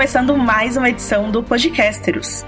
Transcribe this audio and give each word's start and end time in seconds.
Começando 0.00 0.34
mais 0.34 0.78
uma 0.78 0.88
edição 0.88 1.30
do 1.30 1.42
Podcasteros. 1.42 2.42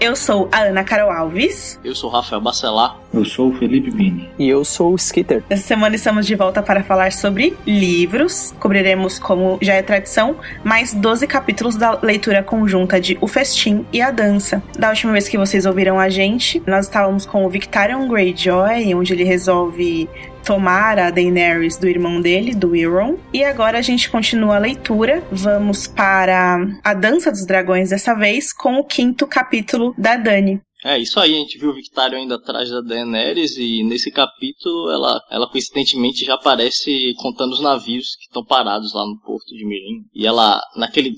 Eu 0.00 0.16
sou 0.16 0.48
a 0.50 0.60
Ana 0.60 0.82
Carol 0.82 1.12
Alves. 1.12 1.78
Eu 1.84 1.94
sou 1.94 2.08
o 2.08 2.12
Rafael 2.14 2.40
Bacelar. 2.40 2.96
Eu 3.12 3.26
sou 3.26 3.50
o 3.50 3.58
Felipe 3.58 3.90
Bini. 3.90 4.30
E 4.38 4.48
eu 4.48 4.64
sou 4.64 4.94
o 4.94 4.96
Skitter. 4.96 5.44
Essa 5.50 5.64
semana 5.64 5.94
estamos 5.96 6.26
de 6.26 6.34
volta 6.34 6.62
para 6.62 6.82
falar 6.82 7.12
sobre 7.12 7.54
livros. 7.66 8.54
Cobriremos, 8.58 9.18
como 9.18 9.58
já 9.60 9.74
é 9.74 9.82
tradição, 9.82 10.36
mais 10.64 10.94
12 10.94 11.26
capítulos 11.26 11.76
da 11.76 11.98
leitura 12.02 12.42
conjunta 12.42 12.98
de 12.98 13.18
O 13.20 13.28
Festim 13.28 13.84
e 13.92 14.00
a 14.00 14.10
Dança. 14.10 14.62
Da 14.78 14.88
última 14.88 15.12
vez 15.12 15.28
que 15.28 15.36
vocês 15.36 15.66
ouviram 15.66 16.00
a 16.00 16.08
gente, 16.08 16.62
nós 16.66 16.86
estávamos 16.86 17.26
com 17.26 17.44
o 17.44 17.50
Victorian 17.50 18.08
Greyjoy, 18.08 18.94
onde 18.94 19.12
ele 19.12 19.24
resolve 19.24 20.08
tomar 20.44 20.98
a 20.98 21.10
Daenerys 21.10 21.78
do 21.78 21.88
irmão 21.88 22.20
dele, 22.20 22.54
do 22.54 22.76
Euron. 22.76 23.18
E 23.32 23.42
agora 23.42 23.78
a 23.78 23.82
gente 23.82 24.10
continua 24.10 24.56
a 24.56 24.58
leitura. 24.58 25.26
Vamos 25.32 25.86
para 25.86 26.58
a 26.84 26.94
Dança 26.94 27.30
dos 27.30 27.46
Dragões 27.46 27.90
dessa 27.90 28.14
vez 28.14 28.52
com 28.52 28.76
o 28.76 28.84
quinto 28.84 29.26
capítulo 29.26 29.94
da 29.96 30.16
Dani. 30.16 30.60
É, 30.84 30.98
isso 30.98 31.18
aí, 31.18 31.34
a 31.34 31.38
gente 31.38 31.56
viu 31.58 31.70
o 31.70 31.74
Victário 31.74 32.18
ainda 32.18 32.34
atrás 32.34 32.68
da 32.68 32.82
Daenerys 32.82 33.56
e 33.56 33.82
nesse 33.82 34.10
capítulo 34.10 34.90
ela, 34.90 35.18
ela 35.30 35.50
coincidentemente 35.50 36.26
já 36.26 36.34
aparece 36.34 37.14
contando 37.16 37.52
os 37.52 37.62
navios 37.62 38.14
que 38.16 38.26
estão 38.26 38.44
parados 38.44 38.92
lá 38.92 39.02
no 39.06 39.18
porto 39.20 39.56
de 39.56 39.64
Mirim. 39.64 40.04
E 40.14 40.26
ela, 40.26 40.60
naquele, 40.76 41.14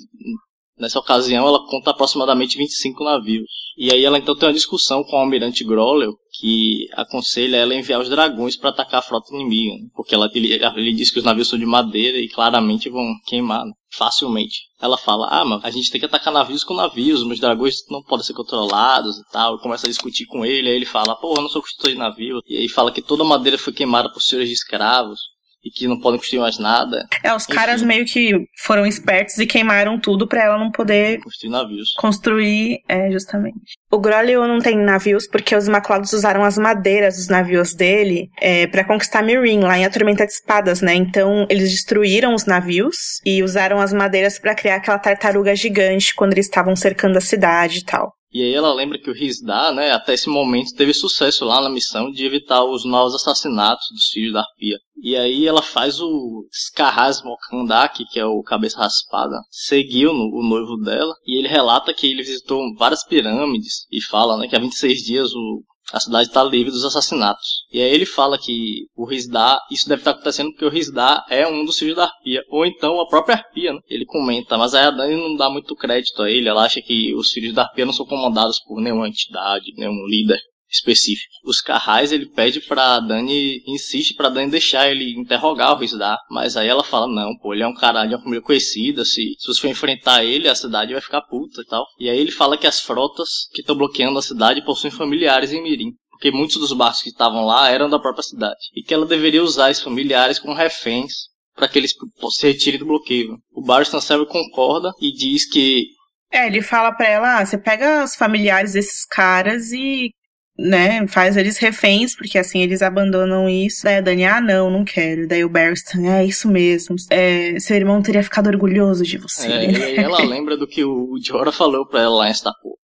nessa 0.79 0.99
ocasião, 0.99 1.47
ela 1.47 1.67
conta 1.67 1.91
aproximadamente 1.91 2.59
25 2.59 3.03
navios. 3.05 3.49
E 3.77 3.93
aí 3.93 4.05
ela 4.05 4.19
então 4.19 4.35
tem 4.35 4.49
uma 4.49 4.55
discussão 4.55 5.05
com 5.05 5.17
o 5.17 5.21
almirante 5.21 5.63
Growler, 5.65 6.09
que 6.39 6.87
aconselha 6.93 7.57
ela 7.57 7.73
a 7.73 7.77
enviar 7.77 8.01
os 8.01 8.09
dragões 8.09 8.57
para 8.57 8.71
atacar 8.71 9.01
a 9.01 9.03
frota 9.03 9.35
inimiga, 9.35 9.75
né? 9.75 9.89
porque 9.95 10.15
ela, 10.15 10.31
ele, 10.35 10.95
diz 10.95 11.11
que 11.11 11.19
os 11.19 11.25
navios 11.25 11.49
são 11.49 11.59
de 11.59 11.67
madeira 11.67 12.19
e 12.19 12.29
claramente 12.29 12.89
vão 12.89 13.07
queimar 13.27 13.65
né? 13.65 13.73
facilmente. 13.91 14.61
Ela 14.81 14.97
fala, 14.97 15.29
ah, 15.31 15.45
mas 15.45 15.65
a 15.65 15.71
gente 15.71 15.91
tem 15.91 15.99
que 15.99 16.07
atacar 16.07 16.33
navios 16.33 16.65
com 16.65 16.75
navios, 16.75 17.27
meus 17.27 17.41
dragões 17.41 17.77
não 17.91 18.03
podem 18.03 18.25
ser 18.25 18.35
controlados 18.35 19.19
e 19.19 19.33
tal. 19.33 19.59
Começa 19.59 19.87
a 19.87 19.91
discutir 19.91 20.27
com 20.27 20.45
ele, 20.45 20.69
aí 20.69 20.77
ele 20.77 20.87
fala, 20.87 21.15
pô, 21.17 21.35
eu 21.37 21.43
não 21.43 21.49
sou 21.49 21.63
construtor 21.63 21.91
de 21.91 21.99
navio. 21.99 22.41
E 22.47 22.57
aí 22.59 22.69
fala 22.69 22.93
que 22.93 23.03
toda 23.03 23.23
a 23.23 23.27
madeira 23.27 23.59
foi 23.59 23.73
queimada 23.73 24.11
por 24.11 24.23
senhores 24.23 24.49
de 24.49 24.55
escravos 24.55 25.19
e 25.67 25.71
que 25.71 25.89
não 25.89 25.99
podem 25.99 26.19
construir 26.19 26.39
mais 26.39 26.59
nada. 26.59 27.05
É, 27.25 27.35
os 27.35 27.43
Enfim. 27.45 27.55
caras 27.55 27.83
meio 27.83 28.05
que 28.05 28.33
foram 28.63 28.87
espertos 28.87 29.37
e 29.39 29.47
queimaram 29.47 29.99
tudo 29.99 30.29
para 30.29 30.45
ela 30.45 30.59
não 30.59 30.71
poder 30.71 31.21
construir 31.21 31.51
navios. 31.51 31.93
Construir, 31.99 32.79
é, 32.89 33.11
justamente. 33.11 33.75
O 33.91 33.99
Grolio 33.99 34.47
não 34.47 34.61
tem 34.61 34.77
navios 34.77 35.27
porque 35.27 35.57
os 35.57 35.67
Imaculados 35.67 36.13
usaram 36.13 36.45
as 36.45 36.57
madeiras 36.57 37.17
dos 37.17 37.29
navios 37.29 37.75
dele 37.75 38.31
é, 38.41 38.69
para 38.69 38.85
conquistar 38.85 39.23
Mirin, 39.23 39.61
lá 39.61 39.77
em 39.77 39.85
A 39.85 39.91
Tormenta 39.91 40.25
de 40.25 40.33
Espadas, 40.33 40.81
né? 40.81 40.95
Então, 40.95 41.47
eles 41.51 41.71
destruíram 41.71 42.35
os 42.35 42.47
navios 42.47 43.21
e 43.25 43.43
usaram 43.43 43.81
as 43.81 43.93
madeiras 43.93 44.39
para 44.39 44.55
criar 44.55 44.77
aquela 44.77 44.99
tartaruga 44.99 45.57
gigante 45.57 46.15
quando 46.15 46.33
eles 46.33 46.47
estavam 46.47 46.77
cercando 46.77 47.19
a 47.19 47.21
cidade 47.21 47.79
e 47.79 47.85
tal. 47.85 48.16
E 48.33 48.43
aí 48.43 48.53
ela 48.53 48.75
lembra 48.75 48.99
que 48.99 49.09
o 49.09 49.15
Rizda, 49.15 49.73
né, 49.73 49.93
até 49.93 50.15
esse 50.15 50.29
momento 50.29 50.75
teve 50.75 50.93
sucesso 50.93 51.45
lá 51.45 51.61
na 51.61 51.71
missão 51.71 52.11
de 52.11 52.25
evitar 52.25 52.65
os 52.65 52.85
novos 52.85 53.15
assassinatos 53.15 53.87
dos 53.93 54.09
filhos 54.09 54.33
da 54.33 54.41
Arpia. 54.41 54.79
E 55.01 55.17
aí 55.17 55.47
ela 55.47 55.63
faz 55.63 56.01
o 56.01 56.47
Scarraz 56.53 57.23
Mokandak, 57.23 58.05
que 58.07 58.19
é 58.19 58.27
o 58.27 58.43
cabeça 58.43 58.79
raspada, 58.79 59.39
seguiu 59.51 60.13
no, 60.13 60.25
o 60.35 60.43
noivo 60.43 60.77
dela, 60.77 61.15
e 61.25 61.39
ele 61.39 61.49
relata 61.49 61.95
que 61.95 62.07
ele 62.07 62.23
visitou 62.23 62.75
várias 62.77 63.05
pirâmides 63.07 63.87
e 63.91 64.03
fala, 64.03 64.37
né, 64.37 64.49
que 64.49 64.57
há 64.57 64.61
26 64.61 65.03
dias 65.03 65.33
o 65.33 65.63
a 65.93 66.01
cidade 66.01 66.29
está 66.29 66.43
livre 66.43 66.71
dos 66.71 66.85
assassinatos. 66.85 67.65
E 67.73 67.81
aí 67.81 67.91
ele 67.93 68.07
fala 68.07 68.39
que 68.39 68.87
o 68.97 69.05
Rizda, 69.05 69.61
isso 69.71 69.89
deve 69.89 70.01
estar 70.01 70.13
acontecendo 70.13 70.51
porque 70.51 70.65
o 70.65 70.71
Rizda 70.71 71.25
é 71.29 71.47
um 71.47 71.65
dos 71.65 71.79
filhos 71.79 71.97
da 71.97 72.05
Arpia, 72.05 72.43
ou 72.49 72.67
então 72.67 73.01
a 73.01 73.09
própria 73.09 73.37
Arpia, 73.37 73.73
né? 73.73 73.81
Ele 73.89 74.05
comenta, 74.05 74.59
mas 74.59 74.75
a 74.75 74.91
Dani 74.91 75.15
não 75.15 75.37
dá 75.37 75.49
muito 75.49 75.77
crédito 75.77 76.23
a 76.23 76.31
ele, 76.31 76.49
ela 76.49 76.65
acha 76.65 76.83
que 76.83 77.15
os 77.15 77.31
filhos 77.31 77.55
da 77.55 77.63
Arpia 77.63 77.87
não 77.87 77.93
são 77.93 78.07
comandados 78.07 78.59
por 78.61 78.81
nenhuma 78.81 79.09
entidade, 79.09 79.73
nenhum 79.77 80.07
líder 80.07 80.41
específico. 80.77 81.33
Os 81.45 81.61
Carrais, 81.61 82.13
ele 82.13 82.27
pede 82.27 82.61
pra 82.61 83.01
Dani, 83.01 83.63
insiste 83.67 84.15
pra 84.15 84.29
Dani 84.29 84.51
deixar 84.51 84.91
ele 84.91 85.19
interrogar 85.19 85.73
o 85.73 85.79
Rizda, 85.79 86.17
mas 86.31 86.57
aí 86.57 86.69
ela 86.69 86.85
fala, 86.85 87.07
não, 87.07 87.37
pô, 87.39 87.53
ele 87.53 87.63
é 87.63 87.69
um 87.69 87.75
cara 87.75 88.07
de 88.07 88.15
uma 88.15 88.23
família 88.23 88.43
conhecida, 88.43 89.05
se, 89.05 89.35
se 89.39 89.47
você 89.47 89.61
for 89.61 89.69
enfrentar 89.69 90.25
ele, 90.25 90.49
a 90.49 90.55
cidade 90.55 90.93
vai 90.93 91.03
ficar 91.03 91.23
puta 91.23 91.61
e 91.61 91.67
tal. 91.67 91.85
E 91.99 92.09
aí 92.09 92.19
ele 92.19 92.31
fala 92.31 92.57
que 92.57 92.67
as 92.67 92.81
frotas 92.81 93.49
que 93.53 93.61
estão 93.61 93.77
bloqueando 93.77 94.19
a 94.19 94.23
cidade 94.23 94.65
possuem 94.65 94.91
familiares 94.91 95.53
em 95.53 95.63
Mirim. 95.63 95.93
Porque 96.11 96.31
muitos 96.31 96.57
dos 96.57 96.73
barcos 96.73 97.03
que 97.03 97.11
estavam 97.11 97.45
lá 97.45 97.69
eram 97.69 97.91
da 97.91 97.99
própria 97.99 98.23
cidade. 98.23 98.57
E 98.75 98.83
que 98.83 98.95
ela 98.95 99.05
deveria 99.05 99.43
usar 99.43 99.71
esses 99.71 99.83
familiares 99.83 100.39
como 100.39 100.55
reféns 100.55 101.13
para 101.55 101.69
que 101.69 101.79
eles 101.79 101.93
se 102.31 102.47
retirem 102.47 102.79
do 102.79 102.87
bloqueio. 102.87 103.37
O 103.53 103.63
Barristan 103.63 104.01
Selby 104.01 104.27
concorda 104.27 104.93
e 105.01 105.13
diz 105.13 105.49
que 105.49 105.89
é, 106.33 106.47
ele 106.47 106.61
fala 106.61 106.93
pra 106.93 107.09
ela, 107.09 107.39
ah, 107.39 107.47
você 107.47 107.57
pega 107.57 108.05
os 108.05 108.15
familiares 108.15 108.73
desses 108.73 109.07
caras 109.07 109.71
e 109.73 110.11
né, 110.59 111.07
faz 111.07 111.37
eles 111.37 111.59
reféns, 111.59 112.17
porque 112.17 112.39
assim 112.39 112.63
eles 112.63 112.83
abandonam 112.83 113.49
isso. 113.49 113.85
Daí 113.85 113.97
a 113.97 114.01
Dani, 114.01 114.25
ah, 114.25 114.41
não, 114.41 114.71
não 114.71 114.85
quero. 114.85 115.29
Daí 115.29 115.45
o 115.45 115.49
Barristan, 115.49 116.07
é 116.07 116.25
isso 116.25 116.49
mesmo. 116.49 116.97
É, 117.11 117.59
seu 117.61 117.77
irmão 117.77 118.03
teria 118.03 118.23
ficado 118.23 118.49
orgulhoso 118.49 119.05
de 119.05 119.19
você. 119.19 119.47
É, 119.47 119.73
né? 119.73 119.97
ela 119.97 120.23
lembra 120.23 120.57
do 120.57 120.67
que 120.67 120.85
o 120.85 121.19
Jorah 121.23 121.53
falou 121.53 121.87
pra 121.87 122.03
ela 122.03 122.17
lá 122.17 122.29
em 122.29 122.35
Stapo. 122.35 122.79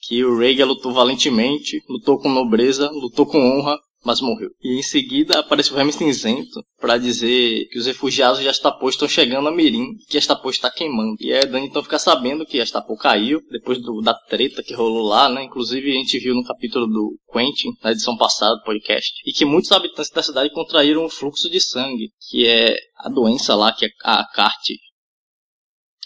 Que 0.00 0.24
o 0.24 0.38
Rhaegar 0.38 0.66
lutou 0.66 0.92
valentemente, 0.92 1.82
lutou 1.88 2.18
com 2.18 2.28
nobreza, 2.28 2.88
lutou 2.90 3.26
com 3.26 3.38
honra, 3.38 3.78
mas 4.04 4.20
morreu. 4.20 4.50
E 4.62 4.78
em 4.78 4.82
seguida 4.82 5.38
aparece 5.38 5.72
o 5.72 5.76
Remy 5.76 5.92
Cinzento 5.92 6.62
para 6.80 6.98
dizer 6.98 7.66
que 7.68 7.78
os 7.78 7.86
refugiados 7.86 8.40
de 8.40 8.48
Astapor 8.48 8.90
estão 8.90 9.08
chegando 9.08 9.48
a 9.48 9.52
Mirim, 9.52 9.96
que 10.08 10.18
Astapor 10.18 10.50
está 10.50 10.70
queimando. 10.70 11.16
E 11.20 11.32
a 11.32 11.44
Dani 11.44 11.66
então 11.66 11.82
fica 11.82 11.98
sabendo 11.98 12.46
que 12.46 12.60
Astapor 12.60 12.96
caiu, 12.98 13.40
depois 13.50 13.80
do, 13.82 14.00
da 14.00 14.14
treta 14.14 14.62
que 14.62 14.74
rolou 14.74 15.06
lá, 15.06 15.28
né? 15.28 15.44
Inclusive 15.44 15.90
a 15.90 15.94
gente 15.94 16.18
viu 16.18 16.34
no 16.34 16.44
capítulo 16.44 16.86
do 16.86 17.18
Quentin, 17.32 17.70
na 17.82 17.92
edição 17.92 18.16
passada 18.16 18.56
do 18.56 18.62
podcast, 18.62 19.12
e 19.26 19.32
que 19.32 19.44
muitos 19.44 19.72
habitantes 19.72 20.10
da 20.10 20.22
cidade 20.22 20.52
contraíram 20.52 21.04
um 21.04 21.10
fluxo 21.10 21.50
de 21.50 21.60
sangue, 21.60 22.10
que 22.30 22.46
é 22.46 22.76
a 22.96 23.08
doença 23.08 23.54
lá 23.54 23.72
que 23.72 23.88
a 24.04 24.24
Carte 24.32 24.78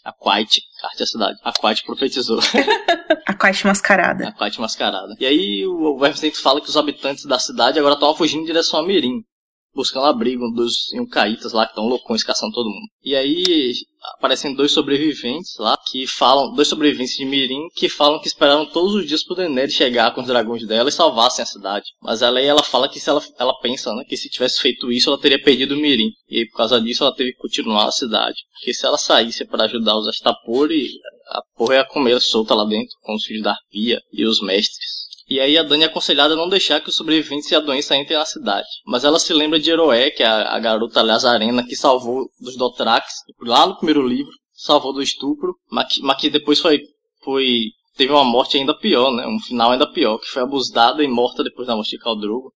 a 0.05 0.13
Quiet, 0.13 0.61
carta 0.81 0.99
da 0.99 1.07
cidade. 1.07 1.39
A 1.43 1.53
Quiet 1.53 1.85
profetizou. 1.85 2.41
a 3.27 3.35
Quiet 3.35 3.67
mascarada. 3.67 4.29
A 4.29 4.33
Quiet 4.33 4.61
mascarada. 4.61 5.15
E 5.19 5.27
aí 5.27 5.67
o 5.67 5.99
Vermintide 5.99 6.37
fala 6.37 6.61
que 6.61 6.69
os 6.69 6.77
habitantes 6.77 7.25
da 7.25 7.39
cidade 7.39 7.79
agora 7.79 7.95
estão 7.95 8.15
fugindo 8.15 8.43
em 8.43 8.47
direção 8.47 8.81
a 8.81 8.83
Mirim 8.83 9.25
buscando 9.75 10.07
abrigo 10.07 10.51
dos 10.51 10.93
Yunkaitas 10.93 11.53
lá, 11.53 11.65
que 11.65 11.73
estão 11.73 11.89
loucões 11.89 12.23
caçando 12.23 12.53
todo 12.53 12.69
mundo. 12.69 12.89
E 13.03 13.15
aí 13.15 13.73
aparecem 14.15 14.55
dois 14.55 14.73
sobreviventes 14.73 15.57
lá, 15.59 15.77
que 15.91 16.07
falam, 16.07 16.53
dois 16.55 16.69
sobreviventes 16.69 17.17
de 17.17 17.25
Mirim, 17.25 17.69
que 17.75 17.89
falam 17.89 18.21
que 18.21 18.27
esperaram 18.27 18.67
todos 18.67 18.95
os 18.95 19.07
dias 19.07 19.25
pro 19.25 19.37
Daenerys 19.37 19.75
chegar 19.75 20.13
com 20.15 20.21
os 20.21 20.27
dragões 20.27 20.67
dela 20.67 20.89
e 20.89 20.93
salvassem 20.93 21.43
a 21.43 21.47
cidade. 21.47 21.87
Mas 22.01 22.23
ela 22.23 22.39
aí 22.39 22.47
ela 22.47 22.63
fala 22.63 22.89
que 22.89 23.01
se 23.01 23.09
ela, 23.09 23.23
ela 23.39 23.59
pensa, 23.61 23.95
né, 23.95 24.05
que 24.05 24.17
se 24.17 24.29
tivesse 24.29 24.61
feito 24.61 24.91
isso, 24.91 25.09
ela 25.09 25.21
teria 25.21 25.43
perdido 25.43 25.77
Mirim. 25.77 26.11
E 26.29 26.39
aí, 26.39 26.47
por 26.49 26.57
causa 26.59 26.81
disso, 26.81 27.05
ela 27.05 27.15
teve 27.15 27.33
que 27.33 27.39
continuar 27.39 27.87
a 27.87 27.93
cidade. 27.93 28.37
Porque 28.55 28.75
se 28.75 28.85
ela 28.87 28.99
saísse 28.99 29.45
para 29.45 29.65
ajudar 29.65 29.97
os 29.97 30.09
Astapori, 30.09 30.89
a 31.29 31.43
porra 31.57 31.77
ia 31.77 31.85
comer 31.85 32.21
solta 32.21 32.55
lá 32.55 32.65
dentro, 32.65 32.95
com 33.03 33.15
os 33.15 33.25
filhos 33.25 33.43
da 33.43 33.53
Arpia 33.53 34.01
e 34.13 34.25
os 34.25 34.41
mestres. 34.41 35.02
E 35.33 35.41
aí 35.41 35.57
a 35.57 35.63
Dani 35.63 35.85
é 35.85 35.87
aconselhada 35.87 36.35
a 36.35 36.37
não 36.37 36.47
deixar 36.47 36.79
que 36.83 36.91
os 36.91 36.95
sobreviventes 36.95 37.51
e 37.51 37.55
a 37.55 37.61
doença 37.61 37.97
entrem 37.97 38.19
na 38.19 38.27
cidade. 38.27 38.69
Mas 38.85 39.03
ela 39.03 39.19
se 39.19 39.33
lembra 39.33 39.59
de 39.59 39.71
Eroé, 39.71 40.11
que 40.11 40.23
é 40.23 40.27
a, 40.27 40.55
a 40.55 40.59
garota 40.59 41.01
Lazarena 41.01 41.65
que 41.67 41.75
salvou 41.75 42.29
dos 42.39 42.55
Dothrax 42.55 43.15
lá 43.41 43.67
no 43.67 43.77
primeiro 43.77 44.07
livro, 44.07 44.31
salvou 44.53 44.93
do 44.93 45.01
estupro, 45.01 45.55
mas, 45.71 45.97
mas 46.03 46.21
que 46.21 46.29
depois 46.29 46.61
foi, 46.61 46.83
foi 47.25 47.63
teve 47.97 48.13
uma 48.13 48.25
morte 48.25 48.59
ainda 48.59 48.77
pior, 48.77 49.11
né? 49.11 49.27
Um 49.27 49.41
final 49.41 49.71
ainda 49.71 49.91
pior, 49.91 50.19
que 50.19 50.27
foi 50.27 50.43
abusada 50.43 51.03
e 51.03 51.09
morta 51.09 51.43
depois 51.43 51.67
da 51.67 51.75
morte 51.75 51.93
de 51.93 51.99
Caldrogo. 51.99 52.53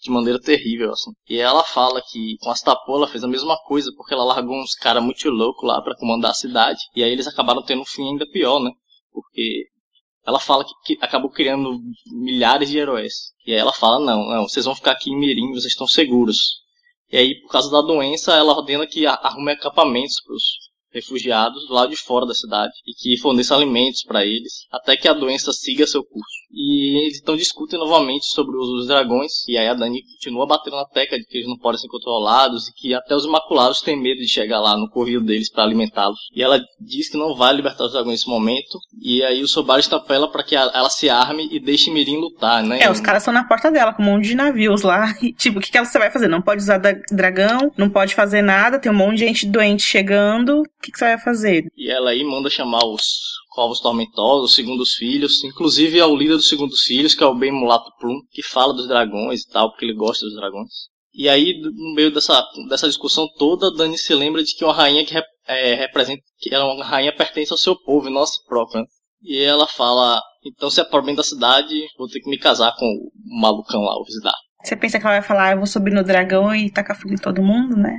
De 0.00 0.08
maneira 0.08 0.40
terrível, 0.40 0.92
assim. 0.92 1.10
E 1.28 1.38
ela 1.38 1.64
fala 1.64 2.00
que 2.08 2.36
com 2.40 2.50
as 2.50 2.60
Tapô 2.60 2.98
ela 2.98 3.08
fez 3.08 3.24
a 3.24 3.28
mesma 3.28 3.56
coisa, 3.66 3.90
porque 3.96 4.14
ela 4.14 4.22
largou 4.22 4.56
uns 4.60 4.76
caras 4.76 5.02
muito 5.02 5.28
loucos 5.28 5.68
lá 5.68 5.82
para 5.82 5.96
comandar 5.96 6.30
a 6.30 6.34
cidade. 6.34 6.78
E 6.94 7.02
aí 7.02 7.10
eles 7.10 7.26
acabaram 7.26 7.64
tendo 7.64 7.82
um 7.82 7.84
fim 7.84 8.10
ainda 8.10 8.26
pior, 8.30 8.60
né? 8.60 8.70
Porque 9.12 9.66
ela 10.26 10.38
fala 10.38 10.64
que, 10.64 10.96
que, 10.96 11.04
acabou 11.04 11.30
criando 11.30 11.80
milhares 12.06 12.70
de 12.70 12.78
heróis. 12.78 13.32
E 13.46 13.52
aí 13.52 13.58
ela 13.58 13.72
fala, 13.72 14.04
não, 14.04 14.28
não, 14.28 14.48
vocês 14.48 14.64
vão 14.64 14.74
ficar 14.74 14.92
aqui 14.92 15.10
em 15.10 15.18
Mirim, 15.18 15.52
vocês 15.52 15.72
estão 15.72 15.86
seguros. 15.86 16.62
E 17.10 17.16
aí, 17.16 17.40
por 17.42 17.50
causa 17.50 17.70
da 17.70 17.80
doença, 17.80 18.34
ela 18.34 18.54
ordena 18.54 18.86
que 18.86 19.06
arrume 19.06 19.52
acampamentos 19.52 20.22
para 20.24 20.34
os 20.34 20.42
refugiados 20.92 21.66
do 21.66 21.74
lado 21.74 21.90
de 21.90 21.96
fora 21.96 22.26
da 22.26 22.34
cidade 22.34 22.72
e 22.86 22.92
que 22.94 23.20
forneça 23.20 23.54
alimentos 23.54 24.02
para 24.02 24.24
eles, 24.24 24.66
até 24.70 24.96
que 24.96 25.08
a 25.08 25.12
doença 25.12 25.52
siga 25.52 25.86
seu 25.86 26.04
curso. 26.04 26.41
E 26.52 27.04
eles 27.04 27.18
então 27.20 27.36
discutem 27.36 27.78
novamente 27.78 28.26
sobre 28.26 28.56
os, 28.56 28.68
os 28.68 28.86
dragões. 28.86 29.46
E 29.48 29.56
aí 29.56 29.68
a 29.68 29.74
Dani 29.74 30.02
continua 30.02 30.46
batendo 30.46 30.76
na 30.76 30.84
tecla 30.84 31.18
de 31.18 31.24
que 31.24 31.38
eles 31.38 31.48
não 31.48 31.56
podem 31.56 31.80
ser 31.80 31.88
controlados 31.88 32.68
e 32.68 32.72
que 32.74 32.94
até 32.94 33.14
os 33.14 33.24
Imaculados 33.24 33.80
têm 33.80 34.00
medo 34.00 34.20
de 34.20 34.28
chegar 34.28 34.60
lá 34.60 34.76
no 34.76 34.90
correio 34.90 35.20
deles 35.20 35.50
para 35.50 35.64
alimentá-los. 35.64 36.18
E 36.34 36.42
ela 36.42 36.60
diz 36.80 37.08
que 37.08 37.16
não 37.16 37.34
vai 37.34 37.52
libertar 37.54 37.84
os 37.84 37.92
dragões 37.92 38.20
nesse 38.20 38.28
momento. 38.28 38.78
E 39.00 39.22
aí 39.22 39.42
o 39.42 39.48
Sobari 39.48 39.82
apela 39.90 40.30
para 40.30 40.42
que 40.42 40.54
ela 40.54 40.88
se 40.88 41.08
arme 41.08 41.48
e 41.50 41.58
deixe 41.58 41.90
Mirim 41.90 42.18
lutar, 42.18 42.62
né? 42.62 42.80
É, 42.82 42.90
os 42.90 43.00
caras 43.00 43.22
estão 43.22 43.34
na 43.34 43.44
porta 43.44 43.70
dela 43.70 43.92
com 43.92 44.02
um 44.02 44.06
monte 44.06 44.28
de 44.28 44.34
navios 44.34 44.82
lá. 44.82 45.12
E, 45.22 45.32
tipo, 45.32 45.58
o 45.58 45.62
que, 45.62 45.70
que 45.70 45.84
você 45.84 46.00
vai 46.00 46.10
fazer? 46.10 46.26
Não 46.26 46.42
pode 46.42 46.62
usar 46.62 46.78
dragão, 46.78 47.70
não 47.76 47.88
pode 47.88 48.12
fazer 48.12 48.42
nada, 48.42 48.78
tem 48.78 48.90
um 48.90 48.94
monte 48.94 49.18
de 49.18 49.26
gente 49.26 49.46
doente 49.46 49.82
chegando. 49.82 50.62
O 50.62 50.82
que, 50.82 50.90
que 50.90 50.98
você 50.98 51.04
vai 51.04 51.18
fazer? 51.18 51.66
E 51.76 51.88
ela 51.88 52.10
aí 52.10 52.24
manda 52.24 52.50
chamar 52.50 52.84
os 52.84 53.41
Corvos 53.54 53.80
Tormentosos, 53.80 54.50
os 54.50 54.56
segundos 54.56 54.94
filhos, 54.94 55.44
inclusive 55.44 55.98
é 55.98 56.06
o 56.06 56.16
líder 56.16 56.36
dos 56.36 56.48
segundos 56.48 56.82
filhos, 56.82 57.14
que 57.14 57.22
é 57.22 57.26
o 57.26 57.34
Ben 57.34 57.52
Mulato 57.52 57.90
Plum, 58.00 58.18
que 58.30 58.42
fala 58.42 58.72
dos 58.72 58.88
dragões 58.88 59.42
e 59.42 59.48
tal, 59.48 59.70
porque 59.70 59.84
ele 59.84 59.94
gosta 59.94 60.24
dos 60.24 60.34
dragões. 60.34 60.70
E 61.14 61.28
aí, 61.28 61.60
no 61.60 61.94
meio 61.94 62.10
dessa, 62.10 62.42
dessa 62.70 62.86
discussão 62.86 63.26
toda, 63.38 63.70
Dani 63.74 63.98
se 63.98 64.14
lembra 64.14 64.42
de 64.42 64.54
que 64.56 64.64
uma 64.64 64.72
rainha 64.72 65.04
que 65.04 65.14
é, 65.46 65.74
representa, 65.74 66.22
que 66.38 66.54
ela, 66.54 66.72
uma 66.72 66.84
rainha 66.84 67.14
pertence 67.14 67.52
ao 67.52 67.58
seu 67.58 67.76
povo 67.76 68.08
e 68.08 68.12
não 68.12 68.22
a 68.22 68.26
si 68.26 68.42
própria. 68.46 68.80
Né? 68.80 68.86
E 69.22 69.38
ela 69.42 69.66
fala, 69.66 70.20
então 70.44 70.70
se 70.70 70.80
é 70.80 70.84
para 70.84 71.02
bem 71.02 71.14
da 71.14 71.22
cidade, 71.22 71.86
vou 71.98 72.08
ter 72.08 72.20
que 72.20 72.30
me 72.30 72.38
casar 72.38 72.74
com 72.76 72.86
o 72.86 73.40
malucão 73.40 73.82
lá, 73.82 73.94
o 73.94 74.04
Vizdar. 74.04 74.34
Você 74.64 74.74
pensa 74.74 74.98
que 74.98 75.06
ela 75.06 75.16
vai 75.16 75.22
falar, 75.22 75.52
eu 75.52 75.58
vou 75.58 75.66
subir 75.66 75.92
no 75.92 76.02
dragão 76.02 76.54
e 76.54 76.70
tacar 76.70 76.96
fogo 76.98 77.12
em 77.12 77.18
todo 77.18 77.42
mundo, 77.42 77.76
né? 77.76 77.94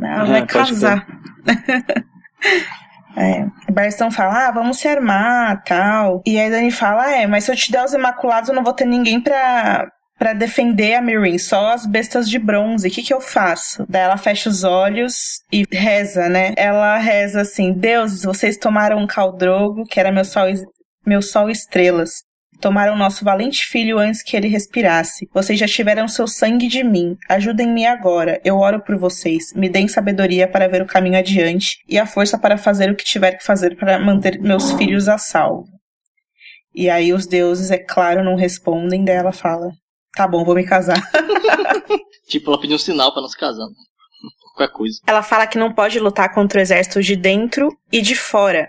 Ela 0.00 0.24
vai 0.24 0.46
casar. 0.46 1.06
É. 3.16 3.46
Barstão 3.72 4.10
fala, 4.10 4.48
ah, 4.48 4.50
vamos 4.50 4.78
se 4.78 4.88
armar, 4.88 5.62
tal. 5.64 6.22
E 6.26 6.38
aí 6.38 6.50
Dani 6.50 6.70
fala, 6.70 7.14
é, 7.14 7.26
mas 7.26 7.44
se 7.44 7.50
eu 7.50 7.56
te 7.56 7.70
der 7.72 7.84
os 7.84 7.92
Imaculados, 7.92 8.48
eu 8.48 8.54
não 8.54 8.64
vou 8.64 8.72
ter 8.72 8.84
ninguém 8.84 9.20
pra, 9.20 9.88
para 10.18 10.32
defender 10.34 10.94
a 10.94 11.00
Mirin, 11.02 11.38
só 11.38 11.72
as 11.72 11.86
bestas 11.86 12.28
de 12.28 12.38
bronze. 12.38 12.86
O 12.86 12.90
que 12.90 13.02
que 13.02 13.12
eu 13.12 13.22
faço? 13.22 13.86
Daí 13.88 14.02
ela 14.02 14.18
fecha 14.18 14.50
os 14.50 14.64
olhos 14.64 15.14
e 15.50 15.64
reza, 15.72 16.28
né? 16.28 16.52
Ela 16.56 16.98
reza 16.98 17.40
assim: 17.40 17.72
Deus, 17.72 18.22
vocês 18.22 18.58
tomaram 18.58 18.98
um 18.98 19.06
caldrogo, 19.06 19.84
que 19.84 19.98
era 19.98 20.12
meu 20.12 20.24
sol, 20.24 20.46
meu 21.06 21.22
sol 21.22 21.48
estrelas. 21.48 22.22
Tomaram 22.60 22.96
nosso 22.96 23.24
valente 23.24 23.64
filho 23.66 23.98
antes 23.98 24.22
que 24.22 24.36
ele 24.36 24.46
respirasse. 24.46 25.28
Vocês 25.32 25.58
já 25.58 25.66
tiveram 25.66 26.06
seu 26.06 26.28
sangue 26.28 26.68
de 26.68 26.84
mim. 26.84 27.16
Ajudem-me 27.28 27.86
agora. 27.86 28.40
Eu 28.44 28.58
oro 28.58 28.80
por 28.80 28.98
vocês. 28.98 29.52
Me 29.54 29.68
deem 29.68 29.88
sabedoria 29.88 30.46
para 30.46 30.68
ver 30.68 30.82
o 30.82 30.86
caminho 30.86 31.18
adiante 31.18 31.78
e 31.88 31.98
a 31.98 32.06
força 32.06 32.38
para 32.38 32.58
fazer 32.58 32.90
o 32.90 32.94
que 32.94 33.04
tiver 33.04 33.32
que 33.32 33.44
fazer 33.44 33.76
para 33.76 33.98
manter 33.98 34.38
meus 34.38 34.72
filhos 34.72 35.08
a 35.08 35.16
salvo. 35.16 35.64
E 36.74 36.88
aí 36.88 37.12
os 37.12 37.26
deuses, 37.26 37.70
é 37.70 37.78
claro, 37.78 38.22
não 38.22 38.36
respondem. 38.36 39.04
Daí 39.04 39.16
ela 39.16 39.32
fala: 39.32 39.70
Tá 40.14 40.28
bom, 40.28 40.44
vou 40.44 40.54
me 40.54 40.64
casar. 40.64 41.00
tipo, 42.28 42.50
ela 42.50 42.60
pediu 42.60 42.76
um 42.76 42.78
sinal 42.78 43.12
para 43.12 43.22
não 43.22 43.28
se 43.28 43.38
casar. 43.38 43.66
Né? 43.66 43.74
Qualquer 44.54 44.72
coisa. 44.72 45.00
Ela 45.06 45.22
fala 45.22 45.46
que 45.46 45.58
não 45.58 45.72
pode 45.72 45.98
lutar 45.98 46.32
contra 46.34 46.58
o 46.58 46.62
exército 46.62 47.02
de 47.02 47.16
dentro 47.16 47.76
e 47.90 48.02
de 48.02 48.14
fora. 48.14 48.68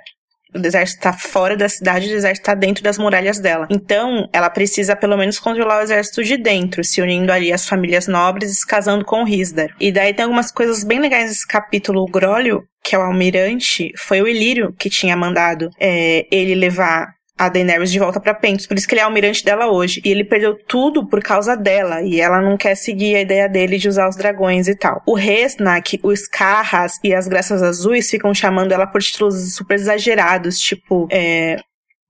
O 0.53 0.65
exército 0.65 1.00
está 1.00 1.13
fora 1.13 1.56
da 1.56 1.69
cidade, 1.69 2.07
o 2.07 2.15
exército 2.15 2.42
está 2.42 2.53
dentro 2.53 2.83
das 2.83 2.98
muralhas 2.98 3.39
dela. 3.39 3.68
Então, 3.69 4.27
ela 4.33 4.50
precisa 4.50 4.95
pelo 4.95 5.18
menos 5.18 5.39
controlar 5.39 5.80
o 5.80 5.83
exército 5.83 6.24
de 6.24 6.38
dentro, 6.38 6.83
se 6.83 7.01
unindo 7.01 7.31
ali 7.31 7.53
às 7.53 7.68
famílias 7.68 8.07
nobres 8.07 8.51
e 8.51 8.56
se 8.56 8.68
casando 8.68 9.06
com 9.06 9.21
o 9.21 9.25
Risdar. 9.25 9.69
E 9.80 9.92
daí 9.92 10.13
tem 10.13 10.24
algumas 10.24 10.51
coisas 10.51 10.83
bem 10.83 11.00
legais 11.00 11.30
nesse 11.30 11.48
capítulo. 11.48 12.01
O 12.01 12.12
Grólio, 12.12 12.63
que 12.83 12.95
é 12.95 13.00
o 13.00 13.01
almirante, 13.01 13.92
foi 13.98 14.21
o 14.21 14.27
Ilírio 14.27 14.74
que 14.77 14.89
tinha 14.89 15.15
mandado 15.15 15.69
é, 15.80 16.25
ele 16.31 16.56
levar 16.56 17.13
a 17.41 17.49
Daenerys 17.49 17.91
de 17.91 17.97
volta 17.97 18.19
para 18.19 18.35
Pentos. 18.35 18.67
Por 18.67 18.77
isso 18.77 18.88
que 18.88 18.93
ele 18.93 19.01
é 19.01 19.03
almirante 19.03 19.43
dela 19.43 19.65
hoje. 19.65 19.99
E 20.05 20.11
ele 20.11 20.23
perdeu 20.23 20.53
tudo 20.53 21.07
por 21.07 21.23
causa 21.23 21.57
dela. 21.57 22.03
E 22.03 22.21
ela 22.21 22.39
não 22.39 22.55
quer 22.55 22.75
seguir 22.75 23.15
a 23.15 23.21
ideia 23.21 23.49
dele 23.49 23.79
de 23.79 23.89
usar 23.89 24.07
os 24.07 24.15
dragões 24.15 24.67
e 24.67 24.75
tal. 24.75 25.01
O 25.07 25.15
Resnak, 25.15 25.99
os 26.03 26.27
Carras 26.27 26.99
e 27.03 27.15
as 27.15 27.27
Graças 27.27 27.63
Azuis 27.63 28.11
ficam 28.11 28.31
chamando 28.31 28.71
ela 28.73 28.85
por 28.85 29.01
títulos 29.01 29.55
super 29.55 29.73
exagerados, 29.73 30.59
tipo, 30.59 31.07
é, 31.09 31.57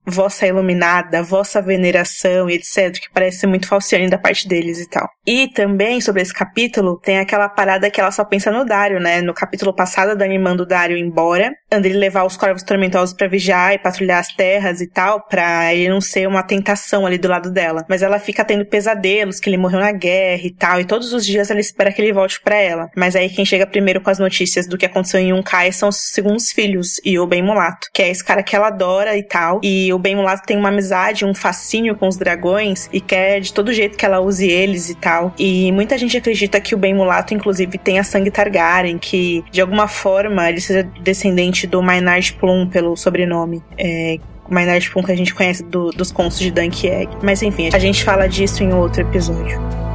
vossa 0.06 0.46
iluminada, 0.46 1.22
vossa 1.22 1.62
veneração 1.62 2.50
e 2.50 2.54
etc, 2.54 2.92
que 3.00 3.10
parece 3.12 3.40
ser 3.40 3.46
muito 3.46 3.68
falciane 3.68 4.10
da 4.10 4.18
parte 4.18 4.48
deles 4.48 4.80
e 4.80 4.88
tal. 4.88 5.08
E 5.26 5.48
também, 5.48 6.00
sobre 6.00 6.22
esse 6.22 6.34
capítulo, 6.34 6.98
tem 6.98 7.18
aquela 7.18 7.48
parada 7.48 7.90
que 7.90 8.00
ela 8.00 8.10
só 8.10 8.24
pensa 8.24 8.50
no 8.50 8.64
Dario, 8.64 8.98
né? 8.98 9.20
No 9.20 9.32
capítulo 9.32 9.72
passado, 9.72 10.10
a 10.10 10.14
Dani 10.14 10.38
manda 10.38 10.62
o 10.62 10.66
Dario 10.66 10.96
embora, 10.96 11.52
ele 11.70 11.96
levar 11.96 12.24
os 12.24 12.36
corvos 12.36 12.62
tormentosos 12.62 13.14
para 13.14 13.28
vigiar 13.28 13.74
e 13.74 13.78
patrulhar 13.78 14.18
as 14.18 14.28
terras 14.34 14.80
e 14.80 14.86
tal, 14.86 15.26
pra 15.26 15.72
ele 15.74 15.88
não 15.88 16.00
ser 16.00 16.26
uma 16.26 16.42
tentação 16.42 17.06
ali 17.06 17.18
do 17.18 17.28
lado 17.28 17.50
dela. 17.50 17.84
Mas 17.88 18.02
ela 18.02 18.18
fica 18.18 18.44
tendo 18.44 18.66
pesadelos, 18.66 19.38
que 19.38 19.48
ele 19.48 19.56
morreu 19.56 19.80
na 19.80 19.92
guerra 19.92 20.42
e 20.44 20.50
tal, 20.50 20.80
e 20.80 20.84
todos 20.84 21.12
os 21.12 21.24
dias 21.24 21.50
ela 21.50 21.60
espera 21.60 21.92
que 21.92 22.02
ele 22.02 22.12
volte 22.12 22.40
para 22.40 22.56
ela. 22.56 22.90
Mas 22.96 23.14
aí 23.14 23.28
quem 23.28 23.44
chega 23.44 23.66
primeiro 23.66 24.00
com 24.00 24.10
as 24.10 24.18
notícias 24.18 24.66
do 24.66 24.76
que 24.76 24.86
aconteceu 24.86 25.20
em 25.20 25.32
Unkai 25.32 25.72
são 25.72 25.88
os 25.88 26.12
segundos 26.12 26.50
filhos 26.50 27.00
e 27.04 27.18
o 27.18 27.26
Ben 27.26 27.42
Mulato, 27.42 27.88
que 27.92 28.02
é 28.02 28.08
esse 28.08 28.24
cara 28.24 28.42
que 28.42 28.54
ela 28.56 28.68
adora 28.68 29.16
e 29.16 29.22
tal, 29.22 29.60
e 29.62 29.91
o 29.92 29.98
Ben 29.98 30.16
Mulato 30.16 30.42
tem 30.46 30.56
uma 30.56 30.68
amizade, 30.68 31.24
um 31.24 31.34
fascínio 31.34 31.94
com 31.96 32.08
os 32.08 32.16
dragões 32.16 32.88
e 32.92 33.00
quer 33.00 33.40
de 33.40 33.52
todo 33.52 33.72
jeito 33.72 33.96
que 33.96 34.04
ela 34.04 34.20
use 34.20 34.48
eles 34.48 34.90
e 34.90 34.94
tal. 34.94 35.34
E 35.38 35.70
muita 35.72 35.96
gente 35.98 36.16
acredita 36.16 36.60
que 36.60 36.74
o 36.74 36.78
Ben 36.78 36.94
Mulato, 36.94 37.34
inclusive, 37.34 37.78
tenha 37.78 38.04
sangue 38.04 38.30
Targaryen, 38.30 38.98
que 38.98 39.44
de 39.50 39.60
alguma 39.60 39.88
forma 39.88 40.48
ele 40.48 40.60
seja 40.60 40.82
descendente 41.00 41.66
do 41.66 41.82
Maynard 41.82 42.32
Plum 42.34 42.66
pelo 42.66 42.96
sobrenome. 42.96 43.62
É, 43.78 44.18
Maynard 44.48 44.90
Plum 44.90 45.02
que 45.02 45.12
a 45.12 45.16
gente 45.16 45.34
conhece 45.34 45.62
do, 45.62 45.90
dos 45.90 46.12
contos 46.12 46.38
de 46.38 46.50
Dunk 46.50 46.86
Egg. 46.86 47.10
Mas 47.22 47.42
enfim, 47.42 47.70
a 47.72 47.78
gente 47.78 48.04
fala 48.04 48.28
disso 48.28 48.62
em 48.62 48.72
outro 48.72 49.02
episódio. 49.02 49.91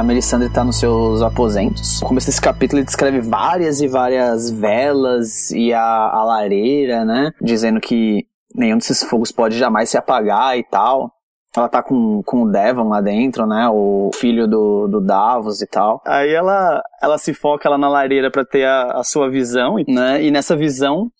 A 0.00 0.02
Melisandre 0.02 0.48
está 0.48 0.64
nos 0.64 0.78
seus 0.78 1.20
aposentos. 1.20 2.00
No 2.00 2.08
começo 2.08 2.26
desse 2.26 2.40
capítulo 2.40 2.78
ele 2.78 2.86
descreve 2.86 3.20
várias 3.20 3.82
e 3.82 3.86
várias 3.86 4.50
velas 4.50 5.50
e 5.50 5.74
a, 5.74 5.82
a 5.82 6.24
lareira, 6.24 7.04
né? 7.04 7.32
Dizendo 7.38 7.78
que 7.78 8.24
nenhum 8.54 8.78
desses 8.78 9.02
fogos 9.04 9.30
pode 9.30 9.58
jamais 9.58 9.90
se 9.90 9.98
apagar 9.98 10.56
e 10.58 10.64
tal. 10.64 11.12
Ela 11.54 11.68
tá 11.68 11.82
com, 11.82 12.22
com 12.24 12.44
o 12.44 12.50
Devon 12.50 12.88
lá 12.88 13.02
dentro, 13.02 13.44
né? 13.46 13.68
O 13.68 14.10
filho 14.14 14.48
do, 14.48 14.88
do 14.88 15.02
Davos 15.02 15.60
e 15.60 15.66
tal. 15.66 16.00
Aí 16.06 16.32
ela, 16.32 16.80
ela 17.02 17.18
se 17.18 17.34
foca 17.34 17.68
lá 17.68 17.76
na 17.76 17.88
lareira 17.88 18.30
para 18.30 18.44
ter 18.44 18.64
a, 18.64 19.00
a 19.00 19.04
sua 19.04 19.28
visão, 19.28 19.76
né? 19.86 20.22
E 20.22 20.30
nessa 20.30 20.56
visão 20.56 21.10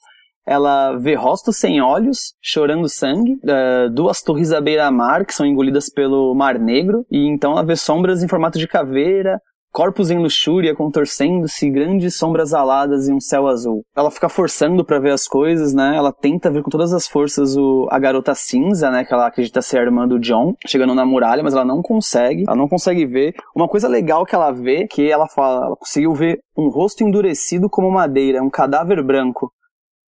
ela 0.47 0.97
vê 0.97 1.15
rostos 1.15 1.59
sem 1.59 1.81
olhos, 1.81 2.35
chorando 2.41 2.89
sangue, 2.89 3.35
uh, 3.45 3.91
duas 3.91 4.23
torres 4.23 4.53
à 4.53 4.61
beira-mar 4.61 5.25
que 5.25 5.35
são 5.35 5.47
engolidas 5.47 5.89
pelo 5.89 6.35
Mar 6.35 6.59
Negro, 6.59 7.05
e 7.11 7.29
então 7.29 7.53
ela 7.53 7.65
vê 7.65 7.77
sombras 7.77 8.23
em 8.23 8.29
formato 8.29 8.59
de 8.59 8.67
caveira, 8.67 9.41
corpos 9.73 10.11
em 10.11 10.19
luxúria 10.19 10.75
contorcendo-se, 10.75 11.71
grandes 11.71 12.17
sombras 12.17 12.53
aladas 12.53 13.09
e 13.09 13.13
um 13.13 13.21
céu 13.21 13.47
azul. 13.47 13.85
Ela 13.97 14.11
fica 14.11 14.29
forçando 14.29 14.85
para 14.85 14.99
ver 14.99 15.13
as 15.13 15.27
coisas, 15.27 15.73
né? 15.73 15.97
Ela 15.97 16.13
tenta 16.13 16.51
ver 16.51 16.63
com 16.63 16.71
todas 16.71 16.93
as 16.93 17.07
forças 17.07 17.57
o, 17.57 17.87
a 17.91 17.99
garota 17.99 18.35
cinza, 18.35 18.91
né? 18.91 19.05
Que 19.05 19.15
ela 19.15 19.27
acredita 19.27 19.63
ser 19.63 19.79
a 19.79 19.83
irmã 19.83 20.07
do 20.07 20.19
John, 20.19 20.55
chegando 20.67 20.95
na 20.95 21.05
muralha, 21.05 21.43
mas 21.43 21.55
ela 21.55 21.65
não 21.65 21.83
consegue. 21.83 22.45
Ela 22.47 22.57
não 22.57 22.69
consegue 22.69 23.07
ver. 23.07 23.35
Uma 23.55 23.69
coisa 23.69 23.89
legal 23.89 24.27
que 24.27 24.35
ela 24.35 24.51
vê, 24.51 24.87
que 24.87 25.11
ela 25.11 25.29
fala, 25.29 25.67
ela 25.67 25.77
conseguiu 25.77 26.13
ver 26.15 26.41
um 26.57 26.69
rosto 26.69 27.05
endurecido 27.05 27.69
como 27.71 27.91
madeira, 27.91 28.43
um 28.43 28.51
cadáver 28.51 29.03
branco. 29.05 29.53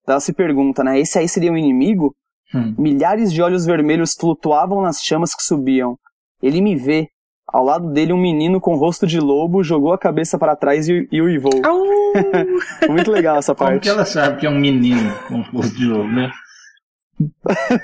Ela 0.07 0.19
se 0.19 0.33
pergunta, 0.33 0.83
né? 0.83 0.99
Esse 0.99 1.19
aí 1.19 1.27
seria 1.27 1.51
um 1.51 1.57
inimigo? 1.57 2.13
Hum. 2.53 2.75
Milhares 2.77 3.31
de 3.31 3.41
olhos 3.41 3.65
vermelhos 3.65 4.13
flutuavam 4.19 4.81
nas 4.81 5.01
chamas 5.01 5.33
que 5.33 5.43
subiam. 5.43 5.97
Ele 6.41 6.61
me 6.61 6.75
vê. 6.75 7.07
Ao 7.47 7.63
lado 7.65 7.91
dele, 7.91 8.13
um 8.13 8.21
menino 8.21 8.61
com 8.61 8.75
rosto 8.75 9.05
de 9.05 9.19
lobo 9.19 9.63
jogou 9.63 9.91
a 9.91 9.97
cabeça 9.97 10.37
para 10.37 10.55
trás 10.55 10.87
e, 10.87 11.07
e 11.11 11.21
uivou. 11.21 11.51
Muito 12.89 13.11
legal 13.11 13.37
essa 13.37 13.53
parte. 13.53 13.71
Como 13.71 13.81
que 13.81 13.89
ela 13.89 14.05
sabe 14.05 14.39
que 14.39 14.45
é 14.45 14.49
um 14.49 14.59
menino 14.59 15.13
com 15.27 15.41
rosto 15.41 15.75
de 15.75 15.85
lobo, 15.85 16.07
né? 16.07 16.31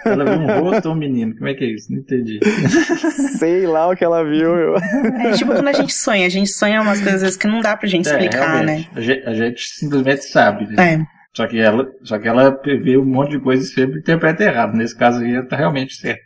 Ela 0.06 0.24
viu 0.24 0.40
um 0.40 0.62
rosto 0.62 0.88
ou 0.88 0.96
um 0.96 0.98
menino? 0.98 1.36
Como 1.36 1.48
é 1.48 1.54
que 1.54 1.64
é 1.64 1.68
isso? 1.68 1.92
Não 1.92 2.00
entendi. 2.00 2.40
Sei 3.38 3.68
lá 3.68 3.90
o 3.90 3.96
que 3.96 4.04
ela 4.04 4.24
viu. 4.24 4.56
Meu. 4.56 4.76
É 4.76 5.32
tipo 5.34 5.52
quando 5.52 5.68
a 5.68 5.74
gente 5.74 5.94
sonha. 5.94 6.26
A 6.26 6.30
gente 6.30 6.50
sonha 6.50 6.82
umas 6.82 7.02
coisas 7.02 7.36
que 7.36 7.48
não 7.48 7.60
dá 7.60 7.76
pra 7.76 7.88
gente 7.88 8.08
é, 8.08 8.12
explicar, 8.12 8.64
né? 8.64 8.86
A 8.96 9.02
gente, 9.02 9.28
a 9.28 9.34
gente, 9.34 9.62
simplesmente 9.62 10.24
sabe. 10.24 10.66
Né? 10.68 10.94
É. 10.94 11.17
Só 11.38 11.46
que 11.46 11.60
ela, 11.60 11.88
só 12.02 12.18
que 12.18 12.28
ela 12.28 12.50
vê 12.66 12.98
um 12.98 13.06
monte 13.06 13.30
de 13.30 13.40
coisa 13.40 13.62
e 13.62 13.68
sempre 13.68 14.00
interpreta 14.00 14.44
errado. 14.44 14.76
Nesse 14.76 14.98
caso 14.98 15.24
aí, 15.24 15.40
tá 15.48 15.56
realmente 15.56 15.94
certo. 15.94 16.26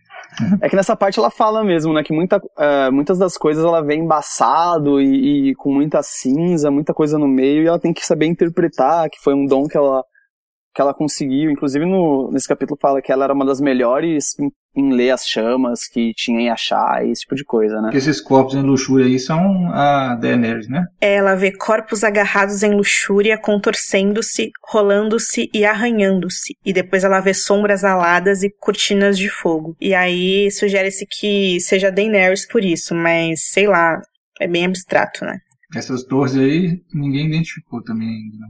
É 0.61 0.69
que 0.69 0.75
nessa 0.77 0.95
parte 0.95 1.19
ela 1.19 1.29
fala 1.29 1.65
mesmo, 1.65 1.93
né? 1.93 2.01
Que 2.01 2.13
muita, 2.13 2.37
uh, 2.37 2.89
muitas 2.93 3.19
das 3.19 3.37
coisas 3.37 3.61
ela 3.61 3.81
vê 3.81 3.95
embaçado 3.95 5.01
e, 5.01 5.49
e, 5.49 5.55
com 5.55 5.73
muita 5.73 6.01
cinza, 6.01 6.71
muita 6.71 6.93
coisa 6.93 7.19
no 7.19 7.27
meio, 7.27 7.61
e 7.61 7.67
ela 7.67 7.77
tem 7.77 7.91
que 7.91 8.07
saber 8.07 8.25
interpretar, 8.27 9.09
que 9.09 9.19
foi 9.21 9.33
um 9.33 9.45
dom 9.45 9.67
que 9.67 9.75
ela, 9.75 10.01
que 10.73 10.81
ela 10.81 10.93
conseguiu, 10.93 11.51
inclusive 11.51 11.85
no, 11.85 12.31
nesse 12.31 12.47
capítulo 12.47 12.79
fala 12.79 13.01
que 13.01 13.11
ela 13.11 13.25
era 13.25 13.33
uma 13.33 13.45
das 13.45 13.59
melhores 13.59 14.37
em, 14.39 14.49
em 14.75 14.93
ler 14.93 15.11
as 15.11 15.27
chamas 15.27 15.85
que 15.85 16.13
tinha 16.15 16.39
em 16.39 16.49
achar, 16.49 17.05
esse 17.05 17.21
tipo 17.21 17.35
de 17.35 17.43
coisa, 17.43 17.75
né? 17.75 17.83
Porque 17.83 17.97
esses 17.97 18.21
corpos 18.21 18.55
em 18.55 18.61
luxúria 18.61 19.05
aí 19.05 19.19
são 19.19 19.69
a 19.73 20.15
Daenerys, 20.15 20.69
né? 20.69 20.85
Ela 21.01 21.35
vê 21.35 21.51
corpos 21.51 22.03
agarrados 22.03 22.63
em 22.63 22.73
luxúria, 22.73 23.37
contorcendo-se, 23.37 24.51
rolando-se 24.63 25.49
e 25.53 25.65
arranhando-se. 25.65 26.55
E 26.65 26.71
depois 26.71 27.03
ela 27.03 27.19
vê 27.19 27.33
sombras 27.33 27.83
aladas 27.83 28.43
e 28.43 28.49
cortinas 28.49 29.17
de 29.17 29.29
fogo. 29.29 29.75
E 29.79 29.93
aí 29.93 30.49
sugere-se 30.51 31.05
que 31.05 31.59
seja 31.59 31.91
Daenerys 31.91 32.47
por 32.47 32.63
isso, 32.63 32.95
mas 32.95 33.41
sei 33.43 33.67
lá, 33.67 34.01
é 34.39 34.47
bem 34.47 34.65
abstrato, 34.65 35.25
né? 35.25 35.37
Essas 35.75 36.03
torres 36.03 36.35
aí 36.35 36.81
ninguém 36.93 37.27
identificou 37.27 37.81
também 37.83 38.07
ainda. 38.07 38.45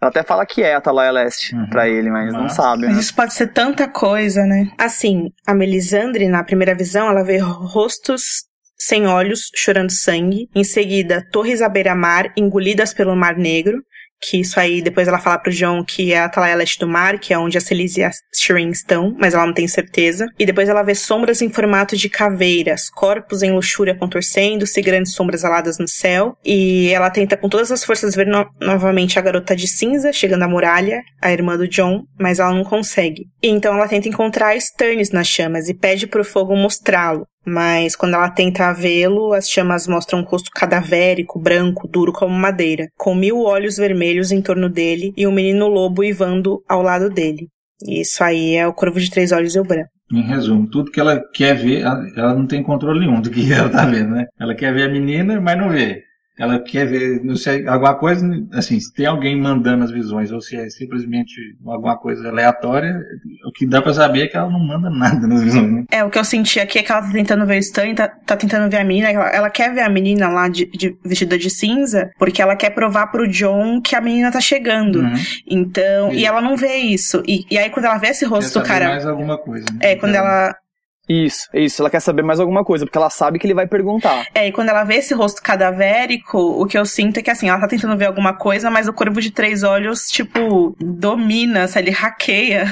Ela 0.00 0.10
até 0.10 0.22
fala 0.22 0.46
que 0.46 0.62
é 0.62 0.74
a 0.74 0.78
Atalaia 0.78 1.10
Leste 1.10 1.54
uhum. 1.54 1.68
pra 1.68 1.88
ele, 1.88 2.10
mas, 2.10 2.32
mas 2.32 2.42
não 2.42 2.48
sabe. 2.48 2.86
Mas 2.86 2.94
né? 2.94 3.00
isso 3.00 3.14
pode 3.14 3.34
ser 3.34 3.48
tanta 3.48 3.86
coisa, 3.86 4.44
né? 4.44 4.70
Assim, 4.78 5.30
a 5.46 5.54
Melisandre, 5.54 6.26
na 6.28 6.42
primeira 6.42 6.74
visão, 6.74 7.08
ela 7.08 7.22
vê 7.22 7.36
rostos 7.38 8.22
sem 8.78 9.06
olhos, 9.06 9.50
chorando 9.54 9.92
sangue. 9.92 10.48
Em 10.54 10.64
seguida, 10.64 11.26
torres 11.30 11.60
à 11.60 11.68
beira-mar, 11.68 12.32
engolidas 12.36 12.94
pelo 12.94 13.14
Mar 13.14 13.36
Negro 13.36 13.78
que 14.20 14.40
isso 14.40 14.60
aí 14.60 14.82
depois 14.82 15.08
ela 15.08 15.18
fala 15.18 15.38
pro 15.38 15.52
John 15.52 15.84
que 15.84 16.12
é 16.12 16.18
a 16.18 16.24
Atalaia 16.26 16.54
Leste 16.54 16.78
do 16.78 16.86
Mar, 16.86 17.18
que 17.18 17.32
é 17.32 17.38
onde 17.38 17.56
a 17.56 17.60
Celise 17.60 18.00
e 18.00 18.04
a 18.04 18.10
Shireen 18.34 18.70
estão, 18.70 19.14
mas 19.18 19.34
ela 19.34 19.46
não 19.46 19.54
tem 19.54 19.66
certeza. 19.66 20.26
E 20.38 20.46
depois 20.46 20.68
ela 20.68 20.82
vê 20.82 20.94
sombras 20.94 21.40
em 21.42 21.48
formato 21.48 21.96
de 21.96 22.08
caveiras, 22.08 22.90
corpos 22.90 23.42
em 23.42 23.52
luxúria 23.52 23.94
contorcendo-se, 23.94 24.82
grandes 24.82 25.14
sombras 25.14 25.44
aladas 25.44 25.78
no 25.78 25.88
céu. 25.88 26.36
E 26.44 26.90
ela 26.90 27.10
tenta 27.10 27.36
com 27.36 27.48
todas 27.48 27.72
as 27.72 27.84
forças 27.84 28.14
ver 28.14 28.26
no 28.26 28.46
novamente 28.60 29.18
a 29.18 29.22
garota 29.22 29.56
de 29.56 29.66
cinza 29.66 30.12
chegando 30.12 30.42
à 30.42 30.48
muralha, 30.48 31.02
a 31.20 31.32
irmã 31.32 31.56
do 31.56 31.68
John, 31.68 32.04
mas 32.18 32.38
ela 32.38 32.52
não 32.52 32.64
consegue. 32.64 33.26
E 33.42 33.48
então 33.48 33.74
ela 33.74 33.88
tenta 33.88 34.08
encontrar 34.08 34.56
Stannis 34.56 35.10
nas 35.10 35.26
chamas 35.26 35.68
e 35.68 35.74
pede 35.74 36.06
pro 36.06 36.24
fogo 36.24 36.54
mostrá-lo. 36.56 37.26
Mas 37.44 37.96
quando 37.96 38.14
ela 38.14 38.30
tenta 38.30 38.72
vê-lo, 38.72 39.32
as 39.32 39.48
chamas 39.48 39.86
mostram 39.86 40.20
um 40.20 40.24
rosto 40.24 40.50
cadavérico, 40.50 41.38
branco, 41.38 41.88
duro 41.88 42.12
como 42.12 42.34
madeira, 42.34 42.88
com 42.96 43.14
mil 43.14 43.40
olhos 43.42 43.76
vermelhos 43.76 44.30
em 44.30 44.42
torno 44.42 44.68
dele 44.68 45.12
e 45.16 45.26
um 45.26 45.32
menino 45.32 45.66
lobo 45.68 46.04
ivando 46.04 46.62
ao 46.68 46.82
lado 46.82 47.08
dele. 47.08 47.48
E 47.86 48.02
isso 48.02 48.22
aí 48.22 48.56
é 48.56 48.66
o 48.66 48.74
Corvo 48.74 49.00
de 49.00 49.10
Três 49.10 49.32
Olhos 49.32 49.54
e 49.54 49.60
o 49.60 49.64
Bran. 49.64 49.84
Em 50.12 50.22
resumo, 50.22 50.68
tudo 50.68 50.90
que 50.90 51.00
ela 51.00 51.20
quer 51.32 51.54
ver, 51.54 51.80
ela 51.80 52.34
não 52.34 52.46
tem 52.46 52.62
controle 52.62 53.00
nenhum 53.00 53.20
do 53.20 53.30
que 53.30 53.50
ela 53.52 53.70
tá 53.70 53.86
vendo, 53.86 54.10
né? 54.10 54.26
Ela 54.38 54.54
quer 54.54 54.74
ver 54.74 54.82
a 54.82 54.92
menina, 54.92 55.40
mas 55.40 55.56
não 55.56 55.70
vê 55.70 56.02
ela 56.40 56.58
quer 56.58 56.86
ver, 56.86 57.22
não 57.22 57.36
sei, 57.36 57.68
alguma 57.68 57.94
coisa, 57.94 58.26
assim, 58.54 58.80
se 58.80 58.90
tem 58.94 59.04
alguém 59.04 59.38
mandando 59.38 59.84
as 59.84 59.90
visões 59.90 60.32
ou 60.32 60.40
se 60.40 60.56
é 60.56 60.70
simplesmente 60.70 61.34
alguma 61.66 61.98
coisa 61.98 62.26
aleatória, 62.30 62.98
o 63.44 63.52
que 63.52 63.66
dá 63.66 63.82
para 63.82 63.92
saber 63.92 64.22
é 64.22 64.26
que 64.26 64.38
ela 64.38 64.48
não 64.48 64.58
manda 64.58 64.88
nada 64.88 65.26
nas 65.26 65.42
visões, 65.42 65.70
né? 65.70 65.84
É, 65.92 66.02
o 66.02 66.08
que 66.08 66.18
eu 66.18 66.24
senti 66.24 66.58
aqui 66.58 66.78
é 66.78 66.82
que 66.82 66.90
ela 66.90 67.02
tá 67.02 67.12
tentando 67.12 67.44
ver 67.44 67.56
o 67.56 67.58
Stan, 67.58 67.94
tá, 67.94 68.08
tá 68.08 68.36
tentando 68.38 68.70
ver 68.70 68.78
a 68.78 68.84
menina, 68.84 69.10
ela, 69.10 69.28
ela 69.28 69.50
quer 69.50 69.74
ver 69.74 69.82
a 69.82 69.90
menina 69.90 70.30
lá 70.30 70.48
de, 70.48 70.64
de, 70.64 70.96
vestida 71.04 71.36
de 71.36 71.50
cinza, 71.50 72.10
porque 72.18 72.40
ela 72.40 72.56
quer 72.56 72.70
provar 72.70 73.08
pro 73.08 73.28
John 73.28 73.82
que 73.82 73.94
a 73.94 74.00
menina 74.00 74.32
tá 74.32 74.40
chegando. 74.40 75.00
Uhum. 75.00 75.14
Então, 75.46 76.10
e, 76.10 76.20
e 76.20 76.24
ela 76.24 76.40
não 76.40 76.56
vê 76.56 76.76
isso. 76.76 77.22
E, 77.28 77.44
e 77.50 77.58
aí 77.58 77.68
quando 77.68 77.84
ela 77.84 77.98
vê 77.98 78.08
esse 78.08 78.24
rosto 78.24 78.60
do 78.60 78.64
cara... 78.64 78.88
mais 78.88 79.04
alguma 79.04 79.36
coisa. 79.36 79.66
Né? 79.74 79.92
É, 79.92 79.96
quando 79.96 80.14
ela 80.14 80.56
isso, 81.10 81.48
isso. 81.52 81.82
Ela 81.82 81.90
quer 81.90 81.98
saber 81.98 82.22
mais 82.22 82.38
alguma 82.38 82.64
coisa, 82.64 82.84
porque 82.84 82.96
ela 82.96 83.10
sabe 83.10 83.40
que 83.40 83.46
ele 83.46 83.54
vai 83.54 83.66
perguntar. 83.66 84.24
É, 84.32 84.46
e 84.46 84.52
quando 84.52 84.68
ela 84.68 84.84
vê 84.84 84.94
esse 84.94 85.12
rosto 85.12 85.42
cadavérico, 85.42 86.38
o 86.38 86.66
que 86.66 86.78
eu 86.78 86.86
sinto 86.86 87.18
é 87.18 87.22
que 87.22 87.30
assim, 87.30 87.48
ela 87.48 87.58
tá 87.58 87.66
tentando 87.66 87.96
ver 87.96 88.04
alguma 88.04 88.32
coisa, 88.32 88.70
mas 88.70 88.86
o 88.86 88.92
corvo 88.92 89.20
de 89.20 89.32
três 89.32 89.64
olhos, 89.64 90.06
tipo, 90.06 90.76
domina, 90.78 91.66
sabe? 91.66 91.88
Ele 91.88 91.96
hackeia 91.96 92.64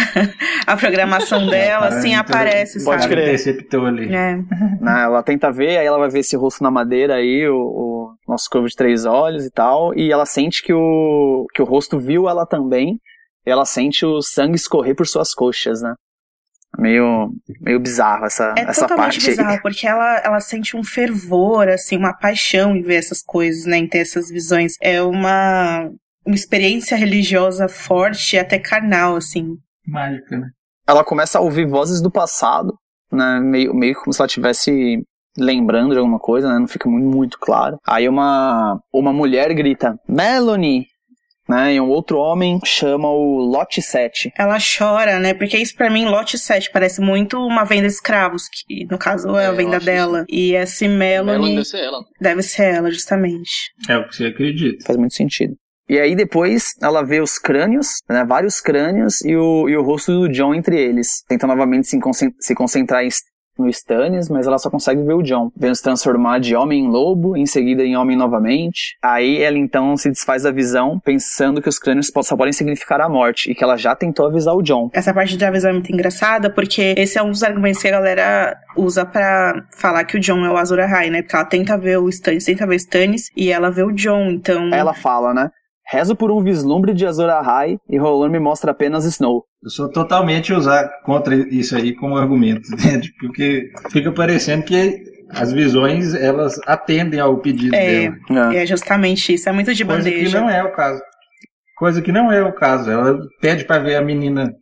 a 0.66 0.76
programação 0.78 1.46
dela, 1.46 1.88
assim, 1.88 2.14
aparece, 2.14 2.82
pode 2.82 3.02
sabe? 3.02 3.14
Crer. 3.14 3.28
Interceptou 3.28 3.84
ali. 3.84 4.14
É. 4.14 4.38
Não, 4.80 4.98
ela 4.98 5.22
tenta 5.22 5.52
ver, 5.52 5.76
aí 5.76 5.86
ela 5.86 5.98
vai 5.98 6.08
ver 6.08 6.20
esse 6.20 6.36
rosto 6.36 6.62
na 6.62 6.70
madeira 6.70 7.16
aí, 7.16 7.46
o, 7.46 7.54
o 7.54 8.14
nosso 8.26 8.48
corvo 8.50 8.66
de 8.66 8.74
três 8.74 9.04
olhos 9.04 9.44
e 9.44 9.50
tal, 9.50 9.94
e 9.94 10.10
ela 10.10 10.24
sente 10.24 10.62
que 10.62 10.72
o, 10.72 11.46
que 11.52 11.60
o 11.60 11.66
rosto 11.66 11.98
viu 11.98 12.28
ela 12.30 12.46
também, 12.46 12.98
e 13.46 13.50
ela 13.50 13.66
sente 13.66 14.06
o 14.06 14.22
sangue 14.22 14.56
escorrer 14.56 14.96
por 14.96 15.06
suas 15.06 15.34
coxas, 15.34 15.82
né? 15.82 15.92
Meio, 16.76 17.32
meio 17.60 17.80
bizarro 17.80 18.26
essa, 18.26 18.54
é 18.56 18.62
essa 18.62 18.86
parte. 18.86 19.24
É 19.24 19.30
bizarro, 19.30 19.62
porque 19.62 19.86
ela, 19.86 20.18
ela 20.18 20.40
sente 20.40 20.76
um 20.76 20.84
fervor, 20.84 21.68
assim, 21.68 21.96
uma 21.96 22.12
paixão 22.12 22.76
em 22.76 22.82
ver 22.82 22.96
essas 22.96 23.22
coisas, 23.22 23.64
né, 23.64 23.78
em 23.78 23.88
ter 23.88 23.98
essas 23.98 24.28
visões. 24.28 24.74
É 24.80 25.00
uma, 25.02 25.90
uma 26.26 26.34
experiência 26.34 26.96
religiosa 26.96 27.68
forte, 27.68 28.38
até 28.38 28.58
carnal, 28.58 29.16
assim. 29.16 29.56
Mágica, 29.86 30.38
né? 30.38 30.48
Ela 30.86 31.04
começa 31.04 31.38
a 31.38 31.42
ouvir 31.42 31.66
vozes 31.66 32.00
do 32.00 32.10
passado, 32.10 32.74
né, 33.12 33.40
meio, 33.40 33.74
meio 33.74 33.94
como 33.94 34.12
se 34.12 34.20
ela 34.20 34.28
tivesse 34.28 35.02
lembrando 35.36 35.92
de 35.92 35.98
alguma 35.98 36.18
coisa, 36.18 36.48
né, 36.48 36.58
não 36.58 36.66
fica 36.66 36.88
muito, 36.88 37.06
muito 37.06 37.38
claro. 37.38 37.78
Aí 37.86 38.08
uma, 38.08 38.80
uma 38.92 39.12
mulher 39.12 39.54
grita, 39.54 39.96
Melanie! 40.08 40.86
Né? 41.48 41.74
E 41.74 41.80
um 41.80 41.88
outro 41.88 42.18
homem 42.18 42.60
chama 42.64 43.08
o 43.08 43.38
Lote 43.38 43.80
7. 43.80 44.32
Ela 44.36 44.58
chora, 44.58 45.18
né? 45.18 45.34
Porque 45.34 45.56
isso 45.56 45.74
para 45.74 45.90
mim, 45.90 46.04
Lote 46.04 46.38
7, 46.38 46.70
parece 46.70 47.00
muito 47.00 47.38
uma 47.38 47.64
venda 47.64 47.86
de 47.86 47.94
escravos, 47.94 48.44
que 48.48 48.84
no 48.90 48.98
caso 48.98 49.36
é, 49.36 49.44
é 49.44 49.46
a 49.46 49.52
venda 49.52 49.80
dela. 49.80 50.24
Isso. 50.28 50.40
E 50.40 50.54
esse 50.54 50.88
Melanie. 50.88 51.38
Melanie 51.38 51.56
deve 51.56 51.64
ser 51.64 51.78
ela. 51.78 52.04
Deve 52.20 52.42
ser 52.42 52.74
ela, 52.74 52.90
justamente. 52.90 53.72
É 53.88 53.96
o 53.96 54.06
que 54.06 54.16
você 54.16 54.26
acredita. 54.26 54.84
Faz 54.84 54.98
muito 54.98 55.14
sentido. 55.14 55.54
E 55.88 55.98
aí 55.98 56.14
depois 56.14 56.74
ela 56.82 57.02
vê 57.02 57.18
os 57.18 57.38
crânios, 57.38 58.02
né, 58.08 58.22
vários 58.22 58.60
crânios 58.60 59.24
e 59.24 59.34
o, 59.34 59.68
e 59.70 59.76
o 59.76 59.82
rosto 59.82 60.12
do 60.12 60.28
John 60.28 60.54
entre 60.54 60.78
eles. 60.78 61.24
Tenta 61.26 61.46
novamente 61.46 61.86
se, 61.88 61.98
se 62.38 62.54
concentrar 62.54 63.02
em 63.02 63.08
no 63.58 63.68
Stannis, 63.68 64.28
mas 64.28 64.46
ela 64.46 64.58
só 64.58 64.70
consegue 64.70 65.02
ver 65.02 65.14
o 65.14 65.22
John, 65.22 65.50
vendo 65.56 65.74
se 65.74 65.82
transformar 65.82 66.38
de 66.38 66.54
homem 66.54 66.84
em 66.84 66.88
lobo, 66.88 67.36
em 67.36 67.46
seguida 67.46 67.82
em 67.82 67.96
homem 67.96 68.16
novamente. 68.16 68.96
Aí 69.02 69.42
ela 69.42 69.58
então 69.58 69.96
se 69.96 70.08
desfaz 70.10 70.42
da 70.42 70.50
visão, 70.50 71.00
pensando 71.04 71.60
que 71.60 71.68
os 71.68 71.78
crânios 71.78 72.10
só 72.22 72.36
podem 72.36 72.52
significar 72.52 73.00
a 73.00 73.08
morte, 73.08 73.50
e 73.50 73.54
que 73.54 73.64
ela 73.64 73.76
já 73.76 73.94
tentou 73.94 74.26
avisar 74.26 74.54
o 74.54 74.62
John. 74.62 74.90
Essa 74.92 75.12
parte 75.12 75.36
da 75.36 75.50
visão 75.50 75.70
é 75.70 75.72
muito 75.72 75.92
engraçada, 75.92 76.50
porque 76.50 76.94
esse 76.96 77.18
é 77.18 77.22
um 77.22 77.30
dos 77.30 77.42
argumentos 77.42 77.80
que 77.80 77.88
a 77.88 77.92
galera 77.92 78.56
usa 78.76 79.04
para 79.04 79.66
falar 79.76 80.04
que 80.04 80.16
o 80.16 80.20
John 80.20 80.44
é 80.44 80.50
o 80.50 80.56
Azor 80.56 80.78
Ahai, 80.80 81.10
né? 81.10 81.22
Porque 81.22 81.36
ela 81.36 81.44
tenta 81.44 81.76
ver 81.76 81.98
o 81.98 82.08
Stannis, 82.08 82.44
tenta 82.44 82.66
ver 82.66 82.74
o 82.74 82.76
Stannis, 82.76 83.30
e 83.36 83.50
ela 83.50 83.70
vê 83.70 83.82
o 83.82 83.92
John, 83.92 84.30
então... 84.30 84.72
Ela 84.72 84.94
fala, 84.94 85.34
né? 85.34 85.50
Rezo 85.90 86.14
por 86.14 86.30
um 86.30 86.42
vislumbre 86.42 86.92
de 86.92 87.06
Azor 87.06 87.30
Ahai 87.30 87.78
e 87.88 87.96
Roland 87.96 88.30
me 88.30 88.38
mostra 88.38 88.72
apenas 88.72 89.06
Snow. 89.06 89.44
Eu 89.62 89.70
sou 89.70 89.88
totalmente 89.88 90.52
usar 90.52 90.86
contra 91.02 91.34
isso 91.34 91.74
aí 91.74 91.94
como 91.94 92.16
argumento, 92.16 92.68
entende? 92.74 93.10
Porque 93.18 93.70
fica 93.90 94.12
parecendo 94.12 94.64
que 94.64 95.02
as 95.30 95.50
visões 95.50 96.14
elas 96.14 96.60
atendem 96.66 97.20
ao 97.20 97.38
pedido 97.38 97.74
é, 97.74 98.10
dela. 98.28 98.54
É 98.54 98.66
justamente 98.66 99.32
isso, 99.32 99.48
é 99.48 99.52
muito 99.52 99.74
de 99.74 99.84
Coisa 99.84 99.98
bandeja. 99.98 100.16
Coisa 100.18 100.36
que 100.36 100.42
não 100.42 100.50
é 100.50 100.62
o 100.62 100.72
caso. 100.72 101.02
Coisa 101.76 102.02
que 102.02 102.12
não 102.12 102.32
é 102.32 102.42
o 102.42 102.52
caso. 102.52 102.90
Ela 102.90 103.18
pede 103.40 103.64
para 103.64 103.82
ver 103.82 103.96
a 103.96 104.02
menina 104.02 104.52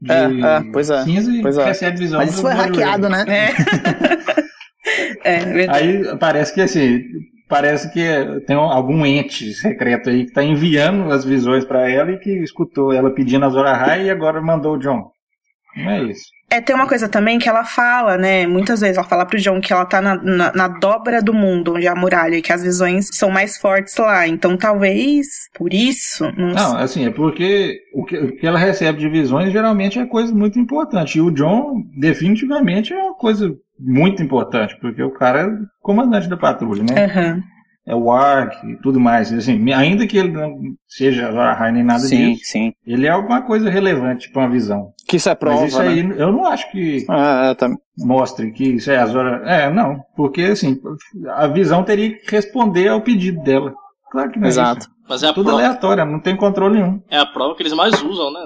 de 0.00 0.12
é, 0.12 0.24
é, 0.24 0.72
pois 0.72 0.90
é, 0.90 1.02
cinza 1.02 1.30
e 1.30 1.42
pois 1.42 1.58
é. 1.58 1.64
recebe 1.64 1.98
visão. 1.98 2.18
Mas 2.18 2.30
isso 2.30 2.42
foi 2.42 2.52
hackeado, 2.52 3.08
né? 3.08 3.24
É. 5.24 5.36
é 5.36 5.44
verdade. 5.44 5.78
Aí 5.78 6.18
parece 6.18 6.52
que 6.52 6.60
assim, 6.60 7.00
parece 7.52 7.92
que 7.92 8.00
tem 8.46 8.56
algum 8.56 9.04
ente 9.04 9.52
secreto 9.52 10.08
aí 10.08 10.24
que 10.24 10.30
está 10.30 10.42
enviando 10.42 11.12
as 11.12 11.22
visões 11.22 11.66
para 11.66 11.86
ela 11.86 12.10
e 12.12 12.18
que 12.18 12.30
escutou 12.42 12.94
ela 12.94 13.10
pedindo 13.10 13.44
a 13.44 13.50
Zora 13.50 13.74
High 13.74 14.06
e 14.06 14.10
agora 14.10 14.40
mandou 14.40 14.76
o 14.76 14.78
John. 14.78 15.10
Não 15.76 15.90
é 15.90 16.02
isso. 16.04 16.24
É, 16.50 16.60
tem 16.60 16.74
uma 16.74 16.86
coisa 16.86 17.08
também 17.08 17.38
que 17.38 17.48
ela 17.48 17.64
fala, 17.64 18.16
né? 18.16 18.46
Muitas 18.46 18.80
vezes 18.80 18.96
ela 18.96 19.06
fala 19.06 19.26
pro 19.26 19.38
John 19.38 19.60
que 19.60 19.72
ela 19.72 19.84
tá 19.84 20.00
na, 20.00 20.16
na, 20.16 20.52
na, 20.52 20.68
dobra 20.68 21.22
do 21.22 21.34
mundo, 21.34 21.74
onde 21.74 21.86
é 21.86 21.90
a 21.90 21.94
muralha, 21.94 22.36
e 22.36 22.42
que 22.42 22.52
as 22.52 22.62
visões 22.62 23.08
são 23.12 23.30
mais 23.30 23.58
fortes 23.58 23.96
lá. 23.98 24.26
Então 24.26 24.56
talvez 24.56 25.26
por 25.54 25.72
isso. 25.74 26.24
Não, 26.36 26.48
não 26.48 26.76
assim, 26.76 27.06
é 27.06 27.10
porque 27.10 27.80
o 27.94 28.04
que, 28.04 28.16
o 28.18 28.36
que 28.36 28.46
ela 28.46 28.58
recebe 28.58 28.98
de 28.98 29.08
visões 29.08 29.52
geralmente 29.52 29.98
é 29.98 30.06
coisa 30.06 30.34
muito 30.34 30.58
importante. 30.58 31.18
E 31.18 31.20
o 31.20 31.30
John, 31.30 31.82
definitivamente, 31.98 32.94
é 32.94 32.96
uma 32.96 33.14
coisa 33.14 33.54
muito 33.78 34.22
importante, 34.22 34.76
porque 34.80 35.02
o 35.02 35.10
cara 35.10 35.42
é 35.42 35.50
comandante 35.80 36.28
da 36.28 36.36
patrulha, 36.36 36.82
né? 36.82 37.06
Uhum. 37.06 37.42
É 37.84 37.96
o 37.96 38.12
Ark 38.12 38.64
e 38.64 38.76
tudo 38.76 39.00
mais. 39.00 39.32
Assim, 39.32 39.72
ainda 39.72 40.06
que 40.06 40.16
ele 40.16 40.30
não 40.30 40.56
seja 40.86 41.32
Zahar 41.32 41.72
nem 41.72 41.82
nada 41.82 42.00
sim, 42.00 42.34
disso, 42.34 42.52
sim. 42.52 42.72
ele 42.86 43.06
é 43.06 43.10
alguma 43.10 43.42
coisa 43.42 43.68
relevante 43.68 44.30
para 44.30 44.42
uma 44.42 44.50
visão. 44.50 44.92
Que 45.08 45.16
isso 45.16 45.28
é 45.28 45.34
prova, 45.34 45.62
Mas 45.62 45.72
isso 45.72 45.82
né? 45.82 45.88
aí, 45.88 45.98
eu 46.16 46.32
não 46.32 46.46
acho 46.46 46.70
que 46.70 47.04
ah, 47.08 47.54
tá... 47.58 47.68
mostre 47.98 48.52
que 48.52 48.64
isso 48.64 48.90
é 48.90 48.98
a 48.98 49.06
Zora. 49.06 49.42
É, 49.44 49.68
não. 49.68 50.00
Porque, 50.16 50.42
assim, 50.42 50.80
a 51.30 51.48
visão 51.48 51.82
teria 51.82 52.16
que 52.16 52.30
responder 52.30 52.86
ao 52.86 53.00
pedido 53.00 53.42
dela. 53.42 53.74
Claro 54.12 54.30
que 54.30 54.38
não 54.38 54.46
é 54.46 54.48
Exato. 54.48 54.82
Isso. 54.82 54.90
Mas 55.08 55.22
é 55.22 55.28
a 55.28 55.32
Tudo 55.32 55.46
prova... 55.46 55.62
aleatório, 55.62 56.06
não 56.06 56.20
tem 56.20 56.36
controle 56.36 56.78
nenhum. 56.78 57.02
É 57.10 57.18
a 57.18 57.26
prova 57.26 57.56
que 57.56 57.62
eles 57.62 57.72
mais 57.72 58.00
usam, 58.00 58.32
né? 58.32 58.40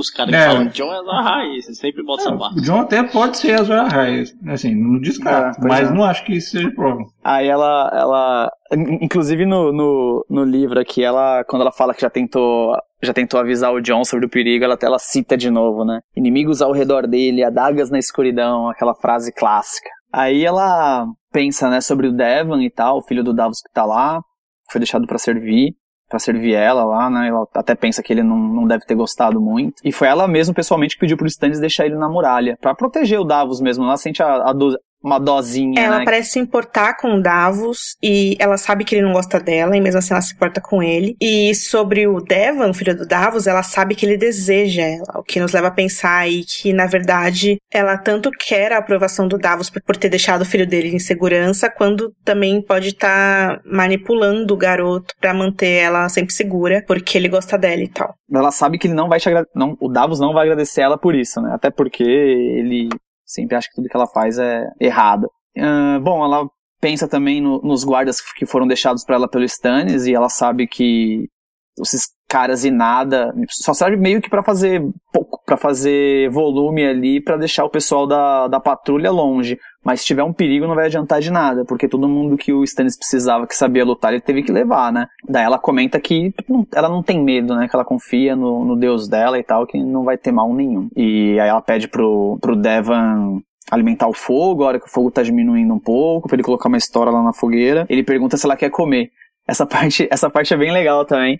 Os 0.00 0.10
caras 0.10 0.30
que 0.34 0.36
É. 0.40 0.46
falam 0.46 0.66
John 0.68 0.92
é 0.92 0.96
Azor 0.98 1.14
Ahai, 1.14 1.60
você 1.60 1.74
sempre 1.74 2.02
bota 2.02 2.22
essa 2.22 2.30
Não, 2.30 2.38
parte. 2.38 2.58
o 2.58 2.62
John 2.62 2.80
até 2.80 3.02
pode 3.02 3.36
ser 3.36 3.60
a 3.60 3.62
Zora 3.62 3.88
High, 3.88 4.24
assim, 4.48 4.74
não 4.74 4.98
descarto, 4.98 5.58
É, 5.58 5.60
pois 5.60 5.68
mas 5.80 5.90
é. 5.90 5.92
não 5.94 6.04
acho 6.04 6.24
que 6.24 6.32
isso 6.36 6.50
seja 6.50 6.70
prova. 6.72 7.04
Aí 7.22 7.46
ela, 7.46 7.90
ela, 7.92 8.52
in- 8.72 9.04
inclusive 9.04 9.44
no, 9.44 9.72
no, 9.72 10.26
no 10.30 10.44
livro 10.44 10.80
aqui, 10.80 11.04
ela, 11.04 11.44
quando 11.44 11.62
ela 11.62 11.72
fala 11.72 11.92
que 11.94 12.00
já 12.00 12.10
tentou 12.10 12.74
já 13.02 13.14
tentou 13.14 13.40
avisar 13.40 13.72
o 13.72 13.80
John 13.80 14.04
sobre 14.04 14.26
o 14.26 14.28
perigo, 14.28 14.62
ela 14.62 14.74
até 14.74 14.84
ela 14.86 14.98
cita 14.98 15.34
de 15.34 15.50
novo, 15.50 15.86
né? 15.86 16.00
Inimigos 16.14 16.60
ao 16.60 16.70
redor 16.70 17.06
dele, 17.06 17.42
adagas 17.42 17.90
na 17.90 17.98
escuridão, 17.98 18.68
aquela 18.68 18.94
frase 18.94 19.32
clássica. 19.32 19.88
Aí 20.12 20.44
ela 20.44 21.06
pensa, 21.32 21.70
né, 21.70 21.80
sobre 21.80 22.08
o 22.08 22.12
Devon 22.12 22.60
e 22.60 22.68
tal, 22.70 22.98
o 22.98 23.02
filho 23.02 23.24
do 23.24 23.32
Davos 23.32 23.62
que 23.62 23.72
tá 23.72 23.86
lá, 23.86 24.20
foi 24.70 24.80
deixado 24.80 25.06
para 25.06 25.16
servir, 25.16 25.72
para 26.10 26.18
servir 26.18 26.54
ela 26.54 26.84
lá, 26.84 27.08
né? 27.08 27.28
Ela 27.28 27.46
até 27.54 27.76
pensa 27.76 28.02
que 28.02 28.12
ele 28.12 28.22
não, 28.22 28.36
não 28.36 28.66
deve 28.66 28.84
ter 28.84 28.96
gostado 28.96 29.40
muito. 29.40 29.74
E 29.84 29.92
foi 29.92 30.08
ela 30.08 30.26
mesmo, 30.26 30.52
pessoalmente, 30.52 30.96
que 30.96 31.00
pediu 31.00 31.16
pro 31.16 31.26
Stannis 31.28 31.60
deixar 31.60 31.86
ele 31.86 31.94
na 31.94 32.08
muralha, 32.08 32.58
para 32.60 32.74
proteger 32.74 33.20
o 33.20 33.24
Davos 33.24 33.60
mesmo. 33.60 33.84
Ela 33.84 33.96
sente 33.96 34.20
a, 34.20 34.50
a, 34.50 34.52
uma 35.02 35.18
dozinha, 35.18 35.80
Ela 35.80 35.98
né? 36.00 36.04
parece 36.04 36.32
se 36.32 36.38
importar 36.38 36.96
com 36.96 37.14
o 37.14 37.22
Davos 37.22 37.96
e 38.02 38.36
ela 38.38 38.56
sabe 38.56 38.84
que 38.84 38.94
ele 38.94 39.04
não 39.04 39.12
gosta 39.12 39.40
dela 39.40 39.76
e 39.76 39.80
mesmo 39.80 39.98
assim 39.98 40.12
ela 40.12 40.20
se 40.20 40.34
importa 40.34 40.60
com 40.60 40.82
ele. 40.82 41.16
E 41.20 41.54
sobre 41.54 42.06
o 42.06 42.20
Devon, 42.20 42.74
filho 42.74 42.96
do 42.96 43.06
Davos, 43.06 43.46
ela 43.46 43.62
sabe 43.62 43.94
que 43.94 44.04
ele 44.04 44.16
deseja 44.16 44.82
ela, 44.82 45.18
o 45.18 45.22
que 45.22 45.40
nos 45.40 45.52
leva 45.52 45.68
a 45.68 45.72
pensar 45.72 46.18
aí 46.18 46.44
que 46.44 46.72
na 46.72 46.86
verdade 46.86 47.58
ela 47.72 47.96
tanto 47.96 48.30
quer 48.30 48.72
a 48.72 48.78
aprovação 48.78 49.26
do 49.26 49.38
Davos 49.38 49.70
por 49.70 49.96
ter 49.96 50.08
deixado 50.08 50.42
o 50.42 50.46
filho 50.46 50.66
dele 50.66 50.94
em 50.94 50.98
segurança, 50.98 51.70
quando 51.70 52.12
também 52.24 52.60
pode 52.60 52.88
estar 52.88 53.56
tá 53.56 53.62
manipulando 53.64 54.52
o 54.52 54.56
garoto 54.56 55.14
para 55.20 55.32
manter 55.32 55.82
ela 55.82 56.08
sempre 56.08 56.34
segura, 56.34 56.84
porque 56.86 57.16
ele 57.16 57.28
gosta 57.28 57.56
dela 57.56 57.82
e 57.82 57.88
tal. 57.88 58.14
Ela 58.32 58.50
sabe 58.50 58.78
que 58.78 58.86
ele 58.86 58.94
não 58.94 59.08
vai 59.08 59.18
te 59.18 59.28
agra... 59.28 59.46
não, 59.54 59.76
o 59.80 59.88
Davos 59.88 60.20
não 60.20 60.32
vai 60.32 60.44
agradecer 60.44 60.82
ela 60.82 60.98
por 60.98 61.14
isso, 61.14 61.40
né? 61.40 61.52
Até 61.54 61.70
porque 61.70 62.02
ele 62.02 62.88
sempre 63.30 63.56
acha 63.56 63.68
que 63.68 63.74
tudo 63.74 63.88
que 63.88 63.96
ela 63.96 64.06
faz 64.06 64.38
é 64.38 64.66
errado. 64.80 65.30
Uh, 65.56 66.00
bom, 66.00 66.24
ela 66.24 66.48
pensa 66.80 67.08
também 67.08 67.40
no, 67.40 67.60
nos 67.62 67.84
guardas 67.84 68.20
que 68.20 68.46
foram 68.46 68.66
deixados 68.66 69.04
para 69.04 69.16
ela 69.16 69.28
pelo 69.28 69.44
Stannis 69.44 70.06
e 70.06 70.14
ela 70.14 70.28
sabe 70.28 70.66
que 70.66 71.28
esses 71.80 72.08
caras 72.28 72.64
e 72.64 72.70
nada 72.70 73.34
só 73.48 73.74
serve 73.74 73.96
meio 73.96 74.20
que 74.20 74.30
para 74.30 74.42
fazer 74.42 74.80
pouco, 75.12 75.42
para 75.44 75.56
fazer 75.56 76.30
volume 76.30 76.86
ali 76.86 77.20
para 77.20 77.36
deixar 77.36 77.64
o 77.64 77.70
pessoal 77.70 78.06
da, 78.06 78.48
da 78.48 78.60
patrulha 78.60 79.10
longe. 79.10 79.58
Mas 79.84 80.00
se 80.00 80.06
tiver 80.06 80.22
um 80.22 80.32
perigo 80.32 80.66
não 80.66 80.74
vai 80.74 80.86
adiantar 80.86 81.20
de 81.20 81.30
nada, 81.30 81.64
porque 81.64 81.88
todo 81.88 82.08
mundo 82.08 82.36
que 82.36 82.52
o 82.52 82.62
Stannis 82.64 82.98
precisava, 82.98 83.46
que 83.46 83.56
sabia 83.56 83.84
lutar, 83.84 84.12
ele 84.12 84.20
teve 84.20 84.42
que 84.42 84.52
levar, 84.52 84.92
né? 84.92 85.06
Daí 85.26 85.44
ela 85.44 85.58
comenta 85.58 85.98
que 85.98 86.34
ela 86.74 86.88
não 86.88 87.02
tem 87.02 87.22
medo, 87.22 87.54
né? 87.56 87.66
Que 87.66 87.74
ela 87.74 87.84
confia 87.84 88.36
no, 88.36 88.64
no 88.64 88.76
deus 88.76 89.08
dela 89.08 89.38
e 89.38 89.42
tal, 89.42 89.66
que 89.66 89.82
não 89.82 90.04
vai 90.04 90.18
ter 90.18 90.32
mal 90.32 90.52
nenhum. 90.52 90.88
E 90.94 91.40
aí 91.40 91.48
ela 91.48 91.62
pede 91.62 91.88
pro, 91.88 92.38
pro 92.40 92.54
Devan 92.54 93.40
alimentar 93.70 94.08
o 94.08 94.12
fogo, 94.12 94.64
a 94.64 94.68
hora 94.68 94.80
que 94.80 94.86
o 94.86 94.90
fogo 94.90 95.10
tá 95.10 95.22
diminuindo 95.22 95.72
um 95.72 95.78
pouco, 95.78 96.28
pra 96.28 96.36
ele 96.36 96.42
colocar 96.42 96.68
uma 96.68 96.76
história 96.76 97.12
lá 97.12 97.22
na 97.22 97.32
fogueira. 97.32 97.86
Ele 97.88 98.02
pergunta 98.02 98.36
se 98.36 98.44
ela 98.44 98.56
quer 98.56 98.70
comer. 98.70 99.10
Essa 99.46 99.64
parte, 99.66 100.06
essa 100.10 100.28
parte 100.28 100.52
é 100.52 100.56
bem 100.56 100.72
legal 100.72 101.04
também. 101.04 101.38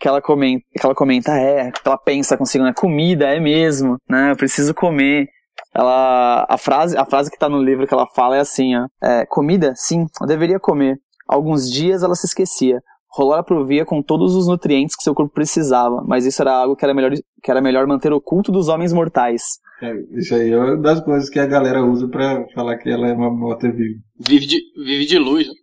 Que 0.00 0.06
ela 0.06 0.22
comenta, 0.22 0.64
que 0.78 0.86
ela 0.86 0.94
comenta, 0.94 1.32
é, 1.32 1.72
que 1.72 1.80
ela 1.84 1.98
pensa 1.98 2.36
consigo, 2.36 2.62
né? 2.64 2.72
Comida, 2.72 3.26
é 3.26 3.40
mesmo, 3.40 3.96
né? 4.08 4.30
Eu 4.30 4.36
preciso 4.36 4.72
comer. 4.74 5.28
Ela, 5.74 6.46
a 6.48 6.58
frase, 6.58 6.96
a 6.96 7.04
frase 7.04 7.30
que 7.30 7.38
tá 7.38 7.48
no 7.48 7.62
livro 7.62 7.86
que 7.86 7.94
ela 7.94 8.06
fala 8.14 8.36
é 8.36 8.40
assim, 8.40 8.76
ó. 8.76 8.86
É, 9.02 9.26
comida? 9.26 9.72
Sim, 9.76 10.06
eu 10.20 10.26
deveria 10.26 10.58
comer. 10.58 10.98
Alguns 11.28 11.70
dias 11.70 12.02
ela 12.02 12.14
se 12.14 12.26
esquecia. 12.26 12.80
Rolora 13.10 13.42
provia 13.42 13.84
com 13.84 14.02
todos 14.02 14.34
os 14.34 14.46
nutrientes 14.46 14.94
que 14.94 15.02
seu 15.02 15.14
corpo 15.14 15.32
precisava, 15.32 16.02
mas 16.06 16.26
isso 16.26 16.42
era 16.42 16.52
algo 16.52 16.76
que 16.76 16.84
era 16.84 16.94
melhor, 16.94 17.12
que 17.42 17.50
era 17.50 17.60
melhor 17.60 17.86
manter 17.86 18.12
oculto 18.12 18.52
dos 18.52 18.68
homens 18.68 18.92
mortais. 18.92 19.42
É, 19.80 19.94
isso 20.18 20.34
aí 20.34 20.50
é 20.50 20.58
uma 20.58 20.76
das 20.76 21.00
coisas 21.00 21.30
que 21.30 21.38
a 21.38 21.46
galera 21.46 21.84
usa 21.84 22.08
pra 22.08 22.44
falar 22.52 22.76
que 22.78 22.90
ela 22.90 23.08
é 23.08 23.12
uma 23.12 23.30
morta-viva. 23.30 23.94
Vive 24.18 24.46
de, 24.46 24.58
vive 24.84 25.06
de 25.06 25.18
luz. 25.18 25.46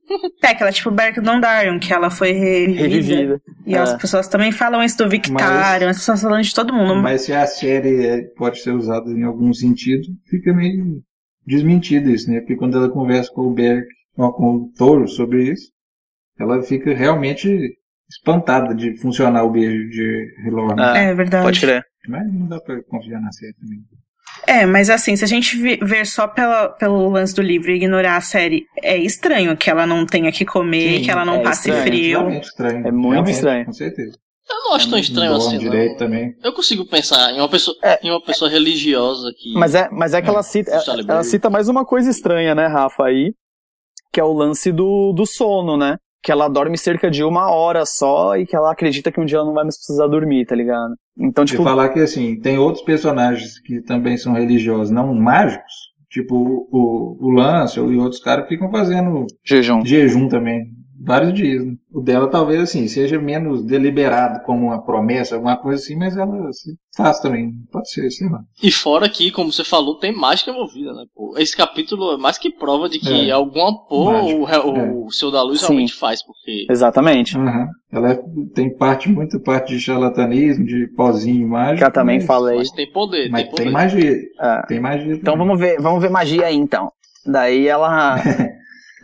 É, 0.43 0.49
aquela 0.49 0.71
tipo 0.71 0.91
Berk 0.91 1.19
Dondarrion, 1.19 1.79
que 1.79 1.91
ela 1.91 2.11
foi 2.11 2.31
revivida. 2.31 2.83
revivida. 2.83 3.41
E 3.65 3.73
é. 3.73 3.79
as 3.79 3.95
pessoas 3.99 4.27
também 4.27 4.51
falam 4.51 4.83
isso 4.83 4.97
do 4.99 5.09
Victarion, 5.09 5.89
as 5.89 5.97
pessoas 5.97 6.21
falam 6.21 6.39
de 6.39 6.53
todo 6.53 6.71
mundo. 6.71 7.01
Mas 7.01 7.21
se 7.21 7.33
a 7.33 7.47
série 7.47 8.05
é, 8.05 8.21
pode 8.37 8.61
ser 8.61 8.71
usada 8.71 9.09
em 9.09 9.23
algum 9.23 9.51
sentido, 9.51 10.03
fica 10.29 10.53
meio 10.53 11.01
desmentido 11.45 12.11
isso, 12.11 12.29
né? 12.29 12.39
Porque 12.41 12.55
quando 12.55 12.77
ela 12.77 12.89
conversa 12.89 13.31
com 13.33 13.47
o 13.47 13.53
Berk, 13.53 13.87
com 14.15 14.55
o 14.55 14.71
Touro 14.77 15.07
sobre 15.07 15.51
isso, 15.51 15.71
ela 16.39 16.61
fica 16.63 16.93
realmente 16.93 17.77
espantada 18.09 18.73
de 18.75 18.95
funcionar 18.97 19.43
o 19.43 19.51
beijo 19.51 19.89
de 19.89 20.27
Hilorn. 20.45 20.75
Ah, 20.81 20.97
é 20.97 21.13
verdade. 21.13 21.43
Pode 21.43 21.59
crer. 21.59 21.83
Mas 22.07 22.31
não 22.33 22.47
dá 22.47 22.59
pra 22.59 22.81
confiar 22.83 23.19
na 23.21 23.31
série 23.31 23.53
também. 23.53 23.79
É, 24.47 24.65
mas 24.65 24.89
assim, 24.89 25.15
se 25.15 25.23
a 25.23 25.27
gente 25.27 25.57
ver 25.57 26.05
só 26.05 26.27
pela, 26.27 26.69
pelo 26.69 27.09
lance 27.09 27.33
do 27.33 27.41
livro 27.41 27.71
e 27.71 27.75
ignorar 27.75 28.17
a 28.17 28.21
série, 28.21 28.65
é 28.83 28.97
estranho 28.97 29.55
que 29.55 29.69
ela 29.69 29.87
não 29.87 30.05
tenha 30.05 30.31
que 30.31 30.45
comer, 30.45 30.97
Sim, 30.97 31.03
que 31.03 31.11
ela 31.11 31.25
não 31.25 31.35
é 31.35 31.43
passe 31.43 31.69
estranho, 31.69 31.83
frio. 31.87 32.29
É 32.29 32.39
estranho. 32.39 32.87
É 32.87 32.91
muito 32.91 33.11
Realmente, 33.13 33.33
estranho. 33.35 33.65
Com 33.65 33.73
certeza. 33.73 34.17
Eu 34.47 34.55
não 34.57 34.73
acho 34.75 34.89
tão 34.89 34.99
estranho 34.99 35.31
Bom, 35.31 35.37
assim. 35.37 35.57
direito 35.57 35.91
não. 35.91 35.97
também. 35.97 36.35
Eu 36.43 36.53
consigo 36.53 36.85
pensar 36.85 37.31
em 37.31 37.39
uma 37.39 37.49
pessoa, 37.49 37.75
É. 37.83 37.99
em 38.05 38.11
uma 38.11 38.21
pessoa 38.21 38.49
religiosa 38.51 39.31
que. 39.35 39.53
Mas 39.53 39.73
é, 39.73 39.89
mas 39.89 40.13
é 40.13 40.21
que 40.21 40.29
ela 40.29 40.43
cita, 40.43 40.79
Charlie 40.81 41.09
ela, 41.09 41.23
cita 41.23 41.49
mais 41.49 41.67
uma 41.67 41.83
coisa 41.83 42.11
estranha, 42.11 42.53
né, 42.53 42.67
Rafa, 42.67 43.05
aí, 43.05 43.33
que 44.13 44.19
é 44.19 44.23
o 44.23 44.33
lance 44.33 44.71
do, 44.71 45.13
do 45.13 45.25
sono, 45.25 45.75
né? 45.77 45.97
Que 46.25 46.31
ela 46.31 46.47
dorme 46.47 46.75
cerca 46.75 47.11
de 47.11 47.23
uma 47.23 47.51
hora 47.51 47.85
só 47.85 48.35
e 48.35 48.47
que 48.47 48.55
ela 48.55 48.71
acredita 48.71 49.11
que 49.11 49.21
um 49.21 49.25
dia 49.25 49.37
ela 49.37 49.45
não 49.45 49.53
vai 49.53 49.63
mais 49.63 49.77
precisar 49.77 50.07
dormir, 50.07 50.47
tá 50.47 50.55
ligado? 50.55 50.95
Então, 51.15 51.45
tipo, 51.45 51.63
falar 51.63 51.89
que 51.89 51.99
assim, 51.99 52.39
tem 52.39 52.57
outros 52.57 52.83
personagens 52.83 53.59
que 53.59 53.79
também 53.83 54.17
são 54.17 54.33
religiosos, 54.33 54.89
não 54.89 55.13
mágicos, 55.13 55.71
tipo 56.09 56.35
o, 56.71 57.17
o, 57.21 57.29
Lancel 57.29 57.93
e 57.93 57.97
outros 57.97 58.19
caras 58.19 58.45
que 58.47 58.55
ficam 58.55 58.71
fazendo 58.71 59.27
jejum. 59.45 59.85
jejum 59.85 60.27
também, 60.27 60.65
vários 61.05 61.33
dias. 61.33 61.65
Né? 61.65 61.73
O 61.93 62.01
dela 62.01 62.27
talvez 62.29 62.59
assim, 62.61 62.87
seja 62.87 63.19
menos 63.19 63.63
deliberado 63.63 64.43
como 64.43 64.65
uma 64.67 64.83
promessa, 64.83 65.35
alguma 65.35 65.55
coisa 65.57 65.81
assim, 65.81 65.95
mas 65.95 66.17
ela 66.17 66.51
se 66.51 66.71
faz 66.95 67.19
também, 67.19 67.51
pode 67.71 67.89
ser, 67.91 68.09
sei 68.11 68.27
lá. 68.29 68.39
E 68.63 68.71
fora 68.71 69.07
que, 69.09 69.31
como 69.31 69.51
você 69.51 69.63
falou, 69.63 69.97
tem 69.99 70.13
mágica 70.15 70.51
envolvida, 70.51 70.93
né? 70.93 71.03
Pô, 71.15 71.35
esse 71.37 71.55
capítulo 71.55 72.13
é 72.13 72.17
mais 72.17 72.37
que 72.37 72.49
prova 72.51 72.89
de 72.89 72.99
que 72.99 73.29
É. 73.29 73.31
alguma 73.31 73.85
porra 73.87 74.23
o, 74.23 74.43
re- 74.43 74.55
é. 74.55 74.91
o 74.91 75.09
Senhor 75.11 75.31
da 75.31 75.41
Luz 75.43 75.59
Sim. 75.61 75.67
realmente 75.67 75.93
faz, 75.93 76.23
porque. 76.25 76.65
Exatamente. 76.69 77.37
Uhum. 77.37 77.67
Ela 77.91 78.11
é- 78.13 78.19
tem 78.53 78.75
parte, 78.75 79.09
muita 79.09 79.39
parte 79.39 79.73
de 79.73 79.79
charlatanismo, 79.79 80.65
de 80.65 80.87
pozinho 80.95 81.47
mágico. 81.47 81.77
Que 81.79 81.83
eu 81.85 81.91
também 81.93 82.17
mas, 82.17 82.25
falei. 82.27 82.57
Mas 82.57 82.71
tem 82.71 82.91
poder, 82.91 83.29
Mas 83.29 83.41
tem 83.43 83.51
poder. 83.51 83.63
tem 83.63 83.71
magia. 83.71 84.15
É. 84.41 84.61
Tem 84.67 84.79
magia. 84.79 85.13
Então 85.13 85.33
também. 85.33 85.47
vamos 85.47 85.59
ver, 85.59 85.81
vamos 85.81 86.01
ver 86.01 86.09
magia 86.09 86.45
aí 86.45 86.55
então. 86.55 86.91
Daí 87.25 87.67
ela 87.67 88.17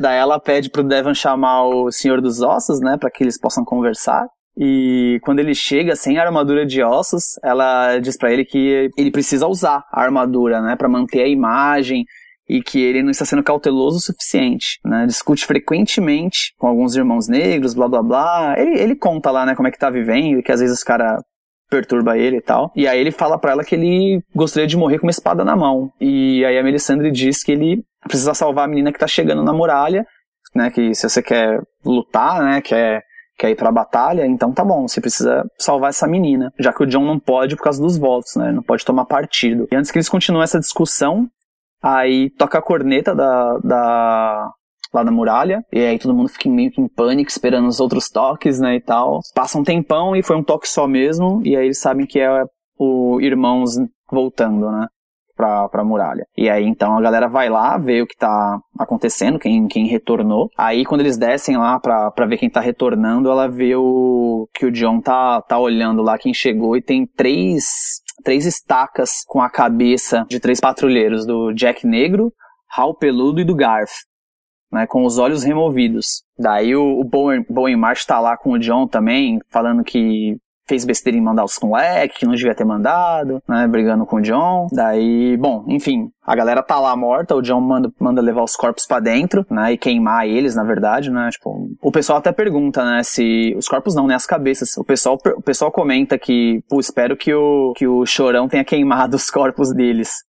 daí 0.01 0.17
ela 0.17 0.39
pede 0.39 0.69
pro 0.69 0.83
Devon 0.83 1.13
chamar 1.13 1.63
o 1.63 1.91
Senhor 1.91 2.19
dos 2.21 2.41
Ossos, 2.41 2.81
né, 2.81 2.97
para 2.99 3.09
que 3.09 3.23
eles 3.23 3.39
possam 3.39 3.63
conversar. 3.63 4.25
E 4.57 5.19
quando 5.23 5.39
ele 5.39 5.55
chega 5.55 5.95
sem 5.95 6.17
a 6.17 6.25
armadura 6.25 6.65
de 6.65 6.83
ossos, 6.83 7.39
ela 7.43 7.97
diz 7.99 8.17
pra 8.17 8.31
ele 8.31 8.43
que 8.43 8.89
ele 8.97 9.11
precisa 9.11 9.47
usar 9.47 9.83
a 9.91 10.01
armadura, 10.01 10.61
né, 10.61 10.75
para 10.75 10.89
manter 10.89 11.23
a 11.23 11.27
imagem 11.27 12.03
e 12.49 12.61
que 12.61 12.81
ele 12.81 13.01
não 13.01 13.11
está 13.11 13.23
sendo 13.23 13.43
cauteloso 13.43 13.97
o 13.97 14.01
suficiente, 14.01 14.77
né? 14.83 15.05
Discute 15.05 15.45
frequentemente 15.45 16.53
com 16.57 16.67
alguns 16.67 16.97
irmãos 16.97 17.29
negros, 17.29 17.73
blá 17.73 17.87
blá 17.87 18.03
blá. 18.03 18.55
Ele, 18.57 18.77
ele 18.77 18.95
conta 18.95 19.31
lá, 19.31 19.45
né, 19.45 19.55
como 19.55 19.69
é 19.69 19.71
que 19.71 19.79
tá 19.79 19.89
vivendo 19.89 20.39
e 20.39 20.43
que 20.43 20.51
às 20.51 20.59
vezes 20.59 20.79
os 20.79 20.83
caras 20.83 21.21
perturba 21.71 22.17
ele 22.17 22.37
e 22.37 22.41
tal. 22.41 22.71
E 22.75 22.85
aí 22.85 22.99
ele 22.99 23.11
fala 23.11 23.39
pra 23.39 23.53
ela 23.53 23.63
que 23.63 23.73
ele 23.73 24.21
gostaria 24.35 24.67
de 24.67 24.75
morrer 24.75 24.99
com 24.99 25.07
uma 25.07 25.11
espada 25.11 25.45
na 25.45 25.55
mão. 25.55 25.89
E 25.99 26.43
aí 26.43 26.59
a 26.59 26.63
Melisandre 26.63 27.09
diz 27.09 27.41
que 27.41 27.53
ele 27.53 27.83
precisa 28.03 28.33
salvar 28.33 28.65
a 28.65 28.67
menina 28.67 28.91
que 28.91 28.99
tá 28.99 29.07
chegando 29.07 29.41
na 29.41 29.53
muralha, 29.53 30.05
né, 30.53 30.69
que 30.69 30.93
se 30.93 31.07
você 31.07 31.23
quer 31.23 31.61
lutar, 31.85 32.43
né, 32.43 32.61
quer 32.61 33.01
quer 33.37 33.49
ir 33.49 33.55
pra 33.55 33.71
batalha, 33.71 34.27
então 34.27 34.53
tá 34.53 34.63
bom, 34.63 34.87
você 34.87 35.01
precisa 35.01 35.43
salvar 35.57 35.89
essa 35.89 36.05
menina, 36.05 36.53
já 36.59 36.71
que 36.71 36.83
o 36.83 36.85
John 36.85 37.03
não 37.03 37.17
pode 37.17 37.55
por 37.55 37.63
causa 37.63 37.81
dos 37.81 37.97
votos, 37.97 38.35
né, 38.35 38.51
não 38.51 38.61
pode 38.61 38.85
tomar 38.85 39.05
partido. 39.05 39.67
E 39.71 39.75
antes 39.75 39.89
que 39.89 39.97
eles 39.97 40.09
continuem 40.09 40.43
essa 40.43 40.59
discussão, 40.59 41.27
aí 41.81 42.29
toca 42.37 42.59
a 42.59 42.61
corneta 42.61 43.15
da, 43.15 43.57
da 43.63 44.51
lá 44.93 45.03
na 45.03 45.11
muralha, 45.11 45.63
e 45.71 45.79
aí 45.79 45.97
todo 45.97 46.13
mundo 46.13 46.29
fica 46.29 46.49
meio 46.49 46.71
que 46.71 46.81
em 46.81 46.87
pânico, 46.87 47.29
esperando 47.29 47.67
os 47.67 47.79
outros 47.79 48.09
toques, 48.09 48.59
né, 48.59 48.75
e 48.75 48.81
tal. 48.81 49.19
Passa 49.33 49.57
um 49.57 49.63
tempão 49.63 50.15
e 50.15 50.23
foi 50.23 50.35
um 50.35 50.43
toque 50.43 50.67
só 50.67 50.87
mesmo, 50.87 51.41
e 51.43 51.55
aí 51.55 51.65
eles 51.65 51.79
sabem 51.79 52.05
que 52.05 52.19
é 52.19 52.43
o 52.77 53.19
irmãos 53.21 53.75
voltando, 54.11 54.69
né, 54.71 54.87
pra, 55.35 55.67
pra 55.69 55.83
muralha. 55.83 56.25
E 56.37 56.49
aí 56.49 56.65
então 56.65 56.97
a 56.97 57.01
galera 57.01 57.27
vai 57.27 57.49
lá, 57.49 57.77
vê 57.77 58.01
o 58.01 58.07
que 58.07 58.15
tá 58.15 58.59
acontecendo, 58.77 59.39
quem, 59.39 59.67
quem 59.67 59.87
retornou. 59.87 60.49
Aí 60.57 60.85
quando 60.85 61.01
eles 61.01 61.17
descem 61.17 61.57
lá 61.57 61.79
pra, 61.79 62.11
pra 62.11 62.25
ver 62.27 62.37
quem 62.37 62.49
tá 62.49 62.59
retornando, 62.59 63.29
ela 63.29 63.47
vê 63.47 63.75
o 63.75 64.47
que 64.53 64.65
o 64.65 64.71
John 64.71 64.99
tá, 65.01 65.41
tá 65.41 65.57
olhando 65.57 66.01
lá 66.01 66.17
quem 66.17 66.33
chegou 66.33 66.75
e 66.77 66.81
tem 66.81 67.07
três, 67.07 67.65
três 68.23 68.45
estacas 68.45 69.23
com 69.27 69.41
a 69.41 69.49
cabeça 69.49 70.25
de 70.29 70.39
três 70.39 70.59
patrulheiros, 70.59 71.25
do 71.25 71.53
Jack 71.53 71.87
Negro, 71.87 72.31
Hal 72.75 72.95
Peludo 72.95 73.41
e 73.41 73.45
do 73.45 73.55
Garth 73.55 74.10
né, 74.71 74.87
com 74.87 75.03
os 75.03 75.17
olhos 75.17 75.43
removidos. 75.43 76.23
Daí 76.37 76.75
o, 76.75 76.99
o 76.99 77.03
Bowen, 77.03 77.45
Bowen 77.49 77.75
Marsh 77.75 78.05
tá 78.05 78.19
lá 78.19 78.37
com 78.37 78.51
o 78.51 78.59
John 78.59 78.87
também, 78.87 79.39
falando 79.49 79.83
que 79.83 80.37
fez 80.71 80.85
besteira 80.85 81.17
em 81.17 81.21
mandar 81.21 81.43
os 81.43 81.59
moleques, 81.61 82.17
que 82.17 82.25
não 82.25 82.33
devia 82.33 82.55
ter 82.55 82.63
mandado, 82.63 83.41
né? 83.45 83.67
Brigando 83.67 84.05
com 84.05 84.17
o 84.17 84.21
John. 84.21 84.67
Daí, 84.71 85.35
bom, 85.35 85.65
enfim, 85.67 86.09
a 86.25 86.33
galera 86.33 86.63
tá 86.63 86.79
lá 86.79 86.95
morta, 86.95 87.35
o 87.35 87.41
John 87.41 87.59
manda, 87.59 87.91
manda 87.99 88.21
levar 88.21 88.43
os 88.43 88.55
corpos 88.55 88.85
para 88.85 89.01
dentro, 89.01 89.45
né? 89.49 89.73
E 89.73 89.77
queimar 89.77 90.25
eles, 90.25 90.55
na 90.55 90.63
verdade, 90.63 91.11
né? 91.11 91.29
Tipo, 91.29 91.69
o 91.81 91.91
pessoal 91.91 92.19
até 92.19 92.31
pergunta, 92.31 92.85
né? 92.85 93.03
Se. 93.03 93.53
Os 93.57 93.67
corpos 93.67 93.93
não, 93.93 94.07
né? 94.07 94.15
As 94.15 94.25
cabeças. 94.25 94.77
O 94.77 94.83
pessoal, 94.83 95.17
o 95.35 95.41
pessoal 95.41 95.71
comenta 95.71 96.17
que, 96.17 96.63
pô, 96.69 96.79
espero 96.79 97.17
que 97.17 97.33
o, 97.33 97.73
que 97.75 97.85
o 97.85 98.05
chorão 98.05 98.47
tenha 98.47 98.63
queimado 98.63 99.17
os 99.17 99.29
corpos 99.29 99.73
deles. 99.73 100.23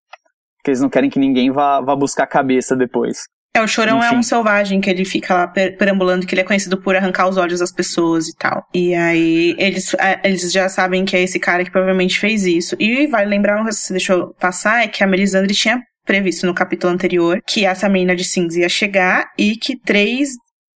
Porque 0.59 0.71
eles 0.71 0.81
não 0.81 0.89
querem 0.89 1.11
que 1.11 1.19
ninguém 1.19 1.51
vá, 1.51 1.81
vá 1.81 1.95
buscar 1.95 2.25
a 2.25 2.27
cabeça 2.27 2.77
depois. 2.77 3.29
É, 3.55 3.61
o 3.61 3.69
Chorão 3.69 3.99
Enfim. 3.99 4.07
é 4.07 4.19
um 4.19 4.23
selvagem 4.23 4.81
que 4.81 4.89
ele 4.89 5.05
fica 5.05 5.35
lá 5.35 5.47
perambulando, 5.47 6.27
que 6.27 6.35
ele 6.35 6.41
é 6.41 6.45
conhecido 6.45 6.79
por 6.79 6.97
arrancar 6.97 7.29
os 7.29 7.37
olhos 7.37 7.61
das 7.61 7.71
pessoas 7.71 8.27
e 8.29 8.35
tal. 8.35 8.67
E 8.73 8.95
aí 8.95 9.55
eles, 9.59 9.95
eles 10.25 10.51
já 10.51 10.69
sabem 10.71 11.05
que 11.05 11.15
é 11.15 11.23
esse 11.23 11.39
cara 11.39 11.63
que 11.63 11.71
provavelmente 11.71 12.19
fez 12.19 12.45
isso. 12.45 12.75
E 12.79 13.07
vale 13.07 13.29
lembrar, 13.29 13.57
uma 13.57 13.65
coisa 13.65 13.79
que 13.79 13.85
você 13.85 13.93
deixou 13.93 14.35
passar, 14.41 14.85
é 14.85 14.89
que 14.89 15.05
a 15.05 15.07
Melisandre 15.07 15.55
tinha 15.55 15.83
previsto 16.05 16.47
no 16.47 16.55
capítulo 16.55 16.93
anterior 16.93 17.41
que 17.47 17.65
essa 17.65 17.89
menina 17.89 18.17
de 18.17 18.25
cinza 18.25 18.59
ia 18.59 18.69
chegar 18.69 19.31
e 19.39 19.55
que 19.57 19.79
três 19.79 20.31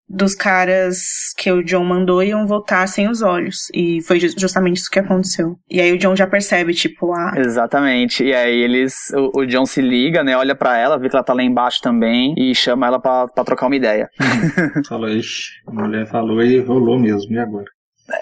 dos 0.08 0.34
caras 0.34 0.98
que 1.36 1.50
o 1.50 1.62
John 1.62 1.84
mandou 1.84 2.22
iam 2.22 2.46
voltar 2.46 2.86
sem 2.86 3.08
os 3.08 3.22
olhos. 3.22 3.68
E 3.74 4.00
foi 4.02 4.20
justamente 4.20 4.78
isso 4.78 4.90
que 4.90 4.98
aconteceu. 4.98 5.56
E 5.68 5.80
aí 5.80 5.92
o 5.92 5.98
John 5.98 6.14
já 6.14 6.26
percebe, 6.26 6.74
tipo, 6.74 7.12
ah. 7.12 7.32
Exatamente. 7.36 8.24
E 8.24 8.32
aí 8.32 8.62
eles. 8.62 8.94
O, 9.14 9.40
o 9.40 9.46
John 9.46 9.66
se 9.66 9.80
liga, 9.80 10.22
né? 10.22 10.36
Olha 10.36 10.54
para 10.54 10.78
ela, 10.78 10.98
vê 10.98 11.08
que 11.08 11.16
ela 11.16 11.24
tá 11.24 11.32
lá 11.32 11.42
embaixo 11.42 11.80
também 11.82 12.34
e 12.36 12.54
chama 12.54 12.86
ela 12.86 13.00
para 13.00 13.28
trocar 13.44 13.66
uma 13.66 13.76
ideia. 13.76 14.08
falou, 14.88 15.08
ixi, 15.08 15.50
a 15.66 15.72
mulher 15.72 16.06
falou 16.06 16.42
e 16.42 16.60
rolou 16.60 16.98
mesmo. 16.98 17.32
E 17.32 17.38
agora? 17.38 17.75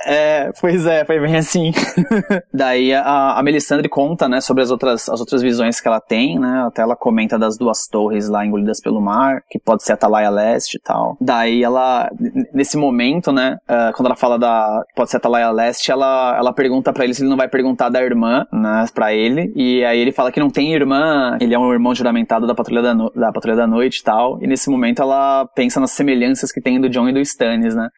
É, 0.07 0.51
pois 0.61 0.87
é, 0.87 1.05
foi 1.05 1.21
bem 1.21 1.37
assim. 1.37 1.73
Daí 2.53 2.93
a, 2.95 3.39
a 3.39 3.43
Melisandre 3.43 3.89
conta, 3.89 4.29
né, 4.29 4.41
sobre 4.41 4.63
as 4.63 4.71
outras, 4.71 5.09
as 5.09 5.21
outras 5.21 5.43
visões 5.43 5.81
que 5.81 5.89
ela 5.89 6.01
tem, 6.01 6.39
né, 6.39 6.65
até 6.67 6.83
ela 6.83 6.97
comenta 6.97 7.39
das 7.39 7.57
duas 7.59 7.87
torres 7.87 8.29
lá 8.29 8.45
engolidas 8.45 8.81
pelo 8.81 9.01
mar, 9.01 9.43
que 9.51 9.59
pode 9.59 9.83
ser 9.83 9.93
a 9.93 9.95
Atalaia 9.95 10.31
Leste 10.31 10.77
e 10.77 10.81
tal. 10.81 11.17
Daí 11.21 11.63
ela, 11.63 12.11
nesse 12.53 12.77
momento, 12.77 13.33
né, 13.33 13.57
uh, 13.69 13.95
quando 13.95 14.07
ela 14.07 14.17
fala 14.17 14.39
da, 14.39 14.83
pode 14.97 15.11
ser 15.11 15.17
a 15.17 15.19
Atalaia 15.19 15.51
Leste, 15.51 15.91
ela, 15.91 16.37
ela 16.39 16.53
pergunta 16.53 16.93
para 16.93 17.05
ele 17.05 17.15
se 17.15 17.23
ele 17.23 17.31
não 17.31 17.37
vai 17.37 17.49
perguntar 17.49 17.89
da 17.89 18.03
irmã, 18.03 18.47
né, 18.53 18.87
pra 18.95 19.13
ele, 19.13 19.53
e 19.55 19.85
aí 19.85 19.99
ele 19.99 20.13
fala 20.13 20.33
que 20.33 20.41
não 20.41 20.51
tem 20.51 20.75
irmã, 20.75 21.37
ele 21.41 21.55
é 21.55 21.59
um 21.59 21.73
irmão 21.73 21.95
juramentado 21.95 22.47
da 22.47 22.55
Patrulha 22.55 22.83
da, 22.83 22.95
no, 22.95 23.11
da, 23.11 23.33
Patrulha 23.33 23.57
da 23.57 23.67
Noite 23.67 23.99
e 23.99 24.03
tal, 24.03 24.39
e 24.43 24.47
nesse 24.47 24.71
momento 24.71 25.03
ela 25.03 25.47
pensa 25.55 25.79
nas 25.79 25.91
semelhanças 25.91 26.51
que 26.51 26.61
tem 26.61 26.81
do 26.81 26.89
John 26.89 27.09
e 27.09 27.13
do 27.13 27.21
Stannis, 27.21 27.75
né, 27.75 27.89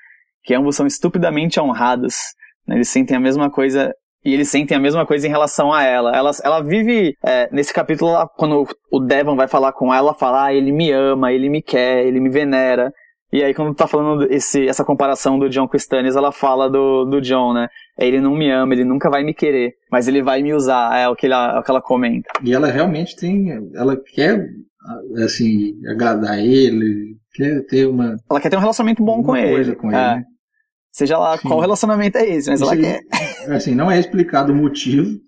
que 0.47 0.55
ambos 0.55 0.77
são 0.77 0.87
estupidamente 0.87 1.61
honrados. 1.61 2.15
Né? 2.67 2.77
Eles 2.77 2.89
sentem 2.89 3.17
a 3.17 3.21
mesma 3.21 3.51
coisa 3.51 3.93
e 4.25 4.33
eles 4.33 4.49
sentem 4.49 4.77
a 4.77 4.81
mesma 4.81 5.05
coisa 5.05 5.27
em 5.27 5.31
relação 5.31 5.73
a 5.73 5.83
ela. 5.83 6.17
Ela, 6.17 6.31
ela 6.43 6.61
vive 6.61 7.15
é, 7.25 7.49
nesse 7.53 7.75
capítulo, 7.75 8.13
quando 8.37 8.67
o 8.91 9.01
Devon 9.01 9.37
vai 9.37 9.47
falar 9.47 9.73
com 9.73 9.93
ela, 9.93 10.15
fala, 10.15 10.47
ah, 10.47 10.55
ele 10.55 10.73
me 10.73 10.91
ama, 10.91 11.33
ele 11.33 11.49
me 11.49 11.63
quer, 11.63 12.05
ele 12.05 12.19
me 12.19 12.29
venera. 12.29 12.93
E 13.33 13.43
aí, 13.43 13.53
quando 13.53 13.75
tá 13.75 13.87
falando 13.87 14.25
esse, 14.33 14.67
essa 14.69 14.85
comparação 14.85 15.39
do 15.39 15.49
John 15.49 15.69
com 15.69 15.77
Stannis, 15.77 16.17
ela 16.17 16.33
fala 16.33 16.71
do, 16.71 17.05
do 17.05 17.21
John, 17.21 17.53
né? 17.53 17.69
Ele 17.99 18.21
não 18.21 18.35
me 18.35 18.51
ama, 18.51 18.73
ele 18.73 18.85
nunca 18.85 19.11
vai 19.11 19.25
me 19.25 19.35
querer, 19.35 19.75
mas 19.91 20.09
ele 20.09 20.23
vai 20.23 20.43
me 20.43 20.55
usar, 20.55 20.97
é 20.97 21.09
o 21.09 21.15
que 21.15 21.27
ela, 21.27 21.57
é 21.57 21.59
o 21.59 21.63
que 21.63 21.71
ela 21.71 21.83
comenta. 21.83 22.29
E 22.43 22.53
ela 22.53 22.69
realmente 22.69 23.17
tem, 23.17 23.51
ela 23.75 23.97
quer, 24.15 24.45
assim, 25.25 25.73
agradar 25.89 26.39
ele, 26.39 27.17
quer 27.35 27.65
ter 27.67 27.87
uma... 27.87 28.17
Ela 28.31 28.41
quer 28.41 28.49
ter 28.49 28.57
um 28.57 28.61
relacionamento 28.61 29.05
bom 29.05 29.23
com 29.23 29.37
ele. 29.37 29.75
com 29.75 29.89
ele, 29.89 30.01
é. 30.01 30.23
Seja 30.97 31.19
lá 31.19 31.37
Sim. 31.37 31.47
qual 31.47 31.61
relacionamento 31.61 32.17
é 32.17 32.27
esse, 32.27 32.49
mas 32.49 32.59
Isso 32.59 32.73
ela 32.73 32.81
quer. 32.81 33.03
Assim, 33.55 33.75
não 33.75 33.91
é 33.91 34.01
explicado 34.01 34.51
o 34.51 34.57
motivo, 34.57 35.21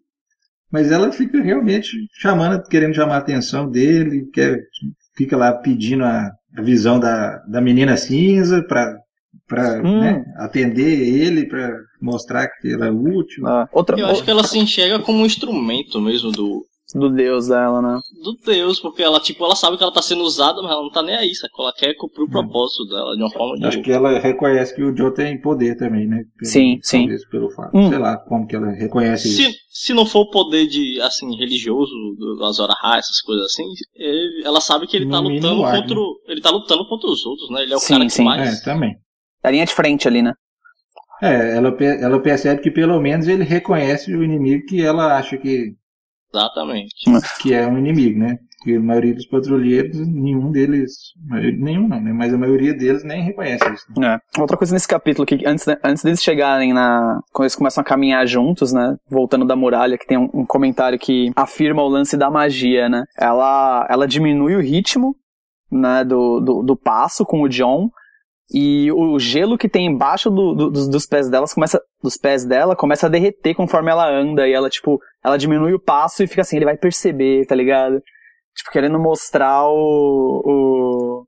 mas 0.73 0.91
ela 0.91 1.13
fica 1.13 1.43
realmente 1.43 1.91
chamando, 2.15 2.67
querendo 2.69 2.95
chamar 2.95 3.17
a 3.17 3.19
atenção 3.19 3.71
dele, 3.71 4.31
quer, 4.33 4.61
fica 5.15 5.37
lá 5.37 5.53
pedindo 5.53 6.05
a, 6.05 6.31
a 6.57 6.63
visão 6.63 6.99
da, 6.99 7.37
da 7.47 7.61
menina 7.61 7.99
cinza 7.99 8.63
para 8.63 8.97
para 9.47 9.83
hum. 9.83 10.01
né, 10.01 10.25
atender 10.37 11.01
ele, 11.01 11.47
para 11.47 11.71
mostrar 12.01 12.49
que 12.49 12.73
ela 12.73 12.87
é 12.87 12.91
útil. 12.91 13.47
Ah, 13.47 13.69
outra, 13.71 13.99
Eu 13.99 14.07
acho 14.07 14.25
que 14.25 14.31
ela 14.31 14.45
se 14.45 14.59
enxerga 14.59 14.99
como 15.01 15.21
um 15.21 15.27
instrumento 15.27 16.01
mesmo 16.01 16.31
do, 16.33 16.65
do 16.95 17.11
deus 17.11 17.49
dela, 17.49 17.83
né? 17.83 18.01
Do 18.23 18.35
deus, 18.45 18.81
porque 18.81 19.03
ela, 19.03 19.21
tipo, 19.21 19.45
ela 19.45 19.55
sabe 19.55 19.77
que 19.77 19.83
ela 19.83 19.93
tá 19.93 20.01
sendo 20.01 20.23
usada, 20.23 20.63
mas 20.63 20.71
ela 20.71 20.83
não 20.83 20.91
tá 20.91 21.03
nem 21.03 21.15
aí, 21.15 21.35
sabe? 21.35 21.53
Ela 21.59 21.73
quer 21.73 21.95
cumprir 21.95 22.23
o 22.23 22.31
propósito 22.31 22.87
dela 22.87 23.15
de 23.15 23.23
uma 23.23 23.31
forma 23.31 23.59
de 23.59 23.67
Acho 23.67 23.83
que 23.83 23.93
ela 23.93 24.19
reconhece 24.19 24.75
que 24.75 24.83
o 24.83 24.97
Joe 24.97 25.13
tem 25.13 25.41
poder 25.41 25.77
também, 25.77 26.07
né? 26.07 26.25
Pelo, 26.39 26.51
sim, 26.51 26.79
sim. 26.83 27.09
Pelo 27.31 27.51
fato. 27.51 27.77
Hum. 27.77 27.91
Sei 27.91 27.99
lá 27.99 28.17
como 28.17 28.47
que 28.47 28.57
ela 28.57 28.71
reconhece 28.71 29.29
se, 29.29 29.43
isso. 29.43 29.59
Se 29.69 29.93
não 29.93 30.07
for 30.07 30.21
o 30.21 30.31
poder 30.31 30.67
de, 30.67 30.99
assim, 31.03 31.37
religioso, 31.37 31.93
das 32.39 32.49
Azor 32.49 32.71
essas 32.97 33.21
coisas 33.21 33.47
assim, 33.47 33.65
ele, 33.95 34.43
ela 34.45 34.61
sabe 34.61 34.87
que 34.87 34.97
ele 34.97 35.11
tá 35.11 35.21
no 35.21 35.29
lutando 35.29 35.65
ar, 35.65 35.81
contra. 35.81 35.95
Né? 35.95 36.03
Ele 36.29 36.41
tá 36.41 36.51
lutando 36.51 36.89
contra 36.89 37.11
os 37.11 37.27
outros, 37.27 37.51
né? 37.51 37.63
Ele 37.63 37.75
é 37.75 37.77
o 37.77 37.81
sim, 37.81 37.95
cara 37.95 38.05
que 38.07 38.13
sim. 38.13 38.25
mais. 38.25 38.61
É, 38.61 38.65
também. 38.65 38.97
A 39.43 39.51
linha 39.51 39.67
de 39.67 39.75
frente 39.75 40.09
ali, 40.09 40.23
né? 40.23 40.33
É, 41.21 41.57
ela, 41.57 41.77
ela 42.01 42.23
percebe 42.23 42.63
que 42.63 42.71
pelo 42.71 43.01
menos 43.01 43.27
ele 43.27 43.43
reconhece 43.43 44.15
o 44.15 44.23
inimigo 44.23 44.67
que 44.67 44.81
ela 44.81 45.17
acha 45.17 45.37
que 45.37 45.75
Exatamente. 46.35 46.95
Que 47.41 47.55
é 47.55 47.67
um 47.67 47.79
inimigo, 47.79 48.19
né? 48.19 48.39
Que 48.63 48.77
a 48.77 48.81
maioria 48.81 49.15
dos 49.15 49.27
patrulheiros, 49.27 49.97
nenhum 50.07 50.51
deles, 50.51 50.93
nenhum 51.59 51.89
não, 51.89 52.01
né? 52.01 52.13
Mas 52.13 52.35
a 52.35 52.39
maioria 52.39 52.75
deles 52.75 53.05
nem 53.05 53.23
reconhece 53.23 53.65
isso. 53.73 53.87
Né? 53.97 54.19
É. 54.37 54.41
Outra 54.41 54.57
coisa 54.57 54.75
nesse 54.75 54.89
capítulo, 54.89 55.25
que 55.25 55.47
antes, 55.47 55.67
antes 55.83 56.03
deles 56.03 56.23
chegarem 56.23 56.73
na. 56.73 57.21
Quando 57.33 57.45
eles 57.45 57.55
começam 57.55 57.81
a 57.81 57.85
caminhar 57.85 58.27
juntos, 58.27 58.73
né? 58.73 58.97
Voltando 59.09 59.47
da 59.47 59.57
muralha, 59.57 59.97
que 59.97 60.07
tem 60.07 60.19
um, 60.19 60.29
um 60.35 60.45
comentário 60.45 60.99
que 60.99 61.31
afirma 61.37 61.83
o 61.83 61.89
lance 61.89 62.17
da 62.17 62.31
magia, 62.31 62.89
né? 62.89 63.05
Ela, 63.17 63.87
ela 63.89 64.09
diminui 64.09 64.57
o 64.57 64.61
ritmo 64.61 65.15
né, 65.71 66.05
do, 66.05 66.41
do, 66.41 66.63
do 66.63 66.77
passo 66.77 67.25
com 67.25 67.43
o 67.43 67.49
John 67.49 67.91
e 68.51 68.91
o 68.93 69.19
gelo 69.19 69.59
que 69.59 69.69
tem 69.69 69.87
embaixo 69.87 70.31
do, 70.31 70.55
do, 70.55 70.71
dos, 70.71 70.89
dos, 70.89 71.07
pés 71.07 71.29
delas 71.29 71.53
começa 71.53 71.81
dos 72.03 72.17
pés 72.17 72.47
dela 72.47 72.75
começa 72.75 73.07
a 73.07 73.11
derreter 73.11 73.55
conforme 73.55 73.91
ela 73.91 74.09
anda 74.09 74.49
e 74.49 74.53
ela 74.53 74.71
tipo 74.71 74.99
ela 75.23 75.37
diminui 75.37 75.75
o 75.75 75.81
passo 75.81 76.23
e 76.23 76.27
fica 76.27 76.41
assim 76.41 76.57
ele 76.57 76.65
vai 76.65 76.77
perceber 76.77 77.47
tá 77.47 77.55
ligado? 77.55 78.03
Tipo 78.57 78.71
querendo 78.73 78.99
mostrar 78.99 79.69
o 79.69 80.43
o, 80.47 81.25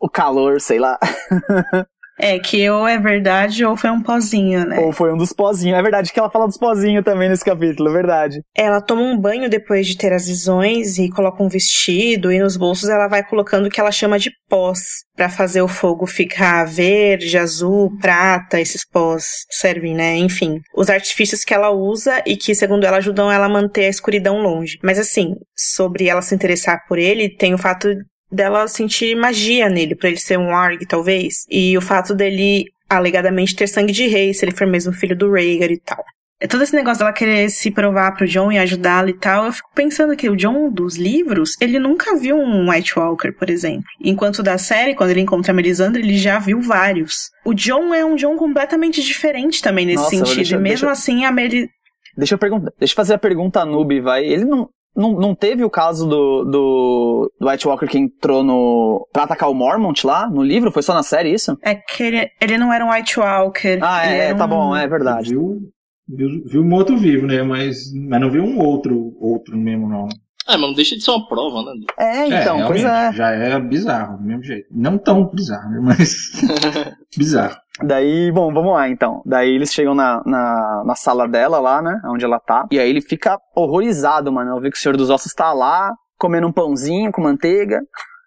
o 0.00 0.10
calor 0.10 0.60
sei 0.60 0.80
lá 0.80 0.98
É, 2.18 2.38
que 2.38 2.68
ou 2.70 2.88
é 2.88 2.98
verdade 2.98 3.64
ou 3.64 3.76
foi 3.76 3.90
um 3.90 4.02
pozinho, 4.02 4.66
né? 4.66 4.78
Ou 4.80 4.92
foi 4.92 5.12
um 5.12 5.16
dos 5.16 5.32
pozinhos. 5.32 5.78
É 5.78 5.82
verdade 5.82 6.12
que 6.12 6.18
ela 6.18 6.30
fala 6.30 6.46
dos 6.46 6.58
pozinhos 6.58 7.04
também 7.04 7.28
nesse 7.28 7.44
capítulo, 7.44 7.90
é 7.90 7.92
verdade. 7.92 8.40
Ela 8.56 8.80
toma 8.80 9.02
um 9.02 9.18
banho 9.18 9.50
depois 9.50 9.86
de 9.86 9.96
ter 9.96 10.12
as 10.12 10.26
visões 10.26 10.98
e 10.98 11.10
coloca 11.10 11.42
um 11.42 11.48
vestido 11.48 12.32
e 12.32 12.38
nos 12.38 12.56
bolsos 12.56 12.88
ela 12.88 13.08
vai 13.08 13.22
colocando 13.22 13.66
o 13.66 13.70
que 13.70 13.80
ela 13.80 13.92
chama 13.92 14.18
de 14.18 14.30
pós 14.48 14.80
para 15.14 15.28
fazer 15.28 15.62
o 15.62 15.68
fogo 15.68 16.06
ficar 16.06 16.64
verde, 16.64 17.38
azul, 17.38 17.90
prata, 18.00 18.60
esses 18.60 18.86
pós 18.88 19.44
servem, 19.50 19.94
né? 19.94 20.16
Enfim, 20.16 20.60
os 20.74 20.88
artifícios 20.88 21.44
que 21.44 21.54
ela 21.54 21.70
usa 21.70 22.22
e 22.26 22.36
que, 22.36 22.54
segundo 22.54 22.84
ela, 22.84 22.98
ajudam 22.98 23.30
ela 23.30 23.46
a 23.46 23.48
manter 23.48 23.86
a 23.86 23.90
escuridão 23.90 24.40
longe. 24.40 24.78
Mas 24.82 24.98
assim, 24.98 25.34
sobre 25.54 26.08
ela 26.08 26.22
se 26.22 26.34
interessar 26.34 26.82
por 26.88 26.98
ele, 26.98 27.34
tem 27.34 27.54
o 27.54 27.58
fato 27.58 27.88
dela 28.30 28.66
sentir 28.68 29.14
magia 29.14 29.68
nele, 29.68 29.94
para 29.94 30.08
ele 30.08 30.18
ser 30.18 30.38
um 30.38 30.54
Arg, 30.54 30.84
talvez. 30.86 31.44
E 31.50 31.76
o 31.76 31.80
fato 31.80 32.14
dele 32.14 32.66
alegadamente 32.88 33.56
ter 33.56 33.66
sangue 33.66 33.92
de 33.92 34.06
rei, 34.06 34.32
se 34.32 34.44
ele 34.44 34.52
for 34.52 34.66
mesmo 34.66 34.92
filho 34.92 35.16
do 35.16 35.32
Rhaegar 35.32 35.70
e 35.70 35.80
tal. 35.80 36.04
É 36.38 36.46
todo 36.46 36.62
esse 36.62 36.76
negócio 36.76 36.98
dela 36.98 37.14
querer 37.14 37.48
se 37.48 37.70
provar 37.70 38.12
pro 38.14 38.26
John 38.26 38.52
e 38.52 38.58
ajudá-lo 38.58 39.08
e 39.08 39.14
tal, 39.14 39.46
eu 39.46 39.52
fico 39.52 39.70
pensando 39.74 40.14
que 40.14 40.28
o 40.28 40.36
John 40.36 40.70
dos 40.70 40.96
livros, 40.96 41.54
ele 41.62 41.78
nunca 41.78 42.14
viu 42.14 42.36
um 42.36 42.70
White 42.70 42.98
Walker, 42.98 43.32
por 43.32 43.48
exemplo. 43.48 43.84
Enquanto 43.98 44.42
da 44.42 44.58
série, 44.58 44.94
quando 44.94 45.10
ele 45.10 45.22
encontra 45.22 45.52
a 45.52 45.54
Melisandre, 45.54 46.02
ele 46.02 46.18
já 46.18 46.38
viu 46.38 46.60
vários. 46.60 47.30
O 47.42 47.54
John 47.54 47.94
é 47.94 48.04
um 48.04 48.16
John 48.16 48.36
completamente 48.36 49.02
diferente 49.02 49.62
também 49.62 49.86
nesse 49.86 50.02
Nossa, 50.02 50.10
sentido. 50.10 50.36
Deixa, 50.36 50.56
e 50.56 50.58
mesmo 50.58 50.86
deixa, 50.86 50.90
assim, 50.90 51.24
a 51.24 51.32
Meli... 51.32 51.70
Deixa 52.14 52.34
eu 52.34 52.38
perguntar, 52.38 52.70
deixa 52.78 52.92
eu 52.92 52.96
fazer 52.96 53.14
a 53.14 53.18
pergunta 53.18 53.60
a 53.60 53.64
Noob, 53.64 53.98
vai. 54.00 54.24
Ele 54.26 54.44
não, 54.44 54.68
não, 54.96 55.12
não 55.12 55.34
teve 55.34 55.62
o 55.62 55.70
caso 55.70 56.06
do, 56.06 56.44
do, 56.44 57.32
do 57.38 57.48
White 57.48 57.68
Walker 57.68 57.86
que 57.86 57.98
entrou 57.98 58.42
no. 58.42 59.06
pra 59.12 59.24
atacar 59.24 59.50
o 59.50 59.54
Mormont 59.54 60.06
lá 60.06 60.28
no 60.28 60.42
livro? 60.42 60.72
Foi 60.72 60.82
só 60.82 60.94
na 60.94 61.02
série 61.02 61.32
isso? 61.32 61.56
É 61.62 61.74
que 61.74 62.02
ele, 62.02 62.30
ele 62.40 62.58
não 62.58 62.72
era 62.72 62.84
um 62.84 62.90
White 62.90 63.18
Walker. 63.18 63.78
Ah, 63.82 64.06
é, 64.06 64.34
tá 64.34 64.46
um... 64.46 64.48
bom, 64.48 64.76
é 64.76 64.88
verdade. 64.88 65.30
Viu, 65.30 65.60
viu, 66.08 66.28
viu 66.46 66.62
um 66.62 66.72
outro 66.72 66.96
vivo, 66.96 67.26
né? 67.26 67.42
Mas, 67.42 67.92
mas 67.92 68.20
não 68.20 68.30
viu 68.30 68.42
um 68.42 68.58
outro, 68.58 69.14
outro 69.20 69.56
mesmo, 69.56 69.88
não. 69.88 70.08
É, 70.48 70.52
mas 70.52 70.60
não 70.60 70.72
deixa 70.72 70.96
de 70.96 71.02
ser 71.02 71.10
uma 71.10 71.26
prova, 71.26 71.62
né? 71.62 71.72
É, 71.98 72.26
então, 72.26 72.60
é, 72.60 72.66
pois 72.66 72.84
é. 72.84 73.12
Já 73.12 73.30
é 73.30 73.58
bizarro, 73.58 74.18
do 74.18 74.24
mesmo 74.24 74.44
jeito. 74.44 74.68
Não 74.70 74.96
tão 74.96 75.28
bizarro, 75.28 75.70
né? 75.70 75.80
mas 75.82 76.32
bizarro. 77.16 77.56
Daí, 77.82 78.30
bom, 78.32 78.52
vamos 78.54 78.72
lá 78.72 78.88
então. 78.88 79.22
Daí 79.26 79.54
eles 79.54 79.72
chegam 79.72 79.94
na, 79.94 80.22
na, 80.24 80.84
na, 80.86 80.94
sala 80.94 81.28
dela 81.28 81.58
lá, 81.58 81.82
né? 81.82 82.00
Onde 82.06 82.24
ela 82.24 82.38
tá. 82.38 82.66
E 82.70 82.78
aí 82.78 82.88
ele 82.88 83.02
fica 83.02 83.38
horrorizado, 83.54 84.32
mano. 84.32 84.52
Eu 84.52 84.60
vi 84.60 84.70
que 84.70 84.78
o 84.78 84.80
Senhor 84.80 84.96
dos 84.96 85.10
Ossos 85.10 85.32
tá 85.34 85.52
lá, 85.52 85.92
comendo 86.18 86.46
um 86.46 86.52
pãozinho 86.52 87.12
com 87.12 87.20
manteiga. 87.20 87.80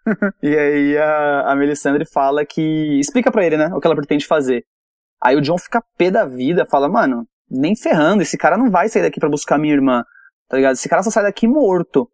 e 0.43 0.55
aí 0.55 0.97
a, 0.97 1.51
a 1.51 1.55
Melisandre 1.55 2.05
fala 2.05 2.45
que. 2.45 2.99
Explica 2.99 3.31
pra 3.31 3.45
ele, 3.45 3.57
né? 3.57 3.71
O 3.73 3.79
que 3.79 3.87
ela 3.87 3.95
pretende 3.95 4.27
fazer. 4.27 4.63
Aí 5.21 5.35
o 5.35 5.41
John 5.41 5.57
fica 5.57 5.83
pé 5.97 6.11
da 6.11 6.25
vida, 6.25 6.65
fala, 6.65 6.87
mano, 6.87 7.25
nem 7.49 7.75
ferrando, 7.75 8.21
esse 8.21 8.37
cara 8.37 8.57
não 8.57 8.69
vai 8.69 8.87
sair 8.87 9.01
daqui 9.01 9.19
para 9.19 9.29
buscar 9.29 9.57
minha 9.57 9.73
irmã, 9.73 10.03
tá 10.49 10.57
ligado? 10.57 10.73
Esse 10.73 10.89
cara 10.89 11.03
só 11.03 11.11
sai 11.11 11.23
daqui 11.23 11.47
morto. 11.47 12.09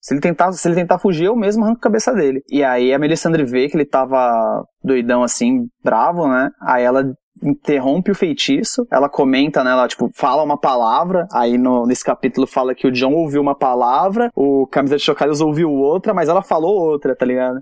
Se 0.00 0.12
ele 0.12 0.20
tentar, 0.20 0.52
se 0.52 0.68
ele 0.68 0.74
tentar 0.74 0.98
fugir, 0.98 1.26
eu 1.26 1.36
mesmo 1.36 1.64
arranco 1.64 1.78
a 1.78 1.82
cabeça 1.82 2.12
dele. 2.12 2.42
E 2.50 2.62
aí 2.62 2.92
a 2.92 2.98
Melisandre 2.98 3.44
vê 3.44 3.68
que 3.68 3.76
ele 3.76 3.86
tava 3.86 4.62
doidão 4.82 5.22
assim, 5.22 5.66
bravo, 5.82 6.28
né? 6.28 6.50
Aí 6.60 6.82
ela 6.82 7.04
interrompe 7.42 8.10
o 8.10 8.14
feitiço, 8.14 8.86
ela 8.90 9.08
comenta, 9.08 9.64
né, 9.64 9.72
ela, 9.72 9.88
tipo, 9.88 10.08
fala 10.14 10.42
uma 10.42 10.58
palavra, 10.58 11.26
aí 11.32 11.58
no, 11.58 11.84
nesse 11.84 12.04
capítulo 12.04 12.46
fala 12.46 12.74
que 12.74 12.86
o 12.86 12.92
John 12.92 13.12
ouviu 13.12 13.42
uma 13.42 13.56
palavra, 13.56 14.30
o 14.36 14.66
Camisa 14.68 14.96
de 14.96 15.02
Chocadas 15.02 15.40
ouviu 15.40 15.70
outra, 15.70 16.14
mas 16.14 16.28
ela 16.28 16.42
falou 16.42 16.74
outra, 16.74 17.14
tá 17.16 17.26
ligado? 17.26 17.60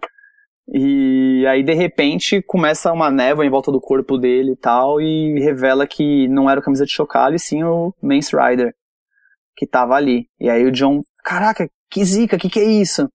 E 0.69 1.45
aí, 1.49 1.63
de 1.63 1.75
repente, 1.75 2.41
começa 2.43 2.93
uma 2.93 3.11
névoa 3.11 3.45
em 3.45 3.51
volta 3.51 3.73
do 3.73 3.81
corpo 3.81 4.17
dele 4.17 4.53
e 4.53 4.57
tal, 4.57 5.01
e 5.01 5.41
revela 5.41 5.87
que 5.87 6.29
não 6.29 6.49
era 6.49 6.61
o 6.61 6.63
Camisa 6.63 6.85
de 6.85 6.93
Chocalho, 6.93 7.37
e 7.37 7.41
sim 7.41 7.65
o 7.65 7.93
Mance 8.01 8.37
Rider, 8.37 8.73
que 9.57 9.67
tava 9.67 9.95
ali. 9.95 10.27
E 10.41 10.49
aí 10.49 10.65
o 10.65 10.73
John, 10.73 11.03
caraca, 11.25 11.69
que 11.91 12.05
zica, 12.05 12.39
que 12.39 12.49
que 12.49 12.61
é 12.61 12.65
isso? 12.65 13.09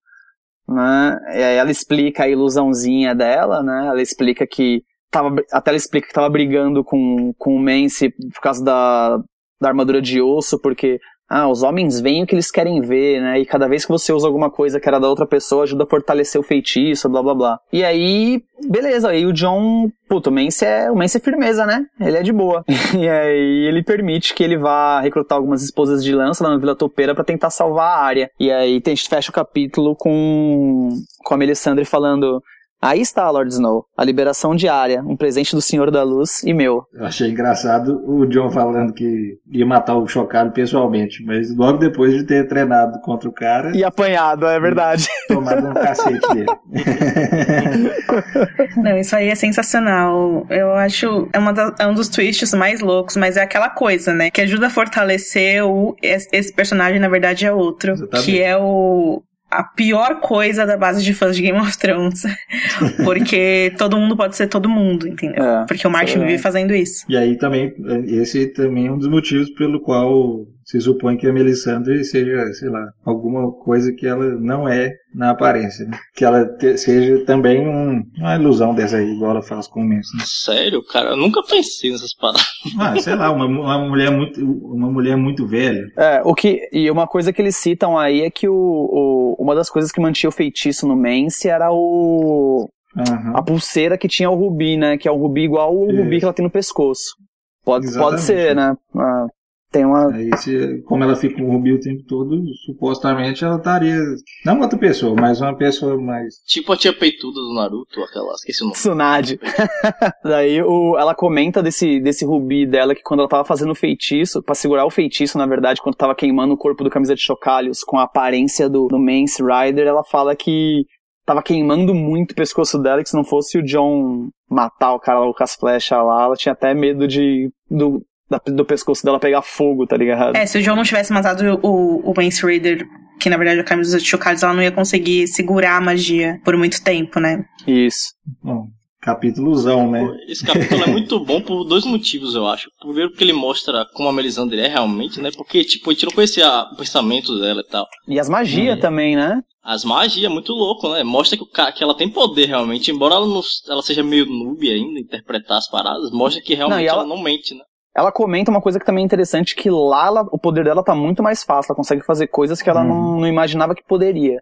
Né? 0.68 1.20
E 1.34 1.44
aí 1.44 1.56
ela 1.56 1.72
explica 1.72 2.24
a 2.24 2.30
ilusãozinha 2.30 3.16
dela, 3.16 3.64
né? 3.64 3.88
Ela 3.88 4.02
explica 4.02 4.46
que 4.46 4.84
tava, 5.10 5.36
até 5.52 5.72
ela 5.72 5.78
explica 5.78 6.08
que 6.08 6.14
tava 6.14 6.30
brigando 6.30 6.84
com, 6.84 7.34
com 7.38 7.56
o 7.56 7.60
Mance 7.60 8.10
por 8.34 8.42
causa 8.42 8.64
da, 8.64 9.18
da 9.62 9.70
armadura 9.70 10.02
de 10.02 10.22
osso, 10.22 10.60
porque 10.62 11.00
ah, 11.30 11.50
os 11.50 11.62
homens 11.62 12.00
veem 12.00 12.24
o 12.24 12.28
que 12.28 12.36
eles 12.36 12.50
querem 12.50 12.82
ver, 12.82 13.22
né? 13.22 13.40
E 13.40 13.46
cada 13.46 13.68
vez 13.68 13.86
que 13.86 13.92
você 13.92 14.14
usa 14.14 14.26
alguma 14.26 14.50
coisa 14.50 14.80
que 14.80 14.88
era 14.88 15.00
da 15.00 15.10
outra 15.10 15.26
pessoa, 15.26 15.64
ajuda 15.64 15.84
a 15.84 15.88
fortalecer 15.88 16.40
o 16.40 16.44
feitiço, 16.44 17.10
blá 17.10 17.22
blá 17.22 17.36
blá. 17.36 17.60
E 17.72 17.84
aí, 17.84 18.42
beleza, 18.70 19.10
aí 19.10 19.26
o 19.26 19.34
John, 19.34 19.92
puto, 20.08 20.30
o 20.30 20.34
Mance 20.34 20.64
é, 20.64 20.90
o 20.90 20.96
Mance 20.96 21.18
é 21.18 21.20
firmeza, 21.20 21.66
né? 21.66 21.86
Ele 22.00 22.18
é 22.18 22.24
de 22.24 22.32
boa. 22.32 22.64
e 22.98 23.10
aí 23.10 23.68
ele 23.68 23.84
permite 23.84 24.34
que 24.34 24.44
ele 24.44 24.58
vá 24.58 25.02
recrutar 25.02 25.38
algumas 25.38 25.62
esposas 25.62 26.02
de 26.04 26.16
lança 26.16 26.44
lá 26.44 26.52
na 26.52 26.58
Vila 26.58 26.76
Topeira 26.76 27.14
para 27.14 27.26
tentar 27.26 27.50
salvar 27.50 27.98
a 27.98 28.02
área. 28.02 28.32
E 28.40 28.50
aí 28.50 28.82
a 28.84 28.90
gente 28.90 29.10
fecha 29.10 29.30
o 29.30 29.34
capítulo 29.34 29.96
com, 29.96 30.90
com 31.26 31.34
a 31.34 31.38
Melisandre 31.38 31.84
falando, 31.84 32.42
Aí 32.82 33.02
está, 33.02 33.30
Lord 33.30 33.52
Snow, 33.52 33.86
a 33.98 34.04
liberação 34.04 34.56
diária, 34.56 35.02
um 35.02 35.18
presente 35.18 35.56
do 35.56 35.62
Senhor 35.62 35.90
da 35.90 36.04
Luz 36.04 36.44
e 36.44 36.54
meu. 36.54 36.84
Eu 36.94 37.06
achei 37.06 37.30
engraçado 37.30 38.04
o 38.06 38.26
John 38.28 38.52
falando 38.52 38.94
que 38.94 39.38
ia 39.52 39.66
matar 39.66 39.96
o 39.96 40.08
chocado 40.08 40.52
pessoalmente, 40.52 41.24
mas 41.26 41.56
logo 41.56 41.80
depois 41.80 42.14
de 42.14 42.24
ter 42.24 42.48
treinado 42.48 43.00
contra 43.02 43.28
o 43.28 43.34
cara. 43.34 43.76
E 43.76 43.84
apanhado, 43.84 44.46
é 44.46 44.60
verdade. 44.60 45.08
Tomado 45.28 45.68
um 45.68 45.74
cacete 45.74 46.34
dele. 46.34 46.46
Não, 48.78 48.98
isso 48.98 49.16
aí 49.16 49.30
é 49.30 49.36
sensacional. 49.36 50.46
Eu 50.50 50.74
acho. 50.74 51.28
É, 51.34 51.40
uma 51.40 51.52
da, 51.52 51.74
é 51.80 51.88
um 51.88 51.96
dos 51.96 52.10
twists 52.10 52.54
mais 52.54 52.80
loucos, 52.80 53.18
mas 53.18 53.38
é 53.38 53.42
aquela 53.42 53.70
coisa, 53.70 54.14
né? 54.14 54.30
Que 54.30 54.42
ajuda 54.42 54.68
a 54.68 54.70
fortalecer 54.70 55.66
o. 55.66 55.96
Esse 56.02 56.54
personagem, 56.54 57.00
na 57.00 57.10
verdade, 57.10 57.46
é 57.46 57.52
outro. 57.52 57.94
Exatamente. 57.94 58.26
Que 58.26 58.42
é 58.42 58.56
o 58.56 59.24
a 59.50 59.64
pior 59.64 60.20
coisa 60.20 60.66
da 60.66 60.78
base 60.78 61.04
de 61.04 61.14
fãs 61.14 61.36
de 61.36 61.42
Game 61.42 61.60
of 61.60 61.78
Thrones. 61.78 62.24
Porque 63.04 63.74
todo 63.78 63.98
mundo 63.98 64.16
pode 64.16 64.36
ser 64.36 64.48
todo 64.48 64.70
mundo, 64.70 65.08
entendeu? 65.08 65.44
É, 65.44 65.66
Porque 65.66 65.88
o 65.88 65.92
Martin 65.92 66.20
é. 66.20 66.26
vive 66.26 66.38
fazendo 66.38 66.74
isso. 66.76 67.06
E 67.08 67.16
aí 67.16 67.38
também, 67.38 67.74
esse 68.08 68.48
também 68.48 68.88
é 68.88 68.92
um 68.92 68.98
dos 68.98 69.08
motivos 69.08 69.50
pelo 69.52 69.80
qual 69.80 70.46
se 70.68 70.82
supõe 70.82 71.16
que 71.16 71.26
a 71.26 71.32
Melisandre 71.32 72.04
seja, 72.04 72.46
sei 72.52 72.68
lá, 72.68 72.90
alguma 73.06 73.54
coisa 73.54 73.94
que 73.94 74.06
ela 74.06 74.26
não 74.38 74.68
é 74.68 74.92
na 75.16 75.30
aparência. 75.30 75.86
Né? 75.86 75.98
Que 76.14 76.26
ela 76.26 76.46
te, 76.46 76.78
seja 76.78 77.24
também 77.24 77.66
um, 77.66 78.04
uma 78.18 78.36
ilusão 78.36 78.76
dessa 78.76 78.98
aí, 78.98 79.10
igual 79.10 79.32
ela 79.32 79.42
faz 79.42 79.66
com 79.66 79.80
o 79.80 79.84
Manson. 79.88 80.18
Né? 80.18 80.24
Sério, 80.26 80.84
cara? 80.84 81.12
Eu 81.12 81.18
nunca 81.18 81.42
pensei 81.42 81.90
nessas 81.90 82.14
paradas. 82.14 82.46
Ah, 82.78 83.00
sei 83.00 83.16
lá, 83.16 83.32
uma, 83.32 83.46
uma, 83.46 83.88
mulher 83.88 84.12
muito, 84.12 84.42
uma 84.42 84.92
mulher 84.92 85.16
muito 85.16 85.48
velha. 85.48 85.88
É, 85.98 86.22
o 86.26 86.36
que, 86.36 86.68
e 86.74 86.92
uma 86.92 87.08
coisa 87.08 87.32
que 87.32 87.42
eles 87.42 87.56
citam 87.56 87.98
aí 87.98 88.22
é 88.22 88.30
que 88.30 88.50
o, 88.50 88.54
o 88.54 89.36
uma 89.40 89.56
das 89.56 89.70
coisas 89.70 89.90
que 89.90 90.02
mantinha 90.02 90.30
o 90.30 90.34
feitiço 90.34 90.86
no 90.86 90.98
Mance 90.98 91.48
era 91.48 91.72
o... 91.72 92.68
Uhum. 92.98 93.38
A 93.38 93.42
pulseira 93.42 93.98
que 93.98 94.08
tinha 94.08 94.30
o 94.30 94.36
rubi, 94.36 94.76
né? 94.76 94.98
Que 94.98 95.08
é 95.08 95.12
o 95.12 95.18
rubi 95.18 95.44
igual 95.44 95.74
o 95.74 95.90
Isso. 95.90 96.02
rubi 96.02 96.20
que 96.20 96.26
ela 96.26 96.34
tem 96.34 96.44
no 96.44 96.52
pescoço. 96.52 97.16
Pode, 97.64 97.94
pode 97.94 98.22
ser, 98.22 98.56
né? 98.56 98.76
Ah, 98.96 99.28
tem 99.72 99.86
uma. 99.86 100.14
Aí, 100.14 100.30
se, 100.38 100.82
como 100.84 101.04
ela 101.04 101.16
fica 101.16 101.36
com 101.36 101.44
o 101.44 101.52
Rubi 101.52 101.74
o 101.74 101.80
tempo 101.80 102.04
todo, 102.08 102.42
supostamente 102.66 103.44
ela 103.44 103.58
estaria. 103.58 103.98
Não 104.46 104.60
outra 104.62 104.80
pessoa, 104.80 105.16
mas 105.20 105.42
uma 105.42 105.56
pessoa 105.56 106.00
mais. 106.00 106.36
Tipo 106.46 106.74
a 106.74 106.78
tia 106.78 106.94
peituda 106.94 107.40
do 107.40 107.54
Naruto, 107.54 108.02
aquela. 108.02 108.32
Esqueci 108.34 108.62
o 108.62 108.66
nome. 108.66 108.76
Tsunade. 108.76 109.40
Daí 110.24 110.62
o, 110.62 110.98
ela 110.98 111.14
comenta 111.14 111.62
desse, 111.62 112.00
desse 112.00 112.26
Rubi 112.26 112.66
dela 112.66 112.96
que 112.96 113.04
quando 113.04 113.22
ela 113.22 113.30
tava 113.30 113.44
fazendo 113.44 113.72
o 113.72 113.76
feitiço, 113.76 114.42
para 114.42 114.56
segurar 114.56 114.86
o 114.86 114.92
feitiço, 114.92 115.38
na 115.38 115.46
verdade, 115.46 115.82
quando 115.82 115.96
tava 115.96 116.16
queimando 116.16 116.54
o 116.54 116.58
corpo 116.58 116.84
do 116.84 116.90
camisa 116.90 117.14
de 117.14 117.22
chocalhos 117.22 117.84
com 117.84 117.98
a 117.98 118.04
aparência 118.04 118.70
do, 118.70 118.88
do 118.88 118.98
Mance 118.98 119.44
Rider, 119.44 119.86
ela 119.86 120.04
fala 120.04 120.36
que 120.36 120.86
tava 121.26 121.44
queimando 121.44 121.94
muito 121.94 122.32
o 122.32 122.36
pescoço 122.36 122.80
dela, 122.80 123.04
que 123.04 123.10
se 123.10 123.16
não 123.16 123.26
fosse 123.26 123.58
o 123.58 123.64
John 123.64 124.30
matar 124.50 124.94
o 124.94 125.00
cara 125.00 125.20
com 125.20 125.44
as 125.44 125.56
flechas 125.56 125.98
lá, 125.98 126.24
ela 126.24 126.36
tinha 126.36 126.54
até 126.54 126.74
medo 126.74 127.06
de 127.06 127.52
do, 127.70 128.02
da, 128.30 128.42
do 128.46 128.66
pescoço 128.66 129.04
dela 129.04 129.20
pegar 129.20 129.42
fogo, 129.42 129.86
tá 129.86 129.98
ligado? 129.98 130.36
É, 130.36 130.46
se 130.46 130.58
o 130.58 130.62
João 130.62 130.76
não 130.76 130.84
tivesse 130.84 131.12
matado 131.14 131.60
o, 131.64 132.12
o 132.12 132.14
Mance 132.16 132.42
Raider, 132.42 132.86
que 133.20 133.30
na 133.30 133.38
verdade 133.38 133.60
é 133.60 133.62
a 133.62 133.66
camisa 133.66 133.98
de 133.98 134.06
chocados, 134.06 134.44
ela 134.44 134.54
não 134.54 134.62
ia 134.62 134.72
conseguir 134.72 135.28
segurar 135.28 135.78
a 135.78 135.82
magia 135.82 136.40
por 136.44 136.56
muito 136.58 136.84
tempo, 136.84 137.20
né? 137.20 137.46
Isso. 137.66 138.14
Bom, 138.44 138.68
capítulozão, 139.02 139.90
né? 139.90 140.06
Esse 140.28 140.46
capítulo 140.46 140.84
é 140.84 140.88
muito 140.88 141.20
bom 141.20 141.42
por 141.42 141.64
dois 141.64 141.86
motivos, 141.86 142.36
eu 142.36 142.46
acho. 142.48 142.70
Primeiro 142.80 143.10
porque 143.10 143.24
ele 143.24 143.34
mostra 143.34 143.86
como 143.94 144.10
a 144.10 144.14
Melisandre 144.14 144.60
é 144.60 144.68
realmente, 144.68 145.22
né? 145.22 145.32
Porque, 145.36 145.64
tipo, 145.64 145.90
a 145.90 145.94
gente 145.94 146.06
não 146.06 146.12
conhecia 146.12 146.48
o 146.72 146.76
pensamento 146.76 147.40
dela 147.40 147.62
e 147.66 147.70
tal. 147.70 147.86
E 148.08 148.20
as 148.20 148.28
magias 148.28 148.78
é. 148.78 148.82
também, 148.82 149.16
né? 149.16 149.42
As 149.64 149.84
magias, 149.84 150.32
muito 150.32 150.54
louco, 150.54 150.90
né? 150.94 151.04
Mostra 151.04 151.38
que, 151.38 151.44
o 151.44 151.50
cara, 151.50 151.72
que 151.72 151.84
ela 151.84 151.96
tem 151.96 152.10
poder 152.10 152.46
realmente. 152.46 152.92
Embora 152.92 153.16
ela, 153.16 153.28
não, 153.28 153.42
ela 153.70 153.82
seja 153.82 154.04
meio 154.04 154.26
noob 154.26 154.70
ainda, 154.70 155.00
interpretar 155.00 155.58
as 155.58 155.70
paradas, 155.70 156.12
mostra 156.12 156.42
que 156.42 156.54
realmente 156.54 156.86
não, 156.86 156.90
ela, 156.90 157.02
ela 157.04 157.08
não 157.08 157.22
mente, 157.22 157.54
né? 157.54 157.62
Ela 157.98 158.12
comenta 158.12 158.52
uma 158.52 158.62
coisa 158.62 158.80
que 158.80 158.86
também 158.86 159.02
é 159.02 159.06
interessante, 159.06 159.56
que 159.56 159.72
lá 159.72 160.06
ela, 160.06 160.22
o 160.32 160.38
poder 160.38 160.64
dela 160.64 160.84
tá 160.84 160.94
muito 160.94 161.24
mais 161.24 161.44
fácil, 161.44 161.72
ela 161.72 161.76
consegue 161.76 162.06
fazer 162.06 162.28
coisas 162.28 162.62
que 162.62 162.70
ela 162.70 162.84
hum. 162.84 162.88
não, 162.88 163.20
não, 163.22 163.28
imaginava 163.28 163.74
que 163.74 163.84
poderia. 163.84 164.40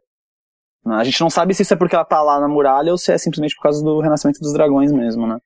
A 0.86 1.06
gente 1.06 1.22
não 1.22 1.30
sabe 1.30 1.54
se 1.54 1.62
isso 1.62 1.74
é 1.74 1.78
porque 1.78 1.96
ela 1.96 2.04
tá 2.04 2.22
lá 2.22 2.38
na 2.38 2.50
muralha 2.50 2.92
ou 2.92 2.98
se 2.98 3.14
é 3.14 3.18
simplesmente 3.18 3.56
por 3.56 3.64
causa 3.64 3.82
do 3.82 4.02
renascimento 4.02 4.42
dos 4.42 4.52
dragões 4.52 4.92
mesmo, 4.92 5.26
né? 5.26 5.40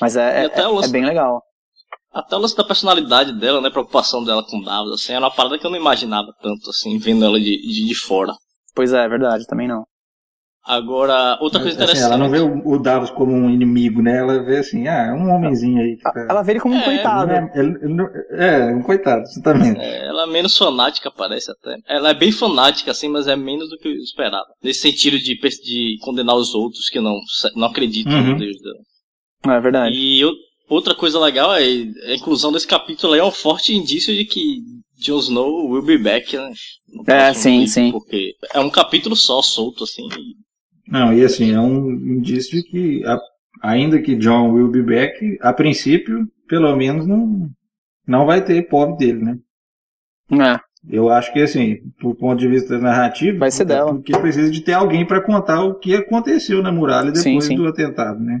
Mas 0.00 0.16
é, 0.16 0.44
é, 0.44 0.46
é, 0.46 0.60
é 0.60 0.88
bem 0.88 1.04
legal. 1.04 1.42
Até 2.12 2.36
o 2.36 2.38
lance 2.38 2.56
da 2.56 2.64
personalidade 2.64 3.32
dela, 3.38 3.60
né, 3.60 3.68
a 3.68 3.72
preocupação 3.72 4.22
dela 4.24 4.42
com 4.42 4.62
Davos, 4.62 4.92
assim, 4.92 5.12
era 5.12 5.24
uma 5.24 5.34
parada 5.34 5.58
que 5.58 5.66
eu 5.66 5.70
não 5.70 5.76
imaginava 5.76 6.28
tanto, 6.40 6.70
assim, 6.70 6.96
vendo 6.96 7.24
ela 7.24 7.40
de, 7.40 7.60
de, 7.60 7.86
de 7.88 7.94
fora. 7.96 8.32
Pois 8.72 8.92
é, 8.92 9.04
é 9.04 9.08
verdade, 9.08 9.46
também 9.46 9.66
não. 9.66 9.84
Agora, 10.68 11.38
outra 11.40 11.60
coisa 11.60 11.76
interessante. 11.76 12.04
Assim, 12.04 12.12
ela 12.12 12.18
não 12.18 12.28
vê 12.28 12.40
o, 12.40 12.78
Davos 12.78 13.08
como 13.08 13.32
um 13.32 13.48
inimigo, 13.48 14.02
né? 14.02 14.18
Ela 14.18 14.42
vê 14.44 14.58
assim, 14.58 14.86
ah, 14.86 15.06
é 15.06 15.12
um 15.14 15.34
homenzinho 15.34 15.80
aí. 15.80 15.96
Tá... 15.96 16.12
Ela 16.28 16.42
vê 16.42 16.52
ele 16.52 16.60
como 16.60 16.74
um 16.74 16.78
é, 16.78 16.84
coitado. 16.84 17.32
É, 17.32 17.50
é, 18.32 18.74
um 18.74 18.82
coitado, 18.82 19.22
exatamente. 19.22 19.80
É, 19.80 20.08
ela 20.08 20.24
é 20.24 20.26
menos 20.26 20.58
fanática, 20.58 21.10
parece 21.10 21.50
até. 21.50 21.78
Ela 21.88 22.10
é 22.10 22.14
bem 22.14 22.30
fanática, 22.30 22.90
assim, 22.90 23.08
mas 23.08 23.26
é 23.26 23.34
menos 23.34 23.70
do 23.70 23.78
que 23.78 23.88
eu 23.88 23.92
esperava. 23.92 24.44
Nesse 24.62 24.80
sentido 24.80 25.18
de, 25.18 25.38
de 25.38 25.96
condenar 26.02 26.36
os 26.36 26.54
outros 26.54 26.90
que 26.90 27.00
não, 27.00 27.18
não 27.56 27.68
acreditam 27.68 28.12
uhum. 28.12 28.32
no 28.32 28.38
Deus 28.38 28.56
dela. 28.60 29.56
É 29.56 29.60
verdade. 29.62 29.96
E 29.96 30.20
eu, 30.20 30.32
outra 30.68 30.94
coisa 30.94 31.18
legal 31.18 31.54
é 31.54 31.62
a 31.62 32.14
inclusão 32.14 32.52
desse 32.52 32.66
capítulo 32.66 33.14
aí 33.14 33.20
é 33.20 33.24
um 33.24 33.30
forte 33.30 33.74
indício 33.74 34.14
de 34.14 34.26
que 34.26 34.58
Jon 34.98 35.20
Snow 35.20 35.70
will 35.70 35.82
be 35.82 35.96
back, 35.96 36.36
né? 36.36 36.52
É, 37.06 37.32
sim, 37.32 37.60
livro, 37.60 37.72
sim. 37.72 37.90
Porque 37.90 38.34
é 38.52 38.60
um 38.60 38.68
capítulo 38.68 39.16
só, 39.16 39.40
solto, 39.40 39.84
assim. 39.84 40.02
Não, 40.90 41.12
e 41.12 41.24
assim, 41.24 41.52
é 41.52 41.60
um 41.60 41.90
indício 41.90 42.52
de 42.52 42.62
que, 42.62 43.04
a, 43.04 43.18
ainda 43.62 44.00
que 44.00 44.16
John 44.16 44.52
will 44.52 44.70
be 44.70 44.82
back, 44.82 45.38
a 45.40 45.52
princípio, 45.52 46.26
pelo 46.48 46.74
menos, 46.74 47.06
não, 47.06 47.48
não 48.06 48.26
vai 48.26 48.42
ter 48.42 48.68
pobre 48.68 48.96
dele, 48.96 49.24
né? 49.24 49.38
É. 50.32 50.60
Eu 50.88 51.10
acho 51.10 51.32
que, 51.32 51.40
assim, 51.40 51.78
do 52.00 52.14
ponto 52.14 52.38
de 52.38 52.48
vista 52.48 52.78
narrativo, 52.78 53.38
vai 53.38 53.50
ser 53.50 53.64
dela. 53.64 53.92
Porque 53.92 54.16
precisa 54.18 54.50
de 54.50 54.62
ter 54.62 54.72
alguém 54.72 55.06
para 55.06 55.20
contar 55.20 55.62
o 55.64 55.74
que 55.74 55.94
aconteceu 55.94 56.62
na 56.62 56.72
muralha 56.72 57.12
depois 57.12 57.22
sim, 57.22 57.40
sim. 57.40 57.56
do 57.56 57.66
atentado, 57.66 58.20
né? 58.20 58.40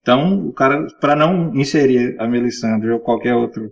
Então, 0.00 0.46
o 0.46 0.52
cara, 0.52 0.86
para 1.00 1.16
não 1.16 1.54
inserir 1.54 2.16
a 2.20 2.28
Melisandre 2.28 2.90
ou 2.90 3.00
qualquer 3.00 3.34
outro 3.34 3.70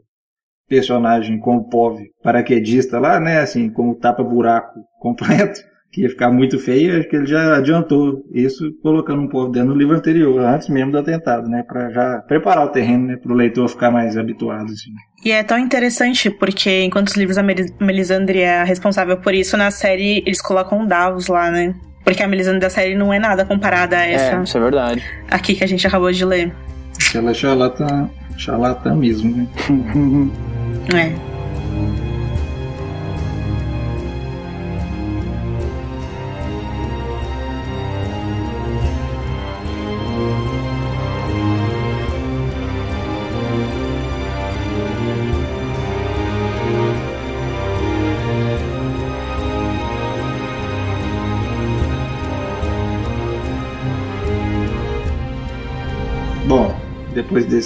personagem 0.68 1.38
como 1.38 1.68
POV 1.68 2.10
paraquedista 2.22 2.98
lá, 2.98 3.20
né, 3.20 3.40
assim, 3.40 3.70
como 3.70 3.94
tapa-buraco 3.94 4.80
completo, 4.98 5.60
que 5.90 6.02
ia 6.02 6.10
ficar 6.10 6.30
muito 6.30 6.58
feio, 6.58 6.98
acho 6.98 7.08
que 7.08 7.16
ele 7.16 7.26
já 7.26 7.56
adiantou 7.56 8.22
isso 8.32 8.70
colocando 8.82 9.22
um 9.22 9.28
pouco 9.28 9.52
dentro 9.52 9.72
do 9.72 9.78
livro 9.78 9.96
anterior, 9.96 10.40
antes 10.40 10.68
mesmo 10.68 10.92
do 10.92 10.98
atentado, 10.98 11.48
né, 11.48 11.62
para 11.62 11.90
já 11.90 12.18
preparar 12.18 12.66
o 12.66 12.68
terreno, 12.68 13.06
né, 13.06 13.16
para 13.16 13.32
o 13.32 13.34
leitor 13.34 13.68
ficar 13.68 13.90
mais 13.90 14.16
habituado 14.16 14.72
assim. 14.72 14.90
E 15.24 15.32
é 15.32 15.42
tão 15.42 15.58
interessante 15.58 16.28
porque 16.28 16.82
enquanto 16.82 17.08
os 17.08 17.16
livros 17.16 17.38
a 17.38 17.42
Melisandre 17.42 18.40
é 18.40 18.62
responsável 18.62 19.16
por 19.16 19.34
isso, 19.34 19.56
na 19.56 19.70
série 19.70 20.22
eles 20.26 20.42
colocam 20.42 20.86
Davos 20.86 21.28
lá, 21.28 21.50
né? 21.50 21.74
Porque 22.04 22.22
a 22.22 22.28
Melisandre 22.28 22.60
da 22.60 22.70
série 22.70 22.94
não 22.94 23.12
é 23.12 23.18
nada 23.18 23.44
comparada 23.44 23.96
a 23.96 24.06
é, 24.06 24.12
essa. 24.12 24.36
É, 24.36 24.42
isso 24.42 24.56
é 24.56 24.60
verdade. 24.60 25.02
Aqui 25.28 25.54
que 25.54 25.64
a 25.64 25.66
gente 25.66 25.84
acabou 25.84 26.12
de 26.12 26.24
ler. 26.24 26.54
Ela 27.12 27.32
é 27.32 27.34
charlatã, 27.34 28.08
charlatã 28.36 28.94
mesmo, 28.94 29.36
né? 29.36 29.48
É. 30.94 32.05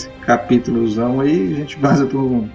desse 0.01 0.09
capítulozão 0.25 1.21
aí, 1.21 1.53
a 1.53 1.57
gente 1.57 1.77
passa 1.77 2.07
para 2.07 2.19
um 2.19 2.49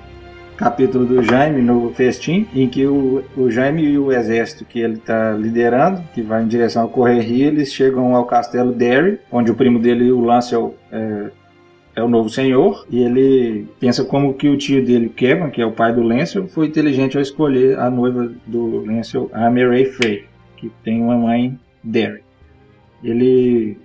capítulo 0.57 1.05
do 1.05 1.21
Jaime 1.21 1.61
no 1.61 1.91
festim, 1.93 2.47
em 2.55 2.67
que 2.67 2.85
o, 2.87 3.23
o 3.35 3.51
Jaime 3.51 3.83
e 3.83 3.97
o 3.97 4.11
exército 4.11 4.63
que 4.63 4.79
ele 4.79 4.95
está 4.95 5.33
liderando, 5.33 6.01
que 6.13 6.21
vai 6.21 6.43
em 6.43 6.47
direção 6.47 6.83
ao 6.83 6.89
Correria, 6.89 7.47
eles 7.47 7.73
chegam 7.73 8.15
ao 8.15 8.25
castelo 8.25 8.71
Derry, 8.71 9.19
onde 9.31 9.51
o 9.51 9.55
primo 9.55 9.79
dele, 9.79 10.11
o 10.11 10.21
Lancel, 10.21 10.75
é, 10.91 11.29
é 11.97 12.03
o 12.03 12.07
novo 12.07 12.29
senhor, 12.29 12.85
e 12.89 13.03
ele 13.03 13.67
pensa 13.79 14.05
como 14.05 14.33
que 14.33 14.47
o 14.47 14.57
tio 14.57 14.83
dele, 14.83 15.09
Kevin, 15.09 15.49
que 15.49 15.61
é 15.61 15.65
o 15.65 15.73
pai 15.73 15.93
do 15.93 16.01
Lancel, 16.01 16.47
foi 16.47 16.67
inteligente 16.67 17.17
ao 17.17 17.21
escolher 17.21 17.77
a 17.77 17.89
noiva 17.89 18.31
do 18.47 18.85
Lancel, 18.85 19.29
a 19.33 19.49
Mary 19.49 19.85
Frey, 19.85 20.25
que 20.55 20.71
tem 20.83 21.01
uma 21.01 21.17
mãe 21.17 21.59
Derry. 21.83 22.23
Ele 23.03 23.77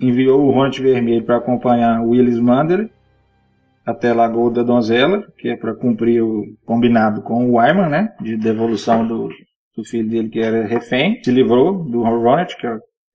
enviou 0.00 0.42
o 0.42 0.48
Hornet 0.48 0.80
Vermelho 0.80 1.24
para 1.24 1.36
acompanhar 1.36 2.02
Willis 2.02 2.38
Mandel 2.38 2.88
até 3.84 4.12
Lagoa 4.12 4.50
da 4.50 4.62
Donzela, 4.62 5.24
que 5.38 5.48
é 5.48 5.56
para 5.56 5.74
cumprir 5.74 6.22
o 6.22 6.44
combinado 6.64 7.22
com 7.22 7.46
o 7.46 7.56
Wyman, 7.56 7.88
né, 7.88 8.14
de 8.20 8.36
devolução 8.36 9.06
do, 9.06 9.28
do 9.76 9.84
filho 9.84 10.08
dele 10.08 10.28
que 10.28 10.40
era 10.40 10.66
refém, 10.66 11.22
se 11.22 11.30
livrou 11.30 11.84
do 11.84 12.00
Hornet, 12.00 12.56
que 12.56 12.66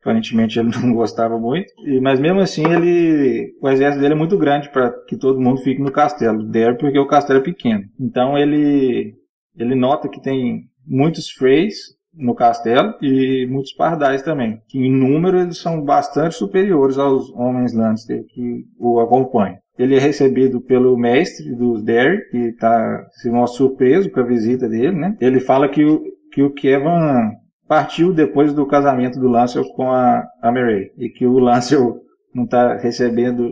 aparentemente 0.01 0.57
ele 0.57 0.69
não 0.81 0.93
gostava 0.93 1.37
muito, 1.37 1.73
e, 1.85 1.99
mas 1.99 2.19
mesmo 2.19 2.39
assim 2.39 2.63
ele, 2.71 3.53
o 3.61 3.69
exército 3.69 4.01
dele 4.01 4.13
é 4.13 4.17
muito 4.17 4.37
grande 4.37 4.69
para 4.69 4.91
que 5.07 5.17
todo 5.17 5.41
mundo 5.41 5.61
fique 5.61 5.81
no 5.81 5.91
castelo, 5.91 6.43
deve 6.43 6.77
porque 6.77 6.97
o 6.97 7.07
castelo 7.07 7.39
é 7.39 7.43
pequeno. 7.43 7.83
Então 7.99 8.37
ele 8.37 9.13
ele 9.57 9.75
nota 9.75 10.07
que 10.07 10.21
tem 10.21 10.69
muitos 10.87 11.29
freys 11.29 11.75
no 12.13 12.35
castelo 12.35 12.93
e 13.01 13.47
muitos 13.49 13.73
pardais 13.73 14.21
também, 14.21 14.61
que 14.67 14.77
em 14.77 14.91
número 14.91 15.39
eles 15.39 15.57
são 15.57 15.81
bastante 15.81 16.35
superiores 16.35 16.97
aos 16.97 17.31
homens 17.31 17.73
Lannister 17.73 18.23
que 18.27 18.65
o 18.79 18.99
acompanham. 18.99 19.57
Ele 19.77 19.95
é 19.95 19.99
recebido 19.99 20.61
pelo 20.61 20.97
mestre 20.97 21.55
dos 21.55 21.81
Derry, 21.83 22.29
que 22.29 22.51
tá, 22.53 23.05
se 23.13 23.29
mostra 23.29 23.57
surpreso 23.57 24.11
com 24.11 24.19
a 24.19 24.25
visita 24.25 24.67
dele, 24.67 24.91
né? 24.91 25.15
Ele 25.19 25.39
fala 25.39 25.69
que 25.69 25.83
o, 25.83 26.03
que 26.31 26.43
o 26.43 26.51
Kevin 26.51 27.31
partiu 27.67 28.13
depois 28.13 28.53
do 28.53 28.67
casamento 28.67 29.19
do 29.19 29.29
Lancel 29.29 29.63
com 29.75 29.89
a, 29.89 30.23
a 30.41 30.51
Mary, 30.51 30.91
e 30.97 31.09
que 31.09 31.25
o 31.25 31.39
Lancel 31.39 31.99
não 32.35 32.43
está 32.43 32.77
recebendo 32.77 33.49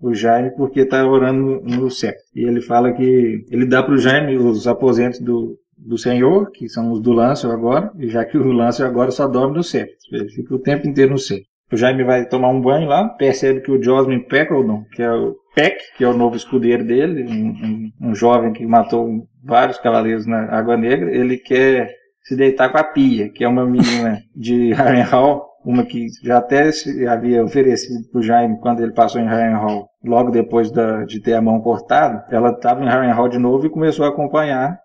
o 0.00 0.12
Jaime 0.12 0.50
porque 0.56 0.80
está 0.80 1.06
orando 1.06 1.40
no, 1.40 1.60
no 1.62 1.90
céu. 1.90 2.12
E 2.34 2.46
ele 2.46 2.60
fala 2.60 2.92
que 2.92 3.44
ele 3.50 3.66
dá 3.66 3.82
para 3.82 3.94
o 3.94 3.98
Jaime 3.98 4.36
os 4.36 4.66
aposentos 4.68 5.20
do, 5.20 5.56
do 5.86 5.98
Senhor, 5.98 6.50
que 6.50 6.68
são 6.68 6.90
os 6.92 7.00
do 7.00 7.12
Lancel 7.12 7.50
agora, 7.50 7.90
e 7.98 8.08
já 8.08 8.24
que 8.24 8.38
o 8.38 8.52
Lancel 8.52 8.86
agora 8.86 9.10
só 9.10 9.26
dorme 9.26 9.56
no 9.56 9.62
centro, 9.62 9.94
ele 10.12 10.28
fica 10.28 10.54
o 10.54 10.58
tempo 10.58 10.86
inteiro 10.86 11.12
no 11.12 11.18
centro. 11.18 11.46
O 11.72 11.76
Jaime 11.76 12.04
vai 12.04 12.26
tomar 12.26 12.50
um 12.50 12.60
banho 12.60 12.86
lá, 12.86 13.08
percebe 13.08 13.62
que 13.62 13.70
o 13.70 13.82
Josmin 13.82 14.20
Peckledon, 14.20 14.84
que 14.92 15.02
é 15.02 15.10
o 15.10 15.34
Peck, 15.54 15.76
que 15.96 16.04
é 16.04 16.08
o 16.08 16.16
novo 16.16 16.36
escudeiro 16.36 16.84
dele, 16.84 17.24
um, 17.24 17.48
um, 17.48 18.10
um, 18.10 18.14
jovem 18.14 18.52
que 18.52 18.66
matou 18.66 19.26
vários 19.42 19.78
cavaleiros 19.78 20.26
na 20.26 20.44
Água 20.54 20.76
Negra, 20.76 21.10
ele 21.10 21.38
quer 21.38 21.90
se 22.22 22.36
deitar 22.36 22.70
com 22.70 22.76
a 22.76 22.84
Pia, 22.84 23.30
que 23.30 23.42
é 23.42 23.48
uma 23.48 23.64
menina 23.64 24.18
de 24.36 24.72
Harrenhal, 24.72 25.48
uma 25.64 25.84
que 25.84 26.08
já 26.22 26.38
até 26.38 26.70
se 26.72 27.06
havia 27.06 27.42
oferecido 27.42 28.06
para 28.10 28.18
o 28.18 28.22
Jaime 28.22 28.60
quando 28.60 28.82
ele 28.82 28.92
passou 28.92 29.20
em 29.20 29.26
Harrenhal, 29.26 29.88
logo 30.04 30.30
depois 30.30 30.70
da, 30.70 31.04
de 31.04 31.20
ter 31.20 31.34
a 31.34 31.42
mão 31.42 31.60
cortada, 31.60 32.26
ela 32.30 32.50
estava 32.50 32.82
em 32.82 32.88
Harrenhal 32.88 33.28
de 33.28 33.38
novo 33.38 33.66
e 33.66 33.70
começou 33.70 34.04
a 34.04 34.08
acompanhar 34.08 34.78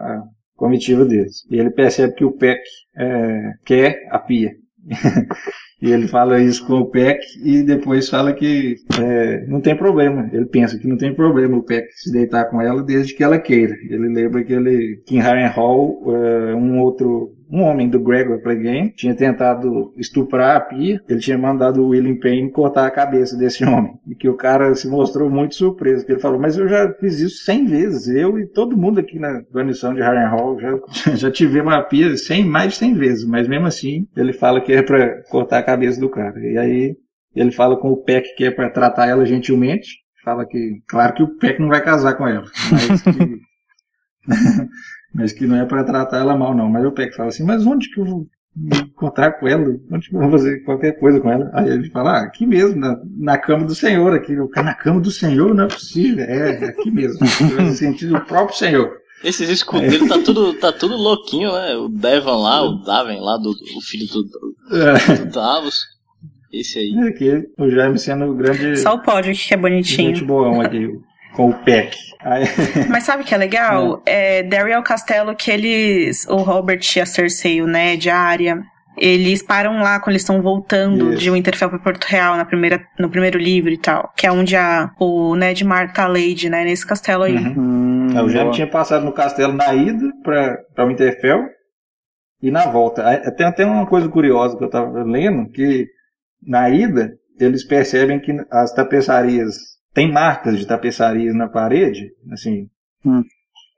a, 0.00 0.22
comitiva 0.60 1.06
deles. 1.06 1.46
E 1.50 1.58
ele 1.58 1.70
percebe 1.70 2.14
que 2.14 2.24
o 2.24 2.32
PEC 2.32 2.60
é, 2.94 3.52
quer 3.64 4.06
a 4.10 4.18
pia. 4.18 4.52
e 5.80 5.90
ele 5.90 6.06
fala 6.06 6.40
isso 6.40 6.66
com 6.66 6.74
o 6.74 6.90
PEC 6.90 7.18
e 7.42 7.62
depois 7.62 8.10
fala 8.10 8.34
que 8.34 8.76
é, 9.00 9.46
não 9.46 9.62
tem 9.62 9.74
problema. 9.74 10.28
Ele 10.30 10.44
pensa 10.44 10.78
que 10.78 10.86
não 10.86 10.98
tem 10.98 11.14
problema 11.14 11.56
o 11.56 11.62
PEC 11.62 11.88
se 11.92 12.12
deitar 12.12 12.44
com 12.50 12.60
ela 12.60 12.82
desde 12.82 13.14
que 13.14 13.24
ela 13.24 13.38
queira. 13.38 13.74
Ele 13.88 14.08
lembra 14.08 14.44
que 14.44 14.52
ele, 14.52 15.02
que 15.06 15.16
em 15.16 15.20
Harrenhal, 15.20 15.98
é, 16.06 16.54
um 16.54 16.78
outro 16.80 17.34
um 17.50 17.62
homem 17.62 17.88
do 17.88 17.98
Gregor 17.98 18.40
Playgame 18.40 18.90
tinha 18.90 19.14
tentado 19.14 19.92
estuprar 19.96 20.56
a 20.56 20.60
Pia, 20.60 21.02
ele 21.08 21.18
tinha 21.18 21.36
mandado 21.36 21.82
o 21.82 21.88
William 21.88 22.16
Payne 22.16 22.50
cortar 22.50 22.86
a 22.86 22.90
cabeça 22.90 23.36
desse 23.36 23.64
homem. 23.64 23.92
E 24.06 24.14
que 24.14 24.28
o 24.28 24.36
cara 24.36 24.74
se 24.74 24.88
mostrou 24.88 25.28
muito 25.28 25.56
surpreso, 25.56 26.06
que 26.06 26.12
ele 26.12 26.20
falou, 26.20 26.38
mas 26.38 26.56
eu 26.56 26.68
já 26.68 26.92
fiz 26.94 27.18
isso 27.18 27.44
cem 27.44 27.66
vezes, 27.66 28.08
eu 28.08 28.38
e 28.38 28.46
todo 28.46 28.76
mundo 28.76 29.00
aqui 29.00 29.18
na 29.18 29.40
guarnição 29.52 29.92
de 29.92 30.00
Harrenhal 30.00 30.58
já, 30.60 30.78
já 31.16 31.30
tivemos 31.30 31.72
a 31.72 31.82
Pia 31.82 32.16
cem, 32.16 32.44
mais 32.44 32.72
de 32.72 32.78
cem 32.78 32.94
vezes, 32.94 33.24
mas 33.24 33.48
mesmo 33.48 33.66
assim 33.66 34.06
ele 34.16 34.32
fala 34.32 34.60
que 34.60 34.72
é 34.72 34.82
para 34.82 35.22
cortar 35.24 35.58
a 35.58 35.64
cabeça 35.64 36.00
do 36.00 36.08
cara. 36.08 36.38
E 36.38 36.56
aí 36.56 36.96
ele 37.34 37.50
fala 37.50 37.76
com 37.76 37.90
o 37.90 37.96
Peck 37.96 38.34
que 38.36 38.44
é 38.44 38.50
para 38.50 38.70
tratar 38.70 39.08
ela 39.08 39.26
gentilmente, 39.26 39.88
fala 40.24 40.46
que, 40.46 40.82
claro 40.88 41.14
que 41.14 41.22
o 41.22 41.36
Peck 41.36 41.60
não 41.60 41.68
vai 41.68 41.82
casar 41.82 42.14
com 42.14 42.28
ela, 42.28 42.46
mas 42.70 43.02
que... 43.02 43.40
mas 45.12 45.32
que 45.32 45.46
não 45.46 45.56
é 45.56 45.64
para 45.64 45.84
tratar 45.84 46.18
ela 46.18 46.36
mal, 46.36 46.54
não. 46.54 46.68
Mas 46.68 46.84
o 46.84 46.92
Peck 46.92 47.14
fala 47.14 47.28
assim, 47.28 47.44
mas 47.44 47.66
onde 47.66 47.90
que 47.90 48.00
eu 48.00 48.04
vou 48.04 48.26
me 48.56 48.76
encontrar 48.78 49.32
com 49.32 49.48
ela? 49.48 49.76
Onde 49.90 50.08
que 50.08 50.14
eu 50.14 50.20
vou 50.20 50.30
fazer 50.30 50.60
qualquer 50.64 50.98
coisa 50.98 51.20
com 51.20 51.30
ela? 51.30 51.50
Aí 51.52 51.68
ele 51.68 51.90
fala, 51.90 52.18
ah, 52.18 52.22
aqui 52.22 52.46
mesmo, 52.46 52.78
na, 52.78 52.96
na 53.18 53.38
cama 53.38 53.64
do 53.64 53.74
Senhor, 53.74 54.14
aqui. 54.14 54.32
Eu, 54.32 54.48
na 54.56 54.74
cama 54.74 55.00
do 55.00 55.10
Senhor 55.10 55.54
não 55.54 55.64
é 55.64 55.68
possível. 55.68 56.24
É, 56.24 56.64
é 56.64 56.68
aqui 56.68 56.90
mesmo. 56.90 57.18
No 57.60 57.72
sentido 57.72 58.14
do 58.14 58.24
próprio 58.24 58.56
Senhor. 58.56 59.00
Esses 59.22 59.50
escudeiros 59.50 60.08
tá 60.08 60.18
tudo, 60.18 60.54
tá 60.54 60.72
tudo 60.72 60.96
louquinho, 60.96 61.52
né? 61.52 61.76
O 61.76 61.88
Devon 61.88 62.40
lá, 62.40 62.62
o 62.62 62.82
Daven 62.82 63.20
lá, 63.20 63.36
do, 63.36 63.52
do 63.52 63.80
filho 63.82 64.06
do, 64.06 64.22
do, 64.22 64.56
é. 64.72 65.16
do 65.16 65.30
Davos. 65.30 65.84
Esse 66.50 66.78
aí. 66.78 66.94
É 66.96 67.08
aqui, 67.08 67.48
o 67.58 67.70
Jaime 67.70 67.98
sendo 67.98 68.24
o 68.24 68.34
grande. 68.34 68.78
Só 68.78 68.94
o 68.94 69.02
pódio 69.02 69.34
que 69.34 69.52
é 69.52 69.56
bonitinho. 69.56 70.14
Gente 70.14 70.24
boão 70.24 70.60
aqui 70.60 70.88
com 71.32 71.50
o 71.50 71.54
Peck. 71.54 71.96
Aí... 72.20 72.44
Mas 72.88 73.04
sabe 73.04 73.22
o 73.22 73.26
que 73.26 73.34
é 73.34 73.38
legal? 73.38 74.02
É. 74.06 74.38
é 74.38 74.42
Derry 74.42 74.72
é 74.72 74.78
o 74.78 74.82
castelo 74.82 75.34
que 75.34 75.50
eles, 75.50 76.26
o 76.28 76.36
Robert 76.36 76.80
e 76.96 77.00
a 77.00 77.06
Cersei, 77.06 77.62
o 77.62 77.66
Ned, 77.66 78.10
a 78.10 78.16
Arya, 78.16 78.62
eles 78.96 79.42
param 79.42 79.80
lá 79.80 79.98
quando 79.98 80.10
eles 80.10 80.22
estão 80.22 80.42
voltando 80.42 81.12
Isso. 81.12 81.22
de 81.22 81.30
Winterfell 81.30 81.70
para 81.70 81.78
Porto 81.78 82.04
Real 82.04 82.36
na 82.36 82.44
primeira, 82.44 82.84
no 82.98 83.08
primeiro 83.08 83.38
livro 83.38 83.70
e 83.70 83.78
tal. 83.78 84.12
Que 84.16 84.26
é 84.26 84.32
onde 84.32 84.54
a, 84.56 84.90
o 84.98 85.34
Ned 85.34 85.64
mata 85.64 86.02
a 86.02 86.06
Lady, 86.06 86.50
né? 86.50 86.64
Nesse 86.64 86.86
castelo 86.86 87.22
aí. 87.22 87.34
Uhum. 87.34 87.54
Hum, 87.56 88.18
eu 88.18 88.28
já 88.28 88.50
tinha 88.50 88.66
passado 88.66 89.04
no 89.04 89.12
castelo 89.12 89.54
na 89.54 89.72
ida 89.74 90.12
pra, 90.22 90.58
pra 90.74 90.84
Winterfell 90.84 91.46
e 92.42 92.50
na 92.50 92.66
volta. 92.66 93.02
Tem 93.32 93.46
até 93.46 93.64
uma 93.64 93.86
coisa 93.86 94.08
curiosa 94.08 94.56
que 94.58 94.64
eu 94.64 94.70
tava 94.70 95.02
lendo, 95.02 95.48
que 95.50 95.86
na 96.46 96.68
ida 96.68 97.12
eles 97.38 97.64
percebem 97.64 98.20
que 98.20 98.32
as 98.50 98.72
tapeçarias 98.72 99.56
tem 99.92 100.10
marcas 100.10 100.58
de 100.58 100.66
tapeçarias 100.66 101.34
na 101.34 101.48
parede, 101.48 102.10
assim. 102.32 102.68
Hum, 103.04 103.22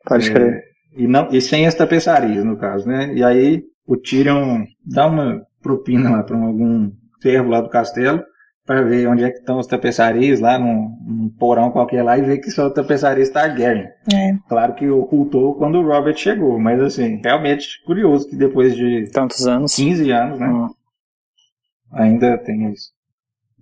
pode 0.06 0.30
é, 0.30 0.32
crer. 0.32 0.62
E, 0.96 1.06
não, 1.06 1.28
e 1.30 1.40
sem 1.40 1.66
as 1.66 1.74
tapeçarias, 1.74 2.44
no 2.44 2.56
caso, 2.56 2.86
né? 2.86 3.12
E 3.14 3.22
aí 3.22 3.62
o 3.86 3.96
Tyrion 3.96 4.64
dá 4.84 5.06
uma 5.06 5.42
propina 5.62 6.10
lá 6.10 6.22
para 6.22 6.36
algum 6.36 6.90
ferro 7.20 7.48
lá 7.48 7.60
do 7.60 7.68
castelo 7.68 8.22
para 8.64 8.82
ver 8.82 9.08
onde 9.08 9.24
é 9.24 9.30
que 9.30 9.38
estão 9.38 9.58
as 9.58 9.66
tapeçarias 9.66 10.40
lá 10.40 10.58
num, 10.58 10.96
num, 11.04 11.28
porão 11.30 11.70
qualquer 11.70 12.02
lá 12.02 12.16
e 12.16 12.22
ver 12.22 12.38
que 12.38 12.50
são 12.50 12.72
tapeçarias 12.72 13.28
Targaryen. 13.30 13.88
É. 14.12 14.34
Claro 14.48 14.74
que 14.74 14.88
ocultou 14.88 15.56
quando 15.56 15.78
o 15.78 15.86
Robert 15.86 16.16
chegou, 16.16 16.58
mas 16.60 16.80
assim, 16.80 17.20
realmente 17.24 17.82
curioso 17.84 18.28
que 18.28 18.36
depois 18.36 18.76
de 18.76 19.10
tantos 19.12 19.46
anos, 19.46 19.74
15 19.74 20.10
anos, 20.10 20.38
né? 20.38 20.48
Hum. 20.48 20.68
Ainda 21.92 22.38
tem 22.38 22.70
isso. 22.72 22.92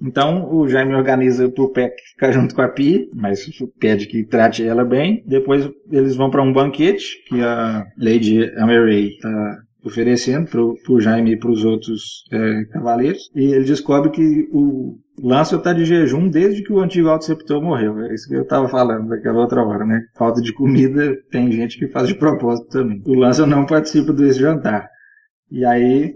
Então 0.00 0.48
o 0.52 0.66
Jaime 0.68 0.94
organiza 0.94 1.48
pro 1.50 1.72
Peck 1.72 1.94
ficar 2.12 2.32
junto 2.32 2.54
com 2.54 2.62
a 2.62 2.68
Pi, 2.68 3.08
mas 3.14 3.46
pede 3.78 4.06
que 4.06 4.24
trate 4.24 4.64
ela 4.64 4.84
bem. 4.84 5.22
Depois 5.26 5.68
eles 5.90 6.16
vão 6.16 6.30
para 6.30 6.42
um 6.42 6.52
banquete 6.52 7.22
que 7.28 7.40
a 7.40 7.84
Lady 7.98 8.50
Ameray 8.56 9.08
está 9.08 9.58
oferecendo 9.84 10.48
pro, 10.48 10.74
pro 10.84 11.00
Jaime 11.00 11.32
e 11.32 11.38
pros 11.38 11.64
outros 11.64 12.24
é, 12.32 12.64
cavaleiros. 12.72 13.30
E 13.34 13.52
ele 13.52 13.64
descobre 13.64 14.10
que 14.10 14.48
o 14.52 14.98
Lancel 15.22 15.58
está 15.58 15.72
de 15.72 15.84
jejum 15.84 16.28
desde 16.28 16.62
que 16.62 16.72
o 16.72 16.80
antigo 16.80 17.08
Alto 17.08 17.24
Septor 17.24 17.62
morreu. 17.62 17.98
É 18.00 18.14
isso 18.14 18.28
que 18.28 18.34
eu 18.34 18.42
estava 18.42 18.68
falando 18.68 19.08
naquela 19.08 19.40
outra 19.40 19.62
hora, 19.62 19.84
né? 19.84 20.00
Falta 20.16 20.40
de 20.40 20.52
comida, 20.52 21.14
tem 21.30 21.50
gente 21.52 21.78
que 21.78 21.88
faz 21.88 22.08
de 22.08 22.14
propósito 22.14 22.68
também. 22.68 23.02
O 23.06 23.14
Lancel 23.14 23.46
não 23.46 23.66
participa 23.66 24.12
desse 24.12 24.40
jantar. 24.40 24.88
E 25.50 25.64
aí 25.64 26.14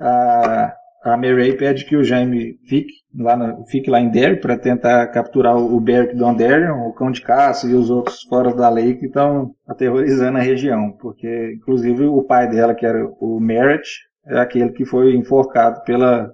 a 0.00 0.72
a 1.04 1.16
Mary 1.16 1.56
pede 1.56 1.84
que 1.84 1.96
o 1.96 2.04
Jaime 2.04 2.58
fique 2.68 2.92
lá, 3.16 3.36
fique 3.68 3.90
lá 3.90 4.00
em 4.00 4.08
Derry 4.08 4.36
para 4.36 4.56
tentar 4.56 5.06
capturar 5.08 5.56
o 5.56 5.80
Beric 5.80 6.14
Dondarrion, 6.14 6.86
o 6.86 6.92
Cão 6.92 7.10
de 7.10 7.20
Caça 7.20 7.66
e 7.68 7.74
os 7.74 7.90
outros 7.90 8.22
fora 8.22 8.54
da 8.54 8.68
lei 8.68 8.94
que 8.94 9.06
estão 9.06 9.54
aterrorizando 9.66 10.38
a 10.38 10.42
região. 10.42 10.92
Porque, 10.92 11.54
inclusive, 11.56 12.04
o 12.04 12.22
pai 12.22 12.48
dela, 12.48 12.74
que 12.74 12.86
era 12.86 13.04
o 13.20 13.40
Merritt, 13.40 13.88
é 14.26 14.38
aquele 14.38 14.70
que 14.70 14.84
foi 14.84 15.14
enforcado 15.16 15.82
pela 15.82 16.32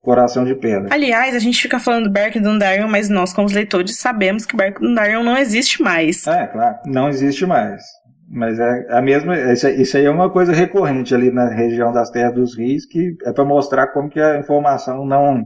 Coração 0.00 0.44
de 0.44 0.54
Pedra. 0.54 0.88
Aliás, 0.92 1.34
a 1.34 1.38
gente 1.38 1.60
fica 1.60 1.78
falando 1.78 2.08
Beric 2.08 2.40
Dondarrion, 2.40 2.88
mas 2.88 3.08
nós, 3.08 3.32
como 3.32 3.52
leitores, 3.52 3.98
sabemos 3.98 4.46
que 4.46 4.56
Beric 4.56 4.80
Dondarrion 4.80 5.22
não 5.22 5.36
existe 5.36 5.82
mais. 5.82 6.26
É, 6.26 6.46
claro, 6.46 6.78
não 6.86 7.08
existe 7.08 7.44
mais. 7.44 7.82
Mas 8.28 8.58
é 8.58 8.86
a 8.90 9.00
mesma, 9.00 9.36
isso, 9.52 9.96
aí 9.96 10.04
é 10.04 10.10
uma 10.10 10.30
coisa 10.30 10.52
recorrente 10.52 11.14
ali 11.14 11.30
na 11.30 11.48
região 11.48 11.92
das 11.92 12.10
Terras 12.10 12.34
dos 12.34 12.56
Rios, 12.56 12.84
que 12.84 13.16
é 13.24 13.32
para 13.32 13.44
mostrar 13.44 13.88
como 13.88 14.10
que 14.10 14.20
a 14.20 14.38
informação 14.38 15.06
não 15.06 15.44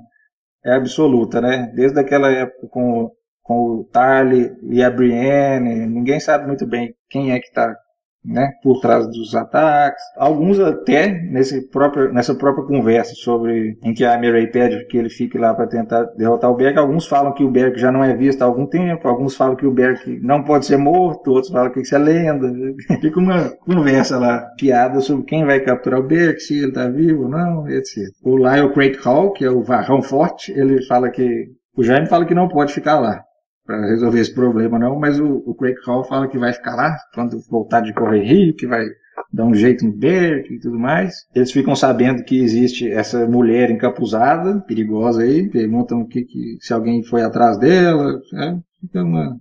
é 0.65 0.73
absoluta, 0.73 1.41
né? 1.41 1.71
Desde 1.75 2.01
aquela 2.01 2.31
época 2.31 2.69
com, 2.69 3.11
com 3.43 3.55
o 3.55 3.85
Tarly 3.85 4.57
e 4.71 4.83
a 4.83 4.91
Brienne, 4.91 5.87
ninguém 5.87 6.21
sabe 6.21 6.47
muito 6.47 6.67
bem 6.67 6.95
quem 7.09 7.33
é 7.33 7.39
que 7.39 7.49
está 7.49 7.77
né, 8.25 8.51
por 8.63 8.81
trás 8.81 9.07
dos 9.07 9.35
ataques. 9.35 10.03
Alguns 10.17 10.61
até 10.61 11.09
nesse 11.09 11.69
próprio, 11.69 12.13
nessa 12.13 12.35
própria 12.35 12.65
conversa 12.67 13.15
sobre 13.15 13.79
em 13.83 13.95
que 13.95 14.05
a 14.05 14.19
Mirai 14.19 14.47
pede 14.47 14.85
que 14.87 14.97
ele 14.97 15.09
fique 15.09 15.39
lá 15.39 15.55
para 15.55 15.67
tentar 15.67 16.05
derrotar 16.17 16.51
o 16.51 16.57
Berg, 16.57 16.79
alguns 16.79 17.07
falam 17.07 17.33
que 17.33 17.45
o 17.45 17.51
Berg 17.51 17.79
já 17.79 17.91
não 17.91 18.05
é 18.05 18.15
visto 18.15 18.43
há 18.43 18.45
algum 18.45 18.67
tempo, 18.67 19.09
alguns 19.09 19.37
falam 19.37 19.57
que 19.57 19.67
o 19.67 19.73
Berg 19.73 20.21
não 20.23 20.43
pode 20.43 20.67
ser 20.67 20.77
morto, 20.77 21.31
outros 21.31 21.53
falam 21.53 21.73
que 21.73 21.81
isso 21.81 21.95
é 21.95 21.99
lenda. 21.99 22.51
Fica 23.01 23.19
uma 23.19 23.51
conversa 23.65 24.19
lá, 24.19 24.47
piada 24.59 25.01
sobre 25.01 25.25
quem 25.25 25.45
vai 25.45 25.61
capturar 25.61 26.01
o 26.01 26.07
Berg, 26.07 26.39
se 26.41 26.59
ele 26.59 26.69
está 26.69 26.89
vivo 26.89 27.25
ou 27.25 27.29
não, 27.29 27.69
etc. 27.69 27.97
O 28.23 28.37
Lyle 28.37 28.73
Craig 28.73 28.97
Hall, 29.03 29.33
que 29.33 29.45
é 29.45 29.51
o 29.51 29.63
Varrão 29.63 30.03
Forte, 30.03 30.53
ele 30.53 30.85
fala 30.87 31.11
que 31.11 31.47
o 31.77 31.83
Jaime 31.83 32.07
fala 32.07 32.27
que 32.27 32.35
não 32.35 32.49
pode 32.49 32.73
ficar 32.73 32.99
lá 32.99 33.23
para 33.65 33.87
resolver 33.87 34.21
esse 34.21 34.35
problema, 34.35 34.79
não, 34.79 34.99
mas 34.99 35.19
o, 35.21 35.43
o 35.47 35.55
Craig 35.55 35.77
Hall 35.87 36.05
fala 36.05 36.29
que 36.29 36.39
vai 36.39 36.53
ficar 36.53 36.75
lá 36.75 36.97
quando 37.15 37.41
voltar 37.49 37.81
de 37.81 37.95
Correio 37.95 38.25
Rio, 38.25 38.57
que 38.57 38.67
vai 38.67 38.85
dar 39.33 39.45
um 39.45 39.55
jeito 39.55 39.85
no 39.85 39.93
Berk 39.93 40.53
e 40.53 40.59
tudo 40.59 40.79
mais. 40.79 41.15
Eles 41.35 41.53
ficam 41.53 41.77
sabendo 41.77 42.25
que 42.25 42.41
existe 42.41 42.91
essa 42.91 43.27
mulher 43.27 43.71
encapuzada, 43.71 44.61
perigosa 44.61 45.23
aí, 45.23 45.49
perguntam 45.49 46.05
que, 46.07 46.25
que 46.25 46.57
se 46.61 46.73
alguém 46.73 47.03
foi 47.03 47.23
atrás 47.23 47.59
dela, 47.59 48.21
é, 48.35 48.57
fica 48.81 49.03
uma, 49.03 49.37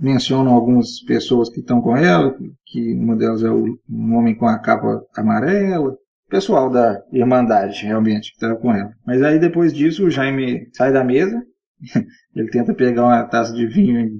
mencionam 0.00 0.52
algumas 0.52 1.00
pessoas 1.00 1.48
que 1.48 1.60
estão 1.60 1.80
com 1.80 1.96
ela, 1.96 2.34
que 2.66 2.92
uma 2.94 3.16
delas 3.16 3.42
é 3.42 3.50
o, 3.50 3.78
um 3.88 4.16
homem 4.16 4.34
com 4.34 4.46
a 4.46 4.58
capa 4.58 5.02
amarela, 5.16 5.96
pessoal 6.28 6.70
da 6.70 7.02
Irmandade, 7.12 7.84
realmente, 7.84 8.30
que 8.30 8.36
estava 8.36 8.56
com 8.56 8.72
ela. 8.72 8.92
Mas 9.06 9.22
aí 9.22 9.38
depois 9.38 9.72
disso 9.72 10.06
o 10.06 10.10
Jaime 10.10 10.68
sai 10.72 10.92
da 10.92 11.04
mesa 11.04 11.42
ele 12.34 12.50
tenta 12.50 12.74
pegar 12.74 13.04
uma 13.04 13.24
taça 13.24 13.52
de 13.54 13.66
vinho 13.66 14.00
e 14.00 14.10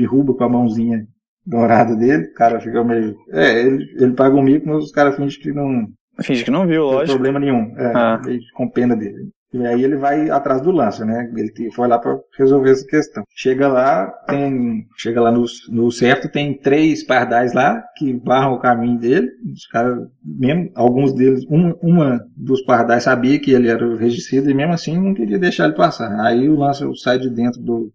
derruba 0.00 0.34
com 0.34 0.44
a 0.44 0.48
mãozinha 0.48 1.06
dourada 1.46 1.94
dele. 1.96 2.24
O 2.24 2.34
cara 2.34 2.60
fica 2.60 2.82
meio. 2.84 3.16
É, 3.30 3.60
ele, 3.66 3.84
ele 3.96 4.12
paga 4.14 4.34
um 4.36 4.42
mico, 4.42 4.68
mas 4.68 4.84
os 4.84 4.92
caras 4.92 5.16
fingem 5.16 5.40
que 5.40 5.52
não. 5.52 5.86
Finge 6.22 6.44
que 6.44 6.50
não 6.50 6.66
viu, 6.66 6.82
não 6.82 6.88
tem 6.90 6.98
lógico. 6.98 7.14
problema 7.18 7.40
nenhum. 7.40 7.74
É, 7.78 7.92
Ah. 7.94 8.20
com 8.54 8.68
pena 8.68 8.94
dele. 8.96 9.30
E 9.52 9.66
aí 9.66 9.82
ele 9.82 9.96
vai 9.96 10.30
atrás 10.30 10.60
do 10.60 10.70
Lança, 10.70 11.04
né? 11.04 11.28
Ele 11.36 11.70
foi 11.72 11.88
lá 11.88 11.98
para 11.98 12.18
resolver 12.38 12.70
essa 12.70 12.86
questão. 12.86 13.24
Chega 13.34 13.66
lá, 13.66 14.06
tem. 14.28 14.86
Chega 14.96 15.20
lá 15.20 15.32
no, 15.32 15.44
no 15.70 15.90
certo, 15.90 16.30
tem 16.30 16.54
três 16.54 17.02
pardais 17.02 17.52
lá 17.52 17.82
que 17.96 18.12
barram 18.12 18.54
o 18.54 18.60
caminho 18.60 18.98
dele. 18.98 19.28
Os 19.52 19.66
caras, 19.66 20.06
mesmo, 20.24 20.70
alguns 20.74 21.12
deles, 21.12 21.44
uma, 21.48 21.76
uma 21.82 22.24
dos 22.36 22.62
pardais 22.62 23.04
sabia 23.04 23.40
que 23.40 23.50
ele 23.50 23.68
era 23.68 23.84
o 23.84 23.96
regicida 23.96 24.50
e 24.50 24.54
mesmo 24.54 24.72
assim 24.72 24.96
não 24.96 25.14
queria 25.14 25.38
deixar 25.38 25.64
ele 25.64 25.74
passar. 25.74 26.20
Aí 26.20 26.48
o 26.48 26.56
Lança 26.56 26.88
sai 26.94 27.18
de 27.18 27.28
dentro 27.28 27.60
do, 27.60 27.92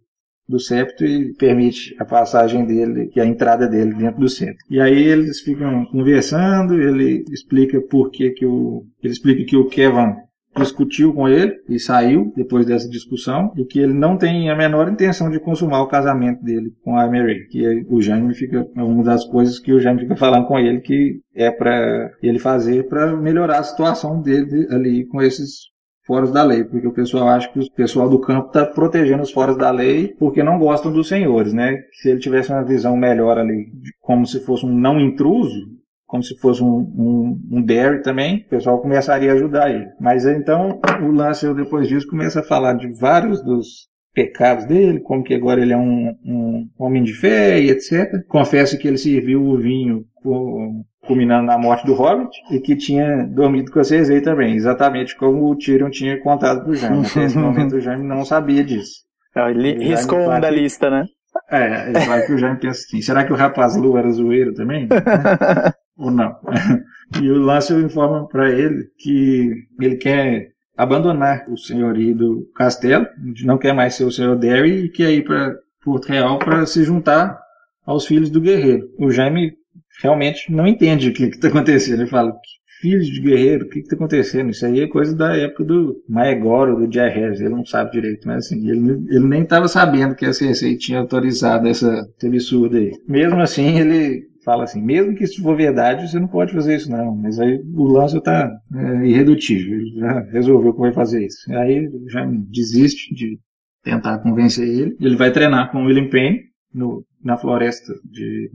do 0.48 0.60
septo 0.60 1.06
e 1.06 1.34
permite 1.36 1.96
a 2.00 2.06
passagem 2.06 2.66
dele 2.66 3.12
e 3.16 3.20
a 3.22 3.26
entrada 3.26 3.68
dele 3.68 3.94
dentro 3.94 4.20
do 4.20 4.30
septo. 4.30 4.64
E 4.70 4.80
aí 4.80 5.04
eles 5.04 5.40
ficam 5.40 5.86
conversando, 5.86 6.80
ele 6.80 7.24
explica 7.32 7.82
por 7.82 8.12
que 8.12 8.32
que 8.32 8.46
o 8.46 8.86
ele 9.02 9.14
explica 9.14 9.46
que 9.46 9.56
o 9.56 9.68
Kevin 9.68 10.16
discutiu 10.58 11.14
com 11.14 11.28
ele 11.28 11.56
e 11.68 11.80
saiu 11.80 12.32
depois 12.36 12.66
dessa 12.66 12.90
discussão 12.90 13.52
e 13.56 13.66
que 13.66 13.80
ele 13.80 13.94
não 13.94 14.18
tem 14.18 14.50
a 14.50 14.56
menor 14.56 14.90
intenção 14.90 15.30
de 15.30 15.40
consumar 15.40 15.82
o 15.82 15.88
casamento 15.88 16.44
dele 16.44 16.74
com 16.84 16.98
a 16.98 17.08
Mary. 17.08 17.48
Que 17.50 17.66
aí 17.66 17.86
o 17.90 18.02
Jaime 18.02 18.34
fica 18.34 18.68
é 18.76 18.84
uma 18.84 19.04
das 19.04 19.26
coisas 19.26 19.60
que 19.60 19.74
o 19.74 19.80
Jaime 19.80 20.02
fica 20.02 20.16
falando 20.16 20.48
com 20.48 20.58
ele 20.58 20.80
que 20.82 21.20
é 21.34 21.52
para 21.52 22.12
ele 22.22 22.40
fazer 22.40 22.88
para 22.88 23.16
melhorar 23.16 23.60
a 23.60 23.64
situação 23.64 24.22
dele 24.22 24.68
ali 24.70 25.06
com 25.06 25.22
esses 25.22 25.76
foras 26.06 26.32
da 26.32 26.44
lei, 26.44 26.64
porque 26.64 26.88
o 26.88 26.94
pessoal 26.94 27.30
acha 27.30 27.52
que 27.52 27.60
o 27.60 27.72
pessoal 27.72 28.08
do 28.08 28.20
campo 28.20 28.48
está 28.48 28.66
protegendo 28.66 29.24
os 29.24 29.32
foras 29.32 29.58
da 29.58 29.72
lei 29.72 30.14
porque 30.20 30.44
não 30.44 30.60
gostam 30.60 30.92
dos 30.92 31.08
senhores, 31.08 31.52
né? 31.52 31.78
Se 31.94 32.10
ele 32.10 32.20
tivesse 32.20 32.52
uma 32.52 32.64
visão 32.64 32.96
melhor 32.96 33.38
ali, 33.38 33.72
como 34.02 34.26
se 34.26 34.40
fosse 34.46 34.66
um 34.66 34.74
não 34.74 35.00
intruso, 35.00 35.60
como 36.06 36.24
se 36.24 36.38
fosse 36.38 36.64
um, 36.64 36.78
um, 36.78 37.42
um 37.52 38.02
também, 38.04 38.46
o 38.46 38.50
pessoal 38.50 38.80
começaria 38.80 39.32
a 39.32 39.36
ajudar 39.36 39.70
ele. 39.70 39.88
Mas 40.00 40.26
então 40.26 40.80
o 41.02 41.12
Lance, 41.12 41.52
depois 41.54 41.88
disso, 41.88 42.08
começa 42.08 42.40
a 42.40 42.44
falar 42.44 42.74
de 42.74 42.88
vários 43.00 43.44
dos 43.44 43.90
pecados 44.14 44.66
dele, 44.66 45.02
como 45.02 45.24
que 45.24 45.34
agora 45.34 45.62
ele 45.62 45.74
é 45.74 45.78
um, 45.78 46.16
um 46.26 46.70
homem 46.80 47.04
de 47.04 47.14
fé 47.14 47.60
e 47.60 47.70
etc. 47.70 48.26
Confessa 48.28 48.78
que 48.78 48.88
ele 48.88 48.98
serviu 48.98 49.44
o 49.44 49.58
vinho 49.58 50.06
com, 50.16 50.84
culminando 51.06 51.48
na 51.48 51.58
morte 51.58 51.86
do 51.86 51.94
Hobbit 51.94 52.32
e 52.50 52.60
que 52.60 52.76
tinha 52.76 53.28
dormido 53.28 53.72
com 53.72 53.80
a 53.80 53.84
Cersei 53.84 54.22
também, 54.22 54.56
exatamente 54.56 55.16
como 55.18 55.52
o 55.52 55.56
Tyrion 55.56 55.90
tinha 55.90 56.20
contado 56.22 56.64
pro 56.64 56.76
Jaime. 56.76 57.06
Até 57.06 57.26
esse 57.26 57.38
momento 57.38 57.76
o 57.76 57.82
Jaime 57.82 58.08
não 58.08 58.24
sabia 58.24 58.64
disso. 58.64 59.04
Então, 59.32 59.50
Ele 59.50 59.74
riscou 59.84 60.26
vai 60.26 60.38
um 60.38 60.42
da 60.42 60.50
lista, 60.50 60.90
né? 60.90 61.06
É, 61.52 61.92
é 61.92 62.06
claro 62.06 62.26
que 62.26 62.34
o 62.34 62.38
Jaime 62.38 62.60
pensa 62.60 62.80
assim, 62.80 63.02
será 63.02 63.26
que 63.26 63.34
o 63.34 63.36
rapaz 63.36 63.76
Lu 63.76 63.98
era 63.98 64.10
zoeiro 64.10 64.54
também? 64.54 64.88
Ou 65.98 66.12
não? 66.12 66.36
E 67.22 67.30
o 67.30 67.38
Lance 67.38 67.72
informa 67.72 68.28
para 68.28 68.50
ele 68.50 68.90
que 68.98 69.68
ele 69.80 69.96
quer 69.96 70.50
abandonar 70.76 71.46
o 71.48 71.56
senhorio 71.56 72.16
do 72.16 72.52
castelo, 72.56 73.06
não 73.44 73.60
quer 73.60 73.74
mais 73.74 73.94
ser 73.94 74.06
o 74.06 74.12
senhor 74.12 74.36
Derry 74.36 74.86
e 74.86 74.90
quer 74.90 75.12
ir 75.12 75.24
para 75.24 75.56
Porto 75.84 76.08
Real 76.08 76.40
para 76.40 76.66
se 76.66 76.84
juntar 76.84 77.40
aos 77.86 78.08
filhos 78.08 78.30
do 78.30 78.42
guerreiro. 78.42 78.90
O 78.98 79.12
Jaime 79.12 79.54
realmente 80.02 80.52
não 80.52 80.68
entende 80.68 81.10
o 81.10 81.14
que 81.14 81.26
está 81.26 81.48
acontecendo. 81.48 82.02
Ele 82.02 82.10
fala, 82.10 82.36
filhos 82.82 83.08
de 83.08 83.22
guerreiro, 83.22 83.66
o 83.66 83.70
que 83.70 83.80
está 83.80 83.96
acontecendo? 83.96 84.50
Isso 84.50 84.66
aí 84.66 84.82
é 84.82 84.88
coisa 84.88 85.16
da 85.16 85.36
época 85.38 85.64
do 85.64 86.04
Maegor, 86.10 86.76
do 86.76 86.92
Jaehaerys, 86.92 87.40
ele 87.40 87.50
não 87.50 87.66
sabe 87.66 87.92
direito, 87.92 88.28
mas 88.28 88.46
assim, 88.46 88.70
ele, 88.70 89.06
ele 89.10 89.26
nem 89.26 89.44
estava 89.44 89.68
sabendo 89.68 90.16
que 90.16 90.26
a 90.26 90.34
Cersei 90.34 90.78
tinha 90.78 91.00
autorizado 91.00 91.68
essa, 91.68 92.08
esse 92.18 92.28
absurdo 92.28 92.78
aí. 92.78 92.92
Mesmo 93.08 93.40
assim, 93.40 93.80
ele 93.80 94.28
fala 94.46 94.64
assim, 94.64 94.82
mesmo 94.82 95.16
que 95.16 95.24
isso 95.24 95.42
for 95.42 95.58
verdade, 95.58 96.08
você 96.08 96.20
não 96.20 96.28
pode 96.28 96.54
fazer 96.54 96.76
isso 96.76 96.90
não, 96.90 97.16
mas 97.16 97.40
aí 97.40 97.60
o 97.74 97.84
lance 97.86 98.18
está 98.18 98.50
é, 98.74 99.08
irredutível, 99.08 99.80
ele 99.80 100.00
já 100.00 100.20
resolveu 100.32 100.74
que 100.74 100.80
vai 100.80 100.94
fazer 100.94 101.26
isso. 101.26 101.52
Aí 101.52 101.74
ele 101.74 101.92
já 102.08 102.24
desiste 102.26 103.14
de 103.14 103.40
tentar 103.84 104.20
convencer 104.20 104.68
ele, 104.68 104.96
ele 105.02 105.16
vai 105.16 105.32
treinar 105.32 105.72
com 105.72 105.84
o 105.84 105.88
William 105.88 106.10
Payne 106.10 106.44
no, 106.74 107.04
na 107.24 107.38
floresta 107.38 107.92
de... 108.04 108.52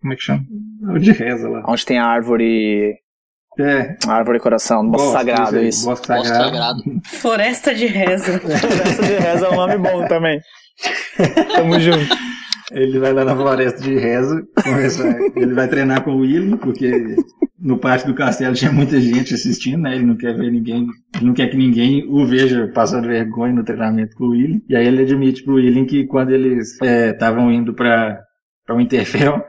como 0.00 0.12
é 0.12 0.16
que 0.16 0.22
chama? 0.22 0.44
De 1.00 1.12
reza 1.12 1.48
lá. 1.48 1.64
Onde 1.66 1.84
tem 1.84 1.98
a 1.98 2.06
árvore. 2.06 2.94
É, 3.56 3.96
árvore 4.08 4.40
coração, 4.40 4.84
do 4.84 4.92
bosque 4.92 5.12
sagrado, 5.12 5.56
aí, 5.56 5.68
isso. 5.68 5.84
Bosque 5.84 6.08
Bosque 6.08 6.26
sagrado. 6.26 6.50
sagrado. 6.50 6.82
Floresta 7.20 7.74
de 7.74 7.86
reza. 7.86 8.38
Floresta 8.40 9.02
de 9.02 9.14
reza 9.14 9.46
é 9.46 9.50
um 9.50 9.56
nome 9.56 9.78
bom 9.78 10.06
também. 10.08 10.40
Tamo 11.54 11.78
junto. 11.78 12.16
Ele 12.72 12.98
vai 12.98 13.12
lá 13.12 13.24
na 13.24 13.36
floresta 13.36 13.80
de 13.82 13.96
começar, 14.62 15.18
ele 15.36 15.54
vai 15.54 15.68
treinar 15.68 16.02
com 16.02 16.12
o 16.12 16.20
William, 16.20 16.56
porque 16.56 17.16
no 17.64 17.78
pátio 17.78 18.06
do 18.06 18.14
castelo 18.14 18.54
tinha 18.54 18.72
muita 18.72 19.00
gente 19.00 19.34
assistindo, 19.34 19.82
né? 19.82 19.94
Ele 19.94 20.04
não 20.04 20.16
quer 20.16 20.36
ver 20.36 20.50
ninguém, 20.50 20.86
ele 21.14 21.26
não 21.26 21.34
quer 21.34 21.48
que 21.48 21.56
ninguém 21.56 22.06
o 22.08 22.26
veja 22.26 22.70
passando 22.74 23.08
vergonha 23.08 23.52
no 23.52 23.64
treinamento 23.64 24.16
com 24.16 24.24
o 24.24 24.30
William. 24.30 24.60
E 24.68 24.76
aí 24.76 24.86
ele 24.86 25.02
admite 25.02 25.42
pro 25.42 25.54
William 25.54 25.84
que 25.84 26.04
quando 26.06 26.30
eles 26.30 26.78
estavam 26.80 27.50
indo 27.50 27.74
para 27.74 28.22
o 28.70 28.80
Interfell, 28.80 29.42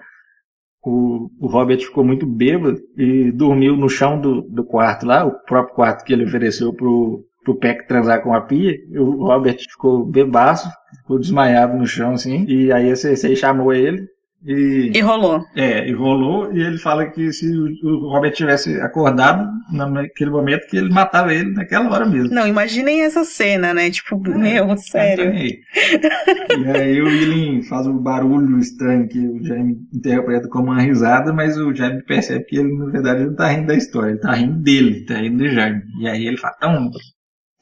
o, 0.84 1.30
o 1.39 1.47
Robert 1.47 1.80
ficou 1.80 2.03
muito 2.03 2.26
bêbado 2.26 2.80
e 2.97 3.32
dormiu 3.32 3.76
no 3.76 3.89
chão 3.89 4.20
do, 4.22 4.41
do 4.41 4.63
quarto 4.63 5.05
lá, 5.05 5.26
o 5.26 5.32
próprio 5.32 5.76
quarto 5.76 6.05
que 6.05 6.13
ele 6.13 6.26
ofereceu 6.26 6.72
pro, 6.74 7.26
pro 7.45 7.55
Peck 7.55 7.87
transar 7.87 8.21
com 8.21 8.33
a 8.33 8.41
pia. 8.41 8.75
O 8.97 9.27
Robert 9.27 9.57
ficou 9.69 10.05
bebaço, 10.05 10.67
ficou 10.97 11.17
desmaiado 11.19 11.77
no 11.77 11.87
chão 11.87 12.11
assim. 12.13 12.45
E 12.49 12.71
aí 12.73 12.91
a 12.91 12.95
Cersei 12.95 13.35
chamou 13.35 13.71
ele 13.71 14.05
e, 14.47 14.91
E 14.93 15.01
rolou. 15.01 15.43
é, 15.55 15.87
e 15.87 15.91
rolou. 15.91 16.53
E 16.53 16.61
ele 16.61 16.77
fala 16.77 17.07
que 17.07 17.31
se 17.33 17.47
o, 17.51 18.09
Robert 18.09 18.31
tivesse 18.33 18.79
acordado 18.79 19.49
naquele 19.71 20.29
momento, 20.29 20.67
que 20.67 20.77
ele 20.77 20.89
matava 20.93 21.33
ele 21.33 21.51
naquela 21.51 21.89
hora 21.91 22.05
mesmo. 22.05 22.29
Não, 22.29 22.45
imaginem 22.47 23.01
essa 23.01 23.23
cena, 23.23 23.73
né? 23.73 23.89
Tipo, 23.89 24.19
meu, 24.19 24.77
sério. 24.77 25.33
E 25.33 26.67
aí 26.77 27.01
o 27.01 27.05
William 27.05 27.63
faz 27.63 27.87
um 27.87 27.97
barulho 27.97 28.59
estranho 28.59 29.07
que 29.07 29.17
o 29.17 29.43
Jaime 29.43 29.77
interpreta 29.91 30.47
como 30.47 30.65
uma 30.71 30.81
risada, 30.81 31.33
mas 31.33 31.57
o 31.57 31.73
Jaime 31.73 32.03
percebe 32.03 32.45
que 32.45 32.57
ele, 32.57 32.71
na 32.77 32.85
verdade, 32.91 33.25
não 33.25 33.35
tá 33.35 33.47
rindo 33.47 33.67
da 33.67 33.75
história, 33.75 34.11
ele 34.11 34.19
tá 34.19 34.33
rindo 34.33 34.61
dele, 34.61 35.05
tá 35.05 35.15
rindo 35.15 35.37
do 35.43 35.49
Jaime. 35.49 35.81
E 36.01 36.07
aí 36.07 36.27
ele 36.27 36.37
fala, 36.37 36.53
então, 36.57 36.89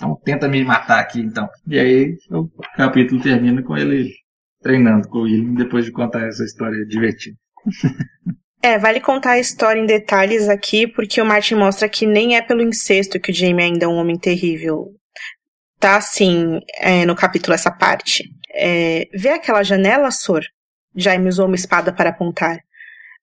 Então 0.04 0.20
tenta 0.24 0.50
me 0.50 0.62
matar 0.66 1.00
aqui, 1.00 1.22
então. 1.22 1.48
E 1.66 1.80
aí 1.80 2.18
o 2.30 2.50
capítulo 2.76 3.22
termina 3.22 3.64
com 3.64 3.78
ele 3.78 4.12
treinando 4.62 5.08
com 5.08 5.20
o 5.20 5.22
William 5.22 5.54
depois 5.54 5.86
de 5.86 5.92
contar 5.92 6.28
essa 6.28 6.44
história 6.44 6.86
divertida. 6.86 7.38
É, 8.66 8.78
vale 8.80 9.02
contar 9.02 9.32
a 9.32 9.40
história 9.40 9.78
em 9.78 9.86
detalhes 9.86 10.48
aqui, 10.48 10.88
porque 10.88 11.22
o 11.22 11.26
Martin 11.26 11.56
mostra 11.56 11.90
que 11.90 12.06
nem 12.06 12.38
é 12.38 12.42
pelo 12.42 12.62
incesto 12.62 13.20
que 13.20 13.30
o 13.30 13.36
Jamie 13.36 13.62
ainda 13.62 13.84
é 13.84 13.88
um 13.90 13.98
homem 13.98 14.18
terrível. 14.18 14.88
Tá 15.82 15.98
assim, 15.98 16.62
é, 16.78 17.06
no 17.06 17.14
capítulo 17.14 17.54
essa 17.54 17.70
parte. 17.70 18.24
É, 18.56 19.10
vê 19.14 19.32
aquela 19.32 19.64
janela, 19.64 20.10
Sor? 20.12 20.44
Jaime 20.96 21.28
usou 21.28 21.46
uma 21.48 21.58
espada 21.58 21.92
para 21.92 22.12
apontar. 22.12 22.58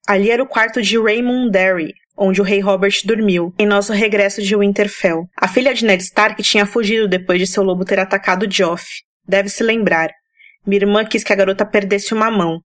Ali 0.06 0.30
era 0.30 0.42
o 0.42 0.46
quarto 0.46 0.82
de 0.82 0.98
Raymond 0.98 1.50
Derry, 1.50 1.94
onde 2.20 2.42
o 2.42 2.44
rei 2.44 2.60
Robert 2.60 2.92
dormiu, 3.04 3.54
em 3.58 3.66
nosso 3.66 3.94
regresso 3.94 4.42
de 4.42 4.54
Winterfell. 4.54 5.24
A 5.34 5.48
filha 5.48 5.72
de 5.72 5.86
Ned 5.86 6.02
Stark 6.02 6.42
tinha 6.42 6.66
fugido 6.66 7.08
depois 7.08 7.40
de 7.40 7.46
seu 7.46 7.62
lobo 7.62 7.82
ter 7.82 7.98
atacado 7.98 8.46
Joff. 8.48 8.84
Deve 9.26 9.48
se 9.48 9.62
lembrar. 9.62 10.10
Minha 10.66 10.82
irmã 10.82 11.04
quis 11.04 11.24
que 11.24 11.32
a 11.32 11.36
garota 11.36 11.64
perdesse 11.64 12.12
uma 12.12 12.30
mão. 12.30 12.60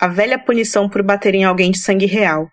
A 0.00 0.08
velha 0.08 0.38
punição 0.38 0.88
por 0.88 1.02
bater 1.04 1.36
em 1.36 1.44
alguém 1.44 1.70
de 1.70 1.78
sangue 1.78 2.06
real. 2.06 2.48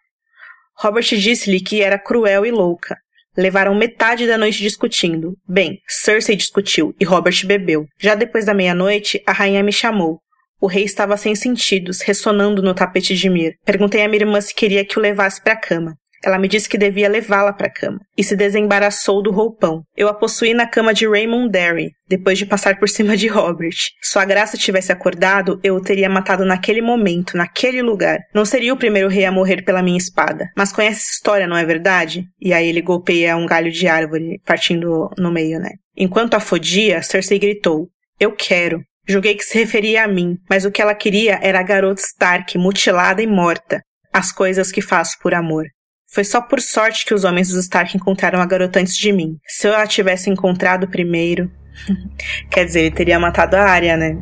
Robert 0.77 1.03
disse-lhe 1.03 1.59
que 1.59 1.81
era 1.81 1.97
cruel 1.97 2.45
e 2.45 2.51
louca. 2.51 2.97
Levaram 3.35 3.73
metade 3.73 4.27
da 4.27 4.37
noite 4.37 4.59
discutindo. 4.59 5.35
Bem, 5.47 5.79
Cersei 5.87 6.35
discutiu 6.35 6.93
e 6.99 7.03
Robert 7.03 7.45
bebeu. 7.47 7.87
Já 7.99 8.13
depois 8.13 8.45
da 8.45 8.53
meia-noite, 8.53 9.23
a 9.25 9.31
rainha 9.31 9.63
me 9.63 9.73
chamou. 9.73 10.19
O 10.61 10.67
rei 10.67 10.83
estava 10.83 11.17
sem 11.17 11.33
sentidos, 11.35 12.01
ressonando 12.01 12.61
no 12.61 12.75
tapete 12.75 13.15
de 13.15 13.29
Mir. 13.29 13.55
Perguntei 13.65 14.03
à 14.03 14.07
minha 14.07 14.21
irmã 14.21 14.39
se 14.39 14.53
queria 14.53 14.85
que 14.85 14.99
o 14.99 15.01
levasse 15.01 15.41
para 15.41 15.53
a 15.53 15.59
cama. 15.59 15.95
Ela 16.23 16.39
me 16.39 16.47
disse 16.47 16.69
que 16.69 16.77
devia 16.77 17.09
levá-la 17.09 17.51
para 17.51 17.67
a 17.67 17.73
cama 17.73 17.99
e 18.17 18.23
se 18.23 18.35
desembaraçou 18.35 19.21
do 19.21 19.31
roupão. 19.31 19.81
Eu 19.95 20.07
a 20.07 20.13
possuí 20.13 20.53
na 20.53 20.65
cama 20.65 20.93
de 20.93 21.07
Raymond 21.07 21.51
Derry, 21.51 21.91
depois 22.07 22.37
de 22.37 22.45
passar 22.45 22.79
por 22.79 22.87
cima 22.89 23.17
de 23.17 23.27
Robert. 23.27 23.75
Se 24.01 24.17
a 24.17 24.25
graça 24.25 24.57
tivesse 24.57 24.91
acordado, 24.91 25.59
eu 25.63 25.75
o 25.75 25.81
teria 25.81 26.09
matado 26.09 26.45
naquele 26.45 26.81
momento, 26.81 27.35
naquele 27.35 27.81
lugar. 27.81 28.19
Não 28.33 28.45
seria 28.45 28.73
o 28.73 28.77
primeiro 28.77 29.09
rei 29.09 29.25
a 29.25 29.31
morrer 29.31 29.63
pela 29.63 29.83
minha 29.83 29.97
espada. 29.97 30.47
Mas 30.55 30.71
conhece 30.71 30.99
essa 30.99 31.11
história, 31.11 31.47
não 31.47 31.57
é 31.57 31.65
verdade? 31.65 32.25
E 32.39 32.53
aí 32.53 32.67
ele 32.67 32.81
golpeia 32.81 33.35
um 33.35 33.45
galho 33.45 33.71
de 33.71 33.87
árvore, 33.87 34.39
partindo 34.45 35.09
no 35.17 35.31
meio, 35.31 35.59
né? 35.59 35.71
Enquanto 35.95 36.35
a 36.35 36.39
fodia, 36.39 37.01
Cersei 37.01 37.39
gritou: 37.39 37.87
Eu 38.19 38.31
quero. 38.31 38.81
Julguei 39.05 39.35
que 39.35 39.43
se 39.43 39.57
referia 39.57 40.05
a 40.05 40.07
mim, 40.07 40.37
mas 40.49 40.63
o 40.63 40.71
que 40.71 40.81
ela 40.81 40.95
queria 40.95 41.37
era 41.41 41.59
a 41.59 41.63
garota 41.63 42.01
Stark 42.01 42.57
mutilada 42.57 43.21
e 43.21 43.27
morta. 43.27 43.81
As 44.13 44.31
coisas 44.31 44.71
que 44.71 44.81
faço 44.81 45.17
por 45.21 45.33
amor. 45.33 45.65
Foi 46.13 46.23
só 46.23 46.39
por 46.39 46.61
sorte 46.61 47.07
que 47.07 47.13
os 47.13 47.23
homens 47.23 47.49
dos 47.49 47.63
Stark 47.63 47.97
encontraram 47.97 48.39
a 48.39 48.45
garota 48.45 48.79
antes 48.79 48.95
de 48.95 49.11
mim. 49.11 49.39
Se 49.47 49.67
eu 49.67 49.75
a 49.75 49.87
tivesse 49.87 50.29
encontrado 50.29 50.87
primeiro. 50.87 51.51
Quer 52.51 52.65
dizer, 52.65 52.81
ele 52.81 52.91
teria 52.91 53.19
matado 53.19 53.55
a 53.55 53.63
Arya, 53.63 53.97
né? 53.97 54.15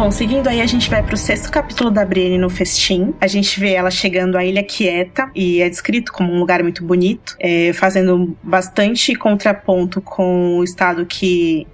Bom, 0.00 0.10
seguindo 0.10 0.48
aí, 0.48 0.62
a 0.62 0.66
gente 0.66 0.88
vai 0.88 1.02
pro 1.02 1.14
sexto 1.14 1.52
capítulo 1.52 1.90
da 1.90 2.02
Brienne 2.06 2.38
no 2.38 2.48
festim. 2.48 3.12
A 3.20 3.26
gente 3.26 3.60
vê 3.60 3.74
ela 3.74 3.90
chegando 3.90 4.38
à 4.38 4.42
Ilha 4.42 4.64
Quieta 4.64 5.30
e 5.34 5.60
é 5.60 5.68
descrito 5.68 6.10
como 6.10 6.32
um 6.32 6.38
lugar 6.38 6.62
muito 6.62 6.82
bonito, 6.82 7.36
é, 7.38 7.74
fazendo 7.74 8.34
bastante 8.42 9.14
contraponto 9.14 10.00
com 10.00 10.56
o 10.56 10.64
estado 10.64 11.04
que 11.04 11.66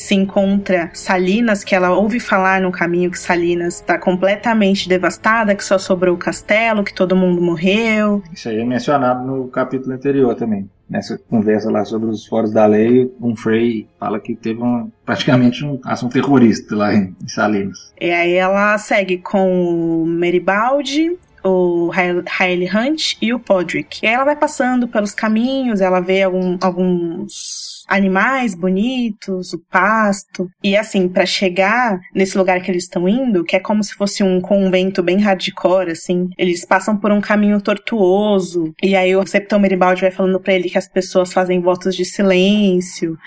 se 0.00 0.14
encontra 0.14 0.90
Salinas, 0.94 1.62
que 1.62 1.74
ela 1.74 1.90
ouve 1.90 2.18
falar 2.18 2.62
no 2.62 2.72
caminho 2.72 3.10
que 3.10 3.18
Salinas 3.18 3.74
está 3.74 3.98
completamente 3.98 4.88
devastada, 4.88 5.54
que 5.54 5.62
só 5.62 5.76
sobrou 5.76 6.14
o 6.14 6.18
castelo, 6.18 6.82
que 6.82 6.94
todo 6.94 7.14
mundo 7.14 7.42
morreu. 7.42 8.22
Isso 8.32 8.48
aí 8.48 8.60
é 8.60 8.64
mencionado 8.64 9.26
no 9.26 9.48
capítulo 9.48 9.94
anterior 9.94 10.34
também. 10.34 10.70
Nessa 10.88 11.18
conversa 11.28 11.70
lá 11.70 11.84
sobre 11.84 12.08
os 12.08 12.26
foros 12.26 12.50
da 12.50 12.64
lei, 12.64 13.12
um 13.20 13.36
Frey 13.36 13.86
fala 13.98 14.18
que 14.18 14.34
teve 14.34 14.62
um, 14.62 14.90
praticamente 15.04 15.62
um 15.66 15.78
ação 15.84 16.08
terrorista 16.08 16.74
lá 16.74 16.94
em 16.94 17.14
Salinas. 17.28 17.92
E 18.00 18.10
aí 18.10 18.32
ela 18.32 18.78
segue 18.78 19.18
com 19.18 20.02
o 20.02 20.06
Meribaldi, 20.06 21.14
o 21.44 21.90
Hailey 21.92 22.68
Hunt 22.74 23.16
e 23.20 23.32
o 23.32 23.38
Podrick. 23.38 24.00
E 24.02 24.06
aí 24.06 24.14
ela 24.14 24.24
vai 24.24 24.36
passando 24.36 24.88
pelos 24.88 25.12
caminhos, 25.12 25.80
ela 25.80 26.00
vê 26.00 26.22
algum, 26.22 26.56
alguns 26.60 27.59
animais 27.90 28.54
bonitos, 28.54 29.52
o 29.52 29.58
pasto. 29.70 30.48
E 30.62 30.76
assim, 30.76 31.08
para 31.08 31.26
chegar 31.26 31.98
nesse 32.14 32.38
lugar 32.38 32.62
que 32.62 32.70
eles 32.70 32.84
estão 32.84 33.08
indo, 33.08 33.44
que 33.44 33.56
é 33.56 33.60
como 33.60 33.82
se 33.82 33.94
fosse 33.94 34.22
um 34.22 34.40
convento 34.40 35.02
bem 35.02 35.18
hardcore, 35.18 35.90
assim, 35.90 36.28
eles 36.38 36.64
passam 36.64 36.96
por 36.96 37.10
um 37.10 37.20
caminho 37.20 37.60
tortuoso. 37.60 38.72
E 38.80 38.94
aí 38.94 39.14
o 39.16 39.26
Septão 39.26 39.58
Meribaldi 39.58 40.02
vai 40.02 40.12
falando 40.12 40.38
para 40.40 40.54
ele 40.54 40.70
que 40.70 40.78
as 40.78 40.88
pessoas 40.88 41.32
fazem 41.32 41.60
votos 41.60 41.96
de 41.96 42.04
silêncio 42.04 43.18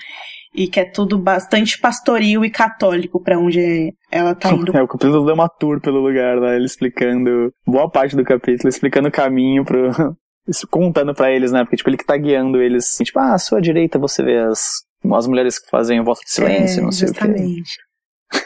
e 0.56 0.68
que 0.68 0.80
é 0.80 0.86
tudo 0.86 1.18
bastante 1.18 1.80
pastoril 1.80 2.46
e 2.46 2.50
católico 2.50 3.22
para 3.22 3.40
onde 3.40 3.94
ela 4.12 4.36
tá 4.36 4.52
indo. 4.54 4.76
É, 4.78 4.82
o 4.82 4.88
capítulo 4.88 5.26
deu 5.26 5.34
uma 5.34 5.50
tour 5.50 5.82
pelo 5.82 6.00
lugar, 6.00 6.40
né? 6.40 6.56
Ele 6.56 6.66
explicando, 6.66 7.52
boa 7.66 7.90
parte 7.90 8.16
do 8.16 8.24
capítulo, 8.24 8.70
explicando 8.70 9.10
o 9.10 9.12
caminho 9.12 9.66
pro, 9.66 9.92
contando 10.70 11.14
para 11.14 11.32
eles, 11.32 11.52
né? 11.52 11.64
Porque, 11.64 11.78
tipo, 11.78 11.90
ele 11.90 11.98
que 11.98 12.06
tá 12.06 12.18
guiando 12.18 12.62
eles, 12.62 12.86
assim, 12.86 13.04
tipo, 13.04 13.20
ah, 13.20 13.34
à 13.34 13.40
sua 13.40 13.62
direita 13.62 13.98
você 14.00 14.24
vê 14.24 14.38
as, 14.40 14.84
as 15.14 15.28
mulheres 15.28 15.60
que 15.60 15.70
fazem 15.70 16.00
o 16.00 16.04
voto 16.04 16.22
de 16.22 16.32
silêncio, 16.32 16.80
é, 16.80 16.84
não 16.84 16.92
sei 16.92 17.08
justamente. 17.08 17.62
o 17.62 17.64
quê. 17.64 17.93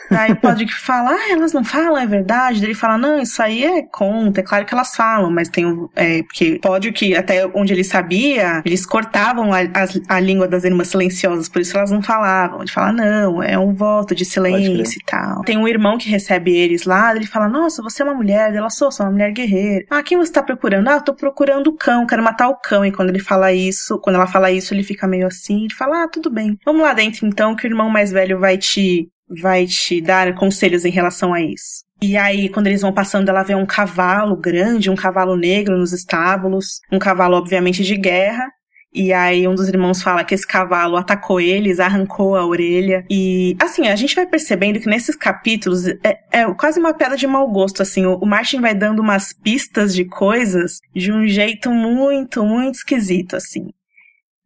Aí 0.10 0.34
pode 0.36 0.66
que 0.66 0.74
fala, 0.74 1.12
ah, 1.12 1.32
elas 1.32 1.54
não 1.54 1.64
falam, 1.64 1.98
é 1.98 2.06
verdade. 2.06 2.64
Ele 2.64 2.74
fala, 2.74 2.98
não, 2.98 3.20
isso 3.22 3.42
aí 3.42 3.64
é 3.64 3.82
conta, 3.84 4.40
é 4.40 4.44
claro 4.44 4.66
que 4.66 4.74
elas 4.74 4.96
falam, 4.96 5.32
mas 5.32 5.50
tem 5.50 5.66
um. 5.66 5.90
É, 5.96 6.24
porque 6.24 6.60
pode 6.62 6.92
que 6.92 7.16
até 7.16 7.46
onde 7.54 7.74
ele 7.74 7.84
sabia, 7.84 8.62
eles 8.66 8.86
cortavam 8.86 9.54
a, 9.54 9.60
a, 9.60 10.16
a, 10.16 10.20
língua 10.20 10.48
das 10.48 10.64
irmãs 10.64 10.88
silenciosas, 10.88 11.50
por 11.50 11.62
isso 11.62 11.78
elas 11.78 11.92
não 11.92 12.02
falavam. 12.02 12.62
Ele 12.62 12.72
fala, 12.72 12.92
não, 12.92 13.44
é 13.44 13.58
um 13.58 13.74
voto 13.74 14.16
de 14.16 14.26
silêncio 14.26 15.00
e 15.00 15.06
tal. 15.06 15.42
Tem 15.44 15.58
um 15.58 15.68
irmão 15.68 15.98
que 15.98 16.10
recebe 16.10 16.56
eles 16.56 16.86
lá, 16.86 17.16
ele 17.16 17.28
fala, 17.28 17.48
nossa, 17.48 17.82
você 17.82 18.02
é 18.02 18.06
uma 18.06 18.16
mulher. 18.16 18.54
Ela, 18.54 18.70
sou, 18.70 18.92
sou 18.92 19.06
uma 19.06 19.12
mulher 19.12 19.32
guerreira. 19.32 19.86
Ah, 19.90 20.02
quem 20.02 20.18
você 20.18 20.32
tá 20.32 20.42
procurando? 20.42 20.88
Ah, 20.88 21.00
tô 21.00 21.14
procurando 21.14 21.68
o 21.68 21.74
cão, 21.74 22.06
quero 22.06 22.24
matar 22.24 22.48
o 22.48 22.56
cão. 22.56 22.86
E 22.86 22.92
quando 22.92 23.10
ele 23.10 23.20
fala 23.20 23.52
isso, 23.54 24.00
quando 24.00 24.16
ela 24.16 24.28
fala 24.28 24.52
isso, 24.52 24.74
ele 24.74 24.84
fica 24.84 25.08
meio 25.08 25.28
assim, 25.28 25.66
ele 25.66 25.74
fala, 25.74 26.04
ah, 26.04 26.08
tudo 26.08 26.30
bem. 26.30 26.58
Vamos 26.66 26.82
lá 26.82 26.94
dentro 26.94 27.26
então, 27.26 27.56
que 27.56 27.66
o 27.66 27.70
irmão 27.70 27.90
mais 27.90 28.12
velho 28.12 28.40
vai 28.40 28.58
te 28.58 29.10
vai 29.30 29.66
te 29.66 30.02
dar 30.02 30.34
conselhos 30.36 30.86
em 30.86 30.92
relação 30.92 31.34
a 31.34 31.42
isso. 31.42 31.86
E 32.02 32.16
aí, 32.16 32.48
quando 32.50 32.68
eles 32.68 32.82
vão 32.82 32.94
passando, 32.94 33.30
ela 33.30 33.44
vê 33.44 33.56
um 33.56 33.66
cavalo 33.66 34.36
grande, 34.36 34.90
um 34.90 34.96
cavalo 34.96 35.36
negro 35.36 35.78
nos 35.78 35.94
estábulos, 35.94 36.80
um 36.92 37.00
cavalo, 37.00 37.36
obviamente, 37.36 37.84
de 37.84 37.98
guerra. 37.98 38.48
E 38.94 39.12
aí, 39.12 39.48
um 39.48 39.56
dos 39.56 39.68
irmãos 39.68 40.02
fala 40.02 40.24
que 40.24 40.34
esse 40.34 40.46
cavalo 40.46 40.96
atacou 40.96 41.42
eles, 41.42 41.80
arrancou 41.80 42.36
a 42.36 42.46
orelha. 42.46 43.06
E, 43.10 43.56
assim, 43.60 43.88
a 43.88 43.96
gente 43.96 44.16
vai 44.16 44.26
percebendo 44.26 44.80
que 44.80 44.88
nesses 44.88 45.16
capítulos 45.16 45.88
é, 45.88 46.20
é 46.32 46.54
quase 46.54 46.80
uma 46.80 46.94
pedra 46.94 47.18
de 47.18 47.28
mau 47.28 47.48
gosto, 47.48 47.82
assim. 47.82 48.06
O, 48.06 48.26
Martin 48.26 48.62
vai 48.62 48.74
dando 48.74 49.00
umas 49.00 49.34
pistas 49.34 49.94
de 49.94 50.06
coisas 50.06 50.80
de 50.96 51.12
um 51.12 51.28
jeito 51.28 51.70
muito, 51.70 52.44
muito 52.46 52.76
esquisito, 52.76 53.36
assim. 53.36 53.70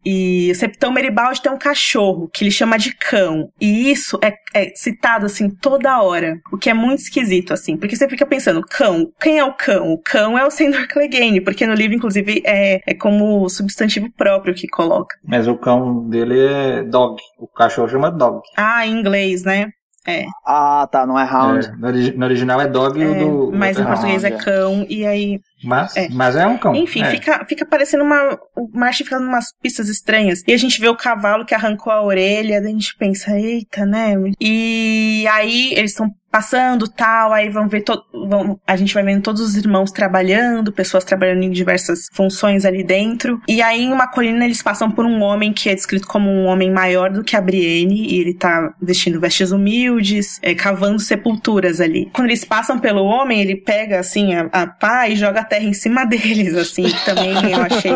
E 0.05 0.49
o 0.51 0.55
Septão 0.55 0.91
Meribaldi 0.91 1.41
tem 1.41 1.51
um 1.51 1.57
cachorro 1.57 2.29
que 2.33 2.43
ele 2.43 2.51
chama 2.51 2.77
de 2.77 2.95
cão. 2.95 3.49
E 3.59 3.91
isso 3.91 4.19
é, 4.23 4.33
é, 4.53 4.71
citado 4.75 5.25
assim 5.25 5.49
toda 5.49 6.01
hora. 6.01 6.39
O 6.51 6.57
que 6.57 6.69
é 6.69 6.73
muito 6.73 6.99
esquisito, 6.99 7.53
assim. 7.53 7.77
Porque 7.77 7.95
você 7.95 8.07
fica 8.09 8.25
pensando, 8.25 8.61
cão, 8.61 9.11
quem 9.19 9.39
é 9.39 9.43
o 9.43 9.53
cão? 9.53 9.93
O 9.93 9.97
cão 9.97 10.37
é 10.37 10.45
o 10.45 10.51
Sandor 10.51 10.87
Clegane, 10.87 11.41
porque 11.41 11.65
no 11.65 11.73
livro, 11.73 11.95
inclusive, 11.95 12.41
é, 12.45 12.81
é 12.85 12.93
como 12.93 13.47
substantivo 13.49 14.11
próprio 14.11 14.53
que 14.53 14.67
coloca. 14.67 15.15
Mas 15.23 15.47
o 15.47 15.55
cão 15.55 16.07
dele 16.09 16.39
é 16.39 16.83
dog. 16.83 17.21
O 17.37 17.47
cachorro 17.47 17.89
chama 17.89 18.11
dog. 18.11 18.41
Ah, 18.57 18.85
em 18.85 18.99
inglês, 18.99 19.43
né? 19.43 19.71
É. 20.07 20.25
Ah, 20.45 20.87
tá, 20.91 21.05
não 21.05 21.17
é 21.17 21.23
round. 21.23 21.67
É, 21.67 21.71
no, 21.73 22.17
no, 22.17 22.25
original 22.25 22.59
é 22.59 22.67
dog 22.67 22.99
e 22.99 23.03
é, 23.03 23.07
o 23.07 23.13
do. 23.13 23.51
Mas 23.55 23.77
em 23.77 23.85
português 23.85 24.23
é 24.23 24.31
cão, 24.31 24.85
e 24.89 25.05
aí. 25.05 25.39
Mas 25.63 25.95
é, 25.95 26.09
mas 26.09 26.35
é 26.35 26.47
um 26.47 26.57
cão. 26.57 26.75
Enfim, 26.75 27.03
é. 27.03 27.11
fica, 27.11 27.45
fica 27.47 27.65
parecendo 27.65 28.03
uma. 28.03 28.39
O 28.55 28.69
Martin 28.73 29.03
fica 29.03 29.19
umas 29.19 29.45
pistas 29.61 29.89
estranhas. 29.89 30.43
E 30.47 30.53
a 30.53 30.57
gente 30.57 30.79
vê 30.79 30.89
o 30.89 30.95
cavalo 30.95 31.45
que 31.45 31.55
arrancou 31.55 31.91
a 31.91 32.03
orelha, 32.03 32.61
daí 32.61 32.71
a 32.71 32.73
gente 32.73 32.95
pensa, 32.97 33.37
eita, 33.37 33.85
né? 33.85 34.13
E 34.39 35.25
aí 35.29 35.73
eles 35.73 35.91
estão 35.91 36.11
passando 36.31 36.87
tal, 36.87 37.33
aí 37.33 37.49
vão 37.49 37.67
ver, 37.67 37.81
to 37.81 38.01
vão, 38.13 38.59
a 38.65 38.77
gente 38.77 38.93
vai 38.93 39.03
vendo 39.03 39.21
todos 39.21 39.41
os 39.41 39.55
irmãos 39.55 39.91
trabalhando, 39.91 40.71
pessoas 40.71 41.03
trabalhando 41.03 41.43
em 41.43 41.51
diversas 41.51 42.07
funções 42.13 42.63
ali 42.63 42.83
dentro. 42.83 43.41
E 43.47 43.61
aí, 43.61 43.83
em 43.83 43.91
uma 43.91 44.07
colina, 44.07 44.45
eles 44.45 44.63
passam 44.63 44.89
por 44.89 45.05
um 45.05 45.21
homem 45.21 45.51
que 45.51 45.69
é 45.69 45.75
descrito 45.75 46.07
como 46.07 46.29
um 46.29 46.45
homem 46.45 46.71
maior 46.71 47.11
do 47.11 47.23
que 47.23 47.35
a 47.35 47.41
Brienne, 47.41 48.07
e 48.07 48.21
ele 48.21 48.33
tá 48.33 48.73
vestindo 48.81 49.19
vestes 49.19 49.51
humildes, 49.51 50.39
é, 50.41 50.55
cavando 50.55 50.99
sepulturas 50.99 51.81
ali. 51.81 52.09
Quando 52.13 52.29
eles 52.29 52.45
passam 52.45 52.79
pelo 52.79 53.03
homem, 53.03 53.41
ele 53.41 53.57
pega, 53.57 53.99
assim, 53.99 54.33
a, 54.33 54.47
a 54.51 54.67
pá 54.67 55.09
e 55.09 55.15
joga 55.17 55.41
a 55.41 55.45
terra 55.51 55.65
em 55.65 55.73
cima 55.73 56.05
deles, 56.07 56.55
assim, 56.55 56.83
que 56.83 57.05
também 57.05 57.33
eu 57.51 57.61
achei 57.61 57.91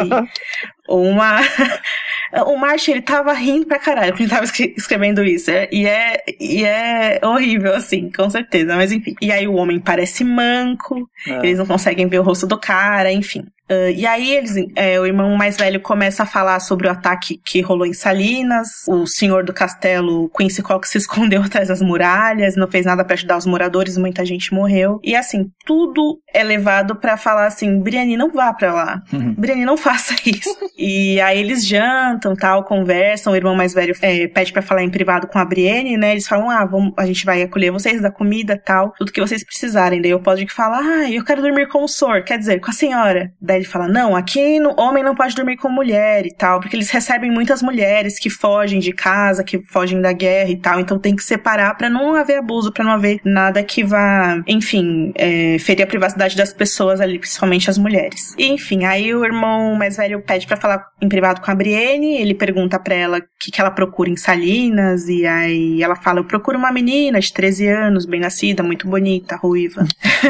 uma. 0.89 1.39
o 2.45 2.57
Martin, 2.57 2.91
ele 2.91 3.01
tava 3.01 3.31
rindo 3.31 3.65
pra 3.65 3.79
caralho 3.79 4.11
quando 4.11 4.21
ele 4.21 4.29
tava 4.29 4.45
escrevendo 4.75 5.23
isso. 5.23 5.49
É, 5.49 5.69
e, 5.71 5.87
é, 5.87 6.23
e 6.39 6.65
é 6.65 7.19
horrível, 7.23 7.73
assim, 7.73 8.11
com 8.11 8.29
certeza. 8.29 8.75
Mas 8.75 8.91
enfim. 8.91 9.15
E 9.21 9.31
aí 9.31 9.47
o 9.47 9.53
homem 9.53 9.79
parece 9.79 10.25
manco, 10.25 11.09
é. 11.25 11.37
eles 11.39 11.57
não 11.57 11.65
conseguem 11.65 12.07
ver 12.07 12.19
o 12.19 12.23
rosto 12.23 12.45
do 12.45 12.59
cara, 12.59 13.11
enfim. 13.11 13.45
Uh, 13.69 13.89
e 13.95 14.05
aí 14.05 14.35
eles, 14.35 14.55
é, 14.75 14.99
o 14.99 15.05
irmão 15.05 15.35
mais 15.35 15.57
velho 15.57 15.79
começa 15.79 16.23
a 16.23 16.25
falar 16.25 16.59
sobre 16.59 16.87
o 16.87 16.91
ataque 16.91 17.41
que 17.43 17.61
rolou 17.61 17.85
em 17.85 17.93
Salinas. 17.93 18.69
O 18.87 19.07
senhor 19.07 19.43
do 19.43 19.53
castelo, 19.53 20.29
Quincy 20.29 20.61
Cox, 20.61 20.89
se 20.89 20.97
escondeu 20.99 21.41
atrás 21.41 21.69
das 21.69 21.81
muralhas, 21.81 22.55
não 22.55 22.67
fez 22.67 22.85
nada 22.85 23.03
para 23.03 23.15
ajudar 23.15 23.37
os 23.37 23.45
moradores, 23.45 23.97
muita 23.97 24.23
gente 24.23 24.53
morreu. 24.53 24.99
E 25.03 25.15
assim, 25.15 25.49
tudo 25.65 26.19
é 26.31 26.43
levado 26.43 26.95
para 26.95 27.17
falar 27.17 27.47
assim, 27.47 27.79
Brienne, 27.79 28.15
não 28.15 28.31
vá 28.31 28.53
para 28.53 28.71
lá. 28.71 29.01
Uhum. 29.11 29.33
Brienne, 29.33 29.65
não 29.65 29.77
faça 29.77 30.13
isso. 30.25 30.55
e 30.77 31.19
aí 31.21 31.39
eles 31.39 31.67
jantam, 31.67 32.35
tal, 32.35 32.63
conversam. 32.65 33.33
O 33.33 33.35
irmão 33.35 33.55
mais 33.55 33.73
velho 33.73 33.95
é, 34.01 34.27
pede 34.27 34.53
para 34.53 34.61
falar 34.61 34.83
em 34.83 34.89
privado 34.91 35.27
com 35.27 35.39
a 35.39 35.45
Brienne, 35.45 35.97
né? 35.97 36.11
Eles 36.11 36.27
falam, 36.27 36.51
ah, 36.51 36.63
vamos, 36.65 36.93
a 36.97 37.05
gente 37.05 37.25
vai 37.25 37.41
acolher 37.41 37.71
vocês 37.71 37.99
da 37.99 38.11
comida, 38.11 38.61
tal, 38.63 38.93
tudo 38.95 39.11
que 39.11 39.21
vocês 39.21 39.43
precisarem. 39.43 40.01
Daí 40.01 40.13
o 40.13 40.19
Podrick 40.19 40.53
fala, 40.53 40.77
ah, 40.77 41.11
eu 41.11 41.23
quero 41.23 41.41
dormir 41.41 41.67
com 41.67 41.83
o 41.83 41.87
Sor, 41.87 42.23
quer 42.23 42.37
dizer, 42.37 42.59
com 42.59 42.69
a 42.69 42.73
senhora. 42.73 43.31
Daí 43.41 43.54
Daí 43.55 43.61
ele 43.61 43.65
fala: 43.65 43.87
não, 43.87 44.15
aqui 44.15 44.59
no, 44.59 44.75
homem 44.77 45.01
não 45.01 45.15
pode 45.15 45.33
dormir 45.33 45.55
com 45.55 45.69
mulher 45.69 46.25
e 46.25 46.33
tal, 46.33 46.59
porque 46.59 46.75
eles 46.75 46.89
recebem 46.89 47.31
muitas 47.31 47.61
mulheres 47.61 48.19
que 48.19 48.29
fogem 48.29 48.79
de 48.79 48.91
casa, 48.91 49.43
que 49.43 49.63
fogem 49.63 50.01
da 50.01 50.11
guerra 50.11 50.49
e 50.49 50.57
tal, 50.57 50.79
então 50.79 50.99
tem 50.99 51.15
que 51.15 51.23
separar 51.23 51.75
para 51.75 51.89
não 51.89 52.15
haver 52.15 52.39
abuso, 52.39 52.71
para 52.71 52.83
não 52.83 52.91
haver 52.91 53.21
nada 53.23 53.63
que 53.63 53.83
vá, 53.83 54.41
enfim, 54.45 55.13
é, 55.15 55.57
ferir 55.59 55.83
a 55.83 55.87
privacidade 55.87 56.35
das 56.35 56.51
pessoas 56.51 56.99
ali, 56.99 57.17
principalmente 57.17 57.69
as 57.69 57.77
mulheres. 57.77 58.35
E, 58.37 58.47
enfim, 58.47 58.83
aí 58.83 59.15
o 59.15 59.23
irmão 59.23 59.73
mais 59.75 59.95
velho 59.95 60.21
pede 60.21 60.45
para 60.45 60.57
falar 60.57 60.85
em 61.01 61.07
privado 61.07 61.39
com 61.39 61.49
a 61.49 61.55
Brienne, 61.55 62.17
ele 62.17 62.33
pergunta 62.33 62.77
para 62.77 62.95
ela 62.95 63.17
o 63.19 63.21
que, 63.39 63.51
que 63.51 63.61
ela 63.61 63.71
procura 63.71 64.09
em 64.09 64.17
Salinas, 64.17 65.07
e 65.07 65.25
aí 65.25 65.81
ela 65.81 65.95
fala: 65.95 66.19
eu 66.19 66.25
procuro 66.25 66.57
uma 66.57 66.71
menina 66.73 67.21
de 67.21 67.31
13 67.31 67.67
anos, 67.67 68.05
bem 68.05 68.19
nascida, 68.19 68.61
muito 68.61 68.87
bonita, 68.87 69.37
ruiva. 69.37 69.85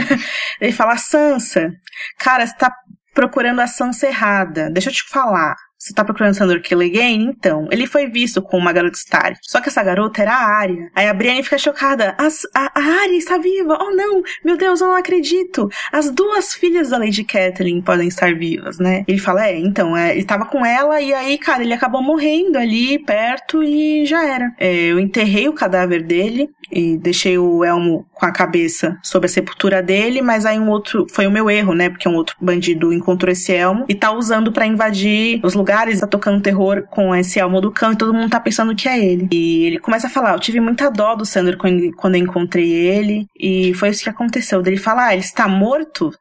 ele 0.61 0.71
fala: 0.71 0.95
Sansa, 0.97 1.73
cara, 2.19 2.45
você 2.45 2.55
tá 2.55 2.71
procurando 3.15 3.61
a 3.61 3.67
Sansa 3.67 4.07
errada. 4.07 4.69
Deixa 4.69 4.89
eu 4.89 4.93
te 4.93 5.03
falar. 5.09 5.55
Você 5.77 5.93
tá 5.93 6.03
procurando 6.03 6.33
Sandor 6.33 6.61
Clegane? 6.63 7.25
Então, 7.25 7.67
ele 7.69 7.85
foi 7.85 8.07
visto 8.07 8.41
com 8.41 8.57
uma 8.57 8.73
garota 8.73 8.97
Stark. 8.97 9.37
Só 9.43 9.61
que 9.61 9.69
essa 9.69 9.83
garota 9.83 10.21
era 10.21 10.33
a 10.33 10.57
Arya. 10.57 10.89
Aí 10.95 11.07
a 11.07 11.13
Brienne 11.13 11.43
fica 11.43 11.57
chocada. 11.59 12.15
As, 12.17 12.41
a, 12.55 12.71
a 12.73 12.81
Arya 13.03 13.17
está 13.17 13.37
viva! 13.37 13.77
Oh 13.79 13.91
não! 13.91 14.23
Meu 14.43 14.57
Deus, 14.57 14.81
eu 14.81 14.87
não 14.87 14.95
acredito! 14.95 15.69
As 15.91 16.09
duas 16.09 16.53
filhas 16.53 16.89
da 16.89 16.97
Lady 16.97 17.23
Catelyn 17.23 17.81
podem 17.81 18.07
estar 18.07 18.33
vivas, 18.33 18.79
né? 18.79 19.03
Ele 19.07 19.19
fala, 19.19 19.47
é, 19.47 19.59
então, 19.59 19.95
é, 19.95 20.15
ele 20.15 20.25
tava 20.25 20.45
com 20.45 20.65
ela 20.65 20.99
e 20.99 21.13
aí, 21.13 21.37
cara, 21.37 21.61
ele 21.61 21.73
acabou 21.73 22.01
morrendo 22.01 22.57
ali 22.57 22.97
perto 22.97 23.63
e 23.63 24.07
já 24.07 24.25
era. 24.25 24.55
É, 24.57 24.73
eu 24.73 24.99
enterrei 24.99 25.47
o 25.47 25.53
cadáver 25.53 26.01
dele 26.01 26.49
e 26.71 26.97
deixei 26.97 27.37
o 27.37 27.63
elmo 27.63 28.05
com 28.13 28.25
a 28.25 28.31
cabeça 28.31 28.97
sobre 29.03 29.27
a 29.27 29.29
sepultura 29.29 29.81
dele, 29.81 30.21
mas 30.21 30.45
aí 30.45 30.59
um 30.59 30.69
outro, 30.69 31.05
foi 31.11 31.27
o 31.27 31.31
meu 31.31 31.49
erro, 31.49 31.73
né? 31.73 31.89
Porque 31.89 32.07
um 32.07 32.15
outro 32.15 32.35
bandido 32.39 32.93
encontrou 32.93 33.31
esse 33.31 33.53
elmo 33.53 33.85
e 33.87 33.95
tá 33.95 34.11
usando 34.11 34.51
para 34.51 34.65
invadir 34.65 35.39
os 35.43 35.53
lugares, 35.53 35.99
tá 35.99 36.07
tocando 36.07 36.41
terror 36.41 36.83
com 36.89 37.15
esse 37.15 37.39
elmo 37.39 37.61
do 37.61 37.71
cão 37.71 37.93
e 37.93 37.97
todo 37.97 38.13
mundo 38.13 38.29
tá 38.29 38.39
pensando 38.39 38.75
que 38.75 38.87
é 38.87 39.03
ele. 39.03 39.27
E 39.31 39.65
ele 39.65 39.79
começa 39.79 40.07
a 40.07 40.09
falar: 40.09 40.33
Eu 40.33 40.39
tive 40.39 40.59
muita 40.59 40.89
dó 40.89 41.15
do 41.15 41.25
Sandro 41.25 41.57
quando 41.57 42.15
eu 42.15 42.21
encontrei 42.21 42.71
ele, 42.71 43.25
e 43.39 43.73
foi 43.73 43.89
isso 43.89 44.03
que 44.03 44.09
aconteceu. 44.09 44.61
Ele 44.65 44.77
fala: 44.77 45.07
Ah, 45.07 45.13
ele 45.13 45.23
está 45.23 45.47
morto? 45.47 46.11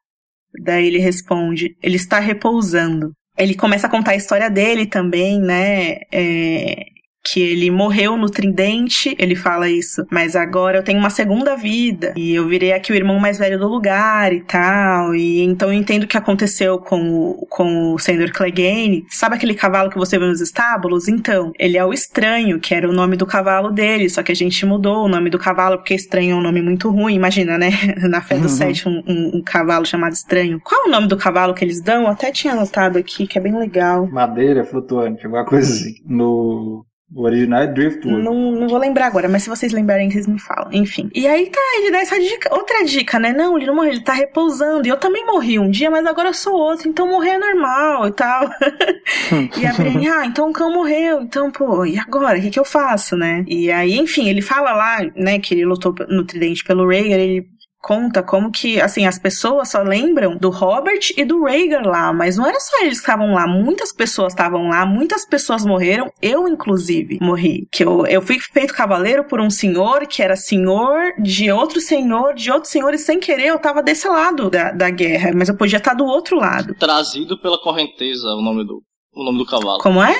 Daí 0.62 0.86
ele 0.86 0.98
responde: 0.98 1.76
Ele 1.82 1.96
está 1.96 2.18
repousando. 2.18 3.12
Ele 3.36 3.54
começa 3.54 3.86
a 3.86 3.90
contar 3.90 4.12
a 4.12 4.16
história 4.16 4.48
dele 4.48 4.86
também, 4.86 5.40
né? 5.40 5.98
É, 6.12 6.86
que 7.24 7.40
ele 7.40 7.70
morreu 7.70 8.16
no 8.16 8.28
tridente, 8.28 9.16
ele 9.18 9.34
fala 9.34 9.68
isso, 9.68 10.06
mas 10.10 10.36
agora 10.36 10.78
eu 10.78 10.82
tenho 10.82 10.98
uma 10.98 11.08
segunda 11.08 11.56
vida 11.56 12.12
e 12.16 12.34
eu 12.34 12.46
virei 12.46 12.72
aqui 12.72 12.92
o 12.92 12.94
irmão 12.94 13.18
mais 13.18 13.38
velho 13.38 13.58
do 13.58 13.66
lugar 13.66 14.32
e 14.32 14.40
tal, 14.40 15.14
e 15.14 15.40
então 15.40 15.68
eu 15.68 15.74
entendo 15.74 16.04
o 16.04 16.06
que 16.06 16.18
aconteceu 16.18 16.78
com 16.78 17.00
o, 17.00 17.46
com 17.48 17.94
o 17.94 17.98
Sandor 17.98 18.30
Clegane. 18.30 19.06
Sabe 19.08 19.36
aquele 19.36 19.54
cavalo 19.54 19.90
que 19.90 19.96
você 19.96 20.18
vê 20.18 20.26
nos 20.26 20.42
estábulos? 20.42 21.08
Então, 21.08 21.52
ele 21.58 21.78
é 21.78 21.84
o 21.84 21.94
Estranho, 21.94 22.60
que 22.60 22.74
era 22.74 22.88
o 22.88 22.92
nome 22.92 23.16
do 23.16 23.26
cavalo 23.26 23.70
dele, 23.70 24.10
só 24.10 24.22
que 24.22 24.32
a 24.32 24.36
gente 24.36 24.66
mudou 24.66 25.04
o 25.04 25.08
nome 25.08 25.30
do 25.30 25.38
cavalo 25.38 25.78
porque 25.78 25.94
Estranho 25.94 26.32
é 26.32 26.38
um 26.38 26.42
nome 26.42 26.60
muito 26.60 26.90
ruim, 26.90 27.14
imagina, 27.14 27.56
né? 27.56 27.70
Na 28.08 28.20
fé 28.20 28.36
do 28.36 28.42
uhum. 28.42 28.48
sete, 28.48 28.86
um, 28.86 29.02
um, 29.06 29.38
um, 29.38 29.42
cavalo 29.42 29.86
chamado 29.86 30.12
Estranho. 30.12 30.60
Qual 30.62 30.84
é 30.84 30.88
o 30.88 30.90
nome 30.90 31.06
do 31.06 31.16
cavalo 31.16 31.54
que 31.54 31.64
eles 31.64 31.80
dão? 31.80 32.02
Eu 32.02 32.08
até 32.08 32.30
tinha 32.30 32.52
anotado 32.52 32.98
aqui, 32.98 33.26
que 33.26 33.38
é 33.38 33.40
bem 33.40 33.56
legal. 33.58 34.06
Madeira 34.06 34.64
flutuante, 34.64 35.24
alguma 35.24 35.44
coisa 35.44 35.72
assim. 35.72 35.94
No 36.06 36.84
o 37.14 37.22
original 37.22 37.62
é 37.62 37.66
Driftwood. 37.66 38.22
Não, 38.22 38.34
não 38.52 38.68
vou 38.68 38.78
lembrar 38.78 39.06
agora, 39.06 39.28
mas 39.28 39.44
se 39.44 39.48
vocês 39.48 39.72
lembrarem, 39.72 40.10
vocês 40.10 40.26
me 40.26 40.38
falam. 40.38 40.68
Enfim. 40.72 41.08
E 41.14 41.26
aí 41.26 41.46
tá, 41.46 41.60
ele 41.76 41.90
dá 41.90 41.98
essa 41.98 42.18
dica, 42.18 42.52
outra 42.52 42.84
dica, 42.84 43.18
né? 43.18 43.32
Não, 43.32 43.56
ele 43.56 43.66
não 43.66 43.74
morreu, 43.74 43.92
ele 43.92 44.02
tá 44.02 44.12
repousando. 44.12 44.86
E 44.86 44.90
eu 44.90 44.96
também 44.96 45.24
morri 45.24 45.58
um 45.58 45.70
dia, 45.70 45.90
mas 45.90 46.04
agora 46.06 46.30
eu 46.30 46.34
sou 46.34 46.54
outro, 46.54 46.88
então 46.88 47.08
morrer 47.08 47.30
é 47.30 47.38
normal 47.38 48.08
e 48.08 48.12
tal. 48.12 48.50
e 49.56 49.66
a 49.66 49.72
Brienne, 49.72 50.08
ah, 50.08 50.26
então 50.26 50.50
o 50.50 50.52
cão 50.52 50.72
morreu, 50.72 51.22
então, 51.22 51.50
pô, 51.50 51.84
e 51.84 51.96
agora? 51.98 52.38
O 52.38 52.42
que, 52.42 52.50
que 52.50 52.58
eu 52.58 52.64
faço, 52.64 53.16
né? 53.16 53.44
E 53.46 53.70
aí, 53.70 53.96
enfim, 53.96 54.28
ele 54.28 54.42
fala 54.42 54.72
lá, 54.72 54.98
né, 55.14 55.38
que 55.38 55.54
ele 55.54 55.64
lutou 55.64 55.94
no 56.08 56.24
Tridente 56.24 56.64
pelo 56.64 56.88
Rhaegar, 56.88 57.18
ele 57.18 57.46
conta 57.84 58.22
como 58.22 58.50
que, 58.50 58.80
assim, 58.80 59.06
as 59.06 59.18
pessoas 59.18 59.70
só 59.70 59.82
lembram 59.82 60.38
do 60.38 60.48
Robert 60.48 61.00
e 61.18 61.22
do 61.22 61.44
Rhaegar 61.44 61.86
lá, 61.86 62.14
mas 62.14 62.38
não 62.38 62.46
era 62.46 62.58
só 62.58 62.80
eles 62.80 62.94
que 62.94 63.04
estavam 63.04 63.34
lá, 63.34 63.46
muitas 63.46 63.92
pessoas 63.92 64.32
estavam 64.32 64.70
lá, 64.70 64.86
muitas 64.86 65.28
pessoas 65.28 65.66
morreram, 65.66 66.10
eu 66.22 66.48
inclusive 66.48 67.18
morri. 67.20 67.68
Que 67.70 67.84
eu, 67.84 68.06
eu 68.06 68.22
fui 68.22 68.40
feito 68.40 68.72
cavaleiro 68.72 69.24
por 69.24 69.38
um 69.38 69.50
senhor 69.50 70.06
que 70.06 70.22
era 70.22 70.34
senhor 70.34 71.12
de 71.20 71.52
outro 71.52 71.78
senhor, 71.78 72.32
de 72.32 72.50
outro 72.50 72.70
senhor, 72.70 72.94
e 72.94 72.98
sem 72.98 73.20
querer 73.20 73.48
eu 73.48 73.58
tava 73.58 73.82
desse 73.82 74.08
lado 74.08 74.48
da, 74.48 74.72
da 74.72 74.88
guerra, 74.88 75.32
mas 75.34 75.50
eu 75.50 75.56
podia 75.56 75.76
estar 75.76 75.92
do 75.92 76.06
outro 76.06 76.38
lado. 76.38 76.74
Trazido 76.76 77.38
pela 77.38 77.58
correnteza, 77.58 78.28
o 78.28 78.40
nome 78.40 78.64
do, 78.64 78.82
o 79.14 79.22
nome 79.22 79.36
do 79.36 79.44
cavalo. 79.44 79.80
Como 79.80 80.02
é? 80.02 80.14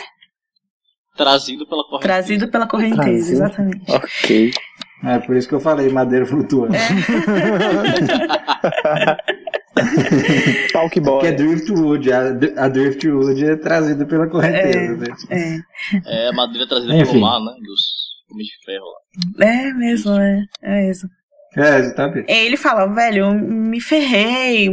Trazido 1.16 1.66
pela 1.66 1.82
correnteza. 1.84 2.12
Trazido 2.12 2.48
pela 2.50 2.66
correnteza, 2.66 3.02
Trazido. 3.04 3.32
exatamente. 3.32 3.90
Ok. 3.90 4.52
É 5.06 5.18
por 5.18 5.36
isso 5.36 5.48
que 5.48 5.54
eu 5.54 5.60
falei 5.60 5.88
madeira 5.90 6.26
flutuante. 6.26 6.76
É. 6.76 6.88
Talk 10.72 11.00
boy. 11.00 11.20
Que 11.20 11.26
é 11.26 11.32
Driftwood. 11.32 12.12
A, 12.12 12.28
a 12.56 12.68
Driftwood 12.68 13.44
é 13.44 13.56
trazida 13.56 14.06
pela 14.06 14.26
correnteza. 14.28 15.04
É, 15.30 15.36
né? 15.36 15.62
é. 16.06 16.26
é 16.26 16.28
a 16.28 16.32
madeira 16.32 16.66
trazida 16.68 16.94
Enfim. 16.96 17.12
pelo 17.12 17.22
mar, 17.22 17.40
né? 17.40 17.52
Dos 17.60 17.82
homens 18.30 18.48
de 18.48 18.64
ferro 18.64 18.84
lá. 18.84 19.46
É 19.46 19.72
mesmo, 19.74 20.12
é. 20.12 20.44
É 20.62 20.90
isso. 20.90 21.08
É, 21.56 21.78
exatamente. 21.78 22.30
Ele 22.30 22.56
fala, 22.56 22.86
velho, 22.86 23.24
eu 23.24 23.34
me 23.34 23.80
ferrei, 23.80 24.68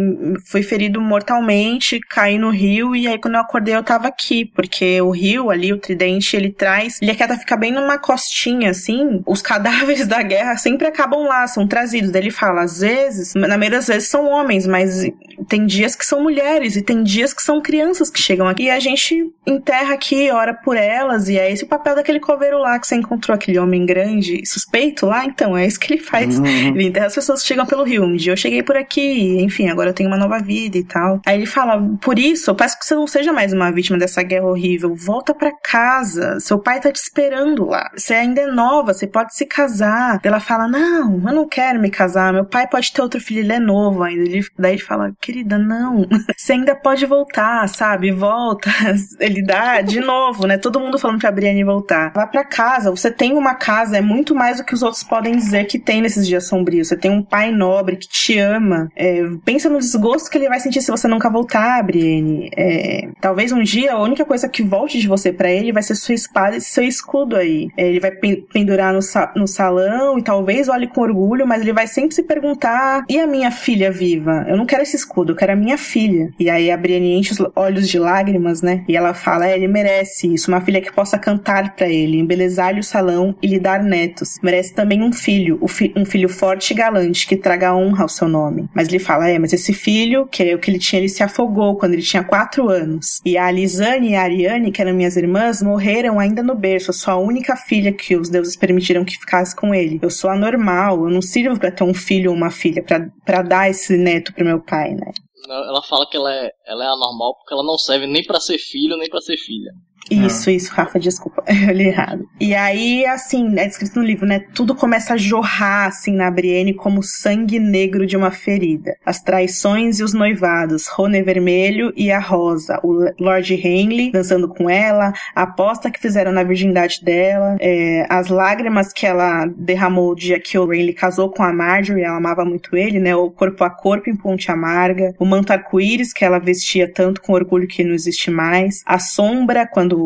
fui 0.46 0.64
ferido 0.64 1.00
mortalmente, 1.00 2.00
caí 2.00 2.38
no 2.38 2.50
rio 2.50 2.96
e 2.96 3.08
aí 3.08 3.20
quando 3.20 3.36
eu 3.36 3.42
acordei 3.42 3.76
eu 3.76 3.84
tava 3.84 4.08
aqui, 4.08 4.46
porque 4.46 5.00
o 5.02 5.12
rio 5.12 5.50
ali, 5.50 5.72
o 5.72 5.78
tridente, 5.78 6.36
ele 6.36 6.52
traz, 6.52 6.98
ele 7.02 7.14
quer 7.16 7.38
ficar 7.38 7.58
bem 7.58 7.72
numa 7.72 7.98
costinha 7.98 8.72
assim, 8.72 9.22
os 9.26 9.42
cadáveres 9.42 10.08
da 10.08 10.22
guerra 10.22 10.58
sempre 10.58 10.88
acabam 10.88 11.28
lá, 11.28 11.48
são 11.48 11.68
trazidos. 11.68 12.12
Daí 12.12 12.24
ele 12.24 12.32
fala, 12.32 12.64
às 12.64 12.80
vezes, 12.80 13.34
na 13.36 13.58
maioria 13.58 13.78
das 13.78 13.88
vezes 13.88 14.10
são 14.10 14.28
homens, 14.30 14.66
mas 14.68 15.04
tem 15.48 15.66
dias 15.66 15.96
que 15.96 16.06
são 16.06 16.22
mulheres 16.22 16.76
e 16.76 16.82
tem 16.82 17.04
dias 17.04 17.34
que 17.34 17.42
são 17.42 17.62
crianças 17.62 18.10
que 18.10 18.22
chegam 18.22 18.48
aqui 18.48 18.64
e 18.64 18.70
a 18.70 18.80
gente 18.80 19.32
enterra 19.46 19.94
aqui, 19.94 20.30
ora 20.32 20.54
por 20.54 20.78
elas 20.78 21.28
e 21.30 21.38
é 21.38 21.52
esse 21.52 21.64
o 21.64 21.68
papel 21.68 21.96
daquele 21.96 22.20
coveiro 22.20 22.60
lá 22.60 22.80
que 22.80 22.88
você 22.88 22.96
encontrou, 22.96 23.36
aquele 23.36 23.60
homem 23.60 23.86
grande, 23.86 24.46
suspeito 24.46 25.06
lá, 25.06 25.26
então 25.26 25.58
é 25.58 25.66
isso 25.66 25.80
que 25.80 25.94
ele 25.94 26.02
faz. 26.02 26.38
Uhum. 26.40 26.70
Ele 26.76 26.88
enterra 26.88 27.07
as 27.07 27.15
pessoas 27.15 27.43
chegam 27.43 27.65
pelo 27.65 27.84
rio. 27.84 28.03
Um 28.03 28.15
dia 28.15 28.34
eu 28.34 28.38
cheguei 28.38 28.63
por 28.63 28.78
aqui, 28.78 29.41
enfim, 29.41 29.69
agora 29.69 29.89
eu 29.89 29.93
tenho 29.93 30.09
uma 30.09 30.17
nova 30.17 30.39
vida 30.39 30.78
e 30.78 30.84
tal. 30.84 31.19
Aí 31.26 31.38
ele 31.38 31.45
fala: 31.45 31.82
Por 32.01 32.19
isso, 32.19 32.49
eu 32.51 32.55
peço 32.55 32.78
que 32.78 32.86
você 32.86 32.95
não 32.95 33.07
seja 33.07 33.34
mais 33.34 33.51
uma 33.51 33.72
vítima 33.72 33.97
dessa 33.97 34.22
guerra 34.22 34.45
horrível. 34.45 34.95
Volta 34.95 35.34
para 35.34 35.51
casa. 35.51 36.39
Seu 36.39 36.59
pai 36.59 36.80
tá 36.80 36.91
te 36.91 36.97
esperando 36.97 37.65
lá. 37.65 37.89
Você 37.95 38.13
ainda 38.13 38.41
é 38.41 38.47
nova, 38.47 38.93
você 38.93 39.07
pode 39.07 39.36
se 39.36 39.45
casar. 39.45 40.19
Ela 40.24 40.39
fala: 40.39 40.67
Não, 40.67 41.15
eu 41.15 41.34
não 41.34 41.47
quero 41.47 41.80
me 41.80 41.89
casar. 41.89 42.32
Meu 42.32 42.45
pai 42.45 42.67
pode 42.67 42.91
ter 42.93 43.01
outro 43.01 43.19
filho, 43.19 43.39
ele 43.39 43.53
é 43.53 43.59
novo 43.59 44.03
ainda. 44.03 44.22
Ele, 44.22 44.45
daí 44.57 44.74
ele 44.74 44.82
fala: 44.82 45.11
Que 45.19 45.32
querida, 45.32 45.57
não. 45.57 46.05
Você 46.38 46.53
ainda 46.53 46.76
pode 46.76 47.05
voltar, 47.05 47.67
sabe? 47.69 48.11
Volta. 48.11 48.69
Ele 49.19 49.41
dá 49.41 49.82
de 49.82 49.99
novo, 50.01 50.45
né? 50.45 50.57
Todo 50.57 50.80
mundo 50.80 50.99
falando 50.99 51.19
pra 51.19 51.32
Brienne 51.32 51.63
voltar. 51.63 52.11
Vá 52.13 52.28
pra 52.28 52.43
casa. 52.43 52.91
Você 52.91 53.09
tem 53.09 53.34
uma 53.34 53.55
casa, 53.55 53.97
é 53.97 54.01
muito 54.01 54.36
mais 54.36 54.57
do 54.57 54.65
que 54.65 54.74
os 54.74 54.84
outros 54.84 55.03
podem 55.03 55.36
dizer 55.36 55.65
que 55.65 55.80
tem 55.80 56.01
nesses 56.01 56.28
dias 56.28 56.47
sombrios. 56.62 56.88
Você 56.88 56.97
tem 56.97 57.12
um 57.12 57.24
pai 57.24 57.51
nobre 57.51 57.95
que 57.95 58.07
te 58.07 58.38
ama. 58.38 58.89
É, 58.95 59.24
pensa 59.43 59.70
no 59.70 59.80
desgosto 59.80 60.30
que 60.30 60.38
ele 60.38 60.47
vai 60.47 60.59
sentir 60.59 60.82
se 60.82 60.91
você 60.91 61.07
nunca 61.07 61.30
voltar, 61.30 61.84
Brienne. 61.84 62.49
É, 62.55 63.09
talvez 63.20 63.51
um 63.51 63.64
dia 63.64 63.93
a 63.93 64.01
única 64.01 64.26
coisa 64.26 64.47
que 64.47 64.62
volte 64.62 64.99
de 64.99 65.07
você 65.07 65.34
para 65.34 65.51
ele 65.51 65.72
vai 65.72 65.84
ser 65.84 65.95
sua 65.95 66.16
espada 66.16 66.57
e 66.57 66.62
seu 66.62 66.84
escudo 66.84 67.36
aí. 67.36 67.70
É, 67.76 67.88
ele 67.88 67.99
vai 67.99 68.12
pendurar 68.12 68.93
no, 68.93 69.01
sa 69.01 69.32
no 69.36 69.47
salão 69.47 70.18
e 70.18 70.24
talvez 70.24 70.70
olhe 70.70 70.88
com 70.88 71.01
orgulho, 71.01 71.47
mas 71.47 71.62
ele 71.62 71.74
vai 71.74 71.88
sempre 71.88 72.14
se 72.14 72.24
perguntar: 72.24 73.03
e 73.09 73.20
a 73.20 73.28
minha 73.28 73.51
filha 73.51 73.91
viva? 73.91 74.45
Eu 74.47 74.57
não 74.57 74.66
quero 74.66 74.84
esse 74.84 74.95
escudo, 74.95 75.32
eu 75.32 75.36
quero 75.36 75.53
a 75.53 75.55
minha 75.55 75.78
filha. 75.78 76.32
E 76.39 76.49
aí 76.49 76.70
a 76.72 76.78
Brienne 76.78 77.18
enche 77.18 77.34
os 77.34 77.51
olhos 77.55 77.89
de 77.89 77.97
lágrimas, 77.97 78.62
né? 78.62 78.84
E 78.88 78.95
ela 78.95 79.14
fala: 79.14 79.47
é, 79.47 79.55
ele 79.55 79.68
merece 79.68 80.32
isso, 80.34 80.51
uma 80.51 80.62
filha 80.62 80.82
que 80.82 80.91
possa 80.91 81.18
cantar 81.18 81.76
para 81.76 81.88
ele, 81.88 82.18
embelezar-lhe 82.18 82.80
o 82.80 82.84
salão 82.84 83.36
e 83.41 83.47
lhe 83.47 83.59
dar 83.59 83.84
netos. 83.84 84.38
Merece 84.41 84.74
também 84.74 85.01
um 85.01 85.12
filho, 85.12 85.59
um 85.95 86.05
filho 86.05 86.30
forte 86.30 86.51
e 86.52 86.74
galante 86.74 87.28
que 87.28 87.38
traga 87.38 87.76
honra 87.76 88.04
ao 88.04 88.10
seu 88.10 88.28
nome. 88.28 88.70
Mas 88.76 88.88
ele 88.88 88.99
fala: 88.99 89.30
é, 89.30 89.39
mas 89.39 89.54
esse 89.54 89.74
filho, 89.74 90.28
que 90.28 90.43
é 90.43 90.56
o 90.56 90.60
que 90.60 90.70
ele 90.70 90.80
tinha, 90.80 90.99
ele 90.99 91.10
se 91.10 91.24
afogou 91.24 91.78
quando 91.78 91.93
ele 91.93 92.02
tinha 92.02 92.24
quatro 92.24 92.70
anos. 92.70 93.20
E 93.26 93.38
a 93.38 93.49
Lisane 93.52 94.12
e 94.12 94.16
a 94.16 94.24
Ariane, 94.24 94.72
que 94.72 94.82
eram 94.82 94.93
minhas 94.93 95.16
irmãs, 95.16 95.62
morreram 95.62 96.20
ainda 96.20 96.43
no 96.43 96.56
berço. 96.56 96.89
Eu 96.89 96.93
sou 96.93 97.14
a 97.14 97.18
única 97.18 97.56
filha 97.56 97.91
que 97.91 98.16
os 98.16 98.30
deuses 98.30 98.56
permitiram 98.56 99.06
que 99.06 99.18
ficasse 99.18 99.56
com 99.56 99.74
ele. 99.74 99.99
Eu 100.02 100.10
sou 100.10 100.30
anormal, 100.30 101.06
eu 101.06 101.10
não 101.10 101.22
sirvo 101.22 101.60
para 101.60 101.72
ter 101.72 101.84
um 101.84 101.93
filho 101.93 102.32
ou 102.32 102.38
uma 102.38 102.52
filha, 102.52 102.84
para 102.84 103.41
dar 103.41 103.70
esse 103.70 103.97
neto 103.97 104.34
pro 104.34 104.45
meu 104.45 104.60
pai, 104.62 104.91
né? 104.91 105.12
Ela 105.49 105.82
fala 105.82 106.08
que 106.10 106.16
ela 106.16 106.34
é, 106.34 106.52
ela 106.68 106.84
é 106.84 106.88
anormal 106.88 107.36
porque 107.36 107.54
ela 107.54 107.64
não 107.64 107.78
serve 107.78 108.08
nem 108.08 108.24
para 108.24 108.39
ser 108.39 108.58
filho 108.58 108.95
nem 108.97 109.10
para 109.10 109.20
ser 109.22 109.38
filha. 109.38 109.72
Isso, 110.12 110.49
ah. 110.49 110.53
isso, 110.53 110.74
Rafa, 110.74 110.99
desculpa, 110.99 111.43
eu 111.47 111.74
li 111.74 111.88
errado. 111.88 112.28
E 112.39 112.53
aí, 112.53 113.05
assim, 113.05 113.57
é 113.57 113.66
descrito 113.66 113.99
no 113.99 114.05
livro, 114.05 114.26
né? 114.26 114.39
Tudo 114.53 114.76
começa 114.76 115.14
a 115.14 115.18
jorrar, 115.18 115.88
assim, 115.88 116.14
na 116.14 116.30
Brienne 116.30 116.74
como 116.74 117.01
sangue 117.01 117.59
negro 117.59 118.05
de 118.05 118.18
uma 118.18 118.32
ferida. 118.32 118.95
As 119.05 119.22
traições 119.22 119.99
e 119.99 120.03
os 120.03 120.14
noivados, 120.14 120.88
Rony 120.88 121.22
Vermelho 121.22 121.93
e 121.95 122.12
a 122.12 122.20
Rosa, 122.20 122.80
o 122.84 123.05
Lord 123.20 123.53
Henley 123.53 124.12
dançando 124.12 124.47
com 124.47 124.70
ela, 124.70 125.14
a 125.36 125.43
aposta 125.43 125.89
que 125.89 125.99
fizeram 125.99 126.32
na 126.32 126.43
virgindade 126.43 126.99
dela, 127.03 127.57
é, 127.59 128.05
as 128.09 128.28
lágrimas 128.28 128.91
que 128.91 129.05
ela 129.05 129.45
derramou 129.55 130.12
o 130.12 130.16
dia 130.16 130.39
que 130.39 130.57
o 130.57 130.66
Renly 130.66 130.93
casou 130.93 131.30
com 131.30 131.43
a 131.43 131.53
Marjorie, 131.53 132.03
ela 132.03 132.18
amava 132.18 132.43
muito 132.43 132.76
ele, 132.76 132.99
né? 132.99 133.16
O 133.16 133.30
corpo 133.32 133.64
a 133.64 133.70
corpo 133.70 134.09
em 134.09 134.16
Ponte 134.16 134.51
Amarga, 134.51 135.14
o 135.20 135.26
manto 135.26 135.53
arco-íris 135.53 136.12
que 136.12 136.26
ela 136.26 136.39
vestia 136.39 136.91
tanto 136.91 137.22
com 137.22 137.34
orgulho 137.34 137.68
que 137.68 137.84
não 137.84 137.93
existe 137.93 138.30
mais, 138.30 138.82
a 138.86 138.99
sombra 138.99 139.68
quando 139.68 140.01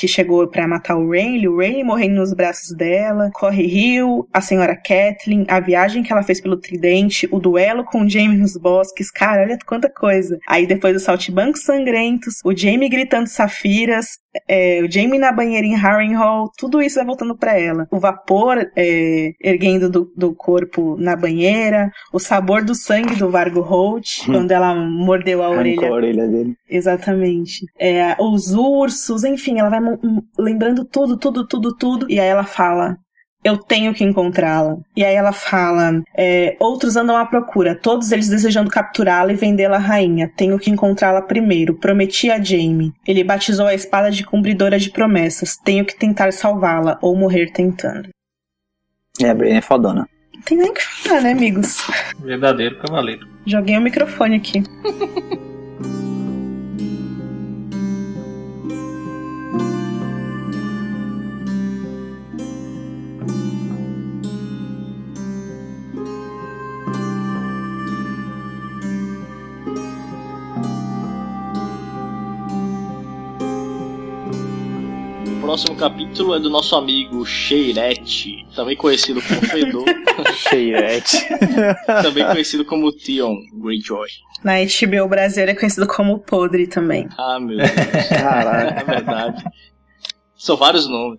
que 0.00 0.08
chegou 0.08 0.48
para 0.48 0.66
matar 0.66 0.96
o 0.96 1.10
Rayleigh, 1.10 1.48
o 1.48 1.58
Rayleigh 1.58 1.84
morrendo 1.84 2.16
nos 2.16 2.32
braços 2.32 2.74
dela, 2.74 3.30
Corre 3.34 3.64
Hill, 3.66 4.26
a 4.32 4.40
senhora 4.40 4.74
Kathleen, 4.74 5.44
a 5.48 5.60
viagem 5.60 6.02
que 6.02 6.10
ela 6.10 6.22
fez 6.22 6.40
pelo 6.40 6.56
Tridente, 6.56 7.28
o 7.30 7.38
duelo 7.38 7.84
com 7.84 8.02
o 8.02 8.08
Jamie 8.08 8.38
nos 8.38 8.56
bosques, 8.56 9.10
cara, 9.10 9.42
olha 9.42 9.58
quanta 9.66 9.90
coisa. 9.90 10.38
Aí 10.48 10.66
depois 10.66 10.96
os 10.96 11.02
saltibancos 11.02 11.64
sangrentos, 11.64 12.36
o 12.44 12.56
Jamie 12.56 12.88
gritando 12.88 13.26
safiras, 13.26 14.06
é, 14.48 14.82
o 14.82 14.90
Jamie 14.90 15.18
na 15.18 15.32
banheira 15.32 15.66
em 15.66 15.74
Harrenhal, 15.74 16.50
tudo 16.56 16.80
isso 16.80 16.96
vai 16.96 17.04
voltando 17.04 17.36
para 17.36 17.58
ela. 17.58 17.86
O 17.90 17.98
vapor 17.98 18.70
é, 18.76 19.32
erguendo 19.42 19.90
do, 19.90 20.12
do, 20.16 20.34
corpo 20.34 20.96
na 20.98 21.16
banheira, 21.16 21.90
o 22.12 22.18
sabor 22.18 22.64
do 22.64 22.74
sangue 22.74 23.16
do 23.16 23.30
Vargo 23.30 23.60
Holt, 23.60 24.22
hum. 24.22 24.32
quando 24.32 24.50
ela 24.52 24.74
mordeu 24.74 25.42
a 25.42 25.50
orelha. 25.50 25.88
a 25.88 25.92
orelha 25.92 26.28
dele. 26.28 26.54
Exatamente. 26.68 27.66
É, 27.78 28.16
os 28.20 28.52
ursos, 28.52 29.24
enfim, 29.24 29.58
ela 29.58 29.68
vai 29.68 29.80
lembrando 30.38 30.84
tudo, 30.84 31.16
tudo, 31.16 31.46
tudo, 31.46 31.76
tudo. 31.76 32.06
E 32.08 32.20
aí 32.20 32.28
ela 32.28 32.44
fala: 32.44 32.96
eu 33.42 33.56
tenho 33.56 33.94
que 33.94 34.04
encontrá-la. 34.04 34.78
E 34.96 35.04
aí 35.04 35.14
ela 35.14 35.32
fala: 35.32 36.02
é, 36.16 36.56
outros 36.60 36.96
andam 36.96 37.16
à 37.16 37.24
procura, 37.24 37.74
todos 37.74 38.12
eles 38.12 38.28
desejando 38.28 38.70
capturá-la 38.70 39.32
e 39.32 39.36
vendê-la 39.36 39.76
à 39.76 39.80
rainha. 39.80 40.30
Tenho 40.36 40.58
que 40.58 40.70
encontrá-la 40.70 41.22
primeiro. 41.22 41.74
Prometi 41.74 42.30
a 42.30 42.42
Jamie. 42.42 42.92
Ele 43.06 43.24
batizou 43.24 43.66
a 43.66 43.74
espada 43.74 44.10
de 44.10 44.24
cumpridora 44.24 44.78
de 44.78 44.90
promessas. 44.90 45.56
Tenho 45.56 45.84
que 45.84 45.98
tentar 45.98 46.32
salvá-la 46.32 46.98
ou 47.00 47.16
morrer 47.16 47.52
tentando. 47.52 48.08
É, 49.20 49.30
a 49.30 49.34
Brienne 49.34 49.58
é 49.58 49.62
fodona. 49.62 50.08
Não 50.34 50.42
tem 50.42 50.56
nem 50.56 50.70
o 50.70 50.74
que 50.74 50.82
falar, 50.82 51.20
né, 51.20 51.32
amigos? 51.32 51.86
Verdadeiro 52.18 52.78
cavaleiro. 52.78 53.28
Joguei 53.44 53.76
o 53.76 53.80
microfone 53.80 54.36
aqui. 54.36 54.62
próximo 75.50 75.74
capítulo 75.74 76.36
é 76.36 76.38
do 76.38 76.48
nosso 76.48 76.76
amigo 76.76 77.26
Cheirete, 77.26 78.46
também 78.54 78.76
conhecido 78.76 79.20
como 79.20 79.40
Fedor. 79.40 79.84
Cheirete. 80.48 81.26
também 82.04 82.24
conhecido 82.24 82.64
como 82.64 82.92
Theon 82.92 83.34
Greyjoy. 83.54 84.06
Na 84.44 84.52
HBO 84.60 85.08
Brasil 85.08 85.42
é 85.42 85.54
conhecido 85.56 85.88
como 85.88 86.20
Podre 86.20 86.68
também. 86.68 87.08
Ah, 87.18 87.40
meu 87.40 87.56
Deus. 87.56 87.68
Caraca. 88.10 88.80
É 88.80 88.84
verdade. 88.84 89.44
São 90.36 90.56
vários 90.56 90.88
nomes. 90.88 91.18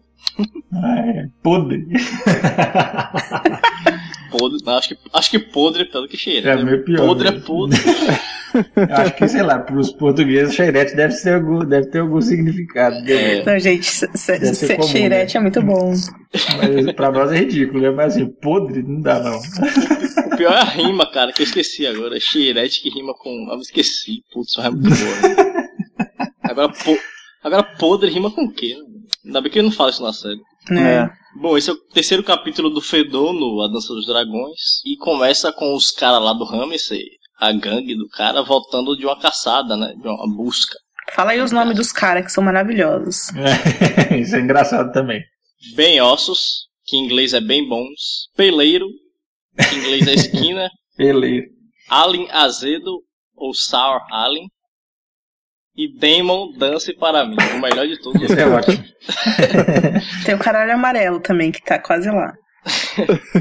Ah, 0.75 0.99
é. 0.99 1.27
Podre. 1.43 1.86
podre. 4.32 4.63
Não, 4.65 4.77
acho, 4.77 4.88
que, 4.88 4.97
acho 5.11 5.29
que 5.29 5.39
podre 5.39 5.82
é 5.82 5.86
pior 5.86 6.01
do 6.03 6.07
que 6.07 6.15
cheirete. 6.15 6.47
É 6.47 6.63
meio 6.63 6.86
pior. 6.86 7.05
Podre 7.05 7.27
é 7.27 7.32
podre. 7.34 7.77
Eu 8.53 8.95
acho 8.95 9.15
que, 9.15 9.27
sei 9.27 9.43
lá, 9.43 9.59
para 9.59 9.77
os 9.77 9.91
portugueses, 9.91 10.55
cheirete 10.55 10.95
deve, 10.95 11.13
ser 11.13 11.35
algum, 11.35 11.65
deve 11.65 11.87
ter 11.87 11.99
algum 11.99 12.21
significado. 12.21 12.95
É. 13.09 13.43
Não, 13.43 13.59
gente, 13.59 13.85
cheirete 14.89 15.33
né? 15.33 15.39
é 15.39 15.39
muito 15.39 15.61
bom. 15.61 15.93
Mas 16.57 16.93
pra 16.93 17.11
nós 17.11 17.31
é 17.31 17.37
ridículo, 17.37 17.81
né? 17.81 17.91
Mas 17.91 18.15
assim, 18.15 18.27
podre 18.27 18.83
não 18.83 19.01
dá, 19.01 19.19
não. 19.19 19.37
O 19.37 20.37
pior 20.37 20.53
é 20.53 20.59
a 20.59 20.63
rima, 20.63 21.09
cara, 21.11 21.31
que 21.31 21.41
eu 21.41 21.45
esqueci 21.45 21.85
agora. 21.85 22.19
Cheirete 22.19 22.81
que 22.81 22.89
rima 22.89 23.13
com. 23.13 23.47
Eu 23.51 23.59
esqueci. 23.59 24.23
Putz, 24.31 24.57
é 24.57 24.69
muito 24.69 24.89
boa. 24.89 25.51
Agora, 26.43 26.69
po... 26.69 26.97
agora 27.43 27.63
podre 27.63 28.09
rima 28.09 28.31
com 28.31 28.43
o 28.43 28.51
quê? 28.51 28.75
Ainda 29.25 29.41
bem 29.41 29.51
que 29.51 29.59
ele 29.59 29.67
não 29.67 29.75
fala 29.75 29.89
isso 29.89 30.03
na 30.03 30.13
série. 30.13 30.41
É. 30.71 31.09
Bom, 31.35 31.57
esse 31.57 31.69
é 31.69 31.73
o 31.73 31.77
terceiro 31.77 32.23
capítulo 32.23 32.69
do 32.69 32.81
Fedor 32.81 33.33
no 33.33 33.61
A 33.61 33.67
Dança 33.67 33.93
dos 33.93 34.05
Dragões. 34.05 34.81
E 34.85 34.97
começa 34.97 35.51
com 35.51 35.73
os 35.73 35.91
caras 35.91 36.21
lá 36.21 36.33
do 36.33 36.43
Ramsey, 36.43 37.03
a 37.41 37.51
gangue 37.51 37.95
do 37.95 38.07
cara, 38.07 38.43
voltando 38.43 38.95
de 38.95 39.03
uma 39.03 39.19
caçada, 39.19 39.75
né? 39.75 39.95
De 39.99 40.07
uma 40.07 40.27
busca. 40.27 40.77
Fala 41.11 41.31
aí 41.31 41.41
os 41.41 41.51
nomes 41.51 41.75
dos 41.75 41.91
caras 41.91 42.23
que 42.23 42.31
são 42.31 42.43
maravilhosos. 42.43 43.31
É, 43.35 44.15
isso 44.21 44.35
é 44.35 44.39
engraçado 44.39 44.91
também. 44.93 45.23
Bem 45.75 45.99
ossos, 45.99 46.67
que 46.85 46.95
em 46.95 47.03
inglês 47.03 47.33
é 47.33 47.41
bem 47.41 47.67
bons. 47.67 48.29
Peleiro, 48.37 48.85
que 49.57 49.75
em 49.75 49.79
inglês 49.79 50.07
é 50.07 50.13
esquina. 50.13 50.69
Peleiro. 50.95 51.47
Alien 51.89 52.29
azedo, 52.31 53.01
ou 53.35 53.55
sour 53.55 54.01
alien. 54.11 54.47
E 55.75 55.97
Damon 55.97 56.51
Dance 56.57 56.93
para 56.93 57.25
mim, 57.25 57.37
o 57.55 57.59
melhor 57.59 57.87
de 57.87 57.99
todos. 57.99 58.21
Isso 58.21 58.39
é 58.39 58.45
ótimo. 58.45 58.83
Tem 60.25 60.35
o 60.35 60.39
caralho 60.39 60.73
amarelo 60.73 61.19
também, 61.19 61.51
que 61.51 61.63
tá 61.63 61.79
quase 61.79 62.09
lá. 62.11 62.33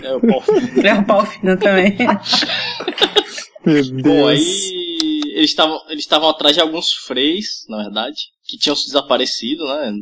É 0.03 0.13
o 0.15 0.21
pau 0.21 0.41
fino. 0.41 0.87
É 0.87 0.95
o 0.95 1.05
pau 1.05 1.27
fino 1.27 1.59
também. 1.59 1.99
Bom, 4.03 4.27
aí 4.27 4.39
eles 5.35 5.51
estavam 5.51 5.81
eles 5.89 6.05
estavam 6.05 6.29
atrás 6.29 6.55
de 6.55 6.61
alguns 6.61 6.93
freis, 6.93 7.65
na 7.69 7.79
verdade, 7.79 8.17
que 8.47 8.59
tinham 8.59 8.77
se 8.77 8.87
desaparecido, 8.87 9.65
né? 9.67 9.93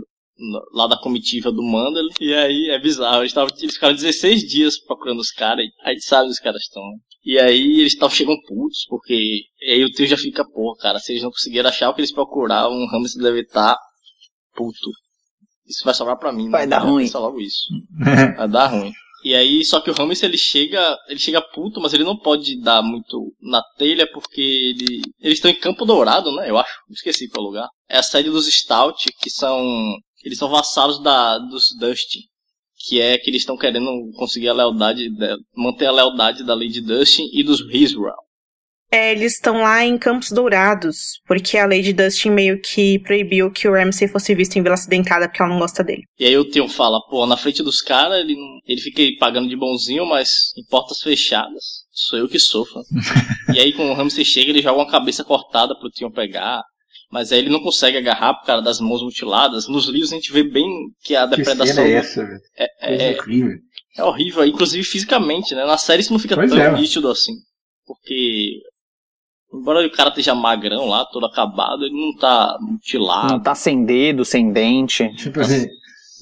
Lá 0.72 0.86
da 0.86 0.96
comitiva 0.96 1.50
do 1.50 1.62
Mandel. 1.62 2.04
E 2.20 2.32
aí 2.32 2.70
é 2.70 2.78
bizarro, 2.78 3.22
eles, 3.22 3.32
tavam, 3.32 3.50
eles 3.58 3.74
ficaram 3.74 3.94
16 3.94 4.42
dias 4.42 4.78
procurando 4.78 5.18
os 5.18 5.32
caras. 5.32 5.66
Aí 5.82 5.90
a 5.90 5.94
gente 5.94 6.04
sabe 6.04 6.24
onde 6.24 6.32
os 6.32 6.38
caras 6.38 6.62
estão. 6.62 6.82
E 7.24 7.38
aí 7.38 7.80
eles 7.80 7.92
estavam 7.92 8.14
chegando 8.14 8.40
putos, 8.46 8.86
porque 8.88 9.42
aí 9.68 9.84
o 9.84 9.90
tio 9.90 10.06
já 10.06 10.16
fica, 10.16 10.44
pô, 10.44 10.76
cara, 10.76 11.00
se 11.00 11.12
eles 11.12 11.22
não 11.22 11.30
conseguiram 11.30 11.68
achar 11.68 11.90
o 11.90 11.94
que 11.94 12.00
eles 12.00 12.12
procuravam, 12.12 12.78
o 12.78 12.86
Ramos 12.86 13.14
deve 13.14 13.40
estar 13.40 13.74
tá 13.74 13.80
puto. 14.54 14.90
Isso 15.66 15.84
vai 15.84 15.92
sobrar 15.92 16.16
pra 16.16 16.32
mim, 16.32 16.48
Vai 16.48 16.62
né? 16.62 16.70
dar 16.70 16.78
ruim. 16.78 17.06
Só 17.06 17.18
logo 17.18 17.40
isso. 17.40 17.64
vai 18.36 18.48
dar 18.48 18.68
ruim. 18.68 18.92
E 19.24 19.34
aí, 19.34 19.64
só 19.64 19.80
que 19.80 19.90
o 19.90 19.94
Ramos 19.94 20.22
ele 20.22 20.38
chega, 20.38 20.96
ele 21.08 21.18
chega 21.18 21.40
puto, 21.40 21.80
mas 21.80 21.92
ele 21.92 22.04
não 22.04 22.16
pode 22.16 22.60
dar 22.60 22.82
muito 22.82 23.34
na 23.40 23.62
telha 23.76 24.06
porque 24.12 24.40
ele, 24.40 25.02
eles 25.20 25.38
estão 25.38 25.50
em 25.50 25.58
Campo 25.58 25.84
Dourado, 25.84 26.30
né? 26.32 26.48
Eu 26.48 26.56
acho, 26.56 26.72
esqueci 26.90 27.28
qual 27.28 27.44
lugar. 27.44 27.68
É 27.88 27.98
a 27.98 28.02
sede 28.02 28.30
dos 28.30 28.46
Stout, 28.46 29.06
que 29.20 29.30
são, 29.30 29.60
eles 30.24 30.38
são 30.38 30.48
vassalos 30.48 31.02
da 31.02 31.38
dos 31.38 31.68
Dustin, 31.78 32.20
que 32.86 33.00
é 33.00 33.18
que 33.18 33.28
eles 33.28 33.42
estão 33.42 33.56
querendo 33.56 33.90
conseguir 34.16 34.48
a 34.48 34.54
lealdade, 34.54 35.08
manter 35.56 35.86
a 35.86 35.92
lealdade 35.92 36.44
da 36.44 36.54
Lady 36.54 36.80
Dustin 36.80 37.28
e 37.32 37.42
dos 37.42 37.60
Riswell. 37.60 38.27
É, 38.90 39.12
eles 39.12 39.34
estão 39.34 39.62
lá 39.62 39.84
em 39.84 39.98
Campos 39.98 40.30
Dourados, 40.30 41.20
porque 41.26 41.58
a 41.58 41.66
Lady 41.66 41.92
Dustin 41.92 42.30
meio 42.30 42.58
que 42.60 42.98
proibiu 43.00 43.50
que 43.50 43.68
o 43.68 43.72
Ramsay 43.72 44.08
fosse 44.08 44.34
visto 44.34 44.56
em 44.56 44.62
Vila 44.62 44.74
Acidentada 44.74 45.28
porque 45.28 45.42
ela 45.42 45.52
não 45.52 45.58
gosta 45.60 45.84
dele. 45.84 46.02
E 46.18 46.24
aí 46.24 46.36
o 46.38 46.44
Theon 46.48 46.68
fala, 46.68 46.98
pô, 47.10 47.26
na 47.26 47.36
frente 47.36 47.62
dos 47.62 47.82
caras 47.82 48.18
ele, 48.20 48.34
ele 48.66 48.80
fica 48.80 49.02
pagando 49.20 49.48
de 49.48 49.56
bonzinho, 49.56 50.06
mas 50.06 50.52
em 50.56 50.64
portas 50.64 51.02
fechadas, 51.02 51.84
sou 51.92 52.18
eu 52.18 52.28
que 52.28 52.38
sofro. 52.38 52.80
e 53.54 53.58
aí 53.60 53.74
quando 53.74 53.90
o 53.90 53.94
Ramsay 53.94 54.24
chega, 54.24 54.50
ele 54.50 54.62
joga 54.62 54.78
uma 54.78 54.90
cabeça 54.90 55.22
cortada 55.22 55.78
pro 55.78 55.90
Theon 55.90 56.10
pegar. 56.10 56.62
Mas 57.10 57.32
aí 57.32 57.38
ele 57.38 57.48
não 57.48 57.60
consegue 57.60 57.96
agarrar 57.96 58.34
por 58.34 58.44
causa 58.44 58.62
das 58.62 58.80
mãos 58.80 59.02
mutiladas. 59.02 59.66
Nos 59.66 59.86
livros 59.86 60.12
a 60.12 60.16
gente 60.16 60.30
vê 60.30 60.42
bem 60.42 60.66
que 61.02 61.16
a 61.16 61.26
Que 61.26 61.36
depredação 61.36 61.74
cena 61.76 61.88
é 61.88 61.92
essa, 61.92 62.22
velho? 62.22 62.38
é, 62.58 63.12
é, 63.12 63.18
horrível. 63.18 63.56
é 63.96 64.04
horrível, 64.04 64.44
inclusive 64.44 64.84
fisicamente, 64.84 65.54
né? 65.54 65.64
Na 65.64 65.78
série 65.78 66.02
isso 66.02 66.12
não 66.12 66.20
fica 66.20 66.34
Pois 66.34 66.50
tão 66.50 66.60
é. 66.60 66.70
nítido 66.78 67.08
assim. 67.08 67.32
Porque, 67.86 68.60
embora 69.52 69.86
o 69.86 69.90
cara 69.90 70.10
esteja 70.10 70.34
magrão 70.34 70.86
lá, 70.86 71.04
todo 71.04 71.26
acabado, 71.26 71.84
ele 71.84 71.94
não 71.94 72.16
tá 72.16 72.56
mutilado. 72.60 73.32
Não 73.32 73.40
tá 73.40 73.54
sem 73.54 73.84
dedo, 73.84 74.24
sem 74.24 74.52
dente. 74.52 75.08
Tipo 75.16 75.40
assim, 75.40 75.66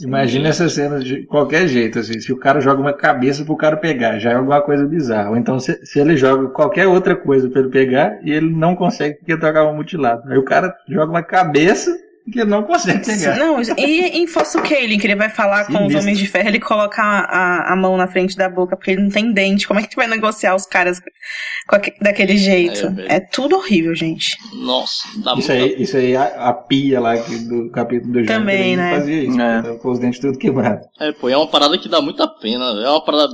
imagina 0.01 0.49
essa 0.49 0.69
cena 0.69 1.01
de 1.01 1.25
qualquer 1.27 1.67
jeito, 1.69 1.99
assim, 1.99 2.21
se 2.21 2.33
o 2.33 2.39
cara 2.39 2.61
joga 2.61 2.81
uma 2.81 2.93
cabeça 2.93 3.45
pro 3.45 3.57
cara 3.57 3.77
pegar, 3.77 4.19
já 4.19 4.31
é 4.31 4.35
alguma 4.35 4.61
coisa 4.61 4.87
bizarra. 4.87 5.31
Ou 5.31 5.37
então 5.37 5.59
se, 5.59 5.85
se 5.85 5.99
ele 5.99 6.17
joga 6.17 6.49
qualquer 6.49 6.87
outra 6.87 7.17
coisa 7.17 7.49
pra 7.49 7.61
ele 7.61 7.71
pegar 7.71 8.19
e 8.25 8.31
ele 8.31 8.51
não 8.51 8.77
consegue 8.77 9.19
porque 9.19 9.37
tocava 9.37 9.73
mutilado. 9.73 10.31
Aí 10.31 10.39
o 10.39 10.45
cara 10.45 10.75
joga 10.89 11.11
uma 11.11 11.23
cabeça 11.23 12.06
que 12.33 12.41
ele 12.41 12.51
não 12.51 12.63
consegue 12.65 13.05
pegar. 13.07 13.37
Não, 13.37 13.61
e 13.79 14.01
em 14.19 14.27
Fosso 14.27 14.61
Kaelin, 14.63 14.99
que 14.99 15.07
ele 15.07 15.15
vai 15.17 15.31
falar 15.31 15.65
com 15.67 15.73
os 15.73 15.79
Sinistro. 15.79 16.01
Homens 16.01 16.19
de 16.19 16.27
Ferro, 16.27 16.49
ele 16.49 16.59
coloca 16.61 17.01
a, 17.03 17.21
a, 17.21 17.73
a 17.73 17.77
mão 17.77 17.97
na 17.97 18.09
frente 18.09 18.37
da 18.37 18.49
boca, 18.49 18.77
porque 18.77 18.91
ele 18.91 19.03
não 19.03 19.11
tem 19.11 19.33
dente. 19.33 19.67
Como 19.69 19.79
é 19.79 19.83
que 19.83 19.91
tu 19.91 19.97
vai 19.97 20.07
negociar 20.09 20.55
os 20.55 20.67
caras 20.67 21.01
aque- 21.69 21.95
daquele 22.01 22.37
jeito? 22.37 22.87
É. 23.09 23.17
É, 23.17 23.21
tudo 23.21 23.57
horrível, 23.57 23.95
gente. 23.95 24.37
Nossa, 24.55 25.05
dá 25.23 25.35
Isso 25.35 25.53
muito. 25.53 25.65
aí, 25.77 25.83
isso 25.83 25.97
aí 25.97 26.17
a, 26.17 26.25
a 26.49 26.53
pia 26.53 27.01
lá 27.01 27.15
do 27.17 27.71
capítulo 27.71 28.13
do 28.13 28.19
Jânio 28.25 28.27
Também, 28.41 28.77
né? 28.77 28.97
fazia 28.99 29.23
isso, 29.25 29.41
É. 29.41 29.63
tava 29.63 29.79
com 29.79 29.91
os 29.93 29.99
dentes 29.99 30.19
tudo 30.21 30.37
quebrados. 30.39 30.85
É, 31.01 31.13
pô, 31.13 31.29
é 31.29 31.37
uma 31.37 31.49
parada 31.49 31.79
que 31.79 31.89
dá 31.89 32.01
muita 32.01 32.27
pena. 32.27 32.65
É 32.85 32.91
uma 32.91 33.05
parada 33.05 33.33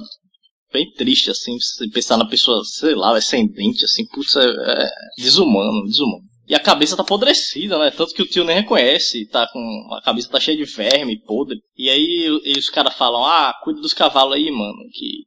bem 0.73 0.91
triste, 0.97 1.31
assim, 1.31 1.53
você 1.59 1.87
pensar 1.89 2.17
na 2.17 2.27
pessoa, 2.27 2.63
sei 2.65 2.95
lá, 2.95 3.19
sem 3.21 3.47
dente, 3.47 3.85
assim, 3.85 4.07
putz, 4.07 4.35
é, 4.37 4.41
é 4.43 4.87
desumano, 5.19 5.85
desumano. 5.87 6.23
E 6.53 6.55
a 6.55 6.61
cabeça 6.61 6.95
tá 6.95 7.03
apodrecida, 7.03 7.79
né? 7.79 7.91
Tanto 7.91 8.13
que 8.13 8.21
o 8.21 8.27
tio 8.27 8.45
nem 8.45 8.57
reconhece, 8.57 9.25
tá 9.25 9.49
com. 9.51 9.89
A 9.91 10.03
cabeça 10.03 10.29
tá 10.29 10.39
cheia 10.39 10.55
de 10.55 10.67
verme, 10.67 11.19
podre. 11.19 11.59
E 11.75 11.89
aí 11.89 12.29
e 12.45 12.59
os 12.59 12.69
caras 12.69 12.95
falam, 12.95 13.25
ah, 13.25 13.55
cuida 13.65 13.81
dos 13.81 13.95
cavalos 13.95 14.35
aí, 14.37 14.51
mano, 14.51 14.77
que 14.93 15.25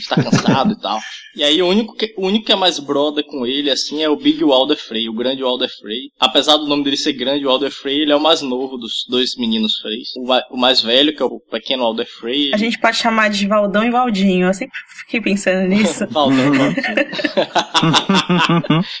está 0.00 0.22
cansado 0.22 0.72
e 0.72 0.80
tal. 0.80 0.98
E 1.36 1.44
aí 1.44 1.62
o 1.62 1.68
único, 1.68 1.94
que, 1.94 2.14
o 2.16 2.26
único 2.26 2.46
que 2.46 2.52
é 2.52 2.56
mais 2.56 2.78
brother 2.78 3.24
com 3.24 3.46
ele, 3.46 3.70
assim, 3.70 4.02
é 4.02 4.08
o 4.08 4.16
Big 4.16 4.42
Walder 4.42 4.76
Frey, 4.76 5.08
o 5.08 5.12
grande 5.12 5.42
Walder 5.42 5.70
Frey. 5.80 6.10
Apesar 6.18 6.56
do 6.56 6.66
nome 6.66 6.84
dele 6.84 6.96
ser 6.96 7.12
grande 7.12 7.44
Walder 7.44 7.70
Frey, 7.70 8.00
ele 8.00 8.12
é 8.12 8.16
o 8.16 8.20
mais 8.20 8.42
novo 8.42 8.76
dos 8.76 9.04
dois 9.08 9.36
meninos 9.36 9.78
Freys. 9.78 10.08
O, 10.16 10.54
o 10.54 10.58
mais 10.58 10.82
velho, 10.82 11.14
que 11.14 11.22
é 11.22 11.26
o 11.26 11.40
pequeno 11.40 11.84
Walder 11.84 12.06
Frey. 12.06 12.52
A 12.52 12.56
gente 12.56 12.78
pode 12.78 12.96
chamar 12.96 13.30
de 13.30 13.46
Valdão 13.46 13.84
e 13.84 13.90
Valdinho. 13.90 14.48
Eu 14.48 14.54
sempre 14.54 14.76
fiquei 15.00 15.20
pensando 15.20 15.68
nisso. 15.68 16.06
Valdão, 16.10 16.52
Valdinho. 16.52 16.84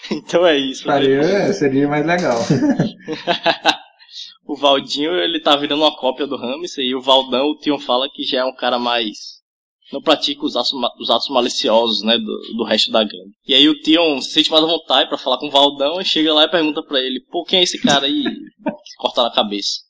então 0.10 0.46
é 0.46 0.56
isso. 0.56 0.86
né? 0.86 0.92
Faria, 0.92 1.52
seria 1.52 1.88
mais 1.88 2.06
legal. 2.06 2.38
o 4.46 4.56
Valdinho, 4.56 5.12
ele 5.12 5.40
tá 5.40 5.56
virando 5.56 5.82
uma 5.82 5.96
cópia 5.96 6.26
do 6.26 6.36
Ramsey, 6.36 6.86
e 6.86 6.94
o 6.94 7.00
Valdão, 7.00 7.50
o 7.50 7.58
Tion 7.58 7.78
fala 7.78 8.08
que 8.12 8.22
já 8.22 8.40
é 8.40 8.44
um 8.44 8.54
cara 8.54 8.78
mais... 8.78 9.37
Não 9.92 10.02
pratica 10.02 10.44
os 10.44 10.54
atos, 10.54 10.72
os 10.98 11.10
atos 11.10 11.28
maliciosos, 11.28 12.02
né, 12.02 12.18
do, 12.18 12.56
do 12.56 12.64
resto 12.64 12.90
da 12.90 13.02
gangue. 13.02 13.32
E 13.46 13.54
aí 13.54 13.68
o 13.68 13.80
Tion 13.80 14.20
se 14.20 14.30
sente 14.30 14.50
mais 14.50 14.62
à 14.62 14.66
vontade 14.66 15.08
pra 15.08 15.16
falar 15.16 15.38
com 15.38 15.48
o 15.48 15.50
Valdão, 15.50 16.00
e 16.00 16.04
chega 16.04 16.34
lá 16.34 16.44
e 16.44 16.50
pergunta 16.50 16.82
pra 16.82 17.00
ele, 17.00 17.20
pô, 17.30 17.44
quem 17.44 17.60
é 17.60 17.62
esse 17.62 17.80
cara 17.80 18.06
aí 18.06 18.22
que 18.22 18.96
corta 18.98 19.22
na 19.22 19.30
cabeça? 19.30 19.80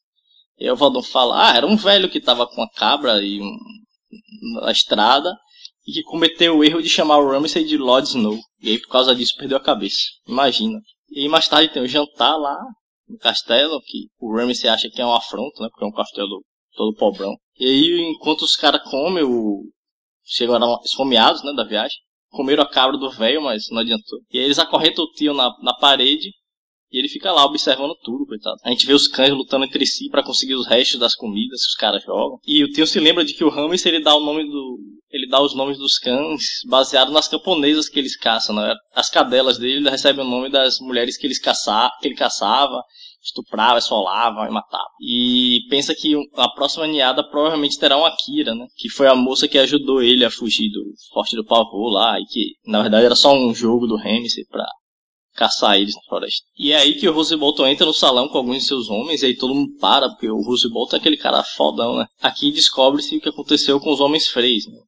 E 0.58 0.64
aí 0.64 0.70
o 0.70 0.76
Valdão 0.76 1.02
fala, 1.02 1.50
ah, 1.50 1.56
era 1.56 1.66
um 1.66 1.76
velho 1.76 2.08
que 2.08 2.20
tava 2.20 2.46
com 2.46 2.56
uma 2.60 2.70
cabra 2.70 3.22
e 3.22 3.40
um, 3.40 3.56
na 4.62 4.70
estrada, 4.70 5.34
e 5.86 5.92
que 5.92 6.02
cometeu 6.02 6.58
o 6.58 6.64
erro 6.64 6.82
de 6.82 6.88
chamar 6.88 7.18
o 7.18 7.30
Ramsey 7.30 7.64
de 7.64 7.76
Lord 7.76 8.08
Snow. 8.08 8.38
E 8.62 8.70
aí 8.70 8.78
por 8.78 8.88
causa 8.88 9.14
disso 9.14 9.34
perdeu 9.36 9.56
a 9.56 9.60
cabeça. 9.60 9.98
Imagina. 10.26 10.78
E 11.10 11.20
aí 11.20 11.28
mais 11.28 11.48
tarde 11.48 11.72
tem 11.72 11.82
o 11.82 11.88
jantar 11.88 12.36
lá, 12.36 12.56
no 13.08 13.18
castelo, 13.18 13.80
que 13.80 14.08
o 14.20 14.36
Ramsey 14.36 14.68
acha 14.68 14.90
que 14.90 15.00
é 15.00 15.06
um 15.06 15.14
afronto, 15.14 15.62
né? 15.62 15.68
Porque 15.70 15.84
é 15.84 15.88
um 15.88 15.92
castelo 15.92 16.42
todo 16.76 16.94
pobrão. 16.94 17.34
E 17.58 17.64
aí, 17.64 18.00
enquanto 18.02 18.42
os 18.42 18.54
caras 18.54 18.82
comem, 18.88 19.24
o... 19.24 19.62
chegaram 20.28 20.80
esfomeados, 20.84 21.42
né, 21.42 21.52
da 21.54 21.64
viagem, 21.64 21.96
comeram 22.30 22.62
a 22.62 22.68
cabra 22.68 22.96
do 22.96 23.10
velho, 23.10 23.42
mas 23.42 23.68
não 23.70 23.80
adiantou. 23.80 24.18
E 24.30 24.38
aí 24.38 24.44
eles 24.44 24.58
acorrentam 24.58 25.04
o 25.04 25.10
tio 25.12 25.34
na, 25.34 25.50
na 25.62 25.74
parede, 25.74 26.30
e 26.90 26.98
ele 26.98 27.08
fica 27.08 27.30
lá 27.30 27.44
observando 27.44 27.94
tudo, 28.02 28.26
coitado. 28.26 28.56
A 28.64 28.70
gente 28.70 28.86
vê 28.86 28.94
os 28.94 29.06
cães 29.08 29.30
lutando 29.30 29.64
entre 29.64 29.84
si 29.84 30.08
pra 30.08 30.22
conseguir 30.22 30.54
os 30.54 30.66
restos 30.66 30.98
das 30.98 31.14
comidas 31.14 31.60
que 31.60 31.68
os 31.68 31.74
caras 31.74 32.02
jogam. 32.02 32.38
E 32.46 32.64
o 32.64 32.70
tio 32.70 32.86
se 32.86 32.98
lembra 32.98 33.24
de 33.24 33.34
que 33.34 33.44
o 33.44 33.50
Ramsey, 33.50 33.92
ele 33.92 34.02
dá 34.02 34.14
o 34.14 34.24
nome 34.24 34.44
do... 34.44 34.78
Ele 35.10 35.26
dá 35.26 35.40
os 35.40 35.54
nomes 35.54 35.78
dos 35.78 35.98
cães 35.98 36.60
baseado 36.66 37.10
nas 37.12 37.28
camponesas 37.28 37.88
que 37.88 37.98
eles 37.98 38.16
caçam, 38.16 38.54
né? 38.54 38.74
As 38.94 39.10
cadelas 39.10 39.58
dele 39.58 39.88
recebem 39.88 40.24
o 40.24 40.28
nome 40.28 40.50
das 40.50 40.78
mulheres 40.80 41.16
que, 41.18 41.26
eles 41.26 41.38
caça... 41.38 41.90
que 42.00 42.08
ele 42.08 42.14
caçava, 42.14 42.82
estuprava, 43.22 43.78
esfolava 43.78 44.46
e 44.46 44.50
matava. 44.50 44.88
E 45.00 45.60
pensa 45.68 45.94
que 45.94 46.14
a 46.36 46.48
próxima 46.50 46.86
ninhada 46.86 47.22
provavelmente 47.28 47.78
terá 47.78 47.96
uma 47.96 48.14
Kira, 48.16 48.54
né? 48.54 48.66
Que 48.76 48.88
foi 48.88 49.06
a 49.06 49.14
moça 49.14 49.48
que 49.48 49.58
ajudou 49.58 50.02
ele 50.02 50.24
a 50.24 50.30
fugir 50.30 50.70
do 50.70 50.82
Forte 51.12 51.36
do 51.36 51.44
Pavô 51.44 51.88
lá, 51.88 52.18
e 52.18 52.24
que 52.26 52.52
na 52.66 52.82
verdade 52.82 53.06
era 53.06 53.16
só 53.16 53.34
um 53.34 53.54
jogo 53.54 53.86
do 53.86 53.96
Ramsey 53.96 54.44
pra 54.48 54.66
caçar 55.34 55.76
eles 55.76 55.94
na 55.94 56.02
floresta. 56.08 56.44
E 56.58 56.72
é 56.72 56.78
aí 56.78 56.94
que 56.94 57.08
o 57.08 57.12
Rose 57.12 57.36
Bolton 57.36 57.66
entra 57.68 57.86
no 57.86 57.92
salão 57.92 58.28
com 58.28 58.38
alguns 58.38 58.58
de 58.58 58.64
seus 58.64 58.88
homens, 58.88 59.22
e 59.22 59.26
aí 59.26 59.36
todo 59.36 59.54
mundo 59.54 59.72
para, 59.80 60.08
porque 60.08 60.28
o 60.28 60.42
Rose 60.42 60.68
Bolton 60.68 60.96
é 60.96 60.98
aquele 60.98 61.16
cara 61.16 61.44
fodão, 61.44 61.96
né? 61.96 62.06
Aqui 62.20 62.50
descobre-se 62.50 63.16
o 63.16 63.20
que 63.20 63.28
aconteceu 63.28 63.78
com 63.78 63.92
os 63.92 64.00
homens 64.00 64.26
freis, 64.26 64.66
né? 64.66 64.78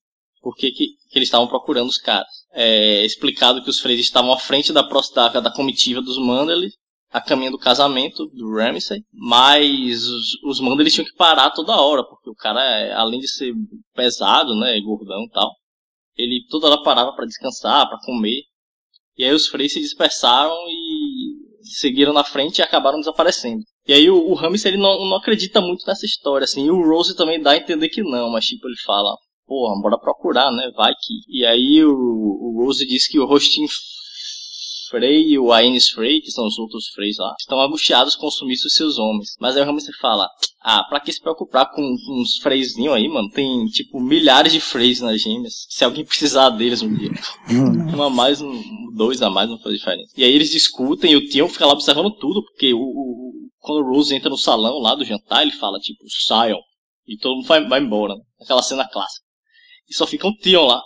Por 0.42 0.56
que, 0.56 0.70
que, 0.72 0.86
eles 1.14 1.28
estavam 1.28 1.46
procurando 1.46 1.88
os 1.88 1.98
caras. 1.98 2.26
É 2.52 3.04
explicado 3.04 3.62
que 3.62 3.70
os 3.70 3.78
freis 3.78 4.00
estavam 4.00 4.32
à 4.32 4.38
frente 4.38 4.72
da, 4.72 4.82
pros- 4.82 5.12
da, 5.12 5.52
comitiva 5.52 6.00
dos 6.00 6.18
Manderly, 6.18 6.70
a 7.10 7.20
caminho 7.20 7.50
do 7.50 7.58
casamento 7.58 8.26
do 8.26 8.54
Ramsay, 8.54 9.02
mas 9.12 10.04
os, 10.04 10.42
os 10.44 10.60
Manderly 10.60 10.90
tinham 10.90 11.04
que 11.04 11.14
parar 11.14 11.50
toda 11.50 11.80
hora, 11.80 12.04
porque 12.04 12.30
o 12.30 12.34
cara, 12.34 12.62
é, 12.62 12.92
além 12.92 13.18
de 13.18 13.28
ser 13.28 13.52
pesado, 13.94 14.54
né, 14.54 14.80
gordão 14.80 15.24
e 15.24 15.30
tal, 15.30 15.50
ele 16.16 16.44
toda 16.48 16.68
hora 16.68 16.82
parava 16.82 17.12
para 17.12 17.26
descansar, 17.26 17.88
para 17.88 18.00
comer. 18.04 18.42
E 19.16 19.24
aí 19.24 19.32
os 19.32 19.48
freis 19.48 19.72
se 19.72 19.80
dispersaram 19.80 20.54
e 20.68 21.34
seguiram 21.62 22.12
na 22.12 22.24
frente 22.24 22.58
e 22.58 22.62
acabaram 22.62 22.98
desaparecendo. 22.98 23.62
E 23.86 23.92
aí 23.92 24.08
o, 24.08 24.32
o 24.32 24.38
ele 24.64 24.76
não, 24.76 25.04
não 25.08 25.16
acredita 25.16 25.60
muito 25.60 25.84
nessa 25.86 26.06
história, 26.06 26.44
assim. 26.44 26.66
E 26.66 26.70
o 26.70 26.82
Rose 26.82 27.16
também 27.16 27.40
dá 27.40 27.52
a 27.52 27.56
entender 27.56 27.88
que 27.88 28.02
não, 28.02 28.30
mas 28.30 28.46
tipo, 28.46 28.68
ele 28.68 28.76
fala, 28.84 29.16
porra, 29.46 29.80
bora 29.82 29.98
procurar, 29.98 30.50
né? 30.52 30.70
Vai 30.76 30.92
que. 30.92 31.14
E 31.28 31.44
aí 31.44 31.84
o, 31.84 31.92
o 31.92 32.64
Rose 32.64 32.86
diz 32.86 33.08
que 33.08 33.18
o 33.18 33.26
Rostin 33.26 33.66
Frey 34.90 35.28
e 35.30 35.38
o 35.38 35.52
Aenis 35.52 35.88
Frey, 35.90 36.20
que 36.20 36.30
são 36.30 36.46
os 36.46 36.58
outros 36.58 36.88
Freys 36.88 37.16
lá, 37.18 37.34
estão 37.40 37.60
angustiados 37.60 38.16
com 38.16 38.26
o 38.26 38.30
sumiço 38.30 38.68
seus 38.68 38.98
homens. 38.98 39.30
Mas 39.40 39.56
aí 39.56 39.62
o 39.62 39.66
Ramsay 39.66 39.94
fala, 40.00 40.28
ah, 40.62 40.84
pra 40.88 41.00
que 41.00 41.12
se 41.12 41.20
preocupar 41.20 41.70
com, 41.70 41.82
uns 42.10 42.38
Freyzinhos 42.42 42.94
aí, 42.94 43.08
mano? 43.08 43.30
Tem, 43.30 43.64
tipo, 43.66 44.00
milhares 44.00 44.52
de 44.52 44.60
Freys 44.60 45.00
nas 45.00 45.20
gêmeas. 45.22 45.66
Se 45.70 45.84
alguém 45.84 46.04
precisar 46.04 46.50
deles 46.50 46.82
um 46.82 46.92
dia. 46.94 47.10
Um 47.94 48.02
a 48.02 48.10
mais, 48.10 48.40
um, 48.40 48.60
dois 48.94 49.22
a 49.22 49.30
mais 49.30 49.48
não 49.48 49.58
faz 49.58 49.76
diferença. 49.78 50.12
E 50.16 50.24
aí 50.24 50.32
eles 50.32 50.50
discutem 50.50 51.12
e 51.12 51.16
o 51.16 51.28
Tion 51.28 51.48
fica 51.48 51.66
lá 51.66 51.72
observando 51.72 52.10
tudo, 52.16 52.42
porque 52.44 52.74
o, 52.74 52.80
o- 52.80 53.32
quando 53.60 53.84
o 53.84 53.90
Rose 53.94 54.14
entra 54.14 54.28
no 54.30 54.36
salão 54.38 54.78
lá 54.80 54.94
do 54.94 55.04
jantar, 55.04 55.42
ele 55.42 55.52
fala, 55.52 55.78
tipo, 55.78 56.00
saiam. 56.26 56.58
E 57.06 57.16
todo 57.18 57.36
mundo 57.36 57.46
vai, 57.46 57.66
vai 57.66 57.80
embora. 57.80 58.14
né? 58.14 58.20
Aquela 58.40 58.62
cena 58.62 58.88
clássica. 58.88 59.24
E 59.88 59.94
só 59.94 60.06
fica 60.06 60.26
o 60.28 60.34
Tion 60.36 60.66
lá. 60.66 60.80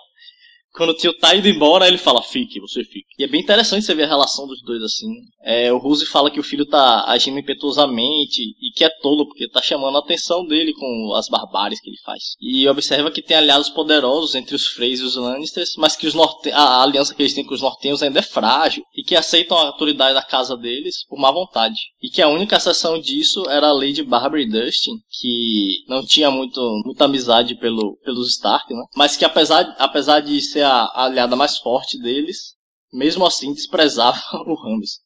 Quando 0.74 0.90
o 0.90 0.94
tio 0.94 1.16
tá 1.18 1.34
indo 1.36 1.48
embora, 1.48 1.86
ele 1.86 1.98
fala, 1.98 2.20
fique, 2.20 2.60
você 2.60 2.82
fique. 2.82 3.06
E 3.16 3.22
é 3.22 3.28
bem 3.28 3.40
interessante 3.40 3.84
você 3.84 3.94
ver 3.94 4.04
a 4.04 4.08
relação 4.08 4.46
dos 4.46 4.60
dois 4.62 4.82
assim. 4.82 5.08
É, 5.44 5.72
o 5.72 5.78
Rose 5.78 6.04
fala 6.04 6.30
que 6.30 6.40
o 6.40 6.42
filho 6.42 6.66
tá 6.66 7.04
agindo 7.06 7.38
impetuosamente 7.38 8.42
e 8.42 8.72
que 8.74 8.84
é 8.84 8.90
tolo, 9.00 9.26
porque 9.26 9.48
tá 9.48 9.62
chamando 9.62 9.96
a 9.96 10.00
atenção 10.00 10.44
dele 10.44 10.72
com 10.72 11.14
as 11.14 11.28
barbáries 11.28 11.80
que 11.80 11.88
ele 11.88 12.00
faz. 12.04 12.34
E 12.40 12.66
observa 12.68 13.10
que 13.10 13.22
tem 13.22 13.36
aliados 13.36 13.68
poderosos 13.68 14.34
entre 14.34 14.56
os 14.56 14.66
Freys 14.66 14.98
e 14.98 15.04
os 15.04 15.14
Lannisters, 15.14 15.74
mas 15.78 15.94
que 15.94 16.08
os 16.08 16.14
norte... 16.14 16.50
a 16.50 16.82
aliança 16.82 17.14
que 17.14 17.22
eles 17.22 17.34
têm 17.34 17.44
com 17.44 17.54
os 17.54 17.62
nortenhos 17.62 18.02
ainda 18.02 18.18
é 18.18 18.22
frágil 18.22 18.82
e 18.96 19.04
que 19.04 19.14
aceitam 19.14 19.56
a 19.56 19.66
autoridade 19.66 20.14
da 20.14 20.22
casa 20.22 20.56
deles 20.56 21.06
por 21.08 21.20
má 21.20 21.30
vontade. 21.30 21.78
E 22.02 22.08
que 22.08 22.20
a 22.20 22.28
única 22.28 22.56
exceção 22.56 22.98
disso 22.98 23.48
era 23.48 23.68
a 23.68 23.72
Lady 23.72 24.02
Barbary 24.02 24.46
Dustin, 24.46 24.98
que 25.20 25.84
não 25.88 26.04
tinha 26.04 26.32
muito, 26.32 26.60
muita 26.84 27.04
amizade 27.04 27.54
pelo, 27.54 27.96
pelos 28.04 28.30
Stark, 28.30 28.72
né? 28.74 28.82
Mas 28.96 29.16
que 29.16 29.24
apesar, 29.24 29.76
apesar 29.78 30.18
de 30.18 30.40
ser 30.40 30.63
a, 30.64 30.84
a 30.84 31.04
aliada 31.04 31.36
mais 31.36 31.58
forte 31.58 32.00
deles, 32.00 32.54
mesmo 32.92 33.26
assim 33.26 33.52
desprezava 33.52 34.18
o 34.46 34.54
Rames. 34.54 35.04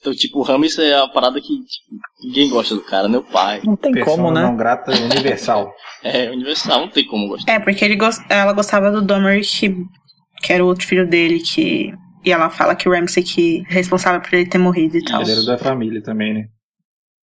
Então, 0.00 0.12
tipo, 0.12 0.40
o 0.40 0.42
Rames 0.42 0.76
é 0.78 0.94
a 0.94 1.06
parada 1.06 1.40
que 1.40 1.46
tipo, 1.46 1.96
ninguém 2.24 2.50
gosta 2.50 2.74
do 2.74 2.82
cara, 2.82 3.08
meu 3.08 3.22
pai. 3.22 3.62
Não 3.64 3.76
tem 3.76 3.92
Persona 3.92 4.16
como, 4.16 4.30
né? 4.32 4.42
não 4.42 4.56
grata 4.56 4.92
universal. 4.92 5.72
É 6.04 6.28
universal, 6.32 6.80
não 6.80 6.88
tem 6.88 7.06
como 7.06 7.28
gostar. 7.28 7.52
É, 7.52 7.60
porque 7.60 7.84
ele 7.84 7.96
ela 8.28 8.52
gostava 8.52 8.90
do 8.90 9.00
Domeric, 9.00 9.46
que, 9.46 9.76
que 10.42 10.52
era 10.52 10.64
o 10.64 10.66
outro 10.66 10.84
filho 10.84 11.08
dele, 11.08 11.38
que 11.38 11.92
E 12.24 12.32
ela 12.32 12.50
fala 12.50 12.74
que 12.74 12.88
o 12.88 12.92
Ramsay 12.92 13.22
que 13.22 13.62
é 13.70 13.74
responsável 13.74 14.20
por 14.20 14.34
ele 14.34 14.48
ter 14.48 14.58
morrido 14.58 14.96
e 14.96 15.04
tal. 15.04 15.22
Ele 15.22 15.30
era 15.30 15.44
da 15.44 15.56
família 15.56 16.02
também, 16.02 16.34
né? 16.34 16.48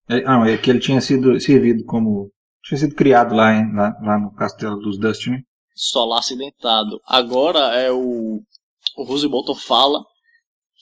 É, 0.08 0.24
ah, 0.28 0.48
é 0.48 0.58
que 0.58 0.70
ele 0.70 0.78
tinha 0.78 1.02
sido 1.02 1.40
servido 1.40 1.84
como. 1.86 2.30
Tinha 2.64 2.78
sido 2.78 2.94
criado 2.94 3.34
lá, 3.34 3.52
em, 3.52 3.74
lá, 3.74 3.96
lá 4.00 4.20
no 4.20 4.32
castelo 4.36 4.78
dos 4.78 5.00
Dustin, 5.00 5.32
né? 5.32 5.42
Solar 5.78 6.20
acidentado. 6.20 7.00
Agora 7.06 7.76
é 7.76 7.92
o. 7.92 8.42
O 8.98 9.04
Rose 9.04 9.28
Bolton 9.28 9.54
fala 9.54 10.00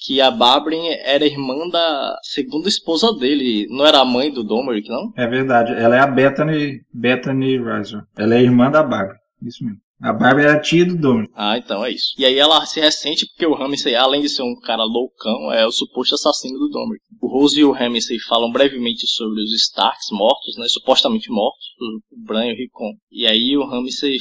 que 0.06 0.22
a 0.22 0.32
Babrin 0.32 0.88
era 1.04 1.26
irmã 1.26 1.68
da 1.70 2.18
segunda 2.24 2.70
esposa 2.70 3.14
dele. 3.14 3.68
Não 3.70 3.86
era 3.86 4.00
a 4.00 4.06
mãe 4.06 4.32
do 4.32 4.44
Domeric, 4.44 4.88
não? 4.88 5.12
É 5.18 5.28
verdade. 5.28 5.74
Ela 5.74 5.96
é 5.96 6.00
a 6.00 6.08
Bethany, 6.08 6.82
Bethany 6.94 7.58
Riser. 7.58 8.02
Ela 8.18 8.36
é 8.36 8.42
irmã 8.42 8.72
da 8.72 8.84
Barbara. 8.84 9.18
Isso 9.42 9.64
mesmo. 9.64 9.80
A 10.06 10.14
Barbara 10.14 10.52
era 10.52 10.62
tia 10.62 10.86
do 10.86 10.96
Dominic. 10.96 11.34
Ah, 11.36 11.58
então 11.58 11.84
é 11.84 11.92
isso. 11.92 12.14
E 12.16 12.24
aí 12.24 12.38
ela 12.38 12.64
se 12.68 12.80
ressente 12.80 13.26
porque 13.26 13.48
o 13.48 13.56
Ramsey, 13.56 13.96
além 13.96 14.22
de 14.22 14.30
ser 14.30 14.44
um 14.44 14.56
cara 14.60 14.84
loucão, 14.84 15.52
é 15.52 15.66
o 15.66 15.72
suposto 15.72 16.14
assassino 16.14 16.60
do 16.60 16.70
Dominic. 16.70 17.04
O 17.20 17.28
Rose 17.28 17.60
e 17.60 17.64
o 17.64 17.72
Ramsey 17.72 18.20
falam 18.20 18.52
brevemente 18.52 19.08
sobre 19.08 19.42
os 19.42 19.52
Starks 19.52 20.12
mortos, 20.12 20.58
né? 20.58 20.68
Supostamente 20.68 21.32
mortos, 21.32 21.66
o 22.12 22.24
Bran 22.24 22.46
e 22.46 22.54
o 22.54 22.56
Rickon. 22.56 22.92
E 23.12 23.26
aí 23.26 23.58
o 23.58 23.66
Ramsey, 23.66 24.18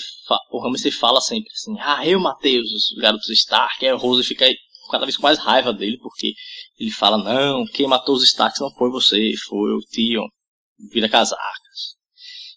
o 0.50 0.58
Ramsey 0.58 0.90
fala 0.90 1.20
sempre 1.20 1.50
assim, 1.52 1.78
ah, 1.78 2.06
eu 2.08 2.18
matei 2.18 2.58
os 2.58 2.94
garotos 2.98 3.28
Stark. 3.28 3.84
Aí 3.84 3.92
o 3.92 3.98
Rose 3.98 4.24
fica 4.24 4.46
cada 4.90 5.04
vez 5.04 5.18
com 5.18 5.24
mais 5.24 5.38
raiva 5.38 5.70
dele, 5.70 5.98
porque 5.98 6.32
ele 6.80 6.92
fala, 6.92 7.18
não, 7.18 7.66
quem 7.66 7.86
matou 7.86 8.14
os 8.14 8.24
Starks 8.24 8.58
não 8.58 8.70
foi 8.70 8.88
você, 8.88 9.34
foi 9.46 9.70
o 9.74 9.80
Tion. 9.80 10.26
Vira 10.90 11.10
casacas 11.10 11.63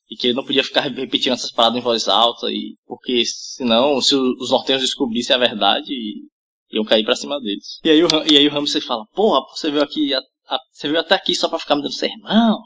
e 0.09 0.15
que 0.15 0.27
ele 0.27 0.35
não 0.35 0.45
podia 0.45 0.63
ficar 0.63 0.81
repetindo 0.81 1.33
essas 1.33 1.51
paradas 1.51 1.77
em 1.77 1.83
voz 1.83 2.07
alta, 2.07 2.49
e 2.49 2.75
porque 2.85 3.23
senão, 3.25 4.01
se 4.01 4.15
os 4.15 4.51
nortenhos 4.51 4.81
descobrissem 4.81 5.35
a 5.35 5.39
verdade, 5.39 5.93
iam 6.71 6.85
cair 6.85 7.03
para 7.03 7.15
cima 7.15 7.39
deles. 7.39 7.79
E 7.83 7.89
aí 7.89 8.03
o, 8.03 8.07
e 8.29 8.37
aí 8.37 8.47
o 8.47 8.51
Ramsey 8.51 8.81
fala, 8.81 9.05
porra, 9.13 9.41
você 9.55 9.69
veio 9.69 9.83
aqui, 9.83 10.13
a, 10.13 10.19
a, 10.49 10.59
você 10.71 10.87
veio 10.87 10.99
até 10.99 11.15
aqui 11.15 11.35
só 11.35 11.47
pra 11.49 11.59
ficar 11.59 11.75
me 11.75 11.81
dando 11.81 11.93
sermão? 11.93 12.59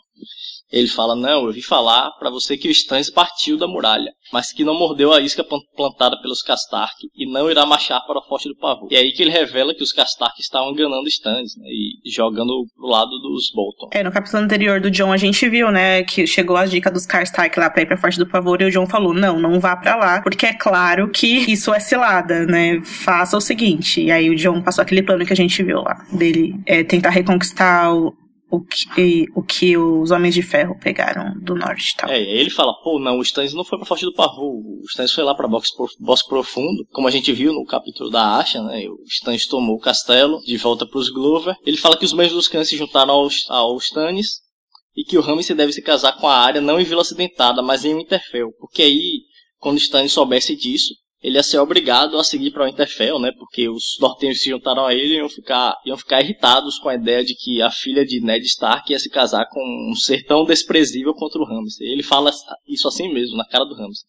Ele 0.72 0.88
fala: 0.88 1.16
Não, 1.16 1.46
eu 1.46 1.52
vi 1.52 1.62
falar 1.62 2.12
para 2.12 2.30
você 2.30 2.58
que 2.58 2.68
o 2.68 2.72
Stannis 2.72 3.12
partiu 3.12 3.58
da 3.58 3.68
muralha, 3.68 4.12
mas 4.32 4.52
que 4.54 4.64
não 4.64 4.78
mordeu 4.78 5.12
a 5.12 5.20
isca 5.20 5.44
plantada 5.76 6.20
pelos 6.22 6.42
Castark 6.42 6.96
e 7.16 7.32
não 7.32 7.50
irá 7.52 7.66
marchar 7.66 8.02
para 8.06 8.20
o 8.20 8.24
Forte 8.24 8.48
do 8.48 8.56
Pavor. 8.56 8.88
E 8.90 8.96
é 8.96 9.00
aí 9.00 9.12
que 9.12 9.22
ele 9.22 9.32
revela 9.32 9.74
que 9.74 9.84
os 9.84 9.92
Castark 9.92 10.40
estavam 10.40 10.72
enganando 10.72 11.08
Stannis 11.08 11.56
né, 11.58 11.66
e 11.68 12.10
jogando 12.10 12.66
pro 12.76 12.88
lado 12.88 13.12
dos 13.20 13.52
Bolton. 13.54 13.90
É, 13.92 14.04
no 14.04 14.12
capítulo 14.12 14.44
anterior 14.44 14.80
do 14.80 14.90
John 14.90 15.12
a 15.12 15.18
gente 15.18 15.48
viu, 15.50 15.72
né, 15.72 16.04
que 16.04 16.26
chegou 16.26 16.56
a 16.56 16.66
dica 16.66 16.90
dos 16.90 17.06
Castark 17.06 17.60
lá 17.60 17.70
pra 17.70 17.82
ir 17.82 17.86
pra 17.86 17.98
Forte 17.98 18.18
do 18.18 18.28
Pavor 18.28 18.62
e 18.62 18.66
o 18.66 18.72
John 18.72 18.88
falou: 18.88 19.14
Não, 19.14 19.40
não 19.40 19.60
vá 19.60 19.76
para 19.76 19.96
lá, 19.96 20.22
porque 20.22 20.46
é 20.46 20.54
claro 20.54 21.10
que 21.10 21.28
isso 21.52 21.74
é 21.74 21.80
cilada, 21.80 22.46
né? 22.46 22.82
Faça 22.82 23.36
o 23.36 23.42
seguinte. 23.42 24.02
E 24.02 24.12
aí 24.12 24.30
o 24.30 24.36
John 24.36 24.62
passou 24.62 24.82
aquele 24.82 25.04
plano 25.04 25.26
que 25.26 25.34
a 25.34 25.36
gente 25.36 25.62
viu 25.64 25.82
lá, 25.82 26.06
dele 26.12 26.56
é, 26.66 26.84
tentar 26.84 27.10
reconquistar 27.10 27.94
o, 27.94 28.14
o 28.52 28.62
que, 28.62 29.26
o 29.34 29.42
que 29.42 29.78
os 29.78 30.12
Homens 30.12 30.36
de 30.36 30.42
Ferro 30.42 30.78
pegaram 30.78 31.34
do 31.40 31.56
norte 31.56 31.94
e 31.94 31.96
tal. 31.96 32.10
É, 32.10 32.22
ele 32.22 32.50
fala, 32.50 32.74
pô, 32.84 33.00
não, 33.00 33.18
o 33.18 33.22
Stannis 33.22 33.54
não 33.54 33.64
foi 33.64 33.78
pra 33.78 33.88
Forte 33.88 34.04
do 34.04 34.14
Pavor, 34.14 34.54
o 34.54 34.84
Stannis 34.90 35.14
foi 35.14 35.24
lá 35.24 35.34
pra 35.34 35.48
Bosque 35.48 36.30
Profundo, 36.30 36.86
como 36.92 37.08
a 37.08 37.12
gente 37.12 37.32
viu 37.32 37.54
no 37.54 37.66
capítulo 37.66 38.10
da 38.10 38.38
Asha, 38.38 38.62
né, 38.62 38.86
o 38.90 39.02
Stannis 39.08 39.48
tomou 39.48 39.78
o 39.78 39.80
castelo 39.80 40.42
de 40.42 40.58
volta 40.58 40.86
pros 40.86 41.10
Glover, 41.10 41.56
ele 41.66 41.78
fala 41.78 41.98
que 41.98 42.04
os 42.04 42.12
membros 42.12 42.34
dos 42.34 42.50
clãs 42.50 42.68
se 42.68 42.76
juntaram 42.76 43.14
ao, 43.14 43.30
ao 43.48 43.78
Stannis, 43.78 44.42
e 44.96 45.06
que 45.06 45.18
o 45.18 45.22
Ramsay 45.22 45.56
deve 45.56 45.72
se 45.72 45.82
casar 45.82 46.18
com 46.18 46.28
a 46.28 46.38
área 46.38 46.60
não 46.60 46.78
em 46.78 46.84
Vila 46.84 47.02
Acidentada, 47.02 47.62
mas 47.62 47.86
em 47.86 47.96
Winterfell, 47.96 48.52
porque 48.60 48.82
aí, 48.82 49.22
quando 49.58 49.78
Stannis 49.78 50.12
soubesse 50.12 50.56
disso, 50.58 50.94
ele 51.22 51.38
ia 51.38 51.44
ser 51.44 51.60
obrigado 51.60 52.18
a 52.18 52.24
seguir 52.24 52.52
para 52.52 52.66
o 52.66 52.68
Interfell, 52.68 53.20
né? 53.20 53.32
Porque 53.38 53.70
os 53.70 53.96
nortenhos 54.00 54.42
se 54.42 54.50
juntaram 54.50 54.86
a 54.86 54.94
ele 54.94 55.14
e 55.14 55.18
iam 55.18 55.30
ficar, 55.30 55.76
iam 55.86 55.96
ficar 55.96 56.22
irritados 56.22 56.80
com 56.80 56.90
a 56.90 56.96
ideia 56.96 57.24
de 57.24 57.36
que 57.36 57.62
a 57.62 57.70
filha 57.70 58.04
de 58.04 58.20
Ned 58.20 58.44
Stark 58.46 58.92
ia 58.92 59.00
se 59.00 59.10
casar 59.10 59.48
com 59.48 59.62
um 59.62 59.96
ser 59.96 60.26
tão 60.26 60.44
desprezível 60.46 61.14
contra 61.14 61.40
o 61.40 61.46
Ramsay. 61.46 61.88
Ele 61.88 62.02
fala 62.02 62.32
isso 62.68 62.88
assim 62.88 63.14
mesmo, 63.14 63.38
na 63.38 63.46
cara 63.46 63.66
do 63.66 63.76
Ramsay. 63.76 64.08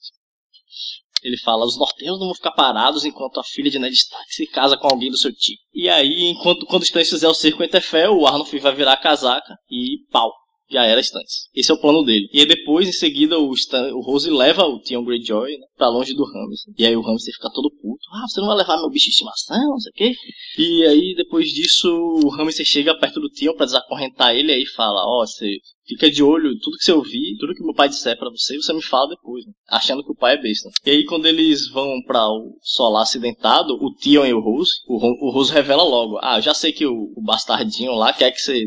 Ele 1.23 1.39
fala, 1.39 1.67
os 1.67 1.79
nortenhos 1.79 2.19
não 2.19 2.27
vão 2.27 2.35
ficar 2.35 2.53
parados 2.53 3.05
enquanto 3.05 3.39
a 3.39 3.45
filha 3.45 3.71
de 3.71 3.79
Ned 3.79 3.95
Stark 3.95 4.35
se 4.35 4.47
casa 4.47 4.77
com 4.77 4.89
alguém 4.89 5.11
do 5.11 5.19
seu 5.19 5.33
tipo. 5.33 5.63
E 5.75 5.89
aí, 5.89 6.25
enquanto 6.25 6.67
quando 6.67 6.83
Stannis 6.83 7.11
fizer 7.11 7.29
o 7.29 7.35
cerco 7.35 7.63
Interfell, 7.63 8.17
o 8.17 8.27
Arnulf 8.27 8.53
vai 8.55 8.75
virar 8.75 8.95
a 8.95 9.01
casaca 9.01 9.55
e 9.71 9.99
pau 10.11 10.33
já 10.73 10.85
era 10.85 11.01
Stannis. 11.01 11.49
Esse 11.55 11.71
é 11.71 11.75
o 11.75 11.81
plano 11.81 12.03
dele. 12.03 12.29
E 12.33 12.41
aí 12.41 12.47
depois, 12.47 12.89
em 12.89 12.93
seguida, 12.93 13.39
o, 13.39 13.53
Stan, 13.55 13.95
o 13.95 14.01
Rose 14.01 14.31
leva 14.31 14.65
o 14.65 14.81
Theon 14.81 15.05
Greyjoy 15.05 15.51
né, 15.59 15.67
pra 15.77 15.89
longe 15.89 16.15
do 16.15 16.25
Ramsay. 16.25 16.75
E 16.79 16.87
aí 16.87 16.97
o 16.97 17.03
Ramsay 17.03 17.33
fica 17.33 17.51
todo 17.53 17.71
puto. 17.71 18.03
Ah, 18.13 18.27
você 18.27 18.41
não 18.41 18.49
vai 18.49 18.57
levar 18.57 18.79
meu 18.79 18.91
bicho 18.91 19.07
de 19.07 19.11
estimação, 19.11 19.69
não 19.69 19.79
sei 19.79 19.91
o 19.91 19.95
quê. 19.95 20.15
E 20.59 20.85
aí, 20.87 21.15
depois 21.17 21.49
disso, 21.49 21.89
o 21.89 22.29
Ramsay 22.31 22.65
chega 22.65 22.99
perto 22.99 23.21
do 23.21 23.31
Theon 23.31 23.55
pra 23.55 23.67
desacorrentar 23.67 24.35
ele. 24.35 24.53
E 24.53 24.55
aí 24.57 24.67
fala, 24.67 25.05
ó, 25.05 25.23
oh, 25.23 25.27
você 25.27 25.59
fica 25.87 26.11
de 26.11 26.23
olho, 26.23 26.59
tudo 26.61 26.77
que 26.77 26.85
você 26.85 26.93
ouvir, 26.93 27.37
tudo 27.39 27.55
que 27.55 27.63
meu 27.63 27.75
pai 27.75 27.89
disser 27.89 28.17
para 28.17 28.31
você, 28.31 28.57
você 28.57 28.73
me 28.73 28.83
fala 28.83 29.09
depois, 29.09 29.45
né? 29.45 29.53
achando 29.69 30.05
que 30.05 30.13
o 30.13 30.17
pai 30.17 30.35
é 30.35 30.41
besta. 30.41 30.71
E 30.85 30.91
aí 30.91 31.05
quando 31.05 31.27
eles 31.27 31.69
vão 31.69 32.01
para 32.07 32.25
o 32.29 32.57
solar 32.63 33.03
acidentado, 33.03 33.75
o 33.75 33.95
Tion 33.95 34.27
e 34.27 34.33
o 34.33 34.41
Rose, 34.41 34.73
o, 34.87 35.31
Rose 35.31 35.53
revela 35.53 35.83
logo, 35.83 36.19
ah, 36.23 36.41
já 36.41 36.55
sei 36.55 36.73
que 36.73 36.87
o, 36.87 37.13
o 37.17 37.23
bastardinho 37.23 37.95
lá 37.95 38.13
quer 38.13 38.31
que 38.31 38.39
você 38.39 38.65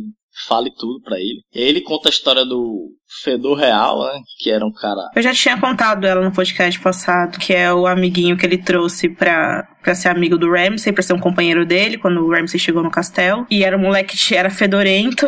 fale 0.47 0.69
tudo 0.77 1.01
para 1.01 1.17
ele. 1.17 1.41
E 1.53 1.59
aí 1.59 1.67
ele 1.69 1.81
conta 1.81 2.09
a 2.09 2.11
história 2.11 2.45
do 2.45 2.89
Fedor 3.23 3.57
Real, 3.57 4.03
né? 4.03 4.19
Que 4.39 4.51
era 4.51 4.65
um 4.65 4.71
cara. 4.71 5.09
Eu 5.15 5.21
já 5.21 5.33
tinha 5.33 5.59
contado 5.59 6.05
ela 6.05 6.23
no 6.23 6.33
podcast 6.33 6.79
passado, 6.79 7.39
que 7.39 7.53
é 7.53 7.73
o 7.73 7.88
amiguinho 7.88 8.38
que 8.38 8.45
ele 8.45 8.57
trouxe 8.57 9.09
pra, 9.09 9.67
pra 9.81 9.95
ser 9.95 10.09
amigo 10.09 10.38
do 10.38 10.51
Ramsay, 10.51 10.91
pra 10.91 11.03
ser 11.03 11.13
um 11.13 11.19
companheiro 11.19 11.65
dele, 11.65 11.97
quando 11.97 12.19
o 12.25 12.31
Ramsay 12.31 12.59
chegou 12.59 12.83
no 12.83 12.91
castelo. 12.91 13.47
E 13.49 13.63
era 13.63 13.77
um 13.77 13.81
moleque 13.81 14.17
que 14.17 14.36
era 14.36 14.49
fedorento. 14.49 15.25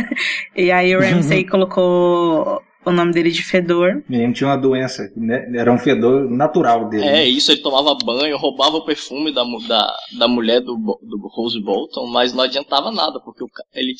e 0.56 0.70
aí 0.70 0.94
o 0.96 1.00
Ramsay 1.00 1.44
colocou 1.48 2.62
o 2.84 2.92
nome 2.92 3.12
dele 3.12 3.30
de 3.30 3.42
fedor. 3.42 4.02
Menino 4.08 4.32
tinha 4.32 4.48
uma 4.48 4.56
doença, 4.56 5.02
né? 5.16 5.46
era 5.54 5.72
um 5.72 5.78
fedor 5.78 6.28
natural 6.30 6.88
dele. 6.88 7.04
É, 7.04 7.24
isso, 7.24 7.52
ele 7.52 7.60
tomava 7.60 7.96
banho, 8.04 8.36
roubava 8.36 8.76
o 8.76 8.84
perfume 8.84 9.32
da, 9.32 9.44
da, 9.66 9.96
da 10.18 10.28
mulher 10.28 10.60
do, 10.60 10.74
do 10.74 11.28
Rose 11.28 11.60
Bolton, 11.60 12.06
mas 12.06 12.32
não 12.32 12.44
adiantava 12.44 12.90
nada, 12.90 13.20
porque 13.20 13.44
o, 13.44 13.48
ele 13.74 13.94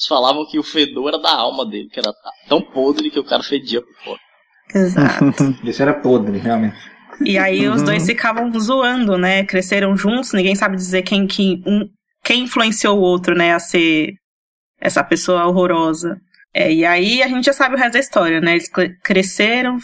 eles 0.00 0.06
falavam 0.08 0.46
que 0.46 0.58
o 0.58 0.62
fedor 0.62 1.08
era 1.08 1.18
da 1.18 1.30
alma 1.30 1.66
dele, 1.66 1.90
que 1.90 2.00
era 2.00 2.12
tão 2.48 2.62
podre 2.62 3.10
que 3.10 3.18
o 3.18 3.24
cara 3.24 3.42
fedia 3.42 3.82
por 3.82 3.94
fora. 4.02 4.20
Exato. 4.74 5.56
Isso 5.62 5.82
era 5.82 5.92
podre, 5.92 6.38
realmente. 6.38 6.76
E 7.22 7.36
aí 7.36 7.68
os 7.68 7.82
dois 7.82 8.06
ficavam 8.06 8.50
zoando, 8.58 9.18
né? 9.18 9.44
Cresceram 9.44 9.94
juntos, 9.94 10.32
ninguém 10.32 10.54
sabe 10.54 10.76
dizer 10.76 11.02
quem, 11.02 11.26
quem, 11.26 11.62
um, 11.66 11.86
quem 12.24 12.44
influenciou 12.44 12.98
o 12.98 13.02
outro, 13.02 13.34
né, 13.34 13.52
a 13.52 13.58
ser 13.58 14.14
essa 14.80 15.04
pessoa 15.04 15.44
horrorosa. 15.44 16.16
É, 16.54 16.72
e 16.72 16.84
aí 16.84 17.22
a 17.22 17.28
gente 17.28 17.44
já 17.44 17.52
sabe 17.52 17.74
o 17.74 17.78
resto 17.78 17.92
da 17.92 17.98
história, 17.98 18.40
né? 18.40 18.52
Eles 18.52 18.70
cresceram, 19.04 19.76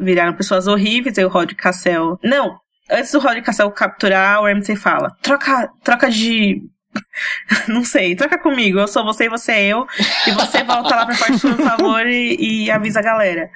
viraram 0.00 0.34
pessoas 0.34 0.66
horríveis, 0.66 1.18
aí 1.18 1.24
o 1.26 1.28
Rod 1.28 1.52
Cassel. 1.52 2.18
Não! 2.24 2.56
Antes 2.90 3.12
do 3.12 3.18
Rod 3.18 3.38
Cassel 3.42 3.70
capturar, 3.70 4.40
o 4.40 4.46
Ramsay 4.46 4.74
fala: 4.76 5.14
troca, 5.20 5.68
troca 5.84 6.10
de 6.10 6.62
Não 7.68 7.84
sei, 7.84 8.14
troca 8.16 8.38
comigo. 8.38 8.78
Eu 8.78 8.88
sou 8.88 9.04
você 9.04 9.24
e 9.24 9.28
você 9.28 9.52
é 9.52 9.66
eu. 9.68 9.86
E 10.26 10.30
você 10.32 10.62
volta 10.62 10.94
lá 10.94 11.06
pra 11.06 11.16
parte 11.16 11.40
por 11.40 11.56
favor 11.56 12.06
e, 12.06 12.36
e, 12.64 12.70
avisa 12.70 13.00
a 13.00 13.02
galera. 13.02 13.50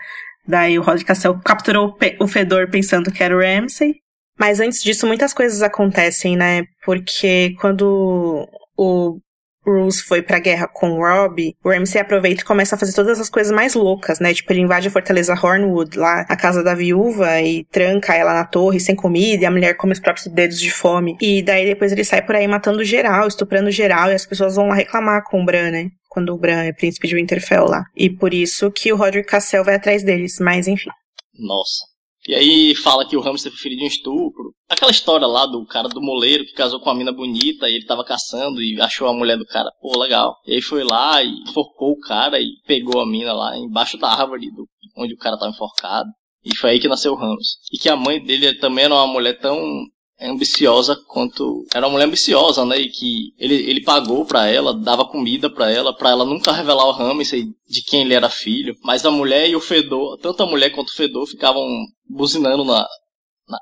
Daí 0.46 0.78
o 0.78 0.82
Rod 0.82 1.02
Cassel 1.02 1.38
capturou 1.44 1.96
o 2.18 2.26
Fedor 2.26 2.68
pensando 2.70 3.12
que 3.12 3.22
era 3.22 3.36
o 3.36 3.40
Ramsay. 3.40 3.94
Mas 4.38 4.60
antes 4.60 4.82
disso, 4.82 5.06
muitas 5.06 5.32
coisas 5.32 5.62
acontecem, 5.62 6.36
né? 6.36 6.64
Porque 6.84 7.54
quando 7.60 8.48
o 8.76 9.18
Bruce 9.64 10.02
foi 10.02 10.22
pra 10.22 10.38
guerra 10.38 10.66
com 10.66 10.90
o 10.90 10.96
Robb, 10.98 11.54
o 11.64 11.70
Ramsay 11.70 12.00
aproveita 12.00 12.42
e 12.42 12.44
começa 12.44 12.74
a 12.74 12.78
fazer 12.78 12.92
todas 12.92 13.20
as 13.20 13.30
coisas 13.30 13.52
mais 13.52 13.74
loucas, 13.74 14.18
né? 14.18 14.34
Tipo, 14.34 14.52
ele 14.52 14.60
invade 14.60 14.88
a 14.88 14.90
fortaleza 14.90 15.34
Hornwood, 15.34 15.96
lá, 15.96 16.26
a 16.28 16.36
casa 16.36 16.62
da 16.62 16.74
viúva, 16.74 17.40
e 17.40 17.64
tranca 17.64 18.14
ela 18.14 18.34
na 18.34 18.44
torre 18.44 18.80
sem 18.80 18.94
comida, 18.94 19.42
e 19.42 19.46
a 19.46 19.50
mulher 19.50 19.76
come 19.76 19.92
os 19.92 20.00
próprios 20.00 20.26
dedos 20.26 20.60
de 20.60 20.70
fome. 20.70 21.16
E 21.20 21.42
daí 21.42 21.64
depois 21.64 21.92
ele 21.92 22.04
sai 22.04 22.22
por 22.22 22.34
aí 22.34 22.46
matando 22.46 22.84
geral, 22.84 23.26
estuprando 23.26 23.70
geral, 23.70 24.10
e 24.10 24.14
as 24.14 24.26
pessoas 24.26 24.56
vão 24.56 24.68
lá 24.68 24.74
reclamar 24.74 25.22
com 25.24 25.42
o 25.42 25.44
Bran, 25.44 25.70
né? 25.70 25.88
Quando 26.08 26.34
o 26.34 26.38
Bran 26.38 26.64
é 26.64 26.72
príncipe 26.72 27.08
de 27.08 27.14
Winterfell 27.14 27.64
lá. 27.64 27.84
E 27.96 28.10
por 28.10 28.34
isso 28.34 28.70
que 28.70 28.92
o 28.92 28.96
Roderick 28.96 29.28
Cassel 29.28 29.64
vai 29.64 29.76
atrás 29.76 30.02
deles, 30.02 30.38
mas 30.40 30.68
enfim. 30.68 30.90
Nossa. 31.38 31.91
E 32.26 32.34
aí 32.34 32.74
fala 32.76 33.06
que 33.06 33.16
o 33.16 33.20
Hamster 33.20 33.50
foi 33.50 33.60
filho 33.60 33.76
de 33.76 33.84
um 33.84 33.88
estupro. 33.88 34.54
Aquela 34.68 34.90
história 34.90 35.26
lá 35.26 35.44
do 35.44 35.66
cara 35.66 35.88
do 35.88 36.00
moleiro 36.00 36.44
que 36.44 36.52
casou 36.52 36.78
com 36.78 36.88
uma 36.88 36.94
mina 36.94 37.12
bonita 37.12 37.68
e 37.68 37.74
ele 37.74 37.86
tava 37.86 38.04
caçando 38.04 38.62
e 38.62 38.80
achou 38.80 39.08
a 39.08 39.12
mulher 39.12 39.36
do 39.36 39.44
cara, 39.44 39.70
pô, 39.80 39.98
legal. 39.98 40.36
E 40.46 40.54
aí 40.54 40.62
foi 40.62 40.84
lá 40.84 41.22
e 41.22 41.28
enforcou 41.42 41.92
o 41.92 42.00
cara 42.00 42.40
e 42.40 42.54
pegou 42.66 43.00
a 43.00 43.06
mina 43.06 43.32
lá 43.32 43.56
embaixo 43.56 43.98
da 43.98 44.08
árvore 44.08 44.50
do, 44.52 44.68
onde 44.96 45.14
o 45.14 45.18
cara 45.18 45.36
tava 45.36 45.50
enforcado. 45.50 46.08
E 46.44 46.56
foi 46.56 46.70
aí 46.70 46.80
que 46.80 46.88
nasceu 46.88 47.12
o 47.12 47.16
Ramos. 47.16 47.58
E 47.72 47.78
que 47.78 47.88
a 47.88 47.96
mãe 47.96 48.22
dele 48.22 48.54
também 48.58 48.84
era 48.84 48.94
uma 48.94 49.06
mulher 49.06 49.38
tão 49.38 49.84
ambiciosa 50.30 50.96
quanto 51.08 51.66
era 51.74 51.86
uma 51.86 51.92
mulher 51.92 52.06
ambiciosa, 52.06 52.64
né? 52.64 52.78
E 52.78 52.88
que 52.88 53.32
ele, 53.38 53.54
ele 53.54 53.82
pagou 53.82 54.24
para 54.24 54.46
ela, 54.46 54.74
dava 54.74 55.04
comida 55.04 55.50
para 55.50 55.70
ela, 55.70 55.94
para 55.94 56.10
ela 56.10 56.24
nunca 56.24 56.52
revelar 56.52 56.86
o 56.86 56.92
Ramsay 56.92 57.46
de 57.68 57.82
quem 57.82 58.02
ele 58.02 58.14
era 58.14 58.28
filho. 58.28 58.74
Mas 58.82 59.04
a 59.04 59.10
mulher 59.10 59.48
e 59.48 59.56
o 59.56 59.60
Fedor, 59.60 60.18
tanto 60.18 60.42
a 60.42 60.46
mulher 60.46 60.70
quanto 60.70 60.88
o 60.88 60.96
Fedor 60.96 61.26
ficavam 61.26 61.66
buzinando 62.08 62.64
na 62.64 62.86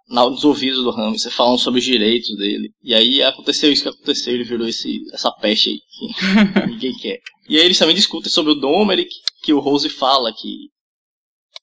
na, 0.08 0.28
nos 0.28 0.44
ouvidos 0.44 0.82
do 0.82 0.90
Ramsey, 0.90 1.30
falando 1.30 1.58
sobre 1.58 1.80
os 1.80 1.84
direitos 1.84 2.36
dele. 2.36 2.70
E 2.82 2.94
aí 2.94 3.22
aconteceu 3.22 3.72
isso 3.72 3.82
que 3.82 3.88
aconteceu, 3.88 4.34
ele 4.34 4.44
virou 4.44 4.68
esse, 4.68 5.00
essa 5.12 5.30
peste 5.32 5.70
aí 5.70 5.78
que 5.78 6.66
ninguém 6.68 6.92
quer. 6.94 7.18
E 7.48 7.58
aí 7.58 7.64
eles 7.64 7.78
também 7.78 7.94
discutem 7.94 8.30
sobre 8.30 8.52
o 8.52 8.56
Domeric, 8.56 9.10
que 9.42 9.52
o 9.52 9.60
Rose 9.60 9.88
fala 9.88 10.32
que 10.32 10.68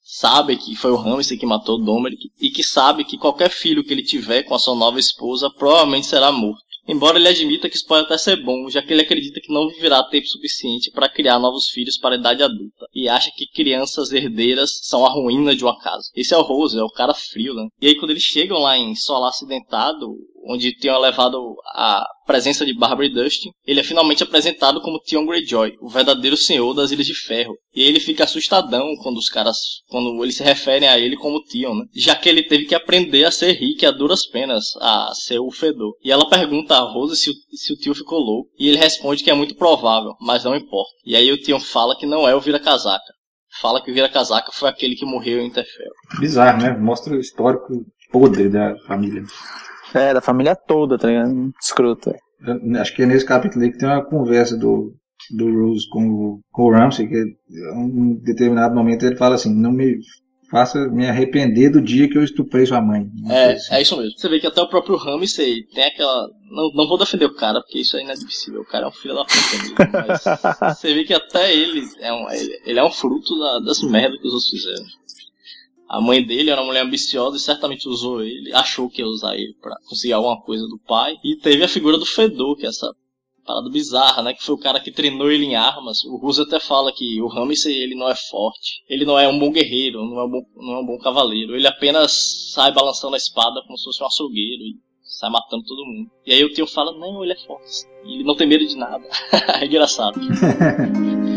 sabe 0.10 0.56
que 0.56 0.74
foi 0.74 0.92
o 0.92 0.96
Ramsey 0.96 1.38
que 1.38 1.46
matou 1.46 1.76
o 1.76 1.84
Domeric 1.84 2.32
e 2.40 2.50
que 2.50 2.64
sabe 2.64 3.04
que 3.04 3.18
qualquer 3.18 3.50
filho 3.50 3.84
que 3.84 3.92
ele 3.92 4.02
tiver 4.02 4.44
com 4.44 4.56
a 4.56 4.60
sua 4.60 4.74
nova 4.74 4.98
esposa 5.00 5.50
provavelmente 5.50 6.08
será 6.08 6.32
morto. 6.32 6.66
Embora 6.88 7.20
ele 7.20 7.28
admita 7.28 7.70
que 7.70 7.76
isso 7.76 7.86
pode 7.86 8.06
até 8.06 8.18
ser 8.18 8.42
bom, 8.42 8.70
já 8.70 8.82
que 8.82 8.94
ele 8.94 9.02
acredita 9.02 9.42
que 9.42 9.52
não 9.52 9.68
viverá 9.68 10.02
tempo 10.04 10.26
suficiente 10.26 10.90
para 10.90 11.10
criar 11.10 11.38
novos 11.38 11.68
filhos 11.68 11.98
para 11.98 12.16
a 12.16 12.18
idade 12.18 12.42
adulta, 12.42 12.88
e 12.96 13.10
acha 13.10 13.30
que 13.36 13.46
crianças 13.46 14.14
herdeiras 14.14 14.80
são 14.84 15.06
a 15.06 15.10
ruína 15.10 15.54
de 15.54 15.66
uma 15.66 15.78
casa. 15.78 16.10
Esse 16.16 16.34
é 16.34 16.38
o 16.38 16.44
Rose, 16.44 16.80
é 16.80 16.84
o 16.84 16.90
cara 16.90 17.14
frio, 17.14 17.54
né? 17.54 17.68
E 17.82 17.88
aí 17.88 17.96
quando 17.96 18.12
eles 18.12 18.24
chegam 18.24 18.60
lá 18.60 18.78
em 18.78 18.96
Solar 18.96 19.30
Acidentado, 19.30 20.16
onde 20.48 20.76
tinham 20.76 21.00
levado 21.00 21.56
a 21.74 22.06
presença 22.26 22.66
de 22.66 22.74
Barbara 22.74 23.06
e 23.06 23.14
Dustin, 23.14 23.50
ele 23.66 23.80
é 23.80 23.84
finalmente 23.84 24.24
apresentado 24.24 24.82
como 24.82 25.00
Theon 25.00 25.26
Greyjoy, 25.26 25.74
o 25.82 25.90
verdadeiro 25.90 26.36
senhor 26.36 26.74
das 26.74 26.92
Ilhas 26.92 27.06
de 27.06 27.14
Ferro. 27.14 27.56
E 27.74 27.82
ele 27.82 28.00
fica 28.00 28.24
assustadão 28.24 28.96
quando 29.02 29.18
os 29.18 29.30
caras, 29.30 29.58
quando 29.88 30.24
eles 30.24 30.36
se 30.36 30.44
referem 30.44 30.90
a 30.90 30.98
ele 30.98 31.16
como 31.16 31.44
Theon, 31.44 31.76
né? 31.76 31.86
Já 31.96 32.16
que 32.16 32.28
ele 32.28 32.44
teve 32.44 32.66
que 32.66 32.76
aprender 32.76 33.26
a 33.26 33.32
ser 33.32 33.54
rico 33.54 33.86
a 33.86 33.92
duras 33.92 34.26
penas, 34.26 34.66
a 34.82 35.12
ser 35.14 35.40
o 35.40 35.52
fedor. 35.52 35.94
E 36.04 36.12
ela 36.12 36.30
pergunta 36.30 36.76
a 36.76 36.82
Rose 36.82 37.16
se 37.16 37.30
o, 37.30 37.34
se 37.54 37.74
o 37.74 37.78
tio 37.78 37.96
ficou 37.96 38.20
louco, 38.20 38.50
e 38.60 38.68
ele 38.68 38.78
responde 38.78 39.24
que 39.24 39.30
é 39.30 39.34
muito 39.34 39.56
provável, 39.56 40.14
mas 40.20 40.44
não 40.44 40.56
importa. 40.56 40.92
E 41.06 41.16
aí 41.16 41.32
o 41.32 41.42
Theon 41.42 41.60
fala 41.60 41.96
que 41.98 42.06
não 42.06 42.28
é 42.28 42.36
o 42.36 42.42
vira-casaca. 42.42 43.14
Fala 43.62 43.82
que 43.82 43.90
o 43.90 43.94
vira-casaca 43.94 44.52
foi 44.52 44.70
aquele 44.70 44.96
que 44.96 45.06
morreu 45.06 45.40
em 45.40 45.48
Interfell. 45.48 45.92
Bizarro, 46.20 46.62
né? 46.62 46.78
Mostra 46.78 47.16
o 47.16 47.20
histórico 47.20 47.86
podre 48.12 48.50
da 48.50 48.76
família. 48.88 49.24
É, 49.94 50.14
da 50.14 50.22
família 50.22 50.56
toda, 50.56 50.98
tá 50.98 51.08
ligado? 51.08 51.52
Escroto, 51.62 52.10
é. 52.12 52.80
Acho 52.80 52.96
que 52.96 53.02
é 53.02 53.06
nesse 53.06 53.26
capítulo 53.26 53.64
aí 53.64 53.72
que 53.72 53.78
tem 53.78 53.90
uma 53.90 54.04
conversa 54.04 54.56
do, 54.56 54.94
do 55.32 55.46
Rose 55.46 55.90
com, 55.90 56.08
o, 56.08 56.40
com 56.52 56.64
o 56.64 56.72
Ramsey, 56.72 57.08
que 57.08 57.16
em 57.16 57.74
um 57.76 58.16
determinado 58.22 58.76
momento 58.76 59.06
ele 59.06 59.16
fala 59.16 59.36
assim, 59.36 59.54
não 59.54 59.72
me 59.72 59.98
faça 60.50 60.88
me 60.88 61.08
arrepender 61.08 61.70
do 61.70 61.82
dia 61.82 62.08
que 62.08 62.18
eu 62.18 62.24
estuprei 62.24 62.66
sua 62.66 62.82
mãe. 62.82 63.06
É, 63.30 63.54
assim. 63.54 63.76
é 63.76 63.82
isso 63.82 63.98
mesmo. 63.98 64.18
Você 64.18 64.30
vê 64.30 64.40
que 64.40 64.48
até 64.48 64.62
o 64.62 64.70
próprio 64.70 64.96
Ramsey 64.96 65.64
tem 65.74 65.84
aquela... 65.84 66.28
Não, 66.50 66.72
não 66.74 66.88
vou 66.88 66.98
defender 66.98 67.26
o 67.26 67.36
cara, 67.36 67.60
porque 67.62 67.80
isso 67.80 67.98
é 67.98 68.04
inadmissível. 68.04 68.62
O 68.62 68.66
cara 68.66 68.86
é 68.86 68.88
um 68.88 68.92
filho 68.92 69.16
da 69.16 69.26
puta. 69.26 70.08
Mas 70.08 70.78
você 70.80 70.94
vê 70.94 71.04
que 71.04 71.14
até 71.14 71.54
ele 71.54 71.86
é 72.00 72.14
um, 72.14 72.30
ele, 72.32 72.62
ele 72.66 72.80
é 72.80 72.84
um 72.84 72.92
fruto 72.92 73.38
da, 73.38 73.60
das 73.60 73.82
merdas 73.82 74.20
que 74.22 74.28
os 74.28 74.34
outros 74.34 74.50
fizeram. 74.50 74.86
A 75.88 76.02
mãe 76.02 76.22
dele 76.22 76.50
era 76.50 76.60
uma 76.62 76.68
mulher 76.68 76.84
ambiciosa 76.84 77.38
e 77.38 77.40
certamente 77.40 77.88
usou 77.88 78.22
ele, 78.22 78.54
achou 78.54 78.90
que 78.90 79.02
ia 79.02 79.08
usar 79.08 79.36
ele 79.36 79.54
para 79.62 79.76
conseguir 79.88 80.14
alguma 80.14 80.40
coisa 80.42 80.68
do 80.68 80.78
pai. 80.80 81.16
E 81.24 81.38
teve 81.38 81.64
a 81.64 81.68
figura 81.68 81.98
do 81.98 82.06
Fedor, 82.06 82.58
que 82.58 82.66
é 82.66 82.70
essa 82.70 82.94
parada 83.46 83.70
bizarra, 83.70 84.22
né? 84.22 84.34
Que 84.34 84.44
foi 84.44 84.56
o 84.56 84.60
cara 84.60 84.82
que 84.82 84.92
treinou 84.92 85.32
ele 85.32 85.46
em 85.46 85.56
armas. 85.56 86.04
O 86.04 86.18
Russo 86.18 86.42
até 86.42 86.60
fala 86.60 86.92
que 86.92 87.22
o 87.22 87.28
Ramsey 87.28 87.74
ele 87.74 87.96
não 87.96 88.10
é 88.10 88.16
forte, 88.16 88.84
ele 88.90 89.06
não 89.06 89.18
é 89.18 89.28
um 89.28 89.40
bom 89.40 89.50
guerreiro, 89.50 90.04
não 90.04 90.20
é 90.20 90.26
um 90.26 90.30
bom, 90.30 90.42
não 90.58 90.74
é 90.74 90.80
um 90.80 90.86
bom 90.86 90.98
cavaleiro. 90.98 91.56
Ele 91.56 91.66
apenas 91.66 92.52
sai 92.54 92.74
balançando 92.74 93.16
a 93.16 93.18
espada 93.18 93.62
como 93.66 93.78
se 93.78 93.86
fosse 93.86 94.04
um 94.04 94.08
açougueiro 94.08 94.62
e 94.62 94.76
sai 95.04 95.30
matando 95.30 95.64
todo 95.64 95.86
mundo. 95.86 96.12
E 96.26 96.34
aí 96.34 96.44
o 96.44 96.54
tio 96.54 96.68
fala, 96.68 96.92
não, 96.92 97.24
ele 97.24 97.32
é 97.34 97.38
forte. 97.38 97.88
Ele 98.04 98.26
não 98.26 98.36
tem 98.36 98.46
medo 98.46 98.68
de 98.68 98.76
nada. 98.76 99.08
é 99.62 99.66
engraçado. 99.66 100.20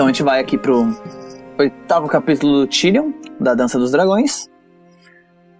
Então 0.00 0.08
a 0.08 0.12
gente 0.12 0.22
vai 0.22 0.40
aqui 0.40 0.56
pro 0.56 0.88
oitavo 1.58 2.08
capítulo 2.08 2.60
do 2.60 2.66
Tyrion, 2.66 3.12
da 3.38 3.54
Dança 3.54 3.78
dos 3.78 3.92
Dragões. 3.92 4.48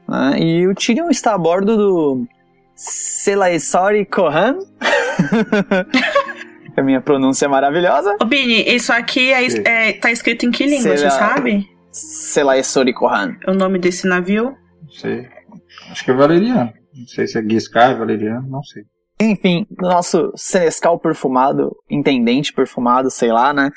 Né? 0.08 0.40
E 0.40 0.66
o 0.66 0.74
Tyrion 0.74 1.10
está 1.10 1.34
a 1.34 1.38
bordo 1.38 1.76
do 1.76 2.26
Selaesori 2.74 4.06
Kohan. 4.06 4.56
a 6.74 6.82
minha 6.82 7.02
pronúncia 7.02 7.44
é 7.44 7.48
maravilhosa. 7.48 8.16
Ô 8.18 8.24
Bini, 8.24 8.62
isso 8.66 8.90
aqui 8.94 9.30
é, 9.30 9.44
é, 9.68 9.92
tá 9.92 10.10
escrito 10.10 10.46
em 10.46 10.50
que 10.50 10.64
língua, 10.64 10.96
Sela... 10.96 11.10
você 11.10 11.18
sabe? 11.18 11.68
Selaesori 11.92 12.94
Kohan. 12.94 13.36
É 13.46 13.50
o 13.50 13.54
nome 13.54 13.78
desse 13.78 14.08
navio? 14.08 14.56
Não 14.82 14.90
sei. 14.90 15.28
Acho 15.90 16.02
que 16.02 16.12
é 16.12 16.14
valeriano. 16.14 16.72
Não 16.94 17.06
sei 17.08 17.26
se 17.26 17.36
é 17.36 17.42
Guiscar, 17.42 17.98
valeriano, 17.98 18.48
não 18.48 18.62
sei. 18.62 18.84
Enfim, 19.20 19.66
nosso 19.78 20.32
Senescal 20.34 20.98
perfumado, 20.98 21.76
intendente 21.90 22.54
perfumado, 22.54 23.10
sei 23.10 23.30
lá, 23.30 23.52
né? 23.52 23.68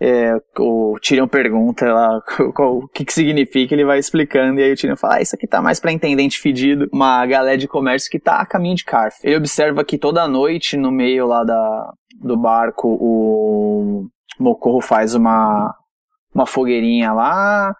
É, 0.00 0.34
o 0.58 0.98
Tyrion 1.00 1.26
pergunta 1.26 1.90
lá 1.92 2.20
o 2.58 2.88
que, 2.88 3.04
que 3.04 3.12
significa, 3.12 3.74
ele 3.74 3.84
vai 3.84 3.98
explicando, 3.98 4.60
e 4.60 4.64
aí 4.64 4.72
o 4.72 4.76
Tyrion 4.76 4.96
fala, 4.96 5.16
ah, 5.16 5.22
isso 5.22 5.34
aqui 5.34 5.46
tá 5.46 5.62
mais 5.62 5.80
pra 5.80 5.92
intendente 5.92 6.38
fedido, 6.38 6.88
uma 6.92 7.24
galera 7.26 7.56
de 7.56 7.68
comércio 7.68 8.10
que 8.10 8.18
tá 8.18 8.40
a 8.40 8.46
caminho 8.46 8.76
de 8.76 8.84
Carf. 8.84 9.16
Ele 9.22 9.36
observa 9.36 9.84
que 9.84 9.96
toda 9.96 10.28
noite, 10.28 10.76
no 10.76 10.90
meio 10.90 11.26
lá 11.26 11.44
da, 11.44 11.92
do 12.20 12.36
barco, 12.36 12.88
o 12.88 14.06
Mocorro 14.38 14.82
faz 14.82 15.14
uma, 15.14 15.74
uma 16.34 16.46
fogueirinha 16.46 17.12
lá, 17.12 17.74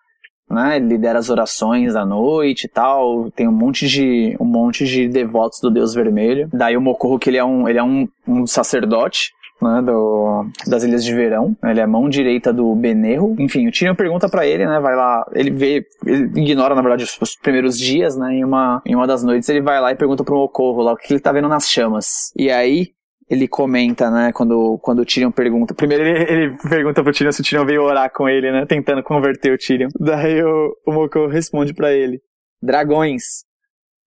né, 0.49 0.77
ele 0.77 0.87
lidera 0.87 1.19
as 1.19 1.29
orações 1.29 1.95
da 1.95 2.07
noite 2.07 2.65
e 2.65 2.69
tal, 2.69 3.31
tem 3.32 3.49
um 3.49 3.53
monte 3.53 3.89
de 3.89 4.36
um 4.39 4.45
monte 4.45 4.86
de 4.86 5.09
devotos 5.09 5.59
do 5.61 5.70
Deus 5.70 5.93
Vermelho. 5.93 6.49
Daí 6.53 6.77
o 6.77 6.81
Mocorro 6.81 7.19
que 7.19 7.28
ele 7.28 7.36
é 7.36 7.45
um 7.45 7.69
ele 7.69 7.78
é 7.78 7.82
um, 7.82 8.09
um 8.27 8.47
sacerdote 8.47 9.32
né, 9.61 9.83
do, 9.83 10.47
das 10.66 10.83
Ilhas 10.85 11.05
de 11.05 11.15
Verão. 11.15 11.57
Ele 11.65 11.81
é 11.81 11.87
mão 11.87 12.09
direita 12.09 12.53
do 12.53 12.74
Benerro. 12.74 13.35
Enfim, 13.39 13.66
o 13.66 13.73
Tyrion 13.73 13.95
pergunta 13.95 14.28
para 14.28 14.47
ele, 14.47 14.66
né, 14.66 14.78
vai 14.81 14.95
lá, 14.95 15.27
ele 15.33 15.51
vê, 15.51 15.87
ele 16.05 16.41
ignora, 16.41 16.74
na 16.74 16.83
verdade, 16.83 17.05
os, 17.05 17.19
os, 17.20 17.37
primeiros 17.37 17.78
dias, 17.78 18.16
né, 18.16 18.35
em 18.35 18.45
uma, 18.45 18.83
em 18.85 18.95
uma 18.95 19.07
das 19.07 19.23
noites 19.23 19.49
ele 19.49 19.61
vai 19.61 19.81
lá 19.81 19.93
e 19.93 19.97
pergunta 19.97 20.24
pro 20.24 20.37
Mocorro 20.37 20.83
lá 20.83 20.93
o 20.93 20.97
que 20.97 21.12
ele 21.12 21.20
tá 21.20 21.33
vendo 21.33 21.49
nas 21.49 21.69
chamas. 21.69 22.33
E 22.37 22.51
aí, 22.51 22.89
ele 23.28 23.49
comenta, 23.49 24.11
né, 24.11 24.33
quando, 24.33 24.78
quando 24.78 25.01
o 25.01 25.05
Tyrion 25.05 25.33
pergunta. 25.33 25.74
Primeiro 25.74 26.05
ele, 26.05 26.33
ele 26.33 26.57
pergunta 26.69 27.03
pro 27.03 27.12
Tyrion 27.12 27.33
se 27.33 27.41
o 27.41 27.45
Tyrion 27.45 27.66
veio 27.66 27.83
orar 27.83 28.11
com 28.12 28.28
ele, 28.28 28.53
né, 28.53 28.65
tentando 28.66 29.03
converter 29.03 29.53
o 29.53 29.59
Tyrion. 29.59 29.89
Daí 29.99 30.43
o, 30.43 30.77
o 30.87 30.93
Mocorro 30.93 31.28
responde 31.28 31.74
para 31.74 31.93
ele: 31.93 32.20
Dragões. 32.62 33.45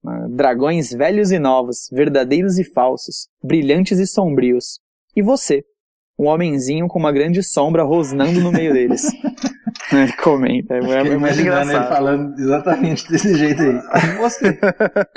Né, 0.04 0.28
dragões 0.30 0.92
velhos 0.94 1.32
e 1.32 1.40
novos, 1.40 1.90
verdadeiros 1.92 2.58
e 2.58 2.64
falsos, 2.64 3.28
brilhantes 3.44 4.00
e 4.00 4.08
sombrios, 4.08 4.80
e 5.20 5.22
você, 5.22 5.64
um 6.18 6.28
homenzinho 6.28 6.88
com 6.88 6.98
uma 6.98 7.12
grande 7.12 7.44
sombra 7.44 7.84
rosnando 7.84 8.40
no 8.42 8.52
meio 8.52 8.74
deles. 8.74 9.04
Ele 9.92 10.14
comenta, 10.14 10.76
é, 10.76 10.78
é 10.78 11.18
muito 11.18 11.40
engraçado. 11.40 11.72
ele 11.72 11.88
falando 11.88 12.40
exatamente 12.40 13.10
desse 13.10 13.36
jeito 13.36 13.62
aí. 13.62 13.80
Você. 14.22 14.60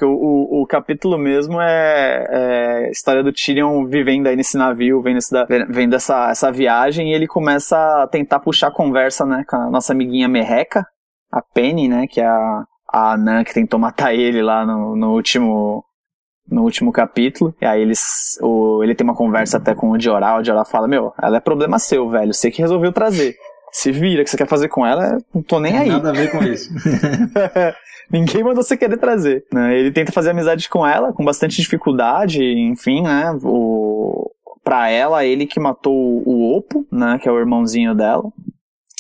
o, 0.03 0.07
o, 0.07 0.62
o, 0.62 0.66
capítulo 0.66 1.19
mesmo 1.19 1.61
é, 1.61 2.27
é, 2.31 2.91
história 2.91 3.23
do 3.23 3.33
Tyrion 3.33 3.85
vivendo 3.87 4.29
aí 4.29 4.37
nesse 4.37 4.57
navio, 4.57 5.03
vendo, 5.03 5.19
esse, 5.19 5.35
vendo 5.69 5.95
essa, 5.95 6.31
essa 6.31 6.51
viagem, 6.51 7.11
e 7.11 7.15
ele 7.15 7.27
começa 7.27 7.77
a 8.03 8.07
tentar 8.07 8.41
puxar 8.41 8.70
conversa, 8.70 9.27
né, 9.27 9.45
com 9.47 9.57
a 9.57 9.70
nossa 9.70 9.93
amiguinha 9.93 10.29
Merreca, 10.29 10.87
a 11.31 11.43
Penny, 11.43 11.87
né, 11.87 12.07
que 12.07 12.20
é 12.20 12.27
a, 12.27 12.65
a 12.91 13.12
Anã 13.12 13.45
que 13.45 13.53
tentou 13.53 13.79
matar 13.79 14.15
ele 14.15 14.41
lá 14.41 14.65
no, 14.65 14.97
no 14.97 15.12
último 15.12 15.85
no 16.53 16.62
último 16.62 16.93
capítulo. 16.93 17.55
E 17.61 17.65
aí 17.65 17.81
eles, 17.81 18.39
o, 18.41 18.83
ele 18.85 18.95
tem 18.95 19.05
uma 19.05 19.15
conversa 19.15 19.57
até 19.57 19.74
com 19.74 19.91
o 19.91 19.99
Dioral. 19.99 20.39
O 20.39 20.43
Dioral 20.43 20.65
fala: 20.65 20.87
Meu, 20.87 21.12
ela 21.20 21.39
é 21.39 21.41
problema 21.41 21.79
seu, 21.79 22.09
velho. 22.09 22.33
Você 22.33 22.51
que 22.51 22.62
resolveu 22.62 22.93
trazer. 22.93 23.37
Se 23.73 23.91
vira, 23.91 24.23
que 24.23 24.29
você 24.29 24.37
quer 24.37 24.47
fazer 24.47 24.69
com 24.69 24.87
ela, 24.87 25.16
não 25.35 25.43
tô 25.43 25.59
nem 25.59 25.79
aí. 25.79 25.89
Nada 25.89 26.11
a 26.11 26.12
ver 26.12 26.31
com 26.31 26.43
isso. 26.45 26.70
Ninguém 28.12 28.45
mandou 28.45 28.62
você 28.62 28.77
querer 28.77 28.99
trazer. 28.99 29.45
Né? 29.51 29.79
Ele 29.79 29.91
tenta 29.91 30.12
fazer 30.12 30.31
amizade 30.31 30.69
com 30.69 30.87
ela, 30.87 31.12
com 31.12 31.24
bastante 31.24 31.57
dificuldade, 31.57 32.45
enfim, 32.45 33.03
né? 33.03 33.35
O, 33.43 34.31
pra 34.62 34.91
ela, 34.91 35.24
ele 35.24 35.47
que 35.47 35.59
matou 35.59 35.95
o 35.95 36.55
Opo, 36.55 36.87
né? 36.93 37.19
Que 37.19 37.29
é 37.29 37.33
o 37.33 37.39
irmãozinho 37.39 37.95
dela. 37.95 38.31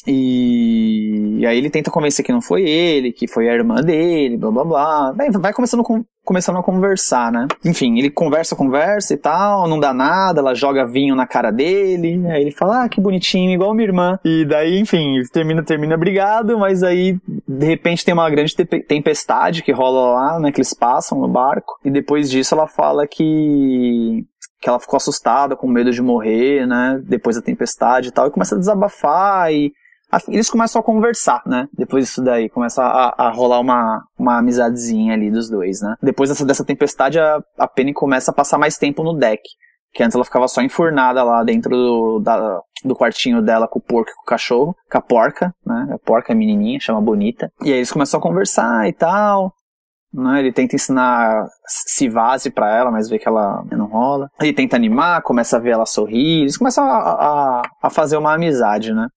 E, 0.06 1.38
e, 1.38 1.46
aí 1.46 1.56
ele 1.56 1.70
tenta 1.70 1.90
convencer 1.90 2.24
que 2.24 2.32
não 2.32 2.42
foi 2.42 2.62
ele, 2.62 3.12
que 3.12 3.28
foi 3.28 3.48
a 3.48 3.54
irmã 3.54 3.76
dele, 3.76 4.36
blá 4.36 4.50
blá 4.50 4.64
blá. 4.64 5.12
Vai, 5.12 5.30
vai 5.30 5.52
começando, 5.52 5.82
com, 5.82 6.04
começando 6.24 6.58
a 6.58 6.62
conversar, 6.62 7.30
né? 7.30 7.46
Enfim, 7.64 7.98
ele 7.98 8.10
conversa, 8.10 8.56
conversa 8.56 9.14
e 9.14 9.16
tal, 9.16 9.68
não 9.68 9.78
dá 9.78 9.92
nada, 9.94 10.40
ela 10.40 10.54
joga 10.54 10.86
vinho 10.86 11.14
na 11.14 11.26
cara 11.26 11.50
dele, 11.50 12.26
aí 12.28 12.42
ele 12.42 12.50
fala, 12.50 12.84
ah, 12.84 12.88
que 12.88 13.00
bonitinho, 13.00 13.50
igual 13.50 13.74
minha 13.74 13.88
irmã. 13.88 14.18
E 14.24 14.44
daí, 14.44 14.78
enfim, 14.78 15.22
termina, 15.32 15.62
termina 15.62 15.96
brigado, 15.96 16.58
mas 16.58 16.82
aí, 16.82 17.16
de 17.46 17.66
repente, 17.66 18.04
tem 18.04 18.14
uma 18.14 18.28
grande 18.28 18.54
tempestade 18.54 19.62
que 19.62 19.72
rola 19.72 20.12
lá, 20.12 20.40
né? 20.40 20.52
Que 20.52 20.58
eles 20.58 20.74
passam 20.74 21.20
no 21.20 21.28
barco. 21.28 21.78
E 21.84 21.90
depois 21.90 22.30
disso 22.30 22.54
ela 22.54 22.66
fala 22.66 23.06
que 23.06 24.24
que 24.60 24.68
ela 24.68 24.78
ficou 24.78 24.96
assustada, 24.96 25.56
com 25.56 25.66
medo 25.66 25.90
de 25.90 26.00
morrer, 26.00 26.68
né, 26.68 27.02
depois 27.04 27.34
da 27.34 27.42
tempestade 27.42 28.08
e 28.08 28.12
tal, 28.12 28.28
e 28.28 28.30
começa 28.30 28.54
a 28.54 28.58
desabafar 28.58 29.52
e 29.52 29.72
Eles 30.28 30.50
começam 30.50 30.80
a 30.80 30.84
conversar, 30.84 31.42
né? 31.46 31.68
Depois 31.72 32.06
disso 32.06 32.22
daí, 32.22 32.48
começa 32.48 32.82
a, 32.82 33.28
a 33.28 33.30
rolar 33.30 33.60
uma, 33.60 34.02
uma 34.18 34.38
amizadezinha 34.38 35.14
ali 35.14 35.30
dos 35.30 35.48
dois, 35.48 35.80
né? 35.80 35.94
Depois 36.02 36.28
dessa, 36.28 36.44
dessa 36.44 36.64
tempestade, 36.64 37.18
a, 37.18 37.40
a 37.58 37.66
Penny 37.66 37.92
começa 37.92 38.30
a 38.30 38.34
passar 38.34 38.58
mais 38.58 38.76
tempo 38.76 39.02
no 39.02 39.14
deck. 39.14 39.42
Que 39.94 40.02
antes 40.02 40.14
ela 40.14 40.24
ficava 40.24 40.48
só 40.48 40.62
enfurnada 40.62 41.22
lá 41.22 41.42
dentro 41.44 41.70
do, 41.70 42.18
da, 42.20 42.60
do 42.84 42.96
quartinho 42.96 43.42
dela 43.42 43.68
com 43.68 43.78
o 43.78 43.82
porco 43.82 44.10
e 44.10 44.14
com 44.14 44.22
o 44.22 44.26
cachorro, 44.26 44.74
com 44.90 44.98
a 44.98 45.02
porca, 45.02 45.54
né? 45.64 45.88
A 45.92 45.98
porca 45.98 46.32
é 46.32 46.36
menininha, 46.36 46.80
chama 46.80 47.00
Bonita. 47.00 47.50
E 47.62 47.70
aí 47.70 47.78
eles 47.78 47.92
começam 47.92 48.18
a 48.18 48.22
conversar 48.22 48.88
e 48.88 48.92
tal. 48.92 49.52
Né? 50.12 50.40
Ele 50.40 50.52
tenta 50.52 50.76
ensinar 50.76 51.46
Sivase 51.66 52.50
pra 52.50 52.74
ela, 52.76 52.90
mas 52.90 53.08
vê 53.08 53.18
que 53.18 53.26
ela 53.26 53.64
não 53.70 53.86
rola. 53.86 54.28
Ele 54.40 54.52
tenta 54.52 54.76
animar, 54.76 55.22
começa 55.22 55.56
a 55.56 55.60
ver 55.60 55.70
ela 55.70 55.86
sorrir. 55.86 56.42
Eles 56.42 56.58
começam 56.58 56.84
a, 56.84 56.98
a, 56.98 57.62
a 57.82 57.90
fazer 57.90 58.18
uma 58.18 58.34
amizade, 58.34 58.92
né? 58.92 59.08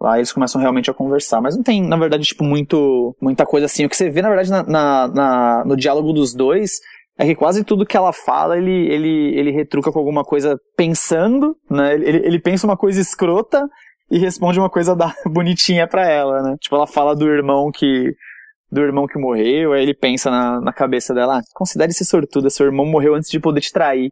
Lá 0.00 0.16
eles 0.16 0.32
começam 0.32 0.60
realmente 0.60 0.90
a 0.90 0.94
conversar. 0.94 1.40
Mas 1.40 1.56
não 1.56 1.62
tem, 1.62 1.82
na 1.82 1.96
verdade, 1.96 2.24
tipo, 2.24 2.44
muito, 2.44 3.16
muita 3.20 3.44
coisa 3.44 3.66
assim. 3.66 3.84
O 3.84 3.88
que 3.88 3.96
você 3.96 4.08
vê, 4.08 4.22
na 4.22 4.28
verdade, 4.28 4.50
na, 4.50 4.62
na, 4.62 5.08
na 5.08 5.64
no 5.64 5.76
diálogo 5.76 6.12
dos 6.12 6.34
dois 6.34 6.72
é 7.18 7.26
que 7.26 7.34
quase 7.34 7.64
tudo 7.64 7.84
que 7.84 7.96
ela 7.96 8.12
fala, 8.12 8.56
ele, 8.56 8.70
ele, 8.70 9.36
ele 9.36 9.50
retruca 9.50 9.90
com 9.90 9.98
alguma 9.98 10.22
coisa 10.22 10.56
pensando, 10.76 11.56
né? 11.68 11.94
Ele, 11.94 12.24
ele 12.24 12.38
pensa 12.40 12.64
uma 12.64 12.76
coisa 12.76 13.00
escrota 13.00 13.68
e 14.08 14.18
responde 14.18 14.60
uma 14.60 14.70
coisa 14.70 14.94
da, 14.96 15.12
bonitinha 15.26 15.88
pra 15.88 16.08
ela, 16.08 16.42
né? 16.42 16.56
Tipo, 16.60 16.76
ela 16.76 16.86
fala 16.86 17.16
do 17.16 17.28
irmão 17.28 17.70
que 17.72 18.14
do 18.70 18.82
irmão 18.82 19.06
que 19.06 19.18
morreu, 19.18 19.72
aí 19.72 19.82
ele 19.82 19.94
pensa 19.94 20.30
na, 20.30 20.60
na 20.60 20.72
cabeça 20.74 21.14
dela, 21.14 21.38
ah, 21.38 21.42
considere-se 21.54 22.04
sortuda, 22.04 22.50
seu 22.50 22.66
irmão 22.66 22.84
morreu 22.84 23.14
antes 23.14 23.30
de 23.30 23.40
poder 23.40 23.62
te 23.62 23.72
trair, 23.72 24.10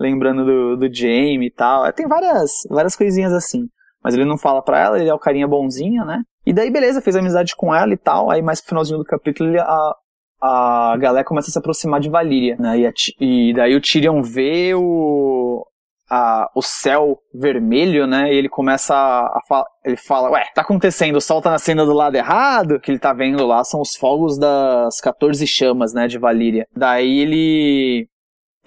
lembrando 0.00 0.46
do, 0.46 0.76
do 0.78 0.94
Jamie 0.94 1.48
e 1.48 1.50
tal. 1.50 1.92
Tem 1.92 2.08
várias, 2.08 2.50
várias 2.70 2.96
coisinhas 2.96 3.34
assim. 3.34 3.68
Mas 4.08 4.14
ele 4.14 4.24
não 4.24 4.38
fala 4.38 4.62
pra 4.62 4.80
ela, 4.80 4.98
ele 4.98 5.10
é 5.10 5.12
o 5.12 5.18
carinha 5.18 5.46
bonzinho, 5.46 6.02
né? 6.02 6.22
E 6.46 6.50
daí, 6.50 6.70
beleza, 6.70 7.02
fez 7.02 7.14
amizade 7.14 7.54
com 7.54 7.74
ela 7.74 7.92
e 7.92 7.96
tal. 7.98 8.30
Aí, 8.30 8.40
mais 8.40 8.58
pro 8.58 8.70
finalzinho 8.70 8.96
do 8.96 9.04
capítulo, 9.04 9.54
a, 9.60 9.94
a 10.40 10.96
galera 10.98 11.26
começa 11.26 11.50
a 11.50 11.52
se 11.52 11.58
aproximar 11.58 12.00
de 12.00 12.08
Valíria, 12.08 12.56
né? 12.58 12.78
E, 12.78 12.86
a, 12.86 12.92
e 13.20 13.52
daí 13.52 13.76
o 13.76 13.82
Tyrion 13.82 14.22
vê 14.22 14.74
o, 14.74 15.62
a, 16.10 16.48
o 16.56 16.62
céu 16.62 17.18
vermelho, 17.34 18.06
né? 18.06 18.32
E 18.32 18.36
ele 18.38 18.48
começa 18.48 18.94
a, 18.94 19.26
a 19.26 19.64
ele 19.84 19.98
fala, 19.98 20.30
ué, 20.30 20.46
tá 20.54 20.62
acontecendo, 20.62 21.16
o 21.16 21.20
sol 21.20 21.42
tá 21.42 21.50
nascendo 21.50 21.84
do 21.84 21.92
lado 21.92 22.16
errado. 22.16 22.76
O 22.76 22.80
que 22.80 22.90
ele 22.90 22.98
tá 22.98 23.12
vendo 23.12 23.46
lá 23.46 23.62
são 23.62 23.82
os 23.82 23.94
fogos 23.94 24.38
das 24.38 25.02
14 25.02 25.46
chamas, 25.46 25.92
né, 25.92 26.06
de 26.06 26.18
Valíria. 26.18 26.66
Daí 26.74 27.18
ele 27.18 28.08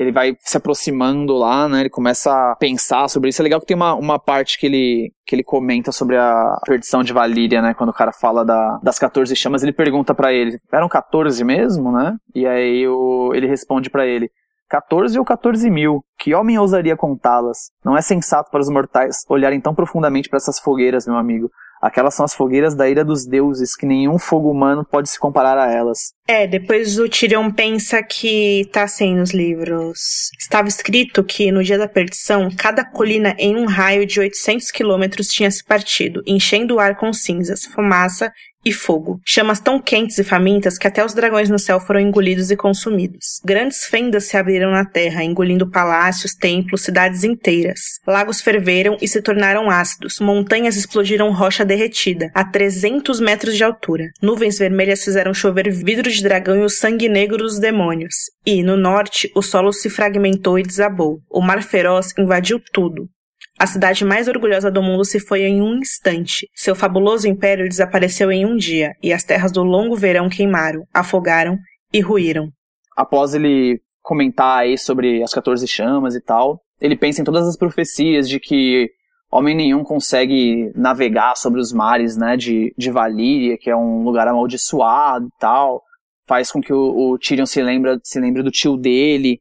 ele 0.01 0.11
vai 0.11 0.35
se 0.39 0.57
aproximando 0.57 1.33
lá, 1.33 1.67
né? 1.69 1.81
Ele 1.81 1.89
começa 1.89 2.31
a 2.31 2.55
pensar 2.55 3.07
sobre 3.07 3.29
isso. 3.29 3.41
É 3.41 3.43
legal 3.43 3.59
que 3.59 3.67
tem 3.67 3.75
uma, 3.75 3.93
uma 3.93 4.17
parte 4.17 4.57
que 4.57 4.65
ele, 4.65 5.13
que 5.25 5.35
ele 5.35 5.43
comenta 5.43 5.91
sobre 5.91 6.17
a 6.17 6.57
perdição 6.65 7.03
de 7.03 7.13
Valíria, 7.13 7.61
né? 7.61 7.73
Quando 7.73 7.91
o 7.91 7.93
cara 7.93 8.11
fala 8.11 8.43
da, 8.43 8.79
das 8.81 8.97
14 8.97 9.35
chamas, 9.35 9.61
ele 9.61 9.73
pergunta 9.73 10.15
para 10.15 10.33
ele: 10.33 10.57
eram 10.73 10.89
14 10.89 11.43
mesmo, 11.43 11.91
né? 11.91 12.15
E 12.33 12.47
aí 12.47 12.87
o, 12.87 13.31
ele 13.33 13.47
responde 13.47 13.89
para 13.89 14.05
ele: 14.05 14.29
14 14.69 15.19
ou 15.19 15.25
14 15.25 15.69
mil. 15.69 16.01
Que 16.17 16.33
homem 16.33 16.57
ousaria 16.57 16.97
contá-las? 16.97 17.57
Não 17.83 17.95
é 17.95 18.01
sensato 18.01 18.49
para 18.49 18.61
os 18.61 18.69
mortais 18.69 19.17
olharem 19.29 19.61
tão 19.61 19.75
profundamente 19.75 20.29
para 20.29 20.37
essas 20.37 20.59
fogueiras, 20.59 21.05
meu 21.05 21.17
amigo. 21.17 21.49
Aquelas 21.81 22.13
são 22.13 22.23
as 22.23 22.33
fogueiras 22.33 22.75
da 22.75 22.87
ira 22.87 23.03
dos 23.03 23.25
deuses, 23.25 23.75
que 23.75 23.85
nenhum 23.85 24.19
fogo 24.19 24.51
humano 24.51 24.85
pode 24.85 25.09
se 25.09 25.19
comparar 25.19 25.57
a 25.57 25.71
elas. 25.71 26.13
É, 26.27 26.45
depois 26.45 26.99
o 26.99 27.09
Tyrion 27.09 27.51
pensa 27.51 28.03
que 28.03 28.69
tá 28.71 28.83
assim 28.83 29.15
nos 29.15 29.31
livros. 29.31 30.29
Estava 30.39 30.67
escrito 30.67 31.23
que 31.23 31.51
no 31.51 31.63
dia 31.63 31.77
da 31.77 31.87
perdição, 31.87 32.49
cada 32.55 32.85
colina 32.85 33.35
em 33.39 33.55
um 33.55 33.65
raio 33.65 34.05
de 34.05 34.19
800 34.19 34.69
quilômetros 34.69 35.27
tinha 35.27 35.49
se 35.49 35.63
partido, 35.63 36.21
enchendo 36.27 36.75
o 36.75 36.79
ar 36.79 36.95
com 36.95 37.11
cinzas, 37.11 37.65
fumaça 37.65 38.31
e 38.63 38.71
fogo. 38.71 39.19
Chamas 39.25 39.59
tão 39.59 39.79
quentes 39.79 40.17
e 40.17 40.23
famintas 40.23 40.77
que 40.77 40.87
até 40.87 41.03
os 41.03 41.13
dragões 41.13 41.49
no 41.49 41.59
céu 41.59 41.79
foram 41.79 41.99
engolidos 41.99 42.51
e 42.51 42.55
consumidos. 42.55 43.39
Grandes 43.43 43.85
fendas 43.85 44.25
se 44.25 44.37
abriram 44.37 44.71
na 44.71 44.85
terra, 44.85 45.23
engolindo 45.23 45.69
palácios, 45.69 46.33
templos, 46.33 46.83
cidades 46.83 47.23
inteiras. 47.23 47.79
Lagos 48.05 48.41
ferveram 48.41 48.97
e 49.01 49.07
se 49.07 49.21
tornaram 49.21 49.69
ácidos. 49.69 50.19
Montanhas 50.19 50.75
explodiram 50.75 51.31
rocha 51.31 51.65
derretida, 51.65 52.29
a 52.33 52.43
300 52.43 53.19
metros 53.19 53.55
de 53.55 53.63
altura. 53.63 54.05
Nuvens 54.21 54.59
vermelhas 54.59 55.03
fizeram 55.03 55.33
chover 55.33 55.71
vidro 55.71 56.09
de 56.09 56.21
dragão 56.21 56.55
e 56.55 56.63
o 56.63 56.69
sangue 56.69 57.09
negro 57.09 57.37
dos 57.37 57.59
demônios. 57.59 58.15
E, 58.45 58.63
no 58.63 58.77
norte, 58.77 59.31
o 59.35 59.41
solo 59.41 59.71
se 59.71 59.89
fragmentou 59.89 60.57
e 60.57 60.63
desabou. 60.63 61.19
O 61.29 61.41
mar 61.41 61.63
feroz 61.63 62.13
invadiu 62.17 62.59
tudo. 62.71 63.07
A 63.61 63.67
cidade 63.67 64.03
mais 64.03 64.27
orgulhosa 64.27 64.71
do 64.71 64.81
mundo 64.81 65.05
se 65.05 65.19
foi 65.19 65.43
em 65.43 65.61
um 65.61 65.77
instante. 65.77 66.49
Seu 66.55 66.73
fabuloso 66.73 67.27
império 67.27 67.69
desapareceu 67.69 68.31
em 68.31 68.43
um 68.43 68.55
dia, 68.55 68.95
e 69.03 69.13
as 69.13 69.23
terras 69.23 69.51
do 69.51 69.61
longo 69.61 69.95
verão 69.95 70.29
queimaram, 70.29 70.81
afogaram 70.91 71.59
e 71.93 71.99
ruíram. 71.99 72.49
Após 72.97 73.35
ele 73.35 73.79
comentar 74.01 74.61
aí 74.61 74.79
sobre 74.79 75.21
as 75.21 75.31
14 75.31 75.67
chamas 75.67 76.15
e 76.15 76.21
tal, 76.21 76.59
ele 76.81 76.95
pensa 76.95 77.21
em 77.21 77.23
todas 77.23 77.47
as 77.47 77.55
profecias 77.55 78.27
de 78.27 78.39
que 78.39 78.89
homem 79.31 79.55
nenhum 79.55 79.83
consegue 79.83 80.71
navegar 80.75 81.35
sobre 81.35 81.61
os 81.61 81.71
mares, 81.71 82.17
né, 82.17 82.35
de, 82.35 82.73
de 82.75 82.89
Valíria, 82.89 83.59
que 83.59 83.69
é 83.69 83.75
um 83.75 84.01
lugar 84.01 84.27
amaldiçoado 84.27 85.27
e 85.27 85.39
tal. 85.39 85.83
Faz 86.27 86.51
com 86.51 86.61
que 86.61 86.73
o, 86.73 87.11
o 87.11 87.19
Tyrion 87.19 87.45
se 87.45 87.61
lembre, 87.61 87.99
se 88.03 88.19
lembre 88.19 88.41
do 88.41 88.49
tio 88.49 88.75
dele, 88.75 89.39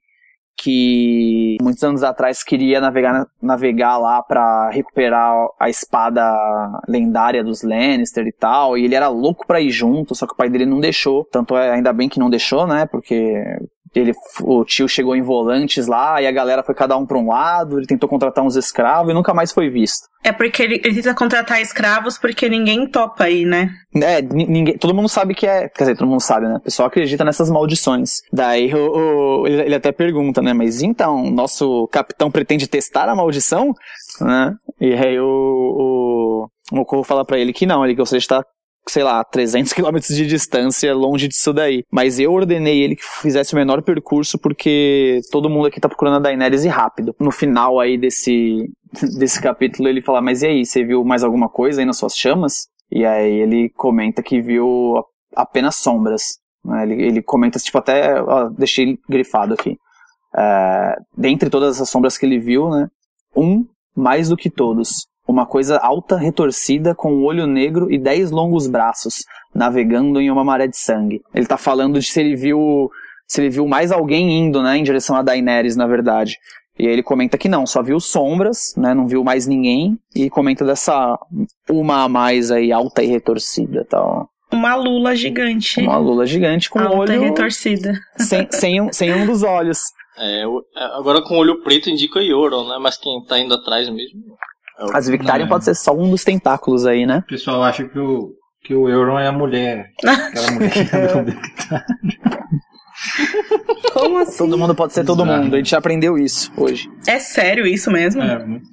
que 0.63 1.57
muitos 1.63 1.83
anos 1.83 2.03
atrás 2.03 2.43
queria 2.45 2.81
navegar, 2.81 3.27
navegar 3.41 3.97
lá 3.97 4.23
para 4.23 4.69
recuperar 4.71 5.35
a 5.59 5.71
espada 5.71 6.23
lendária 6.87 7.43
dos 7.43 7.63
Lannister 7.63 8.27
e 8.27 8.33
tal, 8.33 8.77
e 8.77 8.85
ele 8.85 8.95
era 8.95 9.09
louco 9.09 9.47
para 9.47 9.61
ir 9.61 9.71
junto, 9.71 10.15
só 10.15 10.27
que 10.27 10.35
o 10.35 10.37
pai 10.37 10.51
dele 10.51 10.67
não 10.67 10.79
deixou. 10.79 11.25
Tanto 11.25 11.57
é 11.57 11.71
ainda 11.71 11.93
bem 11.93 12.09
que 12.09 12.21
não 12.21 12.29
deixou, 12.29 12.67
né? 12.67 12.87
Porque 12.87 13.43
ele, 13.95 14.13
o 14.43 14.65
tio 14.65 14.89
chegou 14.89 15.17
em 15.17 15.23
volantes 15.23 15.87
lá 15.87 16.23
e 16.23 16.27
a 16.27 16.33
galera 16.33 16.63
foi 16.63 16.75
cada 16.75 16.97
um 16.97 17.05
para 17.05 17.19
um 17.19 17.29
lado, 17.29 17.79
ele 17.79 17.87
tentou 17.87 18.09
contratar 18.09 18.45
uns 18.45 18.55
escravos 18.57 19.11
e 19.11 19.15
nunca 19.15 19.35
mais 19.35 19.53
foi 19.53 19.69
visto. 19.69 20.09
É 20.23 20.33
porque 20.33 20.63
ele, 20.63 20.81
ele 20.85 20.95
tenta 20.95 21.15
contratar 21.15 21.61
escravos 21.61 22.19
porque 22.19 22.49
ninguém 22.49 22.87
topa 22.87 23.25
aí, 23.25 23.45
né? 23.45 23.71
É, 23.97 24.21
ninguém, 24.23 24.77
todo 24.77 24.95
mundo 24.95 25.09
sabe 25.09 25.35
que 25.35 25.47
é, 25.47 25.69
quer 25.69 25.85
dizer, 25.85 25.97
todo 25.97 26.09
mundo 26.09 26.21
sabe, 26.21 26.47
né? 26.47 26.57
O 26.57 26.61
pessoal 26.61 26.89
acredita 26.89 27.25
nessas 27.25 27.51
maldições. 27.51 28.11
Daí 28.33 28.73
o, 28.73 29.41
o 29.41 29.47
ele, 29.47 29.63
ele, 29.63 29.75
até 29.75 29.91
pergunta, 29.91 30.41
né? 30.43 30.53
Mas 30.53 30.83
então, 30.83 31.31
nosso 31.31 31.89
capitão 31.91 32.31
pretende 32.31 32.69
testar 32.69 33.09
a 33.09 33.17
maldição? 33.17 33.75
Né? 34.21 34.53
E 34.81 34.93
aí 34.93 35.19
o, 35.19 36.47
o, 36.73 36.81
o 36.81 36.85
Corvo 36.85 37.05
fala 37.05 37.25
para 37.25 37.39
ele 37.39 37.53
que 37.53 37.67
não, 37.67 37.85
ele 37.85 37.95
gostaria 37.95 38.21
de 38.21 38.25
estar 38.25 38.45
sei 38.91 39.03
lá, 39.03 39.23
300 39.25 39.73
quilômetros 39.75 40.17
de 40.17 40.27
distância 40.27 40.95
longe 40.95 41.29
disso 41.29 41.53
daí. 41.53 41.85
Mas 41.91 42.19
eu 42.19 42.33
ordenei 42.33 42.83
ele 42.83 42.97
que 42.97 43.05
fizesse 43.05 43.53
o 43.53 43.57
menor 43.57 43.83
percurso 43.83 44.39
porque 44.39 45.21
todo 45.31 45.49
mundo 45.51 45.67
aqui 45.67 45.81
tá 45.81 45.89
procurando 45.89 46.17
a 46.17 46.21
Daenerys 46.21 46.65
e 46.65 46.69
rápido. 46.69 47.15
No 47.19 47.31
final 47.31 47.79
aí 47.79 47.97
desse, 47.97 48.69
desse 49.19 49.41
capítulo 49.41 49.89
ele 49.89 50.03
fala, 50.03 50.21
mas 50.21 50.43
e 50.43 50.47
aí, 50.47 50.67
você 50.67 50.85
viu 50.85 51.05
mais 51.05 51.23
alguma 51.23 51.49
coisa 51.49 51.81
aí 51.81 51.87
nas 51.87 51.97
suas 51.97 52.17
chamas? 52.17 52.69
E 52.91 53.05
aí 53.05 53.41
ele 53.41 53.71
comenta 53.71 54.23
que 54.23 54.41
viu 54.41 55.05
apenas 55.35 55.77
sombras. 55.77 56.23
Né? 56.65 56.83
Ele, 56.83 57.03
ele 57.03 57.23
comenta, 57.23 57.59
tipo, 57.59 57.79
até, 57.79 58.21
ó, 58.21 58.49
deixei 58.49 58.99
grifado 59.09 59.55
aqui. 59.55 59.77
É, 60.37 60.97
dentre 61.17 61.51
todas 61.51 61.81
as 61.81 61.89
sombras 61.89 62.17
que 62.17 62.25
ele 62.25 62.39
viu, 62.39 62.69
né, 62.71 62.89
um 63.37 63.65
mais 63.97 64.29
do 64.29 64.37
que 64.37 64.49
todos 64.49 65.10
uma 65.31 65.47
coisa 65.47 65.79
alta, 65.79 66.17
retorcida, 66.17 66.95
com 66.95 67.13
um 67.13 67.25
olho 67.25 67.47
negro 67.47 67.91
e 67.91 67.99
dez 67.99 68.31
longos 68.31 68.67
braços, 68.67 69.25
navegando 69.55 70.21
em 70.21 70.31
uma 70.31 70.45
maré 70.45 70.67
de 70.67 70.77
sangue. 70.77 71.23
Ele 71.35 71.47
tá 71.47 71.57
falando 71.57 71.99
de 71.99 72.07
se 72.07 72.21
ele 72.21 72.37
viu. 72.37 72.91
Se 73.27 73.41
ele 73.41 73.51
viu 73.51 73.67
mais 73.67 73.93
alguém 73.93 74.41
indo, 74.41 74.61
né, 74.61 74.77
em 74.77 74.83
direção 74.83 75.15
a 75.15 75.23
Daenerys, 75.23 75.77
na 75.77 75.87
verdade. 75.87 76.37
E 76.77 76.87
aí 76.87 76.93
ele 76.93 77.03
comenta 77.03 77.39
que 77.39 77.49
não, 77.49 77.65
só 77.65 77.81
viu 77.81 78.01
sombras, 78.01 78.75
né, 78.77 78.93
não 78.93 79.07
viu 79.07 79.23
mais 79.23 79.47
ninguém, 79.47 79.97
e 80.17 80.29
comenta 80.29 80.65
dessa 80.65 81.17
uma 81.71 82.03
a 82.03 82.09
mais 82.09 82.51
aí, 82.51 82.73
alta 82.73 83.05
e 83.05 83.07
retorcida 83.07 83.87
tal. 83.89 84.29
Uma 84.53 84.75
lula 84.75 85.15
gigante. 85.15 85.81
Uma 85.81 85.99
lula 85.99 86.27
gigante 86.27 86.69
com 86.69 86.81
alta 86.81 86.95
um 86.95 86.99
olho... 86.99 87.13
e 87.13 87.19
retorcida. 87.19 87.93
Sem, 88.17 88.49
sem, 88.51 88.81
um, 88.81 88.93
sem 88.93 89.15
um 89.15 89.25
dos 89.25 89.45
olhos. 89.45 89.79
É, 90.19 90.43
agora 90.97 91.23
com 91.23 91.35
o 91.35 91.39
olho 91.39 91.63
preto 91.63 91.89
indica 91.89 92.21
Euron, 92.21 92.69
né? 92.69 92.79
Mas 92.81 92.99
quem 92.99 93.25
tá 93.25 93.39
indo 93.39 93.55
atrás 93.55 93.89
mesmo 93.89 94.21
as 94.93 95.09
Victarion 95.09 95.49
pode 95.49 95.65
ser 95.65 95.75
só 95.75 95.95
um 95.95 96.11
dos 96.11 96.25
tentáculos 96.25 96.87
aí, 96.87 97.05
né? 97.07 97.19
O 97.19 97.29
pessoal 97.29 97.63
acha 97.63 97.85
que 97.85 97.99
o, 97.99 98.33
que 98.63 98.75
o 98.75 98.89
Euron 98.89 99.19
é 99.19 99.27
a 99.27 99.33
mulher. 99.33 99.91
Aquela 100.05 100.51
mulher 100.53 100.71
que 100.73 100.85
tá 101.69 101.85
Como 103.93 104.19
assim? 104.19 104.39
Todo 104.39 104.59
mundo 104.59 104.75
pode 104.75 104.93
ser 104.93 105.05
todo 105.05 105.25
mundo. 105.25 105.55
A 105.55 105.59
gente 105.59 105.71
já 105.71 105.79
aprendeu 105.79 106.19
isso 106.19 106.53
hoje. 106.57 106.91
É 107.07 107.19
sério 107.19 107.67
isso 107.67 107.91
mesmo? 107.91 108.23
É, 108.23 108.45
muito 108.45 108.67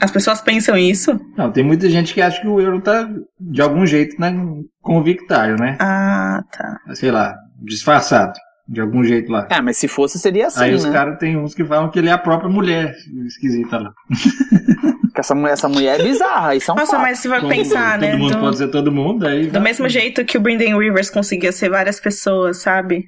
As 0.00 0.10
pessoas 0.10 0.40
pensam 0.40 0.76
isso? 0.76 1.18
Não, 1.36 1.50
tem 1.50 1.64
muita 1.64 1.88
gente 1.88 2.14
que 2.14 2.20
acha 2.20 2.40
que 2.40 2.48
o 2.48 2.60
Euron 2.60 2.80
tá 2.80 3.08
de 3.38 3.60
algum 3.60 3.86
jeito 3.86 4.20
né, 4.20 4.32
com 4.80 4.98
o 4.98 5.02
Victário, 5.02 5.56
né? 5.56 5.76
Ah, 5.80 6.42
tá. 6.50 6.94
Sei 6.94 7.10
lá, 7.10 7.36
disfarçado. 7.62 8.32
De 8.70 8.82
algum 8.82 9.02
jeito 9.02 9.32
lá. 9.32 9.48
É, 9.50 9.62
mas 9.62 9.78
se 9.78 9.88
fosse, 9.88 10.18
seria 10.18 10.48
assim. 10.48 10.62
Aí 10.62 10.70
né? 10.72 10.76
os 10.76 10.84
caras 10.84 11.18
tem 11.18 11.38
uns 11.38 11.54
que 11.54 11.64
falam 11.64 11.90
que 11.90 11.98
ele 11.98 12.10
é 12.10 12.12
a 12.12 12.18
própria 12.18 12.50
mulher 12.50 12.94
esquisita 13.26 13.78
lá. 13.78 13.94
Porque 15.18 15.20
essa, 15.20 15.34
mulher- 15.34 15.52
essa 15.54 15.68
mulher 15.68 15.98
é 15.98 16.02
bizarra, 16.04 16.54
isso 16.54 16.70
é 16.70 16.74
um 16.74 16.76
Nossa, 16.76 16.92
fato. 16.92 17.02
mas 17.02 17.18
você 17.18 17.26
vai 17.28 17.40
Como 17.40 17.52
pensar, 17.52 17.98
todo 17.98 18.08
né? 18.08 18.14
mundo 18.16 18.34
do- 18.34 18.38
pode 18.40 18.56
ser 18.58 18.68
todo 18.68 18.92
mundo, 18.92 19.26
aí. 19.26 19.46
Do 19.48 19.60
mesmo 19.60 19.88
jeito 19.88 20.24
que 20.24 20.38
o 20.38 20.40
Brendan 20.40 20.78
Rivers 20.78 21.10
conseguia 21.10 21.50
ser 21.50 21.68
várias 21.70 21.98
pessoas, 21.98 22.62
sabe? 22.62 23.04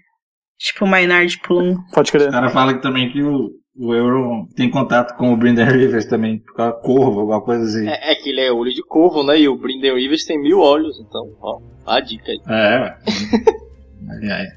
Tipo 0.58 0.86
o 0.86 0.88
Maynard 0.88 1.38
Plum. 1.46 1.76
Pode 1.94 2.10
crer. 2.10 2.28
O 2.28 2.32
cara 2.32 2.50
fala 2.50 2.74
que 2.74 2.82
também 2.82 3.12
que 3.12 3.22
o, 3.22 3.50
o 3.78 3.94
Euron 3.94 4.44
tem 4.56 4.68
contato 4.68 5.16
com 5.16 5.32
o 5.32 5.36
Brendan 5.36 5.66
Rivers 5.66 6.06
também, 6.06 6.40
por 6.40 6.52
causa 6.56 6.72
corvo, 6.80 7.20
alguma 7.20 7.40
coisa 7.42 7.62
assim. 7.64 7.88
É, 7.88 8.10
é 8.12 8.16
que 8.16 8.30
ele 8.30 8.40
é 8.40 8.50
olho 8.50 8.72
de 8.74 8.82
corvo, 8.84 9.22
né? 9.22 9.38
E 9.38 9.48
o 9.48 9.56
Brendan 9.56 9.94
Rivers 9.94 10.24
tem 10.24 10.36
mil 10.42 10.58
olhos, 10.58 10.98
então, 10.98 11.22
ó, 11.40 11.60
a 11.86 12.00
dica 12.00 12.32
aí. 12.32 12.40
É, 12.48 12.92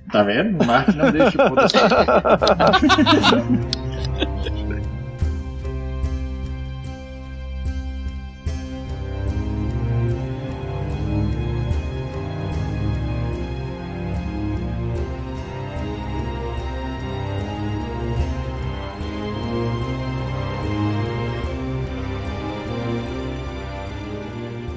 Tá 0.11 0.23
vendo? 0.23 0.59
O 0.59 0.65
Martin 0.65 0.97
não 0.97 1.11
deixa 1.11 1.45
o 1.45 1.49
ponto 1.49 1.61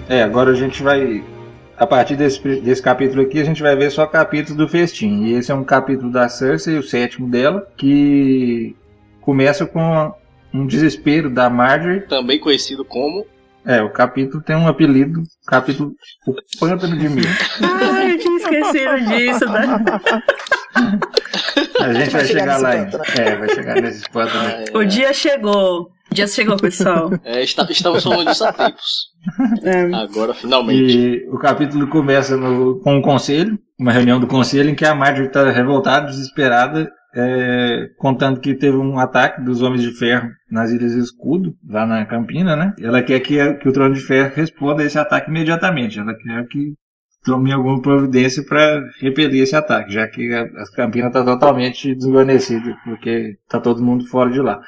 É, 0.08 0.22
agora 0.22 0.50
a 0.50 0.54
gente 0.54 0.82
vai. 0.82 1.22
A 1.76 1.86
partir 1.86 2.16
desse, 2.16 2.40
desse 2.60 2.80
capítulo 2.80 3.20
aqui, 3.22 3.38
a 3.38 3.44
gente 3.44 3.62
vai 3.62 3.76
ver 3.76 3.90
só 3.90 4.06
capítulos 4.06 4.56
do 4.56 4.68
festim. 4.68 5.24
E 5.24 5.34
esse 5.34 5.52
é 5.52 5.54
um 5.54 5.64
capítulo 5.64 6.10
da 6.10 6.28
Cersei, 6.28 6.78
o 6.78 6.82
sétimo 6.82 7.28
dela, 7.28 7.66
que 7.76 8.74
começa 9.20 9.66
com 9.66 10.14
um 10.54 10.66
desespero 10.66 11.28
da 11.28 11.50
Marjorie. 11.50 12.00
Também 12.02 12.38
conhecido 12.38 12.84
como. 12.84 13.26
É, 13.64 13.82
o 13.82 13.90
capítulo 13.90 14.42
tem 14.42 14.54
um 14.56 14.68
apelido, 14.68 15.20
capítulo 15.46 15.92
O 16.26 16.34
Pântano 16.60 16.96
de 16.96 17.08
Milho. 17.08 17.28
Ai, 17.60 18.12
eu 18.12 18.18
tinha 18.18 18.36
esquecido 18.36 19.00
disso, 19.06 19.44
né? 19.50 19.66
A 21.80 21.92
gente 21.92 22.10
vai, 22.12 22.22
Vai 22.22 22.24
chegar 22.24 22.26
chegar 22.26 22.46
nesse 22.46 22.62
lá 22.62 22.70
pântano. 22.70 23.02
ainda. 23.02 23.20
É, 23.20 23.36
vai 23.36 23.48
chegar 23.48 23.82
nesses 23.82 24.08
pântanos. 24.08 24.52
É, 24.72 24.78
O 24.78 24.84
dia 24.84 25.12
chegou. 25.12 25.90
O 26.16 26.24
dia 26.24 26.26
chegou, 26.28 26.56
pessoal. 26.56 27.10
é, 27.22 27.42
está- 27.42 27.66
estamos 27.68 28.02
falando 28.02 28.26
disso 28.26 28.42
há 28.46 28.50
tempos. 28.52 29.14
É. 29.64 29.92
Agora, 29.94 30.32
finalmente. 30.32 30.96
E 30.96 31.28
o 31.28 31.36
capítulo 31.36 31.88
começa 31.88 32.36
no- 32.38 32.78
com 32.80 32.94
um 32.96 33.02
conselho, 33.02 33.58
uma 33.78 33.92
reunião 33.92 34.18
do 34.20 34.26
conselho, 34.26 34.70
em 34.70 34.74
que 34.74 34.84
a 34.86 34.94
Marjorie 34.94 35.26
está 35.26 35.50
revoltada, 35.50 36.06
desesperada, 36.06 36.88
é, 37.14 37.88
contando 37.98 38.40
que 38.40 38.54
teve 38.54 38.76
um 38.78 38.98
ataque 38.98 39.42
dos 39.42 39.60
Homens 39.60 39.82
de 39.82 39.90
Ferro 39.98 40.28
nas 40.50 40.70
Ilhas 40.70 40.92
Escudo, 40.92 41.54
lá 41.68 41.84
na 41.84 42.06
Campina, 42.06 42.54
né? 42.56 42.72
Ela 42.80 43.02
quer 43.02 43.20
que, 43.20 43.38
a- 43.38 43.54
que 43.54 43.68
o 43.68 43.72
Trono 43.72 43.94
de 43.94 44.00
Ferro 44.00 44.32
responda 44.34 44.82
a 44.82 44.86
esse 44.86 44.98
ataque 44.98 45.28
imediatamente. 45.28 45.98
Ela 45.98 46.14
quer 46.14 46.46
que 46.46 46.72
tome 47.24 47.52
alguma 47.52 47.82
providência 47.82 48.44
para 48.48 48.80
repelir 49.00 49.42
esse 49.42 49.56
ataque, 49.56 49.92
já 49.92 50.06
que 50.06 50.32
a, 50.32 50.42
a 50.42 50.64
Campina 50.76 51.08
está 51.08 51.24
totalmente 51.24 51.92
desguarnecida, 51.96 52.76
porque 52.84 53.34
está 53.42 53.58
todo 53.60 53.82
mundo 53.82 54.06
fora 54.06 54.30
de 54.30 54.40
lá. 54.40 54.60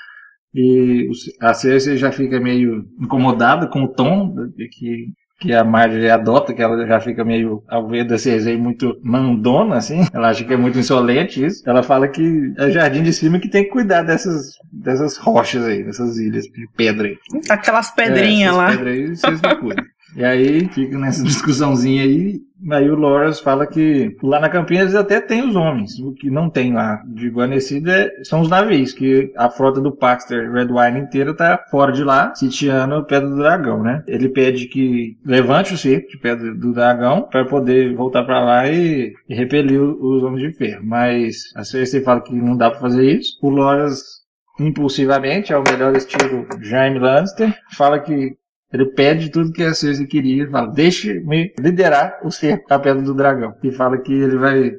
E 0.54 1.08
a 1.40 1.52
Cersei 1.54 1.96
já 1.96 2.10
fica 2.10 2.40
meio 2.40 2.84
incomodada 3.00 3.66
com 3.66 3.84
o 3.84 3.88
tom 3.88 4.34
de 4.56 4.68
que, 4.68 5.06
que 5.40 5.52
a 5.52 5.62
Marjorie 5.62 6.08
adota, 6.10 6.54
que 6.54 6.62
ela 6.62 6.86
já 6.86 6.98
fica 7.00 7.24
meio, 7.24 7.62
ao 7.68 7.86
ver 7.86 8.04
da 8.04 8.16
Cersei, 8.18 8.56
muito 8.56 8.98
mandona, 9.02 9.76
assim. 9.76 10.06
Ela 10.12 10.30
acha 10.30 10.44
que 10.44 10.52
é 10.54 10.56
muito 10.56 10.78
insolente 10.78 11.44
isso. 11.44 11.62
Ela 11.68 11.82
fala 11.82 12.08
que 12.08 12.52
é 12.56 12.70
Jardim 12.70 13.02
de 13.02 13.12
Cima 13.12 13.38
que 13.38 13.48
tem 13.50 13.64
que 13.64 13.70
cuidar 13.70 14.02
dessas, 14.02 14.52
dessas 14.72 15.16
rochas 15.18 15.64
aí, 15.64 15.84
dessas 15.84 16.16
ilhas 16.18 16.44
de 16.44 16.66
pedra 16.76 17.08
aí. 17.08 17.16
Aquelas 17.50 17.90
pedrinhas 17.90 18.54
É, 18.54 18.56
lá. 18.56 18.68
pedras 18.70 18.92
aí, 18.94 19.08
vocês 19.16 19.42
não 19.42 19.56
cuidam. 19.60 19.84
E 20.16 20.24
aí 20.24 20.68
fica 20.68 20.98
nessa 20.98 21.22
discussãozinha 21.24 22.02
aí. 22.02 22.40
Aí 22.72 22.90
o 22.90 22.96
Loras 22.96 23.38
fala 23.38 23.66
que 23.66 24.16
lá 24.20 24.40
na 24.40 24.48
Campinas 24.48 24.94
até 24.94 25.20
tem 25.20 25.48
os 25.48 25.54
homens. 25.54 25.98
O 26.00 26.12
que 26.12 26.28
não 26.28 26.50
tem 26.50 26.72
lá 26.72 27.00
de 27.06 27.28
guarnecido 27.28 27.88
é- 27.88 28.10
são 28.24 28.40
os 28.40 28.48
navios, 28.48 28.92
que 28.92 29.32
a 29.36 29.48
frota 29.48 29.80
do 29.80 29.94
Paxter 29.94 30.50
Red 30.50 30.66
Wine 30.66 31.00
inteira 31.00 31.32
tá 31.34 31.64
fora 31.70 31.92
de 31.92 32.02
lá, 32.02 32.34
sitiando 32.34 33.04
Pedra 33.04 33.28
do 33.28 33.36
Dragão, 33.36 33.82
né? 33.82 34.02
Ele 34.08 34.28
pede 34.28 34.66
que 34.66 35.16
levante 35.24 35.72
o 35.72 35.78
cerco 35.78 36.08
de 36.08 36.18
Pedra 36.18 36.52
do 36.52 36.72
Dragão 36.72 37.28
para 37.30 37.44
poder 37.44 37.94
voltar 37.94 38.24
para 38.24 38.44
lá 38.44 38.68
e, 38.68 39.12
e 39.28 39.34
repelir 39.34 39.80
os 39.80 40.22
homens 40.24 40.42
de 40.42 40.52
ferro. 40.56 40.84
Mas 40.84 41.52
a 41.54 41.62
Cersei 41.62 42.00
fala 42.00 42.20
que 42.20 42.34
não 42.34 42.56
dá 42.56 42.70
para 42.70 42.80
fazer 42.80 43.08
isso. 43.08 43.38
O 43.40 43.50
Loras 43.50 44.18
impulsivamente, 44.60 45.52
é 45.52 45.56
o 45.56 45.62
melhor 45.62 45.94
estilo 45.96 46.46
Jaime 46.60 46.98
Lannister, 46.98 47.56
fala 47.70 48.00
que 48.00 48.36
ele 48.72 48.86
pede 48.86 49.30
tudo 49.30 49.52
que 49.52 49.62
a 49.62 49.72
Cersei 49.74 50.06
queria, 50.06 50.42
ele 50.42 50.50
fala, 50.50 50.70
deixe-me 50.72 51.52
liderar 51.58 52.18
o 52.22 52.30
cerco 52.30 52.68
da 52.68 52.78
Pedra 52.78 53.02
do 53.02 53.14
Dragão. 53.14 53.54
E 53.62 53.72
fala 53.72 53.98
que 53.98 54.12
ele 54.12 54.36
vai 54.36 54.72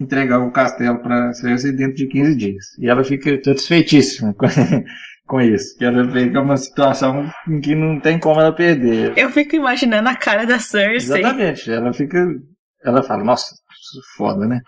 entregar 0.00 0.38
o 0.40 0.50
castelo 0.52 0.98
para 1.02 1.32
Cersei 1.32 1.72
dentro 1.72 1.96
de 1.96 2.06
15 2.08 2.36
dias. 2.36 2.64
E 2.78 2.88
ela 2.88 3.02
fica 3.04 3.30
satisfeitíssima 3.44 4.32
com, 4.38 4.46
com 5.26 5.40
isso. 5.40 5.76
Que 5.76 5.84
ela 5.84 6.04
vê 6.04 6.28
que 6.30 6.36
é 6.36 6.40
uma 6.40 6.56
situação 6.56 7.30
em 7.48 7.60
que 7.60 7.74
não 7.74 7.98
tem 8.00 8.18
como 8.18 8.40
ela 8.40 8.52
perder. 8.54 9.12
Eu 9.16 9.30
fico 9.30 9.56
imaginando 9.56 10.08
a 10.08 10.14
cara 10.16 10.44
da 10.46 10.58
Cersei. 10.58 11.20
Exatamente. 11.20 11.70
Ela 11.70 11.92
fica. 11.92 12.24
Ela 12.84 13.02
fala, 13.02 13.22
nossa, 13.24 13.46
isso 13.46 13.98
é 14.00 14.16
foda, 14.16 14.46
né? 14.46 14.60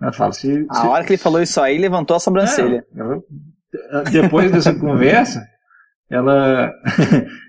Ela 0.00 0.12
fala, 0.12 0.32
se. 0.32 0.62
se 0.62 0.66
A 0.70 0.88
hora 0.88 1.04
que 1.04 1.12
ele 1.12 1.18
falou 1.22 1.42
isso 1.42 1.60
aí, 1.60 1.76
levantou 1.78 2.16
a 2.16 2.20
sobrancelha. 2.20 2.84
é, 2.94 3.00
ela- 3.00 3.22
depois 4.10 4.50
dessa 4.52 4.72
conversa, 4.78 5.42
ela, 6.10 6.70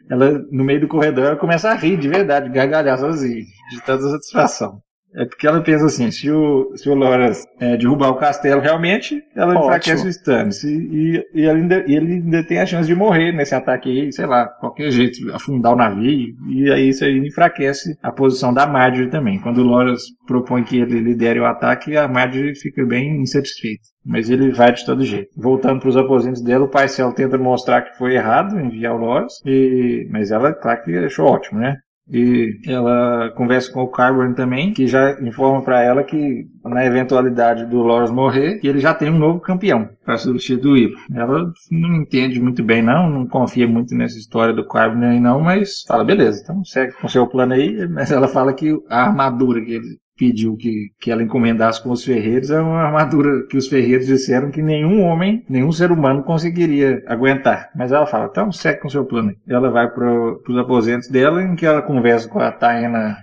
ela, 0.10 0.40
no 0.52 0.64
meio 0.64 0.82
do 0.82 0.88
corredor, 0.88 1.26
ela 1.26 1.36
começa 1.36 1.70
a 1.70 1.76
rir 1.76 1.98
de 1.98 2.10
verdade, 2.10 2.50
gargalhar 2.50 2.98
sozinha, 2.98 3.46
de 3.70 3.82
tanta 3.86 4.10
satisfação. 4.10 4.82
É 5.16 5.26
porque 5.26 5.48
ela 5.48 5.62
pensa 5.62 5.86
assim, 5.86 6.12
se 6.12 6.30
o, 6.30 6.72
se 6.76 6.88
o 6.88 6.94
Loras 6.94 7.44
é, 7.60 7.76
derrubar 7.76 8.10
o 8.10 8.18
castelo 8.18 8.62
realmente, 8.62 9.24
ela 9.36 9.54
Ótimo. 9.54 9.66
enfraquece 9.66 10.06
o 10.06 10.10
Stannis. 10.10 10.64
E, 10.64 10.70
e, 10.70 11.26
e 11.34 11.46
ele 11.46 11.62
ainda, 11.62 11.84
ele 11.88 12.14
ainda 12.14 12.44
tem 12.44 12.60
a 12.60 12.66
chance 12.66 12.88
de 12.88 12.96
morrer 12.96 13.32
nesse 13.32 13.56
ataque 13.56 13.90
aí, 13.90 14.14
sei 14.14 14.26
lá, 14.26 14.46
qualquer 14.46 14.92
jeito, 14.92 15.18
afundar 15.34 15.74
o 15.74 15.76
navio. 15.76 16.36
E 16.48 16.72
aí 16.72 16.90
isso 16.90 17.04
aí 17.04 17.18
enfraquece 17.18 17.98
a 18.04 18.12
posição 18.12 18.54
da 18.54 18.68
Marjorie 18.68 19.10
também. 19.10 19.40
Quando 19.40 19.60
o 19.60 19.64
Loras 19.64 20.04
propõe 20.28 20.64
que 20.64 20.78
ele 20.78 21.00
lidere 21.00 21.40
o 21.40 21.46
ataque, 21.46 21.98
a 21.98 22.08
Marjorie 22.08 22.56
fica 22.56 22.86
bem 22.86 23.22
insatisfeita. 23.22 23.82
Mas 24.06 24.30
ele 24.30 24.52
vai 24.52 24.72
de 24.72 24.86
todo 24.86 25.04
jeito. 25.04 25.30
Voltando 25.36 25.80
para 25.80 25.90
os 25.90 25.98
aposentos 25.98 26.42
dela, 26.42 26.66
o 26.66 26.70
Paisel 26.70 27.12
tenta 27.14 27.38
mostrar 27.38 27.82
que 27.82 27.98
foi 27.98 28.16
errado 28.16 28.60
enviar 28.60 28.96
o 28.96 28.98
Loras. 28.98 29.34
E... 29.46 30.08
Mas 30.12 30.32
ela, 30.32 30.54
claro 30.54 30.84
que 30.84 30.98
achou 30.98 31.26
ótimo, 31.26 31.60
né? 31.60 31.78
E 32.12 32.60
ela 32.66 33.30
conversa 33.36 33.72
com 33.72 33.84
o 33.84 33.88
Carburn 33.88 34.34
também, 34.34 34.74
que 34.74 34.88
já 34.88 35.20
informa 35.22 35.62
para 35.62 35.84
ela 35.84 36.04
que 36.04 36.48
na 36.64 36.86
eventualidade 36.86 37.66
do 37.66 37.78
Loras 37.78 38.12
morrer, 38.12 38.58
que 38.60 38.68
ele 38.68 38.80
já 38.80 38.94
tem 38.94 39.10
um 39.10 39.20
novo 39.20 39.40
campeão 39.40 39.90
para 40.04 40.18
substituir. 40.18 40.92
Ela 41.14 41.52
não 41.72 41.96
entende 41.96 42.40
muito 42.40 42.64
bem 42.64 42.82
não, 42.82 43.10
não 43.10 43.28
confia 43.28 43.68
muito 43.68 43.96
nessa 43.96 44.18
história 44.18 44.54
do 44.54 44.68
Carburn 44.68 45.06
aí 45.06 45.20
não, 45.20 45.40
mas 45.40 45.84
fala, 45.88 46.04
beleza, 46.04 46.42
então 46.42 46.64
segue 46.66 46.94
com 46.94 47.08
seu 47.08 47.28
plano 47.28 47.54
aí, 47.54 47.86
mas 47.88 48.12
ela 48.12 48.28
fala 48.28 48.54
que 48.54 48.76
a 48.90 49.04
armadura 49.04 49.62
que 49.62 49.74
ele 49.74 50.00
pediu 50.20 50.58
que, 50.58 50.92
que 51.00 51.10
ela 51.10 51.24
encomendasse 51.24 51.82
com 51.82 51.92
os 51.92 52.04
ferreiros 52.04 52.52
é 52.52 52.60
uma 52.60 52.82
armadura 52.82 53.48
que 53.48 53.56
os 53.56 53.70
ferreiros 53.70 54.06
disseram 54.06 54.52
que 54.52 54.62
nenhum 54.62 55.02
homem, 55.02 55.46
nenhum 55.50 55.72
ser 55.72 55.92
humano 55.92 56.24
conseguiria 56.24 57.02
aguentar. 57.08 57.70
Mas 57.74 57.94
ela 57.94 58.06
fala, 58.06 58.28
então 58.30 58.52
segue 58.52 58.82
com 58.82 58.90
seu 58.90 59.06
plano. 59.06 59.34
Ela 59.48 59.72
vai 59.72 59.90
para 59.90 60.12
os 60.12 60.58
aposentos 60.58 61.08
dela, 61.08 61.42
em 61.42 61.56
que 61.56 61.66
ela 61.66 61.82
conversa 61.82 62.28
com 62.28 62.40
a 62.40 62.52
Taina 62.52 63.18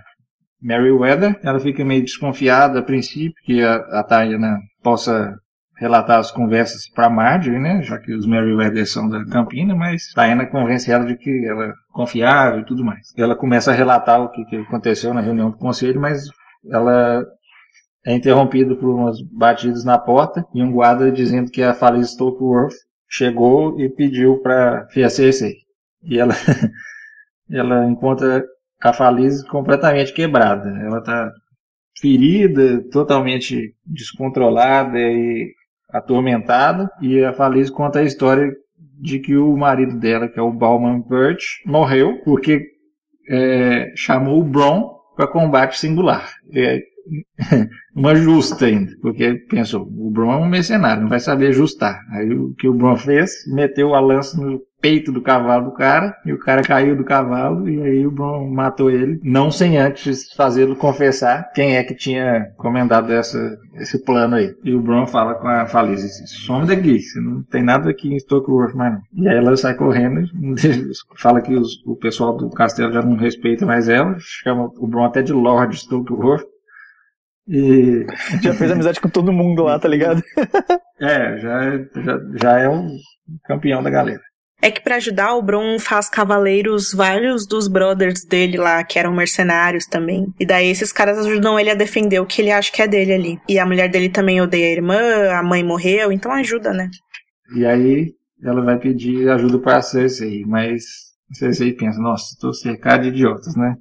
Merriweather. 0.59 1.39
Ela 1.43 1.59
fica 1.59 1.85
meio 1.85 2.01
desconfiada 2.01 2.79
a 2.79 2.83
princípio 2.83 3.35
que 3.45 3.61
a, 3.61 3.75
a 3.75 4.03
Taina 4.03 4.57
possa 4.81 5.35
relatar 5.79 6.17
as 6.17 6.31
conversas 6.31 6.89
para 6.89 7.11
Marjorie, 7.11 7.59
né? 7.59 7.83
Já 7.83 7.99
que 7.99 8.11
os 8.11 8.25
Merriweather 8.25 8.87
são 8.87 9.07
da 9.07 9.23
Campina, 9.25 9.75
mas 9.75 10.11
Taina 10.15 10.47
convence 10.47 10.91
ela 10.91 11.05
de 11.05 11.15
que 11.15 11.45
ela 11.45 11.65
é 11.65 11.71
confiável 11.91 12.61
e 12.61 12.65
tudo 12.65 12.83
mais. 12.83 13.13
Ela 13.15 13.35
começa 13.35 13.71
a 13.71 13.75
relatar 13.75 14.19
o 14.19 14.29
que, 14.29 14.43
que 14.45 14.55
aconteceu 14.55 15.13
na 15.13 15.21
reunião 15.21 15.51
do 15.51 15.57
conselho, 15.57 16.01
mas 16.01 16.23
ela 16.71 17.25
é 18.05 18.15
interrompida 18.15 18.75
por 18.75 18.89
umas 18.89 19.21
batidas 19.21 19.83
na 19.83 19.97
porta 19.97 20.45
e 20.53 20.63
um 20.63 20.71
guarda 20.71 21.11
dizendo 21.11 21.51
que 21.51 21.61
a 21.61 21.73
Feliz 21.73 22.11
Stokeworth 22.11 22.75
chegou 23.09 23.79
e 23.79 23.89
pediu 23.89 24.37
para 24.41 24.87
Cersei. 25.09 25.55
E 26.03 26.17
ela, 26.17 26.33
ela 27.51 27.85
encontra 27.85 28.45
a 28.81 28.93
Feliz 28.93 29.43
completamente 29.43 30.13
quebrada. 30.13 30.69
Ela 30.69 30.99
está 30.99 31.31
ferida, 31.99 32.83
totalmente 32.91 33.75
descontrolada 33.85 34.97
e 34.97 35.51
atormentada. 35.89 36.89
E 37.01 37.23
a 37.23 37.33
Feliz 37.33 37.69
conta 37.69 37.99
a 37.99 38.03
história 38.03 38.51
de 38.99 39.19
que 39.19 39.35
o 39.35 39.55
marido 39.57 39.99
dela, 39.99 40.27
que 40.27 40.39
é 40.39 40.41
o 40.41 40.51
Bauman 40.51 41.01
Birch, 41.01 41.61
morreu 41.65 42.21
porque 42.23 42.65
é, 43.29 43.91
chamou 43.95 44.39
o 44.39 44.43
Bron 44.43 44.96
para 45.17 45.27
combate 45.27 45.79
singular. 45.79 46.31
É 46.53 46.79
uma 47.95 48.15
justa 48.15 48.65
ainda, 48.65 48.95
porque 49.01 49.33
pensou, 49.49 49.81
o 49.81 50.11
Bron 50.11 50.31
é 50.31 50.37
um 50.37 50.47
mercenário, 50.47 51.01
não 51.01 51.09
vai 51.09 51.19
saber 51.19 51.47
ajustar. 51.47 51.99
Aí 52.11 52.31
o 52.33 52.53
que 52.53 52.67
o 52.67 52.73
Bron 52.73 52.95
fez, 52.95 53.31
meteu 53.47 53.95
a 53.95 53.99
lança 53.99 54.39
no 54.39 54.61
peito 54.81 55.11
do 55.11 55.21
cavalo 55.21 55.65
do 55.65 55.71
cara, 55.71 56.15
e 56.25 56.31
o 56.31 56.39
cara 56.39 56.61
caiu 56.61 56.95
do 56.95 57.03
cavalo, 57.03 57.67
e 57.67 57.81
aí 57.81 58.05
o 58.05 58.11
Bron 58.11 58.47
matou 58.49 58.91
ele, 58.91 59.19
não 59.23 59.49
sem 59.49 59.77
antes 59.77 60.31
fazê-lo 60.33 60.75
confessar 60.75 61.51
quem 61.53 61.75
é 61.75 61.83
que 61.83 61.95
tinha 61.95 62.51
comendado 62.57 63.11
essa, 63.11 63.57
esse 63.75 64.03
plano 64.03 64.35
aí. 64.35 64.53
E 64.63 64.73
o 64.73 64.81
Bron 64.81 65.07
fala 65.07 65.35
com 65.35 65.47
a 65.47 65.65
Falice, 65.65 66.27
some 66.27 66.67
daqui, 66.67 66.99
você 66.99 67.19
não 67.19 67.41
tem 67.43 67.63
nada 67.63 67.89
aqui 67.89 68.13
em 68.13 68.19
Stokeworth 68.19 68.75
mais 68.75 68.93
não. 68.93 69.01
E 69.23 69.27
aí 69.27 69.37
ela 69.37 69.57
sai 69.57 69.73
correndo, 69.73 70.21
fala 71.17 71.41
que 71.41 71.55
os, 71.55 71.83
o 71.85 71.95
pessoal 71.95 72.37
do 72.37 72.49
castelo 72.49 72.93
já 72.93 73.01
não 73.01 73.15
respeita 73.15 73.65
mais 73.65 73.89
ela, 73.89 74.15
chama 74.19 74.69
o 74.77 74.87
Bron 74.87 75.05
até 75.05 75.21
de 75.21 75.33
Lord 75.33 75.75
Stokeworth, 75.75 76.45
e... 77.47 78.05
Já 78.43 78.53
fez 78.53 78.71
amizade 78.71 78.99
com 78.99 79.09
todo 79.09 79.31
mundo 79.31 79.63
lá, 79.63 79.79
tá 79.79 79.87
ligado? 79.87 80.21
é, 80.99 81.37
já, 81.37 81.71
já, 81.77 82.19
já 82.41 82.59
é 82.59 82.69
um 82.69 82.89
campeão 83.45 83.81
da 83.81 83.89
galera. 83.89 84.21
É 84.59 84.71
que 84.71 84.81
para 84.81 84.95
ajudar, 84.95 85.35
o 85.35 85.41
Bron 85.41 85.77
faz 85.77 86.09
cavaleiros 86.09 86.91
vários 86.91 87.45
dos 87.45 87.67
brothers 87.67 88.25
dele 88.25 88.57
lá, 88.57 88.83
que 88.83 88.97
eram 88.97 89.13
mercenários 89.13 89.85
também. 89.85 90.33
E 90.39 90.45
daí 90.45 90.67
esses 90.67 90.91
caras 90.91 91.19
ajudam 91.19 91.59
ele 91.59 91.69
a 91.69 91.75
defender 91.75 92.19
o 92.19 92.25
que 92.25 92.41
ele 92.41 92.51
acha 92.51 92.71
que 92.71 92.81
é 92.81 92.87
dele 92.87 93.13
ali. 93.13 93.39
E 93.47 93.59
a 93.59 93.65
mulher 93.65 93.87
dele 93.87 94.09
também 94.09 94.41
odeia 94.41 94.65
a 94.65 94.71
irmã, 94.71 95.29
a 95.31 95.43
mãe 95.43 95.63
morreu, 95.63 96.11
então 96.11 96.31
ajuda, 96.31 96.73
né? 96.73 96.89
E 97.55 97.65
aí 97.65 98.13
ela 98.43 98.61
vai 98.63 98.79
pedir 98.79 99.29
ajuda 99.29 99.59
pra 99.59 99.81
Cersei, 99.81 100.43
mas 100.45 100.83
Cersei 101.33 101.73
pensa, 101.73 101.99
nossa, 101.99 102.35
tô 102.39 102.51
cercado 102.51 103.03
de 103.03 103.09
idiotas, 103.09 103.55
né? 103.55 103.75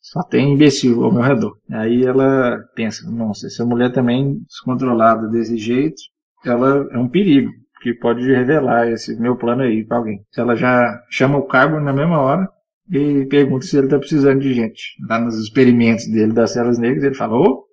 Só 0.00 0.22
tem 0.22 0.52
imbecil 0.52 1.02
ao 1.02 1.12
meu 1.12 1.22
redor. 1.22 1.56
Aí 1.72 2.04
ela 2.04 2.58
pensa, 2.76 3.10
nossa, 3.10 3.48
essa 3.48 3.64
mulher 3.64 3.90
também 3.90 4.38
descontrolada 4.46 5.26
desse 5.28 5.56
jeito, 5.56 5.96
ela 6.44 6.86
é 6.92 6.98
um 6.98 7.08
perigo 7.08 7.50
que 7.84 7.92
pode 7.92 8.24
revelar 8.32 8.88
esse 8.88 9.14
meu 9.20 9.36
plano 9.36 9.62
aí 9.62 9.84
para 9.84 9.98
alguém. 9.98 10.24
Ela 10.34 10.56
já 10.56 11.02
chama 11.10 11.36
o 11.36 11.46
Carbon 11.46 11.80
na 11.80 11.92
mesma 11.92 12.18
hora 12.18 12.48
e 12.90 13.26
pergunta 13.26 13.66
se 13.66 13.76
ele 13.76 13.88
tá 13.88 13.98
precisando 13.98 14.40
de 14.40 14.54
gente. 14.54 14.96
Lá 15.06 15.18
nos 15.18 15.38
experimentos 15.38 16.10
dele 16.10 16.32
das 16.32 16.54
células 16.54 16.78
negras, 16.78 17.04
ele 17.04 17.14
fala, 17.14 17.36
ô, 17.36 17.66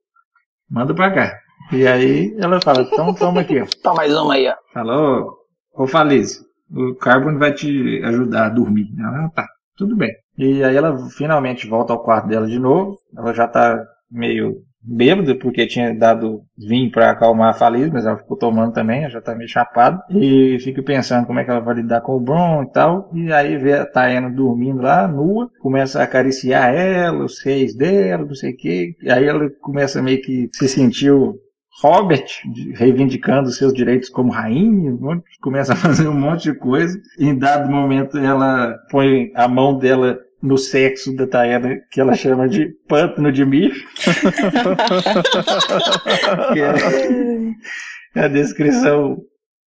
manda 0.70 0.94
pra 0.94 1.12
cá. 1.12 1.40
E 1.72 1.88
aí 1.88 2.36
ela 2.38 2.60
fala, 2.60 2.82
então 2.82 3.14
toma 3.14 3.40
aqui, 3.40 3.62
ó. 3.62 3.66
Toma 3.82 3.96
mais 3.96 4.14
uma 4.14 4.34
aí, 4.34 4.50
ó. 4.50 4.56
Fala, 4.74 4.98
ô, 4.98 5.34
ô 5.78 5.88
Falize, 5.88 6.42
o 6.70 6.94
Carbon 6.96 7.38
vai 7.38 7.54
te 7.54 8.02
ajudar 8.04 8.48
a 8.48 8.50
dormir. 8.50 8.88
Ela, 9.00 9.28
ah, 9.28 9.30
tá, 9.34 9.48
tudo 9.78 9.96
bem. 9.96 10.12
E 10.38 10.62
aí 10.62 10.76
ela 10.76 10.98
finalmente 11.12 11.68
volta 11.68 11.94
ao 11.94 12.04
quarto 12.04 12.28
dela 12.28 12.48
de 12.48 12.60
novo. 12.60 12.98
Ela 13.18 13.34
já 13.34 13.48
tá 13.48 13.82
meio 14.12 14.58
bêbada, 14.84 15.36
porque 15.36 15.68
tinha 15.68 15.94
dado 15.94 16.42
vinho 16.58 16.92
para 16.92 17.12
acalmar 17.12 17.50
a 17.50 17.54
Faliz, 17.54 17.90
mas 17.92 18.06
ela 18.06 18.18
ficou 18.18 18.38
tomando 18.38 18.74
também, 18.74 19.10
já 19.10 19.22
tá 19.22 19.36
meio 19.36 19.50
chapada. 19.50 20.02
E 20.10 20.58
fica 20.60 20.82
pensando 20.82 21.28
como 21.28 21.40
é 21.40 21.44
que 21.44 21.52
ela 21.52 21.60
vai 21.60 21.76
lidar 21.76 22.02
com 22.02 22.14
o 22.14 22.20
Bron 22.20 22.64
e 22.64 22.72
tal. 22.72 23.10
E 23.14 23.32
aí 23.32 23.58
vê 23.58 23.74
a 23.74 24.30
dormindo 24.30 24.82
lá, 24.82 25.08
nua, 25.08 25.50
começa 25.60 26.00
a 26.00 26.04
acariciar 26.04 26.74
ela, 26.74 27.26
os 27.26 27.38
seios 27.38 27.76
dela, 27.76 28.26
não 28.26 28.36
sei 28.36 28.52
o 28.52 28.58
quê. 28.58 28.96
E 29.02 29.12
aí 29.12 29.26
ela 29.26 29.50
começa 29.62 30.02
meio 30.02 30.22
que 30.22 30.50
se 30.54 30.68
sentiu 30.68 31.40
Robert 31.82 32.26
reivindicando 32.76 33.50
seus 33.50 33.74
direitos 33.74 34.10
como 34.10 34.32
rainha, 34.32 34.98
começa 35.42 35.74
a 35.74 35.76
fazer 35.78 36.08
um 36.08 36.20
monte 36.20 36.52
de 36.52 36.58
coisa. 36.58 37.00
Em 37.20 37.38
dado 37.38 37.72
momento 37.72 38.18
ela 38.18 38.78
põe 38.90 39.32
a 39.36 39.48
mão 39.48 39.78
dela 39.78 40.20
no 40.42 40.58
sexo 40.58 41.16
da 41.16 41.28
Tayana, 41.28 41.78
que 41.92 42.02
ela 42.02 42.16
chama 42.16 42.50
de 42.50 42.70
pântano 42.88 43.32
de 43.32 43.46
mir. 43.46 43.72
é 48.16 48.26
a 48.26 48.28
descrição. 48.28 49.18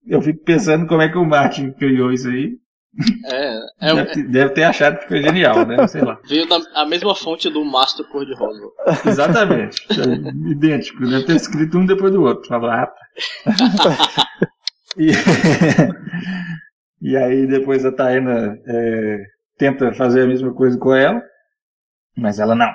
Eu 0.07 0.21
fico 0.21 0.45
pensando 0.45 0.87
como 0.87 1.01
é 1.03 1.09
que 1.09 1.17
o 1.17 1.25
Martin 1.25 1.73
criou 1.73 2.13
isso 2.13 2.29
aí. 2.29 2.59
É, 3.27 3.59
é, 3.81 3.95
deve, 3.95 4.23
deve, 4.25 4.55
ter 4.55 4.63
achado 4.63 5.01
que 5.01 5.09
foi 5.09 5.21
genial, 5.21 5.67
né? 5.67 5.85
Sei 5.89 6.01
lá. 6.01 6.17
Veio 6.29 6.49
da 6.49 6.61
a 6.75 6.87
mesma 6.87 7.13
fonte 7.15 7.51
do 7.51 7.65
Mastro 7.65 8.05
Cor-de-Rosa. 8.09 8.71
Exatamente. 9.05 9.85
É 9.91 10.51
idêntico. 10.51 11.05
Deve 11.05 11.25
ter 11.25 11.37
escrito 11.37 11.77
um 11.77 11.87
depois 11.87 12.13
do 12.13 12.23
outro. 12.23 12.49
Falou, 12.49 12.71
ah, 12.71 12.87
tá. 12.87 14.29
e, 14.97 15.11
e 17.03 17.17
aí 17.17 17.47
depois 17.47 17.85
a 17.85 17.91
Taena 17.91 18.57
é, 18.65 19.19
tenta 19.57 19.93
fazer 19.93 20.23
a 20.23 20.27
mesma 20.27 20.53
coisa 20.53 20.79
com 20.79 20.95
ela, 20.95 21.23
mas 22.17 22.39
ela 22.39 22.55
não. 22.55 22.73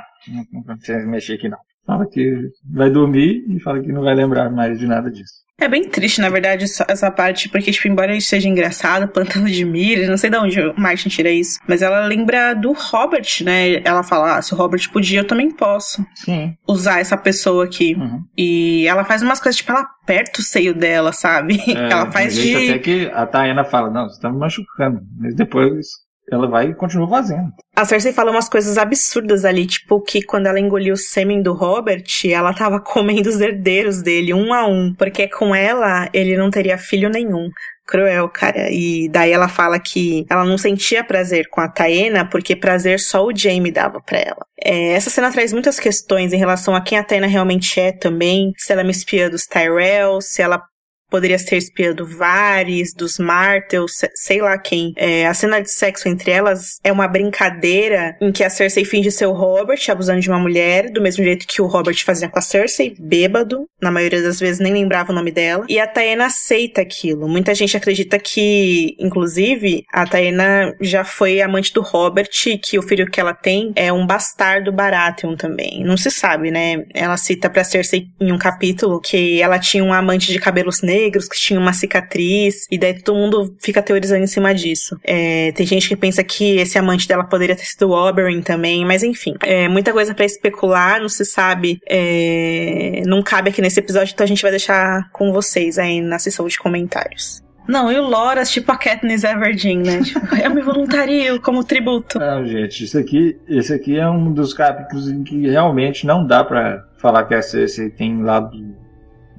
Não 0.52 0.78
precisa 0.78 1.06
mexer 1.06 1.36
aqui 1.36 1.50
não. 1.50 1.60
Fala 1.86 2.06
que 2.08 2.50
vai 2.72 2.90
dormir 2.90 3.44
e 3.50 3.60
fala 3.60 3.82
que 3.82 3.92
não 3.92 4.04
vai 4.04 4.14
lembrar 4.14 4.50
mais 4.50 4.78
de 4.78 4.86
nada 4.86 5.10
disso. 5.10 5.40
É 5.60 5.68
bem 5.68 5.90
triste, 5.90 6.22
na 6.22 6.30
verdade, 6.30 6.64
essa 6.64 7.12
parte, 7.12 7.50
porque, 7.50 7.72
tipo, 7.72 7.88
embora 7.88 8.16
isso 8.16 8.30
seja 8.30 8.48
engraçado, 8.48 9.08
plantando 9.12 9.50
de 9.50 9.66
milho, 9.66 10.10
não 10.10 10.16
sei 10.16 10.30
de 10.30 10.38
onde 10.38 10.62
o 10.62 10.80
Martin 10.80 11.10
tira 11.10 11.30
isso, 11.30 11.60
mas 11.68 11.82
ela 11.82 12.06
lembra 12.06 12.54
do 12.54 12.72
Robert, 12.72 13.28
né? 13.44 13.82
Ela 13.84 14.02
fala, 14.02 14.38
ah, 14.38 14.42
se 14.42 14.54
o 14.54 14.58
Robert 14.58 14.90
podia, 14.92 15.20
eu 15.20 15.28
também 15.28 15.52
posso 15.52 16.06
Sim. 16.16 16.56
usar 16.68 17.00
essa 17.00 17.18
pessoa 17.18 17.66
aqui. 17.66 17.96
Uhum. 17.96 18.24
E 18.38 18.88
ela 18.88 19.04
faz 19.04 19.22
umas 19.22 19.40
coisas, 19.40 19.58
tipo, 19.58 19.72
ela 19.72 19.82
aperta 19.82 20.40
o 20.40 20.44
seio 20.44 20.74
dela, 20.74 21.12
sabe? 21.12 21.60
É, 21.70 21.92
ela 21.92 22.12
faz 22.12 22.36
de... 22.36 22.56
Até 22.56 22.80
que 22.80 23.12
a 23.14 23.26
Tayana 23.26 23.64
fala, 23.64 23.90
não, 23.90 24.08
você 24.08 24.20
tá 24.20 24.30
me 24.30 24.38
machucando. 24.38 25.02
Mas 25.18 25.36
depois 25.36 25.88
ela 26.32 26.48
vai 26.48 26.70
e 26.70 26.76
continua 26.76 27.08
fazendo. 27.08 27.52
A 27.76 27.86
Cersei 27.86 28.12
fala 28.12 28.32
umas 28.32 28.50
coisas 28.50 28.78
absurdas 28.78 29.46
ali, 29.46 29.66
tipo 29.66 30.02
que 30.02 30.22
quando 30.22 30.48
ela 30.48 30.60
engoliu 30.60 30.94
o 30.94 30.98
sêmen 30.98 31.42
do 31.42 31.54
Robert, 31.54 32.04
ela 32.26 32.54
tava 32.54 32.80
comendo 32.84 33.30
os 33.30 33.40
herdeiros 33.40 34.02
dele, 34.02 34.34
um 34.34 34.54
a 34.54 34.68
um, 34.68 34.94
porque 34.98 35.28
com 35.28 35.56
ela 35.56 36.10
ele 36.14 36.38
não 36.38 36.50
teria 36.50 36.78
filho 36.78 37.10
nenhum 37.10 37.50
cruel, 37.90 38.30
cara. 38.30 38.70
E 38.70 39.10
daí 39.10 39.32
ela 39.32 39.48
fala 39.48 39.80
que 39.80 40.24
ela 40.30 40.46
não 40.46 40.60
sentia 40.60 41.04
prazer 41.04 41.50
com 41.50 41.60
a 41.60 41.68
Taena 41.68 42.24
porque 42.24 42.56
prazer 42.56 43.00
só 43.00 43.26
o 43.26 43.36
Jaime 43.36 43.72
dava 43.72 44.00
para 44.00 44.20
ela. 44.20 44.46
É, 44.64 44.94
essa 44.94 45.10
cena 45.10 45.32
traz 45.32 45.52
muitas 45.52 45.80
questões 45.80 46.32
em 46.32 46.38
relação 46.38 46.76
a 46.76 46.82
quem 46.82 47.00
a 47.00 47.04
Taena 47.04 47.26
realmente 47.26 47.80
é 47.80 47.92
também, 47.92 48.54
se 48.58 48.72
ela 48.72 48.82
é 48.82 48.84
uma 48.84 49.30
dos 49.30 49.48
Tyrell, 49.48 50.22
se 50.22 50.42
ela 50.42 50.62
poderia 51.10 51.38
ser 51.38 51.58
espiã 51.58 51.94
do 51.94 52.06
Varys, 52.06 52.94
dos 52.94 53.18
Martels, 53.18 54.02
sei 54.16 54.42
lá 54.42 54.58
quem. 54.58 54.94
É, 54.96 55.26
a 55.28 55.34
cena 55.34 55.60
de 55.62 55.72
sexo 55.72 56.08
entre 56.08 56.32
elas 56.32 56.80
é 56.84 56.92
uma 56.92 57.08
brincadeira 57.08 58.16
em 58.22 58.32
que 58.32 58.44
a 58.44 58.50
Cersei 58.50 58.86
finge 58.86 59.12
ser 59.12 59.26
o 59.26 59.34
Robert 59.34 59.80
abusando 59.90 60.20
de 60.20 60.30
uma 60.30 60.40
mulher, 60.40 60.92
do 60.92 61.02
mesmo 61.02 61.24
jeito 61.24 61.48
que 61.48 61.62
o 61.62 61.68
Robert 61.68 61.98
fazia 62.04 62.30
com 62.30 62.40
a 62.40 62.42
Cersei, 62.42 62.96
bêbado, 63.00 63.66
na 63.82 63.92
maioria 63.92 64.22
das 64.22 64.40
vezes 64.40 64.60
nem 64.60 64.74
lembrava 64.74 65.12
o 65.12 65.16
nome 65.16 65.32
dela. 65.32 65.66
E 65.68 65.80
a 65.80 65.88
Taena 65.88 66.28
aceita 66.28 66.82
aquilo. 66.82 67.28
Muita 67.28 67.56
gente 67.56 67.76
acredita 67.76 68.20
que, 68.20 68.96
inclusive, 69.00 69.84
a 69.92 70.06
Taena 70.06 70.76
já 70.80 71.04
foi 71.04 71.42
amante 71.42 71.74
do 71.74 71.82
Robert, 71.82 72.30
que 72.62 72.78
o 72.78 72.82
filho 72.82 73.10
que 73.10 73.20
ela 73.20 73.34
tem 73.34 73.72
é 73.76 73.92
um 73.92 74.06
bastardo 74.06 74.72
Baratheon 74.72 75.36
também. 75.36 75.84
Não 75.84 75.98
se 75.98 76.12
sabe, 76.12 76.52
né? 76.52 76.86
Ela 76.94 77.18
cita 77.18 77.50
pra 77.50 77.64
Cersei 77.64 78.08
em 78.20 78.32
um 78.32 78.38
capítulo 78.38 79.00
que 79.00 79.42
ela 79.42 79.60
tinha 79.60 79.84
um 79.84 79.94
amante 79.94 80.32
de 80.32 80.40
cabelos 80.40 80.82
negros 80.82 80.99
negros 81.00 81.28
que 81.28 81.38
tinham 81.38 81.62
uma 81.62 81.74
cicatriz, 81.74 82.66
e 82.70 82.78
daí 82.78 83.02
todo 83.02 83.18
mundo 83.18 83.56
fica 83.60 83.82
teorizando 83.82 84.24
em 84.24 84.28
cima 84.28 84.54
disso. 84.54 84.98
É, 85.04 85.52
tem 85.54 85.66
gente 85.66 85.88
que 85.88 85.96
pensa 85.96 86.24
que 86.24 86.58
esse 86.58 86.78
amante 86.78 87.08
dela 87.08 87.24
poderia 87.24 87.56
ter 87.56 87.66
sido 87.66 87.90
o 87.90 87.92
Oberyn 87.92 88.42
também, 88.42 88.86
mas 88.86 89.04
enfim, 89.04 89.36
é 89.42 89.68
muita 89.68 89.92
coisa 89.92 90.14
para 90.14 90.26
especular, 90.26 91.02
não 91.02 91.10
se 91.10 91.26
sabe, 91.26 91.80
é, 91.88 93.02
não 93.06 93.24
cabe 93.24 93.50
aqui 93.50 93.62
nesse 93.62 93.80
episódio, 93.80 94.14
então 94.14 94.24
a 94.24 94.28
gente 94.28 94.42
vai 94.42 94.52
deixar 94.52 95.10
com 95.12 95.32
vocês 95.32 95.78
aí 95.78 96.02
na 96.02 96.20
sessão 96.20 96.48
de 96.48 96.58
comentários. 96.58 97.42
Não, 97.68 97.92
e 97.92 98.00
o 98.00 98.08
Loras, 98.08 98.50
tipo 98.50 98.72
a 98.72 98.78
Katniss 98.78 99.24
Everdeen, 99.24 99.84
né? 99.84 100.02
Tipo, 100.02 100.20
eu 100.44 100.50
me 100.50 100.60
voluntario 100.60 101.40
como 101.40 101.64
tributo. 101.64 102.18
Não, 102.18 102.44
gente, 102.44 102.84
isso 102.84 102.98
aqui, 102.98 103.38
esse 103.48 103.72
aqui 103.72 103.96
é 103.96 104.10
um 104.10 104.34
dos 104.34 104.56
capítulos 104.56 105.08
em 105.08 105.24
que 105.24 105.48
realmente 105.48 106.08
não 106.08 106.26
dá 106.26 106.44
para 106.44 106.84
falar 106.98 107.26
que 107.26 107.36
a 107.36 107.42
Cersei 107.44 107.92
tem 107.92 108.24
lado 108.24 108.58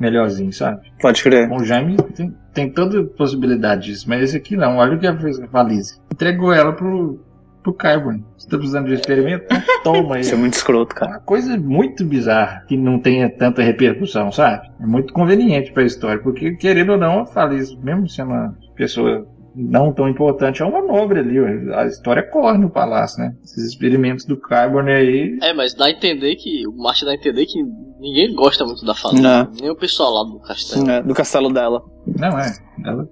melhorzinho, 0.01 0.53
sabe? 0.53 0.91
Pode 1.01 1.23
crer. 1.23 1.49
Com 1.49 1.59
o 1.59 1.65
Jaime 1.65 1.97
tem, 2.15 2.35
tem 2.53 2.71
toda 2.71 3.05
possibilidade 3.05 3.87
disso, 3.87 4.09
mas 4.09 4.23
esse 4.23 4.37
aqui 4.37 4.57
não. 4.57 4.79
Olha 4.79 4.97
o 4.97 4.99
que 4.99 5.07
ela 5.07 5.19
fez 5.19 5.39
com 5.39 5.45
a 5.45 5.49
Valise. 5.49 6.01
Entregou 6.13 6.53
ela 6.53 6.73
pro, 6.73 7.21
pro 7.63 7.75
Carbon. 7.75 8.23
Você 8.37 8.49
tá 8.49 8.57
precisando 8.57 8.87
de 8.87 8.95
experimento? 8.95 9.47
Toma 9.85 10.17
aí. 10.17 10.23
Isso 10.23 10.35
é 10.35 10.39
muito 10.39 10.55
escroto, 10.55 10.95
cara. 10.95 11.13
Uma 11.13 11.21
coisa 11.21 11.57
muito 11.57 12.05
bizarra 12.05 12.65
que 12.67 12.77
não 12.77 12.99
tenha 12.99 13.29
tanta 13.29 13.63
repercussão, 13.63 14.33
sabe? 14.33 14.69
É 14.81 14.87
muito 14.87 15.13
conveniente 15.13 15.73
pra 15.73 15.85
história, 15.85 16.21
porque 16.23 16.57
querendo 16.57 16.93
ou 16.93 16.99
não, 16.99 17.21
a 17.21 17.25
Valise, 17.25 17.77
mesmo 17.83 18.09
sendo 18.09 18.31
uma 18.31 18.57
pessoa 18.75 19.27
não 19.55 19.93
tão 19.93 20.09
importante, 20.09 20.63
é 20.63 20.65
uma 20.65 20.81
nobre 20.81 21.21
ali. 21.21 21.39
A 21.75 21.87
história 21.87 22.23
corre 22.23 22.59
no 22.59 22.71
palácio, 22.71 23.21
né? 23.21 23.35
Esses 23.43 23.71
experimentos 23.71 24.25
do 24.25 24.37
Carbon 24.37 24.81
aí. 24.81 25.39
É, 25.43 25.53
mas 25.53 25.75
dá 25.75 25.87
a 25.87 25.91
entender 25.91 26.37
que. 26.37 26.67
O 26.67 26.77
Martin 26.77 27.05
dá 27.05 27.13
a 27.13 27.15
entender 27.15 27.47
que 27.47 27.63
ninguém 27.99 28.35
gosta 28.35 28.65
muito 28.65 28.85
da 28.85 28.95
fazenda. 28.95 29.51
Nem 29.61 29.71
o 29.71 29.77
pessoal 29.77 30.13
lá 30.13 30.31
do 30.31 30.41
castelo. 30.41 30.91
É, 30.91 31.03
do 31.03 31.15
castelo 31.15 31.53
dela. 31.53 31.83
Não, 32.07 32.39
é. 32.39 32.53
Ela 32.85 33.09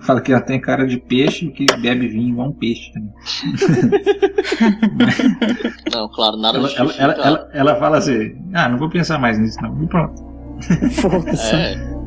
fala 0.00 0.20
que 0.20 0.32
ela 0.32 0.40
tem 0.40 0.60
cara 0.60 0.86
de 0.86 0.98
peixe 0.98 1.46
e 1.46 1.50
que 1.50 1.66
bebe 1.78 2.08
vinho 2.08 2.30
igual 2.30 2.48
um 2.48 2.52
peixe 2.52 2.92
também. 2.92 3.12
não, 5.92 6.08
claro, 6.08 6.36
nada 6.36 6.58
ela, 6.58 6.70
ela, 6.72 6.92
ela, 6.94 7.12
ela, 7.14 7.50
ela 7.52 7.76
fala 7.76 7.98
assim: 7.98 8.34
ah, 8.54 8.68
não 8.68 8.78
vou 8.78 8.88
pensar 8.88 9.18
mais 9.18 9.38
nisso, 9.38 9.58
não. 9.60 9.82
E 9.82 9.86
pronto. 9.86 10.22
Foda-se. 10.92 11.54
É. 11.54 12.01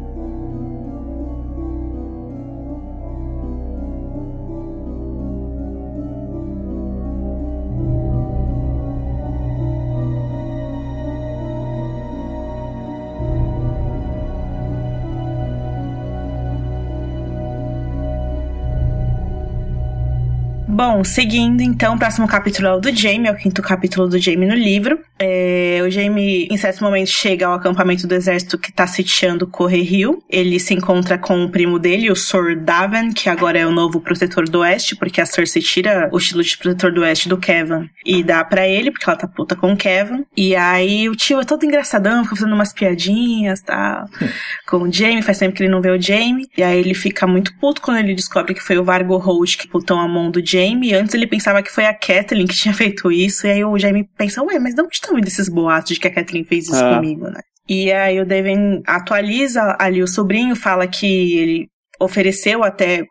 Bom, 20.75 21.05
seguindo 21.05 21.61
então, 21.61 21.95
o 21.95 21.97
próximo 21.97 22.27
capítulo 22.27 22.67
é 22.67 22.73
o 22.73 22.81
do 22.81 22.93
Jamie, 22.93 23.29
é 23.29 23.31
o 23.31 23.37
quinto 23.37 23.61
capítulo 23.61 24.09
do 24.09 24.19
Jamie 24.19 24.45
no 24.45 24.53
livro. 24.53 24.99
É, 25.17 25.79
o 25.81 25.89
Jamie, 25.89 26.49
em 26.51 26.57
certo 26.57 26.83
momento, 26.83 27.07
chega 27.07 27.47
ao 27.47 27.53
acampamento 27.53 28.05
do 28.05 28.13
exército 28.13 28.57
que 28.57 28.73
tá 28.73 28.85
sitiando 28.85 29.47
Corre 29.47 29.81
Hill. 29.81 30.21
Ele 30.29 30.59
se 30.59 30.73
encontra 30.73 31.17
com 31.17 31.45
o 31.45 31.49
primo 31.49 31.79
dele, 31.79 32.11
o 32.11 32.15
Sor 32.17 32.57
Daven, 32.57 33.13
que 33.13 33.29
agora 33.29 33.57
é 33.57 33.65
o 33.65 33.71
novo 33.71 34.01
protetor 34.01 34.49
do 34.49 34.59
oeste, 34.59 34.97
porque 34.97 35.21
a 35.21 35.25
Cersei 35.25 35.61
tira 35.61 36.09
o 36.11 36.17
estilo 36.17 36.43
de 36.43 36.57
protetor 36.57 36.91
do 36.91 36.99
oeste 36.99 37.29
do 37.29 37.37
Kevin 37.37 37.89
e 38.05 38.21
dá 38.21 38.43
para 38.43 38.67
ele, 38.67 38.91
porque 38.91 39.09
ela 39.09 39.17
tá 39.17 39.29
puta 39.29 39.55
com 39.55 39.71
o 39.71 39.77
Kevin. 39.77 40.25
E 40.35 40.57
aí 40.57 41.07
o 41.07 41.15
tio 41.15 41.39
é 41.39 41.45
todo 41.45 41.65
engraçadão, 41.65 42.25
fica 42.25 42.35
fazendo 42.35 42.53
umas 42.53 42.73
piadinhas, 42.73 43.61
tá? 43.61 44.05
com 44.67 44.79
o 44.79 44.91
Jamie, 44.91 45.21
faz 45.21 45.37
tempo 45.37 45.55
que 45.55 45.63
ele 45.63 45.71
não 45.71 45.81
vê 45.81 45.91
o 45.91 46.01
Jamie. 46.01 46.49
E 46.57 46.61
aí 46.61 46.77
ele 46.77 46.93
fica 46.93 47.25
muito 47.25 47.57
puto 47.59 47.81
quando 47.81 47.99
ele 47.99 48.13
descobre 48.13 48.53
que 48.53 48.61
foi 48.61 48.77
o 48.77 48.83
Vargo 48.83 49.15
Holt 49.15 49.55
que 49.55 49.69
putou 49.69 49.97
a 49.97 50.07
mão 50.09 50.29
do 50.29 50.45
Jamie. 50.45 50.64
Antes 50.73 51.13
ele 51.13 51.27
pensava 51.27 51.61
que 51.61 51.71
foi 51.71 51.85
a 51.85 51.93
Kathleen 51.93 52.47
que 52.47 52.55
tinha 52.55 52.73
feito 52.75 53.11
isso. 53.11 53.45
E 53.45 53.51
aí 53.51 53.63
o 53.65 53.77
Jamie 53.77 54.07
pensa, 54.17 54.41
ué, 54.43 54.57
mas 54.59 54.73
de 54.73 54.81
onde 54.81 54.95
estão 54.95 55.15
vindo 55.15 55.27
esses 55.27 55.49
boatos 55.49 55.93
de 55.93 55.99
que 55.99 56.07
a 56.07 56.13
Kathleen 56.13 56.43
fez 56.45 56.65
isso 56.67 56.83
Ah. 56.83 56.95
comigo, 56.95 57.27
né? 57.29 57.41
E 57.67 57.91
aí 57.91 58.19
o 58.19 58.25
Devin 58.25 58.81
atualiza 58.85 59.75
ali 59.79 60.01
o 60.01 60.07
sobrinho, 60.07 60.55
fala 60.55 60.87
que 60.87 61.37
ele 61.39 61.67
ofereceu 61.99 62.63
até 62.63 63.03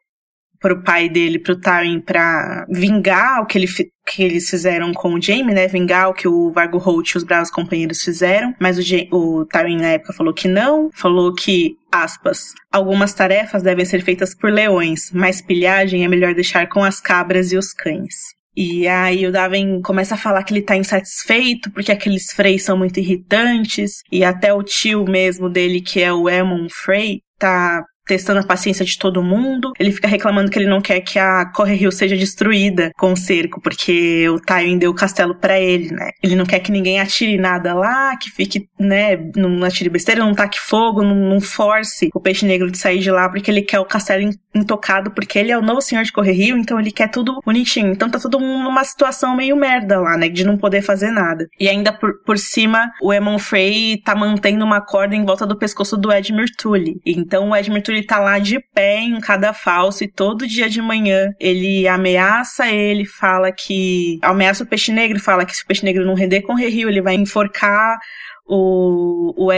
pro 0.64 0.82
pai 0.82 1.10
dele, 1.10 1.38
pro 1.38 1.60
Tywin, 1.60 2.00
pra 2.00 2.64
vingar 2.70 3.42
o 3.42 3.46
que, 3.46 3.58
ele, 3.58 3.66
que 4.06 4.22
eles 4.22 4.48
fizeram 4.48 4.94
com 4.94 5.12
o 5.12 5.20
Jaime, 5.20 5.52
né? 5.52 5.68
Vingar 5.68 6.08
o 6.08 6.14
que 6.14 6.26
o 6.26 6.50
Vargo 6.52 6.78
Holt 6.78 7.10
e 7.10 7.18
os 7.18 7.22
bravos 7.22 7.50
companheiros 7.50 8.02
fizeram. 8.02 8.54
Mas 8.58 8.78
o, 8.78 8.82
o 9.14 9.44
Tywin 9.44 9.76
na 9.76 9.88
época 9.88 10.14
falou 10.14 10.32
que 10.32 10.48
não. 10.48 10.88
Falou 10.94 11.34
que, 11.34 11.76
aspas, 11.92 12.54
algumas 12.72 13.12
tarefas 13.12 13.62
devem 13.62 13.84
ser 13.84 14.02
feitas 14.02 14.34
por 14.34 14.50
leões, 14.50 15.10
mas 15.12 15.42
pilhagem 15.42 16.02
é 16.02 16.08
melhor 16.08 16.32
deixar 16.32 16.66
com 16.70 16.82
as 16.82 16.98
cabras 16.98 17.52
e 17.52 17.58
os 17.58 17.74
cães. 17.74 18.14
E 18.56 18.88
aí 18.88 19.26
o 19.26 19.32
Daven 19.32 19.82
começa 19.82 20.14
a 20.14 20.18
falar 20.18 20.44
que 20.44 20.54
ele 20.54 20.62
tá 20.62 20.78
insatisfeito 20.78 21.70
porque 21.72 21.92
aqueles 21.92 22.32
Frey 22.32 22.58
são 22.58 22.78
muito 22.78 23.00
irritantes 23.00 24.00
e 24.10 24.24
até 24.24 24.54
o 24.54 24.62
tio 24.62 25.04
mesmo 25.04 25.50
dele, 25.50 25.82
que 25.82 26.00
é 26.00 26.10
o 26.10 26.26
Emon 26.26 26.68
Frey, 26.70 27.20
tá 27.38 27.84
testando 28.06 28.40
a 28.40 28.46
paciência 28.46 28.84
de 28.84 28.98
todo 28.98 29.22
mundo. 29.22 29.72
Ele 29.78 29.92
fica 29.92 30.08
reclamando 30.08 30.50
que 30.50 30.58
ele 30.58 30.68
não 30.68 30.80
quer 30.80 31.00
que 31.00 31.18
a 31.18 31.46
Corre 31.46 31.76
Hill 31.76 31.92
seja 31.92 32.16
destruída 32.16 32.90
com 32.96 33.12
o 33.12 33.16
cerco, 33.16 33.60
porque 33.60 34.28
o 34.28 34.40
Tywin 34.40 34.78
deu 34.78 34.90
o 34.90 34.94
castelo 34.94 35.34
pra 35.34 35.58
ele, 35.58 35.90
né? 35.90 36.10
Ele 36.22 36.36
não 36.36 36.46
quer 36.46 36.60
que 36.60 36.72
ninguém 36.72 37.00
atire 37.00 37.36
nada 37.36 37.74
lá, 37.74 38.16
que 38.16 38.30
fique, 38.30 38.68
né, 38.78 39.16
não 39.36 39.64
atire 39.64 39.90
besteira, 39.90 40.24
não 40.24 40.34
taque 40.34 40.58
fogo, 40.60 41.02
não, 41.02 41.14
não 41.14 41.40
force 41.40 42.08
o 42.14 42.20
peixe 42.20 42.46
negro 42.46 42.70
de 42.70 42.78
sair 42.78 42.98
de 42.98 43.10
lá, 43.10 43.28
porque 43.28 43.50
ele 43.50 43.62
quer 43.62 43.80
o 43.80 43.84
castelo 43.84 44.22
intocado, 44.54 45.10
porque 45.10 45.38
ele 45.38 45.50
é 45.50 45.58
o 45.58 45.62
novo 45.62 45.80
senhor 45.80 46.04
de 46.04 46.12
Corre 46.12 46.32
Hill, 46.32 46.56
então 46.56 46.78
ele 46.78 46.92
quer 46.92 47.08
tudo 47.10 47.40
bonitinho. 47.44 47.92
Então 47.92 48.08
tá 48.08 48.18
todo 48.18 48.38
mundo 48.40 48.64
numa 48.64 48.84
situação 48.84 49.36
meio 49.36 49.56
merda 49.56 50.00
lá, 50.00 50.16
né, 50.16 50.28
de 50.28 50.44
não 50.44 50.56
poder 50.56 50.82
fazer 50.82 51.10
nada. 51.10 51.48
E 51.58 51.68
ainda 51.68 51.92
por, 51.92 52.22
por 52.24 52.38
cima, 52.38 52.90
o 53.02 53.12
Emon 53.12 53.38
Frey 53.38 54.00
tá 54.02 54.14
mantendo 54.14 54.64
uma 54.64 54.80
corda 54.80 55.14
em 55.14 55.24
volta 55.24 55.46
do 55.46 55.58
pescoço 55.58 55.96
do 55.96 56.12
Edmure 56.12 56.52
Tully. 56.56 57.00
Então 57.04 57.50
o 57.50 57.56
Edmure 57.56 57.82
Tully 57.82 58.06
tá 58.06 58.18
lá 58.18 58.38
de 58.38 58.60
pé 58.74 59.00
em 59.00 59.20
cada 59.20 59.52
falso 59.52 60.04
e 60.04 60.08
todo 60.08 60.46
dia 60.46 60.68
de 60.68 60.80
manhã 60.80 61.32
ele 61.40 61.86
ameaça 61.88 62.68
ele, 62.68 63.04
fala 63.04 63.50
que 63.52 64.18
ameaça 64.22 64.64
o 64.64 64.66
peixe 64.66 64.92
negro, 64.92 65.18
fala 65.18 65.44
que 65.44 65.56
se 65.56 65.64
o 65.64 65.66
peixe 65.66 65.84
negro 65.84 66.06
não 66.06 66.14
render 66.14 66.42
com 66.42 66.54
o 66.54 66.56
Rio, 66.56 66.88
ele 66.88 67.02
vai 67.02 67.14
enforcar 67.14 67.98
o, 68.46 69.34
o. 69.36 69.52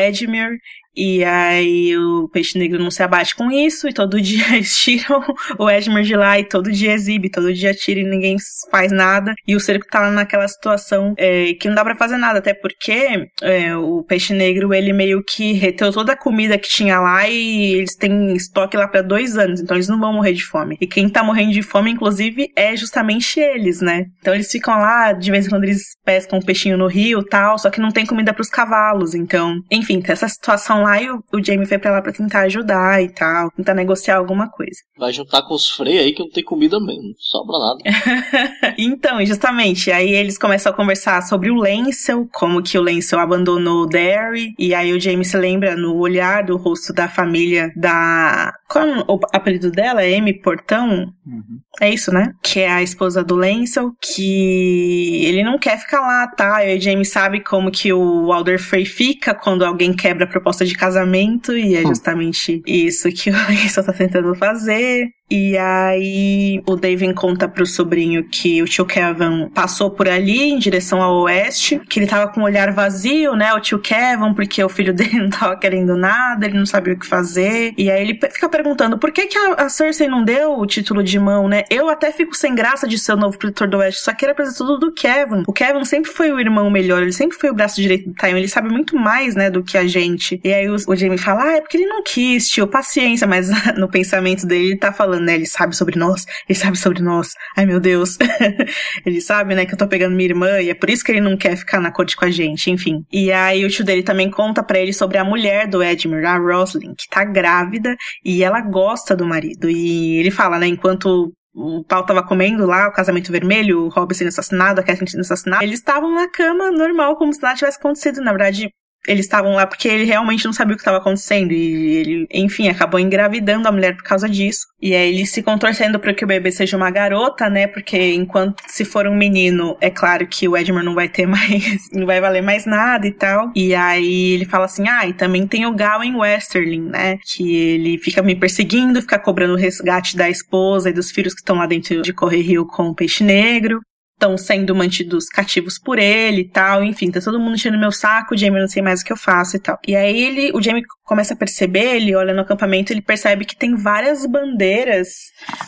E 0.96 1.22
aí 1.24 1.96
o 1.96 2.28
peixe 2.28 2.58
negro 2.58 2.82
não 2.82 2.90
se 2.90 3.02
abate 3.02 3.36
com 3.36 3.50
isso, 3.50 3.88
e 3.88 3.92
todo 3.92 4.20
dia 4.20 4.44
eles 4.56 4.74
tiram 4.76 5.22
o 5.58 5.70
Edmure 5.70 6.04
de 6.04 6.16
lá, 6.16 6.38
e 6.38 6.44
todo 6.44 6.72
dia 6.72 6.92
exibe, 6.92 7.30
todo 7.30 7.52
dia 7.52 7.74
tira 7.74 8.00
e 8.00 8.04
ninguém 8.04 8.36
faz 8.70 8.90
nada. 8.90 9.34
E 9.46 9.54
o 9.54 9.60
cerco 9.60 9.86
tá 9.90 10.10
naquela 10.10 10.48
situação 10.48 11.14
é, 11.18 11.52
que 11.54 11.68
não 11.68 11.74
dá 11.74 11.84
pra 11.84 11.96
fazer 11.96 12.16
nada, 12.16 12.38
até 12.38 12.54
porque 12.54 13.28
é, 13.42 13.76
o 13.76 14.02
peixe 14.02 14.32
negro 14.32 14.72
ele 14.72 14.92
meio 14.92 15.22
que 15.22 15.52
reteu 15.52 15.92
toda 15.92 16.12
a 16.12 16.16
comida 16.16 16.58
que 16.58 16.68
tinha 16.68 16.98
lá 16.98 17.28
e 17.28 17.74
eles 17.74 17.94
têm 17.94 18.34
estoque 18.34 18.76
lá 18.76 18.88
pra 18.88 19.02
dois 19.02 19.36
anos, 19.36 19.60
então 19.60 19.76
eles 19.76 19.88
não 19.88 20.00
vão 20.00 20.12
morrer 20.14 20.32
de 20.32 20.44
fome. 20.44 20.78
E 20.80 20.86
quem 20.86 21.08
tá 21.08 21.22
morrendo 21.22 21.52
de 21.52 21.62
fome, 21.62 21.90
inclusive, 21.90 22.48
é 22.56 22.74
justamente 22.76 23.38
eles, 23.38 23.80
né? 23.80 24.06
Então 24.20 24.34
eles 24.34 24.50
ficam 24.50 24.78
lá, 24.78 25.12
de 25.12 25.30
vez 25.30 25.46
em 25.46 25.50
quando 25.50 25.64
eles 25.64 25.82
pescam 26.04 26.38
um 26.38 26.42
peixinho 26.42 26.78
no 26.78 26.86
rio 26.86 27.22
tal, 27.24 27.58
só 27.58 27.68
que 27.68 27.80
não 27.80 27.90
tem 27.90 28.06
comida 28.06 28.32
pros 28.32 28.48
cavalos, 28.48 29.14
então, 29.14 29.60
enfim, 29.70 30.00
tem 30.00 30.12
essa 30.12 30.28
situação 30.28 30.82
lá 30.82 30.85
e 30.94 31.10
o, 31.10 31.22
o 31.32 31.42
Jamie 31.42 31.66
foi 31.66 31.78
pra 31.78 31.90
lá 31.90 32.02
pra 32.02 32.12
tentar 32.12 32.42
ajudar 32.42 33.02
e 33.02 33.08
tal, 33.08 33.50
tentar 33.50 33.74
negociar 33.74 34.16
alguma 34.16 34.48
coisa. 34.48 34.76
Vai 34.98 35.12
juntar 35.12 35.42
com 35.42 35.54
os 35.54 35.68
Frey 35.68 35.98
aí 35.98 36.12
que 36.12 36.22
não 36.22 36.30
tem 36.30 36.44
comida 36.44 36.80
mesmo, 36.80 37.02
não 37.02 37.14
sobra 37.18 37.58
nada. 37.58 38.74
então, 38.78 39.24
justamente, 39.24 39.90
aí 39.90 40.10
eles 40.10 40.38
começam 40.38 40.72
a 40.72 40.74
conversar 40.74 41.22
sobre 41.22 41.50
o 41.50 41.54
Lancel, 41.54 42.28
como 42.32 42.62
que 42.62 42.78
o 42.78 42.82
Lancel 42.82 43.18
abandonou 43.18 43.82
o 43.82 43.86
Derry, 43.86 44.54
e 44.58 44.74
aí 44.74 44.92
o 44.92 45.00
Jamie 45.00 45.24
se 45.24 45.36
lembra 45.36 45.76
no 45.76 45.96
olhar 45.96 46.44
do 46.44 46.56
rosto 46.56 46.92
da 46.92 47.08
família 47.08 47.70
da... 47.76 48.52
Qual 48.68 48.84
é 48.84 49.04
o 49.06 49.20
apelido 49.32 49.70
dela? 49.70 50.02
É 50.02 50.16
Amy 50.16 50.40
Portão? 50.40 51.12
Uhum. 51.26 51.60
É 51.80 51.92
isso, 51.92 52.12
né? 52.12 52.32
Que 52.42 52.60
é 52.60 52.70
a 52.70 52.82
esposa 52.82 53.22
do 53.22 53.36
Lancel, 53.36 53.92
que 54.00 55.24
ele 55.24 55.42
não 55.42 55.58
quer 55.58 55.78
ficar 55.78 56.00
lá, 56.00 56.26
tá? 56.26 56.64
E 56.64 56.76
o 56.76 56.80
Jamie 56.80 57.04
sabe 57.04 57.40
como 57.40 57.70
que 57.70 57.92
o 57.92 58.32
Alder 58.32 58.60
Frey 58.60 58.84
fica 58.84 59.34
quando 59.34 59.64
alguém 59.64 59.94
quebra 59.94 60.24
a 60.24 60.28
proposta 60.28 60.64
de 60.64 60.75
casamento, 60.76 61.52
e 61.56 61.74
é 61.76 61.82
Hum. 61.84 61.88
justamente 61.88 62.62
isso 62.66 63.08
que 63.10 63.30
o 63.30 63.32
Lancel 63.32 63.84
tá 63.84 63.92
tentando 63.92 64.34
fazer. 64.34 65.08
E 65.30 65.56
aí 65.56 66.62
o 66.66 66.76
David 66.76 67.14
conta 67.14 67.48
pro 67.48 67.66
sobrinho 67.66 68.24
que 68.28 68.62
o 68.62 68.64
tio 68.64 68.86
Kevin 68.86 69.48
passou 69.48 69.90
por 69.90 70.08
ali 70.08 70.50
em 70.50 70.58
direção 70.58 71.02
ao 71.02 71.22
oeste, 71.22 71.80
que 71.88 71.98
ele 71.98 72.06
tava 72.06 72.30
com 72.32 72.40
o 72.40 72.44
olhar 72.44 72.72
vazio, 72.72 73.34
né? 73.34 73.52
O 73.52 73.60
tio 73.60 73.78
Kevin, 73.78 74.34
porque 74.34 74.62
o 74.62 74.68
filho 74.68 74.92
dele 74.94 75.18
não 75.18 75.30
tava 75.30 75.56
querendo 75.56 75.96
nada, 75.96 76.46
ele 76.46 76.58
não 76.58 76.66
sabia 76.66 76.94
o 76.94 76.98
que 76.98 77.06
fazer. 77.06 77.74
E 77.76 77.90
aí 77.90 78.02
ele 78.02 78.18
fica 78.32 78.48
perguntando 78.48 78.98
por 78.98 79.10
que, 79.10 79.26
que 79.26 79.36
a, 79.36 79.54
a 79.54 79.68
Cersei 79.68 80.08
não 80.08 80.24
deu 80.24 80.58
o 80.58 80.66
título 80.66 81.02
de 81.02 81.18
mão, 81.18 81.48
né? 81.48 81.64
Eu 81.70 81.88
até 81.88 82.12
fico 82.12 82.36
sem 82.36 82.54
graça 82.54 82.86
de 82.86 82.98
ser 82.98 83.12
o 83.12 83.16
novo 83.16 83.36
protetor 83.36 83.68
do 83.68 83.78
oeste, 83.78 84.02
só 84.02 84.12
que 84.12 84.24
era 84.24 84.34
pra 84.34 84.46
ser 84.46 84.56
tudo 84.56 84.78
do 84.78 84.92
Kevin. 84.92 85.42
O 85.46 85.52
Kevin 85.52 85.84
sempre 85.84 86.10
foi 86.10 86.30
o 86.30 86.38
irmão 86.38 86.70
melhor, 86.70 87.02
ele 87.02 87.12
sempre 87.12 87.36
foi 87.36 87.50
o 87.50 87.54
braço 87.54 87.80
direito 87.80 88.08
do 88.10 88.14
Tywin, 88.14 88.38
ele 88.38 88.48
sabe 88.48 88.68
muito 88.68 88.96
mais, 88.96 89.34
né, 89.34 89.50
do 89.50 89.62
que 89.62 89.76
a 89.76 89.86
gente. 89.86 90.40
E 90.44 90.52
aí 90.52 90.68
o, 90.68 90.76
o 90.86 90.96
Jamie 90.96 91.18
fala, 91.18 91.44
ah, 91.44 91.56
é 91.56 91.60
porque 91.60 91.76
ele 91.76 91.86
não 91.86 92.02
quis, 92.02 92.48
tio, 92.48 92.66
paciência, 92.66 93.26
mas 93.26 93.48
no 93.76 93.88
pensamento 93.88 94.46
dele 94.46 94.66
ele 94.66 94.76
tá 94.76 94.92
falando, 94.92 95.15
né, 95.20 95.34
ele 95.34 95.46
sabe 95.46 95.76
sobre 95.76 95.98
nós, 95.98 96.24
ele 96.48 96.58
sabe 96.58 96.76
sobre 96.76 97.02
nós. 97.02 97.34
Ai, 97.56 97.66
meu 97.66 97.80
Deus. 97.80 98.16
ele 99.04 99.20
sabe, 99.20 99.54
né, 99.54 99.66
que 99.66 99.74
eu 99.74 99.78
tô 99.78 99.86
pegando 99.86 100.14
minha 100.14 100.28
irmã 100.28 100.60
e 100.60 100.70
é 100.70 100.74
por 100.74 100.90
isso 100.90 101.04
que 101.04 101.12
ele 101.12 101.20
não 101.20 101.36
quer 101.36 101.56
ficar 101.56 101.80
na 101.80 101.90
corte 101.90 102.16
com 102.16 102.24
a 102.24 102.30
gente, 102.30 102.70
enfim. 102.70 103.04
E 103.12 103.32
aí 103.32 103.64
o 103.64 103.70
tio 103.70 103.84
dele 103.84 104.02
também 104.02 104.30
conta 104.30 104.62
pra 104.62 104.78
ele 104.78 104.92
sobre 104.92 105.18
a 105.18 105.24
mulher 105.24 105.66
do 105.68 105.82
Edmure, 105.82 106.24
a 106.24 106.38
Roslyn, 106.38 106.94
que 106.94 107.08
tá 107.08 107.24
grávida 107.24 107.96
e 108.24 108.42
ela 108.42 108.60
gosta 108.60 109.16
do 109.16 109.26
marido. 109.26 109.68
E 109.70 110.16
ele 110.18 110.30
fala, 110.30 110.58
né, 110.58 110.66
enquanto 110.66 111.32
o 111.56 111.82
pau 111.84 112.04
tava 112.04 112.22
comendo 112.22 112.66
lá, 112.66 112.88
o 112.88 112.92
casamento 112.92 113.32
vermelho, 113.32 113.84
o 113.84 113.88
Rob 113.88 114.14
sendo 114.14 114.28
assassinado, 114.28 114.78
a 114.78 114.84
Catherine 114.84 115.10
sendo 115.10 115.22
assassinada, 115.22 115.64
eles 115.64 115.78
estavam 115.78 116.14
na 116.14 116.28
cama 116.28 116.70
normal, 116.70 117.16
como 117.16 117.32
se 117.32 117.40
nada 117.40 117.56
tivesse 117.56 117.78
acontecido. 117.78 118.20
Na 118.20 118.30
verdade, 118.32 118.70
eles 119.06 119.26
estavam 119.26 119.54
lá 119.54 119.66
porque 119.66 119.88
ele 119.88 120.04
realmente 120.04 120.44
não 120.44 120.52
sabia 120.52 120.74
o 120.74 120.76
que 120.76 120.82
estava 120.82 120.98
acontecendo. 120.98 121.52
E 121.52 121.96
ele, 121.96 122.26
enfim, 122.30 122.68
acabou 122.68 122.98
engravidando 123.00 123.68
a 123.68 123.72
mulher 123.72 123.96
por 123.96 124.02
causa 124.02 124.28
disso. 124.28 124.66
E 124.80 124.94
aí 124.94 125.08
ele 125.08 125.26
se 125.26 125.42
contorcendo 125.42 125.98
para 125.98 126.12
que 126.12 126.24
o 126.24 126.26
bebê 126.28 126.50
seja 126.50 126.76
uma 126.76 126.90
garota, 126.90 127.48
né? 127.48 127.66
Porque 127.66 128.14
enquanto 128.14 128.62
se 128.66 128.84
for 128.84 129.06
um 129.06 129.16
menino, 129.16 129.76
é 129.80 129.90
claro 129.90 130.26
que 130.26 130.48
o 130.48 130.56
Edmure 130.56 130.84
não 130.84 130.94
vai 130.94 131.08
ter 131.08 131.26
mais. 131.26 131.88
não 131.92 132.06
vai 132.06 132.20
valer 132.20 132.42
mais 132.42 132.66
nada 132.66 133.06
e 133.06 133.12
tal. 133.12 133.50
E 133.54 133.74
aí 133.74 134.32
ele 134.32 134.44
fala 134.44 134.66
assim: 134.66 134.88
ah, 134.88 135.06
e 135.06 135.12
também 135.12 135.46
tem 135.46 135.66
o 135.66 135.74
Gawain 135.74 136.16
Westerling, 136.16 136.88
né? 136.90 137.18
Que 137.24 137.56
ele 137.56 137.98
fica 137.98 138.22
me 138.22 138.34
perseguindo, 138.34 139.00
fica 139.00 139.18
cobrando 139.18 139.54
o 139.54 139.56
resgate 139.58 140.16
da 140.16 140.28
esposa 140.28 140.90
e 140.90 140.92
dos 140.92 141.10
filhos 141.10 141.34
que 141.34 141.40
estão 141.40 141.56
lá 141.56 141.66
dentro 141.66 142.02
de 142.02 142.12
Correr 142.12 142.42
Rio 142.42 142.66
com 142.66 142.88
o 142.88 142.94
peixe 142.94 143.24
negro 143.24 143.80
estão 144.16 144.36
sendo 144.38 144.74
mantidos 144.74 145.26
cativos 145.26 145.78
por 145.78 145.98
ele 145.98 146.40
e 146.40 146.48
tal, 146.48 146.82
enfim, 146.82 147.10
tá 147.10 147.20
todo 147.20 147.38
mundo 147.38 147.54
enchendo 147.54 147.78
meu 147.78 147.92
saco, 147.92 148.36
Jamie 148.36 148.60
não 148.60 148.68
sei 148.68 148.82
mais 148.82 149.02
o 149.02 149.04
que 149.04 149.12
eu 149.12 149.16
faço 149.16 149.56
e 149.56 149.60
tal. 149.60 149.78
E 149.86 149.94
aí 149.94 150.18
ele, 150.18 150.50
o 150.54 150.62
Jamie 150.62 150.82
começa 151.06 151.34
a 151.34 151.36
perceber, 151.36 151.96
ele 151.96 152.14
olha 152.14 152.34
no 152.34 152.40
acampamento, 152.40 152.92
ele 152.92 153.00
percebe 153.00 153.44
que 153.44 153.56
tem 153.56 153.76
várias 153.76 154.26
bandeiras, 154.26 155.08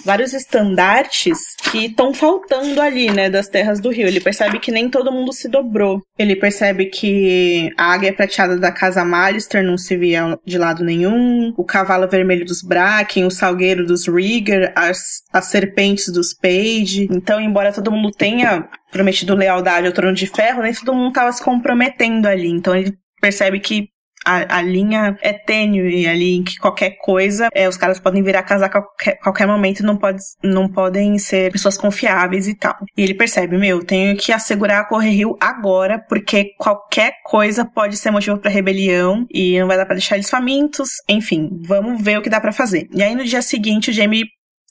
vários 0.05 0.35
estandartes 0.35 1.39
que 1.71 1.87
estão 1.87 2.13
faltando 2.13 2.83
ali, 2.83 3.11
né, 3.11 3.31
das 3.31 3.49
terras 3.49 3.81
do 3.81 3.91
rio. 3.91 4.09
Ele 4.09 4.21
percebe 4.21 4.59
que 4.59 4.73
nem 4.73 4.91
todo 4.91 5.13
mundo 5.13 5.33
se 5.33 5.49
dobrou. 5.49 6.03
Ele 6.19 6.35
percebe 6.35 6.87
que 6.87 7.73
a 7.77 7.93
águia 7.93 8.13
prateada 8.13 8.57
da 8.57 8.73
casa 8.73 9.05
Malister 9.05 9.63
não 9.63 9.79
se 9.79 9.97
via 9.97 10.37
de 10.45 10.59
lado 10.59 10.85
nenhum, 10.85 11.55
o 11.57 11.65
cavalo 11.65 12.09
vermelho 12.09 12.45
dos 12.45 12.61
Bracken, 12.61 13.25
o 13.25 13.31
salgueiro 13.31 13.87
dos 13.87 14.09
Rigger, 14.09 14.73
as, 14.75 15.23
as 15.33 15.47
serpentes 15.47 16.13
dos 16.13 16.35
Page. 16.35 17.09
Então, 17.11 17.41
embora 17.41 17.73
todo 17.73 17.93
mundo 17.93 18.11
tenha 18.11 18.69
prometido 18.91 19.35
lealdade 19.35 19.87
ao 19.87 19.93
trono 19.93 20.15
de 20.15 20.27
ferro, 20.27 20.63
nem 20.63 20.75
todo 20.75 20.95
mundo 20.95 21.13
tava 21.13 21.31
se 21.33 21.43
comprometendo 21.43 22.27
ali. 22.27 22.49
Então 22.49 22.75
ele 22.75 22.97
percebe 23.21 23.61
que 23.61 23.89
a, 24.29 24.59
a 24.59 24.63
linha 24.63 25.17
é 25.23 25.33
tênue 25.33 26.07
ali 26.07 26.37
em 26.37 26.43
que 26.43 26.59
qualquer 26.59 26.99
coisa, 26.99 27.49
é, 27.55 27.67
os 27.67 27.79
caras 27.79 27.99
podem 27.99 28.23
virar 28.23 28.43
casar 28.43 28.67
a 28.67 28.69
qualquer, 28.69 29.19
qualquer 29.19 29.47
momento, 29.47 29.83
não, 29.83 29.97
pode, 29.97 30.23
não 30.43 30.69
podem 30.69 31.19
ser 31.19 31.51
pessoas 31.51 31.79
confiáveis 31.79 32.47
e 32.47 32.55
tal. 32.55 32.77
E 32.97 33.03
ele 33.03 33.15
percebe, 33.15 33.57
meu, 33.57 33.83
tenho 33.83 34.17
que 34.17 34.31
assegurar 34.31 34.83
a 34.83 34.85
Corre 34.85 35.11
Rio 35.11 35.37
agora, 35.41 35.99
porque 35.99 36.53
qualquer 36.59 37.15
coisa 37.25 37.65
pode 37.65 37.97
ser 37.97 38.11
motivo 38.11 38.39
para 38.39 38.51
rebelião 38.51 39.27
e 39.33 39.59
não 39.59 39.67
vai 39.67 39.79
dar 39.79 39.87
para 39.87 39.95
deixar 39.95 40.17
eles 40.17 40.29
famintos. 40.29 40.91
Enfim, 41.09 41.49
vamos 41.67 42.03
ver 42.03 42.19
o 42.19 42.23
que 42.23 42.31
dá 42.31 42.41
para 42.41 42.53
fazer. 42.53 42.87
E 42.93 43.03
aí 43.03 43.15
no 43.15 43.25
dia 43.25 43.41
seguinte 43.41 43.91
o 43.91 43.93
Jamie 43.93 44.27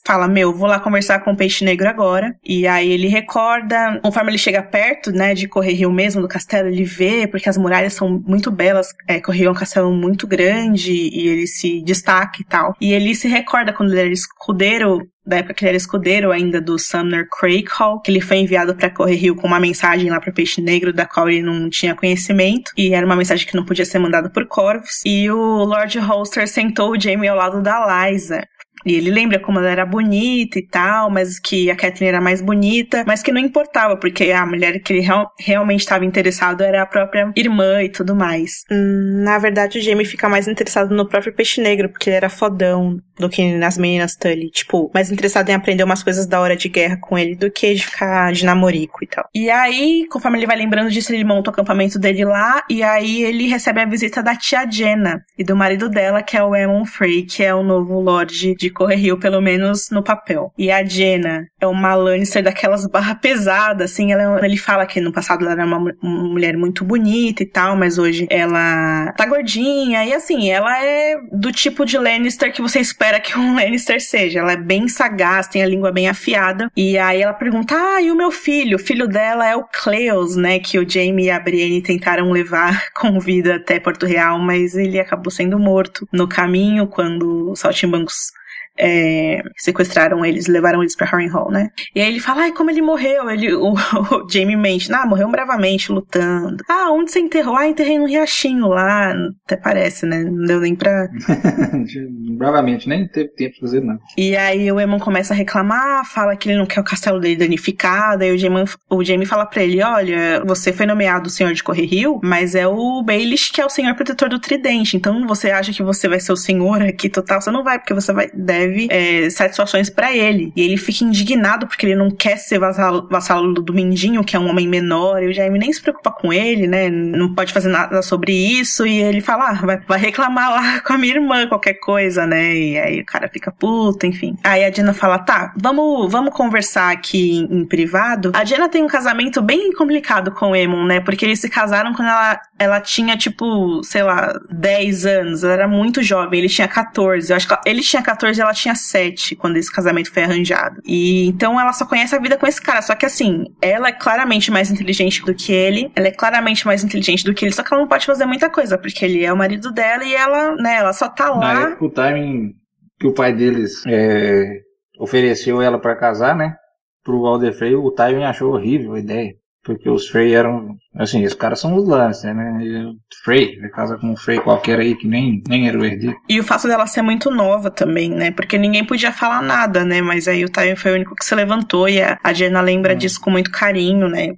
fala: 0.08 0.26
Meu, 0.26 0.54
vou 0.54 0.66
lá 0.66 0.80
conversar 0.80 1.20
com 1.20 1.32
o 1.32 1.36
Peixe 1.36 1.62
Negro 1.62 1.86
agora. 1.86 2.34
E 2.42 2.66
aí 2.66 2.90
ele 2.90 3.08
recorda, 3.08 4.00
conforme 4.02 4.30
ele 4.30 4.38
chega 4.38 4.62
perto, 4.62 5.12
né, 5.12 5.34
de 5.34 5.46
Correr 5.46 5.74
Rio 5.74 5.92
mesmo, 5.92 6.22
do 6.22 6.28
castelo, 6.28 6.68
ele 6.68 6.84
vê, 6.84 7.26
porque 7.26 7.48
as 7.48 7.58
muralhas 7.58 7.92
são 7.92 8.08
muito 8.26 8.50
belas. 8.50 8.88
É, 9.06 9.20
Correr 9.20 9.40
Rio 9.40 9.48
é 9.48 9.50
um 9.50 9.54
castelo 9.54 9.92
muito 9.92 10.26
grande 10.26 10.92
e 10.92 11.28
ele 11.28 11.46
se 11.46 11.82
destaca 11.82 12.40
e 12.40 12.44
tal. 12.44 12.74
E 12.80 12.94
ele 12.94 13.14
se 13.14 13.28
recorda 13.28 13.72
quando 13.72 13.92
ele 13.92 14.00
era 14.00 14.10
escudeiro 14.10 15.06
da 15.26 15.36
época 15.36 15.52
que 15.52 15.64
ele 15.64 15.68
era 15.70 15.76
escudeiro 15.76 16.32
ainda 16.32 16.58
do 16.58 16.78
Sumner 16.78 17.28
Craycall, 17.28 18.00
que 18.00 18.10
ele 18.10 18.20
foi 18.20 18.38
enviado 18.38 18.74
para 18.74 18.88
Correr 18.88 19.16
Rio 19.16 19.36
com 19.36 19.46
uma 19.46 19.60
mensagem 19.60 20.08
lá 20.08 20.18
para 20.18 20.32
Peixe 20.32 20.62
Negro, 20.62 20.90
da 20.90 21.04
qual 21.04 21.28
ele 21.28 21.42
não 21.42 21.68
tinha 21.68 21.94
conhecimento, 21.94 22.72
e 22.74 22.94
era 22.94 23.04
uma 23.04 23.14
mensagem 23.14 23.46
que 23.46 23.54
não 23.54 23.64
podia 23.64 23.84
ser 23.84 23.98
mandada 23.98 24.30
por 24.30 24.46
corvos. 24.46 25.02
E 25.04 25.30
o 25.30 25.64
Lord 25.64 25.98
Holster 25.98 26.48
sentou 26.48 26.92
o 26.92 27.00
Jamie 27.00 27.28
ao 27.28 27.36
lado 27.36 27.60
da 27.60 28.08
Liza. 28.08 28.42
E 28.84 28.94
ele 28.94 29.10
lembra 29.10 29.38
como 29.38 29.58
ela 29.58 29.70
era 29.70 29.86
bonita 29.86 30.58
e 30.58 30.66
tal, 30.66 31.10
mas 31.10 31.38
que 31.38 31.70
a 31.70 31.76
Kathleen 31.76 32.10
era 32.10 32.20
mais 32.20 32.40
bonita, 32.40 33.04
mas 33.06 33.22
que 33.22 33.32
não 33.32 33.40
importava, 33.40 33.96
porque 33.96 34.30
a 34.30 34.46
mulher 34.46 34.80
que 34.80 34.92
ele 34.92 35.00
real, 35.00 35.30
realmente 35.38 35.80
estava 35.80 36.04
interessado 36.04 36.62
era 36.62 36.82
a 36.82 36.86
própria 36.86 37.30
irmã 37.36 37.82
e 37.82 37.88
tudo 37.88 38.14
mais. 38.14 38.64
Hum, 38.70 39.22
na 39.24 39.38
verdade, 39.38 39.78
o 39.78 39.82
Jamie 39.82 40.04
fica 40.04 40.28
mais 40.28 40.48
interessado 40.48 40.94
no 40.94 41.08
próprio 41.08 41.32
peixe 41.32 41.60
negro, 41.60 41.88
porque 41.88 42.10
ele 42.10 42.16
era 42.16 42.28
fodão 42.28 42.98
do 43.18 43.28
que 43.28 43.52
nas 43.56 43.76
meninas 43.76 44.14
Tully. 44.16 44.50
Tipo, 44.50 44.90
mais 44.94 45.10
interessado 45.10 45.48
em 45.48 45.54
aprender 45.54 45.82
umas 45.82 46.02
coisas 46.02 46.26
da 46.26 46.40
hora 46.40 46.56
de 46.56 46.68
guerra 46.68 46.96
com 47.00 47.18
ele 47.18 47.34
do 47.34 47.50
que 47.50 47.74
de 47.74 47.84
ficar 47.84 48.32
de 48.32 48.44
namorico 48.44 49.02
e 49.02 49.06
tal. 49.06 49.28
E 49.34 49.50
aí, 49.50 50.06
conforme 50.10 50.38
ele 50.38 50.46
vai 50.46 50.56
lembrando 50.56 50.90
disso, 50.90 51.12
ele 51.12 51.24
monta 51.24 51.50
o 51.50 51.52
acampamento 51.52 51.98
dele 51.98 52.24
lá, 52.24 52.62
e 52.70 52.82
aí 52.82 53.22
ele 53.22 53.48
recebe 53.48 53.80
a 53.80 53.86
visita 53.86 54.22
da 54.22 54.36
tia 54.36 54.68
Jenna 54.70 55.24
e 55.36 55.44
do 55.44 55.56
marido 55.56 55.88
dela, 55.88 56.22
que 56.22 56.36
é 56.36 56.42
o 56.42 56.54
Emon 56.54 56.84
Frey, 56.84 57.22
que 57.22 57.42
é 57.42 57.54
o 57.54 57.62
novo 57.62 58.00
Lorde 58.00 58.54
de 58.54 58.67
Correrio, 58.70 59.18
pelo 59.18 59.40
menos 59.40 59.90
no 59.90 60.02
papel. 60.02 60.52
E 60.56 60.70
a 60.70 60.84
Jenna 60.84 61.46
é 61.60 61.66
uma 61.66 61.94
Lannister 61.94 62.42
daquelas 62.42 62.86
barra 62.86 63.14
pesada, 63.14 63.84
assim, 63.84 64.12
ela, 64.12 64.44
ele 64.44 64.56
fala 64.56 64.86
que 64.86 65.00
no 65.00 65.12
passado 65.12 65.42
ela 65.42 65.52
era 65.52 65.66
uma, 65.66 65.94
uma 66.02 66.24
mulher 66.24 66.56
muito 66.56 66.84
bonita 66.84 67.42
e 67.42 67.46
tal, 67.46 67.76
mas 67.76 67.98
hoje 67.98 68.26
ela 68.30 69.12
tá 69.16 69.26
gordinha, 69.26 70.04
e 70.04 70.12
assim, 70.12 70.50
ela 70.50 70.84
é 70.84 71.16
do 71.32 71.52
tipo 71.52 71.84
de 71.84 71.98
Lannister 71.98 72.52
que 72.52 72.62
você 72.62 72.80
espera 72.80 73.20
que 73.20 73.38
um 73.38 73.54
Lannister 73.56 74.00
seja. 74.00 74.40
Ela 74.40 74.52
é 74.52 74.56
bem 74.56 74.88
sagaz, 74.88 75.48
tem 75.48 75.62
a 75.62 75.66
língua 75.66 75.92
bem 75.92 76.08
afiada. 76.08 76.70
E 76.76 76.98
aí 76.98 77.22
ela 77.22 77.32
pergunta: 77.32 77.74
Ah, 77.74 78.02
e 78.02 78.10
o 78.10 78.16
meu 78.16 78.30
filho? 78.30 78.76
O 78.76 78.80
filho 78.80 79.06
dela 79.06 79.46
é 79.46 79.56
o 79.56 79.64
Cleos, 79.64 80.36
né? 80.36 80.58
Que 80.58 80.78
o 80.78 80.88
Jaime 80.88 81.24
e 81.24 81.30
a 81.30 81.40
Brienne 81.40 81.82
tentaram 81.82 82.30
levar 82.30 82.86
com 82.94 83.18
vida 83.20 83.56
até 83.56 83.78
Porto 83.78 84.06
Real, 84.06 84.38
mas 84.38 84.74
ele 84.74 84.98
acabou 84.98 85.30
sendo 85.30 85.58
morto 85.58 86.06
no 86.12 86.28
caminho 86.28 86.86
quando 86.86 87.50
os 87.50 87.60
saltimbancos 87.60 88.32
é, 88.78 89.42
sequestraram 89.56 90.24
eles, 90.24 90.46
levaram 90.46 90.82
eles 90.82 90.96
pra 90.96 91.06
Harrenhal, 91.06 91.50
né? 91.50 91.70
E 91.94 92.00
aí 92.00 92.08
ele 92.08 92.20
fala, 92.20 92.42
ai, 92.42 92.52
como 92.52 92.70
ele 92.70 92.82
morreu? 92.82 93.28
Ele, 93.30 93.52
o, 93.56 93.72
o 93.72 94.28
Jamie 94.30 94.56
mente, 94.56 94.92
ah, 94.92 95.06
morreu 95.06 95.28
bravamente, 95.30 95.90
lutando. 95.90 96.62
Ah, 96.68 96.90
onde 96.92 97.10
você 97.10 97.20
enterrou? 97.20 97.56
Ah, 97.56 97.66
enterrei 97.66 97.98
no 97.98 98.06
riachinho 98.06 98.68
lá, 98.68 99.14
até 99.44 99.56
parece, 99.56 100.06
né? 100.06 100.24
Não 100.24 100.44
deu 100.44 100.60
nem 100.60 100.74
pra... 100.74 101.08
bravamente, 102.36 102.88
nem 102.88 103.06
teve 103.08 103.30
tempo 103.30 103.54
de 103.54 103.60
fazer 103.60 103.80
nada. 103.80 104.00
E 104.16 104.36
aí 104.36 104.70
o 104.70 104.78
Emon 104.78 104.98
começa 104.98 105.34
a 105.34 105.36
reclamar, 105.36 106.04
fala 106.04 106.36
que 106.36 106.48
ele 106.48 106.58
não 106.58 106.66
quer 106.66 106.80
o 106.80 106.84
castelo 106.84 107.20
dele 107.20 107.36
danificado, 107.36 108.22
aí 108.22 108.32
o 108.32 108.38
Jamie, 108.38 108.64
o 108.90 109.04
Jamie 109.04 109.26
fala 109.26 109.46
pra 109.46 109.62
ele, 109.62 109.82
olha, 109.82 110.42
você 110.46 110.72
foi 110.72 110.86
nomeado 110.86 111.30
senhor 111.30 111.52
de 111.52 111.62
Corre 111.62 111.84
Rio, 111.84 112.20
mas 112.22 112.54
é 112.54 112.66
o 112.66 113.02
Baelish 113.02 113.50
que 113.50 113.60
é 113.60 113.66
o 113.66 113.70
senhor 113.70 113.94
protetor 113.94 114.28
do 114.28 114.38
tridente, 114.38 114.96
então 114.96 115.26
você 115.26 115.50
acha 115.50 115.72
que 115.72 115.82
você 115.82 116.08
vai 116.08 116.20
ser 116.20 116.32
o 116.32 116.36
senhor 116.36 116.82
aqui 116.82 117.08
total? 117.08 117.40
Você 117.40 117.50
não 117.50 117.64
vai, 117.64 117.78
porque 117.78 117.94
você 117.94 118.12
vai, 118.12 118.28
deve 118.32 118.67
deve 118.68 118.88
é, 118.90 119.30
satisfações 119.30 119.90
para 119.90 120.14
ele. 120.14 120.52
E 120.54 120.62
ele 120.62 120.76
fica 120.76 121.04
indignado 121.04 121.66
porque 121.66 121.86
ele 121.86 121.96
não 121.96 122.10
quer 122.10 122.36
ser 122.36 122.58
vassalo, 122.58 123.08
vassalo 123.10 123.54
do 123.54 123.72
Mindinho, 123.72 124.22
que 124.22 124.36
é 124.36 124.38
um 124.38 124.48
homem 124.48 124.68
menor, 124.68 125.22
e 125.22 125.28
o 125.28 125.32
Jaime 125.32 125.58
nem 125.58 125.72
se 125.72 125.80
preocupa 125.80 126.10
com 126.10 126.32
ele, 126.32 126.66
né? 126.66 126.88
Não 126.90 127.34
pode 127.34 127.52
fazer 127.52 127.68
nada 127.68 128.02
sobre 128.02 128.32
isso, 128.32 128.86
e 128.86 129.00
ele 129.00 129.20
fala, 129.20 129.50
ah, 129.50 129.66
vai, 129.66 129.80
vai 129.86 129.98
reclamar 129.98 130.50
lá 130.50 130.80
com 130.86 130.92
a 130.92 130.98
minha 130.98 131.14
irmã, 131.14 131.46
qualquer 131.46 131.74
coisa, 131.74 132.26
né? 132.26 132.54
E 132.54 132.78
aí 132.78 133.00
o 133.00 133.04
cara 133.04 133.28
fica 133.28 133.50
puto, 133.50 134.06
enfim. 134.06 134.36
Aí 134.44 134.64
a 134.64 134.70
Diana 134.70 134.92
fala, 134.92 135.18
tá, 135.18 135.52
vamos, 135.56 136.10
vamos 136.10 136.32
conversar 136.34 136.92
aqui 136.92 137.38
em, 137.38 137.60
em 137.60 137.64
privado. 137.64 138.32
A 138.34 138.44
Diana 138.44 138.68
tem 138.68 138.82
um 138.82 138.88
casamento 138.88 139.40
bem 139.40 139.72
complicado 139.72 140.30
com 140.32 140.50
o 140.50 140.56
Emon, 140.56 140.84
né? 140.84 141.00
Porque 141.00 141.24
eles 141.24 141.40
se 141.40 141.48
casaram 141.48 141.92
quando 141.94 142.08
ela, 142.08 142.40
ela 142.58 142.80
tinha, 142.80 143.16
tipo, 143.16 143.82
sei 143.82 144.02
lá, 144.02 144.38
10 144.50 145.06
anos. 145.06 145.44
Ela 145.44 145.52
era 145.52 145.68
muito 145.68 146.02
jovem, 146.02 146.40
ele 146.40 146.48
tinha 146.48 146.68
14. 146.68 147.30
Eu 147.30 147.36
acho 147.36 147.48
que 147.48 147.56
ele 147.64 147.80
tinha 147.80 148.02
14 148.02 148.38
e 148.38 148.42
ela 148.42 148.54
tinha 148.58 148.74
sete 148.74 149.34
quando 149.36 149.56
esse 149.56 149.72
casamento 149.72 150.12
foi 150.12 150.24
arranjado. 150.24 150.80
E 150.84 151.26
então 151.26 151.60
ela 151.60 151.72
só 151.72 151.86
conhece 151.86 152.14
a 152.14 152.18
vida 152.18 152.36
com 152.36 152.46
esse 152.46 152.60
cara. 152.60 152.82
Só 152.82 152.94
que 152.94 153.06
assim, 153.06 153.44
ela 153.60 153.88
é 153.88 153.92
claramente 153.92 154.50
mais 154.50 154.70
inteligente 154.70 155.24
do 155.24 155.34
que 155.34 155.52
ele, 155.52 155.90
ela 155.94 156.08
é 156.08 156.12
claramente 156.12 156.66
mais 156.66 156.84
inteligente 156.84 157.24
do 157.24 157.34
que 157.34 157.44
ele, 157.44 157.52
só 157.52 157.62
que 157.62 157.72
ela 157.72 157.82
não 157.82 157.88
pode 157.88 158.06
fazer 158.06 158.26
muita 158.26 158.50
coisa, 158.50 158.78
porque 158.78 159.04
ele 159.04 159.24
é 159.24 159.32
o 159.32 159.36
marido 159.36 159.72
dela 159.72 160.04
e 160.04 160.14
ela, 160.14 160.54
né, 160.56 160.76
ela 160.76 160.92
só 160.92 161.08
tá 161.08 161.30
lá. 161.30 161.54
Na 161.54 161.60
época, 161.70 161.84
o 161.84 161.90
timing 161.90 162.54
que 162.98 163.06
o 163.06 163.14
pai 163.14 163.32
deles 163.32 163.84
é, 163.86 164.60
ofereceu 164.98 165.62
ela 165.62 165.78
para 165.78 165.96
casar, 165.96 166.36
né? 166.36 166.56
Pro 167.04 167.22
Walder 167.22 167.56
Frey, 167.56 167.74
o 167.74 167.90
timing 167.90 168.24
achou 168.24 168.52
horrível 168.52 168.94
a 168.94 168.98
ideia. 168.98 169.34
Porque 169.68 169.90
os 169.90 170.08
Frey 170.08 170.34
eram. 170.34 170.78
Assim, 170.96 171.22
esses 171.22 171.36
caras 171.36 171.60
são 171.60 171.76
os 171.76 171.86
Lannister, 171.86 172.34
né? 172.34 172.58
E 172.62 172.86
Frey, 173.22 173.58
ele 173.58 173.68
casa 173.68 173.98
com 173.98 174.10
um 174.10 174.16
Frey 174.16 174.40
qualquer 174.40 174.80
aí 174.80 174.96
que 174.96 175.06
nem, 175.06 175.42
nem 175.46 175.68
era 175.68 175.78
o 175.78 175.84
herdeiro. 175.84 176.16
E 176.26 176.40
o 176.40 176.42
fato 176.42 176.66
dela 176.66 176.86
ser 176.86 177.02
muito 177.02 177.30
nova 177.30 177.70
também, 177.70 178.08
né? 178.08 178.30
Porque 178.30 178.56
ninguém 178.56 178.82
podia 178.82 179.12
falar 179.12 179.42
nada, 179.42 179.84
né? 179.84 180.00
Mas 180.00 180.26
aí 180.26 180.42
o 180.42 180.48
Tywin 180.48 180.74
foi 180.74 180.92
o 180.92 180.94
único 180.94 181.14
que 181.14 181.22
se 181.22 181.34
levantou 181.34 181.86
e 181.86 182.00
a, 182.00 182.18
a 182.24 182.32
Jenna 182.32 182.62
lembra 182.62 182.94
hum. 182.94 182.96
disso 182.96 183.20
com 183.20 183.30
muito 183.30 183.50
carinho, 183.50 184.08
né? 184.08 184.32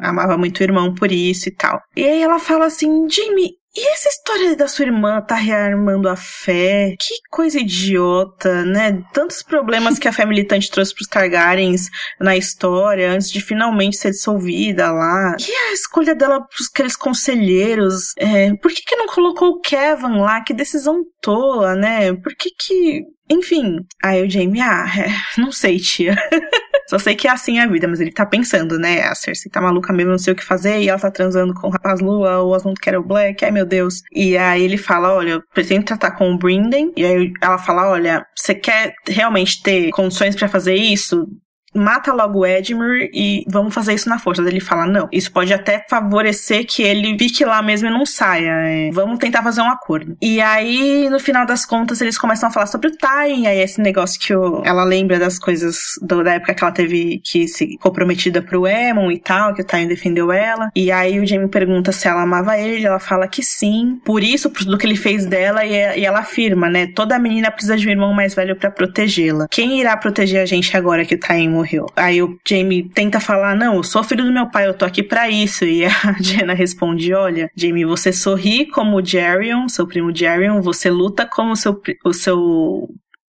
Amava 0.00 0.36
muito 0.36 0.60
o 0.60 0.62
irmão 0.62 0.94
por 0.94 1.10
isso 1.10 1.48
e 1.48 1.52
tal. 1.52 1.80
E 1.96 2.04
aí 2.04 2.22
ela 2.22 2.38
fala 2.38 2.66
assim: 2.66 3.08
Jimmy, 3.08 3.50
e 3.76 3.88
essa 3.92 4.08
história 4.08 4.54
da 4.54 4.68
sua 4.68 4.84
irmã 4.84 5.20
tá 5.20 5.34
rearmando 5.34 6.08
a 6.08 6.14
fé? 6.14 6.94
Que 6.96 7.14
coisa 7.28 7.58
idiota, 7.58 8.64
né? 8.64 9.02
Tantos 9.12 9.42
problemas 9.42 9.98
que 9.98 10.06
a 10.06 10.12
fé 10.12 10.24
militante 10.24 10.70
trouxe 10.70 10.94
pros 10.94 11.08
Targaryens 11.08 11.90
na 12.20 12.36
história 12.36 13.10
antes 13.10 13.28
de 13.32 13.40
finalmente 13.40 13.96
ser 13.96 14.12
dissolvida 14.12 14.92
lá. 14.92 15.36
E 15.40 15.52
a 15.52 15.72
escolha 15.72 16.14
dela 16.14 16.40
pros 16.40 16.68
aqueles 16.72 16.94
conselheiros? 16.94 18.12
É, 18.16 18.54
por 18.54 18.70
que 18.70 18.82
que 18.82 18.94
não 18.94 19.08
colocou 19.08 19.48
o 19.48 19.60
Kevin 19.60 20.20
lá? 20.20 20.40
Que 20.40 20.54
decisão 20.54 21.02
tola, 21.20 21.74
né? 21.74 22.12
Por 22.12 22.32
que 22.36 22.50
que... 22.50 23.02
Enfim, 23.28 23.78
aí 24.04 24.22
o 24.22 24.30
Jamie, 24.30 24.60
ah, 24.60 24.86
é, 24.96 25.40
não 25.40 25.50
sei, 25.50 25.80
tia. 25.80 26.14
Só 26.88 26.98
sei 26.98 27.14
que 27.14 27.26
é 27.26 27.30
assim 27.30 27.58
a 27.58 27.66
vida, 27.66 27.88
mas 27.88 28.00
ele 28.00 28.12
tá 28.12 28.26
pensando, 28.26 28.78
né? 28.78 29.02
A 29.02 29.14
Cersei 29.14 29.50
tá 29.50 29.60
maluca 29.60 29.92
mesmo, 29.92 30.12
não 30.12 30.18
sei 30.18 30.32
o 30.32 30.36
que 30.36 30.44
fazer, 30.44 30.80
e 30.80 30.88
ela 30.88 30.98
tá 30.98 31.10
transando 31.10 31.54
com 31.54 31.68
o 31.68 31.70
rapaz 31.70 32.00
Lua, 32.00 32.40
o 32.40 32.50
Osmond 32.50 32.78
Carol 32.80 33.02
Black, 33.02 33.44
ai 33.44 33.50
meu 33.50 33.66
Deus. 33.66 34.02
E 34.12 34.36
aí 34.36 34.62
ele 34.62 34.76
fala, 34.76 35.14
olha, 35.14 35.30
eu 35.30 35.42
pretendo 35.52 35.84
tratar 35.84 36.12
com 36.12 36.30
o 36.30 36.38
Brinden, 36.38 36.92
e 36.96 37.04
aí 37.04 37.32
ela 37.40 37.58
fala, 37.58 37.88
olha, 37.88 38.26
você 38.36 38.54
quer 38.54 38.94
realmente 39.08 39.62
ter 39.62 39.90
condições 39.90 40.36
para 40.36 40.48
fazer 40.48 40.74
isso? 40.74 41.26
Mata 41.74 42.12
logo 42.12 42.40
o 42.40 42.46
Edmure 42.46 43.10
e 43.12 43.44
vamos 43.48 43.74
fazer 43.74 43.94
isso 43.94 44.08
na 44.08 44.18
força. 44.18 44.42
Ele 44.42 44.60
fala, 44.60 44.86
não, 44.86 45.08
isso 45.12 45.32
pode 45.32 45.52
até 45.52 45.84
favorecer 45.88 46.66
que 46.66 46.82
ele 46.82 47.16
fique 47.18 47.44
lá 47.44 47.62
mesmo 47.62 47.88
e 47.88 47.90
não 47.90 48.06
saia. 48.06 48.50
É, 48.50 48.90
vamos 48.92 49.18
tentar 49.18 49.42
fazer 49.42 49.60
um 49.60 49.70
acordo. 49.70 50.16
E 50.20 50.40
aí, 50.40 51.08
no 51.10 51.18
final 51.18 51.46
das 51.46 51.64
contas, 51.66 52.00
eles 52.00 52.18
começam 52.18 52.48
a 52.48 52.52
falar 52.52 52.66
sobre 52.66 52.88
o 52.88 52.96
Tywin, 52.96 53.46
aí 53.46 53.60
esse 53.60 53.80
negócio 53.80 54.20
que 54.20 54.34
o, 54.34 54.62
ela 54.64 54.84
lembra 54.84 55.18
das 55.18 55.38
coisas 55.38 55.76
do, 56.02 56.22
da 56.22 56.34
época 56.34 56.54
que 56.54 56.64
ela 56.64 56.72
teve 56.72 57.20
que 57.24 57.48
se 57.48 57.76
comprometida 57.78 58.42
pro 58.42 58.66
Emon 58.66 59.10
e 59.10 59.18
tal, 59.18 59.54
que 59.54 59.62
o 59.62 59.64
Tywin 59.64 59.88
defendeu 59.88 60.30
ela. 60.30 60.70
E 60.74 60.90
aí 60.90 61.18
o 61.18 61.26
Jaime 61.26 61.48
pergunta 61.48 61.92
se 61.92 62.06
ela 62.06 62.22
amava 62.22 62.58
ele, 62.58 62.86
ela 62.86 62.98
fala 63.00 63.26
que 63.26 63.42
sim. 63.42 64.00
Por 64.04 64.22
isso, 64.22 64.48
do 64.48 64.78
que 64.78 64.86
ele 64.86 64.96
fez 64.96 65.26
dela, 65.26 65.64
e, 65.64 66.00
e 66.00 66.04
ela 66.04 66.20
afirma, 66.20 66.68
né, 66.68 66.86
toda 66.86 67.18
menina 67.18 67.50
precisa 67.50 67.76
de 67.76 67.86
um 67.86 67.90
irmão 67.90 68.12
mais 68.12 68.34
velho 68.34 68.56
para 68.56 68.70
protegê-la. 68.70 69.46
Quem 69.50 69.80
irá 69.80 69.96
proteger 69.96 70.42
a 70.42 70.46
gente 70.46 70.76
agora 70.76 71.04
que 71.04 71.14
o 71.14 71.20
Tywin 71.20 71.63
morreu. 71.64 71.86
Aí 71.96 72.22
o 72.22 72.38
Jamie 72.46 72.88
tenta 72.88 73.18
falar: 73.18 73.56
Não, 73.56 73.76
eu 73.76 73.82
sou 73.82 74.04
filho 74.04 74.24
do 74.24 74.32
meu 74.32 74.48
pai, 74.48 74.68
eu 74.68 74.74
tô 74.74 74.84
aqui 74.84 75.02
para 75.02 75.28
isso. 75.28 75.64
E 75.64 75.84
a 75.86 76.16
Jenna 76.20 76.52
responde: 76.52 77.12
Olha, 77.14 77.50
Jamie, 77.56 77.84
você 77.84 78.12
sorri 78.12 78.66
como 78.66 78.98
o 78.98 79.04
Jerion, 79.04 79.68
seu 79.68 79.86
primo 79.86 80.14
Jerion, 80.14 80.60
você 80.60 80.90
luta 80.90 81.26
como 81.26 81.52
o 81.52 81.56
seu, 81.56 81.80
o 82.04 82.12
seu 82.12 82.88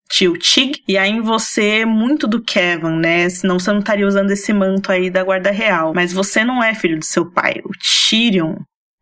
tio 0.10 0.38
Tig, 0.38 0.84
e 0.88 0.98
aí 0.98 1.10
em 1.10 1.22
você 1.22 1.84
muito 1.84 2.28
do 2.28 2.42
Kevin, 2.42 2.98
né? 2.98 3.28
Senão 3.30 3.58
você 3.58 3.72
não 3.72 3.80
estaria 3.80 4.08
usando 4.08 4.32
esse 4.32 4.54
manto 4.54 4.92
aí 4.92 5.10
da 5.10 5.24
guarda 5.24 5.52
real. 5.52 5.94
Mas 5.96 6.14
você 6.14 6.44
não 6.44 6.64
é 6.64 6.76
filho 6.76 7.00
do 7.00 7.06
seu 7.06 7.32
pai. 7.32 7.62
O 7.64 7.72
Tyrion 8.10 8.56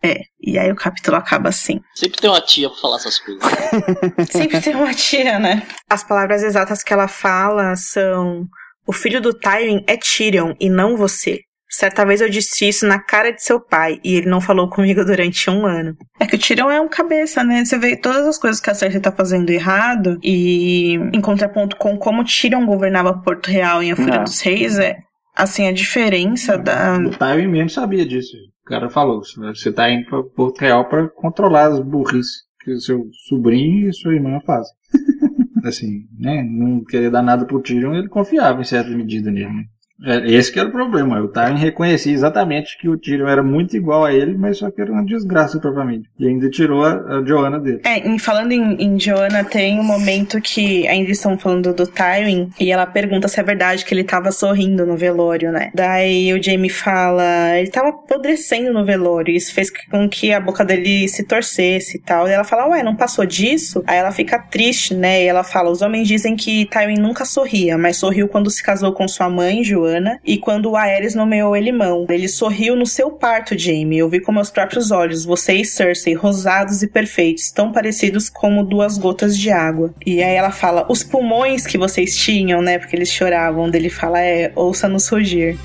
É, 0.05 0.21
e 0.41 0.57
aí 0.59 0.71
o 0.71 0.75
capítulo 0.75 1.17
acaba 1.17 1.49
assim. 1.49 1.79
Sempre 1.95 2.19
tem 2.19 2.29
uma 2.29 2.41
tia 2.41 2.69
pra 2.69 2.77
falar 2.79 2.97
essas 2.97 3.19
coisas. 3.19 3.41
Sempre 4.31 4.61
tem 4.61 4.75
uma 4.75 4.93
tia, 4.93 5.39
né? 5.39 5.65
As 5.89 6.03
palavras 6.03 6.43
exatas 6.43 6.83
que 6.83 6.91
ela 6.93 7.07
fala 7.07 7.75
são: 7.75 8.45
O 8.85 8.93
filho 8.93 9.21
do 9.21 9.33
Tywin 9.33 9.83
é 9.87 9.97
Tyrion 9.97 10.53
e 10.59 10.69
não 10.69 10.97
você. 10.97 11.41
Certa 11.69 12.05
vez 12.05 12.21
eu 12.21 12.29
disse 12.29 12.67
isso 12.67 12.85
na 12.85 12.99
cara 12.99 13.31
de 13.31 13.41
seu 13.43 13.59
pai 13.59 13.99
e 14.03 14.15
ele 14.15 14.27
não 14.29 14.39
falou 14.39 14.69
comigo 14.69 15.03
durante 15.03 15.49
um 15.49 15.65
ano. 15.65 15.95
É 16.19 16.27
que 16.27 16.35
o 16.35 16.39
Tyrion 16.39 16.69
é 16.69 16.79
um 16.79 16.87
cabeça, 16.87 17.43
né? 17.43 17.65
Você 17.65 17.79
vê 17.79 17.95
todas 17.95 18.27
as 18.27 18.37
coisas 18.37 18.61
que 18.61 18.69
a 18.69 18.75
Cersei 18.75 18.99
tá 19.01 19.11
fazendo 19.11 19.49
errado 19.49 20.19
e 20.21 20.93
em 21.13 21.19
contraponto 21.21 21.75
com 21.77 21.97
como 21.97 22.23
Tyrion 22.23 22.65
governava 22.65 23.17
Porto 23.21 23.47
Real 23.47 23.81
em 23.81 23.91
A 23.91 23.95
Fúria 23.95 24.15
É. 24.15 24.23
dos 24.23 24.39
Reis, 24.41 24.77
é 24.77 24.97
assim 25.35 25.67
a 25.67 25.71
diferença 25.71 26.57
da 26.59 26.97
O 26.99 27.09
Tywin 27.17 27.47
mesmo 27.47 27.69
sabia 27.71 28.05
disso. 28.05 28.37
O 28.65 28.69
cara 28.69 28.87
falou, 28.89 29.21
você 29.23 29.71
tá 29.71 29.89
indo 29.89 30.05
pra 30.05 30.21
Porto 30.23 30.59
Real 30.61 30.87
pra 30.87 31.07
controlar 31.09 31.71
as 31.71 31.79
burrices 31.79 32.43
que 32.63 32.79
seu 32.79 33.03
sobrinho 33.27 33.89
e 33.89 33.93
sua 33.93 34.13
irmã 34.13 34.39
fazem. 34.45 34.71
assim, 35.63 36.07
né? 36.17 36.43
Não 36.43 36.83
querer 36.83 37.09
dar 37.09 37.21
nada 37.21 37.45
pro 37.45 37.61
Tyrion, 37.61 37.95
ele 37.95 38.09
confiava 38.09 38.61
em 38.61 38.65
certa 38.65 38.89
medida 38.91 39.31
nele, 39.31 39.49
né? 39.53 39.65
É, 40.01 40.29
Esse 40.29 40.51
que 40.51 40.59
era 40.59 40.69
o 40.69 40.71
problema. 40.71 41.21
O 41.21 41.27
Tywin 41.27 41.57
reconhecia 41.57 42.11
exatamente 42.11 42.77
que 42.79 42.89
o 42.89 42.97
Tyrion 42.97 43.27
era 43.27 43.43
muito 43.43 43.77
igual 43.77 44.03
a 44.03 44.13
ele, 44.13 44.37
mas 44.37 44.57
só 44.57 44.69
que 44.71 44.81
era 44.81 44.91
uma 44.91 45.05
desgraça 45.05 45.59
pra 45.59 45.73
família. 45.73 46.05
E 46.19 46.27
ainda 46.27 46.49
tirou 46.49 46.83
a, 46.83 46.93
a 46.93 47.25
Joanna 47.25 47.59
dele. 47.59 47.81
É, 47.85 47.99
em, 47.99 48.17
falando 48.17 48.51
em, 48.51 48.75
em 48.81 48.99
Joanna, 48.99 49.43
tem 49.43 49.79
um 49.79 49.83
momento 49.83 50.41
que 50.41 50.87
ainda 50.87 51.11
estão 51.11 51.37
falando 51.37 51.73
do 51.73 51.87
Tywin 51.87 52.49
e 52.59 52.71
ela 52.71 52.85
pergunta 52.85 53.27
se 53.27 53.39
é 53.39 53.43
verdade 53.43 53.85
que 53.85 53.93
ele 53.93 54.03
tava 54.03 54.31
sorrindo 54.31 54.85
no 54.85 54.97
velório, 54.97 55.51
né? 55.51 55.71
Daí 55.73 56.33
o 56.33 56.41
Jamie 56.41 56.69
fala, 56.69 57.57
ele 57.57 57.69
tava 57.69 57.89
apodrecendo 57.89 58.73
no 58.73 58.85
velório, 58.85 59.33
isso 59.33 59.53
fez 59.53 59.69
com 59.89 60.09
que 60.09 60.33
a 60.33 60.39
boca 60.39 60.65
dele 60.65 61.07
se 61.07 61.23
torcesse 61.23 61.97
e 61.97 62.01
tal. 62.01 62.27
E 62.27 62.31
ela 62.31 62.43
fala, 62.43 62.67
ué, 62.69 62.83
não 62.83 62.95
passou 62.95 63.25
disso? 63.25 63.83
Aí 63.87 63.97
ela 63.97 64.11
fica 64.11 64.39
triste, 64.39 64.93
né? 64.93 65.23
E 65.23 65.27
ela 65.27 65.43
fala, 65.43 65.69
os 65.69 65.81
homens 65.81 66.07
dizem 66.07 66.35
que 66.35 66.65
Tywin 66.65 66.99
nunca 66.99 67.25
sorria, 67.25 67.77
mas 67.77 67.97
sorriu 67.97 68.27
quando 68.27 68.49
se 68.49 68.63
casou 68.63 68.91
com 68.93 69.07
sua 69.07 69.29
mãe, 69.29 69.63
Joanna, 69.93 70.19
e 70.25 70.37
quando 70.37 70.71
o 70.71 70.75
Aerys 70.75 71.15
nomeou 71.15 71.55
ele 71.55 71.71
mão. 71.71 72.05
Ele 72.09 72.27
sorriu 72.27 72.75
no 72.75 72.85
seu 72.85 73.11
parto, 73.11 73.57
Jamie. 73.57 73.99
Eu 73.99 74.09
vi 74.09 74.19
com 74.19 74.31
meus 74.31 74.49
próprios 74.49 74.91
olhos, 74.91 75.25
você 75.25 75.53
e 75.53 75.65
Cersei, 75.65 76.13
rosados 76.13 76.81
e 76.81 76.87
perfeitos, 76.87 77.51
tão 77.51 77.71
parecidos 77.71 78.29
como 78.29 78.63
duas 78.63 78.97
gotas 78.97 79.37
de 79.37 79.51
água. 79.51 79.93
E 80.05 80.23
aí 80.23 80.35
ela 80.35 80.51
fala, 80.51 80.85
os 80.89 81.03
pulmões 81.03 81.65
que 81.65 81.77
vocês 81.77 82.15
tinham, 82.15 82.61
né? 82.61 82.79
Porque 82.79 82.95
eles 82.95 83.11
choravam. 83.11 83.69
Dele 83.69 83.89
fala, 83.89 84.19
é, 84.19 84.51
ouça-nos 84.55 85.07
rugir. 85.07 85.57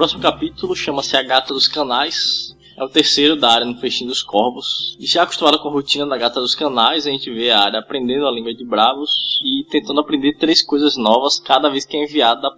Próximo 0.00 0.22
capítulo 0.22 0.74
chama-se 0.74 1.14
A 1.14 1.22
Gata 1.22 1.52
dos 1.52 1.68
Canais. 1.68 2.56
É 2.74 2.82
o 2.82 2.88
terceiro 2.88 3.36
da 3.36 3.50
área 3.50 3.66
no 3.66 3.76
Festim 3.76 4.06
dos 4.06 4.22
Corvos. 4.22 4.96
E 4.98 5.04
já 5.04 5.24
acostumada 5.24 5.58
com 5.58 5.68
a 5.68 5.72
rotina 5.72 6.06
da 6.06 6.16
Gata 6.16 6.40
dos 6.40 6.54
Canais, 6.54 7.06
a 7.06 7.10
gente 7.10 7.30
vê 7.30 7.50
a 7.50 7.60
área 7.60 7.80
aprendendo 7.80 8.26
a 8.26 8.30
língua 8.30 8.54
de 8.54 8.64
Bravos 8.64 9.42
e 9.44 9.62
tentando 9.68 10.00
aprender 10.00 10.38
três 10.38 10.62
coisas 10.62 10.96
novas 10.96 11.38
cada 11.38 11.68
vez 11.68 11.84
que 11.84 11.98
é 11.98 12.04
enviada 12.04 12.48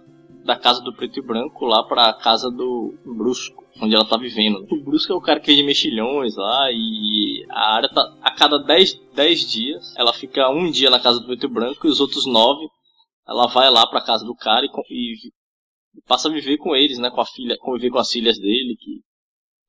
da 0.45 0.55
casa 0.55 0.81
do 0.83 0.93
Preto 0.93 1.19
e 1.19 1.21
Branco 1.21 1.65
lá 1.65 1.83
para 1.83 2.07
a 2.07 2.13
casa 2.13 2.49
do 2.49 2.97
Brusco, 3.05 3.61
onde 3.81 3.93
ela 3.93 4.05
tá 4.05 4.15
vivendo. 4.15 4.65
O 4.71 4.81
Brusco 4.81 5.11
é 5.11 5.15
o 5.17 5.19
cara 5.19 5.41
que 5.41 5.51
é 5.51 5.55
de 5.55 5.63
mexilhões 5.63 6.37
lá 6.37 6.71
e 6.71 7.45
a 7.49 7.75
área 7.75 7.89
tá 7.89 8.09
a 8.21 8.31
cada 8.31 8.57
10, 8.57 9.01
10 9.13 9.51
dias, 9.51 9.93
ela 9.97 10.13
fica 10.13 10.49
um 10.49 10.71
dia 10.71 10.89
na 10.89 10.97
casa 10.97 11.19
do 11.19 11.25
Preto 11.25 11.45
e 11.45 11.49
Branco 11.49 11.87
e 11.87 11.89
os 11.89 11.99
outros 11.99 12.25
nove 12.25 12.65
ela 13.27 13.47
vai 13.47 13.69
lá 13.69 13.85
para 13.85 13.99
casa 13.99 14.23
do 14.23 14.33
cara 14.33 14.65
e, 14.65 14.69
e 14.69 15.42
e 15.95 16.01
passa 16.07 16.27
a 16.27 16.31
viver 16.31 16.57
com 16.57 16.75
eles, 16.75 16.97
né? 16.97 17.09
Com 17.09 17.21
a 17.21 17.25
filha, 17.25 17.57
conviver 17.59 17.89
com 17.89 17.99
as 17.99 18.11
filhas 18.11 18.37
dele, 18.37 18.75
que 18.79 19.01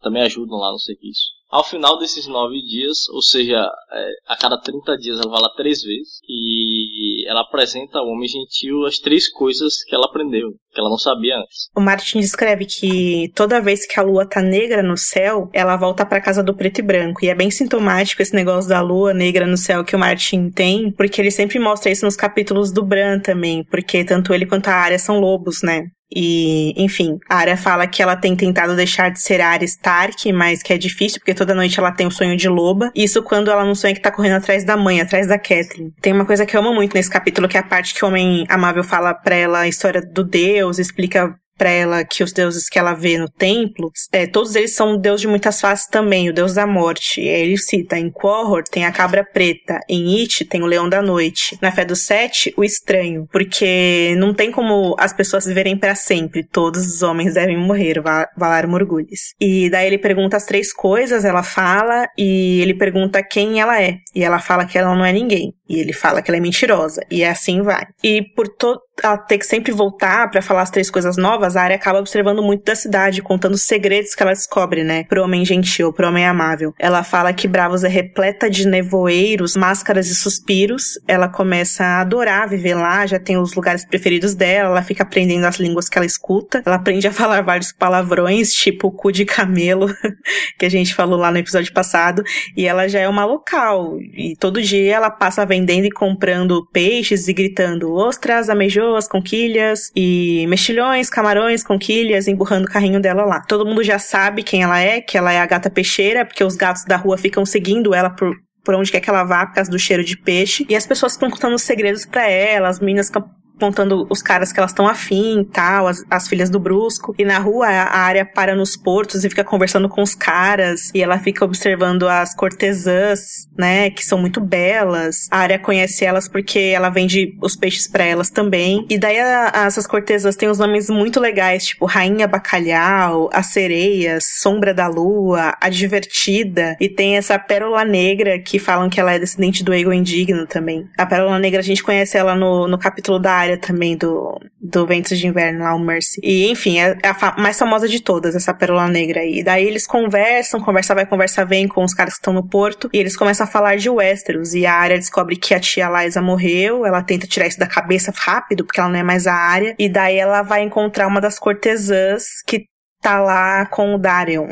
também 0.05 0.23
ajudam 0.23 0.59
lá 0.59 0.71
no 0.71 0.79
serviço. 0.79 1.33
Ao 1.51 1.63
final 1.63 1.99
desses 1.99 2.27
nove 2.27 2.61
dias, 2.63 3.09
ou 3.11 3.23
seja, 3.23 3.65
é, 3.93 4.11
a 4.27 4.37
cada 4.37 4.59
30 4.61 4.97
dias 4.97 5.21
ela 5.21 5.31
vai 5.31 5.41
lá 5.41 5.49
três 5.57 5.83
vezes 5.83 6.19
e 6.29 7.25
ela 7.29 7.43
apresenta 7.43 7.99
ao 7.99 8.09
homem 8.09 8.29
gentil 8.29 8.85
as 8.85 8.99
três 8.99 9.31
coisas 9.31 9.85
que 9.85 9.95
ela 9.95 10.07
aprendeu, 10.07 10.51
que 10.73 10.81
ela 10.81 10.91
não 10.91 10.99
sabia 10.99 11.37
antes. 11.37 11.69
O 11.77 11.81
Martin 11.81 12.19
descreve 12.19 12.67
que 12.67 13.31
toda 13.37 13.61
vez 13.61 13.87
que 13.87 14.01
a 14.01 14.03
lua 14.03 14.27
tá 14.27 14.43
negra 14.43 14.83
no 14.83 14.97
céu, 14.97 15.49
ela 15.53 15.77
volta 15.77 16.05
pra 16.05 16.21
casa 16.21 16.43
do 16.43 16.55
preto 16.55 16.81
e 16.81 16.83
branco. 16.83 17.25
E 17.25 17.29
é 17.29 17.35
bem 17.35 17.51
sintomático 17.51 18.21
esse 18.21 18.35
negócio 18.35 18.69
da 18.69 18.81
lua 18.81 19.15
negra 19.15 19.47
no 19.47 19.57
céu 19.57 19.85
que 19.85 19.95
o 19.95 19.99
Martin 19.99 20.51
tem, 20.51 20.91
porque 20.91 21.21
ele 21.21 21.31
sempre 21.31 21.61
mostra 21.61 21.93
isso 21.93 22.05
nos 22.05 22.17
capítulos 22.17 22.73
do 22.73 22.85
Bran 22.85 23.21
também, 23.21 23.63
porque 23.65 24.05
tanto 24.05 24.35
ele 24.35 24.45
quanto 24.47 24.69
a 24.69 24.75
Arya 24.75 24.99
são 24.99 25.21
lobos, 25.21 25.63
né? 25.63 25.85
E, 26.15 26.73
enfim, 26.77 27.19
a 27.29 27.37
Arya 27.39 27.57
fala 27.57 27.87
que 27.87 28.03
ela 28.03 28.15
tem 28.15 28.37
tentado 28.37 28.77
deixar 28.77 29.11
de 29.11 29.21
ser 29.21 29.41
Arya 29.41 29.65
Stark, 29.65 30.33
mas 30.33 30.63
que 30.63 30.73
é 30.73 30.79
difícil, 30.79 31.19
porque 31.19 31.35
toda 31.35 31.55
noite 31.55 31.79
ela 31.79 31.91
tem 31.91 32.07
o 32.07 32.11
sonho 32.11 32.37
de 32.37 32.49
loba. 32.49 32.93
Isso 32.95 33.23
quando 33.23 33.51
ela 33.51 33.65
não 33.65 33.75
sonha 33.75 33.95
que 33.95 34.01
tá 34.01 34.11
correndo 34.11 34.37
atrás 34.37 34.65
da 34.65 34.77
mãe, 34.77 35.01
atrás 35.01 35.27
da 35.27 35.39
Catelyn. 35.39 35.91
Tem 36.01 36.13
uma 36.13 36.25
coisa 36.25 36.47
que 36.47 36.57
eu 36.57 36.61
amo 36.61 36.73
muito 36.73 36.95
nesse 36.95 37.11
capítulo, 37.11 37.49
que 37.49 37.57
é 37.57 37.61
a 37.61 37.65
parte 37.65 37.95
que 37.95 38.05
o 38.05 38.09
homem 38.09 38.47
amável 38.49 38.85
fala 38.85 39.13
pra 39.13 39.35
ela 39.35 39.61
a 39.61 39.69
história 39.69 40.01
do 40.01 40.23
Deus, 40.23 40.79
explica 40.79 41.35
pra 41.57 41.71
ela 41.71 42.05
que 42.05 42.23
os 42.23 42.33
deuses 42.33 42.69
que 42.69 42.79
ela 42.79 42.95
vê 42.95 43.19
no 43.19 43.29
templo, 43.29 43.91
é, 44.13 44.27
todos 44.27 44.55
eles 44.55 44.75
são 44.75 44.97
deus 44.99 45.21
de 45.21 45.29
muitas 45.29 45.61
faces 45.61 45.87
também, 45.89 46.29
o 46.29 46.33
deus 46.35 46.55
da 46.55 46.67
morte. 46.67 47.21
Ele 47.21 47.57
cita, 47.57 47.99
em 47.99 48.11
Quorhor 48.11 48.63
tem 48.65 48.85
a 48.85 48.93
cabra 48.93 49.25
preta, 49.25 49.79
em 49.89 50.21
It 50.21 50.45
tem 50.45 50.63
o 50.63 50.67
leão 50.67 50.89
da 50.89 51.01
noite, 51.03 51.59
na 51.63 51.71
fé 51.73 51.85
do 51.85 51.97
sete, 51.97 52.53
o 52.57 52.65
estranho, 52.65 53.27
porque 53.31 54.15
não 54.19 54.35
tem 54.35 54.51
como 54.51 54.95
as 54.99 55.13
pessoas 55.13 55.45
viverem 55.47 55.77
pra 55.77 55.95
sempre, 55.95 56.45
todos 56.45 56.87
os 56.87 57.03
homens 57.03 57.35
devem 57.35 57.57
morrer, 57.57 58.01
Va- 58.01 58.29
Valar 58.37 58.67
Morgulhos. 58.67 59.35
E 59.41 59.71
daí 59.71 59.87
ele 59.87 59.99
pergunta 59.99 60.37
as 60.37 60.47
três 60.47 60.73
coisas, 60.73 61.25
ela 61.25 61.43
fala, 61.43 62.07
e 62.19 62.61
ele 62.61 62.75
pergunta 62.75 63.23
quem 63.23 63.61
ela 63.61 63.81
é, 63.83 63.97
e 64.15 64.23
ela 64.25 64.39
fala 64.39 64.65
que 64.67 64.77
ela 64.79 64.95
não 64.95 65.05
é 65.05 65.13
ninguém. 65.13 65.53
E 65.69 65.81
ele 65.81 65.93
fala 65.93 66.21
que 66.21 66.31
ela 66.31 66.39
é 66.39 66.41
mentirosa. 66.41 67.03
E 67.11 67.25
assim 67.25 67.63
vai. 67.63 67.87
E 68.03 68.23
por 68.35 68.49
to 68.49 68.79
ela 69.03 69.19
ter 69.19 69.39
que 69.39 69.47
sempre 69.47 69.73
voltar 69.73 70.31
pra 70.31 70.41
falar 70.41 70.63
as 70.63 70.71
três 70.71 70.89
coisas 70.89 71.17
novas, 71.17 71.57
a 71.57 71.63
área 71.63 71.77
acaba 71.77 71.99
observando 71.99 72.43
muito 72.43 72.65
da 72.65 72.77
cidade, 72.77 73.23
contando 73.23 73.55
os 73.55 73.63
segredos 73.63 74.15
que 74.15 74.23
ela 74.23 74.33
descobre, 74.33 74.85
né? 74.85 75.05
Pro 75.05 75.25
homem 75.25 75.45
gentil, 75.45 75.93
pro 75.93 76.09
homem 76.09 76.25
amável. 76.25 76.73
Ela 76.79 77.03
fala 77.03 77.33
que 77.33 77.49
Bravos 77.49 77.83
é 77.83 77.89
repleta 77.89 78.49
de 78.49 78.67
nevoeiros, 78.69 79.57
máscaras 79.57 80.09
e 80.09 80.15
suspiros. 80.15 80.99
Ela 81.09 81.29
começa 81.29 81.85
a 81.85 82.01
adorar 82.03 82.49
viver 82.49 82.75
lá, 82.75 83.05
já 83.07 83.19
tem 83.19 83.37
os 83.37 83.55
lugares 83.55 83.85
preferidos 83.85 84.35
dela, 84.35 84.71
ela 84.71 84.83
fica 84.83 85.03
aprendendo 85.03 85.45
as 85.45 85.57
línguas 85.57 85.89
que 85.89 85.99
ela 85.99 86.07
escuta. 86.07 86.63
Ela 86.65 86.77
aprende 86.77 87.09
a 87.09 87.13
falar 87.13 87.43
vários 87.43 87.73
palavrões, 87.73 88.53
tipo 88.53 88.91
cu 88.93 89.11
de 89.11 89.25
camelo, 89.25 89.93
que 90.59 90.67
a 90.67 90.71
gente 90.71 90.95
falou 90.95 91.19
lá 91.19 91.31
no 91.31 91.39
episódio 91.39 91.73
passado. 91.73 92.23
E 92.57 92.67
ela 92.67 92.89
já 92.89 93.01
é 93.01 93.09
uma 93.09 93.25
local. 93.25 93.99
E 94.01 94.37
todo 94.39 94.63
dia 94.63 94.95
ela 94.95 95.11
passa 95.11 95.43
vendendo 95.55 95.85
e 95.85 95.91
comprando 95.91 96.67
peixes 96.73 97.29
e 97.29 97.33
gritando 97.33 97.95
ostras, 97.95 98.51
ameijoas, 98.51 99.07
conquilhas 99.07 99.93
e 99.95 100.45
mexilhões, 100.49 101.09
camarões, 101.09 101.63
conquilhas, 101.63 102.27
emburrando 102.27 102.67
o 102.67 102.71
carrinho 102.71 103.01
dela 103.01 103.25
lá. 103.25 103.41
Todo 103.41 103.65
mundo 103.65 103.85
já 103.85 103.99
sabe 104.01 104.43
quem 104.43 104.65
ela 104.65 104.81
é, 104.81 105.01
que 105.01 105.17
ela 105.17 105.33
é 105.33 105.39
a 105.39 105.47
gata 105.47 105.71
peixeira, 105.71 106.25
porque 106.25 106.43
os 106.43 106.57
gatos 106.57 106.85
da 106.85 106.97
rua 106.97 107.17
ficam 107.17 107.47
seguindo 107.47 107.95
ela 107.95 108.11
por 108.11 108.35
por 108.65 108.75
onde 108.75 108.91
quer 108.91 109.01
que 109.01 109.11
ela 109.11 109.25
vá, 109.25 109.45
por 109.45 109.57
causa 109.57 109.71
do 109.71 109.79
cheiro 109.79 110.03
de 110.03 110.17
peixe. 110.17 110.65
E 110.71 110.75
as 110.75 110.87
pessoas 110.87 111.13
ficam 111.13 111.29
contando 111.29 111.55
os 111.55 111.61
segredos 111.61 112.07
pra 112.07 112.27
ela, 112.27 112.69
as 112.69 112.81
meninas 112.81 113.09
ficam 113.09 113.29
contando 113.59 114.07
os 114.11 114.21
caras 114.23 114.53
que 114.53 114.59
elas 114.59 114.71
estão 114.73 114.87
afim 114.87 115.41
e 115.41 115.45
tal, 115.45 115.87
as, 115.87 116.03
as 116.11 116.29
filhas 116.29 116.51
do 116.51 116.59
Brusco. 116.59 117.15
E 117.19 117.25
na 117.25 117.39
rua 117.39 117.67
a 117.69 117.99
área 117.99 118.25
para 118.25 118.55
nos 118.55 118.77
portos 118.77 119.25
e 119.25 119.29
fica 119.31 119.45
conversando 119.45 119.89
com 119.89 120.03
os 120.03 120.15
caras. 120.15 120.91
E 120.95 121.03
ela 121.03 121.19
fica 121.19 121.45
observando 121.45 122.09
as 122.09 122.35
cortesãs, 122.35 123.47
né, 123.57 123.91
que 123.91 124.05
são 124.05 124.19
muito 124.19 124.41
belas. 124.41 125.29
A 125.31 125.39
área 125.39 125.59
conhece 125.59 126.05
elas 126.05 126.29
porque 126.29 126.59
ela 126.75 126.91
vende 126.91 127.37
os 127.43 127.57
peixes 127.57 127.89
pra 127.89 128.05
elas 128.05 128.31
também. 128.31 128.87
E 128.91 128.99
daí 128.99 129.19
a, 129.19 129.51
a- 129.55 129.65
essas 129.67 129.87
cortesãs 129.87 130.37
têm 130.37 130.49
uns 130.49 130.59
nomes 130.59 130.89
muito 130.91 131.21
legais, 131.21 131.67
tipo 131.67 131.87
Rainha 131.87 132.27
Bacalhau, 132.27 133.31
a 133.33 133.43
Sereia, 133.43 134.19
Sombra 134.21 134.75
da 134.75 134.87
Lua, 134.89 135.55
a 135.61 135.69
Divertida. 135.69 136.77
E 136.81 136.89
tem 136.89 137.17
essa 137.17 137.39
Pérola 137.39 137.85
Negra 137.85 138.39
que 138.39 138.59
falam 138.59 138.89
que 138.91 139.01
ela 139.01 139.13
é 139.13 139.19
descendente 139.19 139.63
do 139.65 139.73
Ego 139.73 139.93
Indigno 139.93 140.47
também. 140.47 140.89
A 140.99 141.07
Pérola 141.07 141.39
Negra 141.39 141.61
a 141.61 141.65
gente 141.65 141.83
conhece 141.83 142.17
ela 142.17 142.35
no, 142.35 142.67
no 142.69 142.79
capítulo 142.79 143.19
da 143.19 143.44
área 143.45 143.59
também 143.59 143.97
do, 143.97 144.39
do 144.61 144.87
Ventos 144.87 145.19
de 145.19 145.27
Inverno 145.27 145.61
lá, 145.63 145.75
o 145.75 145.79
Mercy. 145.79 146.21
E, 146.23 146.51
enfim, 146.51 146.79
é 146.79 146.99
a 147.03 147.15
fa 147.15 147.35
mais 147.39 147.59
famosa 147.59 147.89
de 147.89 148.01
todas, 148.01 148.35
essa 148.35 148.53
Pérola 148.53 148.89
Negra 148.89 149.21
aí. 149.21 149.43
Daí 149.43 149.67
eles 149.67 149.87
conversam, 149.87 150.61
conversa 150.61 150.95
vai, 150.95 151.07
conversa 151.07 151.45
vem 151.45 151.69
com 151.69 151.85
os 151.85 151.95
caras 151.95 152.15
que 152.15 152.21
estão 152.21 152.33
no 152.33 152.49
porto, 152.49 152.89
e 152.93 152.99
eles 152.99 153.17
começam 153.17 153.47
a 153.47 153.51
falar 153.51 153.77
de 153.77 153.89
Westeros, 153.89 154.55
e 154.55 154.67
a 154.67 154.75
área 154.75 154.99
descobre 154.99 155.37
que 155.37 155.55
a 155.55 155.61
tia 155.61 155.89
Liza 155.89 156.21
morreu, 156.21 156.85
ela 156.85 157.03
tenta 157.03 157.27
tirar 157.27 157.47
isso 157.47 157.59
da 157.59 157.67
cabeça 157.67 158.13
rápido, 158.17 158.65
porque 158.65 158.81
ela 158.81 158.89
não 158.89 158.99
é 158.99 159.03
mais 159.03 159.27
a 159.27 159.35
área, 159.35 159.75
e 159.79 159.89
daí 159.89 160.17
ela 160.17 160.43
vai 160.43 160.63
encontrar 160.63 161.07
uma 161.07 161.21
das 161.21 161.39
cortesãs 161.39 162.25
que 162.47 162.65
tá 163.01 163.21
lá 163.21 163.67
com 163.67 163.95
o 163.95 163.99
Darion. 163.99 164.49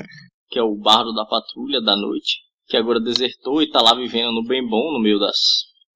Que 0.51 0.59
é 0.59 0.63
o 0.63 0.77
bardo 0.77 1.15
da 1.15 1.25
patrulha 1.25 1.81
da 1.81 1.97
noite, 1.97 2.41
que 2.69 2.77
agora 2.77 3.01
desertou 3.01 3.63
e 3.63 3.71
tá 3.71 3.81
lá 3.81 3.95
vivendo 3.95 4.33
no 4.33 4.45
bem 4.45 4.63
bom, 4.67 4.93
no 4.93 5.01
meio 5.01 5.19
das 5.19 5.37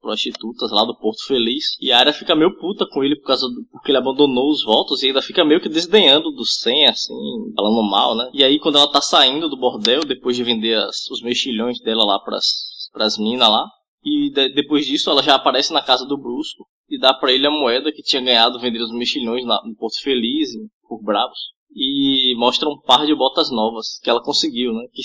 prostitutas 0.07 0.71
lá 0.71 0.85
do 0.85 0.97
Porto 0.97 1.27
Feliz. 1.27 1.77
E 1.81 1.91
a 1.91 1.99
área 1.99 2.13
fica 2.13 2.37
meio 2.37 2.57
puta 2.57 2.87
com 2.89 3.03
ele 3.03 3.17
por 3.17 3.27
causa 3.27 3.47
do, 3.49 3.65
porque 3.73 3.91
ele 3.91 3.99
abandonou 3.99 4.51
os 4.51 4.65
votos 4.65 5.03
e 5.03 5.09
ainda 5.09 5.21
fica 5.21 5.45
meio 5.45 5.61
que 5.61 5.69
desdenhando 5.69 6.31
do 6.31 6.45
100, 6.45 6.87
assim, 6.87 7.15
falando 7.57 7.83
mal, 7.91 8.15
né? 8.15 8.31
E 8.33 8.45
aí 8.45 8.59
quando 8.61 8.79
ela 8.79 8.91
tá 8.91 9.01
saindo 9.01 9.49
do 9.49 9.57
bordel, 9.57 10.01
depois 10.05 10.37
de 10.37 10.45
vender 10.45 10.79
as, 10.79 11.11
os 11.11 11.21
mexilhões 11.23 11.81
dela 11.81 12.05
lá 12.05 12.21
pras, 12.21 12.45
pras 12.93 13.19
minas 13.19 13.49
lá, 13.49 13.67
e 14.05 14.31
de, 14.31 14.55
depois 14.55 14.87
disso 14.87 15.11
ela 15.11 15.23
já 15.23 15.35
aparece 15.35 15.73
na 15.73 15.83
casa 15.83 16.07
do 16.07 16.17
Brusco 16.17 16.65
e 16.89 16.99
dá 16.99 17.13
para 17.13 17.33
ele 17.33 17.47
a 17.47 17.51
moeda 17.51 17.91
que 17.93 18.03
tinha 18.03 18.23
ganhado 18.23 18.61
vendendo 18.61 18.85
os 18.85 18.97
mexilhões 18.97 19.45
na, 19.45 19.61
no 19.65 19.75
Porto 19.75 20.01
Feliz, 20.01 20.51
por 20.89 21.03
Bravos. 21.03 21.39
E 21.75 22.35
mostra 22.39 22.69
um 22.69 22.81
par 22.81 23.05
de 23.05 23.15
botas 23.15 23.51
novas 23.51 23.99
que 24.01 24.09
ela 24.09 24.23
conseguiu, 24.23 24.73
né? 24.73 24.87
Que 24.93 25.03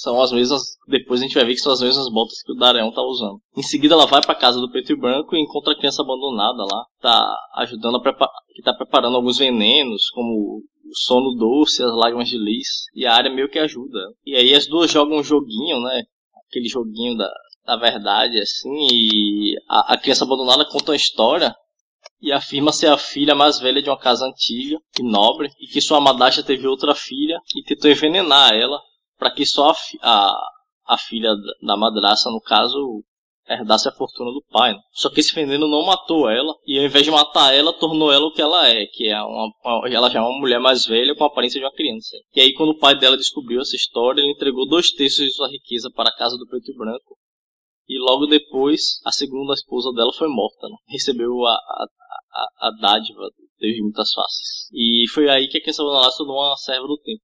são 0.00 0.20
as 0.22 0.30
mesmas. 0.30 0.62
Depois 0.86 1.20
a 1.20 1.24
gente 1.24 1.34
vai 1.34 1.44
ver 1.44 1.54
que 1.54 1.60
são 1.60 1.72
as 1.72 1.80
mesmas 1.80 2.08
botas 2.10 2.40
que 2.42 2.52
o 2.52 2.54
Dareon 2.54 2.90
tá 2.92 3.02
usando. 3.02 3.40
Em 3.56 3.62
seguida, 3.62 3.94
ela 3.94 4.06
vai 4.06 4.20
para 4.20 4.34
casa 4.34 4.60
do 4.60 4.70
preto 4.70 4.92
e 4.92 4.96
branco 4.96 5.34
e 5.34 5.42
encontra 5.42 5.72
a 5.72 5.76
criança 5.76 6.02
abandonada 6.02 6.62
lá. 6.62 6.84
Tá 7.00 7.36
ajudando 7.56 7.96
a 7.96 8.00
preparar. 8.00 8.32
que 8.54 8.62
tá 8.62 8.72
preparando 8.72 9.16
alguns 9.16 9.38
venenos, 9.38 10.08
como 10.10 10.62
o 10.62 10.62
sono 10.94 11.34
doce, 11.36 11.82
as 11.82 11.92
lágrimas 11.92 12.28
de 12.28 12.38
lis. 12.38 12.68
E 12.94 13.06
a 13.06 13.14
área 13.14 13.32
meio 13.32 13.50
que 13.50 13.58
ajuda. 13.58 13.98
E 14.24 14.36
aí 14.36 14.54
as 14.54 14.68
duas 14.68 14.90
jogam 14.90 15.18
um 15.18 15.24
joguinho, 15.24 15.80
né? 15.80 16.02
Aquele 16.48 16.68
joguinho 16.68 17.16
da, 17.16 17.30
da 17.66 17.76
verdade, 17.76 18.38
assim. 18.38 18.86
E 18.92 19.56
a, 19.68 19.94
a 19.94 19.98
criança 19.98 20.24
abandonada 20.24 20.64
conta 20.64 20.92
uma 20.92 20.96
história 20.96 21.54
e 22.20 22.32
afirma 22.32 22.72
ser 22.72 22.88
a 22.88 22.98
filha 22.98 23.34
mais 23.34 23.58
velha 23.58 23.82
de 23.82 23.90
uma 23.90 23.98
casa 23.98 24.24
antiga 24.24 24.78
e 24.98 25.02
nobre, 25.02 25.50
e 25.60 25.66
que 25.66 25.80
sua 25.80 26.00
madasha 26.00 26.42
teve 26.42 26.66
outra 26.66 26.94
filha 26.94 27.38
e 27.54 27.62
tentou 27.62 27.90
envenenar 27.90 28.54
ela 28.54 28.80
para 29.18 29.30
que 29.30 29.44
só 29.44 29.70
a, 29.70 29.74
a, 30.02 30.50
a, 30.86 30.98
filha 30.98 31.30
da 31.62 31.76
madraça, 31.76 32.30
no 32.30 32.40
caso, 32.40 33.02
herdasse 33.48 33.88
a 33.88 33.92
fortuna 33.92 34.30
do 34.30 34.42
pai. 34.50 34.74
Né? 34.74 34.80
Só 34.92 35.10
que 35.10 35.20
esse 35.20 35.34
veneno 35.34 35.66
não 35.66 35.84
matou 35.84 36.28
ela, 36.28 36.54
e 36.66 36.78
ao 36.78 36.84
invés 36.84 37.04
de 37.04 37.10
matar 37.10 37.52
ela, 37.52 37.72
tornou 37.72 38.12
ela 38.12 38.26
o 38.26 38.32
que 38.32 38.42
ela 38.42 38.68
é, 38.68 38.86
que 38.86 39.08
é 39.08 39.20
uma, 39.20 39.50
uma, 39.64 39.88
ela 39.88 40.10
já 40.10 40.20
é 40.20 40.22
uma 40.22 40.38
mulher 40.38 40.60
mais 40.60 40.86
velha 40.86 41.14
com 41.14 41.24
a 41.24 41.26
aparência 41.26 41.58
de 41.58 41.66
uma 41.66 41.72
criança. 41.72 42.16
E 42.34 42.40
aí, 42.40 42.52
quando 42.54 42.70
o 42.70 42.78
pai 42.78 42.98
dela 42.98 43.16
descobriu 43.16 43.60
essa 43.60 43.76
história, 43.76 44.20
ele 44.20 44.32
entregou 44.32 44.68
dois 44.68 44.90
terços 44.92 45.24
de 45.24 45.32
sua 45.32 45.48
riqueza 45.48 45.90
para 45.94 46.10
a 46.10 46.16
casa 46.16 46.36
do 46.36 46.46
preto 46.46 46.70
e 46.70 46.76
branco. 46.76 47.16
E 47.88 47.98
logo 47.98 48.26
depois, 48.26 49.00
a 49.04 49.10
segunda 49.10 49.54
esposa 49.54 49.90
dela 49.94 50.12
foi 50.12 50.28
morta, 50.28 50.68
né? 50.68 50.76
Recebeu 50.88 51.46
a, 51.46 51.54
a, 51.54 51.86
a, 52.34 52.68
a 52.68 52.70
dádiva 52.82 53.30
de 53.58 53.82
muitas 53.82 54.12
faces. 54.12 54.68
E 54.72 55.08
foi 55.08 55.28
aí 55.28 55.48
que 55.48 55.58
a 55.58 55.82
lá 55.82 56.10
se 56.10 56.18
tornou 56.18 56.36
uma 56.36 56.56
serva 56.56 56.86
do 56.86 56.98
tempo. 56.98 57.22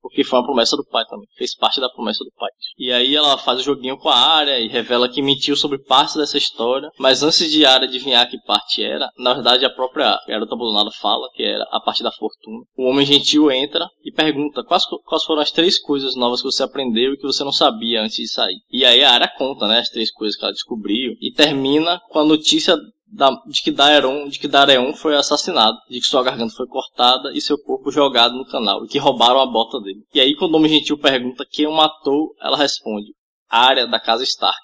Porque 0.00 0.24
foi 0.24 0.38
uma 0.38 0.46
promessa 0.46 0.76
do 0.76 0.84
pai 0.84 1.04
também. 1.06 1.26
Fez 1.36 1.54
parte 1.54 1.80
da 1.80 1.88
promessa 1.88 2.24
do 2.24 2.32
pai. 2.36 2.50
E 2.78 2.92
aí 2.92 3.14
ela 3.14 3.36
faz 3.38 3.60
o 3.60 3.62
joguinho 3.62 3.98
com 3.98 4.08
a 4.08 4.16
área 4.16 4.58
e 4.58 4.68
revela 4.68 5.08
que 5.08 5.22
mentiu 5.22 5.56
sobre 5.56 5.78
parte 5.78 6.16
dessa 6.16 6.38
história. 6.38 6.90
Mas 6.98 7.22
antes 7.22 7.50
de 7.50 7.64
a 7.64 7.72
área 7.72 7.86
adivinhar 7.86 8.28
que 8.28 8.38
parte 8.46 8.82
era, 8.82 9.08
na 9.18 9.34
verdade 9.34 9.64
a 9.64 9.70
própria 9.70 10.18
garota 10.26 10.54
abandonada 10.54 10.90
fala 11.00 11.28
que 11.34 11.42
era 11.42 11.64
a 11.70 11.80
parte 11.80 12.02
da 12.02 12.12
fortuna. 12.12 12.64
O 12.76 12.88
homem 12.88 13.04
gentil 13.04 13.50
entra 13.50 13.86
e 14.04 14.12
pergunta 14.12 14.64
quais, 14.64 14.84
quais 15.04 15.24
foram 15.24 15.42
as 15.42 15.50
três 15.50 15.78
coisas 15.78 16.14
novas 16.16 16.40
que 16.40 16.50
você 16.50 16.62
aprendeu 16.62 17.12
e 17.12 17.16
que 17.16 17.26
você 17.26 17.44
não 17.44 17.52
sabia 17.52 18.02
antes 18.02 18.16
de 18.16 18.28
sair. 18.28 18.58
E 18.70 18.84
aí 18.84 19.04
a 19.04 19.12
área 19.12 19.32
conta, 19.36 19.66
né, 19.66 19.80
as 19.80 19.88
três 19.88 20.10
coisas 20.10 20.36
que 20.36 20.44
ela 20.44 20.52
descobriu. 20.52 21.14
E 21.20 21.32
termina 21.32 22.00
com 22.10 22.18
a 22.18 22.24
notícia 22.24 22.76
da, 23.10 23.30
de 23.46 23.62
que 23.62 23.70
Daeron, 23.70 24.28
de 24.28 24.38
que 24.38 24.46
Dareon 24.46 24.92
foi 24.94 25.16
assassinado, 25.16 25.76
de 25.88 26.00
que 26.00 26.06
sua 26.06 26.22
garganta 26.22 26.54
foi 26.54 26.66
cortada 26.66 27.32
e 27.34 27.40
seu 27.40 27.58
corpo 27.58 27.90
jogado 27.90 28.34
no 28.34 28.46
canal, 28.46 28.84
e 28.84 28.88
que 28.88 28.98
roubaram 28.98 29.40
a 29.40 29.46
bota 29.46 29.80
dele. 29.80 30.04
E 30.14 30.20
aí, 30.20 30.34
quando 30.36 30.54
o 30.54 30.56
Homem 30.56 30.70
Gentil 30.70 30.96
pergunta 30.96 31.46
quem 31.50 31.66
o 31.66 31.72
matou, 31.72 32.34
ela 32.40 32.56
responde: 32.56 33.12
a 33.48 33.66
área 33.66 33.86
da 33.86 33.98
casa 33.98 34.22
Stark. 34.22 34.60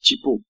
Tipo, 0.00 0.40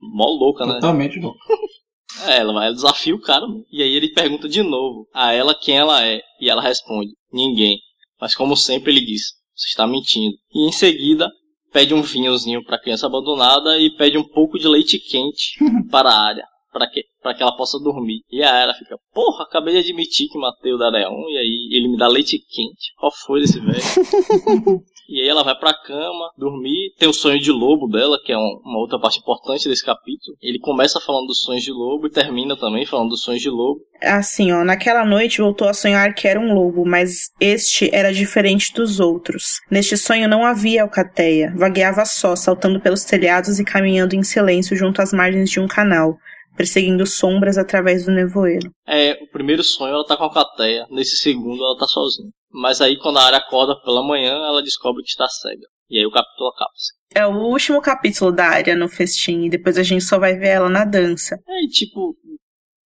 mó 0.00 0.26
louca, 0.26 0.64
né? 0.64 0.74
Totalmente 0.74 1.18
louca. 1.18 1.38
É, 2.26 2.38
ela 2.38 2.54
vai 2.54 2.72
desafia 2.72 3.14
o 3.14 3.20
cara, 3.20 3.44
e 3.70 3.82
aí 3.82 3.94
ele 3.94 4.08
pergunta 4.08 4.48
de 4.48 4.62
novo 4.62 5.06
a 5.12 5.32
ela 5.34 5.54
quem 5.54 5.76
ela 5.76 6.04
é, 6.04 6.20
e 6.40 6.48
ela 6.48 6.62
responde: 6.62 7.10
ninguém. 7.30 7.78
Mas 8.18 8.34
como 8.34 8.56
sempre 8.56 8.90
ele 8.90 9.04
diz: 9.04 9.34
você 9.54 9.68
está 9.68 9.86
mentindo. 9.86 10.34
E 10.52 10.66
em 10.66 10.72
seguida 10.72 11.30
pede 11.70 11.92
um 11.92 12.00
vinhozinho 12.00 12.64
para 12.64 12.76
a 12.76 12.80
criança 12.80 13.06
abandonada 13.06 13.78
e 13.78 13.94
pede 13.94 14.16
um 14.16 14.26
pouco 14.26 14.58
de 14.58 14.66
leite 14.66 14.98
quente 14.98 15.58
para 15.92 16.08
a 16.08 16.18
área 16.18 16.44
para 16.78 16.88
que, 16.88 17.04
pra 17.20 17.34
que 17.34 17.42
ela 17.42 17.56
possa 17.56 17.78
dormir. 17.78 18.20
E 18.30 18.42
a 18.42 18.54
Era 18.54 18.72
fica, 18.74 18.96
porra, 19.12 19.44
acabei 19.44 19.74
de 19.74 19.80
admitir 19.80 20.28
que 20.28 20.38
matei 20.38 20.72
o 20.72 20.78
Dareon, 20.78 21.28
e 21.28 21.36
aí 21.36 21.68
ele 21.72 21.88
me 21.88 21.98
dá 21.98 22.06
leite 22.06 22.38
quente. 22.38 22.94
Qual 22.96 23.10
foi 23.26 23.40
desse 23.40 23.58
velho? 23.58 23.74
e 25.08 25.20
aí 25.20 25.28
ela 25.28 25.42
vai 25.42 25.58
pra 25.58 25.74
cama, 25.74 26.30
dormir. 26.38 26.92
Tem 26.96 27.08
o 27.08 27.12
sonho 27.12 27.40
de 27.40 27.50
lobo 27.50 27.88
dela, 27.88 28.16
que 28.24 28.32
é 28.32 28.38
um, 28.38 28.60
uma 28.64 28.78
outra 28.78 28.98
parte 29.00 29.18
importante 29.18 29.68
desse 29.68 29.84
capítulo. 29.84 30.36
Ele 30.40 30.60
começa 30.60 31.00
falando 31.00 31.26
dos 31.26 31.40
sonhos 31.40 31.64
de 31.64 31.72
lobo 31.72 32.06
e 32.06 32.10
termina 32.10 32.56
também 32.56 32.86
falando 32.86 33.10
dos 33.10 33.22
sonhos 33.22 33.42
de 33.42 33.50
lobo. 33.50 33.80
Assim, 34.00 34.52
ó, 34.52 34.62
naquela 34.64 35.04
noite 35.04 35.40
voltou 35.40 35.68
a 35.68 35.74
sonhar 35.74 36.14
que 36.14 36.28
era 36.28 36.38
um 36.38 36.54
lobo, 36.54 36.86
mas 36.86 37.32
este 37.40 37.92
era 37.92 38.12
diferente 38.12 38.72
dos 38.72 39.00
outros. 39.00 39.60
Neste 39.68 39.96
sonho 39.96 40.28
não 40.28 40.44
havia 40.44 40.82
alcateia, 40.82 41.52
vagueava 41.56 42.04
só, 42.04 42.36
saltando 42.36 42.80
pelos 42.80 43.02
telhados 43.02 43.58
e 43.58 43.64
caminhando 43.64 44.14
em 44.14 44.22
silêncio 44.22 44.76
junto 44.76 45.02
às 45.02 45.12
margens 45.12 45.50
de 45.50 45.58
um 45.58 45.66
canal 45.66 46.16
perseguindo 46.58 47.06
sombras 47.06 47.56
através 47.56 48.04
do 48.04 48.10
nevoeiro. 48.10 48.68
É, 48.84 49.12
o 49.22 49.30
primeiro 49.30 49.62
sonho 49.62 49.94
ela 49.94 50.04
tá 50.04 50.16
com 50.16 50.24
a 50.24 50.34
Cateia, 50.34 50.84
nesse 50.90 51.16
segundo 51.16 51.62
ela 51.62 51.78
tá 51.78 51.86
sozinha. 51.86 52.30
Mas 52.50 52.80
aí 52.80 52.98
quando 52.98 53.18
a 53.18 53.22
área 53.22 53.38
acorda 53.38 53.80
pela 53.80 54.02
manhã, 54.02 54.32
ela 54.32 54.60
descobre 54.60 55.04
que 55.04 55.10
está 55.10 55.28
cega. 55.28 55.66
E 55.88 55.98
aí 55.98 56.04
o 56.04 56.10
capítulo 56.10 56.50
acaba-se. 56.50 56.92
É 57.14 57.26
o 57.26 57.50
último 57.50 57.80
capítulo 57.80 58.32
da 58.32 58.46
área 58.46 58.76
no 58.76 58.88
festim, 58.88 59.44
e 59.44 59.50
depois 59.50 59.78
a 59.78 59.82
gente 59.84 60.04
só 60.04 60.18
vai 60.18 60.34
ver 60.34 60.48
ela 60.48 60.68
na 60.68 60.84
dança. 60.84 61.36
É, 61.48 61.64
e 61.64 61.68
tipo, 61.68 62.14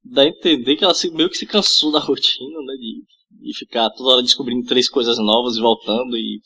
dá 0.04 0.22
a 0.22 0.28
entender 0.28 0.76
que 0.76 0.84
ela 0.84 0.94
meio 1.14 1.30
que 1.30 1.38
se 1.38 1.46
cansou 1.46 1.90
da 1.90 1.98
rotina, 2.00 2.60
né? 2.60 2.74
De, 2.74 3.48
de 3.48 3.58
ficar 3.58 3.88
toda 3.90 4.14
hora 4.14 4.22
descobrindo 4.22 4.66
três 4.66 4.88
coisas 4.88 5.16
novas 5.18 5.56
e 5.56 5.60
voltando 5.60 6.16
e. 6.16 6.40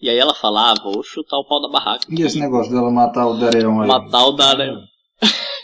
E 0.00 0.10
aí 0.10 0.18
ela 0.18 0.34
fala, 0.34 0.72
ah, 0.72 0.74
vou 0.82 1.02
chutar 1.02 1.38
o 1.38 1.46
pau 1.46 1.62
da 1.62 1.68
barraca. 1.68 2.06
E 2.10 2.22
esse 2.22 2.38
negócio 2.38 2.70
dela 2.70 2.90
matar 2.90 3.26
o 3.26 3.38
Dareon 3.38 3.80
aí? 3.80 3.88
Matar 3.88 4.26
o 4.26 4.32
Dareon. 4.32 4.82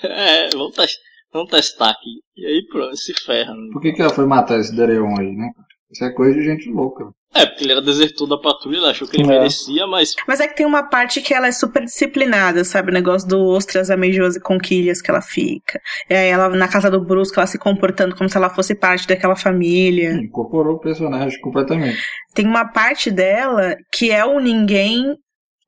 é, 0.08 0.50
vamos, 0.50 0.74
testar, 0.74 1.00
vamos 1.32 1.50
testar 1.50 1.90
aqui. 1.90 2.20
E 2.36 2.46
aí 2.46 2.66
pronto, 2.66 2.96
se 2.96 3.12
ferra. 3.14 3.54
Né? 3.54 3.68
Por 3.72 3.80
que, 3.80 3.92
que 3.92 4.02
ela 4.02 4.14
foi 4.14 4.26
matar 4.26 4.58
esse 4.58 4.74
Dareon 4.74 5.18
aí, 5.18 5.32
né? 5.32 5.50
Isso 5.90 6.04
é 6.04 6.12
coisa 6.12 6.38
de 6.38 6.44
gente 6.44 6.70
louca. 6.70 7.10
É, 7.32 7.46
porque 7.46 7.62
ele 7.62 7.72
era 7.72 7.80
desertor 7.80 8.28
da 8.28 8.36
patrulha, 8.36 8.78
ela 8.78 8.90
achou 8.90 9.06
que 9.06 9.16
ele 9.16 9.24
é. 9.24 9.38
merecia, 9.38 9.86
mas. 9.86 10.14
Mas 10.26 10.40
é 10.40 10.48
que 10.48 10.56
tem 10.56 10.66
uma 10.66 10.82
parte 10.82 11.20
que 11.20 11.32
ela 11.32 11.46
é 11.46 11.52
super 11.52 11.84
disciplinada, 11.84 12.64
sabe? 12.64 12.90
O 12.90 12.94
negócio 12.94 13.28
do 13.28 13.40
ostras 13.46 13.88
ameijoas 13.88 14.34
e 14.34 14.40
conquilhas 14.40 15.00
que 15.00 15.10
ela 15.10 15.20
fica. 15.20 15.80
E 16.08 16.14
aí 16.14 16.28
ela, 16.28 16.48
na 16.48 16.66
casa 16.66 16.90
do 16.90 17.00
Brusco, 17.00 17.38
ela 17.38 17.46
se 17.46 17.58
comportando 17.58 18.16
como 18.16 18.28
se 18.28 18.36
ela 18.36 18.50
fosse 18.50 18.74
parte 18.74 19.06
daquela 19.06 19.36
família. 19.36 20.12
Incorporou 20.14 20.74
o 20.74 20.80
personagem 20.80 21.40
completamente. 21.40 22.02
Tem 22.34 22.46
uma 22.46 22.64
parte 22.64 23.12
dela 23.12 23.76
que 23.92 24.10
é 24.10 24.24
o 24.24 24.40
ninguém 24.40 25.16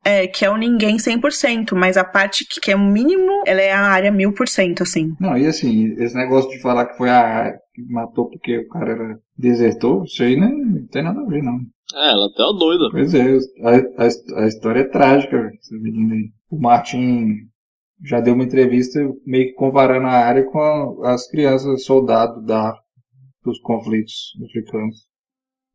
é, 0.03 0.27
que 0.27 0.43
é 0.43 0.49
o 0.49 0.57
ninguém 0.57 0.97
100%, 0.97 1.73
mas 1.75 1.97
a 1.97 2.03
parte 2.03 2.45
que, 2.45 2.59
que 2.59 2.71
é 2.71 2.75
o 2.75 2.79
mínimo, 2.79 3.43
ela 3.45 3.61
é 3.61 3.71
a 3.71 3.81
área 3.81 4.11
1000%, 4.11 4.81
assim. 4.81 5.13
Não, 5.19 5.37
e 5.37 5.45
assim, 5.45 5.93
esse 5.97 6.15
negócio 6.15 6.49
de 6.49 6.61
falar 6.61 6.85
que 6.85 6.97
foi 6.97 7.09
a 7.09 7.19
área 7.19 7.59
que 7.73 7.81
matou 7.91 8.29
porque 8.29 8.59
o 8.59 8.67
cara 8.67 8.91
era 8.91 9.19
desertor, 9.37 10.03
isso 10.05 10.21
aí 10.23 10.35
não, 10.35 10.49
não 10.49 10.87
tem 10.87 11.03
nada 11.03 11.21
a 11.21 11.25
ver, 11.25 11.41
não. 11.41 11.59
É, 11.95 12.11
ela 12.11 12.29
tá 12.33 12.51
doida. 12.51 12.89
Pois 12.91 13.13
é, 13.13 13.37
a, 13.61 14.03
a, 14.03 14.43
a 14.43 14.47
história 14.47 14.81
é 14.81 14.89
trágica, 14.89 15.37
essa 15.37 15.75
menina 15.75 16.15
aí. 16.15 16.29
O 16.49 16.59
Martin 16.59 17.47
já 18.03 18.19
deu 18.19 18.33
uma 18.33 18.43
entrevista 18.43 18.99
meio 19.25 19.47
que 19.47 19.53
comparando 19.53 20.07
a 20.07 20.11
área 20.11 20.43
com 20.43 21.03
as 21.05 21.29
crianças 21.29 21.85
soldados 21.85 22.45
da, 22.45 22.75
dos 23.43 23.59
conflitos 23.59 24.33
africanos. 24.43 25.07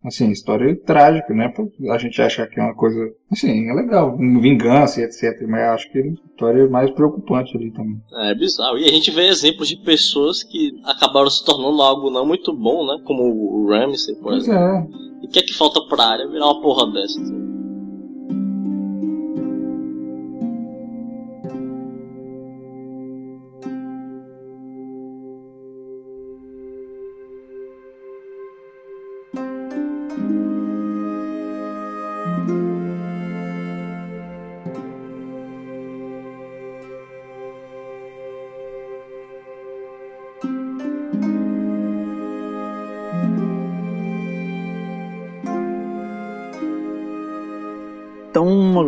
Assim, 0.04 0.30
história 0.30 0.76
trágica, 0.86 1.34
né? 1.34 1.52
A 1.90 1.98
gente 1.98 2.22
acha 2.22 2.46
que 2.46 2.60
é 2.60 2.62
uma 2.62 2.74
coisa, 2.74 2.98
assim, 3.30 3.68
é 3.68 3.74
legal, 3.74 4.16
vingança 4.16 5.00
e 5.00 5.04
etc. 5.04 5.42
Mas 5.48 5.62
acho 5.62 5.90
que 5.90 5.98
a 5.98 6.06
história 6.06 6.62
é 6.62 6.68
mais 6.68 6.90
preocupante 6.92 7.56
ali 7.56 7.72
também. 7.72 8.00
É, 8.12 8.34
bizarro. 8.34 8.78
E 8.78 8.84
a 8.84 8.92
gente 8.92 9.10
vê 9.10 9.26
exemplos 9.26 9.68
de 9.68 9.76
pessoas 9.76 10.44
que 10.44 10.70
acabaram 10.84 11.28
se 11.28 11.44
tornando 11.44 11.82
algo 11.82 12.10
não 12.10 12.24
muito 12.24 12.52
bom, 12.52 12.86
né? 12.86 13.02
Como 13.04 13.24
o 13.24 13.68
Ramsey, 13.68 14.14
por 14.14 14.24
pois 14.24 14.44
exemplo. 14.44 14.62
É. 14.62 14.86
E 15.22 15.26
o 15.26 15.30
que 15.30 15.40
é 15.40 15.42
que 15.42 15.54
falta 15.54 15.80
pra 15.88 16.04
área 16.04 16.28
virar 16.28 16.46
uma 16.46 16.62
porra 16.62 16.92
dessa? 16.92 17.20
Assim? 17.20 17.57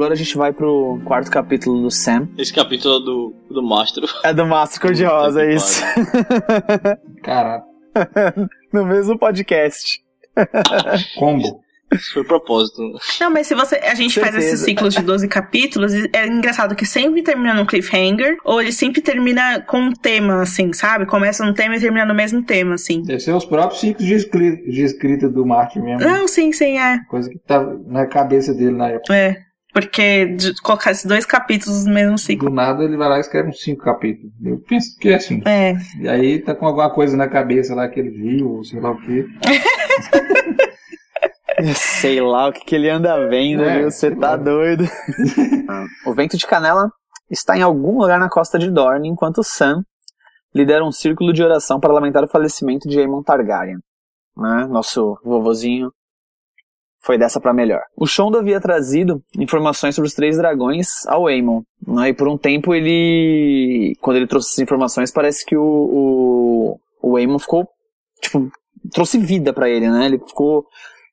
Agora 0.01 0.15
a 0.15 0.17
gente 0.17 0.35
vai 0.35 0.51
pro 0.51 0.99
quarto 1.05 1.31
capítulo 1.31 1.83
do 1.83 1.91
Sam. 1.91 2.27
Esse 2.39 2.55
capítulo 2.55 2.97
é 2.97 3.05
do, 3.05 3.35
do 3.51 3.63
Mastro. 3.63 4.07
É 4.25 4.33
do 4.33 4.47
Mastro 4.47 4.81
Cor-de-Rosa, 4.81 5.43
é 5.43 5.55
isso. 5.55 5.83
Caraca. 7.23 7.67
no 8.73 8.87
mesmo 8.87 9.19
podcast. 9.19 10.01
Combo. 11.19 11.61
Isso 11.93 12.15
foi 12.15 12.25
propósito. 12.25 12.81
Não, 13.21 13.31
mas 13.31 13.49
se 13.49 13.55
você. 13.55 13.77
A 13.77 13.95
gente 13.95 14.19
faz 14.19 14.33
Certeza. 14.33 14.55
esses 14.55 14.65
ciclos 14.65 14.95
de 14.95 15.03
12 15.03 15.27
capítulos, 15.27 15.93
é 15.93 16.27
engraçado 16.27 16.77
que 16.77 16.87
sempre 16.87 17.21
termina 17.21 17.53
num 17.53 17.67
cliffhanger, 17.67 18.39
ou 18.45 18.63
ele 18.63 18.73
sempre 18.73 19.01
termina 19.03 19.61
com 19.61 19.79
um 19.79 19.93
tema, 19.93 20.41
assim, 20.41 20.73
sabe? 20.73 21.05
Começa 21.05 21.45
num 21.45 21.53
tema 21.53 21.77
e 21.77 21.81
termina 21.81 22.07
no 22.07 22.15
mesmo 22.15 22.43
tema, 22.45 22.75
assim. 22.75 23.03
Deve 23.03 23.19
ser 23.19 23.35
os 23.35 23.45
próprios 23.45 23.81
ciclos 23.81 24.07
de 24.07 24.15
escrita, 24.15 24.71
de 24.71 24.83
escrita 24.83 25.29
do 25.29 25.45
Martin 25.45 25.81
mesmo. 25.81 26.09
Não, 26.09 26.29
sim, 26.29 26.53
sim, 26.53 26.79
é. 26.79 27.01
Coisa 27.09 27.29
que 27.29 27.39
tá 27.41 27.61
na 27.87 28.07
cabeça 28.07 28.55
dele 28.55 28.77
na 28.77 28.91
época. 28.91 29.15
É. 29.15 29.50
Porque 29.73 30.27
de 30.27 30.55
colocar 30.63 30.91
esses 30.91 31.05
dois 31.05 31.25
capítulos 31.25 31.85
no 31.85 31.95
mesmo 31.95 32.19
ciclo. 32.19 32.49
Do 32.51 32.55
nada 32.55 32.83
ele 32.83 32.97
vai 32.97 33.09
lá 33.09 33.19
e 33.19 33.21
escreve 33.21 33.51
uns 33.51 33.61
cinco 33.63 33.85
capítulos. 33.85 34.33
Eu 34.45 34.59
penso 34.69 34.97
que 34.99 35.11
é 35.11 35.15
assim. 35.15 35.41
É. 35.47 35.75
E 35.99 36.09
aí 36.09 36.39
tá 36.41 36.55
com 36.55 36.67
alguma 36.67 36.91
coisa 36.91 37.17
na 37.17 37.29
cabeça 37.29 37.75
lá 37.75 37.89
que 37.89 38.01
ele 38.01 38.11
viu, 38.11 38.51
ou 38.51 38.65
sei 38.65 38.81
lá 38.81 38.91
o 38.91 39.01
quê. 39.01 39.27
Sei 41.75 42.21
lá 42.23 42.49
o 42.49 42.53
que, 42.53 42.65
que 42.65 42.75
ele 42.75 42.89
anda 42.89 43.29
vendo, 43.29 43.63
É, 43.63 43.81
viu? 43.81 43.91
Você 43.91 44.11
tá 44.11 44.31
lá. 44.31 44.37
doido. 44.37 44.85
o 46.07 46.15
vento 46.15 46.37
de 46.39 46.47
canela 46.47 46.91
está 47.31 47.57
em 47.57 47.63
algum 47.63 47.99
lugar 47.99 48.19
na 48.19 48.31
costa 48.31 48.59
de 48.59 48.71
Dorne, 48.71 49.09
enquanto 49.09 49.43
Sam 49.45 49.83
lidera 50.55 50.85
um 50.85 50.91
círculo 50.91 51.33
de 51.33 51.43
oração 51.43 51.79
para 51.79 51.93
lamentar 51.93 52.25
o 52.25 52.29
falecimento 52.29 52.89
de 52.89 52.99
Aemon 52.99 53.23
Targaryen. 53.23 53.77
Né? 54.37 54.67
Nosso 54.71 55.19
vovozinho 55.23 55.91
foi 57.03 57.19
dessa 57.19 57.41
pra 57.41 57.53
melhor. 57.53 57.83
O 57.97 58.07
Shondo 58.07 58.39
havia 58.39 58.61
trazido 58.61 59.23
informações 59.39 59.95
sobre 59.95 60.09
os 60.09 60.15
três 60.15 60.37
dragões 60.37 60.89
ao 61.07 61.27
Aemon. 61.27 61.63
Né? 61.87 62.11
E 62.11 62.13
por 62.13 62.29
um 62.29 62.37
tempo 62.37 62.75
ele. 62.75 63.97
Quando 64.01 64.17
ele 64.19 64.27
trouxe 64.27 64.49
essas 64.49 64.59
informações, 64.59 65.11
parece 65.11 65.45
que 65.45 65.57
o, 65.57 65.63
o, 65.63 66.81
o 67.03 67.17
Aemon 67.17 67.39
ficou. 67.39 67.67
Tipo, 68.21 68.51
trouxe 68.93 69.19
vida 69.19 69.53
pra 69.53 69.69
ele, 69.69 69.89
né? 69.89 70.07
Ele 70.07 70.19
ficou 70.19 70.67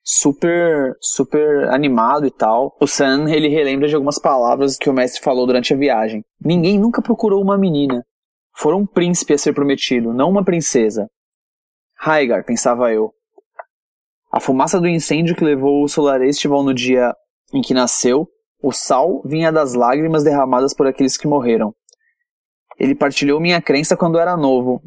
super, 0.03 0.95
super 1.01 1.69
animado 1.69 2.25
e 2.25 2.31
tal. 2.31 2.75
O 2.79 2.87
Sam, 2.87 3.29
ele 3.29 3.47
relembra 3.47 3.87
de 3.87 3.95
algumas 3.95 4.19
palavras 4.19 4.77
que 4.77 4.89
o 4.89 4.93
mestre 4.93 5.21
falou 5.21 5.45
durante 5.45 5.73
a 5.73 5.77
viagem. 5.77 6.23
Ninguém 6.39 6.79
nunca 6.79 7.01
procurou 7.01 7.41
uma 7.41 7.57
menina. 7.57 8.03
Fora 8.55 8.75
um 8.75 8.85
príncipe 8.85 9.33
a 9.33 9.37
ser 9.37 9.53
prometido, 9.53 10.13
não 10.13 10.29
uma 10.29 10.43
princesa. 10.43 11.07
Raigar, 11.99 12.43
pensava 12.43 12.91
eu. 12.91 13.11
A 14.31 14.39
fumaça 14.39 14.79
do 14.79 14.87
incêndio 14.87 15.35
que 15.35 15.43
levou 15.43 15.83
o 15.83 15.87
Solar 15.87 16.21
Estival 16.21 16.63
no 16.63 16.73
dia 16.73 17.15
em 17.53 17.61
que 17.61 17.73
nasceu, 17.73 18.27
o 18.61 18.71
sal 18.71 19.21
vinha 19.25 19.51
das 19.51 19.73
lágrimas 19.73 20.23
derramadas 20.23 20.73
por 20.73 20.87
aqueles 20.87 21.17
que 21.17 21.27
morreram. 21.27 21.73
Ele 22.79 22.93
partilhou 22.93 23.39
minha 23.39 23.61
crença 23.61 23.95
quando 23.95 24.19
era 24.19 24.35
novo, 24.37 24.81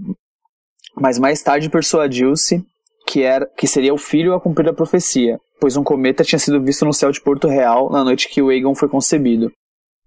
mas 0.95 1.19
mais 1.19 1.43
tarde 1.43 1.71
persuadiu-se 1.71 2.65
que, 3.07 3.23
era, 3.23 3.47
que 3.47 3.67
seria 3.67 3.95
o 3.95 3.99
filho 3.99 4.35
a 4.35 4.41
cumprir 4.41 4.69
a 4.69 4.75
profecia, 4.75 5.41
pois 5.61 5.77
um 5.77 5.83
cometa 5.83 6.23
tinha 6.23 6.39
sido 6.39 6.63
visto 6.63 6.85
no 6.85 6.93
céu 6.93 7.11
de 7.11 7.21
Porto 7.21 7.49
Real 7.49 7.91
na 7.91 8.05
noite 8.05 8.29
que 8.29 8.43
o 8.43 8.51
Aegon 8.51 8.75
foi 8.75 8.89
concebido. 8.89 9.51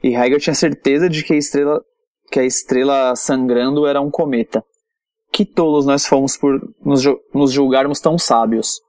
E 0.01 0.11
Rhaegar 0.11 0.39
tinha 0.39 0.53
certeza 0.53 1.09
de 1.09 1.23
que 1.23 1.33
a 1.33 1.37
estrela, 1.37 1.81
que 2.29 2.39
a 2.39 2.45
estrela 2.45 3.15
sangrando 3.15 3.87
era 3.87 4.01
um 4.01 4.11
cometa. 4.11 4.63
Que 5.31 5.45
tolos 5.45 5.85
nós 5.85 6.05
fomos 6.05 6.37
por 6.37 6.61
nos 7.33 7.51
julgarmos 7.51 7.99
tão 7.99 8.17
sábios. 8.17 8.81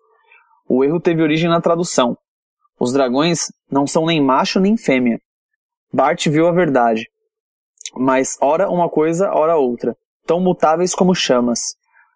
O 0.68 0.82
erro 0.84 1.00
teve 1.00 1.22
origem 1.22 1.48
na 1.48 1.60
tradução. 1.60 2.16
Os 2.78 2.92
dragões 2.92 3.46
não 3.70 3.86
são 3.86 4.06
nem 4.06 4.20
macho 4.20 4.58
nem 4.60 4.76
fêmea. 4.76 5.18
Bart 5.92 6.26
viu 6.28 6.46
a 6.48 6.52
verdade. 6.52 7.08
Mas 7.96 8.36
ora 8.40 8.68
uma 8.68 8.88
coisa, 8.88 9.30
ora 9.32 9.56
outra, 9.56 9.96
tão 10.26 10.40
mutáveis 10.40 10.94
como 10.94 11.14
chamas. 11.14 11.60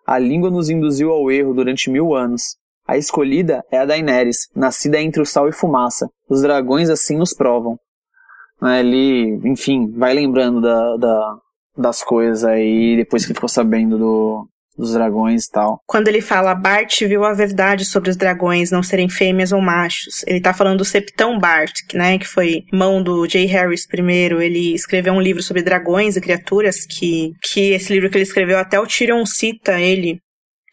A 0.07 0.19
língua 0.19 0.51
nos 0.51 0.71
induziu 0.71 1.13
ao 1.13 1.31
erro 1.31 1.55
durante 1.55 1.91
mil 1.91 2.15
anos. 2.15 2.57
A 2.87 2.97
escolhida 2.97 3.63
é 3.71 3.79
a 3.79 3.85
Daenerys, 3.85 4.49
nascida 4.57 4.99
entre 5.01 5.21
o 5.21 5.27
sal 5.27 5.49
e 5.49 5.53
fumaça. 5.53 6.09
Os 6.29 6.41
dragões 6.41 6.89
assim 6.89 7.17
nos 7.19 7.35
provam. 7.35 7.79
Né, 8.61 8.81
Ele, 8.81 9.39
enfim, 9.45 9.91
vai 9.93 10.15
lembrando 10.15 10.61
da, 10.61 10.97
da- 10.97 11.37
das 11.77 12.03
coisas 12.03 12.43
aí, 12.45 12.97
depois 12.97 13.25
que 13.25 13.35
ficou 13.35 13.49
sabendo 13.49 13.97
do, 13.99 14.49
dos 14.79 14.93
dragões 14.93 15.45
e 15.45 15.51
tal. 15.51 15.83
Quando 15.87 16.09
ele 16.09 16.21
fala 16.21 16.55
Bart 16.55 17.01
viu 17.01 17.25
a 17.25 17.33
verdade 17.33 17.85
sobre 17.85 18.11
os 18.11 18.17
dragões 18.17 18.71
não 18.71 18.83
serem 18.83 19.09
fêmeas 19.09 19.53
ou 19.53 19.61
machos, 19.61 20.23
ele 20.27 20.41
tá 20.41 20.55
falando 20.55 20.79
do 20.79 20.85
Septão 20.85 21.39
Bart, 21.39 21.73
né, 21.93 22.19
que 22.19 22.27
foi 22.27 22.65
mão 22.73 23.03
do 23.03 23.27
J. 23.27 23.45
Harris 23.47 23.87
primeiro. 23.87 24.41
Ele 24.41 24.75
escreveu 24.75 25.13
um 25.13 25.21
livro 25.21 25.43
sobre 25.43 25.63
dragões 25.63 26.17
e 26.17 26.21
criaturas 26.21 26.87
que, 26.87 27.33
que 27.43 27.73
esse 27.73 27.93
livro 27.93 28.09
que 28.09 28.17
ele 28.17 28.25
escreveu 28.25 28.59
até 28.59 28.79
o 28.79 28.87
Tyrion 28.87 29.27
cita 29.27 29.81
ele 29.81 30.21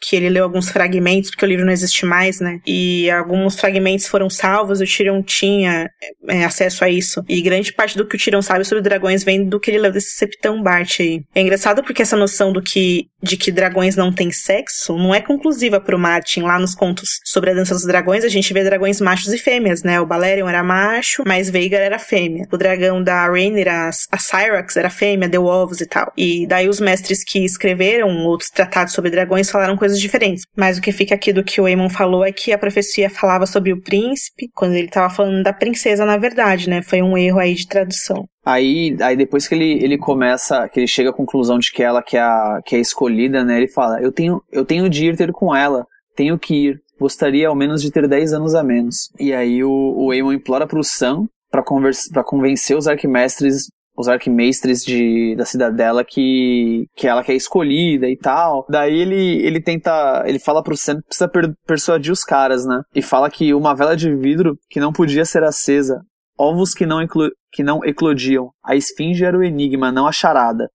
que 0.06 0.14
ele 0.14 0.28
leu 0.28 0.44
alguns 0.44 0.68
fragmentos, 0.70 1.30
porque 1.30 1.44
o 1.44 1.48
livro 1.48 1.64
não 1.64 1.72
existe 1.72 2.06
mais, 2.06 2.38
né? 2.38 2.60
E 2.64 3.10
alguns 3.10 3.58
fragmentos 3.58 4.06
foram 4.06 4.30
salvos, 4.30 4.80
o 4.80 4.84
Tyrion 4.84 5.20
tinha 5.20 5.90
é, 6.28 6.44
acesso 6.44 6.84
a 6.84 6.88
isso. 6.88 7.24
E 7.28 7.42
grande 7.42 7.72
parte 7.72 7.96
do 7.96 8.06
que 8.06 8.14
o 8.14 8.18
Tyrion 8.18 8.40
sabe 8.40 8.64
sobre 8.64 8.82
dragões 8.82 9.24
vem 9.24 9.44
do 9.44 9.58
que 9.58 9.68
ele 9.68 9.78
leu 9.78 9.90
desse 9.90 10.16
Septão 10.16 10.62
Bart 10.62 11.00
aí. 11.00 11.22
É 11.34 11.40
engraçado 11.40 11.82
porque 11.82 12.02
essa 12.02 12.16
noção 12.16 12.52
do 12.52 12.62
que, 12.62 13.08
de 13.20 13.36
que 13.36 13.50
dragões 13.50 13.96
não 13.96 14.12
têm 14.12 14.30
sexo 14.30 14.96
não 14.96 15.12
é 15.12 15.20
conclusiva 15.20 15.80
pro 15.80 15.98
Martin. 15.98 16.42
Lá 16.42 16.58
nos 16.58 16.74
contos 16.74 17.18
sobre 17.24 17.50
a 17.50 17.54
dança 17.54 17.74
dos 17.74 17.84
dragões, 17.84 18.24
a 18.24 18.28
gente 18.28 18.52
vê 18.54 18.62
dragões 18.62 19.00
machos 19.00 19.32
e 19.32 19.38
fêmeas, 19.38 19.82
né? 19.82 20.00
O 20.00 20.06
Balerion 20.06 20.48
era 20.48 20.62
macho, 20.62 21.24
mas 21.26 21.50
Veigar 21.50 21.80
era 21.80 21.98
fêmea. 21.98 22.46
O 22.52 22.56
dragão 22.56 23.02
da 23.02 23.26
Rhaenyra, 23.26 23.88
a, 23.88 23.90
a 24.12 24.18
Cyrax, 24.18 24.76
era 24.76 24.88
fêmea, 24.88 25.28
deu 25.28 25.46
ovos 25.46 25.80
e 25.80 25.86
tal. 25.86 26.12
E 26.16 26.46
daí 26.46 26.68
os 26.68 26.78
mestres 26.78 27.24
que 27.24 27.44
escreveram 27.44 28.08
outros 28.24 28.50
tratados 28.50 28.92
sobre 28.92 29.10
dragões 29.10 29.50
falaram 29.50 29.76
coisas 29.76 29.95
diferentes. 30.00 30.44
Mas 30.56 30.78
o 30.78 30.82
que 30.82 30.92
fica 30.92 31.14
aqui 31.14 31.32
do 31.32 31.44
que 31.44 31.60
o 31.60 31.66
Aemon 31.66 31.88
falou 31.88 32.24
é 32.24 32.32
que 32.32 32.52
a 32.52 32.58
profecia 32.58 33.08
falava 33.10 33.46
sobre 33.46 33.72
o 33.72 33.80
príncipe, 33.80 34.48
quando 34.54 34.74
ele 34.74 34.88
tava 34.88 35.12
falando 35.12 35.42
da 35.42 35.52
princesa, 35.52 36.04
na 36.04 36.16
verdade, 36.16 36.68
né? 36.68 36.82
Foi 36.82 37.02
um 37.02 37.16
erro 37.16 37.38
aí 37.38 37.54
de 37.54 37.66
tradução. 37.66 38.26
Aí, 38.44 38.96
aí 39.00 39.16
depois 39.16 39.48
que 39.48 39.54
ele, 39.54 39.84
ele 39.84 39.98
começa, 39.98 40.68
que 40.68 40.80
ele 40.80 40.86
chega 40.86 41.10
à 41.10 41.12
conclusão 41.12 41.58
de 41.58 41.72
que 41.72 41.82
ela 41.82 42.02
que 42.02 42.16
é 42.16 42.20
a, 42.20 42.60
que 42.64 42.76
é 42.76 42.78
escolhida, 42.78 43.44
né? 43.44 43.56
Ele 43.56 43.68
fala, 43.68 44.00
eu 44.00 44.12
tenho, 44.12 44.40
eu 44.52 44.64
tenho 44.64 44.88
de 44.88 45.06
ir 45.06 45.16
ter 45.16 45.32
com 45.32 45.54
ela, 45.54 45.84
tenho 46.14 46.38
que 46.38 46.68
ir. 46.68 46.80
Gostaria 46.98 47.48
ao 47.48 47.54
menos 47.54 47.82
de 47.82 47.90
ter 47.90 48.08
10 48.08 48.32
anos 48.32 48.54
a 48.54 48.62
menos. 48.62 49.10
E 49.20 49.32
aí 49.32 49.62
o, 49.62 49.70
o 49.70 50.10
Aemon 50.10 50.32
implora 50.32 50.66
pro 50.66 50.82
Sam 50.82 51.26
pra 51.50 52.24
convencer 52.24 52.76
os 52.76 52.88
arquimestres 52.88 53.66
os 53.96 54.08
arquimestres 54.08 54.84
de, 54.84 55.34
da 55.36 55.44
cidadela 55.44 56.04
que, 56.04 56.86
que 56.94 57.06
ela 57.06 57.24
que 57.24 57.32
é 57.32 57.34
escolhida 57.34 58.08
e 58.08 58.16
tal. 58.16 58.66
Daí 58.68 58.94
ele, 58.94 59.46
ele 59.46 59.60
tenta, 59.60 60.22
ele 60.26 60.38
fala 60.38 60.62
pro 60.62 60.76
Sam 60.76 60.96
que 60.96 61.08
precisa 61.08 61.28
per, 61.28 61.52
persuadir 61.66 62.12
os 62.12 62.22
caras, 62.22 62.66
né? 62.66 62.82
E 62.94 63.00
fala 63.00 63.30
que 63.30 63.54
uma 63.54 63.74
vela 63.74 63.96
de 63.96 64.14
vidro 64.14 64.58
que 64.68 64.80
não 64.80 64.92
podia 64.92 65.24
ser 65.24 65.42
acesa, 65.42 66.00
ovos 66.38 66.74
que 66.74 66.84
não, 66.84 67.00
eclo, 67.00 67.30
que 67.50 67.62
não 67.62 67.84
eclodiam, 67.84 68.50
a 68.64 68.76
esfinge 68.76 69.24
era 69.24 69.38
o 69.38 69.42
enigma, 69.42 69.90
não 69.90 70.06
a 70.06 70.12
charada. 70.12 70.68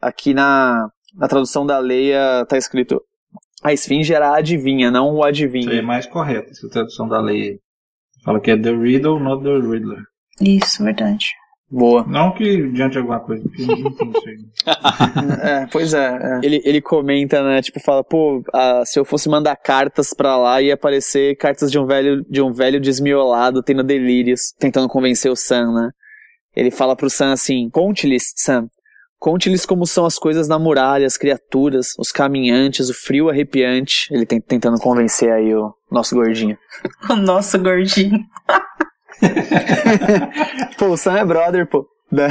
Aqui 0.00 0.32
na, 0.32 0.88
na 1.14 1.26
tradução 1.26 1.66
da 1.66 1.78
Leia 1.78 2.44
tá 2.46 2.56
escrito 2.56 3.00
a 3.64 3.72
esfinge 3.72 4.12
era 4.12 4.28
a 4.28 4.36
adivinha, 4.36 4.90
não 4.90 5.14
o 5.14 5.26
Isso 5.26 5.70
aí 5.70 5.78
é 5.78 5.82
mais 5.82 6.06
correto, 6.06 6.50
essa 6.50 6.68
tradução 6.68 7.08
da 7.08 7.18
lei. 7.18 7.58
Fala 8.22 8.38
que 8.38 8.50
é 8.50 8.58
The 8.58 8.70
Riddle, 8.70 9.18
not 9.18 9.42
the 9.42 9.54
Riddler. 9.54 10.02
Isso, 10.38 10.84
verdade. 10.84 11.28
Boa. 11.74 12.04
Não 12.06 12.30
que 12.30 12.68
diante 12.68 12.92
de 12.92 12.98
alguma 12.98 13.18
coisa, 13.18 13.42
porque 13.42 13.66
ninguém 13.66 13.88
entende 13.88 14.16
isso 14.16 14.28
aí. 14.28 14.36
É, 15.42 15.66
pois 15.66 15.92
é, 15.92 16.06
é. 16.06 16.40
Ele, 16.46 16.62
ele 16.64 16.80
comenta, 16.80 17.42
né? 17.42 17.60
Tipo, 17.60 17.80
fala, 17.80 18.04
pô, 18.04 18.44
ah, 18.52 18.84
se 18.86 18.96
eu 18.96 19.04
fosse 19.04 19.28
mandar 19.28 19.56
cartas 19.56 20.14
pra 20.14 20.36
lá, 20.36 20.62
ia 20.62 20.74
aparecer 20.74 21.36
cartas 21.36 21.72
de 21.72 21.78
um 21.78 21.84
velho, 21.84 22.24
de 22.30 22.40
um 22.40 22.52
velho 22.52 22.80
desmiolado 22.80 23.60
tendo 23.60 23.82
delírios, 23.82 24.52
tentando 24.56 24.86
convencer 24.86 25.32
o 25.32 25.34
Sam, 25.34 25.72
né? 25.72 25.90
Ele 26.54 26.70
fala 26.70 26.94
pro 26.94 27.10
Sam 27.10 27.32
assim: 27.32 27.68
conte-lhes, 27.70 28.32
Sam. 28.36 28.68
Conte-lhes 29.18 29.66
como 29.66 29.84
são 29.84 30.06
as 30.06 30.16
coisas 30.16 30.46
na 30.46 30.60
muralha, 30.60 31.06
as 31.06 31.16
criaturas, 31.16 31.88
os 31.98 32.12
caminhantes, 32.12 32.88
o 32.88 32.94
frio 32.94 33.28
arrepiante. 33.28 34.06
Ele 34.12 34.24
tem, 34.24 34.40
tentando 34.40 34.78
convencer 34.78 35.32
aí 35.32 35.52
o 35.52 35.74
nosso 35.90 36.14
gordinho. 36.14 36.56
O 37.10 37.16
nosso 37.16 37.58
gordinho. 37.58 38.20
Pô, 40.78 40.86
o 40.86 40.96
Sam 40.96 41.18
é 41.18 41.24
brother, 41.24 41.66
pô. 41.66 41.86
Da- 42.10 42.28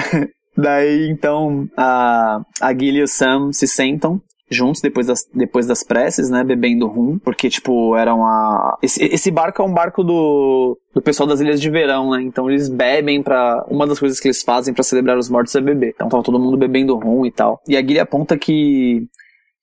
daí, 0.58 1.10
então, 1.10 1.68
a, 1.78 2.42
a 2.62 2.74
Gilly 2.74 3.00
e 3.00 3.04
o 3.04 3.08
Sam 3.08 3.52
se 3.52 3.68
sentam 3.68 4.22
juntos 4.50 4.82
depois 4.82 5.08
das, 5.08 5.26
depois 5.34 5.66
das 5.66 5.84
preces, 5.84 6.30
né, 6.30 6.44
bebendo 6.44 6.86
rum, 6.86 7.18
porque, 7.18 7.50
tipo, 7.50 7.96
era 7.96 8.14
uma... 8.14 8.78
Esse, 8.84 9.04
esse 9.06 9.32
barco 9.32 9.64
é 9.64 9.66
um 9.66 9.74
barco 9.74 10.04
do, 10.04 10.78
do 10.94 11.02
pessoal 11.02 11.28
das 11.28 11.40
Ilhas 11.40 11.60
de 11.60 11.70
Verão, 11.72 12.12
né, 12.12 12.22
então 12.22 12.50
eles 12.50 12.70
bebem 12.70 13.24
pra... 13.24 13.66
Uma 13.68 13.88
das 13.88 14.00
coisas 14.00 14.20
que 14.20 14.28
eles 14.28 14.44
fazem 14.44 14.72
pra 14.74 14.84
celebrar 14.84 15.18
os 15.18 15.28
mortos 15.30 15.56
é 15.56 15.62
beber. 15.62 15.94
Então 15.96 16.08
tava 16.08 16.22
todo 16.22 16.40
mundo 16.40 16.56
bebendo 16.58 16.96
rum 16.96 17.26
e 17.26 17.32
tal. 17.32 17.62
E 17.68 17.76
a 17.76 17.82
Gilly 17.82 18.00
aponta 18.00 18.38
que 18.38 19.08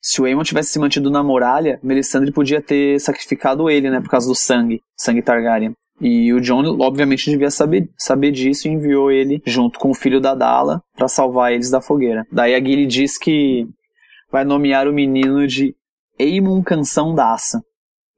se 0.02 0.20
o 0.20 0.24
Aemon 0.24 0.42
tivesse 0.42 0.72
se 0.72 0.78
mantido 0.80 1.08
na 1.08 1.22
muralha, 1.22 1.78
Melisandre 1.84 2.32
podia 2.32 2.60
ter 2.60 2.98
sacrificado 2.98 3.70
ele, 3.70 3.90
né, 3.90 4.00
por 4.00 4.10
causa 4.10 4.26
do 4.26 4.34
sangue, 4.34 4.80
sangue 4.96 5.22
Targaryen. 5.22 5.72
E 6.00 6.32
o 6.32 6.40
John, 6.40 6.64
obviamente, 6.80 7.30
devia 7.30 7.50
saber, 7.50 7.88
saber 7.96 8.30
disso 8.30 8.66
e 8.66 8.70
enviou 8.70 9.10
ele 9.10 9.42
junto 9.44 9.78
com 9.78 9.90
o 9.90 9.94
filho 9.94 10.20
da 10.20 10.34
Dala 10.34 10.82
para 10.96 11.08
salvar 11.08 11.52
eles 11.52 11.70
da 11.70 11.80
fogueira. 11.80 12.26
Daí 12.32 12.54
a 12.54 12.58
Gilly 12.58 12.86
diz 12.86 13.18
que 13.18 13.66
vai 14.32 14.44
nomear 14.44 14.88
o 14.88 14.92
menino 14.92 15.46
de 15.46 15.74
Eamon 16.18 16.62
Canção 16.62 17.14
Daça, 17.14 17.62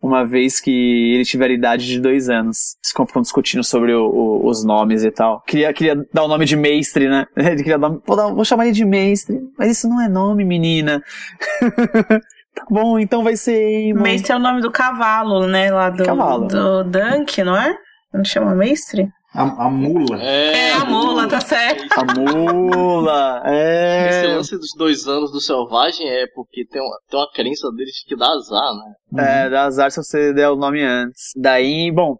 uma 0.02 0.24
vez 0.24 0.60
que 0.60 1.14
ele 1.14 1.24
tiver 1.24 1.50
idade 1.50 1.86
de 1.86 2.00
dois 2.00 2.28
anos. 2.28 2.76
Eles 2.76 3.06
ficam 3.06 3.22
discutindo 3.22 3.62
sobre 3.64 3.94
o, 3.94 4.04
o, 4.04 4.46
os 4.48 4.64
nomes 4.64 5.04
e 5.04 5.10
tal. 5.10 5.40
Queria, 5.42 5.72
queria 5.72 6.06
dar 6.12 6.24
o 6.24 6.28
nome 6.28 6.44
de 6.44 6.56
Mestre, 6.56 7.08
né? 7.08 7.26
Ele 7.36 7.56
queria 7.56 7.78
dar, 7.78 7.88
vou, 7.88 8.16
dar, 8.16 8.28
vou 8.28 8.44
chamar 8.44 8.66
ele 8.66 8.74
de 8.74 8.84
Mestre, 8.84 9.40
mas 9.56 9.70
isso 9.70 9.88
não 9.88 10.00
é 10.00 10.08
nome, 10.08 10.44
menina. 10.44 11.02
tá 12.54 12.64
bom, 12.70 12.98
então 12.98 13.22
vai 13.22 13.36
ser 13.36 13.88
Eamon. 13.88 14.02
Mestre 14.02 14.32
é 14.32 14.36
o 14.36 14.40
nome 14.40 14.60
do 14.60 14.70
cavalo, 14.70 15.46
né? 15.46 15.70
Lá 15.70 15.90
do, 15.90 16.04
Cavalo. 16.04 16.46
do 16.46 16.84
Dunk, 16.84 17.42
não 17.42 17.56
é? 17.56 17.76
Não 18.12 18.24
chama 18.24 18.54
Mestre? 18.54 19.08
A, 19.34 19.66
a 19.66 19.70
mula. 19.70 20.22
É, 20.22 20.72
a 20.72 20.84
mula, 20.84 21.26
tá 21.26 21.40
certo. 21.40 21.88
A 21.98 22.04
mula, 22.04 23.42
Esse 23.46 24.26
é. 24.26 24.34
lance 24.36 24.58
dos 24.58 24.74
dois 24.76 25.06
anos 25.08 25.32
do 25.32 25.40
selvagem 25.40 26.06
é 26.06 26.26
porque 26.34 26.66
tem 26.66 26.82
uma, 26.82 26.98
tem 27.08 27.18
uma 27.18 27.32
crença 27.32 27.70
deles 27.72 28.04
que 28.06 28.14
dá 28.14 28.26
azar, 28.26 28.74
né? 28.74 29.24
É, 29.24 29.48
dá 29.48 29.64
azar 29.64 29.90
se 29.90 30.02
você 30.02 30.34
der 30.34 30.50
o 30.50 30.56
nome 30.56 30.82
antes. 30.82 31.30
Daí, 31.34 31.90
bom, 31.90 32.18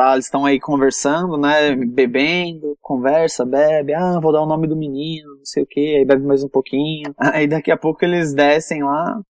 tá, 0.00 0.14
eles 0.14 0.24
estão 0.24 0.46
aí 0.46 0.58
conversando, 0.58 1.36
né, 1.36 1.76
bebendo, 1.76 2.74
conversa, 2.80 3.44
bebe, 3.44 3.92
ah, 3.92 4.18
vou 4.18 4.32
dar 4.32 4.40
o 4.40 4.48
nome 4.48 4.66
do 4.66 4.74
menino, 4.74 5.28
não 5.36 5.44
sei 5.44 5.62
o 5.62 5.66
que, 5.66 5.96
aí 5.96 6.06
bebe 6.06 6.24
mais 6.24 6.42
um 6.42 6.48
pouquinho. 6.48 7.14
Aí 7.20 7.46
daqui 7.46 7.70
a 7.70 7.76
pouco 7.76 8.02
eles 8.02 8.32
descem 8.32 8.82
lá, 8.82 9.20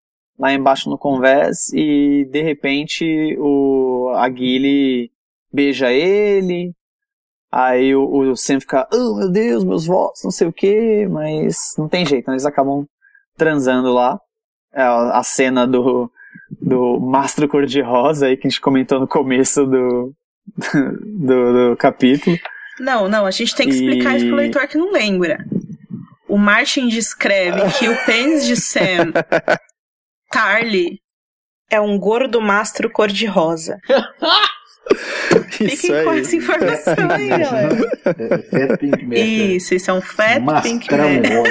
lá 0.41 0.53
embaixo 0.55 0.89
no 0.89 0.97
converse, 0.99 1.77
e 1.79 2.25
de 2.25 2.41
repente 2.43 3.37
o 3.39 4.11
a 4.17 4.27
Guile 4.29 5.11
beija 5.53 5.93
ele, 5.93 6.73
aí 7.53 7.95
o, 7.95 8.03
o 8.31 8.37
Sam 8.37 8.59
fica, 8.59 8.89
oh 8.93 9.17
meu 9.17 9.31
Deus, 9.31 9.63
meus 9.65 9.87
votos, 9.87 10.23
não 10.25 10.31
sei 10.31 10.49
o 10.49 10.53
que, 10.53 11.07
mas 11.09 11.75
não 11.77 11.89
tem 11.89 12.07
jeito, 12.07 12.27
né, 12.29 12.33
eles 12.35 12.47
acabam 12.47 12.87
transando 13.37 13.93
lá. 13.93 14.19
É 14.73 14.83
a 14.83 15.19
a 15.19 15.23
cena 15.23 15.67
do, 15.67 16.11
do 16.61 16.99
mastro 17.01 17.47
cor-de-rosa 17.49 18.27
aí 18.27 18.37
que 18.37 18.47
a 18.47 18.51
gente 18.51 18.61
comentou 18.61 18.99
no 19.01 19.07
começo 19.09 19.67
do, 19.67 20.15
do, 21.05 21.71
do 21.71 21.77
capítulo. 21.77 22.39
Não, 22.79 23.09
não, 23.09 23.27
a 23.27 23.31
gente 23.31 23.55
tem 23.55 23.69
que 23.69 23.75
explicar 23.75 24.15
E- 24.15 24.17
isso 24.19 24.27
pro 24.27 24.37
leitor 24.37 24.67
que 24.69 24.79
não 24.79 24.91
lembra. 24.93 25.45
O 26.29 26.39
Martin 26.39 26.87
descreve 26.89 27.61
que 27.79 27.89
o 27.89 28.07
pênis 28.07 28.47
de 28.47 28.55
Sam 28.57 29.13
Tarly 30.31 31.01
é 31.71 31.81
um 31.81 31.99
gordo 31.99 32.41
mastro 32.41 32.91
cor-de-rosa. 32.91 33.79
Fiquem 35.51 36.05
com 36.05 36.13
essa 36.13 36.37
informação 36.37 36.95
aí, 37.11 37.29
galera. 37.29 37.77
É, 38.53 38.67
Fat 38.67 38.79
Pink 38.81 39.05
Matter. 39.05 39.27
Isso, 39.27 39.75
isso 39.75 39.91
é 39.91 39.95
um 39.95 40.01
fat 40.01 40.43
pink 40.63 40.91
Mastrão. 40.91 41.09
Eu, 41.09 41.45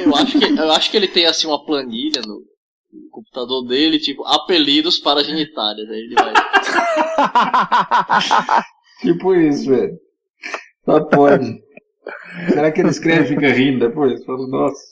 eu 0.00 0.16
acho 0.16 0.38
que, 0.38 0.44
eu 0.44 0.72
acho 0.72 0.90
que 0.90 0.96
ele 0.96 1.08
tem 1.08 1.26
assim 1.26 1.46
uma 1.46 1.64
planilha 1.64 2.20
no, 2.22 2.42
no 2.92 3.10
computador 3.10 3.66
dele, 3.68 3.98
tipo, 3.98 4.24
apelidos 4.24 4.98
para 4.98 5.22
genitálias. 5.22 5.88
Aí 5.88 5.98
ele 6.00 6.14
vai. 6.14 6.32
Tipo 9.02 9.34
isso, 9.34 9.68
velho. 9.68 9.98
Só 10.84 11.00
pode. 11.04 11.62
Será 12.48 12.72
que 12.72 12.80
ele 12.80 12.88
escreve 12.88 13.24
e 13.24 13.28
fica 13.28 13.52
rindo 13.52 13.86
depois? 13.86 14.24
Fala, 14.24 14.46
Nossa. 14.48 14.82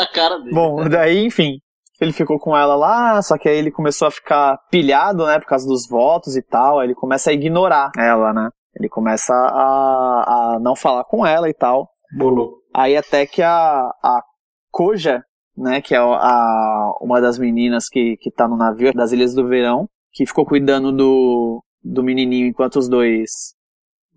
a 0.00 0.06
cara 0.06 0.38
dele. 0.38 0.54
Bom, 0.54 0.88
daí, 0.88 1.26
enfim, 1.26 1.58
ele 2.04 2.12
ficou 2.12 2.38
com 2.38 2.56
ela 2.56 2.74
lá, 2.74 3.22
só 3.22 3.38
que 3.38 3.48
aí 3.48 3.56
ele 3.56 3.70
começou 3.70 4.08
a 4.08 4.10
ficar 4.10 4.58
pilhado, 4.70 5.26
né, 5.26 5.38
por 5.38 5.46
causa 5.46 5.66
dos 5.66 5.86
votos 5.88 6.36
e 6.36 6.42
tal, 6.42 6.78
aí 6.78 6.86
ele 6.86 6.94
começa 6.94 7.30
a 7.30 7.32
ignorar 7.32 7.90
ela, 7.96 8.32
né. 8.32 8.48
Ele 8.74 8.88
começa 8.88 9.32
a, 9.34 10.54
a 10.54 10.58
não 10.60 10.74
falar 10.74 11.04
com 11.04 11.26
ela 11.26 11.48
e 11.48 11.54
tal. 11.54 11.90
Bolou. 12.16 12.54
Aí 12.74 12.96
até 12.96 13.26
que 13.26 13.42
a, 13.42 13.90
a 14.02 14.22
Koja, 14.70 15.22
né, 15.56 15.80
que 15.82 15.94
é 15.94 15.98
a, 15.98 16.92
uma 17.00 17.20
das 17.20 17.38
meninas 17.38 17.88
que, 17.88 18.16
que 18.16 18.30
tá 18.30 18.48
no 18.48 18.56
navio 18.56 18.92
das 18.94 19.12
Ilhas 19.12 19.34
do 19.34 19.46
Verão, 19.46 19.86
que 20.12 20.26
ficou 20.26 20.46
cuidando 20.46 20.90
do, 20.90 21.62
do 21.82 22.02
menininho 22.02 22.46
enquanto 22.46 22.76
os 22.76 22.88
dois 22.88 23.54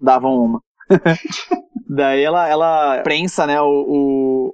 davam 0.02 0.34
uma. 0.34 0.62
Daí 1.88 2.24
ela, 2.24 2.48
ela 2.48 3.02
prensa, 3.04 3.46
né, 3.46 3.62
o, 3.62 3.66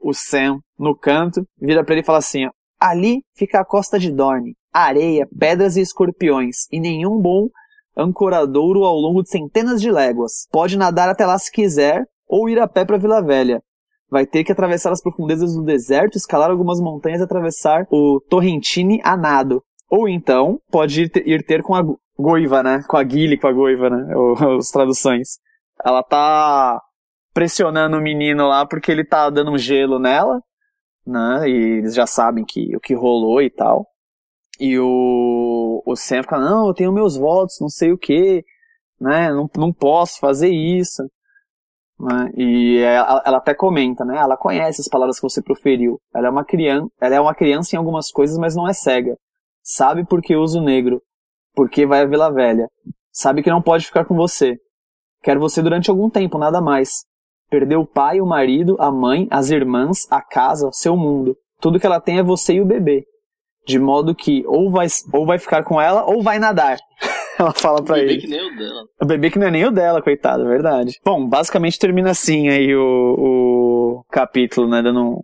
o, 0.03 0.09
o 0.09 0.13
Sam 0.13 0.59
no 0.77 0.95
canto, 0.95 1.43
vira 1.59 1.83
pra 1.83 1.93
ele 1.93 2.01
e 2.01 2.05
fala 2.05 2.17
assim, 2.17 2.45
ó, 2.45 2.51
ali 2.81 3.21
fica 3.35 3.59
a 3.61 3.65
costa 3.65 3.99
de 3.99 4.11
Dorne, 4.11 4.55
areia, 4.73 5.27
pedras 5.37 5.77
e 5.77 5.81
escorpiões, 5.81 6.65
e 6.71 6.79
nenhum 6.79 7.19
bom 7.21 7.47
ancoradouro 7.95 8.83
ao 8.83 8.95
longo 8.95 9.21
de 9.21 9.29
centenas 9.29 9.81
de 9.81 9.91
léguas. 9.91 10.47
Pode 10.51 10.77
nadar 10.77 11.09
até 11.09 11.25
lá 11.25 11.37
se 11.37 11.51
quiser, 11.51 12.03
ou 12.27 12.49
ir 12.49 12.59
a 12.59 12.67
pé 12.67 12.85
pra 12.85 12.97
Vila 12.97 13.21
Velha. 13.21 13.61
Vai 14.09 14.25
ter 14.25 14.43
que 14.43 14.51
atravessar 14.51 14.91
as 14.91 15.01
profundezas 15.01 15.53
do 15.53 15.63
deserto, 15.63 16.17
escalar 16.17 16.49
algumas 16.49 16.79
montanhas 16.81 17.21
e 17.21 17.23
atravessar 17.23 17.85
o 17.91 18.19
Torrentine 18.29 18.99
a 19.03 19.15
nado. 19.15 19.61
Ou 19.89 20.07
então, 20.07 20.59
pode 20.69 21.03
ir, 21.03 21.09
ter- 21.09 21.27
ir 21.27 21.45
ter 21.45 21.61
com 21.61 21.75
a 21.75 21.81
Go- 21.81 21.99
Goiva, 22.17 22.61
né? 22.63 22.81
Com 22.87 22.97
a 22.97 23.03
Guile, 23.03 23.37
com 23.37 23.47
a 23.47 23.51
Goiva, 23.53 23.89
né? 23.89 24.13
As 24.57 24.69
traduções. 24.71 25.37
Ela 25.83 26.03
tá 26.03 26.79
pressionando 27.33 27.97
o 27.97 28.01
menino 28.01 28.47
lá 28.47 28.65
porque 28.65 28.91
ele 28.91 29.05
tá 29.05 29.29
dando 29.29 29.51
um 29.51 29.57
gelo 29.57 29.97
nela, 29.99 30.41
né? 31.05 31.47
E 31.49 31.79
eles 31.79 31.93
já 31.95 32.05
sabem 32.05 32.45
que 32.45 32.75
o 32.75 32.79
que 32.79 32.93
rolou 32.93 33.41
e 33.41 33.49
tal. 33.49 33.87
E 34.59 34.77
o, 34.79 35.81
o 35.85 35.95
Sam 35.95 36.21
fica, 36.23 36.39
não, 36.39 36.67
eu 36.67 36.73
tenho 36.73 36.91
meus 36.91 37.17
votos, 37.17 37.57
não 37.59 37.69
sei 37.69 37.91
o 37.91 37.97
que, 37.97 38.43
né? 38.99 39.31
Não, 39.31 39.49
não 39.57 39.73
posso 39.73 40.19
fazer 40.19 40.49
isso. 40.49 41.03
Né? 41.99 42.31
E 42.37 42.77
ela, 42.79 43.23
ela 43.25 43.37
até 43.37 43.53
comenta, 43.53 44.05
né? 44.05 44.17
Ela 44.17 44.37
conhece 44.37 44.81
as 44.81 44.87
palavras 44.87 45.19
que 45.19 45.23
você 45.23 45.41
proferiu. 45.41 45.99
Ela 46.13 46.27
é 46.27 46.29
uma 46.29 46.45
criança, 46.45 46.89
ela 46.99 47.15
é 47.15 47.19
uma 47.19 47.35
criança 47.35 47.75
em 47.75 47.79
algumas 47.79 48.11
coisas, 48.11 48.37
mas 48.37 48.55
não 48.55 48.67
é 48.67 48.73
cega. 48.73 49.15
Sabe 49.63 50.05
por 50.05 50.21
que 50.21 50.35
usa 50.35 50.59
o 50.59 50.63
negro, 50.63 51.01
porque 51.53 51.85
vai 51.85 52.01
a 52.01 52.05
Vila 52.05 52.31
Velha. 52.31 52.67
Sabe 53.11 53.43
que 53.43 53.49
não 53.49 53.61
pode 53.61 53.85
ficar 53.85 54.05
com 54.05 54.15
você. 54.15 54.57
Quer 55.21 55.37
você 55.37 55.61
durante 55.61 55.89
algum 55.89 56.09
tempo, 56.09 56.37
nada 56.37 56.61
mais. 56.61 57.05
Perdeu 57.51 57.81
o 57.81 57.85
pai, 57.85 58.21
o 58.21 58.25
marido, 58.25 58.77
a 58.79 58.89
mãe, 58.89 59.27
as 59.29 59.51
irmãs, 59.51 60.07
a 60.09 60.21
casa, 60.21 60.67
o 60.67 60.71
seu 60.73 60.95
mundo. 60.95 61.35
Tudo 61.59 61.79
que 61.79 61.85
ela 61.85 61.99
tem 61.99 62.17
é 62.17 62.23
você 62.23 62.53
e 62.53 62.61
o 62.61 62.65
bebê. 62.65 63.03
De 63.67 63.77
modo 63.77 64.15
que 64.15 64.43
ou 64.47 64.71
vai, 64.71 64.87
ou 65.13 65.25
vai 65.25 65.37
ficar 65.37 65.63
com 65.63 65.79
ela 65.79 66.03
ou 66.09 66.23
vai 66.23 66.39
nadar. 66.39 66.77
ela 67.37 67.51
fala 67.51 67.83
pra 67.83 67.95
Bebê 67.97 68.13
ele. 68.13 68.21
que 68.21 68.27
nem 68.27 68.39
o 68.41 68.57
dela. 68.57 68.81
O 69.01 69.05
bebê 69.05 69.29
que 69.29 69.37
não 69.37 69.47
é 69.47 69.51
nem 69.51 69.65
o 69.65 69.71
dela, 69.71 70.01
coitado, 70.01 70.43
é 70.45 70.47
verdade. 70.47 70.97
Bom, 71.05 71.27
basicamente 71.27 71.77
termina 71.77 72.09
assim 72.11 72.47
aí 72.49 72.73
o, 72.75 72.81
o 72.81 74.03
capítulo, 74.09 74.67
né? 74.67 74.81
Dando 74.81 75.01
um- 75.01 75.21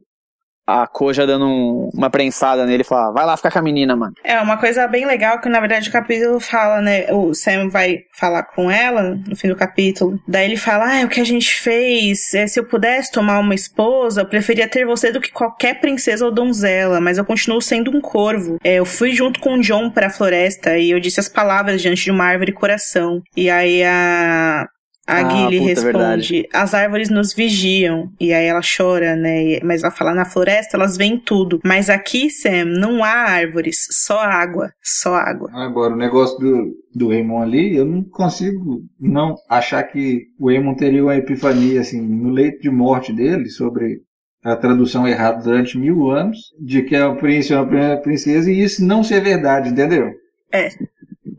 a 0.68 0.86
Koja 0.86 1.26
dando 1.26 1.46
um- 1.48 1.90
uma 1.94 2.10
prensada 2.10 2.66
nele 2.66 2.82
e 2.82 2.86
fala, 2.86 3.12
vai 3.14 3.26
lá 3.26 3.38
ficar 3.38 3.52
com 3.52 3.60
a 3.60 3.62
menina, 3.62 3.96
mano. 3.96 4.14
É, 4.24 4.40
uma 4.42 4.58
coisa 4.58 4.86
bem 4.88 5.06
legal 5.06 5.40
que 5.40 5.48
na 5.50 5.60
verdade 5.62 5.88
o 5.90 5.92
capítulo 5.92 6.40
fala, 6.40 6.82
né? 6.82 7.06
O 7.12 7.34
Sam 7.34 7.70
vai 7.70 8.00
falar 8.14 8.44
com 8.44 8.70
ela 8.70 9.18
no 9.28 9.36
fim 9.36 9.48
do 9.48 9.56
capítulo. 9.56 10.20
Daí 10.28 10.46
ele 10.46 10.58
fala: 10.58 11.02
Ah, 11.02 11.06
o 11.06 11.10
que 11.10 11.22
a 11.22 11.26
gente 11.26 11.54
fez? 11.54 12.34
é, 12.34 12.46
se 12.48 12.60
eu 12.60 12.66
pudesse 12.66 13.12
tomar 13.12 13.40
uma 13.40 13.56
esposa, 13.56 14.22
eu 14.22 14.26
preferia 14.26 14.68
ter 14.68 14.86
você 14.86 15.12
do 15.12 15.22
que 15.22 15.32
qualquer 15.32 15.80
princesa 15.80 16.26
ou 16.26 16.32
donzela, 16.32 17.00
mas 17.00 17.18
eu 17.18 17.26
continuo 17.26 17.62
sendo 17.62 17.96
um 17.96 18.02
corvo. 18.02 18.58
É, 18.64 18.76
eu 18.76 18.86
fui 18.86 19.12
junto 19.14 19.40
com 19.40 19.54
o 19.56 19.62
John 19.62 19.90
pra 19.90 20.10
floresta 20.10 20.78
e 20.78 20.92
eu 20.92 21.00
disse 21.00 21.20
as 21.20 21.30
palavras 21.30 21.82
diante 21.82 22.04
de 22.04 22.12
uma 22.12 22.26
árvore 22.26 22.52
coração. 22.52 23.22
E 23.36 23.50
aí 23.50 23.84
a. 23.84 24.68
A 25.08 25.22
Ah, 25.22 25.30
Gilly 25.50 25.58
puta, 25.60 25.70
responde: 25.70 25.94
verdade. 25.94 26.50
As 26.54 26.74
árvores 26.74 27.10
nos 27.10 27.34
vigiam. 27.34 28.12
E 28.20 28.34
aí 28.34 28.46
ela 28.46 28.60
chora, 28.62 29.16
né? 29.16 29.44
E- 29.44 29.62
Mas 29.64 29.82
ela 29.82 29.92
fala: 29.92 30.14
na 30.14 30.26
floresta 30.26 30.76
elas 30.76 30.98
veem 30.98 31.18
tudo. 31.18 31.62
Mas 31.64 31.90
aqui, 31.90 32.30
Sam, 32.30 32.66
não 32.66 33.04
há 33.04 33.10
árvores, 33.10 33.78
só 33.90 34.20
água. 34.20 34.72
Só 34.84 35.16
água. 35.16 35.50
Agora, 35.54 35.94
o 35.94 35.98
negócio 35.98 36.38
do, 36.40 36.74
do 36.94 37.08
Raymond 37.10 37.44
ali, 37.44 37.78
eu 37.78 37.86
não 37.86 38.04
consigo 38.04 38.82
não 39.00 39.36
achar 39.50 39.82
que 39.84 40.24
o 40.38 40.48
Raymond 40.50 40.78
teria 40.78 41.02
uma 41.04 41.16
epifania, 41.16 41.80
assim, 41.82 42.02
no 42.02 42.30
leito 42.30 42.60
de 42.62 42.70
morte 42.70 43.14
dele, 43.14 43.50
sobre 43.50 44.02
a 44.44 44.56
tradução 44.56 45.08
errada 45.08 45.42
durante 45.44 45.78
mil 45.78 46.10
anos, 46.12 46.38
de 46.60 46.82
que 46.84 46.96
é 46.96 47.06
o 47.06 47.16
príncipe 47.18 47.54
é 47.54 47.60
uma 47.62 47.98
princesa, 47.98 48.52
e 48.52 48.62
isso 48.62 48.84
não 48.86 49.04
ser 49.04 49.22
verdade, 49.22 49.70
entendeu? 49.70 50.12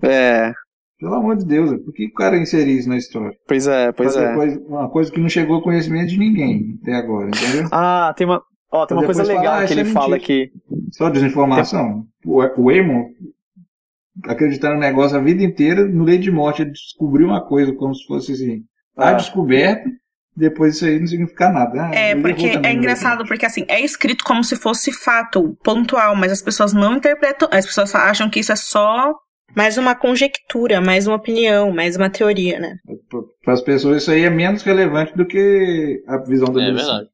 É, 0.03 0.53
Pelo 1.01 1.15
amor 1.15 1.37
de 1.37 1.45
Deus, 1.45 1.71
por 1.85 1.93
que 1.95 2.07
o 2.07 2.13
cara 2.13 2.37
inserir 2.39 2.77
isso 2.79 2.89
na 2.89 2.97
história? 2.97 3.37
pois 3.47 3.67
é, 3.67 3.93
pois 3.93 4.15
Fazer 4.15 4.27
é. 4.27 4.35
coisa- 4.35 4.61
uma 4.67 4.89
coisa 4.91 5.13
que 5.13 5.21
não 5.21 5.29
chegou 5.29 5.57
ao 5.57 5.63
conhecimento 5.63 6.09
de 6.09 6.19
ninguém 6.19 6.79
até 6.83 6.95
agora, 6.95 7.29
entendeu? 7.29 7.69
Ah, 7.71 8.13
tem 8.17 8.27
uma. 8.27 8.43
Ó, 8.71 8.85
tem 8.85 8.97
uma 8.97 9.05
coisa 9.07 9.25
fala, 9.25 9.39
legal 9.39 9.55
ah, 9.61 9.65
que 9.65 9.73
ele 9.73 9.81
é 9.81 9.85
fala 9.87 10.17
aqui. 10.17 10.51
Só 10.93 11.09
desinformação. 11.09 12.05
O, 12.25 12.43
o 12.43 12.69
Raymond 12.69 13.07
acreditando 14.25 14.75
no 14.75 14.81
negócio 14.81 15.17
a 15.17 15.21
vida 15.21 15.43
inteira, 15.43 15.85
no 15.87 16.05
leito 16.05 16.25
de 16.25 16.31
morte, 16.31 16.63
ele 16.63 16.73
descobriu 16.73 17.27
uma 17.29 17.41
coisa 17.47 17.73
como 17.75 17.95
se 17.95 18.05
fosse 18.07 18.33
assim, 18.33 18.63
a 18.97 19.11
Ah. 19.11 19.13
descoberta, 19.13 19.89
depois 20.37 20.75
isso 20.77 20.85
aí 20.85 20.99
não 20.99 21.07
significa 21.07 21.49
nada. 21.51 21.85
Ah, 21.87 21.95
É, 21.95 22.15
porque 22.17 22.51
também 22.53 22.71
é 22.73 22.75
no 22.75 22.79
engraçado, 22.81 23.25
porque 23.27 23.47
assim, 23.47 23.65
é 23.69 23.81
escrito 23.81 24.25
como 24.25 24.43
se 24.43 24.57
fosse 24.57 24.93
fato, 24.93 25.57
pontual, 25.63 26.17
mas 26.17 26.33
as 26.33 26.43
pessoas 26.43 26.73
não 26.73 26.97
interpretam, 26.97 27.49
as 27.53 27.65
pessoas 27.65 27.95
acham 27.95 28.29
que 28.29 28.41
isso 28.41 28.53
é 28.53 28.57
só 28.57 29.15
Mais 29.57 29.77
uma 29.79 29.95
conjectura, 29.95 30.81
mais 30.81 31.07
uma 31.07 31.17
opinião, 31.17 31.73
mais 31.73 31.97
uma 31.97 32.11
teoria, 32.11 32.59
né? 32.61 32.77
Para 33.45 33.55
as 33.55 33.61
pessoas 33.61 34.03
isso 34.03 34.11
aí 34.11 34.23
é 34.25 34.31
menos 34.31 34.63
relevante 34.63 35.17
do 35.17 35.27
que 35.27 36.03
a 36.07 36.19
visão 36.19 36.53
da 36.53 36.63
É 36.63 36.67
Melisandre. 36.67 37.09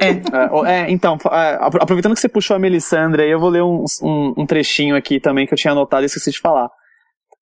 verdade. 0.00 0.26
É, 0.66 0.70
é, 0.84 0.90
então, 0.90 1.16
é, 1.30 1.58
apro- 1.60 1.80
aproveitando 1.82 2.14
que 2.14 2.20
você 2.20 2.28
puxou 2.28 2.56
a 2.56 2.58
Melisandre, 2.58 3.22
aí 3.22 3.30
eu 3.30 3.38
vou 3.38 3.50
ler 3.50 3.62
um, 3.62 3.84
um, 4.02 4.34
um 4.38 4.46
trechinho 4.46 4.96
aqui 4.96 5.20
também 5.20 5.46
que 5.46 5.54
eu 5.54 5.58
tinha 5.58 5.70
anotado 5.72 6.02
e 6.02 6.06
esqueci 6.06 6.30
de 6.32 6.40
falar. 6.40 6.68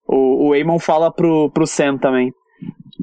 O, 0.06 0.48
o 0.48 0.52
Aemon 0.52 0.78
fala 0.78 1.11
pro, 1.11 1.51
pro 1.51 1.66
Sam 1.66 1.97
também. 1.97 2.31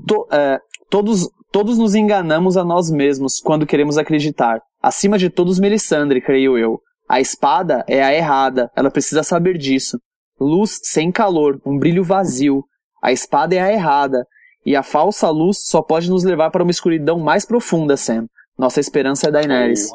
To- 0.08 0.28
é, 0.32 0.60
todos, 0.91 1.28
todos 1.52 1.80
nos 1.80 1.95
enganamos 1.95 2.56
a 2.56 2.64
nós 2.64 2.91
mesmos 2.91 3.40
quando 3.40 3.66
queremos 3.66 3.98
acreditar. 3.98 4.60
Acima 4.80 5.18
de 5.18 5.30
todos, 5.30 5.60
Melisandre, 5.60 6.22
creio 6.22 6.56
eu. 6.56 6.80
A 7.10 7.20
espada 7.20 7.84
é 7.88 8.03
a 8.03 8.14
errada, 8.14 8.70
ela 8.76 8.91
precisa 8.91 9.24
saber 9.24 9.58
disso. 9.58 9.98
Luz 10.43 10.80
sem 10.81 11.11
calor, 11.11 11.61
um 11.63 11.77
brilho 11.77 12.03
vazio. 12.03 12.63
A 13.03 13.11
espada 13.11 13.53
é 13.53 13.59
a 13.59 13.72
errada, 13.72 14.26
e 14.65 14.76
a 14.76 14.81
falsa 14.81 15.30
luz 15.30 15.59
só 15.68 15.84
pode 15.84 16.09
nos 16.09 16.23
levar 16.23 16.49
para 16.49 16.63
uma 16.63 16.72
escuridão 16.72 17.19
mais 17.19 17.45
profunda, 17.45 17.95
Sam. 17.95 18.26
Nossa 18.57 18.80
esperança 18.80 19.27
é 19.27 19.31
Daenerys. 19.31 19.91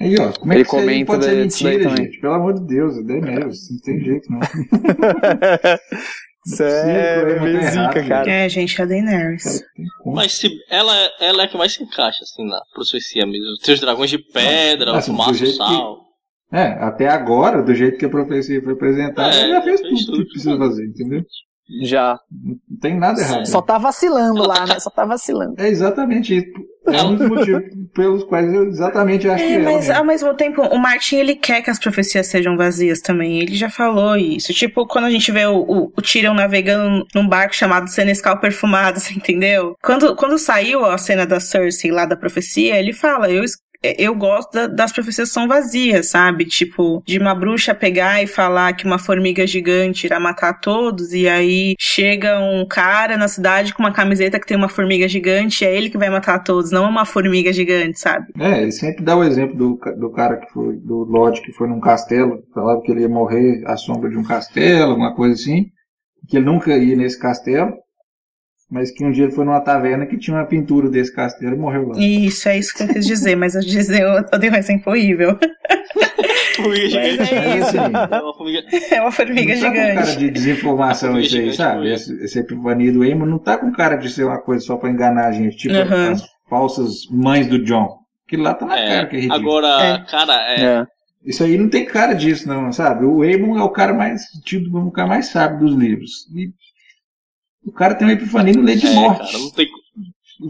Aí, 0.00 0.16
ó, 0.20 0.32
como 0.32 0.52
é 0.52 0.56
Ele 0.56 0.64
que 0.64 0.70
comenta 0.70 1.12
pode 1.12 1.24
ser 1.24 1.36
mentira, 1.36 1.84
também. 1.90 2.04
gente? 2.06 2.20
Pelo 2.20 2.34
amor 2.34 2.54
de 2.54 2.66
Deus, 2.66 2.96
é 2.98 3.02
Daenerys, 3.02 3.70
não 3.70 3.78
tem 3.80 4.00
jeito 4.00 4.28
não. 4.30 4.40
Isso 6.46 6.62
é, 6.62 7.22
é 7.32 7.34
tá 7.36 7.42
meio 7.42 7.62
zica, 7.62 7.92
gente. 7.94 8.08
cara. 8.08 8.30
É, 8.30 8.48
gente, 8.48 8.82
a 8.82 8.84
Daenerys. 8.84 9.64
Mas 10.04 10.34
se 10.34 10.50
ela, 10.68 10.94
ela 11.18 11.42
é 11.42 11.46
a 11.46 11.48
que 11.48 11.56
mais 11.56 11.72
se 11.72 11.82
encaixa, 11.82 12.22
assim, 12.22 12.46
na 12.46 12.60
profecia 12.74 13.24
mesmo. 13.24 13.56
Tem 13.64 13.74
os 13.74 13.80
dragões 13.80 14.10
de 14.10 14.18
pedra, 14.18 14.96
Assim, 14.96 15.10
o 15.10 15.14
maço 15.14 15.46
sal. 15.46 16.03
É, 16.54 16.78
até 16.80 17.08
agora, 17.08 17.62
do 17.62 17.74
jeito 17.74 17.98
que 17.98 18.04
a 18.06 18.10
profecia 18.10 18.62
foi 18.62 18.74
apresentada, 18.74 19.34
É, 19.34 19.40
ela 19.40 19.56
já 19.56 19.62
fez 19.62 19.80
fez 19.80 20.04
tudo 20.04 20.12
tudo 20.12 20.24
que 20.24 20.32
precisa 20.32 20.56
fazer, 20.56 20.86
entendeu? 20.86 21.22
Já. 21.82 22.18
Não 22.30 22.78
tem 22.78 22.96
nada 22.96 23.20
errado. 23.20 23.46
Só 23.46 23.62
tá 23.62 23.78
vacilando 23.78 24.46
lá, 24.46 24.66
né? 24.66 24.78
Só 24.78 24.90
tá 24.90 25.04
vacilando. 25.04 25.54
É 25.58 25.68
exatamente 25.68 26.36
isso. 26.36 26.52
É 26.86 27.02
um 27.02 27.16
dos 27.16 27.26
motivos 27.26 27.62
pelos 27.94 28.24
quais 28.24 28.52
eu 28.52 28.66
exatamente 28.66 29.26
acho 29.26 29.42
que 29.42 29.52
É, 29.54 29.54
é 29.54 29.58
mas 29.58 29.88
ela 29.88 30.00
ao 30.00 30.04
mesmo 30.04 30.34
tempo, 30.34 30.60
o 30.60 30.78
Martin 30.78 31.16
ele 31.16 31.34
quer 31.34 31.62
que 31.62 31.70
as 31.70 31.78
profecias 31.78 32.26
sejam 32.26 32.56
vazias 32.56 33.00
também. 33.00 33.40
Ele 33.40 33.56
já 33.56 33.70
falou 33.70 34.14
isso. 34.16 34.52
Tipo, 34.52 34.86
quando 34.86 35.06
a 35.06 35.10
gente 35.10 35.32
vê 35.32 35.46
o, 35.46 35.56
o, 35.60 35.92
o 35.96 36.02
Tyrion 36.02 36.34
navegando 36.34 37.06
num 37.14 37.26
barco 37.26 37.56
chamado 37.56 37.88
Senescal 37.88 38.38
Perfumado, 38.38 39.00
você 39.00 39.14
entendeu? 39.14 39.74
Quando, 39.82 40.14
quando 40.14 40.38
saiu 40.38 40.84
a 40.84 40.98
cena 40.98 41.26
da 41.26 41.40
Cersei 41.40 41.90
lá 41.90 42.04
da 42.04 42.16
profecia, 42.16 42.78
ele 42.78 42.92
fala: 42.92 43.30
Eu, 43.30 43.42
eu 43.98 44.14
gosto 44.14 44.52
da- 44.52 44.66
das 44.66 44.92
profecias 44.92 45.30
são 45.30 45.46
vazias, 45.48 46.10
sabe? 46.10 46.44
Tipo, 46.44 47.02
de 47.06 47.18
uma 47.18 47.34
bruxa 47.34 47.74
pegar 47.74 48.22
e 48.22 48.26
falar 48.26 48.72
que 48.74 48.84
uma 48.84 48.98
formiga 48.98 49.46
gigante 49.46 50.06
irá 50.06 50.18
matar 50.18 50.60
todos, 50.60 51.12
e 51.12 51.28
aí 51.28 51.74
chega 51.78 52.38
um 52.40 52.66
cara 52.66 53.16
na 53.16 53.28
cidade 53.28 53.74
com 53.74 53.82
uma 53.82 53.92
camiseta 53.92 54.38
que 54.40 54.46
tem 54.46 54.56
uma 54.56 54.68
formiga 54.68 55.06
gigante, 55.08 55.64
e 55.64 55.66
é 55.66 55.76
ele 55.76 55.90
que 55.90 55.98
vai 55.98 56.10
matar 56.10 56.38
todos, 56.42 56.70
não 56.70 56.88
uma 56.88 57.04
formiga 57.04 57.52
gigante, 57.52 57.98
sabe? 58.00 58.26
É, 58.38 58.62
ele 58.62 58.72
sempre 58.72 59.04
dá 59.04 59.16
o 59.16 59.24
exemplo 59.24 59.56
do, 59.56 59.78
do 59.98 60.10
cara 60.10 60.36
que 60.36 60.50
foi, 60.52 60.76
do 60.76 61.04
Lorde 61.04 61.42
que 61.42 61.52
foi 61.52 61.68
num 61.68 61.80
castelo, 61.80 62.42
falava 62.54 62.80
que 62.82 62.90
ele 62.90 63.02
ia 63.02 63.08
morrer 63.08 63.62
à 63.66 63.76
sombra 63.76 64.08
de 64.10 64.16
um 64.16 64.24
castelo, 64.24 64.90
alguma 64.92 65.14
coisa 65.14 65.34
assim, 65.34 65.66
que 66.28 66.36
ele 66.36 66.46
nunca 66.46 66.76
ia 66.76 66.96
nesse 66.96 67.18
castelo, 67.18 67.72
mas 68.70 68.90
que 68.90 69.04
um 69.04 69.10
dia 69.10 69.24
ele 69.24 69.32
foi 69.32 69.44
numa 69.44 69.60
taverna 69.60 70.06
que 70.06 70.16
tinha 70.18 70.36
uma 70.36 70.44
pintura 70.46 70.88
desse 70.88 71.14
castelo 71.14 71.54
e 71.54 71.58
morreu 71.58 71.88
lá. 71.88 71.98
Isso, 71.98 72.48
é 72.48 72.58
isso 72.58 72.74
que 72.74 72.82
eu 72.82 72.88
quis 72.88 73.06
dizer, 73.06 73.36
mas 73.36 73.54
eu 73.54 73.60
dizer, 73.60 74.02
eu, 74.02 74.24
eu 74.32 74.38
dei 74.38 74.50
um 74.50 74.54
exemplo 74.56 74.92
horrível. 74.92 75.38
Formiga 76.56 76.98
Mas 77.00 77.10
gigante. 77.10 77.34
é 77.34 77.58
isso. 77.58 77.76
É 77.76 78.20
uma 78.20 78.34
formiga. 78.34 78.62
É 78.92 79.00
uma 79.00 79.10
formiga 79.12 79.54
não 79.56 79.60
tá 79.60 79.68
com 79.70 79.74
cara 79.74 79.90
gigante. 80.04 80.18
de 80.18 80.30
desinformação 80.30 81.18
isso 81.18 81.34
aí, 81.36 81.40
gigante, 81.42 81.56
sabe? 81.56 81.92
Esse, 81.92 82.24
esse 82.24 82.38
epifania 82.38 82.92
do 82.92 83.04
Emo 83.04 83.26
não 83.26 83.38
tá 83.38 83.58
com 83.58 83.72
cara 83.72 83.96
de 83.96 84.08
ser 84.08 84.24
uma 84.24 84.40
coisa 84.40 84.64
só 84.64 84.76
pra 84.76 84.90
enganar 84.90 85.26
a 85.26 85.32
gente, 85.32 85.56
tipo 85.56 85.74
Aham. 85.74 86.12
as 86.12 86.22
falsas 86.48 87.06
mães 87.10 87.46
do 87.48 87.62
John. 87.64 87.98
Que 88.28 88.36
lá 88.36 88.54
tá 88.54 88.66
na 88.66 88.78
É, 88.78 88.88
cara 88.88 89.06
que 89.08 89.16
é 89.16 89.20
ridículo. 89.20 89.40
agora, 89.40 89.84
É. 89.84 90.10
cara, 90.10 90.34
é, 90.52 90.60
É. 90.64 90.86
Isso 91.26 91.42
aí 91.42 91.56
não 91.58 91.68
tem 91.70 91.84
cara 91.86 92.12
disso, 92.12 92.46
não, 92.46 92.70
sabe? 92.70 93.04
O 93.06 93.24
Eamon 93.24 93.58
é 93.58 93.62
o 93.62 93.70
cara 93.70 93.92
mais 93.94 94.22
tido 94.44 94.70
como 94.70 94.88
o 94.88 94.92
cara 94.92 95.08
mais 95.08 95.26
sábio 95.28 95.58
dos 95.58 95.74
livros. 95.74 96.10
E 96.34 96.50
o 97.66 97.72
cara 97.72 97.94
tem 97.94 98.06
uma 98.06 98.12
epifania 98.14 98.52
no 98.54 98.62
leite 98.62 98.82
de 98.86 98.92
é, 98.92 98.94
morte. 98.94 99.32
cara, 99.32 99.38
não 99.44 99.50
tem. 99.50 99.66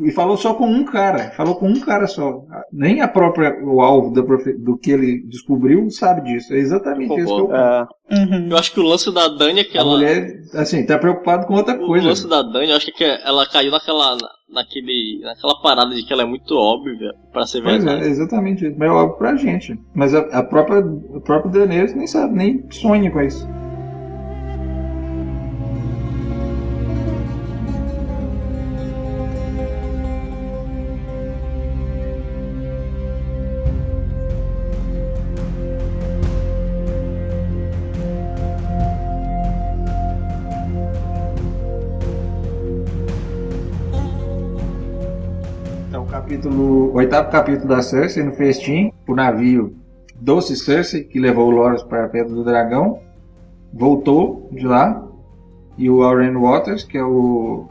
E 0.03 0.11
falou 0.13 0.37
só 0.39 0.55
com 0.55 0.67
um 0.67 0.83
cara. 0.83 1.31
Falou 1.37 1.57
com 1.57 1.69
um 1.69 1.79
cara 1.79 2.07
só. 2.07 2.43
Nem 2.73 3.03
a 3.03 3.07
própria, 3.07 3.55
o 3.63 3.83
alvo 3.83 4.13
profe- 4.25 4.55
do 4.55 4.79
que 4.79 4.91
ele 4.91 5.23
descobriu 5.29 5.91
sabe 5.91 6.23
disso. 6.23 6.55
É 6.55 6.57
exatamente 6.59 7.15
isso 7.21 7.27
que 7.27 7.41
eu 7.43 7.55
É. 7.55 7.87
Uhum. 8.11 8.49
Eu 8.51 8.57
acho 8.57 8.73
que 8.73 8.81
o 8.81 8.83
lance 8.83 9.13
da 9.13 9.29
Dani 9.29 9.61
é 9.61 9.65
que 9.65 9.77
A 9.77 9.83
ela. 9.83 9.91
mulher, 9.91 10.27
assim, 10.55 10.85
tá 10.87 10.99
preocupado 10.99 11.47
com 11.47 11.55
outra 11.55 11.75
O 11.75 11.87
coisa. 11.87 12.09
lance 12.09 12.27
da 12.27 12.41
Dani, 12.41 12.71
eu 12.71 12.77
acho 12.77 12.91
que 12.93 13.05
ela 13.05 13.47
caiu 13.47 13.71
naquela. 13.71 14.17
naquele. 14.49 15.21
naquela 15.23 15.61
parada 15.61 15.95
de 15.95 16.03
que 16.03 16.13
ela 16.15 16.23
é 16.23 16.27
muito 16.27 16.55
óbvia 16.57 17.13
pra 17.31 17.47
ser 17.47 17.61
Pois 17.63 17.75
é, 17.75 17.87
verdade. 17.87 18.07
é 18.07 18.11
exatamente 18.11 18.67
isso. 18.67 18.77
Mas 18.79 18.89
é 18.89 18.93
óbvio 18.93 19.19
pra 19.19 19.37
gente. 19.37 19.79
Mas 19.95 20.15
a, 20.15 20.21
a 20.21 20.43
própria, 20.43 20.81
o 20.81 21.21
próprio 21.21 21.53
Daenerys 21.53 21.95
nem 21.95 22.07
sabe, 22.07 22.35
nem 22.35 22.65
sonha 22.71 23.11
com 23.11 23.21
isso. 23.21 23.47
Capítulo, 46.45 46.93
oitavo 46.95 47.31
capítulo 47.31 47.69
da 47.69 47.81
Cersei 47.81 48.23
no 48.23 48.33
festim, 48.33 48.93
o 49.09 49.15
navio 49.15 49.75
Doce 50.21 50.55
Cersei, 50.57 51.05
que 51.05 51.19
levou 51.19 51.49
o 51.49 51.51
Loras 51.51 51.83
para 51.83 52.05
a 52.05 52.09
Pedra 52.09 52.35
do 52.35 52.45
Dragão, 52.45 53.01
voltou 53.73 54.49
de 54.53 54.67
lá, 54.67 55.03
e 55.79 55.89
o 55.89 56.03
Auren 56.03 56.35
Waters, 56.35 56.85
que 56.85 56.99
é 56.99 57.03
o, 57.03 57.67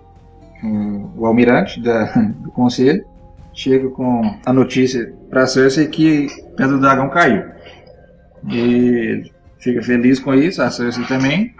hum, 0.64 1.10
o 1.16 1.26
almirante 1.26 1.82
da- 1.82 2.06
do 2.42 2.52
conselho, 2.52 3.06
chega 3.54 3.90
com 3.90 4.22
a 4.44 4.52
notícia 4.52 5.14
para 5.30 5.46
Cersei 5.46 5.88
que 5.88 6.26
a 6.26 6.58
Pedra 6.58 6.68
do 6.74 6.82
Dragão 6.82 7.10
caiu. 7.10 7.44
E 8.52 9.32
fica 9.60 9.84
feliz 9.84 10.20
com 10.20 10.34
isso, 10.34 10.62
a 10.64 10.72
Cersei 10.72 11.06
também, 11.06 11.54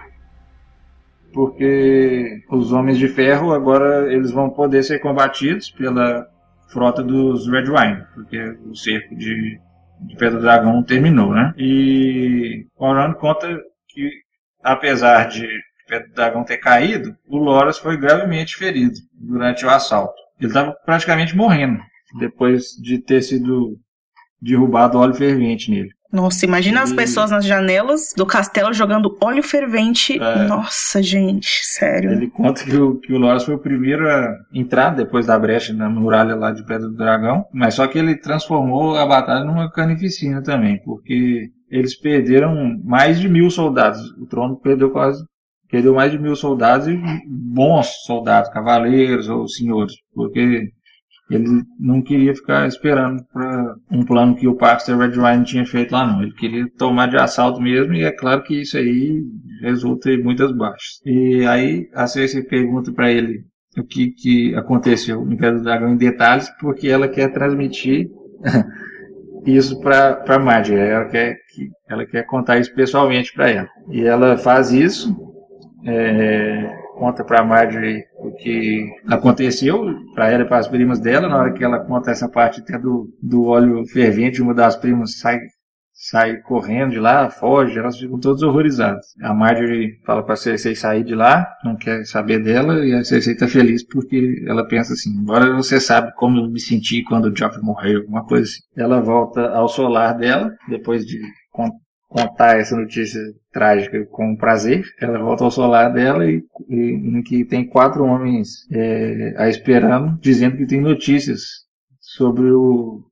porque 1.32 2.42
os 2.50 2.72
Homens 2.72 2.98
de 2.98 3.06
Ferro 3.08 3.52
agora 3.52 4.12
eles 4.12 4.32
vão 4.32 4.50
poder 4.50 4.82
ser 4.82 4.98
combatidos 4.98 5.70
pela 5.70 6.28
frota 6.68 7.02
dos 7.02 7.48
Red 7.48 7.68
Wine, 7.68 8.04
porque 8.14 8.40
o 8.66 8.74
cerco 8.74 9.14
de, 9.16 9.58
de 10.00 10.16
Dragão 10.16 10.82
terminou, 10.82 11.32
né? 11.32 11.52
E 11.56 12.66
o 12.76 12.84
Auron 12.84 13.14
conta 13.14 13.48
que, 13.88 14.10
apesar 14.62 15.28
de 15.28 15.46
Pedra 15.86 16.08
do 16.08 16.14
Dragão 16.14 16.44
ter 16.44 16.58
caído, 16.58 17.16
o 17.28 17.36
Loras 17.36 17.78
foi 17.78 17.96
gravemente 17.96 18.56
ferido 18.56 18.94
durante 19.12 19.64
o 19.64 19.70
assalto. 19.70 20.14
Ele 20.38 20.48
estava 20.48 20.72
praticamente 20.84 21.36
morrendo 21.36 21.80
depois 22.18 22.70
de 22.80 22.98
ter 22.98 23.22
sido 23.22 23.78
derrubado 24.40 24.98
óleo 24.98 25.14
fervente 25.14 25.70
nele. 25.70 25.90
Nossa, 26.14 26.46
imagina 26.46 26.80
as 26.82 26.92
E- 26.92 26.94
pessoas 26.94 27.32
nas 27.32 27.44
janelas 27.44 28.12
do 28.16 28.24
castelo 28.24 28.72
jogando 28.72 29.16
óleo 29.20 29.42
fervente. 29.42 30.16
É. 30.22 30.46
Nossa, 30.46 31.02
gente, 31.02 31.48
sério. 31.64 32.12
Ele 32.12 32.28
conta 32.30 32.62
que 32.64 32.76
o, 32.76 33.00
que 33.00 33.12
o 33.12 33.18
Loras 33.18 33.44
foi 33.44 33.54
o 33.56 33.58
primeiro 33.58 34.08
a 34.08 34.32
entrar 34.52 34.90
depois 34.90 35.26
da 35.26 35.36
brecha 35.36 35.72
na 35.72 35.90
muralha 35.90 36.36
lá 36.36 36.52
de 36.52 36.64
Pedra 36.64 36.88
do 36.88 36.96
Dragão, 36.96 37.44
mas 37.52 37.74
só 37.74 37.86
que 37.88 37.98
ele 37.98 38.16
transformou 38.16 38.96
a 38.96 39.04
batalha 39.04 39.44
numa 39.44 39.68
carnificina 39.70 40.40
também, 40.40 40.80
porque 40.84 41.50
eles 41.68 41.98
perderam 41.98 42.78
mais 42.84 43.18
de 43.18 43.28
mil 43.28 43.50
soldados. 43.50 44.00
O 44.12 44.26
trono 44.26 44.56
perdeu 44.56 44.90
quase 44.90 45.24
perdeu 45.68 45.92
mais 45.94 46.12
de 46.12 46.18
mil 46.20 46.36
soldados 46.36 46.86
e 46.86 46.96
bons 47.26 47.88
soldados, 48.06 48.48
cavaleiros 48.50 49.28
ou 49.28 49.48
senhores, 49.48 49.94
porque 50.14 50.68
ele 51.30 51.62
não 51.80 52.02
queria 52.02 52.34
ficar 52.34 52.66
esperando 52.68 53.24
para 53.32 53.74
um 53.90 54.04
plano 54.04 54.36
que 54.36 54.46
o 54.46 54.56
Baxter 54.56 54.96
Red 54.98 55.18
Wine 55.18 55.44
tinha 55.44 55.64
feito 55.64 55.92
lá 55.92 56.06
não. 56.06 56.22
Ele 56.22 56.34
queria 56.34 56.66
tomar 56.76 57.06
de 57.06 57.16
assalto 57.16 57.60
mesmo 57.60 57.94
e 57.94 58.04
é 58.04 58.12
claro 58.12 58.42
que 58.42 58.60
isso 58.60 58.76
aí 58.76 59.22
resulta 59.62 60.10
em 60.10 60.22
muitas 60.22 60.52
baixas. 60.52 61.00
E 61.04 61.46
aí 61.46 61.88
a 61.94 62.06
Cersei 62.06 62.42
pergunta 62.42 62.92
para 62.92 63.10
ele 63.10 63.44
o 63.78 63.84
que, 63.84 64.10
que 64.10 64.54
aconteceu 64.54 65.24
no 65.24 65.32
Império 65.32 65.58
do 65.58 65.64
Dragão 65.64 65.90
em 65.90 65.96
detalhes, 65.96 66.48
porque 66.60 66.88
ela 66.88 67.08
quer 67.08 67.32
transmitir 67.32 68.08
isso 69.46 69.80
para 69.80 70.38
Marjorie. 70.38 70.82
Ela 70.82 71.06
quer, 71.06 71.36
que, 71.54 71.68
ela 71.88 72.06
quer 72.06 72.24
contar 72.26 72.58
isso 72.58 72.74
pessoalmente 72.74 73.32
para 73.32 73.50
ela. 73.50 73.68
E 73.90 74.02
ela 74.02 74.36
faz 74.36 74.72
isso, 74.72 75.16
é, 75.86 76.83
conta 76.94 77.24
para 77.24 77.44
Marjorie 77.44 78.04
o 78.18 78.32
que 78.32 78.88
aconteceu 79.08 79.84
para 80.14 80.30
ela 80.30 80.44
e 80.44 80.48
para 80.48 80.58
as 80.58 80.68
primas 80.68 81.00
dela. 81.00 81.28
Na 81.28 81.38
hora 81.38 81.52
que 81.52 81.64
ela 81.64 81.80
conta 81.80 82.10
essa 82.10 82.28
parte 82.28 82.60
até 82.60 82.78
do, 82.78 83.08
do 83.22 83.44
óleo 83.44 83.84
fervente, 83.86 84.40
uma 84.40 84.54
das 84.54 84.76
primas 84.76 85.18
sai 85.18 85.38
sai 85.96 86.38
correndo 86.38 86.90
de 86.90 86.98
lá, 86.98 87.30
foge, 87.30 87.78
elas 87.78 87.96
ficam 87.96 88.18
todas 88.18 88.42
horrorizadas. 88.42 89.06
A 89.22 89.32
Marjorie 89.32 90.00
fala 90.04 90.24
pra 90.24 90.34
Cersei 90.34 90.74
sair 90.74 91.04
de 91.04 91.14
lá, 91.14 91.46
não 91.64 91.76
quer 91.76 92.04
saber 92.04 92.42
dela, 92.42 92.84
e 92.84 92.92
a 92.92 93.04
Cersei 93.04 93.36
tá 93.36 93.46
feliz 93.46 93.86
porque 93.86 94.44
ela 94.46 94.66
pensa 94.66 94.92
assim, 94.92 95.16
agora 95.20 95.54
você 95.54 95.80
sabe 95.80 96.12
como 96.16 96.38
eu 96.38 96.50
me 96.50 96.60
senti 96.60 97.04
quando 97.04 97.26
o 97.26 97.36
Joffrey 97.36 97.62
morreu, 97.62 98.04
uma 98.08 98.26
coisa 98.26 98.42
assim. 98.42 98.60
Ela 98.76 99.00
volta 99.00 99.48
ao 99.50 99.68
solar 99.68 100.18
dela, 100.18 100.50
depois 100.68 101.06
de 101.06 101.18
contar 102.14 102.60
essa 102.60 102.76
notícia 102.76 103.20
trágica 103.52 104.06
com 104.06 104.36
prazer. 104.36 104.84
Ela 105.00 105.18
volta 105.18 105.42
ao 105.42 105.50
solar 105.50 105.92
dela 105.92 106.24
e, 106.24 106.44
e 106.68 106.76
em 106.76 107.22
que 107.22 107.44
tem 107.44 107.66
quatro 107.66 108.04
homens 108.04 108.70
é, 108.70 109.34
a 109.36 109.48
esperando, 109.48 110.16
dizendo 110.20 110.56
que 110.56 110.66
tem 110.66 110.80
notícias 110.80 111.42
sobre 112.00 112.52
o 112.52 113.02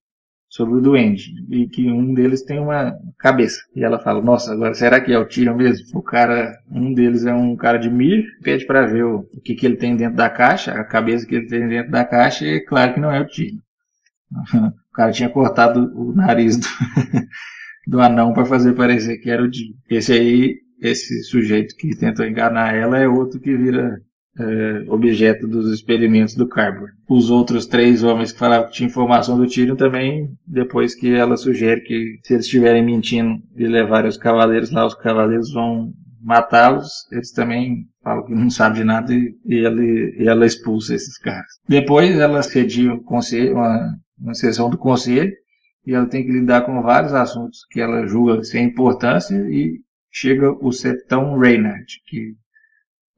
sobre 0.49 0.75
o 0.75 0.81
duende 0.83 1.33
e 1.51 1.67
que 1.67 1.91
um 1.91 2.13
deles 2.15 2.43
tem 2.43 2.61
uma 2.61 2.95
cabeça. 3.19 3.59
E 3.75 3.83
ela 3.83 3.99
fala: 3.99 4.23
Nossa, 4.23 4.53
agora 4.53 4.75
será 4.75 5.01
que 5.01 5.13
é 5.13 5.19
o 5.19 5.27
Tyrion 5.27 5.57
mesmo? 5.57 5.99
O 5.99 6.03
cara, 6.03 6.57
um 6.71 6.95
deles 6.95 7.27
é 7.27 7.35
um 7.35 7.57
cara 7.57 7.79
de 7.79 7.91
Mir, 7.91 8.25
pede 8.41 8.65
para 8.67 8.87
ver 8.87 9.05
o, 9.05 9.27
o 9.35 9.41
que, 9.41 9.57
que 9.57 9.67
ele 9.67 9.77
tem 9.77 9.97
dentro 9.97 10.17
da 10.17 10.31
caixa, 10.31 10.75
a 10.75 10.85
cabeça 10.85 11.27
que 11.27 11.35
ele 11.35 11.47
tem 11.47 11.67
dentro 11.67 11.91
da 11.91 12.05
caixa, 12.05 12.45
e 12.45 12.59
é 12.59 12.61
claro 12.61 12.95
que 12.95 13.01
não 13.01 13.11
é 13.11 13.21
o 13.21 13.27
Tyrion. 13.27 13.59
O 14.93 14.95
cara 14.95 15.11
tinha 15.11 15.31
cortado 15.31 15.91
o 15.99 16.15
nariz 16.15 16.59
do, 16.59 16.67
do 17.87 18.01
anão 18.01 18.33
para 18.33 18.45
fazer 18.45 18.75
parecer 18.75 19.19
que 19.19 19.31
era 19.31 19.43
o 19.43 19.51
Tyrion. 19.51 19.75
Esse 19.91 20.13
aí, 20.13 20.57
esse 20.81 21.23
sujeito 21.25 21.75
que 21.77 21.97
tentou 21.97 22.27
enganar 22.27 22.75
ela 22.75 22.99
é 22.99 23.09
outro 23.09 23.41
que 23.41 23.57
vira 23.57 23.99
é, 24.39 24.85
objeto 24.89 25.47
dos 25.47 25.73
experimentos 25.73 26.35
do 26.35 26.49
Carbon. 26.49 26.87
Os 27.09 27.31
outros 27.31 27.67
três 27.67 28.03
homens 28.03 28.33
que 28.33 28.39
falavam 28.39 28.69
que 28.69 28.75
tinha 28.75 28.89
informação 28.89 29.37
do 29.37 29.47
Tyrion 29.47 29.77
também, 29.77 30.29
depois 30.47 30.95
que 30.95 31.13
ela 31.15 31.37
sugere 31.37 31.83
que 31.83 32.19
se 32.23 32.35
eles 32.35 32.47
estiverem 32.47 32.85
mentindo 32.85 33.39
e 33.57 33.67
levarem 33.67 34.09
os 34.09 34.17
cavaleiros 34.17 34.71
lá, 34.71 34.87
os 34.87 34.95
cavaleiros 34.95 35.53
vão 35.53 35.93
matá-los, 36.23 36.89
eles 37.11 37.33
também 37.33 37.87
falam 38.03 38.25
que 38.25 38.35
não 38.35 38.49
sabem 38.49 38.81
de 38.81 38.85
nada 38.85 39.13
e, 39.13 39.35
e, 39.45 39.65
ela, 39.65 39.83
e 39.83 40.29
ela 40.29 40.47
expulsa 40.47 40.95
esses 40.95 41.19
caras. 41.19 41.47
Depois 41.69 42.17
ela 42.17 42.43
cedia 42.43 42.93
um 42.93 43.03
uma, 43.53 43.97
uma 44.19 44.35
sessão 44.35 44.71
do 44.71 44.79
conselho 44.79 45.33
e 45.87 45.95
ela 45.95 46.07
tem 46.07 46.25
que 46.25 46.33
lidar 46.33 46.63
com 46.63 46.81
vários 46.83 47.13
assuntos 47.13 47.67
que 47.71 47.81
ela 47.81 48.07
julga 48.07 48.43
sem 48.45 48.67
importância 48.67 49.37
e 49.37 49.81
chega 50.11 50.51
o 50.51 50.71
septão 50.71 51.39
Reynard, 51.39 51.87
que 52.07 52.35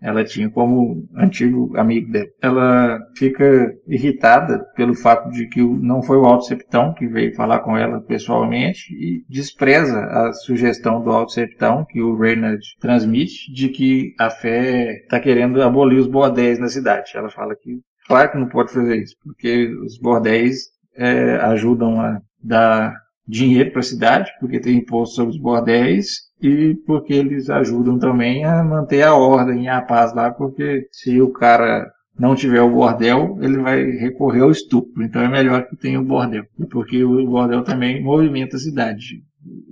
ela 0.05 0.23
tinha 0.23 0.51
como 0.51 1.09
antigo 1.17 1.75
amigo 1.79 2.13
dela. 2.13 2.29
Ela 2.43 2.99
fica 3.17 3.73
irritada 3.89 4.63
pelo 4.77 4.95
fato 4.95 5.31
de 5.31 5.49
que 5.49 5.63
não 5.63 6.03
foi 6.03 6.19
o 6.19 6.27
Alto 6.27 6.45
Septão 6.45 6.93
que 6.93 7.07
veio 7.07 7.35
falar 7.35 7.61
com 7.61 7.75
ela 7.75 8.03
pessoalmente 8.03 8.93
e 8.93 9.25
despreza 9.29 9.99
a 9.99 10.33
sugestão 10.33 11.03
do 11.03 11.11
Alto 11.11 11.33
Septão 11.33 11.87
que 11.89 12.03
o 12.03 12.17
Reynard 12.19 12.61
transmite 12.81 13.51
de 13.51 13.71
que 13.71 14.15
a 14.21 14.29
fé 14.29 14.93
está 15.03 15.19
querendo 15.19 15.63
abolir 15.63 15.99
os 15.99 16.07
bordéis 16.07 16.59
na 16.59 16.69
cidade. 16.69 17.13
Ela 17.15 17.31
fala 17.31 17.57
que, 17.57 17.81
claro 18.07 18.31
que 18.31 18.39
não 18.39 18.49
pode 18.49 18.75
fazer 18.75 18.97
isso, 18.97 19.17
porque 19.25 19.69
os 19.87 19.99
bordéis 19.99 20.65
é, 20.97 21.37
ajudam 21.37 21.99
a 21.99 22.21
dar 22.45 22.95
dinheiro 23.27 23.71
para 23.71 23.81
a 23.81 23.85
cidade, 23.85 24.31
porque 24.39 24.61
tem 24.61 24.77
imposto 24.77 25.17
sobre 25.17 25.35
os 25.35 25.41
bordéis, 25.41 26.25
e 26.43 26.75
porque 26.87 27.15
eles 27.15 27.49
ajudam 27.49 27.99
também 27.99 28.45
a 28.45 28.63
manter 28.63 29.03
a 29.03 29.15
ordem 29.15 29.65
e 29.65 29.69
a 29.69 29.81
paz 29.81 30.15
lá, 30.15 30.31
porque 30.31 30.87
se 30.93 31.21
o 31.21 31.31
cara 31.31 31.91
não 32.19 32.35
tiver 32.35 32.61
o 32.61 32.71
bordel, 32.71 33.39
ele 33.41 33.59
vai 33.59 33.83
recorrer 33.83 34.43
ao 34.43 34.51
estupro. 34.51 35.03
Então 35.03 35.23
é 35.23 35.29
melhor 35.29 35.67
que 35.67 35.77
tenha 35.77 36.01
o 36.01 36.05
bordel, 36.05 36.45
porque 36.71 37.03
o 37.03 37.27
bordel 37.27 37.65
também 37.65 38.03
movimenta 38.03 38.57
a 38.57 38.61
cidade. 38.61 39.23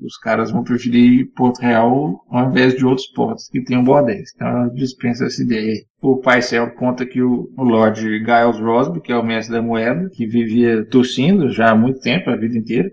Os 0.02 0.16
caras 0.18 0.50
vão 0.50 0.64
preferir 0.64 1.30
Porto 1.34 1.60
Real 1.60 2.24
ao 2.28 2.50
invés 2.50 2.74
de 2.74 2.84
outros 2.84 3.06
portos 3.08 3.48
que 3.48 3.62
tenham 3.62 3.84
bordéis. 3.84 4.30
Então 4.34 4.68
dispensa 4.74 5.26
essa 5.26 5.42
ideia. 5.42 5.76
O 6.00 6.16
Paisel 6.16 6.70
conta 6.72 7.06
que 7.06 7.22
o, 7.22 7.48
o 7.56 7.62
Lord 7.62 8.00
Giles 8.00 8.58
Rosby, 8.58 9.00
que 9.00 9.12
é 9.12 9.16
o 9.16 9.24
mestre 9.24 9.54
da 9.54 9.62
moeda, 9.62 10.10
que 10.12 10.26
vivia 10.26 10.84
tossindo 10.86 11.50
já 11.50 11.70
há 11.70 11.74
muito 11.74 12.00
tempo, 12.00 12.30
a 12.30 12.36
vida 12.36 12.58
inteira, 12.58 12.90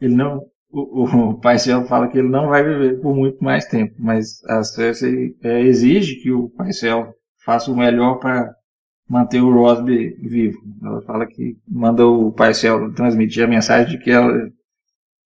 ele 0.00 0.14
não, 0.14 0.42
o, 0.70 1.04
o 1.04 1.40
Paisel 1.40 1.84
fala 1.86 2.08
que 2.08 2.18
ele 2.18 2.28
não 2.28 2.48
vai 2.48 2.62
viver 2.62 3.00
por 3.00 3.14
muito 3.14 3.42
mais 3.42 3.66
tempo, 3.66 3.94
mas 3.98 4.42
a 4.46 4.62
Cersei 4.62 5.34
é, 5.42 5.62
exige 5.62 6.16
que 6.16 6.30
o 6.30 6.48
Paisel 6.50 7.12
faça 7.44 7.70
o 7.70 7.76
melhor 7.76 8.18
para 8.18 8.54
manter 9.08 9.40
o 9.40 9.52
Rosby 9.52 10.14
vivo. 10.22 10.58
Ela 10.82 11.02
fala 11.02 11.26
que 11.26 11.56
manda 11.68 12.06
o 12.06 12.30
Paisel 12.30 12.92
transmitir 12.92 13.44
a 13.44 13.48
mensagem 13.48 13.98
de 13.98 14.04
que 14.04 14.10
ela, 14.10 14.32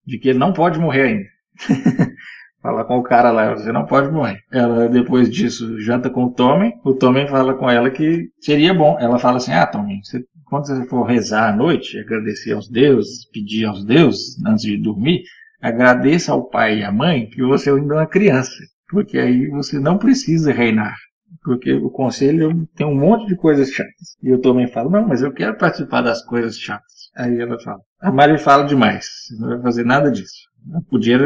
de 0.05 0.17
que 0.17 0.29
ele 0.29 0.39
não 0.39 0.53
pode 0.53 0.79
morrer 0.79 1.03
ainda. 1.03 1.25
fala 2.61 2.83
com 2.83 2.97
o 2.97 3.03
cara 3.03 3.31
lá, 3.31 3.53
você 3.53 3.71
não 3.71 3.85
pode 3.85 4.11
morrer. 4.11 4.39
Ela 4.51 4.89
depois 4.89 5.29
disso 5.29 5.79
janta 5.79 6.09
com 6.09 6.25
o 6.25 6.33
Tommen, 6.33 6.73
o 6.83 6.93
Tommen 6.93 7.27
fala 7.27 7.53
com 7.53 7.69
ela 7.69 7.91
que 7.91 8.29
seria 8.39 8.73
bom. 8.73 8.97
Ela 8.99 9.19
fala 9.19 9.37
assim: 9.37 9.53
"Ah, 9.53 9.67
Tommen, 9.67 9.99
você 10.03 10.23
quando 10.45 10.67
você 10.67 10.85
for 10.85 11.03
rezar 11.03 11.49
à 11.49 11.55
noite, 11.55 11.99
agradecer 11.99 12.53
aos 12.53 12.69
deuses, 12.69 13.29
pedir 13.31 13.65
aos 13.65 13.83
deuses 13.83 14.41
antes 14.45 14.63
de 14.63 14.77
dormir, 14.77 15.23
agradeça 15.61 16.31
ao 16.31 16.47
pai 16.47 16.79
e 16.79 16.83
à 16.83 16.91
mãe 16.91 17.27
que 17.27 17.41
você 17.43 17.71
ainda 17.71 17.95
é 17.95 17.97
uma 17.97 18.07
criança, 18.07 18.55
porque 18.89 19.17
aí 19.17 19.47
você 19.49 19.79
não 19.79 19.97
precisa 19.97 20.53
reinar. 20.53 20.95
Porque 21.43 21.73
o 21.73 21.89
conselho 21.89 22.67
tem 22.75 22.87
um 22.87 22.95
monte 22.95 23.27
de 23.27 23.35
coisas 23.35 23.69
chatas. 23.69 24.17
E 24.23 24.29
eu 24.29 24.39
também 24.39 24.67
falo, 24.67 24.89
não, 24.89 25.07
mas 25.07 25.21
eu 25.21 25.31
quero 25.31 25.57
participar 25.57 26.01
das 26.01 26.23
coisas 26.25 26.57
chatas. 26.57 27.11
Aí 27.15 27.39
ela 27.39 27.59
fala, 27.59 27.79
a 28.07 28.11
Mari 28.11 28.37
fala 28.37 28.63
demais, 28.63 29.07
não 29.39 29.49
vai 29.49 29.61
fazer 29.61 29.85
nada 29.85 30.11
disso. 30.11 30.47
Podia, 30.89 31.17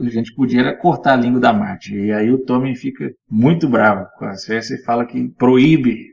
a 0.00 0.08
gente 0.08 0.34
podia 0.34 0.76
cortar 0.76 1.14
a 1.14 1.16
língua 1.16 1.40
da 1.40 1.52
Marte. 1.52 1.94
E 1.94 2.12
aí 2.12 2.30
o 2.30 2.38
Tommen 2.38 2.74
fica 2.74 3.12
muito 3.30 3.68
bravo 3.68 4.06
com 4.18 4.24
a 4.24 4.34
Cersei 4.34 4.76
e 4.76 4.82
fala 4.82 5.04
que 5.04 5.28
proíbe 5.30 6.08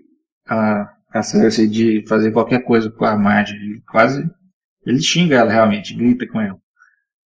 a 0.47 0.93
a 1.17 1.23
Cersei 1.23 1.67
de 1.67 2.05
fazer 2.07 2.31
qualquer 2.31 2.63
coisa 2.63 2.89
com 2.89 3.05
a 3.05 3.17
Marjorie. 3.17 3.81
Quase. 3.89 4.29
Ele 4.85 5.01
xinga 5.01 5.35
ela 5.35 5.51
realmente, 5.51 5.93
grita 5.93 6.27
com 6.27 6.39
ela. 6.39 6.57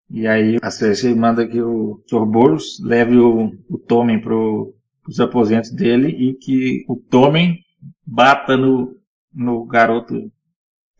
E 0.08 0.26
aí 0.26 0.58
a 0.62 0.70
Cersei 0.70 1.14
manda 1.14 1.46
que 1.46 1.60
o 1.60 2.02
Torboros 2.08 2.80
leve 2.82 3.16
o, 3.16 3.52
o 3.68 3.78
Tommen 3.78 4.20
para 4.20 4.34
os 4.34 5.20
aposentos 5.20 5.70
dele 5.70 6.08
e 6.08 6.34
que 6.34 6.84
o 6.88 6.96
Tommen 6.96 7.58
bata 8.04 8.56
no, 8.56 8.96
no 9.32 9.64
garoto. 9.66 10.30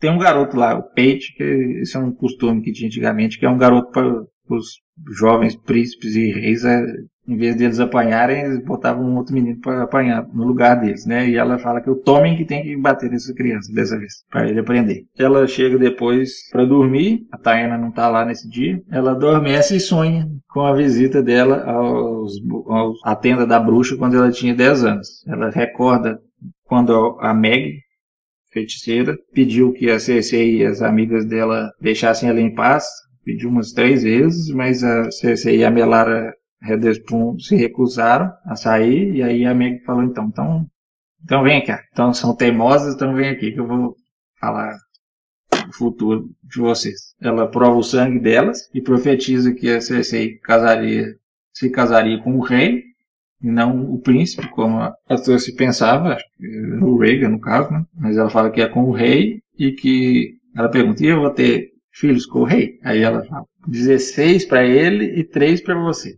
Tem 0.01 0.11
um 0.11 0.17
garoto 0.17 0.57
lá, 0.57 0.75
o 0.77 0.83
Pate, 0.83 1.33
que 1.37 1.43
esse 1.81 1.95
é 1.95 1.99
um 1.99 2.11
costume 2.11 2.61
que 2.61 2.73
tinha 2.73 2.87
antigamente, 2.87 3.39
que 3.39 3.45
é 3.45 3.49
um 3.49 3.57
garoto 3.57 3.91
para 3.91 4.55
os 4.55 4.81
jovens 5.17 5.55
príncipes 5.55 6.15
e 6.15 6.31
reis 6.31 6.65
é 6.65 6.83
em 7.27 7.37
vez 7.37 7.55
deles 7.55 7.79
apanharem, 7.79 8.43
eles 8.43 8.65
botavam 8.65 9.05
um 9.05 9.15
outro 9.15 9.33
menino 9.33 9.59
para 9.61 9.83
apanhar 9.83 10.27
no 10.33 10.43
lugar 10.43 10.75
deles, 10.79 11.05
né? 11.05 11.29
E 11.29 11.37
ela 11.37 11.59
fala 11.59 11.79
que 11.79 11.89
o 11.89 11.95
Tommen 11.95 12.35
que 12.35 12.45
tem 12.45 12.63
que 12.63 12.75
bater 12.75 13.09
nessa 13.09 13.33
criança 13.33 13.71
dessa 13.73 13.97
vez, 13.97 14.25
para 14.29 14.49
ele 14.49 14.59
aprender. 14.59 15.05
Ela 15.17 15.47
chega 15.47 15.77
depois 15.77 16.49
para 16.51 16.65
dormir, 16.65 17.21
a 17.31 17.37
Taena 17.37 17.77
não 17.77 17.91
tá 17.91 18.09
lá 18.09 18.25
nesse 18.25 18.49
dia, 18.49 18.81
ela 18.91 19.11
adormece 19.11 19.75
e 19.75 19.79
sonha 19.79 20.27
com 20.49 20.61
a 20.61 20.73
visita 20.73 21.21
dela 21.21 21.63
aos, 21.63 22.33
aos, 22.67 22.99
à 23.05 23.15
tenda 23.15 23.45
da 23.45 23.59
bruxa 23.59 23.95
quando 23.95 24.17
ela 24.17 24.31
tinha 24.31 24.55
10 24.55 24.83
anos. 24.83 25.07
Ela 25.27 25.49
recorda 25.49 26.19
quando 26.65 27.17
a 27.21 27.33
Meg, 27.33 27.79
feiticeira, 28.51 29.17
pediu 29.33 29.71
que 29.73 29.89
a 29.89 29.99
Cersei 29.99 30.57
e 30.57 30.65
as 30.65 30.81
amigas 30.81 31.25
dela 31.25 31.71
deixassem 31.79 32.29
ela 32.29 32.41
em 32.41 32.53
paz, 32.53 32.85
pediu 33.23 33.49
umas 33.49 33.71
três 33.71 34.03
vezes, 34.03 34.53
mas 34.53 34.83
a 34.83 35.09
Cersei 35.11 35.57
e 35.57 35.63
a 35.63 35.71
Melara 35.71 36.33
Redespun 36.61 37.39
se 37.39 37.55
recusaram 37.55 38.31
a 38.45 38.55
sair, 38.55 39.15
e 39.15 39.23
aí 39.23 39.45
a 39.45 39.53
Meg 39.53 39.83
falou, 39.83 40.03
então, 40.03 40.25
então, 40.25 40.65
então 41.23 41.43
vem 41.43 41.63
cá. 41.63 41.83
Então 41.91 42.13
são 42.13 42.35
teimosas, 42.35 42.95
então 42.95 43.15
vem 43.15 43.29
aqui 43.29 43.51
que 43.51 43.59
eu 43.59 43.67
vou 43.67 43.95
falar 44.39 44.77
o 45.67 45.73
futuro 45.73 46.29
de 46.43 46.59
vocês. 46.59 47.15
Ela 47.21 47.49
prova 47.49 47.77
o 47.77 47.83
sangue 47.83 48.19
delas 48.19 48.69
e 48.73 48.81
profetiza 48.81 49.53
que 49.53 49.69
a 49.69 49.81
Cersei 49.81 50.37
casaria, 50.39 51.15
se 51.53 51.69
casaria 51.69 52.21
com 52.21 52.37
o 52.37 52.41
rei, 52.41 52.83
não 53.41 53.91
o 53.91 53.99
príncipe, 53.99 54.47
como 54.49 54.79
a 54.79 55.17
Cersei 55.17 55.55
pensava, 55.55 56.17
o 56.81 56.97
Reagan 56.97 57.29
no 57.29 57.39
caso, 57.39 57.71
né? 57.71 57.83
Mas 57.97 58.17
ela 58.17 58.29
fala 58.29 58.51
que 58.51 58.61
é 58.61 58.67
com 58.67 58.83
o 58.83 58.91
rei 58.91 59.39
e 59.57 59.71
que 59.71 60.35
ela 60.55 60.69
pergunta, 60.69 61.03
e 61.03 61.07
eu 61.07 61.21
vou 61.21 61.31
ter 61.31 61.69
filhos 61.93 62.25
com 62.25 62.39
o 62.39 62.45
rei? 62.45 62.79
Aí 62.83 63.01
ela 63.01 63.23
fala, 63.25 63.45
16 63.67 64.45
para 64.45 64.65
ele 64.65 65.19
e 65.19 65.23
3 65.23 65.61
para 65.61 65.75
você 65.75 66.17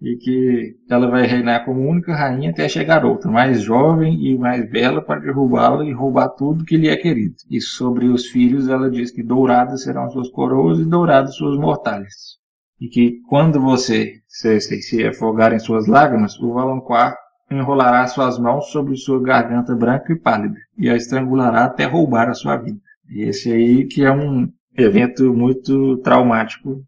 e 0.00 0.16
que 0.16 0.76
ela 0.90 1.08
vai 1.08 1.26
reinar 1.26 1.64
como 1.64 1.88
única 1.88 2.14
rainha 2.14 2.50
até 2.50 2.68
chegar 2.68 3.04
outra, 3.04 3.30
mais 3.30 3.62
jovem 3.62 4.26
e 4.26 4.36
mais 4.36 4.68
bela, 4.70 5.00
para 5.00 5.20
derrubá-la 5.20 5.84
e 5.84 5.92
roubar 5.92 6.28
tudo 6.30 6.64
que 6.64 6.76
lhe 6.76 6.88
é 6.88 6.96
querido. 6.96 7.36
E 7.50 7.60
sobre 7.60 8.06
os 8.06 8.26
filhos, 8.26 8.68
ela 8.68 8.90
diz 8.90 9.10
que 9.10 9.22
douradas 9.22 9.84
serão 9.84 10.10
suas 10.10 10.28
coroas 10.28 10.78
e 10.78 10.84
douradas 10.84 11.36
suas 11.36 11.58
mortalhas. 11.58 12.36
E 12.80 12.88
que 12.88 13.20
quando 13.28 13.60
você 13.60 14.20
se, 14.28 14.60
se 14.60 15.06
afogar 15.06 15.52
em 15.52 15.58
suas 15.58 15.86
lágrimas, 15.86 16.38
o 16.38 16.52
Valancourt 16.52 17.16
enrolará 17.50 18.06
suas 18.06 18.38
mãos 18.38 18.70
sobre 18.70 18.96
sua 18.96 19.22
garganta 19.22 19.74
branca 19.74 20.12
e 20.12 20.18
pálida 20.18 20.56
e 20.76 20.90
a 20.90 20.96
estrangulará 20.96 21.64
até 21.64 21.84
roubar 21.84 22.28
a 22.28 22.34
sua 22.34 22.56
vida. 22.56 22.78
E 23.08 23.22
esse 23.22 23.52
aí 23.52 23.86
que 23.86 24.04
é 24.04 24.10
um 24.10 24.48
evento 24.76 25.32
muito 25.32 25.98
traumático 25.98 26.82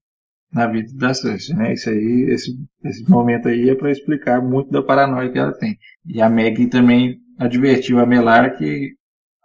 na 0.53 0.67
vida 0.67 0.91
da 0.95 1.15
Cersei, 1.15 1.55
né? 1.55 1.75
Isso 1.75 1.89
aí, 1.91 2.27
esse, 2.31 2.57
esse 2.85 3.09
momento 3.09 3.49
aí 3.49 3.71
é 3.71 3.75
para 3.75 3.93
explicar 3.93 4.43
muito 4.43 4.71
da 4.71 4.83
paranoia 4.83 5.31
que 5.31 5.39
ela 5.39 5.53
tem. 5.53 5.79
E 6.07 6.21
a 6.21 6.29
Maggie 6.29 6.69
também 6.69 7.19
advertiu 7.39 8.01
a 8.01 8.07
Melara 8.07 8.51
que 8.51 8.95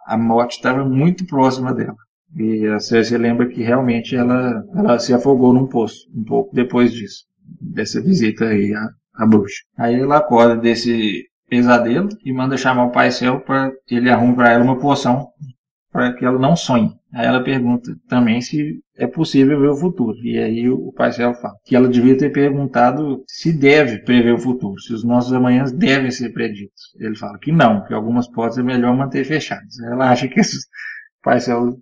a 0.06 0.18
morte 0.18 0.56
estava 0.56 0.84
muito 0.84 1.26
próxima 1.26 1.72
dela. 1.72 1.96
E 2.36 2.66
a 2.66 2.80
Cersei 2.80 3.16
lembra 3.16 3.48
que 3.48 3.62
realmente 3.62 4.16
ela, 4.16 4.64
ela 4.74 4.98
se 4.98 5.14
afogou 5.14 5.52
num 5.52 5.66
poço, 5.66 6.08
um 6.14 6.24
pouco 6.24 6.54
depois 6.54 6.92
disso, 6.92 7.24
dessa 7.60 8.02
visita 8.02 8.46
aí 8.46 8.74
à, 8.74 8.88
à 9.14 9.26
bruxa. 9.26 9.62
Aí 9.78 10.00
ela 10.00 10.18
acorda 10.18 10.56
desse 10.56 11.24
pesadelo 11.48 12.08
e 12.24 12.32
manda 12.32 12.56
chamar 12.56 12.86
o 12.86 12.90
Pai 12.90 13.10
Céu 13.10 13.40
para 13.40 13.70
ele 13.88 14.10
arrumar 14.10 14.34
para 14.34 14.52
ela 14.52 14.64
uma 14.64 14.78
poção 14.78 15.28
para 15.92 16.12
que 16.12 16.24
ela 16.24 16.40
não 16.40 16.56
sonhe. 16.56 16.90
Aí 17.12 17.24
ela 17.24 17.44
pergunta 17.44 17.94
também 18.08 18.40
se 18.40 18.80
é 18.96 19.06
possível 19.06 19.60
ver 19.60 19.68
o 19.68 19.76
futuro. 19.76 20.16
E 20.24 20.36
aí 20.36 20.68
o 20.68 20.92
Pai 20.92 21.12
Céu 21.12 21.32
fala 21.34 21.54
que 21.64 21.76
ela 21.76 21.88
devia 21.88 22.18
ter 22.18 22.30
perguntado 22.32 23.22
se 23.28 23.52
deve 23.52 24.00
prever 24.00 24.34
o 24.34 24.38
futuro, 24.38 24.80
se 24.80 24.92
os 24.92 25.04
nossos 25.04 25.32
amanhãs 25.32 25.70
devem 25.70 26.10
ser 26.10 26.30
preditos. 26.30 26.82
Ele 26.98 27.14
fala 27.14 27.38
que 27.38 27.52
não, 27.52 27.84
que 27.84 27.94
algumas 27.94 28.26
portas 28.26 28.58
é 28.58 28.62
melhor 28.64 28.96
manter 28.96 29.24
fechadas. 29.24 29.78
Ela 29.84 30.10
acha 30.10 30.26
que 30.26 30.40
esse 30.40 30.58
Pai 31.22 31.38
Céu 31.38 31.78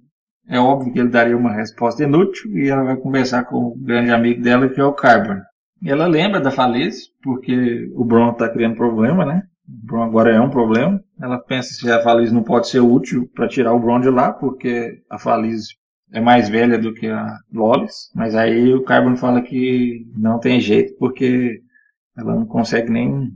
é 0.53 0.61
óbvio 0.61 0.93
que 0.93 0.99
ele 0.99 1.09
daria 1.09 1.35
uma 1.35 1.51
resposta 1.51 2.05
inútil 2.05 2.59
e 2.59 2.69
ela 2.69 2.85
vai 2.85 2.97
conversar 2.97 3.45
com 3.45 3.57
o 3.57 3.75
grande 3.75 4.11
amigo 4.11 4.43
dela 4.43 4.69
que 4.69 4.79
é 4.79 4.85
o 4.85 4.93
Carbon. 4.93 5.41
Ela 5.83 6.07
lembra 6.07 6.43
da 6.43 6.51
falência, 6.51 7.11
porque 7.23 7.91
o 7.95 8.05
Bron 8.05 8.33
está 8.33 8.51
criando 8.51 8.77
problema, 8.77 9.25
né? 9.25 9.45
O 9.67 9.87
Bron 9.87 10.03
agora 10.03 10.31
é 10.31 10.39
um 10.39 10.51
problema. 10.51 11.03
Ela 11.19 11.39
pensa 11.39 11.73
se 11.73 11.91
a 11.91 12.03
Faliz 12.03 12.31
não 12.31 12.43
pode 12.43 12.69
ser 12.69 12.81
útil 12.81 13.27
para 13.35 13.49
tirar 13.49 13.73
o 13.73 13.81
Bron 13.81 13.99
de 13.99 14.11
lá, 14.11 14.31
porque 14.31 15.01
a 15.09 15.19
Faliz 15.19 15.69
é 16.13 16.21
mais 16.21 16.51
velha 16.51 16.79
do 16.79 16.93
que 16.93 17.09
a 17.09 17.35
Lolis. 17.51 18.11
Mas 18.15 18.35
aí 18.35 18.75
o 18.75 18.85
Carbon 18.85 19.17
fala 19.17 19.41
que 19.41 20.07
não 20.15 20.39
tem 20.39 20.61
jeito, 20.61 20.95
porque 20.99 21.63
ela 22.15 22.35
não 22.35 22.45
consegue 22.45 22.91
nem. 22.91 23.31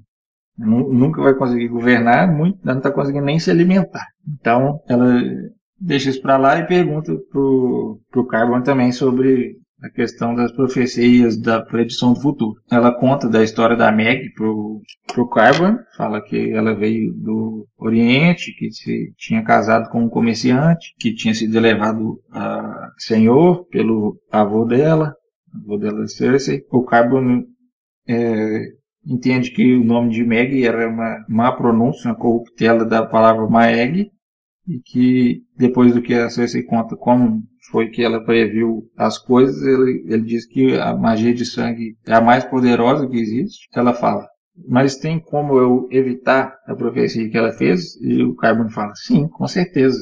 Nunca 0.59 1.23
vai 1.23 1.35
conseguir 1.35 1.69
governar, 1.69 2.31
muito, 2.31 2.59
ela 2.63 2.75
não 2.75 2.81
está 2.81 2.91
conseguindo 2.91 3.25
nem 3.25 3.39
se 3.39 3.51
alimentar. 3.51 4.07
Então, 4.39 4.81
ela 4.87 5.23
deixa 5.81 6.11
isso 6.11 6.23
para 6.23 6.37
lá 6.37 6.59
e 6.59 6.67
pergunta 6.67 7.13
pro, 7.31 8.01
pro 8.11 8.27
Carbon 8.27 8.63
também 8.63 8.93
sobre 8.93 9.57
a 9.83 9.91
questão 9.91 10.35
das 10.35 10.51
profecias 10.53 11.37
da 11.37 11.61
predição 11.61 12.13
do 12.13 12.21
futuro. 12.21 12.59
Ela 12.71 12.99
conta 12.99 13.29
da 13.29 13.43
história 13.43 13.77
da 13.77 13.93
Meg 13.93 14.33
pro, 14.33 14.81
pro 15.13 15.29
Carbon, 15.29 15.79
fala 15.97 16.23
que 16.23 16.51
ela 16.53 16.75
veio 16.75 17.13
do 17.13 17.67
Oriente, 17.79 18.55
que 18.59 18.71
se 18.71 19.13
tinha 19.17 19.43
casado 19.43 19.91
com 19.91 20.05
um 20.05 20.09
comerciante, 20.09 20.95
que 20.99 21.15
tinha 21.15 21.35
sido 21.35 21.59
levado 21.61 22.21
a 22.33 22.91
Senhor 22.99 23.67
pelo 23.67 24.19
avô 24.31 24.65
dela, 24.65 25.15
avô 25.55 25.77
dela 25.77 26.07
Cersei. 26.07 26.63
O 26.71 26.83
Carbon 26.83 27.45
é, 28.09 28.65
entende 29.07 29.51
que 29.51 29.77
o 29.77 29.85
nome 29.85 30.11
de 30.11 30.25
Meg 30.25 30.65
era 30.65 30.89
uma 30.89 31.25
má 31.29 31.53
pronúncia, 31.53 32.11
uma 32.11 32.17
corruptela 32.17 32.85
da 32.85 33.05
palavra 33.05 33.47
Maeg, 33.47 34.11
e 34.67 34.81
que 34.81 35.43
depois 35.57 35.95
do 35.95 36.03
que 36.03 36.15
a 36.15 36.29
Cersei 36.29 36.63
conta 36.63 36.97
como 36.97 37.43
foi 37.71 37.89
que 37.89 38.03
ela 38.03 38.25
previu 38.25 38.89
as 38.97 39.19
coisas, 39.19 39.63
ele, 39.63 40.05
ele 40.07 40.23
diz 40.23 40.47
que 40.47 40.75
a 40.77 40.95
magia 40.97 41.35
de 41.35 41.45
sangue 41.45 41.97
é 42.07 42.15
a 42.15 42.21
mais 42.21 42.45
poderosa 42.45 43.09
que 43.09 43.19
existe. 43.19 43.69
Ela 43.75 43.93
fala, 43.93 44.27
mas 44.69 44.97
tem 44.97 45.21
como 45.21 45.59
eu 45.59 45.89
evitar 45.91 46.57
a 46.67 46.75
profecia 46.75 47.29
que 47.29 47.37
ela 47.37 47.53
fez? 47.53 48.01
E 48.01 48.23
o 48.23 48.35
Carbon 48.35 48.71
fala, 48.71 48.95
sim, 48.95 49.29
com 49.29 49.47
certeza. 49.47 49.99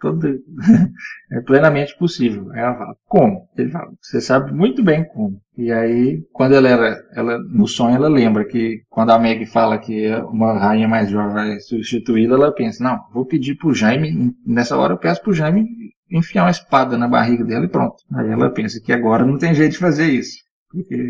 Todo... 0.00 0.26
é 1.32 1.40
plenamente 1.40 1.96
possível. 1.98 2.52
Ela 2.52 2.74
fala, 2.76 2.96
como? 3.06 3.48
Ele 3.56 3.70
fala, 3.70 3.90
você 4.00 4.20
sabe 4.20 4.52
muito 4.52 4.82
bem 4.82 5.04
como. 5.04 5.40
E 5.56 5.72
aí, 5.72 6.22
quando 6.32 6.54
ela 6.54 6.68
era, 6.68 7.02
ela, 7.14 7.38
no 7.38 7.66
sonho, 7.66 7.96
ela 7.96 8.08
lembra 8.08 8.44
que 8.44 8.82
quando 8.90 9.10
a 9.10 9.18
Meg 9.18 9.46
fala 9.46 9.78
que 9.78 10.08
uma 10.30 10.58
rainha 10.58 10.86
mais 10.86 11.08
jovem 11.08 11.32
vai 11.32 11.60
substituí-la, 11.60 12.36
ela 12.36 12.52
pensa, 12.52 12.84
não, 12.84 13.00
vou 13.12 13.24
pedir 13.24 13.56
pro 13.56 13.74
Jaime, 13.74 14.34
nessa 14.46 14.76
hora 14.76 14.92
eu 14.92 14.98
peço 14.98 15.22
pro 15.22 15.32
Jaime 15.32 15.66
enfiar 16.10 16.44
uma 16.44 16.50
espada 16.50 16.96
na 16.96 17.08
barriga 17.08 17.44
dela 17.44 17.64
e 17.64 17.68
pronto. 17.68 17.96
Aí 18.14 18.28
ela 18.28 18.50
pensa 18.50 18.80
que 18.80 18.92
agora 18.92 19.24
não 19.24 19.38
tem 19.38 19.54
jeito 19.54 19.72
de 19.72 19.78
fazer 19.78 20.06
isso. 20.06 20.45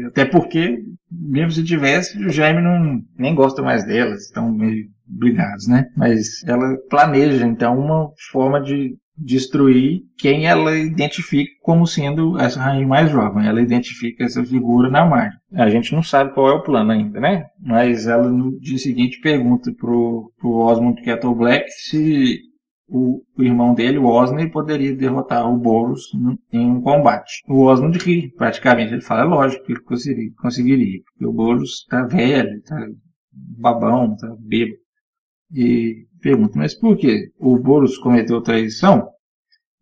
Até 0.07 0.25
porque, 0.25 0.79
mesmo 1.11 1.53
se 1.53 1.65
tivesse, 1.65 2.19
o 2.25 2.31
Jaime 2.31 2.63
não, 2.63 3.03
nem 3.19 3.35
gosta 3.35 3.63
mais 3.63 3.85
delas, 3.85 4.25
estão 4.25 4.53
meio 4.53 4.87
brigados, 5.07 5.67
né? 5.67 5.87
Mas 5.97 6.43
ela 6.47 6.77
planeja, 6.91 7.47
então, 7.47 7.79
uma 7.79 8.11
forma 8.31 8.61
de 8.61 8.97
destruir 9.19 10.03
quem 10.19 10.47
ela 10.47 10.77
identifica 10.77 11.51
como 11.63 11.87
sendo 11.87 12.39
essa 12.39 12.61
rainha 12.61 12.87
mais 12.87 13.11
jovem. 13.11 13.47
Ela 13.47 13.63
identifica 13.63 14.25
essa 14.25 14.45
figura 14.45 14.91
na 14.91 15.07
margem. 15.07 15.39
A 15.55 15.71
gente 15.71 15.95
não 15.95 16.03
sabe 16.03 16.35
qual 16.35 16.49
é 16.49 16.53
o 16.53 16.63
plano 16.63 16.93
ainda, 16.93 17.19
né? 17.19 17.47
Mas 17.59 18.07
ela 18.07 18.29
no 18.29 18.59
dia 18.61 18.79
seguinte 18.79 19.21
pergunta 19.21 19.73
pro, 19.73 20.31
pro 20.39 20.51
Osmond 20.51 21.01
Kettle 21.01 21.35
Black 21.35 21.71
se 21.71 22.41
o, 22.89 23.23
o, 23.37 23.43
irmão 23.43 23.75
dele, 23.75 23.99
o 23.99 24.07
Osney, 24.07 24.51
poderia 24.51 24.95
derrotar 24.95 25.51
o 25.51 25.59
Boros 25.59 26.13
em 26.53 26.71
um 26.71 26.81
combate. 26.81 27.43
O 27.49 27.65
Osmond 27.65 27.99
ri, 27.99 28.33
praticamente, 28.33 28.93
ele 28.93 29.03
fala, 29.03 29.23
é 29.23 29.25
lógico 29.25 29.65
que 29.65 29.73
ele 29.73 29.81
conseguiria, 29.83 30.33
conseguiria 30.39 31.03
porque 31.05 31.27
o 31.27 31.33
Boros 31.33 31.81
está 31.83 32.07
velho, 32.07 32.59
está 32.59 32.77
babão, 33.33 34.15
está 34.15 34.35
bêbado. 34.39 34.79
E 35.53 36.07
pergunta, 36.21 36.59
mas 36.59 36.75
por 36.75 36.97
que 36.97 37.31
o 37.39 37.59
Boros 37.59 37.99
cometeu 37.99 38.41
traição? 38.41 39.09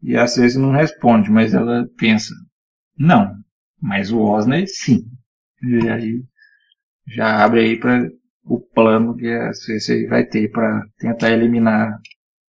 E 0.03 0.17
a 0.17 0.27
Cersei 0.27 0.61
não 0.61 0.71
responde, 0.71 1.31
mas 1.31 1.55
ela 1.55 1.87
pensa, 1.97 2.35
não, 2.99 3.35
mas 3.81 4.13
o 4.13 4.21
Osney 4.21 4.67
sim. 4.67 5.01
E 5.63 5.89
aí 5.89 6.23
já 7.09 7.45
abre 7.45 7.61
aí 7.61 7.79
para 7.79 8.09
o 8.45 8.61
plano 8.61 9.17
que 9.17 9.27
a 9.27 9.53
Cersei 9.55 10.07
vai 10.07 10.27
ter 10.27 10.51
para 10.51 10.83
tentar 10.99 11.31
eliminar 11.31 11.99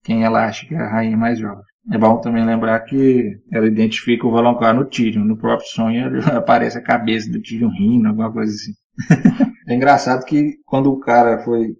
quem 0.05 0.23
ela 0.23 0.45
acha 0.45 0.65
que 0.65 0.75
é 0.75 0.77
a 0.77 0.89
rainha 0.89 1.17
mais 1.17 1.39
jovem. 1.39 1.63
É 1.91 1.97
bom 1.97 2.17
também 2.17 2.45
lembrar 2.45 2.79
que 2.81 3.37
ela 3.51 3.67
identifica 3.67 4.25
o 4.25 4.31
Valonqar 4.31 4.73
no 4.73 4.85
Tyrion. 4.85 5.23
No 5.23 5.37
próprio 5.37 5.67
sonho 5.67 6.19
aparece 6.33 6.77
a 6.77 6.83
cabeça 6.83 7.29
do 7.29 7.41
Tyrion 7.41 7.69
rindo, 7.69 8.07
alguma 8.07 8.31
coisa 8.31 8.53
assim. 8.53 8.71
é 9.67 9.75
engraçado 9.75 10.25
que 10.25 10.53
quando 10.65 10.91
o 10.91 10.99
cara 10.99 11.43
foi 11.43 11.73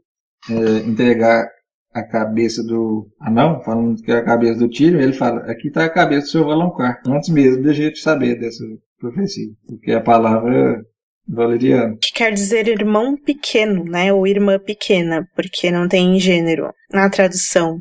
é, 0.49 0.77
entregar 0.87 1.47
a 1.93 2.03
cabeça 2.03 2.61
do 2.61 3.07
anão, 3.21 3.61
falando 3.63 4.01
que 4.01 4.11
é 4.11 4.17
a 4.17 4.25
cabeça 4.25 4.59
do 4.59 4.69
Tyrion, 4.69 4.99
ele 4.99 5.13
fala, 5.13 5.39
aqui 5.49 5.69
está 5.69 5.85
a 5.85 5.89
cabeça 5.89 6.25
do 6.25 6.31
seu 6.31 6.45
Valonqar. 6.45 7.01
Antes 7.07 7.29
mesmo 7.29 7.63
de 7.63 7.69
a 7.69 7.73
gente 7.73 7.99
saber 7.99 8.37
dessa 8.37 8.63
profecia. 8.99 9.47
Porque 9.67 9.91
a 9.91 10.01
palavra 10.01 10.83
valeriana. 11.27 11.95
Que 12.01 12.13
quer 12.13 12.31
dizer 12.31 12.67
irmão 12.67 13.15
pequeno, 13.17 13.83
né? 13.83 14.13
Ou 14.13 14.27
irmã 14.27 14.59
pequena, 14.59 15.27
porque 15.35 15.71
não 15.71 15.87
tem 15.87 16.19
gênero 16.19 16.71
na 16.91 17.09
tradução. 17.09 17.79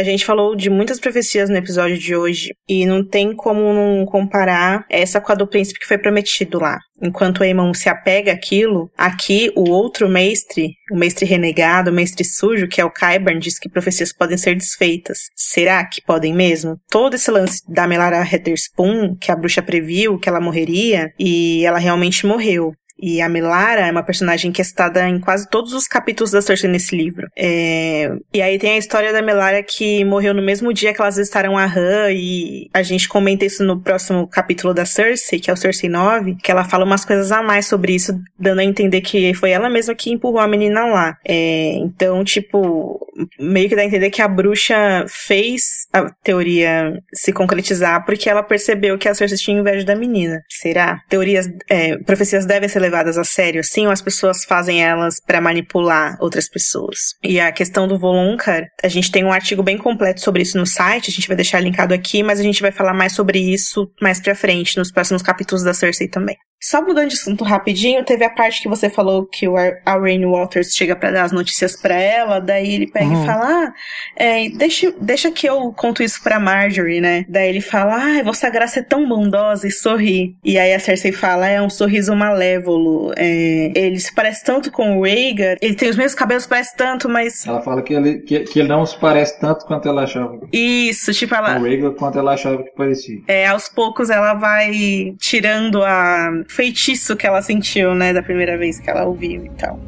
A 0.00 0.02
gente 0.02 0.24
falou 0.24 0.56
de 0.56 0.70
muitas 0.70 0.98
profecias 0.98 1.50
no 1.50 1.58
episódio 1.58 1.98
de 1.98 2.16
hoje 2.16 2.54
e 2.66 2.86
não 2.86 3.04
tem 3.04 3.36
como 3.36 3.70
não 3.74 4.06
comparar 4.06 4.86
essa 4.88 5.20
com 5.20 5.30
a 5.30 5.34
do 5.34 5.46
príncipe 5.46 5.78
que 5.78 5.86
foi 5.86 5.98
prometido 5.98 6.58
lá. 6.58 6.78
Enquanto 7.02 7.42
Aemon 7.42 7.74
se 7.74 7.86
apega 7.86 8.32
àquilo, 8.32 8.90
aqui 8.96 9.52
o 9.54 9.68
outro 9.68 10.08
mestre, 10.08 10.70
o 10.90 10.96
mestre 10.96 11.26
renegado, 11.26 11.90
o 11.90 11.92
mestre 11.92 12.24
sujo, 12.24 12.66
que 12.66 12.80
é 12.80 12.84
o 12.84 12.90
Qyburn, 12.90 13.38
diz 13.38 13.58
que 13.58 13.68
profecias 13.68 14.10
podem 14.10 14.38
ser 14.38 14.54
desfeitas. 14.54 15.18
Será 15.36 15.84
que 15.84 16.00
podem 16.00 16.32
mesmo? 16.32 16.78
Todo 16.90 17.12
esse 17.12 17.30
lance 17.30 17.60
da 17.68 17.86
Melara 17.86 18.26
Hetherspoon, 18.26 19.16
que 19.20 19.30
a 19.30 19.36
bruxa 19.36 19.60
previu 19.60 20.18
que 20.18 20.30
ela 20.30 20.40
morreria, 20.40 21.12
e 21.18 21.62
ela 21.66 21.78
realmente 21.78 22.26
morreu. 22.26 22.72
E 23.00 23.20
a 23.20 23.28
Melara 23.28 23.86
é 23.86 23.90
uma 23.90 24.02
personagem 24.02 24.52
que 24.52 24.60
é 24.60 24.64
citada 24.64 25.08
em 25.08 25.18
quase 25.18 25.48
todos 25.48 25.72
os 25.72 25.86
capítulos 25.86 26.30
da 26.30 26.42
Cersei 26.42 26.68
nesse 26.68 26.94
livro. 26.94 27.26
É... 27.36 28.12
E 28.32 28.42
aí 28.42 28.58
tem 28.58 28.72
a 28.72 28.78
história 28.78 29.12
da 29.12 29.22
Melara 29.22 29.62
que 29.62 30.04
morreu 30.04 30.34
no 30.34 30.42
mesmo 30.42 30.72
dia 30.72 30.92
que 30.92 31.00
elas 31.00 31.16
estaram 31.16 31.56
a 31.56 31.64
Han, 31.64 32.12
e 32.12 32.68
a 32.74 32.82
gente 32.82 33.08
comenta 33.08 33.44
isso 33.44 33.64
no 33.64 33.80
próximo 33.80 34.26
capítulo 34.28 34.74
da 34.74 34.84
Cersei, 34.84 35.40
que 35.40 35.50
é 35.50 35.52
o 35.52 35.56
Cersei 35.56 35.88
9, 35.88 36.36
que 36.42 36.50
ela 36.50 36.64
fala 36.64 36.84
umas 36.84 37.04
coisas 37.04 37.32
a 37.32 37.42
mais 37.42 37.66
sobre 37.66 37.94
isso, 37.94 38.12
dando 38.38 38.60
a 38.60 38.64
entender 38.64 39.00
que 39.00 39.32
foi 39.34 39.50
ela 39.50 39.70
mesma 39.70 39.94
que 39.94 40.10
empurrou 40.10 40.40
a 40.40 40.48
menina 40.48 40.84
lá. 40.86 41.16
É... 41.26 41.72
Então, 41.76 42.22
tipo, 42.24 43.00
meio 43.38 43.68
que 43.68 43.76
dá 43.76 43.82
a 43.82 43.86
entender 43.86 44.10
que 44.10 44.22
a 44.22 44.28
bruxa 44.28 45.04
fez 45.08 45.86
a 45.92 46.10
teoria 46.22 46.92
se 47.12 47.32
concretizar 47.32 48.04
porque 48.04 48.28
ela 48.28 48.42
percebeu 48.42 48.98
que 48.98 49.08
a 49.08 49.14
Cersei 49.14 49.38
tinha 49.38 49.58
inveja 49.58 49.84
da 49.84 49.96
menina. 49.96 50.42
Será? 50.48 51.00
Teorias, 51.08 51.48
é, 51.68 51.96
profecias 51.98 52.46
devem 52.46 52.68
ser 52.68 52.80
levadas 52.90 53.16
a 53.16 53.24
sério, 53.24 53.62
sim, 53.62 53.86
ou 53.86 53.92
as 53.92 54.02
pessoas 54.02 54.44
fazem 54.44 54.82
elas 54.82 55.20
para 55.24 55.40
manipular 55.40 56.16
outras 56.20 56.48
pessoas? 56.48 57.14
E 57.22 57.38
a 57.38 57.52
questão 57.52 57.86
do 57.86 57.98
Voluncar, 57.98 58.64
a 58.82 58.88
gente 58.88 59.12
tem 59.12 59.24
um 59.24 59.32
artigo 59.32 59.62
bem 59.62 59.78
completo 59.78 60.20
sobre 60.20 60.42
isso 60.42 60.58
no 60.58 60.66
site, 60.66 61.10
a 61.10 61.12
gente 61.12 61.28
vai 61.28 61.36
deixar 61.36 61.60
linkado 61.60 61.94
aqui, 61.94 62.22
mas 62.22 62.40
a 62.40 62.42
gente 62.42 62.60
vai 62.60 62.72
falar 62.72 62.92
mais 62.92 63.12
sobre 63.12 63.38
isso 63.38 63.88
mais 64.02 64.20
pra 64.20 64.34
frente, 64.34 64.76
nos 64.76 64.90
próximos 64.90 65.22
capítulos 65.22 65.62
da 65.62 65.72
Cersei 65.72 66.08
também. 66.08 66.36
Só 66.62 66.82
mudando 66.82 67.08
de 67.08 67.14
assunto 67.14 67.42
rapidinho, 67.42 68.04
teve 68.04 68.22
a 68.22 68.28
parte 68.28 68.60
que 68.60 68.68
você 68.68 68.90
falou 68.90 69.24
que 69.24 69.48
o 69.48 69.56
a 69.56 69.96
Rain 69.98 70.26
Waters 70.26 70.74
chega 70.76 70.94
para 70.94 71.10
dar 71.10 71.24
as 71.24 71.32
notícias 71.32 71.74
para 71.74 71.94
ela, 71.94 72.38
daí 72.38 72.74
ele 72.74 72.86
pega 72.86 73.06
uhum. 73.06 73.22
e 73.22 73.26
fala: 73.26 73.46
Ah, 73.46 73.74
é, 74.14 74.48
deixa, 74.50 74.92
deixa 75.00 75.30
que 75.30 75.46
eu 75.46 75.72
conto 75.72 76.02
isso 76.02 76.22
pra 76.22 76.38
Marjorie, 76.38 77.00
né? 77.00 77.24
Daí 77.26 77.48
ele 77.48 77.62
fala: 77.62 77.96
Ah, 77.96 78.22
Vossa 78.22 78.50
Graça 78.50 78.80
é 78.80 78.82
tão 78.82 79.08
bondosa 79.08 79.66
e 79.66 79.70
sorri. 79.70 80.36
E 80.44 80.58
aí 80.58 80.74
a 80.74 80.78
Cersei 80.78 81.12
fala: 81.12 81.48
É 81.48 81.62
um 81.62 81.70
sorriso 81.70 82.14
malévolo. 82.14 83.14
É, 83.16 83.72
ele 83.74 83.98
se 83.98 84.14
parece 84.14 84.44
tanto 84.44 84.70
com 84.70 84.98
o 84.98 85.04
Rhaegar, 85.04 85.56
ele 85.62 85.74
tem 85.74 85.88
os 85.88 85.96
mesmos 85.96 86.14
cabelos, 86.14 86.46
parece 86.46 86.76
tanto, 86.76 87.08
mas. 87.08 87.46
Ela 87.46 87.62
fala 87.62 87.80
que 87.80 87.94
ele, 87.94 88.18
que, 88.18 88.40
que 88.40 88.58
ele 88.58 88.68
não 88.68 88.84
se 88.84 88.98
parece 88.98 89.40
tanto 89.40 89.64
quanto 89.64 89.88
ela 89.88 90.02
achava. 90.02 90.38
Isso, 90.52 91.10
tipo 91.14 91.34
ela. 91.34 91.58
O 91.58 91.62
Rhaegar 91.62 91.92
quanto 91.92 92.18
ela 92.18 92.34
achava 92.34 92.62
que 92.62 92.70
parecia. 92.72 93.18
É, 93.26 93.46
aos 93.46 93.66
poucos 93.66 94.10
ela 94.10 94.34
vai 94.34 95.14
tirando 95.18 95.82
a 95.82 96.30
feitiço 96.50 97.16
que 97.16 97.26
ela 97.26 97.40
sentiu, 97.40 97.94
né, 97.94 98.12
da 98.12 98.22
primeira 98.22 98.58
vez 98.58 98.80
que 98.80 98.90
ela 98.90 99.04
ouviu 99.04 99.46
e 99.46 99.50
tal. 99.50 99.78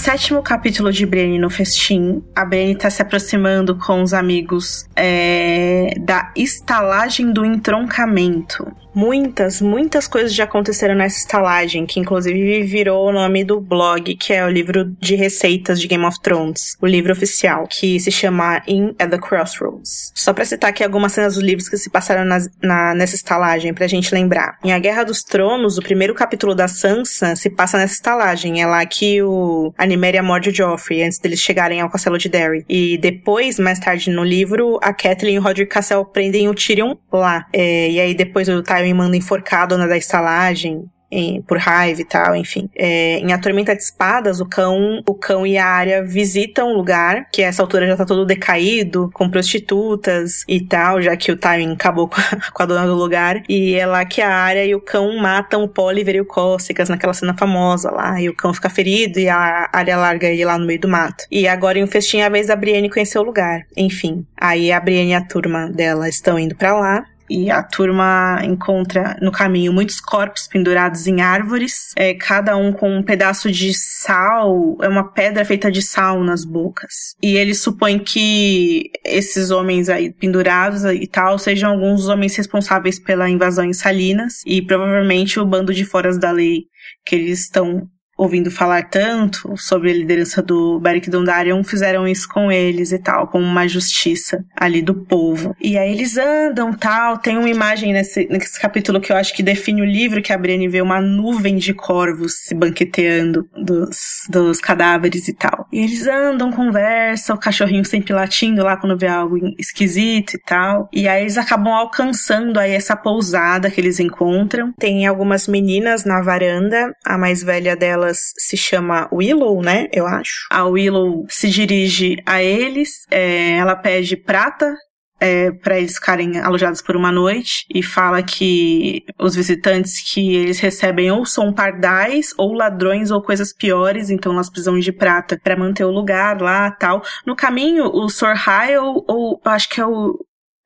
Sétimo 0.00 0.42
capítulo 0.42 0.90
de 0.90 1.04
Brienne 1.04 1.38
no 1.38 1.50
festim, 1.50 2.24
a 2.34 2.42
Brienne 2.42 2.74
tá 2.74 2.88
se 2.88 3.02
aproximando 3.02 3.76
com 3.76 4.02
os 4.02 4.14
amigos 4.14 4.86
é, 4.96 5.92
da 6.00 6.32
estalagem 6.34 7.30
do 7.30 7.44
entroncamento. 7.44 8.66
Muitas, 8.94 9.60
muitas 9.60 10.06
coisas 10.08 10.34
já 10.34 10.44
aconteceram 10.44 10.94
nessa 10.94 11.18
estalagem, 11.18 11.86
que 11.86 12.00
inclusive 12.00 12.62
virou 12.62 13.08
o 13.08 13.12
nome 13.12 13.44
do 13.44 13.60
blog, 13.60 14.14
que 14.16 14.32
é 14.32 14.44
o 14.44 14.48
livro 14.48 14.84
de 15.00 15.14
receitas 15.14 15.80
de 15.80 15.86
Game 15.86 16.04
of 16.04 16.20
Thrones, 16.20 16.76
o 16.80 16.86
livro 16.86 17.12
oficial, 17.12 17.66
que 17.68 17.98
se 18.00 18.10
chama 18.10 18.62
In 18.66 18.94
at 18.98 19.10
the 19.10 19.18
Crossroads. 19.18 20.12
Só 20.14 20.32
pra 20.32 20.44
citar 20.44 20.70
aqui 20.70 20.82
algumas 20.82 21.12
cenas 21.12 21.34
dos 21.34 21.42
livros 21.42 21.68
que 21.68 21.76
se 21.76 21.90
passaram 21.90 22.24
na, 22.24 22.38
na, 22.62 22.94
nessa 22.94 23.14
estalagem, 23.14 23.72
pra 23.72 23.86
gente 23.86 24.14
lembrar. 24.14 24.58
Em 24.64 24.72
A 24.72 24.78
Guerra 24.78 25.04
dos 25.04 25.22
Tronos, 25.22 25.78
o 25.78 25.82
primeiro 25.82 26.14
capítulo 26.14 26.54
da 26.54 26.68
Sansa 26.68 27.36
se 27.36 27.50
passa 27.50 27.78
nessa 27.78 27.94
estalagem. 27.94 28.60
É 28.60 28.66
lá 28.66 28.84
que 28.86 29.22
o 29.22 29.72
a 29.76 29.86
Nymeria 29.86 30.22
morde 30.22 30.50
o 30.50 30.54
Joffrey, 30.54 31.02
antes 31.02 31.18
deles 31.18 31.40
chegarem 31.40 31.80
ao 31.80 31.90
castelo 31.90 32.18
de 32.18 32.28
Derry. 32.28 32.64
E 32.68 32.98
depois, 32.98 33.58
mais 33.58 33.78
tarde 33.78 34.10
no 34.10 34.24
livro, 34.24 34.78
a 34.82 34.92
Catelyn 34.92 35.34
e 35.34 35.38
o 35.38 35.42
Roderick 35.42 35.72
Cassel 35.72 36.04
prendem 36.04 36.48
o 36.48 36.54
Tyrion 36.54 36.96
lá. 37.12 37.46
É, 37.52 37.90
e 37.90 38.00
aí 38.00 38.14
depois 38.14 38.48
o 38.48 38.62
Tywin 38.80 38.94
manda 38.94 39.16
enforcar 39.16 39.62
a 39.62 39.66
dona 39.66 39.86
da 39.86 39.96
estalagem 39.96 40.88
em, 41.10 41.42
por 41.42 41.58
raiva 41.58 42.00
e 42.00 42.04
tal, 42.04 42.36
enfim. 42.36 42.70
É, 42.76 43.18
em 43.18 43.32
A 43.32 43.38
Tormenta 43.38 43.74
de 43.74 43.82
Espadas, 43.82 44.40
o 44.40 44.46
cão, 44.46 45.02
o 45.06 45.14
cão 45.14 45.46
e 45.46 45.58
a 45.58 45.66
área 45.66 46.02
visitam 46.02 46.72
o 46.72 46.76
lugar, 46.76 47.26
que 47.32 47.42
a 47.42 47.48
essa 47.48 47.62
altura 47.62 47.86
já 47.86 47.96
tá 47.96 48.04
todo 48.04 48.24
decaído, 48.24 49.10
com 49.12 49.28
prostitutas 49.28 50.44
e 50.46 50.60
tal, 50.60 51.02
já 51.02 51.16
que 51.16 51.32
o 51.32 51.36
Tywin 51.36 51.72
acabou 51.72 52.08
com 52.08 52.20
a, 52.20 52.50
com 52.52 52.62
a 52.62 52.66
dona 52.66 52.86
do 52.86 52.94
lugar. 52.94 53.42
E 53.48 53.74
é 53.74 53.86
lá 53.86 54.04
que 54.04 54.20
a 54.20 54.32
área 54.32 54.64
e 54.64 54.74
o 54.74 54.80
cão 54.80 55.16
matam 55.18 55.64
o 55.64 55.68
Poliver 55.68 56.14
e 56.14 56.20
o 56.20 56.24
Cócegas 56.26 56.88
naquela 56.88 57.14
cena 57.14 57.34
famosa 57.36 57.90
lá. 57.90 58.20
E 58.20 58.28
o 58.28 58.34
cão 58.34 58.54
fica 58.54 58.70
ferido 58.70 59.18
e 59.18 59.28
a 59.28 59.68
área 59.72 59.96
larga 59.96 60.28
ele 60.28 60.44
lá 60.44 60.56
no 60.56 60.66
meio 60.66 60.80
do 60.80 60.88
mato. 60.88 61.24
E 61.30 61.48
agora 61.48 61.78
em 61.78 61.82
um 61.82 61.88
festim 61.88 62.18
é 62.18 62.26
a 62.26 62.28
vez 62.28 62.46
da 62.46 62.56
Brienne 62.56 62.88
conhecer 62.88 63.18
o 63.18 63.22
lugar. 63.22 63.66
Enfim, 63.76 64.24
aí 64.36 64.70
a 64.70 64.78
Brienne 64.78 65.10
e 65.10 65.14
a 65.14 65.24
turma 65.24 65.68
dela 65.68 66.08
estão 66.08 66.38
indo 66.38 66.54
para 66.54 66.78
lá 66.78 67.04
e 67.30 67.48
a 67.48 67.62
turma 67.62 68.40
encontra 68.42 69.16
no 69.22 69.30
caminho 69.30 69.72
muitos 69.72 70.00
corpos 70.00 70.48
pendurados 70.48 71.06
em 71.06 71.20
árvores, 71.20 71.92
é, 71.96 72.12
cada 72.12 72.56
um 72.56 72.72
com 72.72 72.98
um 72.98 73.02
pedaço 73.02 73.50
de 73.50 73.72
sal, 73.72 74.76
é 74.82 74.88
uma 74.88 75.12
pedra 75.12 75.44
feita 75.44 75.70
de 75.70 75.80
sal 75.80 76.24
nas 76.24 76.44
bocas. 76.44 77.14
E 77.22 77.36
eles 77.36 77.62
supõem 77.62 78.00
que 78.00 78.90
esses 79.04 79.50
homens 79.50 79.88
aí 79.88 80.12
pendurados 80.12 80.84
e 80.84 81.06
tal 81.06 81.38
sejam 81.38 81.70
alguns 81.70 82.00
dos 82.00 82.08
homens 82.08 82.34
responsáveis 82.34 82.98
pela 82.98 83.30
invasão 83.30 83.64
em 83.64 83.72
Salinas 83.72 84.42
e 84.44 84.60
provavelmente 84.60 85.38
o 85.38 85.46
bando 85.46 85.72
de 85.72 85.84
foras 85.84 86.18
da 86.18 86.32
lei 86.32 86.64
que 87.06 87.14
eles 87.14 87.40
estão 87.40 87.88
ouvindo 88.20 88.50
falar 88.50 88.90
tanto 88.90 89.54
sobre 89.56 89.90
a 89.90 89.94
liderança 89.94 90.42
do 90.42 90.78
Beric 90.78 91.08
Dondarrion, 91.08 91.64
fizeram 91.64 92.06
isso 92.06 92.28
com 92.28 92.52
eles 92.52 92.92
e 92.92 92.98
tal, 92.98 93.26
como 93.28 93.42
uma 93.42 93.66
justiça 93.66 94.44
ali 94.54 94.82
do 94.82 94.94
povo. 94.94 95.56
E 95.58 95.78
aí 95.78 95.90
eles 95.90 96.18
andam 96.18 96.70
tal, 96.74 97.16
tem 97.16 97.38
uma 97.38 97.48
imagem 97.48 97.94
nesse, 97.94 98.28
nesse 98.28 98.60
capítulo 98.60 99.00
que 99.00 99.10
eu 99.10 99.16
acho 99.16 99.34
que 99.34 99.42
define 99.42 99.80
o 99.80 99.86
livro, 99.86 100.20
que 100.20 100.34
a 100.34 100.38
Brienne 100.38 100.68
vê 100.68 100.82
uma 100.82 101.00
nuvem 101.00 101.56
de 101.56 101.72
corvos 101.72 102.42
se 102.44 102.54
banqueteando 102.54 103.48
dos, 103.56 104.26
dos 104.28 104.60
cadáveres 104.60 105.26
e 105.26 105.32
tal. 105.32 105.66
E 105.72 105.78
eles 105.78 106.06
andam, 106.06 106.52
conversam, 106.52 107.36
o 107.36 107.38
cachorrinho 107.38 107.86
sempre 107.86 108.12
latindo 108.12 108.62
lá 108.62 108.76
quando 108.76 108.98
vê 108.98 109.06
algo 109.06 109.38
esquisito 109.58 110.34
e 110.34 110.38
tal. 110.38 110.90
E 110.92 111.08
aí 111.08 111.22
eles 111.22 111.38
acabam 111.38 111.72
alcançando 111.72 112.60
aí 112.60 112.72
essa 112.72 112.94
pousada 112.94 113.70
que 113.70 113.80
eles 113.80 113.98
encontram. 113.98 114.74
Tem 114.78 115.06
algumas 115.06 115.48
meninas 115.48 116.04
na 116.04 116.20
varanda, 116.20 116.94
a 117.02 117.16
mais 117.16 117.42
velha 117.42 117.74
delas 117.74 118.09
delas 118.10 118.32
se 118.36 118.56
chama 118.56 119.08
Willow, 119.12 119.62
né? 119.62 119.88
Eu 119.92 120.06
acho. 120.06 120.46
A 120.50 120.64
Willow 120.64 121.24
se 121.28 121.48
dirige 121.48 122.16
a 122.26 122.42
eles, 122.42 123.06
é, 123.10 123.56
ela 123.56 123.76
pede 123.76 124.16
prata 124.16 124.74
é, 125.20 125.50
para 125.50 125.78
eles 125.78 125.94
ficarem 125.96 126.38
alojados 126.38 126.80
por 126.80 126.96
uma 126.96 127.12
noite 127.12 127.66
e 127.72 127.82
fala 127.82 128.22
que 128.22 129.04
os 129.18 129.34
visitantes 129.34 130.00
que 130.12 130.34
eles 130.34 130.58
recebem 130.58 131.10
ou 131.10 131.26
são 131.26 131.52
pardais 131.52 132.32
ou 132.38 132.54
ladrões 132.54 133.10
ou 133.10 133.20
coisas 133.20 133.52
piores, 133.52 134.08
então 134.08 134.32
nós 134.32 134.48
precisamos 134.48 134.82
de 134.82 134.92
prata 134.92 135.38
para 135.42 135.56
manter 135.56 135.84
o 135.84 135.90
lugar 135.90 136.40
lá 136.40 136.70
tal. 136.70 137.02
No 137.26 137.36
caminho, 137.36 137.84
o 137.84 138.08
Sor 138.08 138.34
Hyle, 138.34 139.04
ou 139.06 139.40
acho 139.44 139.68
que 139.68 139.80
é 139.80 139.86
o 139.86 140.18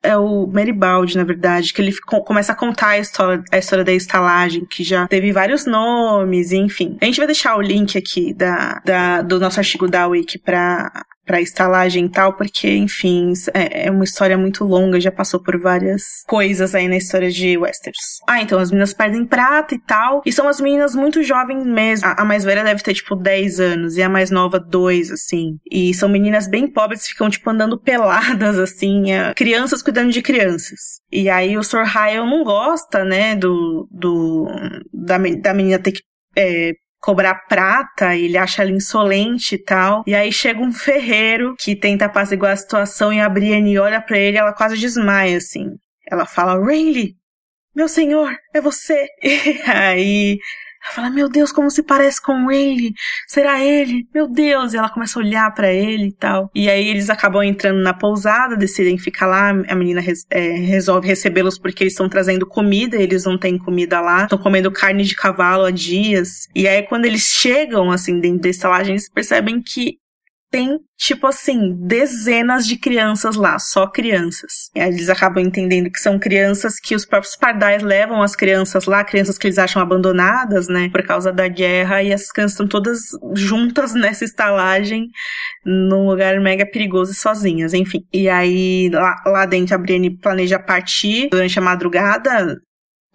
é 0.05 0.17
o 0.17 0.47
Meribaldi, 0.47 1.17
na 1.17 1.23
verdade, 1.23 1.73
que 1.73 1.81
ele 1.81 1.93
começa 2.25 2.51
a 2.51 2.55
contar 2.55 2.89
a 2.89 2.99
história, 2.99 3.43
a 3.51 3.57
história 3.57 3.83
da 3.83 3.91
estalagem, 3.91 4.65
que 4.65 4.83
já 4.83 5.07
teve 5.07 5.31
vários 5.31 5.65
nomes, 5.65 6.51
enfim. 6.51 6.97
A 7.01 7.05
gente 7.05 7.17
vai 7.17 7.27
deixar 7.27 7.57
o 7.57 7.61
link 7.61 7.97
aqui 7.97 8.33
da, 8.33 8.81
da 8.85 9.21
do 9.21 9.39
nosso 9.39 9.59
artigo 9.59 9.87
da 9.87 10.07
Wiki 10.07 10.37
pra, 10.37 11.05
para 11.25 11.41
estalagem 11.41 12.05
e 12.05 12.09
tal, 12.09 12.33
porque, 12.33 12.69
enfim, 12.75 13.33
é, 13.53 13.87
é, 13.87 13.91
uma 13.91 14.03
história 14.03 14.37
muito 14.37 14.63
longa, 14.63 14.99
já 14.99 15.11
passou 15.11 15.41
por 15.41 15.59
várias 15.59 16.03
coisas 16.27 16.75
aí 16.75 16.87
na 16.87 16.97
história 16.97 17.29
de 17.29 17.57
Westeros. 17.57 18.19
Ah, 18.27 18.41
então 18.41 18.59
as 18.59 18.69
meninas 18.69 18.93
perdem 18.93 19.25
prata 19.25 19.73
e 19.75 19.79
tal, 19.79 20.21
e 20.25 20.31
são 20.31 20.47
as 20.47 20.61
meninas 20.61 20.95
muito 20.95 21.23
jovens 21.23 21.65
mesmo. 21.65 22.07
A, 22.07 22.21
a 22.21 22.25
mais 22.25 22.43
velha 22.43 22.63
deve 22.63 22.83
ter, 22.83 22.93
tipo, 22.93 23.15
10 23.15 23.59
anos, 23.59 23.97
e 23.97 24.03
a 24.03 24.09
mais 24.09 24.29
nova, 24.29 24.59
2, 24.59 25.11
assim. 25.11 25.57
E 25.69 25.93
são 25.93 26.07
meninas 26.07 26.47
bem 26.47 26.67
pobres, 26.67 27.07
ficam, 27.07 27.29
tipo, 27.29 27.49
andando 27.49 27.79
peladas, 27.79 28.59
assim, 28.59 29.11
é, 29.11 29.33
crianças 29.33 29.81
cuidando 29.81 30.11
de 30.11 30.21
crianças. 30.21 30.79
E 31.11 31.29
aí 31.29 31.57
o 31.57 31.63
Sor 31.63 31.85
Hyle 31.85 32.25
não 32.25 32.43
gosta, 32.43 33.03
né, 33.03 33.35
do, 33.35 33.87
do 33.91 34.47
da, 34.93 35.17
da 35.17 35.53
menina 35.53 35.79
ter 35.79 35.91
que 35.91 36.01
é, 36.35 36.73
cobrar 37.05 37.35
prata, 37.47 38.15
ele 38.15 38.35
acha 38.35 38.63
ela 38.63 38.71
insolente 38.71 39.53
e 39.53 39.57
tal. 39.59 40.03
E 40.07 40.15
aí 40.15 40.31
chega 40.31 40.59
um 40.59 40.73
ferreiro 40.73 41.55
que 41.59 41.75
tenta 41.75 42.05
apaziguar 42.05 42.53
a 42.53 42.57
situação 42.57 43.13
e 43.13 43.21
a 43.21 43.29
Brienne 43.29 43.77
olha 43.77 44.01
para 44.01 44.17
ele 44.17 44.37
ela 44.37 44.51
quase 44.51 44.75
desmaia, 44.75 45.37
assim. 45.37 45.75
Ela 46.11 46.25
fala, 46.25 46.59
Rayleigh, 46.59 47.13
meu 47.75 47.87
senhor, 47.87 48.35
é 48.53 48.59
você. 48.59 49.05
E 49.23 49.61
aí 49.69 50.39
ela 50.85 50.93
fala, 50.93 51.09
meu 51.09 51.27
Deus, 51.27 51.51
como 51.51 51.69
se 51.71 51.81
parece 51.81 52.21
com 52.21 52.51
ele? 52.51 52.93
Será 53.27 53.63
ele? 53.63 54.07
Meu 54.13 54.27
Deus! 54.27 54.73
E 54.73 54.77
ela 54.77 54.89
começa 54.89 55.17
a 55.17 55.21
olhar 55.21 55.53
para 55.53 55.71
ele 55.71 56.07
e 56.07 56.13
tal. 56.13 56.51
E 56.53 56.69
aí 56.69 56.87
eles 56.87 57.09
acabam 57.09 57.43
entrando 57.43 57.79
na 57.79 57.93
pousada, 57.93 58.55
decidem 58.55 58.97
ficar 58.97 59.25
lá. 59.25 59.49
A 59.49 59.75
menina 59.75 60.01
é, 60.29 60.49
resolve 60.51 61.07
recebê-los 61.07 61.57
porque 61.57 61.83
eles 61.83 61.93
estão 61.93 62.07
trazendo 62.07 62.45
comida, 62.45 62.97
eles 62.97 63.25
não 63.25 63.37
têm 63.37 63.57
comida 63.57 63.99
lá. 63.99 64.23
Estão 64.23 64.37
comendo 64.37 64.71
carne 64.71 65.03
de 65.03 65.15
cavalo 65.15 65.65
há 65.65 65.71
dias. 65.71 66.47
E 66.53 66.67
aí 66.67 66.83
quando 66.83 67.05
eles 67.05 67.23
chegam, 67.23 67.91
assim, 67.91 68.19
dentro 68.19 68.41
da 68.41 68.49
estalagem, 68.49 68.93
eles 68.93 69.09
percebem 69.09 69.61
que 69.61 69.97
tem, 70.55 70.79
tipo 70.97 71.27
assim, 71.27 71.75
dezenas 71.85 72.65
de 72.65 72.77
crianças 72.77 73.35
lá, 73.35 73.59
só 73.59 73.87
crianças. 73.87 74.69
E 74.73 74.79
eles 74.79 75.09
acabam 75.09 75.43
entendendo 75.43 75.91
que 75.91 75.99
são 75.99 76.17
crianças 76.17 76.79
que 76.79 76.95
os 76.95 77.05
próprios 77.05 77.35
pardais 77.35 77.83
levam 77.83 78.21
as 78.21 78.37
crianças 78.37 78.85
lá, 78.85 79.03
crianças 79.03 79.37
que 79.37 79.47
eles 79.47 79.57
acham 79.57 79.81
abandonadas, 79.81 80.69
né, 80.69 80.87
por 80.87 81.03
causa 81.03 81.33
da 81.33 81.49
guerra, 81.49 82.01
e 82.01 82.09
essas 82.09 82.31
crianças 82.31 82.53
estão 82.53 82.69
todas 82.69 82.99
juntas 83.35 83.93
nessa 83.99 84.23
estalagem, 84.23 85.09
num 85.65 86.07
lugar 86.07 86.39
mega 86.39 86.65
perigoso 86.65 87.11
e 87.11 87.15
sozinhas, 87.15 87.73
enfim. 87.73 88.05
E 88.13 88.29
aí, 88.29 88.89
lá, 88.93 89.13
lá 89.25 89.45
dentro, 89.45 89.75
a 89.75 89.77
Brienne 89.77 90.17
planeja 90.17 90.57
partir 90.57 91.27
durante 91.31 91.59
a 91.59 91.61
madrugada, 91.61 92.55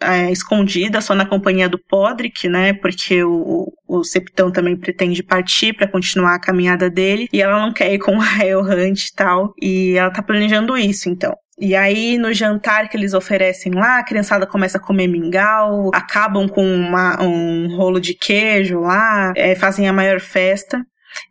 é, 0.01 0.31
escondida, 0.31 1.01
só 1.01 1.15
na 1.15 1.27
companhia 1.27 1.69
do 1.69 1.79
Podrick, 1.79 2.49
né? 2.49 2.73
Porque 2.73 3.23
o, 3.23 3.73
o 3.87 4.03
Septão 4.05 4.51
também 4.51 4.77
pretende 4.77 5.23
partir 5.23 5.73
para 5.75 5.89
continuar 5.89 6.35
a 6.35 6.41
caminhada 6.41 6.89
dele 6.89 7.29
e 7.33 7.43
ela 7.43 7.61
não 7.61 7.73
quer 7.73 7.93
ir 7.93 7.99
com 7.99 8.17
o 8.19 8.21
Hunt 8.21 9.07
e 9.07 9.15
tal. 9.15 9.53
E 9.61 9.97
ela 9.97 10.11
tá 10.11 10.23
planejando 10.23 10.77
isso, 10.77 11.09
então. 11.09 11.35
E 11.59 11.77
aí, 11.77 12.17
no 12.17 12.33
jantar 12.33 12.89
que 12.89 12.97
eles 12.97 13.13
oferecem 13.13 13.73
lá, 13.75 13.99
a 13.99 14.05
criançada 14.05 14.47
começa 14.47 14.79
a 14.79 14.81
comer 14.81 15.07
mingau, 15.07 15.91
acabam 15.93 16.49
com 16.49 16.65
uma, 16.65 17.23
um 17.23 17.77
rolo 17.77 18.01
de 18.01 18.15
queijo 18.15 18.81
lá, 18.81 19.35
é, 19.37 19.55
fazem 19.55 19.87
a 19.87 19.93
maior 19.93 20.21
festa. 20.21 20.83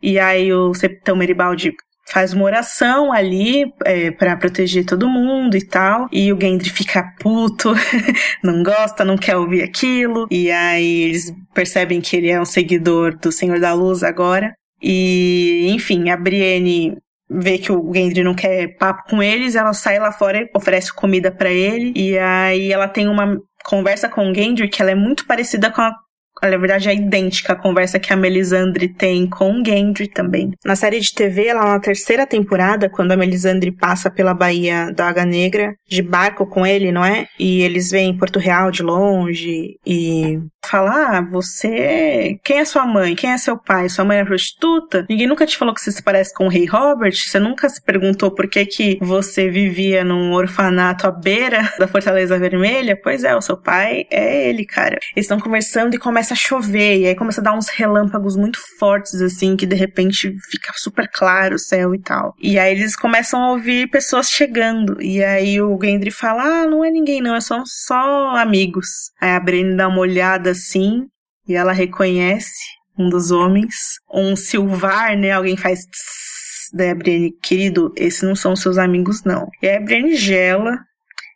E 0.04 0.20
aí 0.20 0.54
o 0.54 0.74
Septão 0.74 1.16
Meribaldi 1.16 1.72
faz 2.11 2.34
uma 2.34 2.45
oração 2.45 3.11
ali 3.11 3.72
é, 3.86 4.11
para 4.11 4.36
proteger 4.36 4.86
todo 4.86 5.07
mundo 5.07 5.56
e 5.56 5.65
tal. 5.65 6.07
E 6.11 6.34
o 6.34 6.40
Gendry 6.40 6.69
fica 6.69 7.14
puto, 7.19 7.73
não 8.44 8.64
gosta, 8.64 9.06
não 9.06 9.18
quer 9.18 9.38
ouvir 9.38 9.61
aquilo. 9.61 10.27
E 10.31 10.52
aí 10.52 11.03
eles 11.03 11.34
percebem 11.53 12.02
que 12.02 12.15
ele 12.18 12.30
é 12.30 12.41
um 12.41 12.45
seguidor 12.45 13.18
do 13.18 13.31
Senhor 13.31 13.60
da 13.60 13.73
Luz 13.73 14.03
agora. 14.03 14.53
E, 14.81 15.68
enfim, 15.69 16.10
a 16.10 16.18
Brienne 16.18 16.98
vê 17.30 17.57
que 17.57 17.72
o 17.72 17.94
Gendry 17.94 18.23
não 18.23 18.34
quer 18.34 18.76
papo 18.77 19.03
com 19.10 19.22
eles, 19.22 19.56
ela 19.56 19.73
sai 19.73 19.99
lá 19.99 20.11
fora, 20.11 20.49
oferece 20.56 20.91
comida 20.91 21.31
para 21.31 21.52
ele, 21.52 21.94
e 21.95 22.18
aí 22.18 22.72
ela 22.72 22.88
tem 22.88 23.07
uma 23.07 23.38
conversa 23.64 24.10
com 24.10 24.31
o 24.31 24.34
Gendry 24.34 24.68
que 24.68 24.81
ela 24.81 24.91
é 24.91 24.95
muito 24.95 25.27
parecida 25.27 25.69
com 25.69 25.81
a 25.81 25.94
na 26.41 26.57
verdade 26.57 26.90
é 26.90 26.95
idêntica 26.95 27.53
à 27.53 27.56
conversa 27.56 27.99
que 27.99 28.14
a 28.14 28.16
Melisandre 28.16 28.88
tem 28.88 29.28
com 29.28 29.60
o 29.60 29.66
Gendry 29.66 30.07
também. 30.07 30.52
Na 30.64 30.76
série 30.76 30.99
de 30.99 31.14
TV, 31.14 31.53
lá 31.53 31.74
na 31.74 31.80
terceira 31.80 32.26
temporada, 32.26 32.90
quando 32.90 33.11
a 33.11 33.18
Melisandre 33.18 33.72
passa 33.72 34.10
pela 34.10 34.34
Baía 34.34 34.91
da 34.94 35.07
Água 35.07 35.26
Negra, 35.26 35.74
de 35.88 36.02
barco 36.02 36.45
com 36.45 36.66
ele, 36.66 36.91
não 36.91 37.03
é? 37.03 37.28
E 37.40 37.61
eles 37.61 37.91
veem 37.91 38.18
Porto 38.18 38.40
Real 38.40 38.72
de 38.72 38.84
longe 38.84 39.78
e 39.86 40.40
fala: 40.66 41.18
Ah, 41.18 41.22
você. 41.22 42.38
Quem 42.44 42.60
é 42.60 42.66
sua 42.66 42.86
mãe? 42.86 43.16
Quem 43.16 43.32
é 43.32 43.38
seu 43.38 43.57
pai? 43.57 43.90
Sua 43.90 44.06
mãe 44.06 44.20
é 44.20 44.26
prostituta? 44.26 45.06
Ninguém 45.10 45.28
nunca 45.28 45.45
te 45.45 45.57
falou 45.57 45.74
que 45.74 45.82
você 45.82 45.91
se 45.91 46.03
parece 46.03 46.34
com 46.34 46.45
o 46.45 46.49
rei 46.49 46.66
Robert? 46.66 47.14
Você 47.14 47.40
nunca 47.40 47.68
se 47.70 47.82
perguntou 47.82 48.32
por 48.32 48.48
que, 48.48 48.66
que 48.66 48.99
você 49.02 49.49
vivia 49.49 50.03
num 50.03 50.34
orfanato 50.34 51.07
à 51.07 51.11
beira 51.11 51.74
da 51.80 51.88
Fortaleza 51.88 52.38
Vermelha? 52.38 52.99
Pois 53.02 53.24
é, 53.24 53.36
o 53.36 53.41
seu 53.41 53.57
pai 53.57 54.06
é 54.11 54.49
ele, 54.49 54.66
cara. 54.66 54.98
Eles 55.16 55.26
estão 55.26 55.40
conversando 55.40 55.95
e 55.95 55.99
começa 55.99 56.28
a 56.34 56.35
chover, 56.35 56.99
e 56.99 57.07
aí 57.07 57.15
começa 57.15 57.41
a 57.41 57.43
dar 57.43 57.57
uns 57.57 57.69
relâmpagos 57.69 58.35
muito 58.35 58.60
fortes, 58.77 59.22
assim, 59.22 59.56
que 59.56 59.65
de 59.65 59.76
repente 59.76 60.31
fica 60.49 60.72
super 60.76 61.10
claro 61.11 61.56
o 61.56 61.60
céu 61.60 61.93
e 61.93 61.99
tal. 61.99 62.34
E 62.39 62.57
aí 62.57 62.72
eles 62.72 62.95
começam 62.95 63.41
a 63.41 63.51
ouvir 63.51 63.89
pessoas 63.89 64.30
chegando, 64.30 65.01
e 65.01 65.23
aí 65.23 65.61
o 65.61 65.77
Gendry 65.81 66.11
fala: 66.11 66.43
Ah, 66.43 66.68
não 66.68 66.84
é 66.84 66.89
ninguém, 66.89 67.22
não, 67.22 67.35
é 67.35 67.41
só, 67.41 67.64
só 67.65 68.35
amigos. 68.38 68.88
Aí 69.22 69.31
a 69.31 69.39
Brienne 69.39 69.76
dá 69.76 69.88
uma 69.88 69.99
olhada 69.99 70.51
assim 70.51 71.07
e 71.47 71.56
ela 71.56 71.72
reconhece 71.72 72.80
um 72.97 73.10
dos 73.10 73.31
homens, 73.31 73.76
um 74.14 74.35
Silvar, 74.35 75.18
né? 75.18 75.31
Alguém 75.31 75.56
faz 75.56 75.80
tss, 75.80 76.69
daí 76.73 76.89
a 76.89 76.95
Brienne, 76.95 77.31
querido, 77.41 77.93
esses 77.95 78.22
não 78.22 78.35
são 78.35 78.56
seus 78.56 78.77
amigos, 78.77 79.23
não. 79.23 79.47
E 79.61 79.68
aí 79.68 79.77
a 79.77 79.81
Brienne 79.81 80.15
gela, 80.15 80.77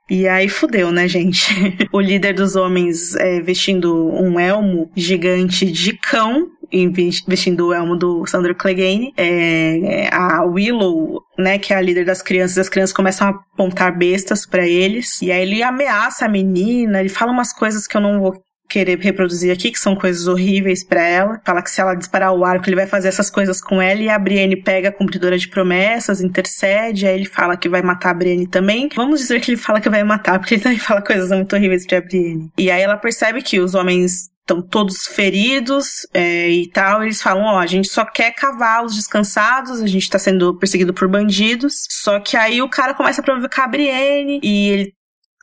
e 0.10 0.28
aí 0.28 0.50
fudeu, 0.50 0.92
né, 0.92 1.08
gente? 1.08 1.54
o 1.92 2.00
líder 2.00 2.34
dos 2.34 2.56
homens 2.56 3.16
é, 3.16 3.40
vestindo 3.42 4.10
um 4.12 4.40
elmo 4.40 4.92
gigante 4.96 5.66
de 5.66 5.94
cão, 5.98 6.48
vestindo 7.28 7.68
o 7.68 7.74
elmo 7.74 7.96
do 7.96 8.26
Sandro 8.26 8.54
Clegane. 8.56 9.14
É, 9.16 10.10
a 10.12 10.44
Willow, 10.44 11.22
né, 11.38 11.58
que 11.58 11.74
é 11.74 11.78
a 11.78 11.82
líder 11.82 12.06
das 12.06 12.22
crianças, 12.22 12.58
as 12.58 12.70
crianças 12.70 12.96
começam 12.96 13.28
a 13.28 13.30
apontar 13.32 13.98
bestas 13.98 14.46
para 14.46 14.68
eles. 14.68 15.22
E 15.22 15.32
aí 15.32 15.42
ele 15.42 15.64
ameaça 15.64 16.26
a 16.26 16.30
menina, 16.30 17.00
ele 17.00 17.10
fala 17.10 17.32
umas 17.32 17.54
coisas 17.54 17.88
que 17.88 17.96
eu 17.96 18.02
não 18.02 18.20
vou 18.20 18.42
querer 18.74 18.98
reproduzir 18.98 19.54
aqui, 19.54 19.70
que 19.70 19.78
são 19.78 19.96
coisas 19.96 20.28
horríveis 20.28 20.84
para 20.84 21.04
ela. 21.04 21.40
Fala 21.46 21.62
que 21.62 21.70
se 21.70 21.80
ela 21.80 21.94
disparar 21.94 22.34
o 22.34 22.44
arco, 22.44 22.68
ele 22.68 22.76
vai 22.76 22.88
fazer 22.88 23.08
essas 23.08 23.30
coisas 23.30 23.62
com 23.62 23.80
ela 23.80 24.02
e 24.02 24.10
a 24.10 24.18
Brienne 24.18 24.56
pega 24.56 24.90
a 24.90 24.92
cumpridora 24.92 25.38
de 25.38 25.48
promessas, 25.48 26.22
intercede, 26.22 27.06
aí 27.06 27.14
ele 27.14 27.26
fala 27.26 27.56
que 27.56 27.70
vai 27.70 27.84
matar 27.84 28.10
a 28.10 28.14
Brienne 28.16 28.48
também. 28.48 28.90
Vamos 28.96 29.20
dizer 29.20 29.40
que 29.42 29.52
ele 29.52 29.58
fala 29.58 29.80
que 29.80 29.90
vai 29.90 30.04
matar, 30.04 30.40
porque 30.40 30.56
ele 30.56 30.64
também 30.64 30.80
fala 30.80 31.04
coisas 31.04 31.30
muito 31.30 31.56
horríveis 31.56 31.86
pra 31.86 32.02
Brienne. 32.02 32.50
E 32.58 32.72
aí 32.72 32.82
ela 32.82 32.98
percebe 32.98 33.44
que 33.44 33.60
os 33.60 33.76
homens 33.76 34.32
estão 34.40 34.60
todos 34.60 35.06
feridos 35.06 36.08
é, 36.12 36.50
e 36.50 36.68
tal. 36.72 37.04
eles 37.04 37.22
falam: 37.22 37.44
Ó, 37.44 37.60
a 37.60 37.68
gente 37.68 37.88
só 37.88 38.04
quer 38.04 38.32
cavalos 38.32 38.96
descansados, 38.96 39.82
a 39.82 39.88
gente 39.88 40.10
tá 40.10 40.18
sendo 40.18 40.58
perseguido 40.58 40.96
por 40.96 41.08
bandidos. 41.08 41.86
Só 41.92 42.20
que 42.20 42.36
aí 42.36 42.60
o 42.60 42.70
cara 42.70 42.96
começa 42.96 43.22
a 43.22 43.24
provocar 43.24 43.66
a 43.66 43.68
Brienne 43.68 44.40
e 44.44 44.70
ele 44.70 44.94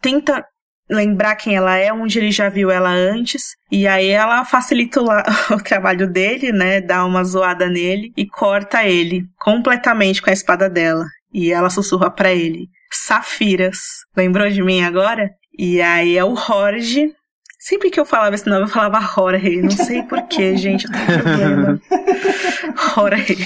tenta 0.03 0.45
lembrar 0.91 1.37
quem 1.37 1.55
ela 1.55 1.77
é, 1.77 1.93
onde 1.93 2.19
ele 2.19 2.33
já 2.33 2.49
viu 2.49 2.71
ela 2.71 2.91
antes. 2.91 3.55
E 3.71 3.87
aí 3.87 4.09
ela 4.09 4.45
facilita 4.45 5.01
o, 5.01 5.07
o, 5.55 5.63
trabalho 5.63 6.11
dele, 6.11 6.53
né? 6.53 6.81
Dá 6.81 7.05
uma 7.05 7.23
zoada 7.23 7.69
nele 7.69 8.13
e 8.17 8.27
corta 8.27 8.85
ele 8.85 9.25
completamente 9.39 10.21
com 10.21 10.29
a 10.29 10.33
espada 10.33 10.69
dela. 10.69 11.07
E 11.33 11.53
ela 11.53 11.71
sussurra 11.71 12.11
para 12.11 12.33
ele: 12.33 12.67
Safiras. 12.91 13.79
Lembrou 14.17 14.51
de 14.51 14.63
mim 14.63 14.83
agora? 14.83 15.31
E 15.57 15.81
aí 15.81 16.19
é 16.19 16.25
o 16.25 16.35
Jorge. 16.35 17.13
Sempre 17.59 17.91
que 17.91 18.01
eu 18.01 18.07
falava 18.07 18.35
esse 18.35 18.49
nome, 18.49 18.63
eu 18.63 18.69
falava 18.69 19.01
Jorge. 19.01 19.63
Não 19.63 19.71
sei 19.71 20.03
porquê, 20.03 20.57
gente. 20.57 20.87
Eu 20.87 20.93
tenho 20.93 21.23
problema. 21.23 21.81
Jorge. 22.95 23.37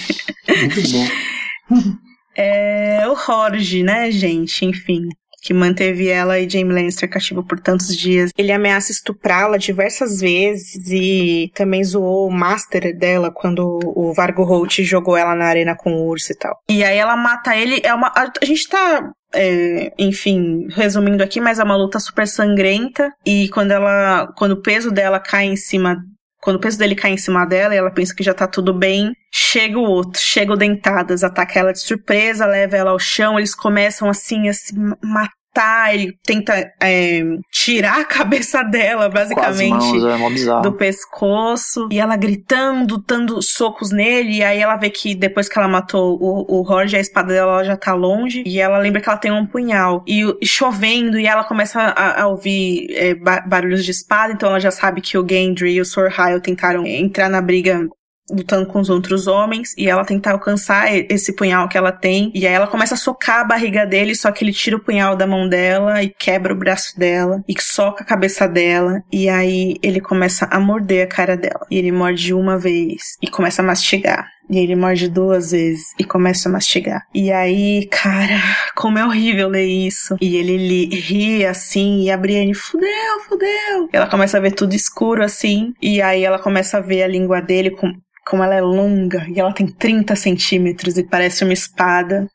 Muito 0.48 0.82
bom. 0.92 1.94
É 2.36 3.06
o 3.08 3.16
Jorge, 3.16 3.82
né, 3.82 4.10
gente? 4.10 4.64
Enfim 4.64 5.08
que 5.44 5.52
manteve 5.52 6.08
ela 6.08 6.40
e 6.40 6.48
Jamie 6.48 6.72
Lannister 6.72 7.08
cativa 7.08 7.42
por 7.42 7.60
tantos 7.60 7.94
dias. 7.94 8.30
Ele 8.36 8.50
ameaça 8.50 8.90
estuprá-la 8.90 9.58
diversas 9.58 10.20
vezes 10.20 10.90
e 10.90 11.52
também 11.54 11.84
zoou 11.84 12.26
o 12.26 12.32
master 12.32 12.96
dela 12.96 13.30
quando 13.30 13.78
o 13.84 14.14
Vargo 14.14 14.42
Holt 14.42 14.82
jogou 14.82 15.18
ela 15.18 15.34
na 15.34 15.44
arena 15.44 15.76
com 15.76 15.92
o 15.92 16.06
urso 16.06 16.32
e 16.32 16.34
tal. 16.34 16.58
E 16.66 16.82
aí 16.82 16.96
ela 16.96 17.14
mata 17.14 17.54
ele. 17.54 17.78
É 17.84 17.92
uma, 17.92 18.10
a 18.16 18.44
gente 18.46 18.66
tá 18.66 19.12
é, 19.34 19.92
enfim, 19.98 20.66
resumindo 20.70 21.22
aqui, 21.22 21.40
mas 21.40 21.58
é 21.58 21.64
uma 21.64 21.76
luta 21.76 22.00
super 22.00 22.26
sangrenta. 22.26 23.12
E 23.26 23.50
quando 23.50 23.72
ela. 23.72 24.32
Quando 24.38 24.52
o 24.52 24.62
peso 24.62 24.90
dela 24.90 25.20
cai 25.20 25.44
em 25.44 25.56
cima 25.56 26.02
quando 26.44 26.56
o 26.56 26.60
peso 26.60 26.78
dele 26.78 26.94
cai 26.94 27.10
em 27.10 27.16
cima 27.16 27.46
dela 27.46 27.74
e 27.74 27.78
ela 27.78 27.90
pensa 27.90 28.14
que 28.14 28.22
já 28.22 28.34
tá 28.34 28.46
tudo 28.46 28.74
bem, 28.74 29.16
chega 29.32 29.78
o 29.78 29.82
outro, 29.82 30.20
chega 30.20 30.52
o 30.52 30.56
Dentadas, 30.56 31.24
ataca 31.24 31.58
ela 31.58 31.72
de 31.72 31.80
surpresa, 31.80 32.44
leva 32.44 32.76
ela 32.76 32.90
ao 32.90 32.98
chão, 32.98 33.38
eles 33.38 33.54
começam 33.54 34.10
assim 34.10 34.46
a 34.50 34.52
se 34.52 34.74
matar 35.02 35.32
matar, 35.54 35.94
ele 35.94 36.12
tenta 36.24 36.52
é, 36.82 37.22
tirar 37.52 38.00
a 38.00 38.04
cabeça 38.04 38.62
dela, 38.62 39.08
basicamente, 39.08 39.98
mãos, 39.98 40.46
é 40.46 40.60
do 40.62 40.72
pescoço. 40.72 41.88
E 41.90 41.98
ela 41.98 42.16
gritando, 42.16 43.02
dando 43.06 43.40
socos 43.40 43.90
nele. 43.90 44.38
E 44.38 44.44
aí 44.44 44.58
ela 44.58 44.76
vê 44.76 44.90
que 44.90 45.14
depois 45.14 45.48
que 45.48 45.58
ela 45.58 45.68
matou 45.68 46.18
o, 46.20 46.60
o 46.60 46.66
Jorge, 46.66 46.96
a 46.96 47.00
espada 47.00 47.32
dela 47.32 47.62
já 47.62 47.76
tá 47.76 47.94
longe. 47.94 48.42
E 48.44 48.60
ela 48.60 48.78
lembra 48.78 49.00
que 49.00 49.08
ela 49.08 49.18
tem 49.18 49.30
um 49.30 49.46
punhal. 49.46 50.02
E, 50.06 50.22
e 50.40 50.46
chovendo, 50.46 51.18
e 51.18 51.26
ela 51.26 51.44
começa 51.44 51.80
a, 51.80 52.22
a 52.22 52.26
ouvir 52.26 52.88
é, 52.90 53.14
barulhos 53.14 53.84
de 53.84 53.92
espada. 53.92 54.32
Então 54.32 54.48
ela 54.48 54.60
já 54.60 54.70
sabe 54.70 55.00
que 55.00 55.16
o 55.16 55.26
Gendry 55.28 55.74
e 55.74 55.80
o 55.80 55.84
Sor 55.84 56.10
Hyle 56.10 56.40
tentaram 56.40 56.86
entrar 56.86 57.28
na 57.28 57.40
briga 57.40 57.88
lutando 58.30 58.66
com 58.66 58.80
os 58.80 58.88
outros 58.88 59.26
homens 59.26 59.74
e 59.76 59.88
ela 59.88 60.04
tenta 60.04 60.30
alcançar 60.30 60.94
esse 60.94 61.34
punhal 61.34 61.68
que 61.68 61.76
ela 61.76 61.92
tem 61.92 62.30
e 62.34 62.46
aí 62.46 62.54
ela 62.54 62.66
começa 62.66 62.94
a 62.94 62.98
socar 62.98 63.40
a 63.40 63.44
barriga 63.44 63.84
dele 63.84 64.14
só 64.14 64.32
que 64.32 64.44
ele 64.44 64.52
tira 64.52 64.76
o 64.76 64.82
punhal 64.82 65.16
da 65.16 65.26
mão 65.26 65.48
dela 65.48 66.02
e 66.02 66.08
quebra 66.08 66.52
o 66.52 66.56
braço 66.56 66.98
dela 66.98 67.42
e 67.48 67.54
soca 67.60 68.02
a 68.02 68.06
cabeça 68.06 68.48
dela 68.48 69.02
e 69.12 69.28
aí 69.28 69.76
ele 69.82 70.00
começa 70.00 70.46
a 70.50 70.58
morder 70.58 71.04
a 71.04 71.08
cara 71.08 71.36
dela 71.36 71.66
e 71.70 71.76
ele 71.76 71.92
morde 71.92 72.32
uma 72.32 72.58
vez 72.58 73.16
e 73.22 73.28
começa 73.28 73.60
a 73.60 73.64
mastigar 73.64 74.34
e 74.48 74.58
ele 74.58 74.76
morde 74.76 75.08
duas 75.08 75.52
vezes 75.52 75.94
e 75.98 76.04
começa 76.04 76.48
a 76.48 76.52
mastigar. 76.52 77.02
E 77.14 77.32
aí, 77.32 77.86
cara, 77.90 78.40
como 78.76 78.98
é 78.98 79.04
horrível 79.04 79.48
ler 79.48 79.66
isso. 79.66 80.16
E 80.20 80.36
ele 80.36 80.86
ri 80.94 81.46
assim, 81.46 82.02
e 82.02 82.10
a 82.10 82.16
Brienne, 82.16 82.54
fudeu, 82.54 83.20
fudeu. 83.26 83.88
Ela 83.92 84.06
começa 84.06 84.36
a 84.36 84.40
ver 84.40 84.52
tudo 84.52 84.74
escuro 84.74 85.22
assim. 85.24 85.72
E 85.80 86.02
aí 86.02 86.24
ela 86.24 86.38
começa 86.38 86.78
a 86.78 86.80
ver 86.80 87.02
a 87.02 87.08
língua 87.08 87.40
dele 87.40 87.70
com, 87.70 87.90
como 88.26 88.42
ela 88.42 88.54
é 88.54 88.60
longa 88.60 89.26
e 89.28 89.38
ela 89.38 89.52
tem 89.52 89.66
30 89.66 90.16
centímetros 90.16 90.96
e 90.96 91.04
parece 91.04 91.44
uma 91.44 91.52
espada. 91.52 92.28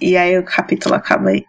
E 0.00 0.16
aí 0.16 0.38
o 0.38 0.44
capítulo 0.44 0.94
acaba 0.94 1.30
aí. 1.30 1.44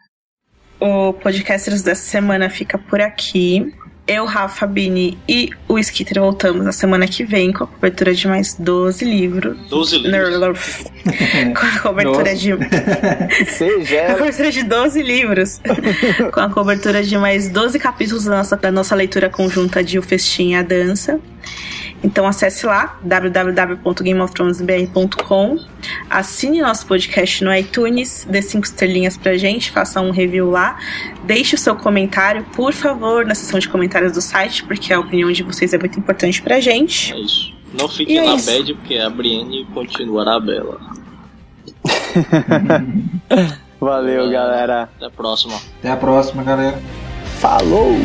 O 0.80 1.14
Podcasters 1.14 1.82
dessa 1.82 2.03
semana 2.03 2.50
fica 2.50 2.77
por 2.77 3.02
aqui. 3.02 3.74
Eu, 4.08 4.25
Rafa, 4.25 4.67
Bini 4.67 5.17
e 5.27 5.50
o 5.67 5.80
Skitter 5.80 6.22
voltamos 6.22 6.64
na 6.64 6.72
semana 6.72 7.08
que 7.08 7.24
vem 7.24 7.51
com 7.51 7.64
a 7.64 7.67
cobertura 7.67 8.14
de 8.14 8.27
mais 8.27 8.53
12 8.53 9.03
livros. 9.03 9.58
12 9.67 9.98
livros. 9.98 10.84
com 11.59 11.66
a 11.66 11.80
cobertura 11.80 12.32
Nossa. 12.32 12.35
de. 12.35 13.50
Seja. 13.50 14.11
a 14.11 14.16
cobertura 14.16 14.51
de 14.51 14.64
12 14.64 15.01
livros. 15.01 15.59
com 16.32 16.40
a 16.40 16.50
cobertura 16.51 17.03
de 17.03 17.17
mais 17.17 17.50
12 17.50 17.80
capítulos 17.80 18.25
da 18.25 18.38
nossa, 18.38 18.56
da 18.56 18.72
nossa 18.72 18.93
leitura 18.93 19.27
conjunta 19.27 19.84
de 19.84 19.98
O 19.98 20.03
Festim 20.03 20.51
e 20.51 20.56
a 20.56 20.61
Dança. 20.61 21.19
Então 22.06 22.25
acesse 22.27 22.67
lá 22.67 23.00
www.gameofthronesbr.com, 23.01 25.58
assine 26.08 26.61
nosso 26.61 26.85
podcast 26.85 27.43
no 27.43 27.51
iTunes, 27.56 28.27
dê 28.30 28.43
cinco 28.43 28.66
estrelinhas 28.66 29.17
pra 29.17 29.35
gente, 29.38 29.72
faça 29.72 30.00
um 30.01 30.11
review 30.11 30.51
lá, 30.51 30.77
deixe 31.24 31.56
o 31.56 31.58
seu 31.58 31.75
comentário, 31.75 32.45
por 32.56 32.74
favor, 32.74 33.25
na 33.25 33.34
seção 33.34 33.59
de 33.59 33.67
comentários 33.67 33.94
do 34.11 34.22
site, 34.22 34.64
porque 34.64 34.93
a 34.93 34.99
opinião 34.99 35.32
de 35.32 35.43
vocês 35.43 35.74
é 35.74 35.77
muito 35.77 35.99
importante 35.99 36.41
pra 36.41 36.59
gente. 36.59 37.14
É 37.14 37.19
isso. 37.19 37.53
Não 37.80 37.88
E 37.88 37.90
fique 37.90 38.17
é 38.17 38.25
na 38.25 38.35
isso. 38.35 38.51
bad, 38.51 38.74
porque 38.75 38.98
a 38.98 39.09
Brienne 39.09 39.65
continuará 39.74 40.40
bela. 40.40 40.80
Valeu, 43.80 44.30
galera. 44.30 44.83
Até 44.95 45.06
a 45.06 45.09
próxima. 45.09 45.56
Até 45.80 45.91
a 45.91 45.98
próxima, 45.98 46.43
galera. 46.43 46.82
Falou! 47.40 47.95